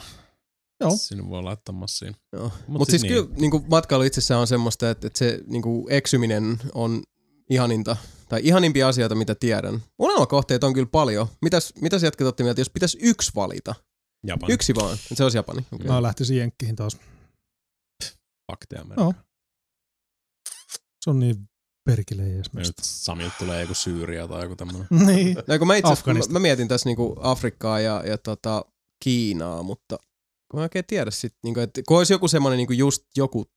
Joo. 0.80 0.96
Sinne 0.96 1.28
voi 1.28 1.42
laittaa 1.42 1.74
massiin. 1.74 2.16
Joo. 2.32 2.44
Mut 2.44 2.78
Mutta 2.78 2.90
siis 2.90 3.02
siis 3.02 3.12
kyllä 3.12 3.28
niinku, 3.36 3.64
matkailu 3.70 4.02
itsessään 4.02 4.40
on 4.40 4.46
semmoista, 4.46 4.90
että, 4.90 5.06
että 5.06 5.18
se 5.18 5.40
niinku, 5.46 5.86
eksyminen 5.90 6.58
on 6.74 7.02
ihaninta, 7.50 7.96
tai 8.28 8.40
ihanimpia 8.44 8.88
asioita, 8.88 9.14
mitä 9.14 9.34
tiedän. 9.34 9.82
Unelmakohteita 9.98 10.66
on 10.66 10.72
kyllä 10.72 10.88
paljon. 10.92 11.26
Mitäs, 11.42 11.72
mitäs 11.80 12.02
jätkät 12.02 12.26
otti 12.26 12.42
mieltä, 12.42 12.60
jos 12.60 12.70
pitäisi 12.70 12.98
yksi 13.02 13.32
valita? 13.34 13.74
Japani. 14.26 14.52
Yksi 14.52 14.74
vaan, 14.74 14.94
että 14.94 15.14
se 15.14 15.22
olisi 15.22 15.38
Japani. 15.38 15.66
Okay. 15.72 15.86
Mä 15.86 16.02
lähtisin 16.02 16.36
jenkkiin 16.36 16.76
taas. 16.76 16.96
Fakteja 18.52 18.82
Amerikka. 18.82 19.02
Joo. 19.02 19.14
Se 21.00 21.10
on 21.10 21.18
niin 21.18 21.48
perkele 21.86 22.22
Nyt 22.22 22.74
Samilta 22.82 23.34
tulee 23.38 23.60
joku 23.60 23.74
Syyria 23.74 24.28
tai 24.28 24.42
joku 24.42 24.56
tämmönen. 24.56 24.86
Niin. 25.06 25.36
No, 25.48 25.58
kun 25.58 25.66
mä, 25.66 25.76
itse, 25.76 25.90
mä, 25.90 26.20
mä, 26.28 26.38
mietin 26.38 26.68
tässä 26.68 26.88
niinku 26.88 27.16
Afrikkaa 27.20 27.80
ja, 27.80 28.02
ja 28.06 28.18
tota 28.18 28.64
Kiinaa, 29.04 29.62
mutta 29.62 29.98
kun 30.50 30.60
mä 30.60 30.62
oikein 30.62 30.84
tiedä 30.86 31.10
sit, 31.10 31.34
niinku, 31.44 31.60
että 31.60 31.82
kun 31.88 31.98
olisi 31.98 32.12
joku 32.12 32.28
semmoinen 32.28 32.56
niinku 32.56 32.72
just 32.72 33.02
joku 33.16 33.50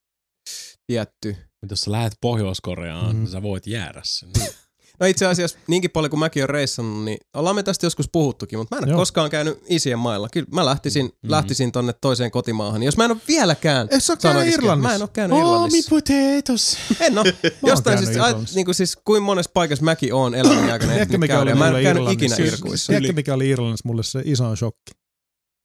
tietty. 0.87 1.35
Mutta 1.61 1.71
jos 1.71 1.81
sä 1.81 1.91
lähet 1.91 2.13
Pohjois-Koreaan, 2.21 3.15
mm. 3.15 3.19
niin 3.19 3.31
sä 3.31 3.41
voit 3.41 3.67
jäädä 3.67 4.01
sinne. 4.03 4.45
No 4.99 5.05
itse 5.05 5.25
asiassa 5.25 5.59
niinkin 5.67 5.91
paljon 5.91 6.09
kuin 6.09 6.19
mäkin 6.19 6.41
olen 6.43 6.49
reissannut, 6.49 7.05
niin 7.05 7.17
ollaan 7.33 7.55
me 7.55 7.63
tästä 7.63 7.85
joskus 7.85 8.09
puhuttukin, 8.11 8.59
mutta 8.59 8.75
mä 8.75 8.79
en 8.79 8.83
ole 8.85 8.91
Joo. 8.91 8.99
koskaan 8.99 9.29
käynyt 9.29 9.63
isien 9.67 9.99
mailla. 9.99 10.29
Kyllä 10.33 10.47
mä 10.53 10.65
lähtisin, 10.65 11.05
Mhm. 11.05 11.13
mm-hmm. 11.15 11.31
lähtisin 11.31 11.71
tonne 11.71 11.93
toiseen 12.01 12.31
kotimaahan. 12.31 12.83
Jos 12.83 12.97
mä 12.97 13.05
en 13.05 13.11
ole 13.11 13.19
vieläkään 13.27 13.87
Et 13.91 14.03
sä 14.03 14.15
käynyt 14.17 14.53
Irlannissa? 14.53 14.89
Mä 14.89 14.95
en 14.95 15.01
ole 15.01 15.09
käynyt 15.13 15.37
Irlannissa. 15.37 15.89
potatoes. 15.89 16.77
En 16.99 17.17
oo. 17.19 17.23
Jostain 17.67 17.97
siis, 17.97 18.09
Irlannissa. 18.09 18.55
niin 18.55 18.65
kuin 18.65 18.75
siis, 18.75 18.97
kuin 19.05 19.23
monessa 19.23 19.51
paikassa 19.53 19.85
mäkin 19.85 20.13
oon 20.13 20.35
elämäni 20.35 20.59
aikana 20.71 20.77
Tiedätkö, 20.79 21.01
ehtinyt 21.01 21.19
mikä 21.19 21.39
oli 21.39 21.45
Mä 21.45 21.51
en 21.51 21.57
mulle 21.57 21.71
ole 21.71 21.83
käynyt 21.83 22.11
ikinä 22.13 22.35
Irlannissa? 22.35 22.55
Irkuissa. 22.57 22.87
Tiedätkö, 22.93 23.13
mikä 23.13 23.33
oli 23.33 23.49
Irlannissa 23.49 23.87
mulle 23.87 24.03
se 24.03 24.21
iso 24.25 24.55
shokki? 24.55 24.91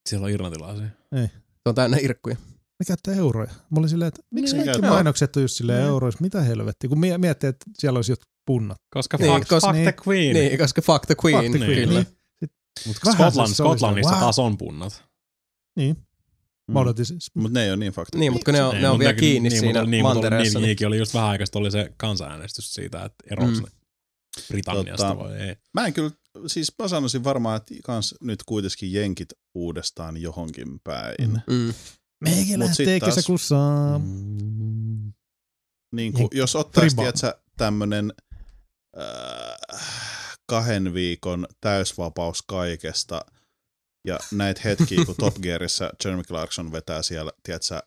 Siellä 0.08 0.24
on 0.24 0.30
irlantilaisia. 0.30 0.86
Se 1.14 1.30
on 1.66 1.74
täynnä 1.74 1.96
irkkuja. 2.00 2.36
Ne 2.80 2.84
käyttää 2.86 3.14
euroja. 3.14 3.50
Mä 3.70 3.78
olin 3.78 3.88
silleen, 3.88 4.08
että 4.08 4.20
miksi 4.30 4.56
Niin, 4.56 4.64
kaikki 4.66 4.86
mainokset 4.88 5.36
on 5.36 5.42
just 5.42 5.54
silleen 5.56 5.82
euroissa? 5.84 6.18
Mitä 6.22 6.40
helvettiä? 6.40 6.88
Kun 6.88 7.00
mie- 7.00 7.18
miettii, 7.18 7.48
että 7.48 7.64
siellä 7.78 7.98
olisi 7.98 8.12
jotkut 8.12 8.28
punnat. 8.46 8.78
Koska 8.90 9.16
Niin, 9.16 9.32
fuck, 9.32 9.48
koska- 9.48 9.72
fuck 9.72 9.82
the 9.82 9.94
queen. 10.08 10.34
Niin, 10.34 10.58
koska 10.58 10.82
fuck 10.82 11.06
the 11.06 11.14
queen. 11.24 11.44
Fuck 11.44 11.56
the 11.58 11.66
queen. 11.66 11.88
Kyllä. 11.88 12.00
Niin. 12.00 12.50
Mutta 12.86 13.00
se- 13.04 13.10
Skotlannissa 13.54 14.10
se, 14.10 14.10
wow. 14.10 14.20
taas 14.20 14.38
on 14.38 14.58
punnat. 14.58 15.04
Niin. 15.76 15.96
Mä 16.72 16.80
odotin 16.80 17.06
siis. 17.06 17.30
Mutta 17.34 17.58
ne 17.58 17.64
ei 17.64 17.70
ole 17.70 17.76
niin 17.76 17.92
fakta. 17.92 18.18
Niin, 18.18 18.32
mutta 18.32 18.44
kun 18.44 18.54
ne 18.54 18.62
on, 18.64 18.80
ne 18.80 18.88
on 18.88 18.94
mut 18.94 18.98
vielä 18.98 19.12
ne- 19.12 19.18
kiinni 19.20 19.48
niin, 19.48 19.60
siinä 19.60 19.84
niin, 19.84 20.02
mutta 20.04 20.14
mantereessa. 20.14 20.58
Niin, 20.58 20.76
niin- 20.80 20.86
oli 20.86 20.98
just 20.98 21.14
vähän 21.14 21.28
aikaa 21.30 21.46
oli 21.54 21.70
se 21.70 21.92
kansanäänestys 21.96 22.74
siitä, 22.74 23.04
että 23.04 23.24
eroaks 23.30 23.58
Mm. 23.58 23.62
ne 23.64 23.70
Britanniasta 24.48 25.06
Tota, 25.08 25.18
vai 25.18 25.40
ei. 25.40 25.56
Mä 25.74 25.86
en 25.86 25.92
kyllä, 25.92 26.10
siis 26.46 26.72
mä 26.78 26.88
sanoisin 26.88 27.24
varmaan, 27.24 27.56
että 27.56 27.74
kans 27.84 28.14
nyt 28.20 28.42
kuitenkin 28.42 28.92
jenkit 28.92 29.28
uudestaan 29.54 30.16
johonkin 30.16 30.80
päin. 30.84 31.14
Mm. 31.20 31.54
Mm. 31.54 31.54
Mm. 31.66 31.74
Meikä 32.20 32.58
lähtee 32.58 33.00
taas- 33.00 33.14
kesäkuussa. 33.14 33.56
Niin 35.92 36.12
kuin, 36.12 36.28
jos 36.32 36.56
ottaisi, 36.56 36.96
tiedätkö, 36.96 37.34
tämmönen 37.56 38.12
äh, 39.00 39.88
kahden 40.46 40.94
viikon 40.94 41.46
täysvapaus 41.60 42.42
kaikesta 42.42 43.24
ja 44.06 44.18
näitä 44.32 44.60
hetkiä, 44.64 45.04
kun 45.06 45.14
Top 45.18 45.34
Gearissa 45.42 45.90
Jeremy 46.04 46.22
Clarkson 46.22 46.72
vetää 46.72 47.02
siellä, 47.02 47.32
tiedätkö, 47.42 47.80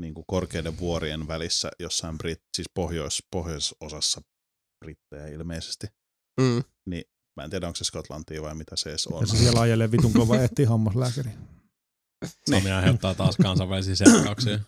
niin 0.00 0.14
kuin 0.14 0.24
korkeiden 0.26 0.78
vuorien 0.78 1.28
välissä 1.28 1.70
jossain 1.78 2.18
Brit, 2.18 2.42
siis 2.56 2.68
pohjois, 2.74 3.22
pohjoisosassa 3.30 4.20
Brittejä 4.84 5.26
ilmeisesti. 5.26 5.86
Mm. 6.40 6.62
Mä 7.36 7.44
en 7.44 7.50
tiedä, 7.50 7.66
onko 7.66 7.76
se 7.76 7.84
Skotlantia 7.84 8.42
vai 8.42 8.54
mitä 8.54 8.76
se 8.76 8.90
edes 8.90 9.06
on. 9.06 9.20
Ja 9.20 9.26
se 9.26 9.36
siellä 9.36 9.60
ajelee 9.60 9.90
vitun 9.90 10.12
kova 10.12 10.36
etsii 10.36 10.64
hammaslääkäri. 10.64 11.30
Sami 12.50 12.70
aiheuttaa 12.70 13.14
taas 13.14 13.36
kansainvälisiä 13.36 13.94
selkkauksia. 13.94 14.58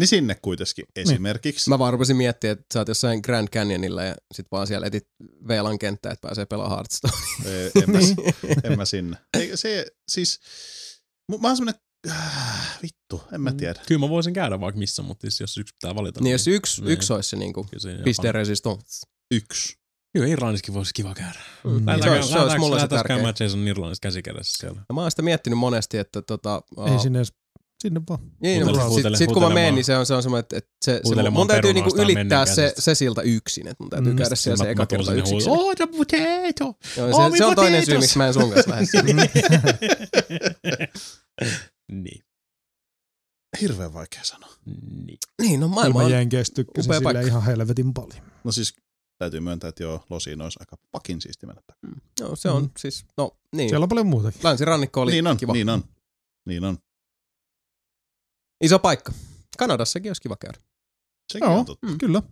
Niin 0.00 0.08
sinne 0.08 0.34
kuitenkin 0.42 0.84
esimerkiksi. 0.96 1.70
Mä 1.70 1.78
vaan 1.78 1.92
rupesin 1.92 2.16
miettimään, 2.16 2.52
että 2.52 2.64
sä 2.74 2.78
oot 2.80 2.88
jossain 2.88 3.20
Grand 3.24 3.48
Canyonilla 3.48 4.02
ja 4.04 4.14
sit 4.34 4.46
vaan 4.52 4.66
siellä 4.66 4.86
etit 4.86 5.08
VLAN 5.48 5.78
kenttää, 5.78 6.12
että 6.12 6.28
pääsee 6.28 6.46
pelaamaan 6.46 6.76
Hearthstone. 6.78 7.12
Ei, 7.44 7.70
en, 7.82 7.90
mä, 7.90 7.98
en 8.70 8.76
mä 8.78 8.84
sinne. 8.84 9.16
Ei, 9.38 9.56
se, 9.56 9.86
siis, 10.10 10.40
mä 11.40 11.48
oon 11.48 11.56
semmonen, 11.56 11.80
äh, 12.10 12.78
vittu, 12.82 13.22
en 13.32 13.40
mä 13.40 13.52
tiedä. 13.52 13.80
Kyllä 13.86 13.98
mä 14.00 14.08
voisin 14.08 14.32
käydä 14.34 14.60
vaikka 14.60 14.78
missä, 14.78 15.02
mutta 15.02 15.20
siis 15.20 15.40
jos 15.40 15.58
yksi 15.58 15.74
pitää 15.74 15.94
valita. 15.94 16.20
niin 16.20 16.32
jos 16.32 16.46
yksi, 16.48 16.80
niin. 16.82 16.92
yksi 16.92 17.12
olisi 17.12 17.28
se 17.30 17.36
niinku 17.36 17.66
piste 18.04 18.32
resistance. 18.32 19.06
Yksi. 19.34 19.74
Kyllä 20.16 20.28
Irlannissakin 20.28 20.74
voisi 20.74 20.94
kiva 20.94 21.14
käydä. 21.14 21.40
Mm. 21.64 21.84
Se 22.02 22.10
olisi- 22.10 22.28
se 22.32 22.38
olisi 22.38 22.58
mulle 22.58 22.80
se 22.80 22.88
tärkeä. 22.88 23.08
käymään 23.16 23.34
Jason 23.40 23.68
Irlannissa 23.68 24.00
käsikädessä 24.00 24.56
siellä. 24.60 24.82
Ja 24.88 24.94
mä 24.94 25.00
oon 25.00 25.10
sitä 25.10 25.22
miettinyt 25.22 25.58
monesti, 25.58 25.98
että 25.98 26.22
tota... 26.22 26.62
Ei 26.92 26.98
sinne 26.98 27.18
edes, 27.18 27.32
sinne 27.82 28.00
vaan. 28.08 28.20
Niin, 28.40 28.62
Huutele- 28.66 28.88
mutta 28.88 29.16
sit, 29.16 29.32
kun 29.32 29.42
mä 29.42 29.48
menen, 29.50 29.74
niin 29.74 29.84
se 29.84 29.96
on, 29.96 30.06
se 30.06 30.14
on 30.14 30.22
semmoinen, 30.22 30.40
että, 30.40 30.56
että 30.56 30.70
se, 30.84 31.00
se, 31.04 31.30
mun 31.30 31.46
täytyy 31.46 31.72
niinku 31.72 31.96
ylittää 32.02 32.46
se, 32.46 32.72
se 32.78 32.94
siltä 32.94 33.22
yksin, 33.22 33.68
että 33.68 33.82
mun 33.84 33.90
täytyy 33.90 34.12
Mm. 34.12 34.18
käydä 34.18 34.34
siellä 34.36 34.64
se 34.64 34.70
eka 34.70 34.86
kerta 34.86 35.12
yksin. 35.14 35.36
Oh, 35.48 35.74
the 35.76 35.86
potato! 35.86 36.78
Joo, 36.96 37.08
Oh, 37.12 37.32
se, 37.32 37.38
se 37.38 37.44
on 37.44 37.54
toinen 37.56 37.86
syy, 37.86 37.98
miksi 37.98 38.18
mä 38.18 38.26
en 38.26 38.34
sun 38.34 38.50
kanssa 38.50 38.70
lähde 38.70 38.86
sinne. 38.86 39.30
niin. 41.92 42.22
Hirveän 43.60 43.94
vaikea 43.94 44.24
sanoa. 44.24 44.50
niin. 45.06 45.18
Niin, 45.42 45.60
no 45.60 45.68
maailma 45.68 46.02
on... 46.02 46.10
jenkeistä 46.10 46.54
tykkäsin 46.54 46.90
upea 46.90 46.98
sille 46.98 47.12
paikka. 47.12 47.28
ihan 47.28 47.42
helvetin 47.44 47.94
paljon. 47.94 48.22
No 48.44 48.52
siis 48.52 48.74
täytyy 49.18 49.40
myöntää, 49.40 49.68
että 49.68 49.82
joo, 49.82 50.04
losiin 50.10 50.40
olisi 50.42 50.58
aika 50.60 50.76
pakin 50.92 51.20
siisti 51.20 51.46
mennä 51.46 51.62
takaisin. 51.66 52.02
Joo, 52.20 52.36
se 52.36 52.50
on 52.50 52.62
Mm. 52.62 52.70
siis, 52.78 53.04
no 53.16 53.36
niin. 53.56 53.68
Siellä 53.68 53.84
on 53.84 53.88
paljon 53.88 54.06
muutakin. 54.06 54.40
Länsirannikko 54.44 55.00
oli 55.00 55.12
Niin 55.12 55.26
on, 55.26 55.36
kiva. 55.36 55.52
niin 55.52 55.68
on. 55.68 55.84
Niin 56.46 56.64
on. 56.64 56.78
Iso 58.64 58.78
paikka. 58.78 59.12
Kanadassakin 59.58 60.10
olisi 60.10 60.22
kiva 60.22 60.36
käydä. 60.36 60.58
Sekin 61.32 61.48
Joo. 61.48 61.58
on 61.58 61.64
totta. 61.64 61.86
Mm. 61.86 61.98
Kyllä. 61.98 62.22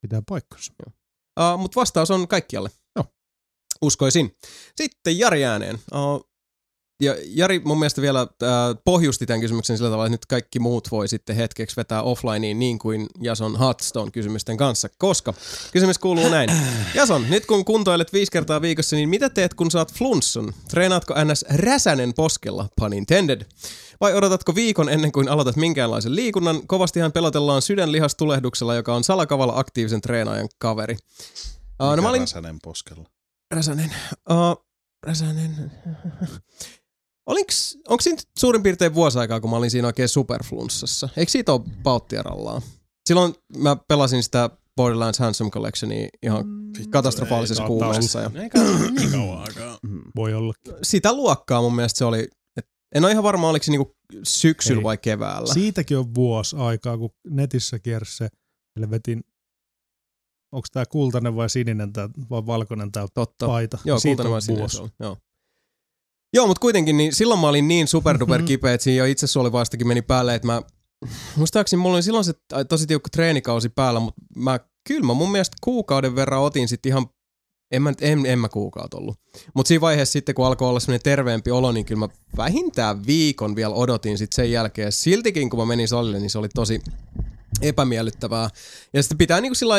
Pitää 0.00 0.22
paikkansa. 0.28 0.72
Uh, 0.86 1.58
Mutta 1.58 1.80
vastaus 1.80 2.10
on 2.10 2.28
kaikkialle. 2.28 2.70
Joo. 2.96 3.06
Uskoisin. 3.82 4.36
Sitten 4.76 5.18
Jari 5.18 5.44
ääneen. 5.44 5.74
Uh, 5.74 6.30
ja 7.00 7.14
Jari 7.26 7.62
mun 7.64 7.78
mielestä 7.78 8.02
vielä 8.02 8.22
uh, 8.22 8.28
pohjusti 8.84 9.26
tämän 9.26 9.40
kysymyksen 9.40 9.76
sillä 9.76 9.90
tavalla, 9.90 10.06
että 10.06 10.14
nyt 10.14 10.26
kaikki 10.26 10.58
muut 10.58 10.90
voi 10.90 11.08
sitten 11.08 11.36
hetkeksi 11.36 11.76
vetää 11.76 12.02
offlineen 12.02 12.58
niin 12.58 12.78
kuin 12.78 13.06
Jason 13.20 13.58
Hearthstone 13.58 14.10
kysymysten 14.10 14.56
kanssa, 14.56 14.88
koska 14.98 15.34
kysymys 15.72 15.98
kuuluu 15.98 16.28
näin. 16.28 16.50
Jason, 16.94 17.30
nyt 17.30 17.46
kun 17.46 17.64
kuntoilet 17.64 18.12
viisi 18.12 18.32
kertaa 18.32 18.60
viikossa, 18.60 18.96
niin 18.96 19.08
mitä 19.08 19.30
teet 19.30 19.54
kun 19.54 19.70
saat 19.70 19.92
flunssan? 19.92 20.54
Treenaatko 20.68 21.14
ns. 21.24 21.44
räsänen 21.48 22.14
poskella, 22.14 22.68
pun 22.76 22.92
intended? 22.92 23.42
Vai 24.00 24.14
odotatko 24.14 24.54
viikon 24.54 24.88
ennen 24.88 25.12
kuin 25.12 25.28
aloitat 25.28 25.56
minkäänlaisen 25.56 26.16
liikunnan? 26.16 26.66
Kovastihan 26.66 27.12
pelotellaan 27.12 27.62
sydänlihastulehduksella, 27.62 28.74
joka 28.74 28.94
on 28.94 29.04
salakavalla 29.04 29.52
aktiivisen 29.56 30.00
treenaajan 30.00 30.48
kaveri. 30.58 30.96
Uh, 31.82 31.96
no 31.96 32.02
mä 32.02 32.08
olin 32.08 32.20
Räsänen 32.20 32.58
poskella. 32.62 33.04
Räsänen. 33.54 33.90
Uh, 34.30 34.64
Räsänen. 35.06 35.72
Onko 37.26 38.00
siinä 38.00 38.18
suurin 38.38 38.62
piirtein 38.62 38.94
vuosi 38.94 39.18
aikaa, 39.18 39.40
kun 39.40 39.50
mä 39.50 39.56
olin 39.56 39.70
siinä 39.70 39.86
oikein 39.88 40.08
superflunssassa? 40.08 41.08
Eikö 41.16 41.32
siitä 41.32 41.52
ole 41.52 41.60
pauttia 41.82 42.22
rallaa? 42.22 42.62
Silloin 43.08 43.34
mä 43.56 43.76
pelasin 43.88 44.22
sitä 44.22 44.50
Borderlands 44.76 45.18
Handsome 45.18 45.50
Collectionia 45.50 46.08
ihan 46.22 46.44
katastrofaalisessa 46.90 47.62
Ei, 47.62 47.66
kuumessa. 47.66 48.20
Ja 48.20 48.30
Eikä 48.42 48.58
niin 48.98 49.10
kauan 49.12 49.38
aikaa. 49.38 49.78
Mm. 49.82 50.02
Voi 50.16 50.34
olla. 50.34 50.54
sitä 50.82 51.12
luokkaa 51.12 51.62
mun 51.62 51.76
mielestä 51.76 51.98
se 51.98 52.04
oli, 52.04 52.28
et 52.56 52.66
en 52.94 53.04
ole 53.04 53.12
ihan 53.12 53.24
varma, 53.24 53.48
oliko 53.48 53.62
se 53.64 53.70
niinku 53.70 53.96
syksyllä 54.22 54.80
Ei. 54.80 54.84
vai 54.84 54.98
keväällä. 54.98 55.54
Siitäkin 55.54 55.98
on 55.98 56.14
vuosi 56.14 56.56
aikaa, 56.56 56.98
kun 56.98 57.10
netissä 57.30 57.78
kiersi 57.78 58.16
se 58.16 58.28
helvetin, 58.76 59.24
onko 60.52 60.66
tämä 60.72 60.86
kultainen 60.86 61.36
vai 61.36 61.50
sininen 61.50 61.92
tää, 61.92 62.08
vai 62.30 62.46
valkoinen 62.46 62.92
tämä 62.92 63.06
Totta. 63.14 63.46
paita. 63.46 63.78
Joo, 63.84 63.98
Siitä 63.98 64.22
kultainen 64.22 64.28
on 64.28 64.32
vai 64.32 64.42
sininen 64.42 64.70
se. 64.70 64.82
Joo. 65.00 65.16
Joo, 66.34 66.46
mutta 66.46 66.60
kuitenkin 66.60 66.96
niin 66.96 67.12
silloin 67.14 67.40
mä 67.40 67.48
olin 67.48 67.68
niin 67.68 67.88
superduper 67.88 68.40
Mhm. 68.40 68.46
kipeä, 68.46 68.72
että 68.74 68.84
siinä 68.84 68.98
jo 68.98 69.04
itsesuolivaistakin 69.04 69.88
meni 69.88 70.02
päälle, 70.02 70.34
että 70.34 70.46
mä 70.46 70.62
muistaakseni 71.36 71.82
mulla 71.82 71.96
oli 71.96 72.02
silloin 72.02 72.24
se 72.24 72.32
tosi 72.68 72.86
tiukka 72.86 73.08
treenikausi 73.12 73.68
päällä, 73.68 74.00
mutta 74.00 74.22
mä 74.36 74.60
kyllä 74.88 75.06
mä 75.06 75.14
mun 75.14 75.32
mielestä 75.32 75.56
kuukauden 75.60 76.16
verran 76.16 76.40
otin 76.40 76.68
sitten 76.68 76.90
ihan 76.90 77.06
En 77.72 77.82
mä, 77.82 77.92
en, 78.00 78.26
en 78.26 78.38
mä 78.38 78.48
kuukautta 78.48 78.96
ollut. 78.96 79.16
Mutta 79.54 79.68
siinä 79.68 79.80
vaiheessa 79.80 80.12
sitten, 80.12 80.34
kun 80.34 80.46
alkoi 80.46 80.68
olla 80.68 80.80
semmoinen 80.80 81.02
terveempi 81.02 81.50
olo, 81.50 81.72
niin 81.72 81.86
kyllä 81.86 81.98
mä 81.98 82.08
vähintään 82.36 83.06
viikon 83.06 83.56
vielä 83.56 83.74
odotin 83.74 84.18
sitten 84.18 84.36
sen 84.36 84.50
jälkeen. 84.52 84.92
Siltikin, 84.92 85.50
kun 85.50 85.58
mä 85.60 85.66
menin 85.66 85.88
salille, 85.88 86.18
niin 86.20 86.30
se 86.30 86.38
oli 86.38 86.48
tosi 86.48 86.80
epämiellyttävää. 87.62 88.48
Ja 88.92 89.02
sitten 89.02 89.18
pitää 89.18 89.40
niinku 89.40 89.54
sillä 89.54 89.74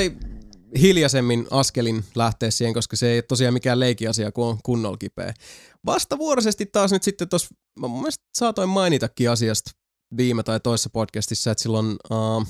hiljaisemmin 0.82 1.48
askelin 1.52 2.04
lähteä 2.16 2.52
siihen, 2.52 2.74
koska 2.74 2.96
se 2.96 3.10
ei 3.10 3.18
ole 3.18 3.22
tosiaan 3.22 3.54
mikään 3.54 3.80
leikiasia, 3.80 4.32
kun 4.32 4.46
on 4.46 4.58
kunnolla 4.64 4.98
kipeä. 4.98 5.34
Vastavuoroisesti 5.86 6.66
taas 6.66 6.92
nyt 6.92 7.04
sitten 7.04 7.30
tuossa, 7.30 7.56
mä 7.80 7.88
mun 7.88 8.00
mielestä 8.00 8.24
saatoin 8.34 8.70
mainitakin 8.70 9.30
asiasta 9.30 9.72
viime 10.18 10.44
tai 10.44 10.60
toisessa 10.60 10.90
podcastissa, 10.90 11.52
että 11.52 11.62
silloin 11.62 11.96
uh, 12.12 12.48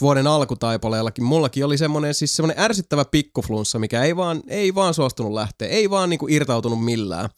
vuoden 0.00 0.26
alkutaipaleellakin 0.26 1.24
mullakin 1.24 1.64
oli 1.64 1.78
semmoinen 1.78 2.14
siis 2.14 2.36
semmoinen 2.36 2.64
ärsyttävä 2.64 3.04
pikkuflunssa, 3.04 3.78
mikä 3.78 4.02
ei 4.02 4.16
vaan, 4.16 4.42
ei 4.48 4.74
vaan 4.74 4.94
suostunut 4.94 5.32
lähteä, 5.32 5.68
ei 5.68 5.90
vaan 5.90 6.10
niinku 6.10 6.26
irtautunut 6.28 6.84
millään. 6.84 7.30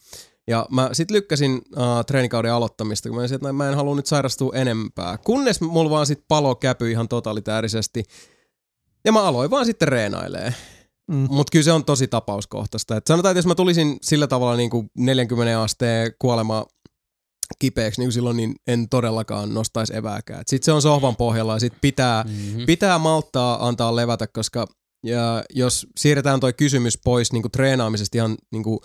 Ja 0.47 0.67
mä 0.71 0.91
sit 0.93 1.11
lykkäsin 1.11 1.55
uh, 1.55 2.05
treenikauden 2.07 2.53
aloittamista, 2.53 3.09
kun 3.09 3.17
mä, 3.17 3.23
olisin, 3.23 3.35
että 3.35 3.53
mä 3.53 3.69
en 3.69 3.75
halua 3.75 3.97
nyt 3.97 4.07
sairastua 4.07 4.53
enempää. 4.55 5.19
Kunnes 5.19 5.61
mulla 5.61 5.91
vaan 5.91 6.07
sit 6.07 6.25
palo 6.29 6.55
käpy 6.55 6.91
ihan 6.91 7.09
totalitäärisesti. 7.09 8.05
Ja 9.09 9.13
mä 9.13 9.23
aloin 9.23 9.51
vaan 9.51 9.67
sitten 9.67 9.89
reenailee. 9.89 10.55
Mm. 11.11 11.27
Mutta 11.31 11.51
kyllä 11.51 11.65
se 11.65 11.73
on 11.73 11.85
tosi 11.85 12.09
tapauskohtaista. 12.09 12.97
Et 12.97 13.07
sanotaan, 13.07 13.31
että 13.33 13.39
jos 13.39 13.47
mä 13.47 13.55
tulisin 13.55 13.97
sillä 14.03 14.27
tavalla 14.27 14.57
niin 14.57 14.71
kuin 14.71 14.91
40 14.99 15.63
asteen 15.63 16.13
kuolema 16.19 16.67
kipeäksi 17.59 18.01
niin 18.01 18.07
kuin 18.07 18.13
silloin, 18.13 18.37
niin 18.37 18.55
en 18.67 18.89
todellakaan 18.89 19.55
nostaisi 19.55 19.97
evääkään. 19.97 20.43
Sitten 20.47 20.65
se 20.65 20.73
on 20.73 20.83
sohvan 20.83 21.17
pohjalla 21.17 21.53
ja 21.53 21.61
sitten 21.61 21.81
pitää, 21.81 22.25
Mm-hmm. 22.25 22.67
pitää 22.67 22.99
malttaa 22.99 23.69
antaa 23.69 23.97
levätä, 23.97 24.27
koska 24.27 24.67
ja 25.05 25.45
jos 25.55 25.87
siirretään 25.99 26.41
toi 26.41 26.53
kysymys 26.53 26.99
pois 27.05 27.33
niin 27.33 27.43
kuin 27.43 27.53
treenaamisesta 27.53 28.19
ihan 28.19 28.37
niin 28.53 28.63
kuin, 28.63 28.79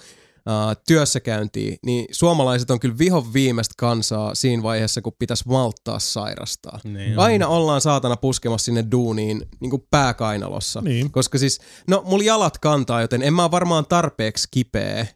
uh, 0.49 0.83
työssäkäyntiin, 0.87 1.77
niin 1.85 2.05
suomalaiset 2.11 2.71
on 2.71 2.79
kyllä 2.79 2.97
vihon 2.97 3.33
viimeistä 3.33 3.73
kansaa 3.77 4.35
siinä 4.35 4.63
vaiheessa, 4.63 5.01
kun 5.01 5.13
pitäisi 5.19 5.47
malttaa 5.47 5.99
sairastaa. 5.99 6.79
Niin. 6.83 7.19
Aina 7.19 7.47
ollaan 7.47 7.81
saatana 7.81 8.17
puskemassa 8.17 8.65
sinne 8.65 8.85
duuniin 8.91 9.45
niin 9.59 9.69
kuin 9.69 9.87
pääkainalossa. 9.91 10.81
Niin. 10.81 11.11
Koska 11.11 11.37
siis, 11.37 11.61
no 11.87 12.03
mulla 12.05 12.23
jalat 12.23 12.57
kantaa, 12.57 13.01
joten 13.01 13.21
en 13.21 13.33
mä 13.33 13.51
varmaan 13.51 13.85
tarpeeksi 13.85 14.47
kipeä 14.51 15.07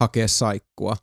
hakea 0.00 0.28
saikkua. 0.28 0.96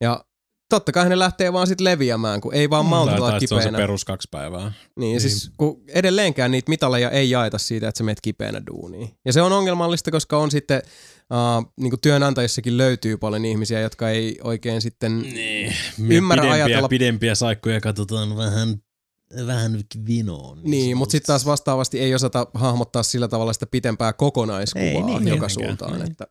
Ja 0.00 0.24
totta 0.70 0.92
kai 0.92 1.08
ne 1.08 1.18
lähtee 1.18 1.52
vaan 1.52 1.66
sit 1.66 1.80
leviämään, 1.80 2.40
kun 2.40 2.54
ei 2.54 2.70
vaan 2.70 2.84
Mm. 2.84 2.88
malta 2.90 3.10
Tai, 3.10 3.20
olla 3.20 3.30
tai 3.30 3.46
se 3.46 3.54
on 3.54 3.62
se 3.62 3.68
kipeänä. 3.68 3.78
perus 3.78 4.04
kaksi 4.04 4.28
päivää. 4.30 4.60
Niin, 4.60 4.72
Niin. 4.96 5.10
niin. 5.10 5.20
siis 5.20 5.50
kun 5.56 5.82
edelleenkään 5.88 6.50
niitä 6.50 6.68
mitaleja 6.70 7.10
ei 7.10 7.30
jaeta 7.30 7.58
siitä, 7.58 7.88
että 7.88 7.98
sä 7.98 8.04
meet 8.04 8.20
kipeänä 8.22 8.62
duuniin. 8.70 9.10
Ja 9.24 9.32
se 9.32 9.42
on 9.42 9.52
ongelmallista, 9.52 10.10
koska 10.10 10.38
on 10.38 10.50
sitten, 10.50 10.82
uh, 11.30 11.72
niin 11.80 11.90
kuin 11.90 12.00
työnantajissakin 12.00 12.76
löytyy 12.78 13.16
paljon 13.16 13.44
ihmisiä, 13.44 13.80
jotka 13.80 14.08
ei 14.10 14.38
oikein 14.44 14.80
sitten... 14.82 15.20
Niin. 15.22 15.72
Ymmärrä 16.08 16.42
pidempiä, 16.42 16.64
ajatella- 16.66 16.88
pidempiä 16.88 17.34
saikkoja 17.34 17.80
katsotaan 17.80 18.36
vähän, 18.36 18.82
vähän 19.46 19.80
vinoon. 20.06 20.58
Niin, 20.62 20.96
mutta 20.96 21.12
sitten 21.12 21.26
taas 21.26 21.46
vastaavasti 21.46 22.00
ei 22.00 22.14
osata 22.14 22.46
hahmottaa 22.54 23.02
sillä 23.02 23.28
tavalla 23.28 23.52
sitä 23.52 23.66
pitempää 23.66 24.12
kokonaiskuvaa 24.12 24.86
Ei 24.86 25.02
niin, 25.02 25.28
joka 25.28 25.48
suuntaan. 25.48 25.92
Niin. 25.92 26.10
Että 26.10 26.26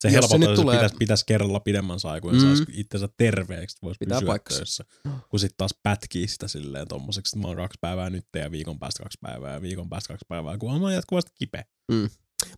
Se 0.00 0.08
Jos 0.08 0.12
se 0.12 0.14
helpottaa, 0.14 0.38
nyt 0.38 0.48
että 0.50 0.62
tulee- 0.62 0.76
pitäisi, 0.76 0.96
pitäisi 0.98 1.24
kerralla 1.26 1.60
pidemmän 1.60 2.00
saikun, 2.00 2.32
Mm. 2.32 2.38
että 2.38 2.56
saisi 2.56 2.80
itsensä 2.80 3.08
terveeksi, 3.16 3.74
että 3.76 3.86
voisi 3.86 3.98
Pitää 3.98 4.18
pysyä 4.18 4.26
paikkansa. 4.26 4.58
töissä. 4.58 4.84
Kun 5.28 5.40
sitten 5.40 5.56
taas 5.56 5.74
pätkii 5.82 6.28
sitä 6.28 6.48
silleen 6.48 6.88
tommoseksi, 6.88 7.36
että 7.36 7.46
mä 7.46 7.48
oon 7.48 7.56
kaksi 7.56 7.78
päivää 7.80 8.10
nyt 8.10 8.26
ja 8.36 8.50
viikon 8.50 8.78
päästä 8.78 9.02
kaksi 9.02 9.18
päivää 9.22 9.54
ja 9.54 9.62
viikon 9.62 9.88
päästä 9.88 10.08
kaksi 10.08 10.24
päivää, 10.28 10.58
kun 10.58 10.70
on 10.84 10.92
jatkuvasti 10.94 11.30
kipeä. 11.34 11.64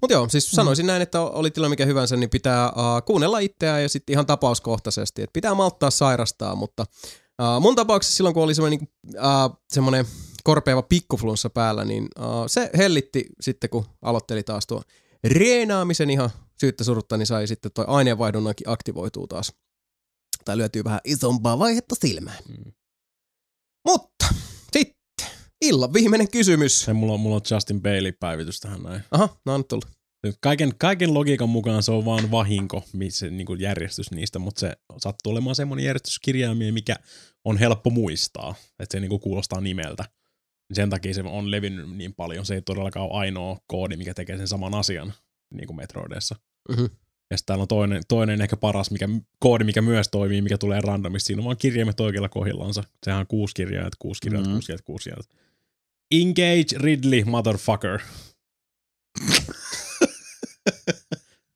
Mutta 0.00 0.12
joo, 0.14 0.28
siis 0.28 0.50
sanoisin 0.50 0.86
näin, 0.86 1.02
että 1.02 1.20
oli 1.20 1.50
tilanne 1.50 1.72
mikä 1.72 1.86
hyvänsä, 1.86 2.16
niin 2.16 2.30
pitää 2.30 2.68
uh, 2.68 2.74
kuunnella 3.06 3.38
itseään 3.38 3.82
ja 3.82 3.88
sitten 3.88 4.12
ihan 4.14 4.26
tapauskohtaisesti. 4.26 5.22
Että 5.22 5.32
pitää 5.32 5.54
malttaa 5.54 5.90
sairastaa, 5.90 6.54
mutta 6.56 6.86
uh, 7.42 7.60
mun 7.62 7.76
tapauksessa 7.76 8.16
silloin, 8.16 8.34
kun 8.34 8.42
oli 8.42 8.54
semmoinen 8.54 8.78
niinku, 8.80 8.94
uh, 9.18 9.56
semmoinen 9.72 10.06
korpeava 10.44 10.82
pikkuflunssa 10.82 11.50
päällä, 11.50 11.84
niin 11.84 12.02
uh, 12.18 12.24
se 12.46 12.70
hellitti 12.76 13.24
sitten, 13.40 13.70
kun 13.70 13.86
aloitteli 14.02 14.42
taas 14.42 14.66
tuo 14.66 14.82
reenaamisen 15.24 16.10
ihan 16.10 16.30
syyttä 16.60 16.84
surutta, 16.84 17.16
niin 17.16 17.26
sai 17.26 17.46
sitten 17.46 17.72
toi 17.74 17.84
aineenvaihdunnakin 17.88 18.68
aktivoituu 18.68 19.26
taas. 19.26 19.52
Tai 20.44 20.56
lyötyy 20.56 20.84
vähän 20.84 21.00
isompaa 21.04 21.58
vaihetta 21.58 21.94
silmään. 22.00 22.38
Mm. 22.48 22.72
Mutta 23.88 24.26
sitten 24.72 25.28
illan 25.60 25.92
viimeinen 25.92 26.30
kysymys. 26.30 26.80
Se 26.80 26.92
mulla 26.92 27.12
on, 27.12 27.20
mulla 27.20 27.36
on 27.36 27.42
Justin 27.50 27.82
Bailey-päivitys 27.82 28.60
tähän 28.60 28.82
näin. 28.82 29.02
Aha, 29.10 29.36
no 29.46 29.54
on 29.54 29.64
tullut. 29.64 29.86
Nyt 30.26 30.36
Kaiken, 30.40 30.72
kaiken 30.78 31.14
logiikan 31.14 31.48
mukaan 31.48 31.82
se 31.82 31.92
on 31.92 32.04
vaan 32.04 32.30
vahinko, 32.30 32.84
se 33.08 33.30
niin 33.30 33.46
kuin 33.46 33.60
järjestys 33.60 34.10
niistä, 34.10 34.38
mutta 34.38 34.60
se 34.60 34.76
sattuu 34.98 35.32
olemaan 35.32 35.56
semmoinen 35.56 35.86
järjestyskirjaimia, 35.86 36.72
mikä 36.72 36.96
on 37.44 37.58
helppo 37.58 37.90
muistaa, 37.90 38.54
että 38.78 38.96
se 38.96 39.00
niin 39.00 39.08
kuin 39.08 39.20
kuulostaa 39.20 39.60
nimeltä. 39.60 40.04
Sen 40.72 40.90
takia 40.90 41.14
se 41.14 41.22
on 41.22 41.50
levinnyt 41.50 41.96
niin 41.96 42.14
paljon. 42.14 42.46
Se 42.46 42.54
ei 42.54 42.62
todellakaan 42.62 43.06
ole 43.06 43.18
ainoa 43.18 43.58
koodi, 43.66 43.96
mikä 43.96 44.14
tekee 44.14 44.36
sen 44.36 44.48
saman 44.48 44.74
asian 44.74 45.12
niin 45.56 45.66
kuin 45.66 45.76
Metroidessa. 45.76 46.36
Mhm. 46.68 46.84
Ja 47.30 47.36
sitten 47.38 47.46
täällä 47.46 47.62
on 47.62 47.68
toinen, 47.68 48.02
toinen 48.08 48.40
ehkä 48.40 48.56
paras 48.56 48.90
mikä, 48.90 49.08
koodi, 49.38 49.64
mikä 49.64 49.82
myös 49.82 50.08
toimii, 50.08 50.42
mikä 50.42 50.58
tulee 50.58 50.80
randomisti. 50.80 51.26
Siinä 51.26 51.40
on 51.40 51.44
vaan 51.44 51.56
kirjaimet 51.56 52.00
oikealla 52.00 52.28
kohdillansa. 52.28 52.84
Sehän 53.04 53.20
on 53.20 53.26
kuusi 53.26 53.54
kirjaimet, 53.54 53.96
kuusi 53.98 54.20
kirjaimet, 54.20 54.46
Mhm. 54.48 54.54
kuusi 54.54 54.66
kirjaimet, 54.66 54.84
kuusi 54.84 55.04
kirjaimet. 55.10 55.30
Engage 56.10 56.78
Ridley, 56.84 57.24
motherfucker. 57.24 58.00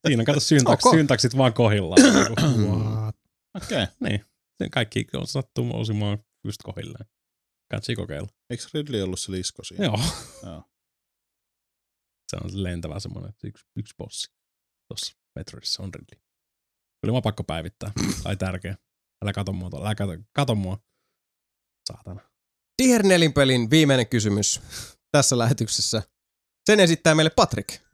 Siinä 0.07 0.21
on 0.21 0.25
kato 0.25 0.41
syntaks, 0.41 0.87
Ok. 0.87 0.95
syntaksit 0.95 1.37
vaan 1.37 1.53
kohdillaan. 1.53 2.03
Niinku, 2.15 2.35
What? 2.71 3.17
Okei. 3.55 3.83
Okay. 3.83 3.87
niin, 4.01 4.25
se 4.59 4.69
kaikki 4.69 5.07
on 5.15 5.27
sattuu 5.27 5.77
osumaan 5.81 6.19
just 6.45 6.63
kohdilleen. 6.63 7.07
Katsi 7.71 7.95
kokeilla. 7.95 8.29
Eikö 8.51 8.65
Ridley 8.75 9.03
ollut 9.03 9.21
se 9.21 9.33
lisko 9.33 9.65
siinä? 9.65 9.85
Joo. 9.85 10.01
Joo. 10.43 10.65
Se 12.29 12.37
on 12.45 12.63
lentävä 12.63 13.01
semmoinen 13.01 13.33
yksi, 13.45 13.65
yksi 13.77 13.95
bossi. 13.99 14.29
Tuossa 14.89 15.17
Metroidissa 15.35 15.83
on 15.83 15.95
Ridley. 15.95 16.23
Oli 17.03 17.13
vaan 17.13 17.23
pakko 17.23 17.45
päivittää. 17.45 17.93
Tai 18.23 18.37
tärkeä. 18.37 18.77
Älä 19.23 19.33
kato 19.33 19.53
mua 19.53 19.71
tuolla. 19.71 19.87
Älä 19.87 19.95
kato, 19.95 20.13
kato 20.33 20.55
mua. 20.55 20.79
Saatana. 21.93 22.21
Tier 22.77 23.03
4 23.03 23.31
pelin 23.31 23.71
viimeinen 23.71 24.07
kysymys 24.07 24.61
tässä 25.13 25.39
lähetyksessä. 25.39 26.03
Sen 26.67 26.81
esittää 26.81 27.15
meille 27.15 27.31
Patrick. 27.31 27.87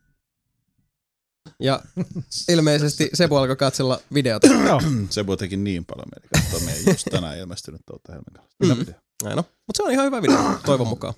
Ja 1.60 1.82
ilmeisesti 2.52 3.10
Sebu 3.14 3.36
alkoi 3.36 3.56
katsella 3.56 4.00
videota. 4.14 4.46
Joo. 4.68 4.80
Se 5.10 5.26
voi 5.26 5.36
teki 5.36 5.56
niin 5.56 5.84
paljon 5.84 6.06
mieli 6.14 6.28
katsoa 6.34 6.60
meidän 6.60 6.82
just 6.86 7.06
tänään 7.10 7.38
ilmestynyt 7.38 7.80
tuolta 7.86 8.12
Helmikalasta. 8.12 8.56
Mm. 8.64 8.68
Mm. 8.68 8.94
Näin 9.24 9.38
on. 9.38 9.44
Mutta 9.44 9.76
se 9.76 9.82
on 9.82 9.90
ihan 9.90 10.06
hyvä 10.06 10.22
video, 10.22 10.58
toivon 10.66 10.86
mukaan. 10.88 11.14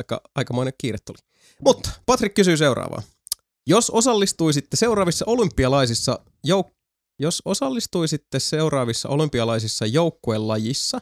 Vaikka 0.00 0.20
aikamoinen 0.34 0.74
kiire 0.78 0.98
tuli. 1.04 1.18
Mutta 1.64 1.90
Patrick 2.06 2.34
kysyy 2.34 2.56
seuraavaa. 2.56 3.02
Jos 3.66 3.90
osallistuisitte 3.90 4.76
seuraavissa 4.76 5.24
olympialaisissa 5.28 6.18
jouk- 6.46 6.74
jos 7.18 7.42
osallistuisitte 7.44 8.38
seuraavissa 8.40 9.08
olympialaisissa 9.08 9.86
joukkuelajissa, 9.86 11.00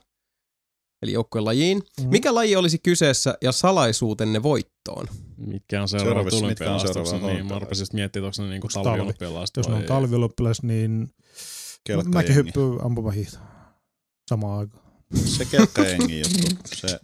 eli 1.02 1.12
joukkuelajiin, 1.12 1.82
Mhm. 2.00 2.08
mikä 2.10 2.34
laji 2.34 2.56
olisi 2.56 2.78
kyseessä 2.78 3.34
ja 3.42 3.52
salaisuutenne 3.52 4.42
voittoon? 4.42 5.06
Mitkä 5.36 5.82
on 5.82 5.88
seuraavat 5.88 6.32
olympialaiset? 6.32 6.96
Niin, 7.22 7.46
mä 7.46 7.58
rupesin 7.58 7.82
just 7.82 7.92
miettimään, 7.92 8.26
onko 8.26 8.42
ne 8.42 8.48
niinku 8.48 8.68
talviolympialaiset 8.74 9.56
Jos 9.56 9.68
ne 9.68 9.74
on 9.74 9.82
talviolympialaiset, 9.82 10.64
niin 10.64 11.10
mäkin 12.04 12.34
hyppyy 12.34 12.78
ampumahiihto 12.82 13.38
samaan 14.30 14.58
aikaan. 14.58 14.87
Se 15.24 15.44
kelkkajengi 15.44 16.18
juttu. 16.20 16.56
Se 16.74 16.98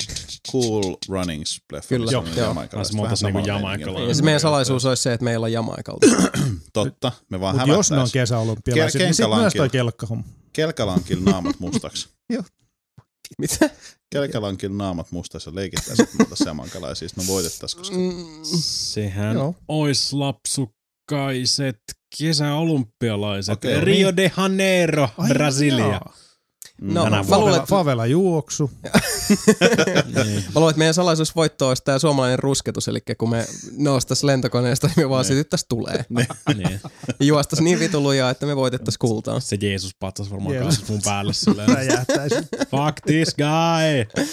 Cool 0.52 0.96
Runnings 1.08 1.60
leffa. 1.72 1.88
Kyllä, 1.88 2.10
joo. 2.12 2.22
Mä 2.22 2.28
Vähän 2.72 2.86
monta 2.94 3.14
niinku 3.22 3.38
jamaikalainen. 3.46 4.08
Ja 4.08 4.14
se 4.14 4.22
meidän 4.22 4.40
salaisuus 4.40 4.84
olisi 4.84 5.02
se, 5.02 5.12
että 5.12 5.24
meillä 5.24 5.44
on 5.44 5.52
jamaikalta. 5.52 6.06
Totta. 6.72 7.12
Me 7.30 7.40
vaan 7.40 7.56
Mutta 7.56 7.72
jos 7.72 7.90
ne 7.90 7.98
on 7.98 8.08
Kel- 8.70 8.74
niin 8.74 8.90
sitten 8.92 9.30
myös 9.30 9.52
toi 9.54 9.70
kelkkahomma. 9.70 10.24
Kelkalankilla 10.52 11.30
naamat 11.30 11.60
mustaksi. 11.60 12.08
Mitä? 13.38 13.70
Kelkalankilla 14.12 14.76
naamat 14.76 15.12
mustaksi 15.12 15.50
ja 15.50 15.54
leikittäisiin 15.54 16.08
muuta 16.18 16.36
samankalaisia. 16.36 17.08
Sitten 17.08 17.24
me 17.24 17.28
voitettaisiin, 17.28 17.78
koska 17.78 17.96
Mm, 17.96 18.24
Sehän 18.60 19.36
Joo. 19.36 19.54
ois 19.68 20.12
lapsukaiset 20.12 21.80
kesäolympialaiset. 22.18 23.52
Okei. 23.52 23.80
Rio 23.80 24.16
de 24.16 24.32
Janeiro, 24.36 25.08
Ai 25.18 25.28
Brasilia. 25.28 25.86
jaa. 25.86 26.14
No, 26.80 27.04
Tänä 27.04 27.16
mä 27.16 27.22
luulen, 27.22 27.26
Favela, 27.28 27.56
että, 27.56 27.66
favela 27.66 28.06
juoksu. 28.06 28.70
Niin. 30.24 30.44
mä 30.44 30.54
luulen, 30.54 30.70
että 30.70 30.78
meidän 30.78 30.94
salaisuusvoitto 30.94 31.68
olisi 31.68 31.82
tämä 31.84 31.98
suomalainen 31.98 32.38
rusketus, 32.38 32.88
eli 32.88 32.98
kun 33.18 33.30
me 33.30 33.46
noustais 33.76 34.24
lentokoneesta, 34.24 34.86
niin 34.86 35.06
me 35.06 35.08
vaan 35.10 35.22
Niin. 35.22 35.28
sytyttäis 35.28 35.66
tulee. 35.68 36.04
niin. 36.54 36.80
Ja 37.20 37.26
juostais 37.26 37.60
niin 37.60 37.78
vitu 37.78 38.02
lujaa, 38.02 38.30
että 38.30 38.46
me 38.46 38.56
voitettais 38.56 38.98
kultaa. 38.98 39.40
Se 39.40 39.56
Jeesus 39.60 39.94
patsas 40.00 40.30
varmaan 40.30 40.54
Jeesus. 40.54 40.88
mun 40.88 41.00
päälle 41.04 41.32
silleen. 41.32 41.68
Fuck 42.70 43.00
this 43.06 43.34
guy! 43.34 44.24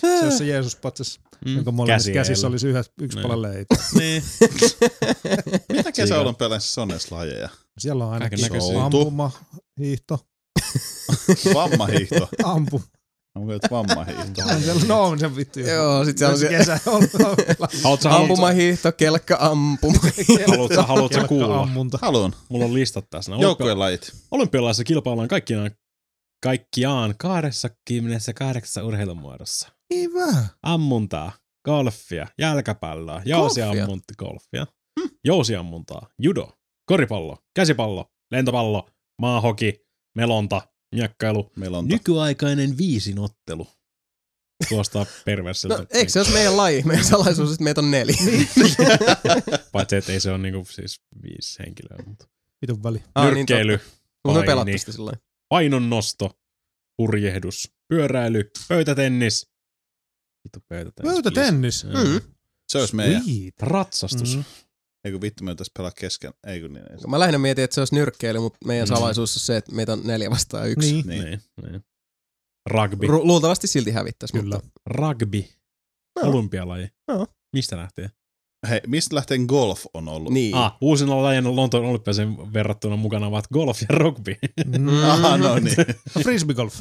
Se 0.00 0.24
on 0.26 0.32
se 0.32 0.44
Jeesus-patsas, 0.44 1.20
Mm. 1.46 1.54
jonka 1.56 1.72
molemmissa 1.72 2.10
Käsi 2.10 2.12
käsissä 2.30 2.46
olisi 2.46 2.68
yhdessä, 2.68 2.92
yksi 3.00 3.18
Niin. 3.18 3.28
pala 3.28 3.42
leipää. 3.42 3.78
Niin. 3.94 4.22
Mitä 5.72 5.92
kesäolympialaisissa 5.92 6.82
on 6.82 6.90
edes 6.90 7.10
lajeja? 7.12 7.48
Siellä 7.78 8.06
on 8.06 8.12
ainakin 8.12 8.38
ampuma, 8.82 9.30
hiihto, 9.80 10.26
Vammahiihto. 11.54 12.28
ampu. 12.44 12.82
Onko 13.36 13.52
nyt 13.52 13.62
vammahiihto? 13.70 14.42
On 14.54 14.62
siellä, 14.62 14.82
no 14.86 15.02
on 15.02 15.18
se 15.18 15.36
vittu. 15.36 15.60
Joo, 15.60 16.04
sit 16.04 16.18
siellä 16.18 16.32
on 16.32 16.38
se 16.38 16.48
kesä 16.48 16.80
on. 16.86 17.02
Ampumahiihto, 18.20 18.92
kelkka 18.92 19.36
ampuma. 19.40 19.98
haluatko, 20.48 20.82
haluatko 20.82 21.28
kuulla? 21.28 21.62
ammunta. 21.62 21.98
Haluan. 22.02 22.32
Mulla 22.48 22.64
on 22.64 22.74
listat 22.74 23.10
tässä. 23.10 23.32
Joukkojen 23.40 23.78
lajit. 23.78 24.12
Olympialaisissa 24.30 24.84
kilpaillaan 24.84 25.28
kaikkiaan, 25.28 25.70
kaikkiaan 26.42 27.14
28 27.18 28.84
urheilumuodossa. 28.84 29.68
Hyvä. 29.94 30.44
Ammuntaa, 30.62 31.32
golfia, 31.64 32.26
jalkapalloa, 32.38 33.22
jousiammunta, 33.24 34.14
golfia, 34.18 34.66
jousiammuntaa, 35.24 36.08
judo, 36.18 36.52
koripallo, 36.86 37.38
käsipallo, 37.56 38.06
lentopallo, 38.32 38.88
maahoki, 39.20 39.87
melonta, 40.18 40.62
miakkailu, 40.94 41.52
Meillä 41.56 41.78
on 41.78 41.88
nykyaikainen 41.88 42.78
viisinottelu. 42.78 43.66
Kuulostaa 44.68 45.06
perversiltä. 45.24 45.76
No, 45.76 45.86
eikö 45.90 46.12
se 46.12 46.20
olisi 46.20 46.32
meidän 46.32 46.56
laji? 46.56 46.82
Meidän 46.82 47.04
salaisuus, 47.04 47.52
että 47.52 47.64
meitä 47.64 47.80
on 47.80 47.90
neljä. 47.90 48.16
Paitsi, 49.72 49.96
että 49.96 50.12
ei 50.12 50.20
se 50.20 50.30
ole 50.30 50.38
niinku 50.38 50.66
siis 50.70 51.00
viisi 51.22 51.58
henkilöä. 51.58 51.98
Mutta. 52.06 52.28
Vitun 52.62 52.82
väli. 52.82 53.02
Ah, 53.14 53.34
Nyrkkeily, 53.34 53.72
Mutta 53.72 54.28
me 54.28 54.32
paini, 54.32 54.46
pelattu 54.46 54.78
sitä 54.78 54.92
sillä 54.92 55.12
painonnosto, 55.48 56.38
purjehdus, 56.96 57.72
pyöräily, 57.88 58.50
pöytätennis. 58.68 59.50
Vittu 60.44 60.58
pöytätennis. 60.68 61.12
Pöytätennis. 61.12 61.84
Mm. 61.84 62.20
Se 62.68 62.78
olisi 62.78 62.96
meidän. 62.96 63.22
Sweet. 63.24 63.54
Ratsastus. 63.62 64.36
Mm. 64.36 64.44
Eikö 65.08 65.20
vittu 65.20 65.44
me 65.44 65.54
tässä 65.54 65.72
pelaa 65.78 65.90
kesken? 65.90 66.32
Eikö 66.46 66.68
niin? 66.68 66.84
Ei. 66.92 66.96
Mä 67.08 67.18
lähinnä 67.18 67.38
mietin, 67.38 67.64
että 67.64 67.74
se 67.74 67.80
olisi 67.80 67.94
nyrkkeily, 67.94 68.38
mutta 68.40 68.58
meidän 68.66 68.88
Mm. 68.88 68.94
salaisuus 68.94 69.36
on 69.36 69.40
se, 69.40 69.56
että 69.56 69.72
meitä 69.72 69.92
on 69.92 70.00
neljä 70.04 70.30
vastaan 70.30 70.70
yksi. 70.70 70.92
Niin. 70.92 71.06
Niin. 71.06 71.22
Niin. 71.22 71.42
niin. 71.72 71.84
Rugby. 72.70 73.06
Ru- 73.06 73.24
luultavasti 73.26 73.66
silti 73.66 73.90
hävittäisi. 73.90 74.32
Kyllä. 74.32 74.54
Mutta 74.54 74.70
Rugby. 74.86 75.44
Joo. 76.16 76.30
Olympialaji. 76.30 76.88
Joo. 77.08 77.26
Mistä 77.52 77.76
lähtee? 77.76 78.10
Hei, 78.68 78.80
mistä 78.86 79.14
lähtien 79.14 79.42
golf 79.48 79.84
on 79.94 80.08
ollut? 80.08 80.32
niin. 80.32 80.54
Ah, 80.54 80.76
uusina 80.80 81.22
lajien 81.22 81.56
Lontoon 81.56 81.84
olympiaseen 81.84 82.52
verrattuna 82.52 82.96
mukana 82.96 83.26
ovat 83.26 83.44
golf 83.52 83.80
ja 83.82 83.86
rugby. 83.90 84.36
Mm. 84.78 84.88
Aha, 85.10 85.36
no 85.36 85.58
niin. 85.58 85.76
Frisbee 86.22 86.54
golf. 86.54 86.78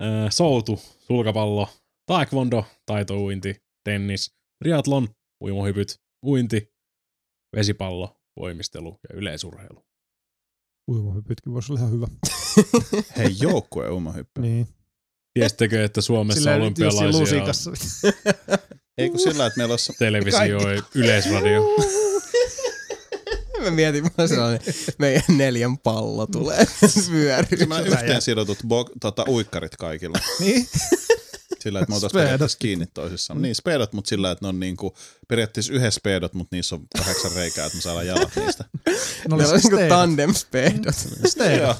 Ö, 0.00 0.04
Soutu, 0.30 0.80
sulkapallo, 1.06 1.68
taekwondo, 2.06 2.64
taitouinti, 2.86 3.56
tennis, 3.84 4.30
triathlon, 4.64 5.08
uimohypyt, 5.44 5.94
uinti, 6.26 6.68
vesipallo, 7.56 8.16
voimistelu 8.36 9.00
ja 9.08 9.16
yleisurheilu. 9.18 9.86
Uimahypytkin 10.90 11.52
voisi 11.52 11.72
olla 11.72 11.80
ihan 11.80 11.92
hyvä. 11.92 12.06
Hei, 13.16 13.36
joukkue 13.40 13.90
uimahyppy. 13.90 14.40
Niin. 14.40 14.68
Tiesittekö, 15.34 15.84
että 15.84 16.00
Suomessa 16.00 16.40
Silleen 16.40 16.60
olympialaisia 16.60 17.06
on 17.08 17.20
lusikassa. 17.20 17.70
Eikö 18.98 19.18
sillä, 19.18 19.46
että 19.46 19.56
meillä 19.56 19.72
olisi... 19.72 19.92
televisio, 19.98 20.58
yleisradio? 20.94 21.62
Mä 23.64 23.70
mietin 23.70 24.04
vaan 24.04 24.28
sellainen, 24.28 24.60
meidän 24.98 25.22
neljän 25.28 25.78
pallo 25.78 26.26
tulee 26.26 26.66
pyöryy. 27.10 27.58
Semmoinen 27.58 27.92
yhteen 27.92 28.22
sidotut 28.22 28.58
bo- 28.58 28.92
tota, 29.00 29.24
uikkarit 29.28 29.76
kaikilla. 29.76 30.18
niin. 30.40 30.68
Sillä, 31.66 31.80
että 31.80 31.90
me 31.90 31.94
oltaisiin 31.94 32.20
periaatteessa 32.20 32.58
kiinni 32.58 32.86
toisissaan. 32.86 33.42
Niin, 33.42 33.54
speedot, 33.54 33.92
mutta 33.92 34.08
sillä, 34.08 34.30
että 34.30 34.44
ne 34.44 34.48
on 34.48 34.60
niinku, 34.60 34.96
periaatteessa 35.28 35.72
yhdessä 35.72 35.98
speedot, 35.98 36.34
mutta 36.34 36.56
niissä 36.56 36.74
on 36.74 36.86
kahdeksan 36.98 37.32
reikää, 37.32 37.66
että 37.66 37.78
me 37.78 37.82
saadaan 37.82 38.06
jalat 38.06 38.36
niistä. 38.36 38.64
No 39.28 39.36
Meillä 39.36 39.54
on 39.54 39.60
niinku 39.60 39.88
tandem 39.88 40.34
speedot. 40.34 40.94
Steedot. 41.26 41.76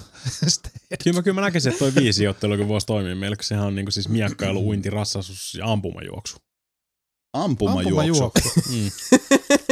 Kyllä 1.05 1.16
mä, 1.18 1.23
kyllä 1.23 1.34
mä 1.34 1.40
näkisin, 1.40 1.73
että 1.73 1.78
toi 1.78 1.94
viisi 1.94 2.28
ottelu 2.28 2.68
voisi 2.68 2.86
toimia 2.86 3.16
meillä, 3.16 3.36
kun 3.36 3.44
sehän 3.44 3.66
on 3.66 3.74
niinku 3.74 3.90
siis 3.90 4.08
miakkailu, 4.08 4.66
uinti, 4.66 4.90
ratsastus 4.90 5.55
ja 5.55 5.73
ampumajuoksu. 5.73 6.36
Ampumajuoksu. 7.32 8.24
Ampumajuoksu. 8.24 8.55
Mm. 8.70 8.90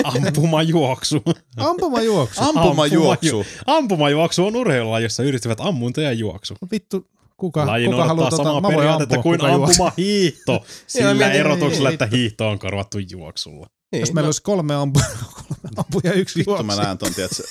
Ampumajuoksu. 0.04 1.22
Ampumajuoksu. 1.56 2.40
Ampumajuoksu. 2.40 3.46
Ampumajuoksu 3.66 4.46
on 4.46 4.56
urheilulaji, 4.56 5.04
jossa 5.04 5.22
yhdistävät 5.22 5.60
ammunta 5.60 6.02
ja 6.02 6.12
juoksu. 6.12 6.54
Vittu, 6.70 7.10
kuka, 7.44 7.66
Laji 7.66 7.86
kuka 7.86 8.04
haluaa 8.06 8.30
tota, 8.30 8.44
samaa 8.44 8.60
mä 8.60 8.68
voin 8.68 8.76
periaatetta 8.76 9.18
kuin 9.18 9.38
kuka 9.38 9.48
juoksee. 9.52 9.72
ampumahiihto, 9.84 10.64
sillä 10.86 11.14
mietin, 11.14 11.40
erotuksella, 11.40 11.88
niin, 11.88 11.94
että 11.94 12.06
hiihto 12.06 12.48
on 12.48 12.58
korvattu 12.58 12.98
juoksulla. 12.98 13.66
Niin, 13.92 14.00
Jos 14.00 14.12
meillä 14.12 14.28
olisi 14.28 14.42
kolme 14.42 14.74
ampuja, 14.74 15.04
kolme 15.34 15.70
ampuja 15.76 16.12
ja 16.12 16.12
yksi 16.12 16.38
Vittu 16.38 16.50
mä 16.52 16.58
juoksu. 16.72 16.82
näen 16.82 16.98
ton, 16.98 17.14
tiedätkö? 17.14 17.42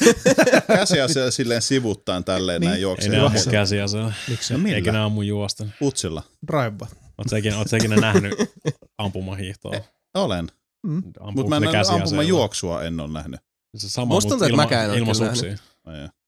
Käsiä 0.67 1.05
silleen 1.30 1.61
sivuttaan 1.61 2.23
tälleen 2.23 2.59
Niin. 2.61 2.67
näin 2.67 2.77
Ei 2.77 2.81
juoksee. 2.81 3.09
ne 3.11 3.17
ammu 3.17 3.30
Juoksu. 3.30 3.49
käsiä 3.49 3.88
siellä. 3.88 4.13
Miksi? 4.30 4.53
No 4.53 4.69
Eikä 4.69 4.91
ne 4.91 4.99
ammu 4.99 5.22
juosta. 5.22 5.65
Utsilla. 5.81 6.23
Drive 6.47 6.85
Oot 7.17 7.30
sä 7.30 7.38
ikinä, 7.38 7.57
oot 7.57 7.69
sä 7.69 7.77
ikinä 7.77 7.95
nähnyt 7.95 8.33
ampumahiihtoa? 8.97 9.73
Olen. 10.15 10.47
Ampuuko 10.85 11.31
Mutta 11.31 11.49
mä 11.59 11.65
en 11.65 11.72
käsiä 11.72 11.95
ampumajuoksua 11.95 12.83
en 12.83 12.99
ole 12.99 13.11
nähnyt. 13.13 13.39
Se 13.77 13.89
sama, 13.89 14.15
Musta 14.15 14.30
mutta 14.33 14.45
ilma, 14.45 14.61
mäkään 14.63 14.91
kyllä 14.91 15.13
suksia. 15.13 15.57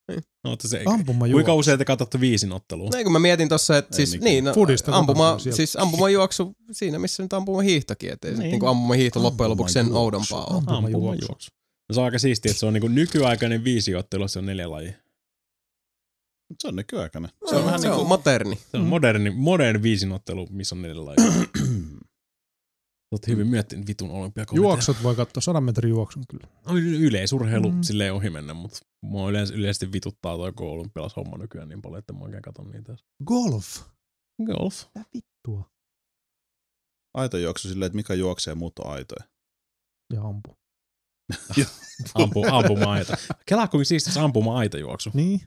Ei. 0.09 0.17
No, 0.43 0.55
se, 0.65 0.81
Ampumajuoksu. 0.85 1.33
kuinka 1.35 1.53
usein 1.53 1.77
te 1.79 1.85
katsotte 1.85 2.19
viisinottelua? 2.19 2.89
Näin 2.89 3.03
kun 3.05 3.11
mä 3.13 3.19
mietin 3.19 3.49
tossa, 3.49 3.77
että 3.77 3.95
Ei 3.95 3.95
siis, 3.95 4.11
mikään. 4.11 4.25
niin, 4.25 4.43
no, 4.43 4.53
Fudista 4.53 4.95
ampuma, 4.97 5.39
sieltä. 5.39 5.55
siis 5.57 5.75
ampumajuoksu 5.75 6.55
siinä, 6.71 6.99
missä 6.99 7.23
nyt 7.23 7.33
ampumahiihtokin, 7.33 8.11
että 8.13 8.27
ei 8.27 8.35
se 8.35 8.41
Niin. 8.41 8.51
niin. 8.51 8.65
ampumahiihto 8.67 9.23
loppujen 9.23 9.49
lopuksi 9.49 9.73
sen 9.73 9.93
oudompaa 9.93 10.45
ole. 10.45 10.63
Ampumajuoksu. 10.67 11.51
No 11.89 11.93
se 11.93 11.99
on 11.99 12.05
aika 12.05 12.19
siistiä, 12.19 12.49
että 12.51 12.59
se 12.59 12.65
on 12.65 12.73
niinku 12.73 12.87
nykyaikainen 12.87 13.63
viisiottelu, 13.63 14.27
se 14.27 14.39
on 14.39 14.45
neljä 14.45 14.71
lajia. 14.71 14.93
Se 16.61 16.67
on 16.67 16.75
nykyaikainen. 16.75 17.31
Se 17.45 17.49
Se 17.49 17.55
on 17.55 17.59
on, 17.61 17.65
vähän 17.65 17.79
se 17.81 17.87
niin 17.87 17.91
on 17.93 17.97
kuin... 17.99 18.07
moderni. 18.07 18.59
Se 18.71 18.77
on 18.77 18.85
moderni, 18.85 19.29
moderni 19.29 19.81
viisinottelu, 19.83 20.47
missä 20.51 20.75
on 20.75 20.81
neljä 20.81 21.05
lajia. 21.05 21.31
Olet 23.15 23.27
hyvin 23.27 23.47
miettinyt 23.47 23.87
vitun 23.87 24.11
olympiakomitea. 24.11 24.63
Juoksut 24.69 24.97
voi 25.03 25.15
katsoa 25.15 25.41
100 25.41 25.61
metrin 25.61 25.89
juoksun 25.89 26.23
kyllä. 26.29 26.47
No, 26.67 26.77
yleisurheilu 26.77 27.69
Mm. 27.69 27.75
mm. 27.75 27.81
silleen 27.83 28.13
ohi 28.13 28.29
mennä, 28.29 28.53
mutta 28.53 28.79
mua 29.01 29.29
yleensä, 29.29 29.53
yleisesti 29.53 29.91
vituttaa 29.91 30.37
toi 30.37 30.53
olympialashomma 30.59 31.37
nykyään 31.37 31.69
niin 31.69 31.81
paljon, 31.81 31.99
että 31.99 32.13
mä 32.13 32.19
oikein 32.19 32.41
katon 32.41 32.71
niitä. 32.71 32.95
Golf. 33.25 33.81
Golf. 34.45 34.83
Mitä 34.95 35.05
vittua? 35.13 35.71
Aitojuoksu 37.13 37.67
silleen, 37.67 37.87
että 37.87 37.95
mikä 37.95 38.13
juoksee 38.13 38.55
muut 38.55 38.79
on 38.79 38.91
aitoja. 38.91 39.25
Ja 40.13 40.21
ampu. 40.21 40.57
Ampu, 42.13 42.45
ampuma-aita. 42.51 43.17
Kelaa 43.45 43.67
kuinka 43.67 43.85
siistiä 43.85 44.23
ampuma-aita 44.23 44.77
juoksu. 44.77 45.09
Niin. 45.13 45.41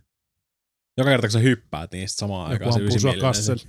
Joka 0.96 1.10
kerta 1.10 1.26
kun 1.26 1.32
sä 1.32 1.38
hyppäät 1.38 1.92
niistä 1.92 2.18
samaan 2.20 2.52
Joku 2.52 2.64
aikaan 2.64 2.72
se 2.72 2.78
ampuu 2.80 2.90
sua 2.90 2.96
ysimielinen. 2.96 3.28
kassel. 3.28 3.56
se- 3.58 3.68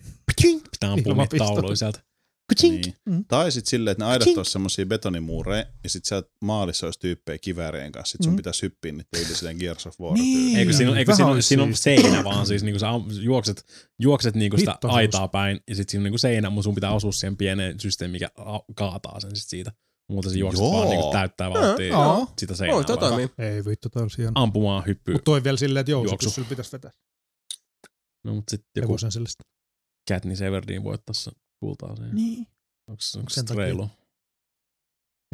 Pitää 0.71 0.91
ampua 0.91 1.13
niitä 1.13 1.37
tauluja 1.37 1.75
sieltä. 1.75 1.99
Niin. 2.61 2.93
Mm. 3.05 3.25
Tai 3.27 3.51
sitten 3.51 3.69
silleen, 3.69 3.91
että 3.91 4.03
ne 4.03 4.09
aidat 4.11 4.27
olisi 4.37 4.51
semmosia 4.51 4.85
betonimuureja, 4.85 5.65
ja 5.83 5.89
sit 5.89 6.05
sieltä 6.05 6.29
maalissa 6.41 6.87
olisi 6.87 6.99
tyyppejä 6.99 7.37
kiväärien 7.37 7.91
kanssa. 7.91 8.11
Sit 8.11 8.23
sun 8.23 8.33
Mm. 8.33 8.37
pitäisi 8.37 8.61
hyppiä 8.61 8.91
niitä 8.91 9.17
yli 9.17 9.35
silleen 9.35 9.57
Gears 9.59 9.87
of 9.87 9.99
War 9.99 10.13
Niin. 10.13 10.57
Eikö 10.57 10.73
siinä, 10.73 10.97
eikö 10.97 11.15
siinä, 11.15 11.41
siinä 11.41 11.63
on 11.63 11.75
seinä 11.75 12.23
vaan, 12.23 12.47
siis 12.47 12.63
niinku 12.63 12.79
sä 12.79 12.87
juokset, 13.21 13.65
juokset 13.99 14.35
niinku 14.35 14.57
sitä 14.57 14.71
Hitto, 14.71 14.87
se 14.87 14.93
aitaa 14.93 15.27
päin, 15.27 15.59
ja 15.69 15.75
sitten 15.75 15.91
siinä 15.91 15.99
on 16.01 16.03
niinku 16.03 16.17
seinä, 16.17 16.49
mutta 16.49 16.63
sun 16.63 16.75
pitää 16.75 16.91
osua 16.93 17.11
siihen 17.11 17.37
pieneen 17.37 17.79
systeemiin, 17.79 18.11
mikä 18.11 18.29
kaataa 18.75 19.19
sen 19.19 19.35
sit 19.35 19.49
siitä. 19.49 19.71
Muuten 20.11 20.31
se 20.31 20.37
juokset 20.37 20.59
Joo. 20.61 20.71
vaan 20.71 20.89
niinku 20.89 21.11
täyttää 21.11 21.49
vauhtia 21.49 21.87
Joo. 21.87 22.27
sitä 22.37 22.55
seinää. 22.55 22.77
Oi, 22.77 22.85
toi 22.85 22.97
vaan. 22.99 23.09
toimii. 23.09 23.29
Ei 23.37 23.65
vittu, 23.65 23.89
toi 23.89 24.01
olisi 24.01 24.17
hieno. 24.17 24.31
Ampumaan 24.35 24.83
hyppy. 24.85 25.11
Mutta 25.11 25.23
toi 25.25 25.43
vielä 25.43 25.57
silleen, 25.57 25.81
että 25.81 25.91
Juoksu. 25.91 26.11
jousitus 26.11 26.35
sulla 26.35 26.49
pitäisi 26.49 26.71
vetää. 26.71 26.91
No, 28.23 28.33
mutta 28.33 28.51
sitten 28.51 28.69
joku 28.75 28.87
Hevosen 28.87 29.11
sellaista. 29.11 29.43
Katniss 30.09 30.41
Everdeen 30.41 30.83
voittaisi 30.83 31.29
kultaa 31.59 31.95
siihen. 31.95 32.15
Niin. 32.15 32.47
Onks, 32.89 33.15
onks 33.15 33.33
Sen 33.33 33.43
se 33.43 33.47
takia. 33.47 33.63
reilu? 33.63 33.89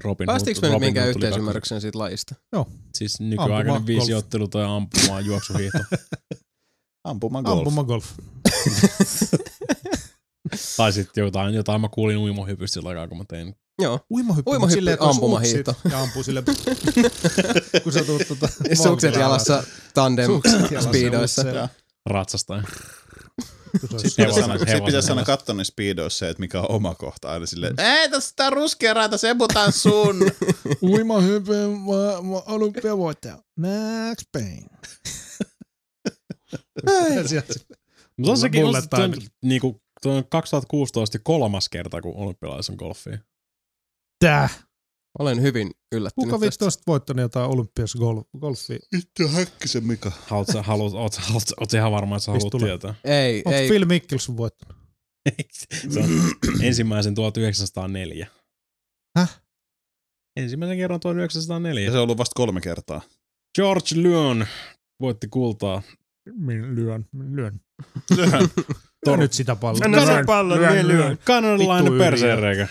Robin 0.04 0.26
Päästiinkö 0.26 0.68
Hood- 0.68 0.72
me 0.72 0.80
minkään 0.80 1.10
yhteisymmärrykseen 1.10 1.82
siitä 1.82 2.00
lajista? 2.00 2.36
kakkoseksi. 2.52 2.66
Siis 2.96 3.20
nykyaikainen 3.20 3.70
Ampuma, 3.70 3.88
viisiottelu 3.88 4.48
tai 4.48 4.64
ampumaan 4.66 5.26
juoksuhiihto. 5.26 5.78
Ampuma 7.04 7.44
golf. 7.44 7.58
Ampuma 7.58 7.84
golf. 7.84 8.06
tai 10.78 10.94
sitten 10.94 11.22
jotain, 11.24 11.54
jotain 11.56 11.82
mä 11.82 11.90
kuulin 11.90 12.18
uimohypystä 12.18 12.74
sillä 12.74 12.90
aikaa, 12.90 13.08
kun 13.08 13.18
mä 13.18 13.24
tein. 13.28 13.56
Joo. 13.82 14.00
Uimahyppy, 14.14 14.60
mut 14.60 14.72
silleen, 14.72 14.98
ampumahiihto. 15.02 15.72
uksit 15.72 15.92
Ja 15.92 16.02
ampuu 16.02 16.24
sille. 16.24 16.44
kun 17.84 17.92
sä 17.94 18.04
tuut 18.04 18.22
tota... 18.28 18.48
Sukset 18.84 19.16
jalassa 19.16 19.64
tandem 19.94 20.32
speedoissa. 20.90 21.50
Joo. 21.50 21.68
Ratsastaja. 22.06 22.64
Sitten 23.80 24.28
pitäisi 24.28 24.42
aina, 24.42 24.58
sit 24.58 24.86
pitäisi 24.86 25.12
aina 25.12 25.24
katsoa 25.24 25.56
niissä 25.56 25.72
speedoissa 25.72 26.20
se, 26.20 26.30
että 26.30 26.42
mikä 26.42 26.60
on 26.60 26.72
oma 26.72 26.96
kohta. 26.96 27.30
Aina 27.32 27.46
silleen, 27.46 27.80
ei 27.80 28.10
tässä 28.10 28.34
tää 28.36 28.50
ruskea 28.50 28.94
raita, 28.94 29.18
se 29.18 29.36
putaan 29.36 29.72
sun. 29.72 30.32
Uimahypyn 30.92 31.70
ma- 31.72 32.22
ma- 32.22 32.44
olympiavoittaja. 32.48 33.38
Max 33.60 34.18
Payne. 34.32 34.68
Mutta 38.18 38.32
on 38.32 38.38
sekin, 38.38 38.66
on, 38.66 38.74
se- 38.74 39.04
on, 39.04 39.14
niinku, 39.42 39.82
tuo 40.02 40.14
on 40.14 40.24
2016 40.30 41.20
kolmas 41.20 41.70
kerta, 41.70 42.02
kun 42.02 42.16
olympialais 42.16 42.70
on 42.70 42.76
golfia. 42.76 43.18
Olen 45.20 45.42
hyvin 45.42 45.72
yllättynyt 45.92 46.26
Kuka 46.26 46.36
tästä. 46.36 46.46
vittu 46.46 46.66
on 46.66 46.72
sit 46.72 46.82
voittanut 46.88 47.22
jotain 47.22 47.50
olympias 47.50 47.96
gol, 47.96 48.22
golfia? 48.40 48.80
Vittu 48.96 49.28
häkkisen 49.28 49.84
Mika. 49.88 50.12
Haluat 50.28 50.48
sä, 50.48 50.62
haluat, 50.62 50.94
oot, 50.94 51.14
sä- 51.14 51.22
oot, 51.34 51.44
oot 51.60 51.74
ihan 51.74 51.92
varma, 51.92 52.16
että 52.16 52.26
sä 52.26 52.32
haluat 52.32 52.52
tulee? 52.52 52.68
tietää? 52.68 52.96
Ei, 53.04 53.38
Onko 53.46 53.58
ei. 53.60 53.68
Phil 53.68 53.86
Mickelson 53.86 54.38
voittanut? 54.38 54.76
Se 55.90 56.00
on 56.00 56.10
ensimmäisen 56.64 57.16
1904. 57.16 58.28
Häh? 59.18 59.42
Ensimmäisen 60.40 60.78
kerran 60.78 61.00
1904. 61.00 61.84
Ja 61.86 61.92
se 61.92 61.98
on 61.98 62.04
ollut 62.04 62.18
vasta 62.18 62.34
kolme 62.36 62.62
kertaa. 62.62 63.02
George 63.56 63.88
Lyon 63.96 64.48
voitti 65.02 65.28
kultaa. 65.28 65.82
Minä 66.34 66.76
lyön, 66.76 67.06
minä 67.12 67.36
lyön. 67.36 67.60
Tor- 68.14 69.08
Lyö 69.08 69.18
nyt 69.24 69.34
sitä 69.34 69.56
palloa. 69.56 70.06
Se 70.06 70.24
pallo, 70.26 70.56
lyön, 70.56 70.88
lyön. 70.88 71.10
Vittu 71.12 71.24
Kanadalainen 71.26 71.98
perseenreikä. 71.98 72.68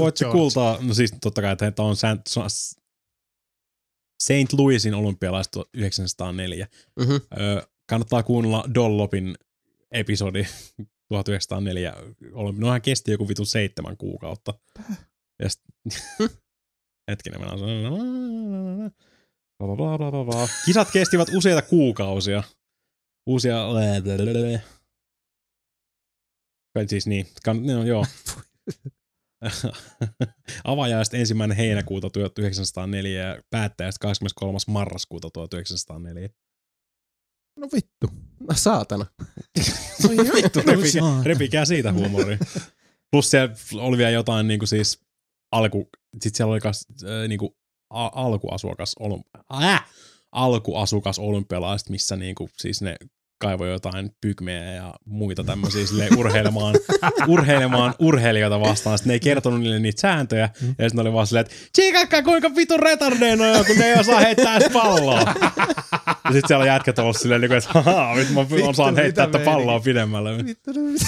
Voit 0.00 0.16
se 0.16 0.24
kultaa, 0.24 0.78
no 0.82 0.94
siis 0.94 1.14
totta 1.22 1.40
kai, 1.42 1.52
että 1.68 1.82
on 1.82 1.96
Saint, 1.96 2.26
St. 4.22 4.52
Louisin 4.58 4.94
olympialaiset 4.94 5.50
1904. 5.52 6.68
Mhm. 7.00 7.12
Öö, 7.40 7.62
kannattaa 7.88 8.22
kuunnella 8.22 8.64
Dollopin 8.74 9.34
episodi 9.92 10.44
1904. 11.08 11.92
Olympi- 12.32 12.60
Nohan 12.60 12.82
kesti 12.82 13.10
joku 13.10 13.28
vitun 13.28 13.46
seitsemän 13.46 13.96
kuukautta. 13.96 14.54
Ja 15.42 15.48
sit, 15.48 15.60
hetkinen, 17.10 17.40
mä 17.40 17.46
sanon. 17.48 18.90
Bla, 19.58 19.76
bla, 19.76 19.98
bla, 19.98 20.10
bla, 20.10 20.24
bla. 20.24 20.48
Kisat 20.64 20.90
kestivät 20.90 21.28
useita 21.34 21.62
kuukausia. 21.62 22.42
Uusia... 23.26 23.56
Kai 26.74 26.88
Siis 26.88 27.06
niin, 27.06 27.26
kann, 27.44 27.66
no, 27.66 27.84
joo. 27.84 28.04
Avajaiset 30.64 31.14
ensimmäinen 31.14 31.56
heinäkuuta 31.56 32.10
1904 32.10 33.26
ja 33.26 33.42
päättäjästä 33.50 34.02
23. 34.02 34.58
marraskuuta 34.66 35.30
1904. 35.30 36.28
No 37.58 37.68
vittu. 37.72 38.06
No 38.40 38.54
saatana. 38.54 39.06
Vittu, 40.34 40.60
repikää, 40.66 41.22
repikää 41.22 41.64
siitä 41.64 41.92
huumoria. 41.92 42.38
Plus 43.10 43.30
siellä 43.30 43.54
oli 43.74 43.98
vielä 43.98 44.10
jotain 44.10 44.48
niinku 44.48 44.66
siis 44.66 45.00
alku, 45.52 45.88
sit 46.20 46.34
siellä 46.34 46.52
oli 46.52 46.60
kas, 46.60 46.86
äh, 47.02 47.28
niinku 47.28 47.56
a, 47.90 48.10
alkuasukas, 48.14 48.94
olym, 49.00 49.22
äh, 49.62 49.84
alkuasukas 50.32 51.18
olympialaiset, 51.18 51.88
missä 51.88 52.16
niinku 52.16 52.48
siis 52.58 52.82
ne 52.82 52.96
kaivoi 53.42 53.70
jotain 53.70 54.10
pygmejä 54.20 54.72
ja 54.72 54.94
muita 55.04 55.44
tämmöisiä 55.44 55.86
silleen 55.86 56.18
urheilemaan, 56.18 56.74
urheilemaan 57.28 57.94
urheilijoita 57.98 58.60
vastaan. 58.60 58.98
Sitten 58.98 59.10
ne 59.10 59.14
ei 59.14 59.20
kertonut 59.20 59.60
niille 59.60 59.78
niitä 59.78 60.00
sääntöjä. 60.00 60.42
Ja 60.42 60.68
sitten 60.68 60.90
ne 60.94 61.00
oli 61.00 61.12
vaan 61.12 61.26
silleen, 61.26 61.46
että 61.46 61.54
tsiikakka 61.72 62.22
kuinka 62.22 62.56
vitun 62.56 62.80
retardeina 62.80 63.44
on, 63.44 63.66
kun 63.66 63.76
ne 63.78 63.92
ei 63.92 64.00
osaa 64.00 64.20
heittää 64.20 64.56
edes 64.56 64.72
palloa. 64.72 65.20
Ja 66.24 66.32
sitten 66.32 66.48
siellä 66.48 66.62
on 66.62 66.66
jätkät 66.66 66.98
ollut 66.98 67.16
silleen, 67.16 67.40
niinku, 67.40 67.54
että 67.54 67.68
haha, 67.72 68.14
nyt 68.14 68.30
mä 68.30 68.40
osaan 68.68 68.92
mitä 68.92 69.02
heittää 69.02 69.26
tätä 69.26 69.44
palloa 69.44 69.80
pidemmälle. 69.80 70.44
Vittu, 70.44 70.70
mitä? 70.74 71.06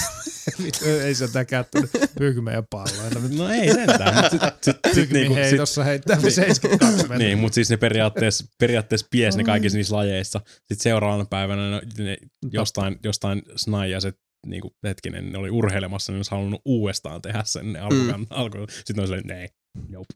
Vittu, 0.63 0.85
ei 0.85 1.15
se 1.15 1.27
täkään 1.27 1.65
tullut 1.71 1.89
pygmejä 2.19 2.63
palloja. 2.69 3.09
No 3.37 3.49
ei 3.49 3.73
sentään, 3.73 4.15
mutta 4.15 4.29
sit, 4.29 4.41
sit, 4.61 4.75
sit, 4.83 4.95
Pygmi 4.95 5.19
niinku, 5.19 5.33
sit, 5.33 5.43
heitossa 5.43 5.83
heittää 5.83 6.19
72 6.19 6.97
metriä. 6.97 7.17
niin, 7.17 7.37
mutta 7.37 7.55
siis 7.55 7.69
ne 7.69 7.77
periaatteessa, 7.77 8.45
periaatteessa 8.59 9.07
pies 9.09 9.37
ne 9.37 9.43
kaikissa 9.43 9.77
niissä 9.77 9.95
lajeissa. 9.95 10.41
Sitten 10.57 10.79
seuraavana 10.79 11.25
päivänä 11.25 11.69
ne, 11.69 12.03
ne 12.03 12.17
jostain, 12.51 12.99
jostain 13.03 13.41
snaijaset 13.55 14.15
niinku, 14.47 14.71
hetkinen, 14.83 15.31
ne 15.31 15.37
oli 15.37 15.49
urheilemassa, 15.49 16.11
niin 16.11 16.17
olisi 16.17 16.31
halunnut 16.31 16.61
uudestaan 16.65 17.21
tehdä 17.21 17.43
sen 17.45 17.73
ne 17.73 17.79
alkukan, 17.79 18.19
mm. 18.19 18.27
alku. 18.29 18.57
Sitten 18.69 18.99
oli 18.99 19.07
silleen, 19.07 19.27
nee, 19.27 19.47
nope. 19.89 20.13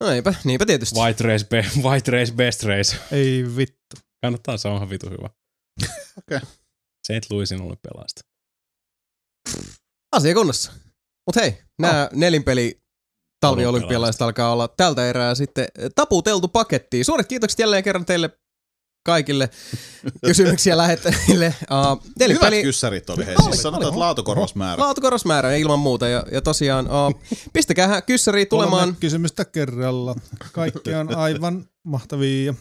No 0.00 0.10
eipä, 0.10 0.34
niinpä 0.44 0.66
tietysti. 0.66 1.00
White 1.00 1.24
race, 1.24 1.46
be, 1.46 1.66
white 1.82 2.10
race, 2.10 2.32
best 2.32 2.62
race. 2.62 2.96
Ei 3.12 3.44
vittu. 3.56 3.96
Kannattaa, 4.22 4.56
se 4.56 4.68
on 4.68 4.76
ihan 4.76 4.90
vitu 4.90 5.10
hyvä. 5.10 5.30
Okei. 6.18 6.40
St. 7.06 7.30
Louisin 7.30 7.60
olympialaista. 7.60 8.20
Asia 10.12 10.34
kunnossa. 10.34 10.72
Mut 11.26 11.36
hei, 11.36 11.58
nämä 11.78 12.08
oh. 12.12 12.18
nelinpeli 12.18 12.80
talviolympialaiset 13.40 14.22
alkaa 14.22 14.52
olla 14.52 14.68
tältä 14.68 15.10
erää 15.10 15.34
sitten 15.34 15.68
taputeltu 15.94 16.48
pakettiin. 16.48 17.04
Suuret 17.04 17.28
kiitokset 17.28 17.58
jälleen 17.58 17.84
kerran 17.84 18.06
teille 18.06 18.39
kaikille 19.02 19.50
kysymyksiä 20.26 20.76
lähettäjille. 20.76 21.54
Uh, 21.70 21.76
Hyvät 22.02 22.16
nelinpeli 22.18 22.62
kyssärit 22.62 23.10
oli. 23.10 23.26
Hei, 23.26 23.34
Oli, 23.38 23.44
siis 23.52 23.62
sanotaan, 23.62 23.84
oli. 23.84 23.90
että 23.90 23.98
laatukorvausmäärä. 24.00 24.82
laatukorosmäärä 24.82 25.54
ilman 25.56 25.78
muuta. 25.78 26.08
Ja, 26.08 26.24
ja 26.32 26.42
tosiaan, 26.42 26.86
uh, 26.86 27.20
pistäkää 27.52 28.02
kyssäriä 28.02 28.46
tulemaan. 28.46 28.82
Kolme 28.84 28.96
kysymystä 29.00 29.44
kerralla. 29.44 30.14
Kaikki 30.52 30.94
on 30.94 31.16
aivan 31.16 31.64
mahtavia. 31.84 32.54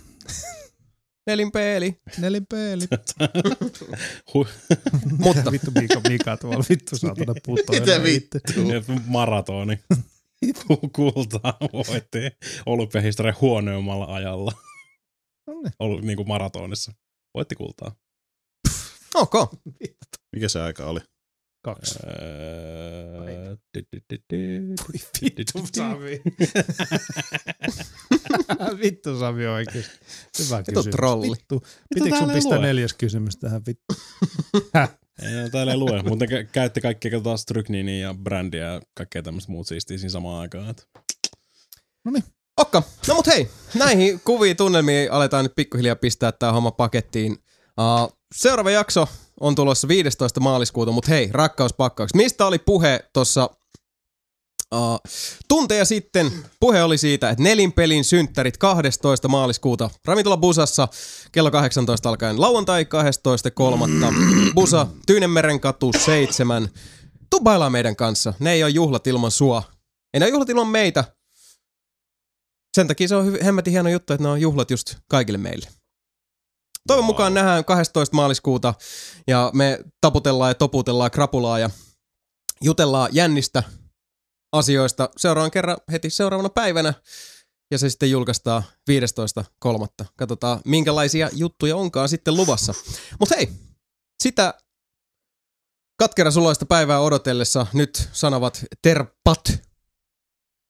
Nelinpeli. 1.28 1.96
Nelinpeli. 2.18 2.84
Hu- 4.34 4.48
Mutta 5.26 5.52
vittu 5.52 5.72
Mika, 5.82 6.02
Mika 6.10 6.38
tuolla 6.38 6.64
vittu 6.70 6.98
saatana 6.98 7.34
putoilee. 7.46 7.80
Mitä 7.80 8.04
vittu? 8.04 8.38
Maratoni. 9.06 9.80
Kultaa 10.96 11.58
voitti 11.74 12.20
olympiahistorian 12.66 13.36
huonoimmalla 13.42 14.06
ajalla. 14.16 14.52
Noniin. 15.50 15.74
Ollut 15.80 16.02
niin 16.04 16.18
kuin 16.18 16.28
maratonissa. 16.28 16.94
Voitti 17.34 17.56
kultaa. 17.56 17.96
ok. 19.16 19.34
Mikä 20.36 20.50
se 20.50 20.62
aika 20.62 20.86
oli? 20.86 21.00
Kaksi. 21.66 22.00
Öö, 22.06 23.56
Vittu 25.22 25.60
Sami. 25.76 26.22
vittu 28.82 29.20
Sami 29.20 29.46
oikeesti. 29.48 30.00
Hyvä 30.40 30.58
Vittu 30.58 30.72
kysymys. 30.74 30.96
trolli. 30.96 31.30
Vittu. 31.30 31.64
Pitikö 31.96 32.18
sun 32.18 32.32
pistää 32.32 32.58
neljäs 32.58 32.94
kysymys 32.94 33.38
tähän 33.38 33.62
vittu? 33.68 33.94
Ei, 35.24 35.34
no, 35.44 35.50
täällä 35.50 35.72
ei 35.72 35.78
lue, 35.78 36.04
mutta 36.04 36.26
käytti 36.52 36.82
kaikkea 36.82 37.22
taas 37.22 37.42
strykniiniä 37.42 38.08
ja 38.08 38.14
brändiä 38.14 38.64
ja 38.74 38.82
kaikkea 38.98 39.24
tämmöistä 39.24 39.52
muut 39.52 39.68
siistiä 39.68 39.98
siinä 39.98 40.10
samaan 40.10 40.42
aikaan. 40.42 40.70
Et. 40.70 40.90
Okka. 42.60 42.84
No 43.08 43.16
mut 43.16 43.28
hei, 43.28 43.50
näihin 43.74 44.22
kuviin 44.26 44.58
tunnelmiin 44.58 45.12
aletaan 45.12 45.46
nyt 45.46 45.56
pikkuhiljaa 45.56 45.96
pistää 45.96 46.32
tää 46.32 46.52
homma 46.52 46.72
pakettiin. 46.72 47.32
Uh, 47.32 48.18
seuraava 48.36 48.72
jakso 48.72 49.08
on 49.40 49.56
tulossa 49.56 49.88
15. 49.88 50.40
maaliskuuta, 50.40 50.92
mutta 50.92 51.12
hei, 51.12 51.30
rakkauspakkaukset. 51.32 52.16
Mistä 52.16 52.46
oli 52.46 52.60
puhe 52.60 53.00
tuossa 53.14 53.50
uh, 54.76 55.00
tunteja 55.48 55.86
sitten? 55.86 56.32
Puhe 56.60 56.84
oli 56.84 56.98
siitä, 56.98 57.30
että 57.30 57.44
nelinpelin 57.44 58.04
synttärit 58.04 58.58
12. 58.58 59.28
maaliskuuta 59.28 59.90
Ravintola 60.06 60.38
Busassa 60.38 60.88
kello 61.32 61.52
18 61.52 62.10
alkaen 62.10 62.42
lauantai 62.42 62.84
12.3. 62.84 64.54
Busa 64.54 64.88
Tyynemeren 65.06 65.60
katu 65.60 65.92
7. 66.06 66.70
Tuu 67.30 67.40
bailaa 67.40 67.70
meidän 67.70 67.96
kanssa. 67.96 68.34
Ne 68.40 68.54
ei 68.54 68.64
ole 68.64 68.72
juhlat 68.72 69.08
ilman 69.08 69.32
sua. 69.32 69.64
Ei 70.14 70.20
ne 70.20 70.26
ole 70.26 70.32
juhlat 70.32 70.50
ilman 70.50 70.68
meitä. 70.68 71.19
Sen 72.76 72.88
takia 72.88 73.08
se 73.08 73.16
on 73.16 73.26
hyvin, 73.26 73.44
hemmetin 73.44 73.72
hieno 73.72 73.90
juttu, 73.90 74.14
että 74.14 74.24
ne 74.24 74.30
on 74.30 74.42
juhlat 74.42 74.72
just 74.72 74.96
kaikille 75.10 75.38
meille. 75.38 75.70
Toivon 76.88 77.04
Wow. 77.04 77.06
mukaan 77.06 77.34
nähdään 77.34 77.66
12. 77.66 78.16
maaliskuuta 78.16 78.74
ja 79.28 79.52
me 79.54 79.80
taputellaan 80.02 80.50
ja 80.50 80.56
toputellaan 80.56 81.12
krapulaa 81.12 81.60
ja 81.60 81.70
jutellaan 82.62 83.10
jännistä 83.14 83.64
asioista 84.52 85.10
seuraavan 85.18 85.52
kerran 85.52 85.78
heti 85.92 86.10
seuraavana 86.10 86.50
päivänä. 86.50 86.94
Ja 87.72 87.78
se 87.78 87.90
sitten 87.90 88.12
julkaistaan 88.12 88.64
15.3. 88.92 90.06
Katsotaan, 90.16 90.62
minkälaisia 90.66 91.30
juttuja 91.34 91.76
onkaan 91.76 92.10
sitten 92.10 92.36
luvassa. 92.38 92.74
Mutta 93.20 93.36
hei, 93.36 93.50
sitä 94.24 94.54
katkera 96.00 96.32
suloista 96.32 96.66
päivää 96.66 97.00
odotellessa 97.00 97.68
nyt 97.74 98.10
sanovat 98.12 98.66
terpat. 98.82 99.42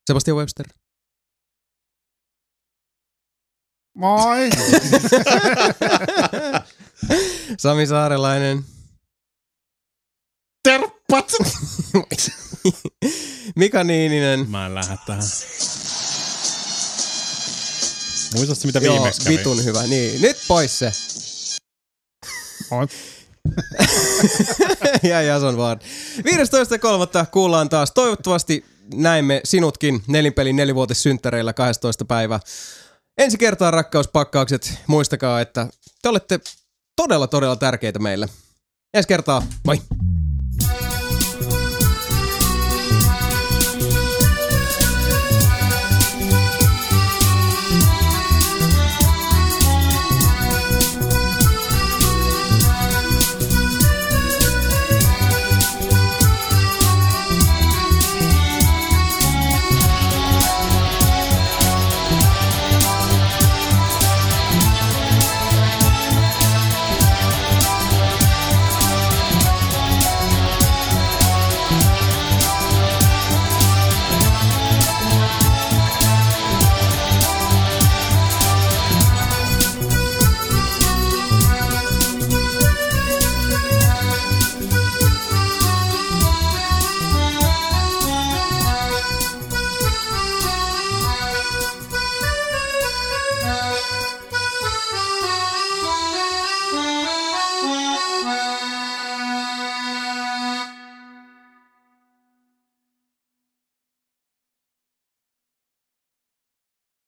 Sebastian 0.08 0.38
Webster. 0.38 0.68
Moi! 4.00 4.50
Sami 7.58 7.88
Saarelainen. 7.88 8.64
Terppat! 10.64 11.32
Mika 13.56 13.84
Niininen. 13.84 14.50
Mä 14.50 14.66
en 14.66 14.76
lähde 14.76 14.98
tähän. 15.06 15.24
Muistatko 18.36 18.61
mitä 18.66 18.80
Joo, 18.80 18.95
viimeksi 18.95 19.24
kävi? 19.24 19.38
vitun 19.38 19.66
hyvä. 19.66 19.84
Niin, 19.84 20.22
nyt 20.22 20.38
pois 20.48 20.80
se. 20.80 20.92
Moi. 22.72 22.88
ja 25.10 25.22
Jason 25.22 25.58
vaan. 25.58 25.80
15.3. 26.18 26.24
kuullaan 27.32 27.69
taas. 27.69 27.92
Toivottavasti 27.92 28.66
näemme 28.94 29.42
sinutkin 29.44 30.03
nelinpelin 30.08 30.56
nelivuotissynttäreillä 30.56 31.53
12. 31.53 32.06
päivä. 32.06 32.40
Ensi 33.19 33.38
kertaa 33.38 33.72
rakkauspakkaukset. 33.72 34.80
Muistakaa, 34.88 35.41
että 35.41 35.67
te 36.01 36.09
olette 36.09 36.39
todella, 36.95 37.27
todella 37.27 37.56
tärkeitä 37.56 37.99
meille. 37.99 38.27
Ensi 38.93 39.07
kertaa. 39.07 39.43
Moi! 39.65 39.77